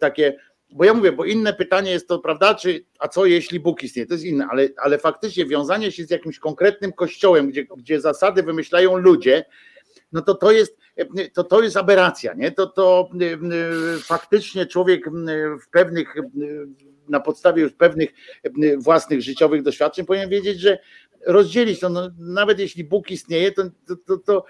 takie, 0.00 0.36
bo 0.72 0.84
ja 0.84 0.94
mówię, 0.94 1.12
bo 1.12 1.24
inne 1.24 1.52
pytanie 1.52 1.90
jest 1.90 2.08
to, 2.08 2.18
prawda, 2.18 2.54
czy, 2.54 2.84
a 2.98 3.08
co 3.08 3.26
jeśli 3.26 3.60
Bóg 3.60 3.82
istnieje, 3.82 4.06
to 4.06 4.14
jest 4.14 4.24
inne, 4.24 4.46
ale, 4.50 4.68
ale 4.76 4.98
faktycznie 4.98 5.46
wiązanie 5.46 5.92
się 5.92 6.04
z 6.04 6.10
jakimś 6.10 6.38
konkretnym 6.38 6.92
kościołem, 6.92 7.48
gdzie, 7.48 7.64
gdzie 7.76 8.00
zasady 8.00 8.42
wymyślają 8.42 8.96
ludzie, 8.96 9.44
no 10.12 10.22
to 10.22 10.34
to 10.34 10.52
jest, 10.52 10.76
to, 11.32 11.44
to 11.44 11.62
jest 11.62 11.76
aberracja, 11.76 12.34
nie? 12.34 12.52
To, 12.52 12.66
to 12.66 13.10
y, 13.22 13.24
y, 13.24 14.00
faktycznie 14.00 14.66
człowiek 14.66 15.06
y, 15.06 15.10
w 15.62 15.68
pewnych, 15.70 16.14
na 17.08 17.20
podstawie 17.20 17.62
już 17.62 17.72
pewnych 17.72 18.10
własnych 18.78 19.22
życiowych 19.22 19.62
doświadczeń 19.62 20.06
powinien 20.06 20.30
wiedzieć, 20.30 20.60
że 20.60 20.78
rozdzielić 21.26 21.80
to, 21.80 21.88
no, 21.88 22.10
nawet 22.18 22.58
jeśli 22.58 22.84
Bóg 22.84 23.10
istnieje, 23.10 23.52
to, 23.52 23.62
to, 23.86 23.96
to, 24.06 24.18
to, 24.18 24.44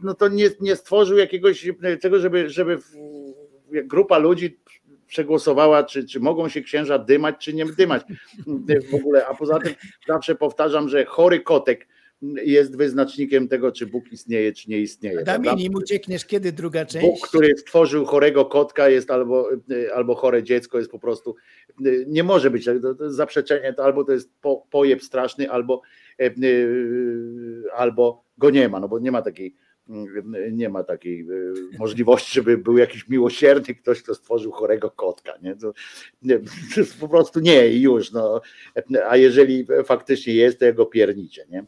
no 0.00 0.14
to 0.14 0.28
nie, 0.28 0.50
nie 0.60 0.76
stworzył 0.76 1.18
jakiegoś 1.18 1.70
tego, 2.00 2.18
żeby, 2.20 2.50
żeby 2.50 2.78
grupa 3.68 4.18
ludzi 4.18 4.60
przegłosowała, 5.06 5.84
czy, 5.84 6.06
czy 6.06 6.20
mogą 6.20 6.48
się 6.48 6.62
księża 6.62 6.98
dymać, 6.98 7.36
czy 7.38 7.54
nie 7.54 7.66
dymać 7.66 8.02
w 8.90 8.94
ogóle, 8.94 9.26
a 9.26 9.34
poza 9.34 9.58
tym 9.58 9.74
zawsze 10.08 10.34
powtarzam, 10.34 10.88
że 10.88 11.04
chory 11.04 11.40
kotek 11.40 11.86
jest 12.22 12.76
wyznacznikiem 12.76 13.48
tego, 13.48 13.72
czy 13.72 13.86
Bóg 13.86 14.12
istnieje, 14.12 14.52
czy 14.52 14.70
nie 14.70 14.78
istnieje. 14.78 15.22
Prawda? 15.24 15.54
nim 15.54 15.74
uciekniesz, 15.74 16.24
kiedy 16.24 16.52
druga 16.52 16.86
część? 16.86 17.06
Bóg, 17.06 17.28
który 17.28 17.56
stworzył 17.56 18.04
chorego 18.04 18.44
kotka, 18.44 18.88
jest 18.88 19.10
albo, 19.10 19.48
albo 19.94 20.14
chore 20.14 20.42
dziecko, 20.42 20.78
jest 20.78 20.90
po 20.90 20.98
prostu, 20.98 21.36
nie 22.06 22.22
może 22.22 22.50
być, 22.50 22.64
to, 22.82 22.94
to 22.94 23.12
zaprzeczenie, 23.12 23.72
to 23.72 23.84
albo 23.84 24.04
to 24.04 24.12
jest 24.12 24.30
po, 24.40 24.66
pojeb 24.70 25.02
straszny, 25.02 25.50
albo, 25.50 25.82
y, 26.20 26.34
y, 26.44 27.62
albo 27.76 28.24
go 28.38 28.50
nie 28.50 28.68
ma, 28.68 28.80
no 28.80 28.88
bo 28.88 28.98
nie 28.98 29.12
ma 29.12 29.22
takiej 29.22 29.54
nie 30.52 30.68
ma 30.68 30.84
takiej 30.84 31.20
e, 31.20 31.78
możliwości, 31.78 32.34
żeby 32.34 32.58
był 32.58 32.78
jakiś 32.78 33.08
miłosierny 33.08 33.74
ktoś, 33.74 34.02
kto 34.02 34.14
stworzył 34.14 34.52
chorego 34.52 34.90
kotka. 34.90 35.32
Nie? 35.42 35.56
To, 35.56 35.72
nie, 36.22 36.40
po 37.00 37.08
prostu 37.08 37.40
nie 37.40 37.68
i 37.68 37.82
już. 37.82 38.12
No. 38.12 38.40
A 39.08 39.16
jeżeli 39.16 39.66
faktycznie 39.84 40.34
jest, 40.34 40.58
to 40.58 40.64
jego 40.64 40.86
piernicie. 40.86 41.46
Nie? 41.50 41.64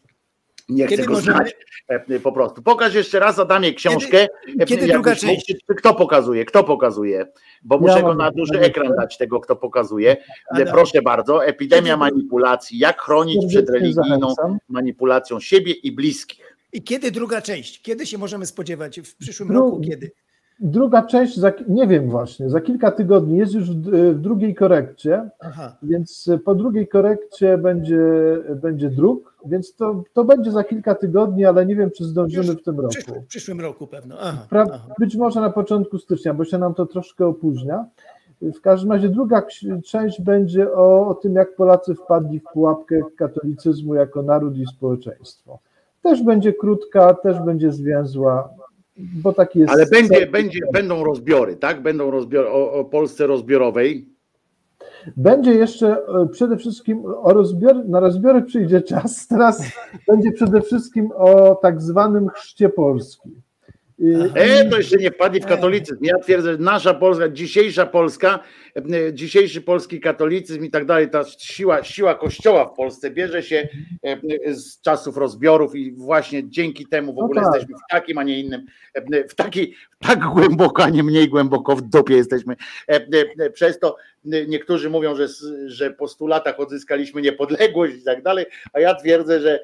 Nie 0.69 0.87
chcę 0.87 1.05
go 1.05 1.13
możemy... 1.13 1.37
znać 1.37 1.57
e, 1.89 2.21
po 2.21 2.33
prostu. 2.33 2.63
Pokaż 2.63 2.95
jeszcze 2.95 3.19
raz 3.19 3.39
Adamie 3.39 3.75
książkę. 3.75 4.27
Kiedy, 4.47 4.67
kiedy 4.67 4.87
druga 4.87 5.17
część? 5.17 5.55
Kto 5.77 5.95
pokazuje? 5.95 6.45
Kto 6.45 6.65
pokazuje? 6.65 7.27
Bo 7.63 7.79
muszę 7.79 7.97
ja 7.97 8.03
go 8.03 8.15
na 8.15 8.31
duży 8.31 8.61
ekran 8.61 8.97
dać 8.97 9.17
tego, 9.19 9.41
kto 9.41 9.57
pokazuje. 9.57 10.17
Adam. 10.51 10.69
Proszę 10.69 11.03
bardzo. 11.03 11.47
Epidemia 11.47 11.97
manipulacji. 11.97 12.79
Jak 12.79 13.01
chronić 13.01 13.47
przed 13.49 13.71
religijną 13.71 14.35
manipulacją 14.69 15.41
siebie 15.41 15.73
i 15.73 15.93
bliskich. 15.93 16.57
I 16.73 16.83
kiedy 16.83 17.11
druga 17.11 17.43
część? 17.43 17.83
Kiedy 17.83 18.07
się 18.07 18.19
możemy 18.19 18.47
spodziewać? 18.47 19.01
W 19.01 19.17
przyszłym 19.17 19.49
Dru 19.49 19.59
roku? 19.59 19.81
Kiedy? 19.81 20.11
Druga 20.61 21.03
część, 21.03 21.37
za, 21.37 21.53
nie 21.69 21.87
wiem 21.87 22.11
właśnie, 22.11 22.51
za 22.51 22.61
kilka 22.61 22.91
tygodni 22.91 23.39
jest 23.39 23.55
już 23.55 23.71
w, 23.71 24.15
w 24.15 24.21
drugiej 24.21 24.55
korekcie, 24.55 25.31
Aha. 25.41 25.77
więc 25.83 26.31
po 26.45 26.55
drugiej 26.55 26.89
korekcie 26.89 27.59
będzie, 27.59 28.03
będzie 28.63 28.91
druk, 28.91 29.37
więc 29.47 29.75
to, 29.75 30.03
to 30.13 30.25
będzie 30.25 30.51
za 30.51 30.65
kilka 30.65 30.95
tygodni, 30.95 31.45
ale 31.45 31.67
nie 31.67 31.77
wiem, 31.77 31.91
czy 31.91 32.05
zdążymy 32.05 32.47
już 32.47 32.57
w 32.57 32.65
tym 32.65 32.81
roku. 32.81 33.21
W 33.25 33.27
przyszłym 33.27 33.61
roku 33.61 33.87
pewno. 33.87 34.17
Aha, 34.21 34.47
pra, 34.51 34.67
aha. 34.73 34.95
Być 34.99 35.17
może 35.17 35.41
na 35.41 35.51
początku 35.51 35.99
stycznia, 35.99 36.35
bo 36.35 36.45
się 36.45 36.59
nam 36.59 36.75
to 36.75 36.87
troszkę 36.87 37.27
opóźnia. 37.27 37.87
W 38.43 38.61
każdym 38.61 38.93
razie 38.93 39.09
druga 39.09 39.43
część 39.85 40.21
będzie 40.21 40.73
o, 40.73 41.09
o 41.09 41.15
tym, 41.15 41.35
jak 41.35 41.57
Polacy 41.57 41.95
wpadli 41.95 42.41
w 42.41 42.45
pułapkę 42.53 43.01
katolicyzmu 43.17 43.95
jako 43.95 44.23
naród 44.23 44.57
i 44.57 44.67
społeczeństwo. 44.67 45.59
Też 46.03 46.23
będzie 46.23 46.53
krótka, 46.53 47.15
też 47.15 47.41
będzie 47.41 47.73
zwięzła, 47.73 48.49
bo 48.97 49.33
taki 49.33 49.59
jest. 49.59 49.73
Ale 49.73 49.87
będzie, 49.87 50.27
będzie, 50.27 50.59
będą 50.73 51.05
rozbiory, 51.05 51.57
tak? 51.57 51.83
Będą 51.83 52.11
rozbiory 52.11 52.49
o, 52.49 52.73
o 52.73 52.85
Polsce 52.85 53.27
rozbiorowej. 53.27 54.09
Będzie 55.17 55.55
jeszcze 55.55 55.89
e, 55.89 56.29
przede 56.33 56.57
wszystkim 56.57 57.03
o 57.05 57.33
rozbiory, 57.33 57.85
na 57.85 58.01
rozbiory 58.01 58.43
przyjdzie 58.43 58.83
czas. 58.83 59.27
Teraz 59.29 59.63
będzie 60.09 60.33
przede 60.33 60.63
wszystkim 60.63 61.11
o 61.17 61.55
tak 61.55 61.83
zwanym 61.83 62.29
chrzcie 62.29 62.69
Polski. 62.69 63.31
E, 64.35 64.65
to 64.71 64.77
jeszcze 64.77 64.97
nie 64.97 65.11
wpadli 65.11 65.41
w 65.41 65.47
katolicyzm. 65.47 66.05
Ja 66.05 66.19
twierdzę, 66.19 66.53
że 66.53 66.59
nasza 66.59 66.95
Polska, 66.95 67.29
dzisiejsza 67.29 67.87
Polska, 67.87 68.39
e, 68.77 69.15
dzisiejszy 69.15 69.61
polski 69.61 70.01
katolicyzm 70.01 70.65
i 70.65 70.71
tak 70.71 70.85
dalej, 70.85 71.11
ta 71.11 71.25
siła, 71.39 71.85
siła 71.85 72.15
kościoła 72.15 72.65
w 72.65 72.77
Polsce 72.77 73.11
bierze 73.11 73.43
się 73.43 73.69
e, 74.03 74.55
z 74.55 74.81
czasów 74.81 75.17
rozbiorów 75.17 75.75
i 75.75 75.93
właśnie 75.93 76.51
dzięki 76.51 76.87
temu 76.87 77.13
w 77.13 77.17
no 77.17 77.25
ogóle 77.25 77.41
no 77.41 77.47
tak. 77.47 77.55
jesteśmy 77.55 77.77
w 77.77 77.91
takim, 77.91 78.19
a 78.19 78.23
nie 78.23 78.41
innym, 78.41 78.67
w 79.29 79.35
taki, 79.35 79.75
tak 79.99 80.21
głęboko, 80.21 80.85
a 80.85 80.89
nie 80.89 81.03
mniej 81.03 81.29
głęboko 81.29 81.77
w 81.77 81.83
dopie 81.83 82.17
jesteśmy. 82.17 82.57
Przez 83.53 83.79
to 83.79 83.97
niektórzy 84.27 84.91
mówią, 84.91 85.17
że, 85.17 85.27
że 85.67 85.91
po 85.91 86.09
stu 86.09 86.27
latach 86.27 86.61
odzyskaliśmy 86.61 87.23
niepodległość 87.23 87.97
i 87.97 88.03
tak 88.03 88.23
dalej, 88.23 88.47
a 88.73 88.81
ja 88.81 88.95
twierdzę, 88.95 89.41
że 89.41 89.61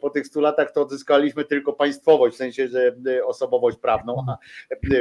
po 0.00 0.10
tych 0.10 0.26
stu 0.26 0.40
latach 0.40 0.72
to 0.72 0.82
odzyskaliśmy 0.82 1.44
tylko 1.44 1.72
państwowość, 1.72 2.34
w 2.34 2.38
sensie, 2.38 2.68
że 2.68 2.96
osobowość 3.24 3.78
prawną, 3.78 4.24
a 4.28 4.38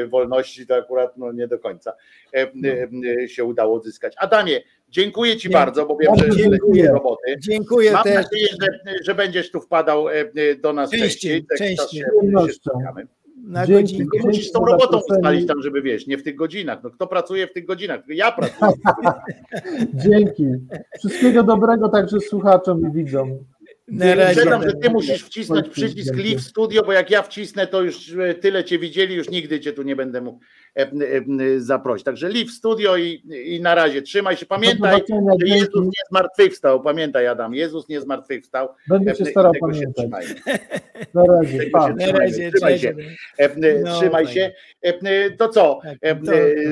wolności 0.07 0.67
to 0.67 0.75
akurat 0.75 1.17
no, 1.17 1.31
nie 1.31 1.47
do 1.47 1.59
końca 1.59 1.93
się 3.27 3.43
udało 3.43 3.75
odzyskać. 3.75 4.13
Adamie, 4.17 4.61
dziękuję 4.89 5.37
Ci 5.37 5.49
bardzo, 5.49 5.85
bo 5.85 5.97
wiem, 5.97 6.15
że 6.15 6.29
dziękuję. 6.29 6.91
roboty. 6.91 7.35
Dziękuję 7.39 7.91
Mam 7.91 8.03
też. 8.03 8.15
nadzieję, 8.15 8.47
że, 8.61 8.93
że 9.03 9.15
będziesz 9.15 9.51
tu 9.51 9.61
wpadał 9.61 10.05
do 10.61 10.73
nas 10.73 10.91
częściej. 10.91 11.45
częściej. 11.45 11.77
częściej. 11.77 12.01
Się, 12.01 12.05
się 12.05 13.24
na 13.45 13.67
Dzięki, 13.67 13.93
godzinkę. 13.93 14.19
Musisz 14.23 14.49
z 14.49 14.51
tą 14.51 14.65
robotą 14.65 15.01
ustalić 15.09 15.47
tam, 15.47 15.61
żeby 15.61 15.81
wiesz, 15.81 16.07
nie 16.07 16.17
w 16.17 16.23
tych 16.23 16.35
godzinach. 16.35 16.83
No 16.83 16.89
kto 16.89 17.07
pracuje 17.07 17.47
w 17.47 17.53
tych 17.53 17.65
godzinach? 17.65 18.01
Ja 18.07 18.31
pracuję. 18.31 18.71
Dzięki. 20.05 20.45
Wszystkiego 20.99 21.43
dobrego 21.43 21.89
także 21.89 22.19
słuchaczom 22.19 22.89
i 22.89 22.93
widzom. 22.93 23.39
Na 23.87 24.15
razie. 24.15 24.41
że 24.41 24.73
ty 24.81 24.89
musisz 24.89 25.23
wcisnąć 25.23 25.69
przycisk 25.69 26.15
Live 26.15 26.41
Studio, 26.41 26.83
bo 26.83 26.91
jak 26.91 27.11
ja 27.11 27.21
wcisnę, 27.21 27.67
to 27.67 27.81
już 27.81 28.13
e, 28.13 28.33
tyle 28.33 28.63
cię 28.63 28.79
widzieli, 28.79 29.15
już 29.15 29.29
nigdy 29.29 29.59
cię 29.59 29.73
tu 29.73 29.83
nie 29.83 29.95
będę 29.95 30.21
mógł 30.21 30.39
zaprosić. 31.57 32.05
Także 32.05 32.29
Live 32.29 32.51
Studio 32.51 32.97
i, 32.97 33.21
i 33.45 33.61
na 33.61 33.75
razie 33.75 34.01
trzymaj 34.01 34.37
się. 34.37 34.45
Pamiętaj, 34.45 35.01
że 35.41 35.47
Jezus 35.47 35.85
nie 35.85 36.01
zmartwychwstał. 36.09 36.81
Pamiętaj, 36.81 37.27
Adam, 37.27 37.55
Jezus 37.55 37.89
nie 37.89 38.01
zmartwychwstał. 38.01 38.69
Będę 38.87 39.15
się 39.15 39.25
starał 39.25 39.51
pamiętać. 39.61 40.05
Na 41.13 41.23
razie. 41.23 41.69
Na 41.97 42.19
razie. 42.19 42.51
Trzymaj 42.51 42.79
się. 42.79 42.95
No, 43.83 43.99
trzymaj 43.99 44.27
się. 44.27 44.51
To 45.37 45.49
co, 45.49 45.79
tak, 46.01 46.17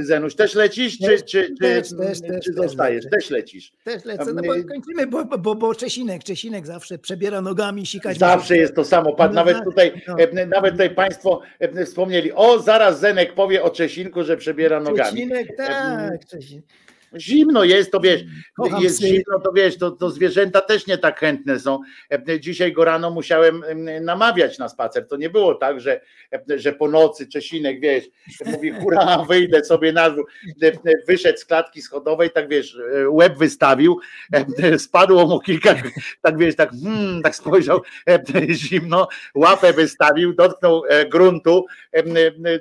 Zenuś, 0.02 0.36
też 0.36 0.56
lecisz, 0.56 0.98
czy, 0.98 1.22
czy, 1.22 1.24
czy, 1.26 1.56
też, 1.60 1.90
też, 1.98 2.20
czy 2.44 2.54
zostajesz? 2.54 3.06
Też 3.12 3.30
lecisz. 3.30 3.72
Też 3.84 4.06
lecę, 4.06 4.34
no 4.34 4.42
bo 4.42 4.54
kończymy, 4.70 5.08
bo, 5.08 5.26
bo, 5.26 5.56
bo 5.56 5.76
Czesinek, 5.76 6.24
Czesinek 6.24 6.68
zawsze 6.68 6.98
przebiera 6.98 7.42
nogami, 7.42 7.86
sikać. 7.86 8.18
Zawsze 8.18 8.58
jest 8.58 8.76
to 8.76 8.86
samo. 8.86 9.16
No 9.20 9.30
nawet 9.30 9.56
tak, 9.56 9.66
tutaj, 9.66 10.02
no. 10.08 10.16
nawet 10.48 10.72
tutaj 10.72 10.90
Państwo 10.90 11.42
wspomnieli, 11.86 12.32
o 12.32 12.60
zaraz 12.60 13.00
Zenek 13.00 13.34
powie 13.34 13.64
o 13.64 13.70
Czesinku, 13.94 14.24
że 14.24 14.38
przebiera 14.38 14.80
nogami. 14.80 15.12
Czesinek, 15.12 15.58
tak, 15.58 16.26
Czesinek. 16.26 16.66
Zimno 17.18 17.64
jest, 17.64 17.92
to 17.92 18.00
wiesz, 18.00 18.24
Kocham 18.56 18.82
jest 18.82 18.98
psy. 18.98 19.08
zimno, 19.08 19.40
to 19.44 19.52
wiesz, 19.52 19.78
to, 19.78 19.92
to 19.92 20.10
zwierzęta 20.10 20.62
też 20.62 20.88
nie 20.88 20.98
tak 20.98 21.20
chętne 21.20 21.60
są. 21.60 21.80
E, 22.30 22.40
dzisiaj 22.40 22.74
go 22.74 22.86
rano 22.86 23.12
musiałem 23.12 23.64
namawiać 24.02 24.60
na 24.60 24.70
spacer. 24.70 25.08
To 25.08 25.18
nie 25.18 25.30
było 25.30 25.56
tak, 25.56 25.80
że, 25.82 26.02
e, 26.34 26.60
że 26.60 26.74
po 26.74 26.88
nocy 26.88 27.28
Czesinek, 27.28 27.80
wiesz, 27.80 28.06
mówi, 28.46 28.72
hura, 28.82 29.26
wyjdę 29.30 29.66
sobie 29.66 29.94
na 29.94 30.10
dwór. 30.10 30.26
E, 30.62 30.72
wyszedł 31.08 31.38
z 31.38 31.46
klatki 31.46 31.82
schodowej, 31.82 32.30
tak 32.30 32.50
wiesz, 32.50 32.78
łeb 33.08 33.38
wystawił, 33.38 34.00
spadło 34.78 35.28
mu 35.28 35.40
kilka, 35.40 35.76
tak 36.22 36.38
wiesz, 36.38 36.56
tak, 36.56 36.72
hmm, 36.84 37.22
tak 37.22 37.36
spojrzał 37.36 37.82
zimno, 38.50 39.08
łapę 39.36 39.74
wystawił, 39.74 40.34
dotknął 40.34 40.84
gruntu, 41.12 41.66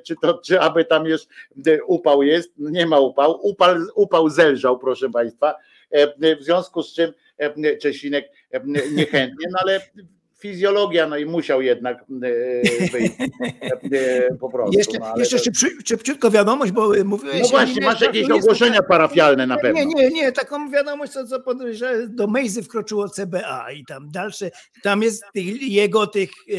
czy 0.06 0.14
to, 0.22 0.40
czy 0.44 0.60
aby 0.60 0.84
tam 0.84 1.06
już 1.06 1.20
upał 1.86 2.22
jest, 2.22 2.52
nie 2.58 2.86
ma 2.86 2.98
upał, 2.98 3.46
upał, 3.46 3.76
upał 3.94 4.28
ze 4.28 4.41
zelżał, 4.42 4.78
proszę 4.78 5.10
Państwa, 5.10 5.54
e, 5.90 6.36
w 6.36 6.42
związku 6.42 6.82
z 6.82 6.94
czym 6.94 7.12
e, 7.38 7.76
Czesinek 7.76 8.28
e, 8.50 8.60
niechętnie, 8.92 9.46
no 9.50 9.58
ale 9.62 9.80
fizjologia, 10.42 11.06
no 11.06 11.16
i 11.16 11.26
musiał 11.26 11.62
jednak 11.62 11.98
e, 12.00 12.88
wyjść 12.92 13.14
e, 13.92 14.34
po 14.40 14.48
prostu. 14.50 14.78
Jeszcze, 14.78 14.98
no, 14.98 15.14
jeszcze 15.16 15.38
to... 15.38 15.50
szybciutko 15.84 16.30
wiadomość, 16.30 16.72
bo 16.72 16.92
mówiłeś... 17.04 17.42
No 17.42 17.48
właśnie, 17.48 17.82
masz 17.82 18.00
jakieś 18.00 18.30
ogłoszenia 18.30 18.82
parafialne 18.82 19.46
na 19.46 19.56
pewno. 19.56 19.80
Nie, 19.80 19.86
nie, 19.86 20.10
nie, 20.10 20.32
taką 20.32 20.70
wiadomość, 20.70 21.12
co, 21.12 21.26
co 21.26 21.38
że 21.72 22.08
do 22.08 22.26
Mejzy 22.26 22.62
wkroczyło 22.62 23.08
CBA 23.08 23.72
i 23.72 23.84
tam 23.84 24.10
dalsze, 24.10 24.50
tam 24.82 25.02
jest 25.02 25.24
tych, 25.34 25.62
jego 25.62 26.06
tych 26.06 26.30
e, 26.30 26.54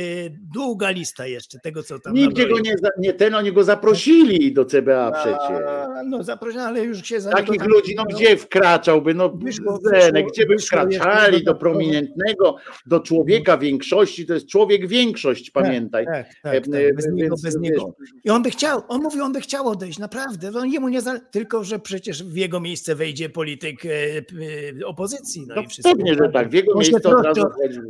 długa 0.54 0.90
lista 0.90 1.28
jeszcze, 1.28 1.60
tego 1.60 1.84
co 1.84 2.00
tam... 2.00 2.14
Nigdzie 2.14 2.48
go 2.48 2.60
nie, 2.60 2.76
nie, 2.98 3.14
ten, 3.14 3.36
oni 3.36 3.52
go 3.52 3.64
zaprosili 3.64 4.54
do 4.54 4.66
CBA 4.66 5.12
przecież. 5.12 5.60
No 6.06 6.24
zaprosili, 6.24 6.64
ale 6.64 6.84
już 6.84 7.04
się... 7.04 7.22
Takich 7.22 7.66
ludzi, 7.66 7.96
no 7.98 8.04
gdzie 8.06 8.38
wkraczałby, 8.38 9.14
no 9.14 9.30
wyszło, 9.30 9.80
wyszło, 9.84 10.28
gdzie 10.32 10.46
by 10.46 10.58
wkraczali 10.58 11.44
do 11.44 11.56
prominentnego, 11.56 12.56
do 12.86 13.00
człowieka 13.00 13.58
większego, 13.58 13.73
większości 13.74 14.26
to 14.26 14.34
jest 14.34 14.48
człowiek 14.48 14.88
większość, 14.88 15.52
tak, 15.52 15.64
pamiętaj. 15.64 16.06
Tak, 16.06 16.28
tak, 16.28 16.54
tak, 16.54 16.54
tak. 16.54 16.96
Bez, 16.96 17.08
niego, 17.14 17.36
bez 17.44 17.60
niego. 17.60 17.96
I 18.24 18.30
on 18.30 18.44
by 18.44 18.52
chciał, 18.52 18.82
on 18.88 19.02
mówi, 19.02 19.22
on 19.22 19.34
by 19.34 19.42
chciał 19.42 19.68
odejść, 19.68 20.00
naprawdę. 20.00 20.52
On 20.60 20.70
jemu 20.70 20.90
nie 20.90 21.02
za... 21.02 21.20
Tylko, 21.20 21.64
że 21.64 21.80
przecież 21.80 22.24
w 22.24 22.36
jego 22.36 22.60
miejsce 22.60 22.96
wejdzie 22.96 23.30
polityk 23.30 23.86
e, 23.86 23.90
e, 23.90 24.86
opozycji. 24.86 25.46
No, 25.48 25.56
no 25.56 25.62
i 25.62 25.68
wszystko. 25.68 25.96
Pewnie, 25.96 26.16
że 26.16 26.30
tak, 26.34 26.50
w 26.50 26.54
jego 26.54 26.76
miejsce 26.76 27.18
od 27.18 27.26
razu 27.26 27.42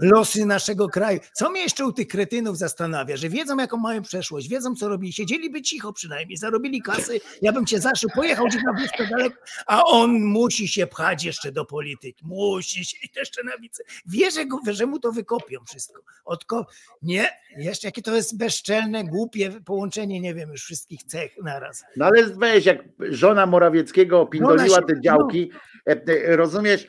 Losy 0.02 0.46
naszego 0.46 0.90
kraju. 0.90 1.20
Co 1.34 1.50
mnie 1.50 1.62
jeszcze 1.62 1.86
u 1.86 1.94
tych 1.94 2.08
kretynów 2.08 2.58
zastanawia, 2.58 3.18
że 3.18 3.30
wiedzą, 3.30 3.58
jaką 3.58 3.78
mają 3.78 4.02
przeszłość, 4.02 4.50
wiedzą, 4.50 4.76
co 4.76 4.90
robili, 4.90 5.14
siedzieliby 5.14 5.62
cicho 5.62 5.94
przynajmniej, 5.94 6.38
zarobili 6.38 6.82
kasy, 6.82 7.20
ja 7.42 7.52
bym 7.52 7.66
cię 7.66 7.80
zaszył, 7.80 8.10
pojechał 8.16 8.46
gdzieś 8.46 8.64
na 8.64 8.74
blisko 8.74 9.04
daleko, 9.10 9.36
a 9.68 9.84
on 9.84 10.24
musi 10.24 10.68
się 10.68 10.88
pchać 10.88 11.24
jeszcze 11.24 11.52
do 11.52 11.66
polityki, 11.66 12.26
musi 12.26 12.86
się 12.86 12.98
jeszcze 13.16 13.44
na 13.44 13.58
wice. 13.58 13.84
Wie, 14.06 14.32
że, 14.32 14.46
go, 14.46 14.60
że 14.72 14.86
mu 14.86 15.00
to 15.00 15.12
wykopią 15.12 15.60
wszystko. 15.74 16.02
Odko... 16.26 16.66
Nie, 17.02 17.30
jeszcze 17.58 17.88
jakie 17.88 18.02
to 18.02 18.16
jest 18.16 18.38
bezczelne, 18.38 19.04
głupie 19.04 19.52
połączenie, 19.66 20.20
nie 20.20 20.34
wiem, 20.34 20.50
już 20.50 20.64
wszystkich 20.64 21.04
cech 21.04 21.32
naraz. 21.44 21.84
No 21.98 22.06
ale 22.06 22.24
weź, 22.24 22.66
jak 22.66 22.84
żona 23.00 23.46
Morawieckiego 23.46 24.26
pindoliła 24.26 24.82
te 24.82 25.02
działki, 25.02 25.50
no. 25.52 25.94
rozumiesz, 26.36 26.88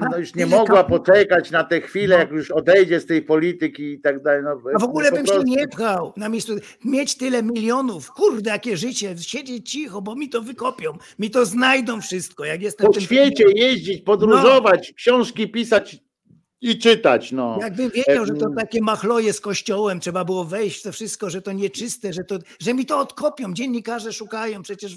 no 0.00 0.18
już 0.18 0.34
nie 0.34 0.46
mogła 0.46 0.84
poczekać 0.84 1.50
na 1.50 1.64
tę 1.64 1.80
chwilę, 1.80 2.16
no. 2.16 2.20
jak 2.20 2.30
już 2.30 2.50
odejdzie 2.50 3.00
z 3.00 3.06
tej 3.06 3.22
polityki 3.22 3.92
i 3.92 4.00
tak 4.00 4.22
dalej. 4.22 4.42
No, 4.44 4.60
A 4.74 4.78
w 4.78 4.84
ogóle 4.84 5.12
bym 5.12 5.26
się 5.26 5.42
nie 5.44 5.68
pchał 5.68 6.12
na 6.16 6.28
miejscu, 6.28 6.52
mieć 6.84 7.16
tyle 7.16 7.42
milionów, 7.42 8.10
kurde, 8.10 8.50
jakie 8.50 8.76
życie, 8.76 9.14
siedzieć 9.18 9.70
cicho, 9.70 10.02
bo 10.02 10.14
mi 10.14 10.28
to 10.28 10.42
wykopią, 10.42 10.92
mi 11.18 11.30
to 11.30 11.46
znajdą 11.46 12.00
wszystko, 12.00 12.44
jak 12.44 12.62
jestem... 12.62 12.86
Po 12.86 13.00
świecie 13.00 13.44
jeździć, 13.54 14.02
podróżować, 14.02 14.88
no. 14.88 14.94
książki 14.96 15.48
pisać, 15.48 16.07
i 16.60 16.78
czytać. 16.78 17.32
No. 17.32 17.58
Jakbym 17.60 17.90
wiedział, 17.90 18.26
że 18.26 18.34
to 18.34 18.50
takie 18.56 18.80
machloje 18.82 19.32
z 19.32 19.40
kościołem, 19.40 20.00
trzeba 20.00 20.24
było 20.24 20.44
wejść 20.44 20.80
w 20.80 20.82
to 20.82 20.92
wszystko, 20.92 21.30
że 21.30 21.42
to 21.42 21.52
nieczyste, 21.52 22.12
że, 22.12 22.24
to, 22.24 22.38
że 22.60 22.74
mi 22.74 22.86
to 22.86 22.98
odkopią. 22.98 23.54
Dziennikarze 23.54 24.12
szukają, 24.12 24.62
przecież 24.62 24.96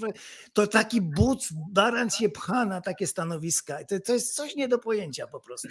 to 0.53 0.67
taki 0.67 1.01
but, 1.01 1.47
baran 1.71 2.09
się 2.09 2.29
pcha 2.29 2.65
na 2.65 2.81
takie 2.81 3.07
stanowiska. 3.07 3.83
To, 3.83 3.99
to 3.99 4.13
jest 4.13 4.35
coś 4.35 4.55
nie 4.55 4.67
do 4.67 4.79
pojęcia 4.79 5.27
po 5.27 5.39
prostu. 5.39 5.67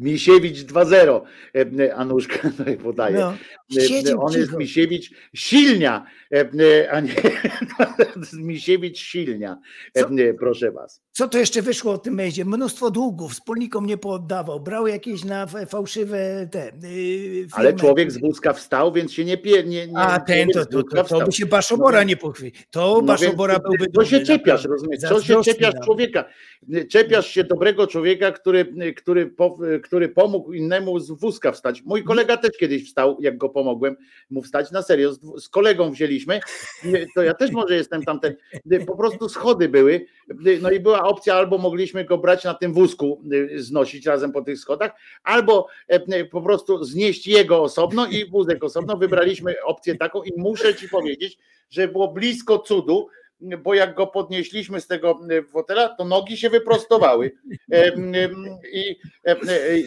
Misiewicz 0.00 0.58
2-0, 0.58 1.20
e, 1.54 1.94
Anuszka 1.94 2.50
podaje. 2.82 3.18
No, 4.04 4.22
On 4.22 4.32
jest 4.32 4.52
Misiewicz 4.52 5.10
silnia, 5.34 6.06
a 6.90 7.00
nie 7.00 7.12
Misiewicz 8.32 8.98
silnia, 8.98 9.58
co, 9.94 10.08
proszę 10.38 10.72
was. 10.72 11.02
Co 11.12 11.28
to 11.28 11.38
jeszcze 11.38 11.62
wyszło 11.62 11.92
o 11.92 11.98
tym 11.98 12.14
mejzie? 12.14 12.44
Mnóstwo 12.44 12.90
długów, 12.90 13.32
wspólnikom 13.32 13.86
nie 13.86 13.98
pooddawał, 13.98 14.60
brał 14.60 14.86
jakieś 14.86 15.24
na 15.24 15.46
fałszywe 15.46 16.48
te 16.50 16.72
yy, 16.82 17.46
Ale 17.52 17.72
człowiek 17.72 18.12
z 18.12 18.20
wózka 18.20 18.52
wstał, 18.52 18.92
więc 18.92 19.12
się 19.12 19.24
nie 19.24 19.38
pie, 19.38 19.64
nie, 19.64 19.86
nie 19.86 19.98
A 19.98 20.20
ten 20.20 20.48
to, 20.48 20.66
to, 20.66 20.82
to, 20.82 21.04
to 21.04 21.26
by 21.26 21.32
się 21.32 21.46
Baszobora 21.46 22.04
nie 22.04 22.16
pochwycił. 22.16 22.62
To 22.70 22.94
no 22.96 23.02
Baszobora 23.02 23.54
więc, 23.54 23.64
byłby 23.64 23.92
To 23.92 24.04
się 24.04 24.20
czepiasz, 24.20 24.64
rozumiesz? 24.64 25.00
Co 25.00 25.22
się 25.22 25.42
czepiasz 25.42 25.74
człowieka? 25.84 26.24
Czepiasz 26.90 27.26
się 27.26 27.44
dobrego 27.44 27.86
człowieka, 27.86 28.32
który, 28.32 28.92
który, 28.96 29.30
który 29.90 30.08
pomógł 30.08 30.52
innemu 30.52 30.98
z 30.98 31.10
wózka 31.10 31.52
wstać. 31.52 31.82
Mój 31.82 32.04
kolega 32.04 32.36
też 32.36 32.50
kiedyś 32.50 32.86
wstał, 32.86 33.16
jak 33.20 33.38
go 33.38 33.48
pomogłem 33.48 33.96
mu 34.30 34.42
wstać. 34.42 34.70
Na 34.70 34.82
serio, 34.82 35.12
z, 35.12 35.48
kolegą 35.48 35.90
wzięliśmy. 35.90 36.40
To 37.14 37.22
ja 37.22 37.34
też 37.34 37.50
może 37.50 37.74
jestem 37.74 38.02
tamten. 38.02 38.34
Po 38.86 38.96
prostu 38.96 39.28
schody 39.28 39.68
były. 39.68 40.06
No 40.62 40.70
i 40.70 40.80
była 40.80 41.02
opcja, 41.02 41.34
albo 41.34 41.58
mogliśmy 41.58 42.04
go 42.04 42.18
brać 42.18 42.44
na 42.44 42.54
tym 42.54 42.72
wózku, 42.72 43.22
znosić 43.56 44.06
razem 44.06 44.32
po 44.32 44.42
tych 44.42 44.58
schodach, 44.58 44.92
albo 45.22 45.66
e, 45.88 46.24
po 46.24 46.42
prostu 46.42 46.84
znieść 46.84 47.26
jego 47.26 47.62
osobno 47.62 48.06
i 48.06 48.30
wózek 48.30 48.64
osobno. 48.64 48.96
Wybraliśmy 48.96 49.54
opcję 49.64 49.94
taką 49.94 50.22
i 50.22 50.32
muszę 50.36 50.74
ci 50.74 50.88
powiedzieć, 50.88 51.38
że 51.70 51.88
było 51.88 52.12
blisko 52.12 52.58
cudu, 52.58 53.08
bo 53.40 53.74
jak 53.74 53.94
go 53.94 54.06
podnieśliśmy 54.06 54.80
z 54.80 54.86
tego 54.86 55.20
fotela, 55.52 55.88
to 55.88 56.04
nogi 56.04 56.36
się 56.36 56.50
wyprostowały 56.50 57.32
i, 58.72 58.96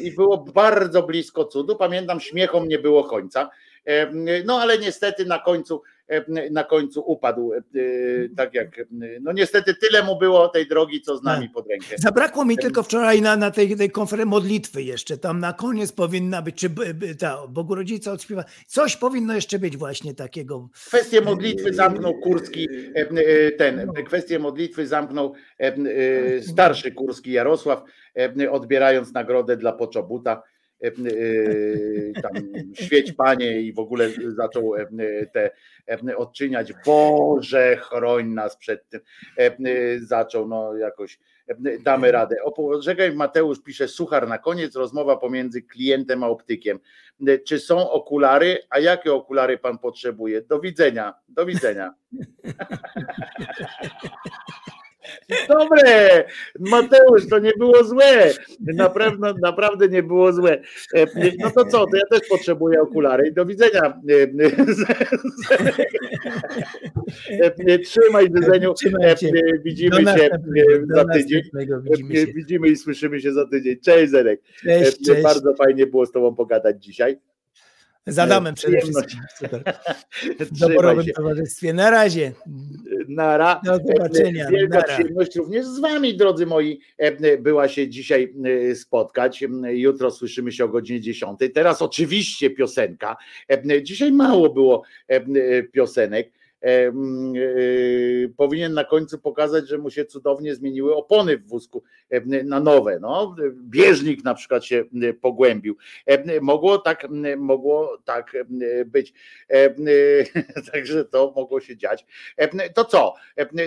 i 0.04 0.12
było 0.12 0.38
bardzo 0.38 1.04
blisko 1.04 1.46
cudu. 1.46 1.76
Pamiętam, 1.76 2.20
śmiechom 2.20 2.68
nie 2.68 2.80
było 2.80 3.04
końca. 3.04 3.50
No 4.46 4.60
ale 4.60 4.78
niestety 4.78 5.26
na 5.26 5.40
końcu 5.40 5.82
E, 5.84 5.93
na 6.52 6.64
końcu 6.64 7.04
upadł, 7.06 7.54
e, 7.54 7.60
tak 8.38 8.54
jak, 8.54 8.86
no 9.22 9.32
niestety 9.32 9.76
tyle 9.76 10.04
mu 10.04 10.20
było 10.20 10.48
tej 10.48 10.68
drogi, 10.68 11.02
co 11.02 11.18
z 11.18 11.24
nami 11.24 11.46
tak. 11.46 11.54
pod 11.54 11.68
rękę. 11.68 11.96
Zabrakło 11.98 12.46
mi 12.46 12.58
tylko 12.58 12.84
wczoraj 12.84 13.22
na, 13.22 13.38
na 13.38 13.52
tej, 13.52 13.76
tej 13.76 13.92
konferencji 13.92 14.30
modlitwy 14.30 14.84
jeszcze, 14.84 15.18
tam 15.18 15.40
na 15.40 15.54
koniec 15.54 15.92
powinna 15.92 16.42
być, 16.42 16.56
czy 16.56 16.70
ta 17.20 17.48
Bogu 17.48 17.76
Rodzica 17.76 18.12
odśpiewa, 18.12 18.44
coś 18.68 18.98
powinno 18.98 19.36
jeszcze 19.36 19.60
być 19.60 19.78
właśnie 19.78 20.14
takiego. 20.14 20.70
Kwestię 20.88 21.22
modlitwy 21.22 21.74
zamknął 21.74 22.14
Kurski, 22.20 22.68
e, 22.96 23.52
ten, 23.52 23.94
kwestię 24.06 24.40
modlitwy 24.40 24.88
zamknął 24.88 25.34
starszy 26.42 26.92
Kurski 26.92 27.32
Jarosław, 27.32 27.84
odbierając 28.52 29.14
nagrodę 29.14 29.58
dla 29.58 29.72
Poczobuta 29.72 30.42
E, 30.42 30.42
e, 30.42 30.53
tam 32.22 32.34
świeć 32.74 33.12
panie 33.12 33.62
i 33.62 33.74
w 33.74 33.80
ogóle 33.80 34.10
zaczął 34.28 34.76
e, 34.76 34.88
te 35.34 35.52
odczyniać, 36.18 36.74
Boże 36.86 37.78
chroń 37.82 38.28
nas 38.28 38.58
przed 38.58 38.90
tym, 38.90 39.02
zaczął 40.02 40.48
no 40.48 40.76
jakoś 40.76 41.20
damy 41.84 42.12
radę. 42.12 42.36
Poczekaj, 42.56 43.16
Mateusz 43.16 43.64
pisze, 43.64 43.88
suchar 43.88 44.28
na 44.28 44.38
koniec, 44.38 44.76
rozmowa 44.76 45.18
pomiędzy 45.18 45.62
klientem 45.62 46.24
a 46.24 46.28
optykiem. 46.28 46.80
Czy 47.48 47.60
są 47.60 47.90
okulary, 47.90 48.58
a 48.70 48.80
jakie 48.80 49.14
okulary 49.14 49.58
pan 49.58 49.78
potrzebuje? 49.78 50.42
Do 50.42 50.60
widzenia, 50.60 51.14
do 51.28 51.46
widzenia. 51.46 51.94
Dobre, 55.50 56.24
Mateusz, 56.60 57.28
to 57.30 57.40
nie 57.40 57.52
było 57.58 57.84
złe. 57.84 58.32
Naprawdę, 58.60 59.34
naprawdę 59.42 59.88
nie 59.88 60.04
było 60.04 60.34
złe. 60.34 60.62
E, 60.96 61.06
no 61.40 61.52
to 61.52 61.66
co, 61.66 61.86
to 61.86 61.98
ja 61.98 62.06
też 62.12 62.30
potrzebuję 62.30 62.82
okulary 62.82 63.28
i 63.28 63.34
do 63.34 63.46
widzenia. 63.46 64.02
E, 67.40 67.48
e, 67.68 67.80
trzymaj 67.80 68.30
Dyzeniu, 68.30 68.74
widzimy 69.64 70.04
się 70.04 70.30
za 70.90 71.06
tydzień. 71.06 71.42
Widzimy 72.36 72.68
i 72.68 72.76
słyszymy 72.76 73.20
się 73.22 73.34
za 73.34 73.48
tydzień. 73.48 73.80
Cześć 73.80 74.12
Zerek. 74.12 74.42
Cześć, 74.64 75.06
cześć. 75.06 75.24
Bardzo 75.24 75.54
fajnie 75.56 75.88
było 75.88 76.06
z 76.06 76.12
tobą 76.12 76.36
pogadać 76.36 76.84
dzisiaj. 76.84 77.18
Z 78.08 78.20
Adamem 78.20 78.56
przede 78.56 78.82
wszystkim. 78.82 79.20
Super. 79.38 79.64
W 80.40 80.60
doborowym 80.60 81.06
towarzystwie. 81.16 81.74
Na 81.74 81.90
razie. 81.90 82.32
Nara. 83.08 83.62
Do 83.66 83.78
zobaczenia. 83.78 84.50
Wielka 84.50 84.78
Nara. 84.78 84.94
przyjemność 84.94 85.36
również 85.36 85.66
z 85.66 85.80
wami, 85.80 86.18
drodzy 86.18 86.46
moi, 86.46 86.80
e, 86.98 87.38
była 87.38 87.68
się 87.68 87.90
dzisiaj 87.90 88.34
e, 88.72 88.76
spotkać. 88.76 89.44
Jutro 89.64 90.12
słyszymy 90.12 90.52
się 90.52 90.66
o 90.66 90.68
godzinie 90.68 91.02
10. 91.02 91.40
Teraz 91.54 91.82
oczywiście 91.82 92.50
piosenka. 92.50 93.18
E, 93.50 93.84
dzisiaj 93.84 94.12
mało 94.12 94.50
było 94.50 94.84
piosenek. 95.72 96.32
E, 96.64 96.92
powinien 98.38 98.74
na 98.74 98.84
końcu 98.84 99.20
pokazać, 99.20 99.70
że 99.70 99.78
mu 99.78 99.90
się 99.90 100.06
cudownie 100.06 100.56
zmieniły 100.56 100.96
opony 100.96 101.38
w 101.38 101.48
wózku 101.48 101.84
na 102.44 102.60
nowe. 102.60 103.00
No. 103.00 103.36
Bieżnik 103.54 104.24
na 104.24 104.34
przykład 104.34 104.66
się 104.66 104.84
pogłębił. 105.22 105.78
Mogło 106.42 106.78
tak, 106.78 107.08
mogło 107.38 107.98
tak 108.06 108.34
być. 108.86 109.14
Także 110.72 111.06
to 111.06 111.34
mogło 111.36 111.62
się 111.62 111.78
dziać. 111.78 112.06
To 112.76 112.86
co? 112.86 113.14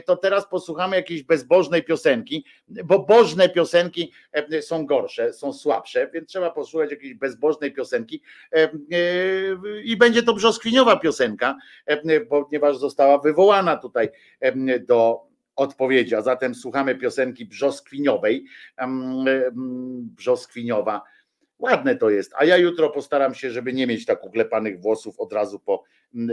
To 0.07 0.17
teraz 0.17 0.49
posłuchamy 0.49 0.97
jakiejś 0.97 1.23
bezbożnej 1.23 1.83
piosenki, 1.83 2.45
bo 2.85 2.99
bożne 2.99 3.49
piosenki 3.49 4.13
są 4.61 4.87
gorsze, 4.87 5.33
są 5.33 5.53
słabsze, 5.53 6.11
więc 6.15 6.29
trzeba 6.29 6.51
posłuchać 6.51 6.91
jakiejś 6.91 7.15
bezbożnej 7.15 7.73
piosenki 7.73 8.23
i 9.85 9.97
będzie 9.97 10.23
to 10.23 10.35
brzoskwiniowa 10.35 10.97
piosenka, 10.97 11.57
ponieważ 12.29 12.79
została 12.87 13.19
wywołana 13.19 13.77
tutaj 13.77 14.09
do 14.89 15.27
odpowiedzi. 15.57 16.15
A 16.15 16.23
zatem 16.23 16.55
słuchamy 16.55 16.95
piosenki 16.95 17.47
brzoskwiniowej. 17.47 18.45
Brzoskwiniowa. 20.17 21.03
Ładne 21.59 21.97
to 21.97 22.11
jest. 22.11 22.33
A 22.37 22.45
ja 22.45 22.57
jutro 22.57 22.91
postaram 22.91 23.35
się, 23.35 23.51
żeby 23.51 23.73
nie 23.73 23.87
mieć 23.87 24.07
tak 24.07 24.25
uklepanych 24.25 24.81
włosów 24.81 25.21
od 25.21 25.33
razu 25.33 25.61
po 25.61 25.85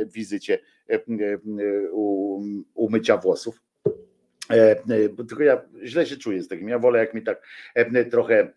wizycie 0.06 0.60
umycia 2.74 3.18
włosów. 3.18 3.62
E, 4.52 4.72
e, 4.72 5.26
tylko 5.28 5.44
ja 5.44 5.62
źle 5.84 6.06
się 6.06 6.18
czuję 6.18 6.44
z 6.44 6.48
takim. 6.48 6.70
Ja 6.70 6.80
wolę, 6.80 7.00
jak 7.00 7.14
mi 7.14 7.22
tak 7.22 7.42
e, 7.76 8.06
trochę 8.06 8.48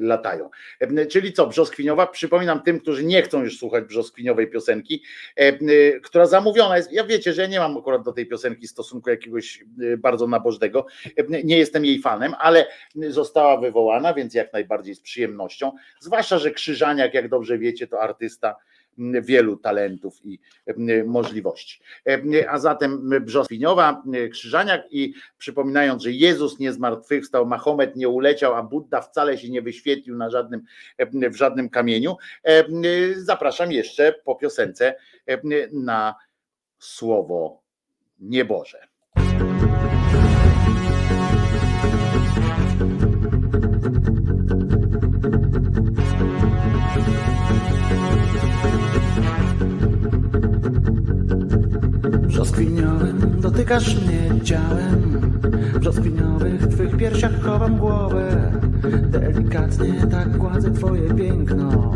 latają. 0.00 0.50
Czyli 1.10 1.32
co, 1.32 1.46
brzoskwiniowa? 1.46 2.06
Przypominam 2.06 2.62
tym, 2.62 2.80
którzy 2.80 3.04
nie 3.04 3.22
chcą 3.22 3.44
już 3.44 3.58
słuchać 3.58 3.84
brzoskwiniowej 3.84 4.50
piosenki, 4.50 5.02
która 6.02 6.26
zamówiona 6.26 6.76
jest. 6.76 6.92
Ja 6.92 7.04
wiecie, 7.04 7.32
że 7.32 7.42
ja 7.42 7.48
nie 7.48 7.58
mam 7.58 7.76
akurat 7.76 8.02
do 8.02 8.12
tej 8.12 8.26
piosenki 8.26 8.68
stosunku 8.68 9.10
jakiegoś 9.10 9.64
bardzo 9.98 10.26
nabożnego. 10.26 10.86
Nie 11.44 11.58
jestem 11.58 11.84
jej 11.84 12.00
fanem, 12.00 12.34
ale 12.38 12.66
została 13.08 13.60
wywołana, 13.60 14.14
więc 14.14 14.34
jak 14.34 14.52
najbardziej 14.52 14.94
z 14.94 15.00
przyjemnością. 15.00 15.72
Zwłaszcza, 16.00 16.38
że 16.38 16.50
Krzyżaniak, 16.50 17.14
jak 17.14 17.28
dobrze 17.28 17.58
wiecie, 17.58 17.86
to 17.86 18.00
artysta 18.00 18.56
wielu 18.98 19.56
talentów 19.56 20.24
i 20.24 20.38
możliwości. 21.06 21.82
A 22.48 22.58
zatem 22.58 23.10
Brzoskwiniowa, 23.20 24.02
Krzyżaniak 24.30 24.82
i 24.90 25.14
przypominając, 25.38 26.02
że 26.02 26.12
Jezus 26.12 26.58
nie 26.58 26.72
zmartwychwstał, 26.72 27.46
Mahomet 27.46 27.96
nie 27.96 28.08
uleciał, 28.08 28.54
a 28.54 28.62
Budda 28.62 29.00
wcale 29.00 29.38
się 29.38 29.50
nie 29.50 29.62
wyświetlił 29.62 30.16
na 30.16 30.30
żadnym, 30.30 30.62
w 31.30 31.36
żadnym 31.36 31.68
kamieniu, 31.68 32.16
zapraszam 33.16 33.72
jeszcze 33.72 34.14
po 34.24 34.34
piosence 34.34 34.94
na 35.72 36.14
słowo 36.78 37.62
nieboże. 38.20 38.91
Dotykasz 53.62 53.96
mnie 53.96 54.40
ciałem. 54.44 55.20
W 55.74 55.78
brzoskwiniowych 55.78 56.66
twych 56.66 56.96
piersiach 56.96 57.42
chowam 57.42 57.76
głowę. 57.76 58.52
Delikatnie 59.10 60.06
tak 60.10 60.36
gładzę 60.36 60.70
twoje 60.70 61.14
piękno. 61.14 61.92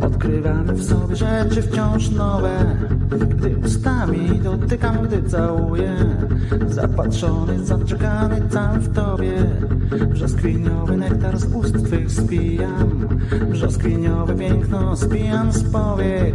Od 0.00 0.04
Odkrywamy 0.04 0.72
w 0.72 0.84
sobie 0.84 1.16
rzeczy 1.16 1.62
wciąż 1.62 2.10
nowe. 2.10 2.76
Gdy 3.28 3.56
ustami 3.66 4.40
dotykam, 4.42 4.96
gdy 5.02 5.22
całuję. 5.22 5.96
Zapatrzony, 6.68 7.64
zaczekany 7.64 8.42
cały 8.50 8.78
w 8.78 8.94
tobie. 8.94 9.32
Brzoskwiniowy 10.10 10.96
nektar 10.96 11.38
z 11.38 11.54
ust 11.54 11.84
twych 11.84 12.10
spijam. 12.10 13.08
Brzoskwiniowe 13.50 14.34
piękno 14.34 14.96
spijam 14.96 15.52
z 15.52 15.62
powiek 15.72 16.34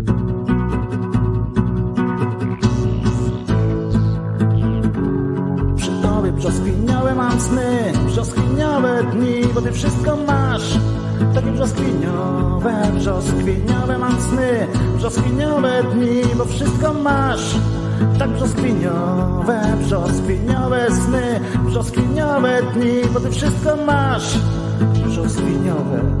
sny, 7.51 7.93
brzoskwiniowe 8.05 9.03
dni, 9.03 9.45
bo 9.53 9.61
ty 9.61 9.71
wszystko 9.71 10.15
masz. 10.15 10.77
Takie 11.35 11.51
brzoskwiniowe, 11.51 12.73
brzoskwiniowe 12.95 13.97
mam 13.97 14.21
sny, 14.21 14.67
brzoskwiniowe 14.95 15.83
dni, 15.93 16.21
bo 16.37 16.45
wszystko 16.45 16.93
masz. 16.93 17.55
Tak 18.19 18.29
brzoskwiniowe, 18.29 19.77
brzoskwiniowe 19.79 20.87
sny, 20.91 21.39
brzoskwiniowe 21.65 22.61
dni, 22.73 23.01
bo 23.13 23.19
ty 23.19 23.31
wszystko 23.31 23.75
masz. 23.75 24.37
Brzoskwiniowe. 25.05 26.20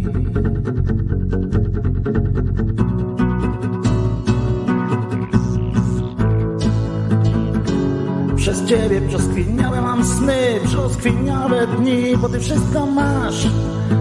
brzoskwiniałe 9.11 9.81
mam 9.81 10.03
sny, 10.05 10.59
brzoskwiniałe 10.63 11.67
dni, 11.67 12.17
bo 12.17 12.29
ty 12.29 12.39
wszystko 12.39 12.85
masz. 12.85 13.47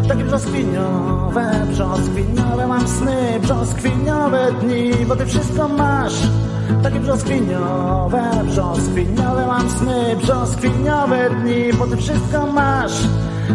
Takie 0.08 0.24
brzoskwiniowe, 0.24 1.66
brzoskwiniowe 1.70 2.66
mam 2.66 2.88
sny, 2.88 3.40
brzoskwiniowe 3.42 4.52
dni, 4.60 4.92
bo 5.08 5.16
ty 5.16 5.26
wszystko 5.26 5.68
masz. 5.68 6.14
Takie 6.82 7.00
brzoskwiniowe, 7.00 8.22
brzoskwiniowe 8.44 9.46
mam 9.46 9.70
sny, 9.70 10.16
brzoskwiniowe 10.22 11.30
dni, 11.30 11.72
bo 11.78 11.86
ty 11.86 11.96
wszystko 11.96 12.46
masz. 12.46 13.02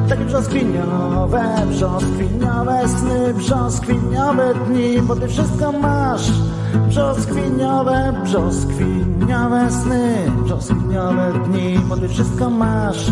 Takie 0.10 0.26
brzoskwiniowe, 0.26 1.44
brzoskwiniowe 1.70 2.88
sny, 2.88 3.34
brzoskwiniowe 3.34 4.54
dni, 4.68 5.02
bo 5.02 5.16
ty 5.16 5.28
wszystko 5.28 5.72
masz. 5.72 6.32
Brzoskwiniowe, 6.90 8.14
brzoskwiniowe 8.24 9.15
sny, 9.26 10.32
brzoskwiniowe 10.44 11.34
dni, 11.48 11.80
bo 11.90 11.98
ty 11.98 12.10
wszystko 12.10 12.50
masz. 12.50 13.06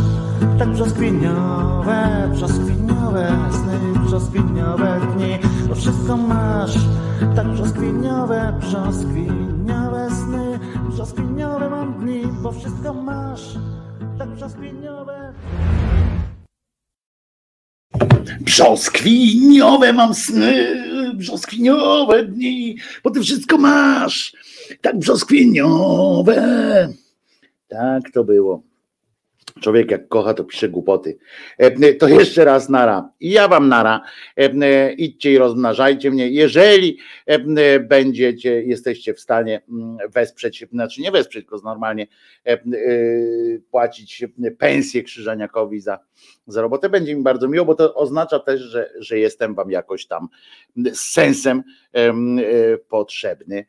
Tak 0.59 0.69
brzoskwiniowe, 0.69 2.29
brzoskwiniowe 2.31 3.27
sny, 3.51 3.99
brzoskwiniowe 4.05 5.01
dni, 5.15 5.39
bo 5.67 5.75
wszystko 5.75 6.17
masz. 6.17 6.77
Tak 7.35 7.47
brzoskwiniowe, 7.47 8.53
brzoskwiniowe 8.59 10.09
sny, 10.09 10.59
brzoskwiniowe 10.89 11.69
mam 11.69 11.93
dni, 11.93 12.23
bo 12.43 12.51
wszystko 12.51 12.93
masz. 12.93 13.57
Tak 14.19 14.29
brzoskwiniowe. 14.29 15.33
Brzoskwiniowe 18.41 19.93
mam 19.93 20.13
sny, 20.13 20.53
brzoskwiniowe 21.15 22.23
dni, 22.23 22.77
bo 23.03 23.09
ty 23.09 23.21
wszystko 23.21 23.57
masz. 23.57 24.33
Tak 24.81 24.97
brzoskwiniowe. 24.97 26.89
Tak 27.67 28.11
to 28.13 28.23
było. 28.23 28.63
Człowiek 29.61 29.91
jak 29.91 30.07
kocha, 30.07 30.33
to 30.33 30.43
pisze 30.43 30.69
głupoty. 30.69 31.17
E, 31.57 31.93
To 31.93 32.07
jeszcze 32.07 32.45
raz 32.45 32.69
nara. 32.69 33.09
Ja 33.19 33.47
wam 33.47 33.69
nara. 33.69 34.01
E, 34.37 34.93
Idźcie 34.93 35.33
i 35.33 35.37
rozmnażajcie 35.37 36.11
mnie. 36.11 36.29
Jeżeli 36.29 36.97
e, 37.25 37.79
będziecie, 37.79 38.63
jesteście 38.63 39.13
w 39.13 39.19
stanie 39.19 39.61
mm, 39.69 39.97
wesprzeć, 40.09 40.65
znaczy 40.71 41.01
nie 41.01 41.11
wesprzeć, 41.11 41.45
tylko 41.45 41.63
normalnie 41.63 42.07
e, 42.45 42.51
e, 42.51 42.59
płacić 43.71 44.25
pensję 44.57 45.03
Krzyżaniakowi 45.03 45.79
za, 45.79 45.99
za 46.47 46.61
robotę, 46.61 46.89
będzie 46.89 47.15
mi 47.15 47.23
bardzo 47.23 47.47
miło, 47.47 47.65
bo 47.65 47.75
to 47.75 47.95
oznacza 47.95 48.39
też, 48.39 48.61
że, 48.61 48.89
że 48.99 49.19
jestem 49.19 49.55
wam 49.55 49.71
jakoś 49.71 50.07
tam 50.07 50.27
z 50.93 50.99
sensem 50.99 51.63
em, 51.93 52.39
e, 52.39 52.43
potrzebny 52.77 53.65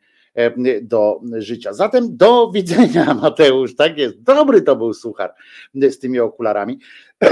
do 0.81 1.21
życia. 1.37 1.73
Zatem 1.73 2.17
do 2.17 2.51
widzenia, 2.51 3.13
Mateusz. 3.21 3.75
Tak 3.75 3.97
jest. 3.97 4.21
Dobry 4.21 4.61
to 4.61 4.75
był 4.75 4.93
suchar 4.93 5.33
z 5.73 5.99
tymi 5.99 6.19
okularami. 6.19 6.79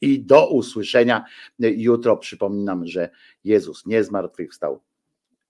I 0.00 0.20
do 0.20 0.50
usłyszenia 0.50 1.24
jutro. 1.58 2.16
Przypominam, 2.16 2.86
że 2.86 3.10
Jezus 3.44 3.86
nie 3.86 4.04
zmartwychwstał 4.04 4.80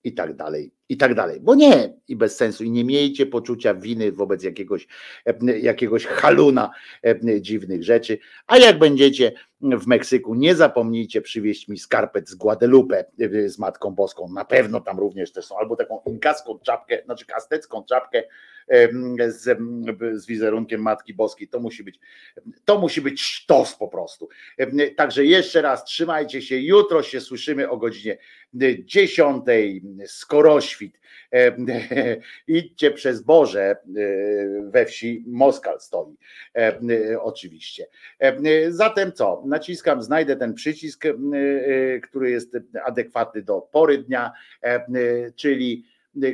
i 0.07 0.13
tak 0.13 0.35
dalej, 0.35 0.71
i 0.89 0.97
tak 0.97 1.15
dalej. 1.15 1.39
Bo 1.39 1.55
nie 1.55 1.93
i 2.07 2.15
bez 2.15 2.37
sensu. 2.37 2.63
I 2.63 2.71
nie 2.71 2.83
miejcie 2.83 3.25
poczucia 3.25 3.73
winy 3.73 4.11
wobec 4.11 4.43
jakiegoś, 4.43 4.87
jakiegoś 5.61 6.05
haluna 6.05 6.71
dziwnych 7.41 7.83
rzeczy. 7.83 8.17
A 8.47 8.57
jak 8.57 8.79
będziecie 8.79 9.31
w 9.61 9.87
Meksyku, 9.87 10.35
nie 10.35 10.55
zapomnijcie 10.55 11.21
przywieźć 11.21 11.67
mi 11.67 11.77
skarpet 11.77 12.29
z 12.29 12.35
Guadalupe 12.35 13.05
z 13.47 13.59
Matką 13.59 13.91
Boską. 13.91 14.29
Na 14.33 14.45
pewno 14.45 14.81
tam 14.81 14.99
również 14.99 15.31
też 15.31 15.45
są. 15.45 15.57
Albo 15.57 15.75
taką 15.75 16.01
inkaską 16.05 16.59
czapkę, 16.59 17.01
znaczy 17.05 17.25
kastecką 17.25 17.83
czapkę 17.83 18.23
z, 19.27 19.59
z 20.13 20.25
wizerunkiem 20.25 20.81
Matki 20.81 21.13
Boskiej. 21.13 21.47
To 21.47 21.59
musi 21.59 21.83
być, 21.83 21.99
to 22.65 22.79
musi 22.79 23.01
być 23.01 23.21
sztos 23.21 23.75
po 23.75 23.87
prostu. 23.87 24.29
Także 24.95 25.25
jeszcze 25.25 25.61
raz 25.61 25.83
trzymajcie 25.83 26.41
się. 26.41 26.59
Jutro 26.59 27.03
się 27.03 27.21
słyszymy 27.21 27.69
o 27.69 27.77
godzinie 27.77 28.17
10. 28.53 29.45
Skoro 30.05 30.61
świt. 30.61 30.99
Idźcie 32.47 32.91
przez 32.91 33.21
Boże 33.21 33.75
we 34.63 34.85
wsi 34.85 35.23
Moskal 35.27 35.79
stoi. 35.79 36.15
Oczywiście. 37.19 37.87
Zatem 38.69 39.11
co? 39.11 39.43
Naciskam, 39.45 40.03
znajdę 40.03 40.35
ten 40.35 40.53
przycisk, 40.53 41.03
który 42.03 42.31
jest 42.31 42.57
adekwatny 42.85 43.41
do 43.41 43.61
pory 43.61 43.97
dnia, 43.97 44.31
czyli 45.35 45.85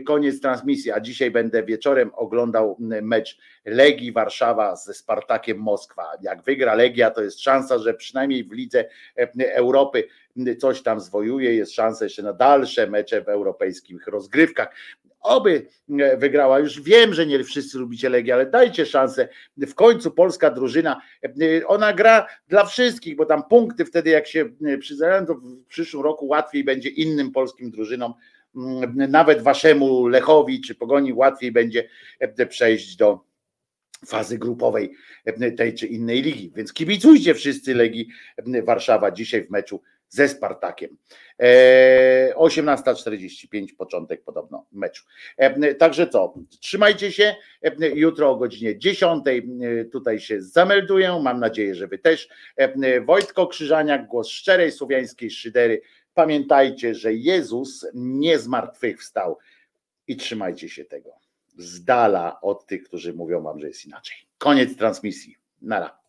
koniec 0.06 0.42
transmisji, 0.42 0.92
a 0.92 1.00
dzisiaj 1.00 1.32
będę 1.32 1.64
wieczorem 1.64 2.12
oglądał 2.16 2.78
mecz 2.80 3.38
Legii 3.66 4.12
Warszawa 4.12 4.76
ze 4.76 4.94
Spartakiem 4.94 5.58
Moskwa. 5.58 6.04
Jak 6.22 6.44
wygra 6.44 6.76
Legia, 6.76 7.12
to 7.12 7.24
jest 7.24 7.42
szansa, 7.42 7.78
że 7.78 7.94
przynajmniej 7.94 8.44
w 8.44 8.52
lidze 8.52 8.86
Europy 9.40 10.08
coś 10.60 10.82
tam 10.82 11.00
zwojuje, 11.00 11.56
jest 11.56 11.74
szansa 11.74 12.06
jeszcze 12.06 12.24
na 12.24 12.34
dalsze 12.34 12.88
mecze 12.88 13.22
w 13.22 13.30
europejskich 13.30 14.08
rozgrywkach. 14.08 14.76
Oby 15.22 15.68
wygrała. 16.18 16.60
Już 16.60 16.82
wiem, 16.82 17.14
że 17.14 17.26
nie 17.26 17.44
wszyscy 17.44 17.78
lubicie 17.78 18.10
Legię, 18.10 18.34
ale 18.34 18.46
dajcie 18.46 18.86
szansę. 18.86 19.30
W 19.58 19.74
końcu 19.74 20.12
polska 20.12 20.50
drużyna, 20.50 21.02
ona 21.68 21.94
gra 21.94 22.28
dla 22.48 22.66
wszystkich, 22.66 23.16
bo 23.16 23.26
tam 23.26 23.44
punkty 23.44 23.86
wtedy 23.86 24.10
jak 24.10 24.28
się 24.28 24.46
przyznają, 24.80 25.26
to 25.26 25.36
w 25.36 25.66
przyszłym 25.68 26.04
roku 26.04 26.28
łatwiej 26.28 26.64
będzie 26.64 26.90
innym 26.90 27.32
polskim 27.32 27.72
drużynom 27.72 28.14
nawet 28.96 29.42
waszemu 29.42 30.08
Lechowi 30.08 30.62
czy 30.62 30.76
Pogoni 30.76 31.14
łatwiej 31.14 31.52
będzie 31.52 31.90
e, 32.20 32.46
przejść 32.46 32.96
do 32.96 33.20
fazy 34.06 34.38
grupowej 34.38 34.92
e, 35.26 35.52
tej 35.52 35.74
czy 35.74 35.88
innej 35.88 36.22
ligi. 36.22 36.52
Więc 36.56 36.74
kibicujcie 36.74 37.34
wszyscy 37.34 37.76
Legii 37.76 38.08
e, 38.38 38.62
Warszawa 38.62 39.12
dzisiaj 39.12 39.44
w 39.44 39.50
meczu 39.50 39.82
ze 40.10 40.30
Spartakiem. 40.30 40.98
18.45 42.36 43.76
początek 43.78 44.24
podobno 44.24 44.66
meczu. 44.72 45.04
Także 45.80 46.08
co, 46.08 46.34
trzymajcie 46.60 47.12
się. 47.12 47.36
Jutro 47.94 48.30
o 48.32 48.36
godzinie 48.36 48.78
10 48.78 49.24
tutaj 49.92 50.20
się 50.20 50.42
zamelduję. 50.42 51.20
Mam 51.24 51.40
nadzieję, 51.40 51.76
że 51.76 51.88
wy 51.88 51.98
też. 51.98 52.30
Wojtko 53.06 53.48
Krzyżaniak, 53.48 54.08
głos 54.08 54.28
szczerej 54.28 54.72
słowiańskiej 54.72 55.32
szydery 55.32 55.82
Pamiętajcie, 56.14 56.96
że 56.96 57.14
Jezus 57.14 57.86
nie 57.94 58.40
zmartwychwstał 58.40 59.38
i 60.08 60.18
trzymajcie 60.18 60.70
się 60.70 60.86
tego. 60.86 61.12
Z 61.58 61.84
dala 61.84 62.42
od 62.42 62.66
tych, 62.66 62.84
którzy 62.84 63.14
mówią 63.14 63.42
wam, 63.44 63.60
że 63.60 63.68
jest 63.68 63.86
inaczej. 63.86 64.18
Koniec 64.38 64.78
transmisji. 64.78 65.38
Nara. 65.62 66.00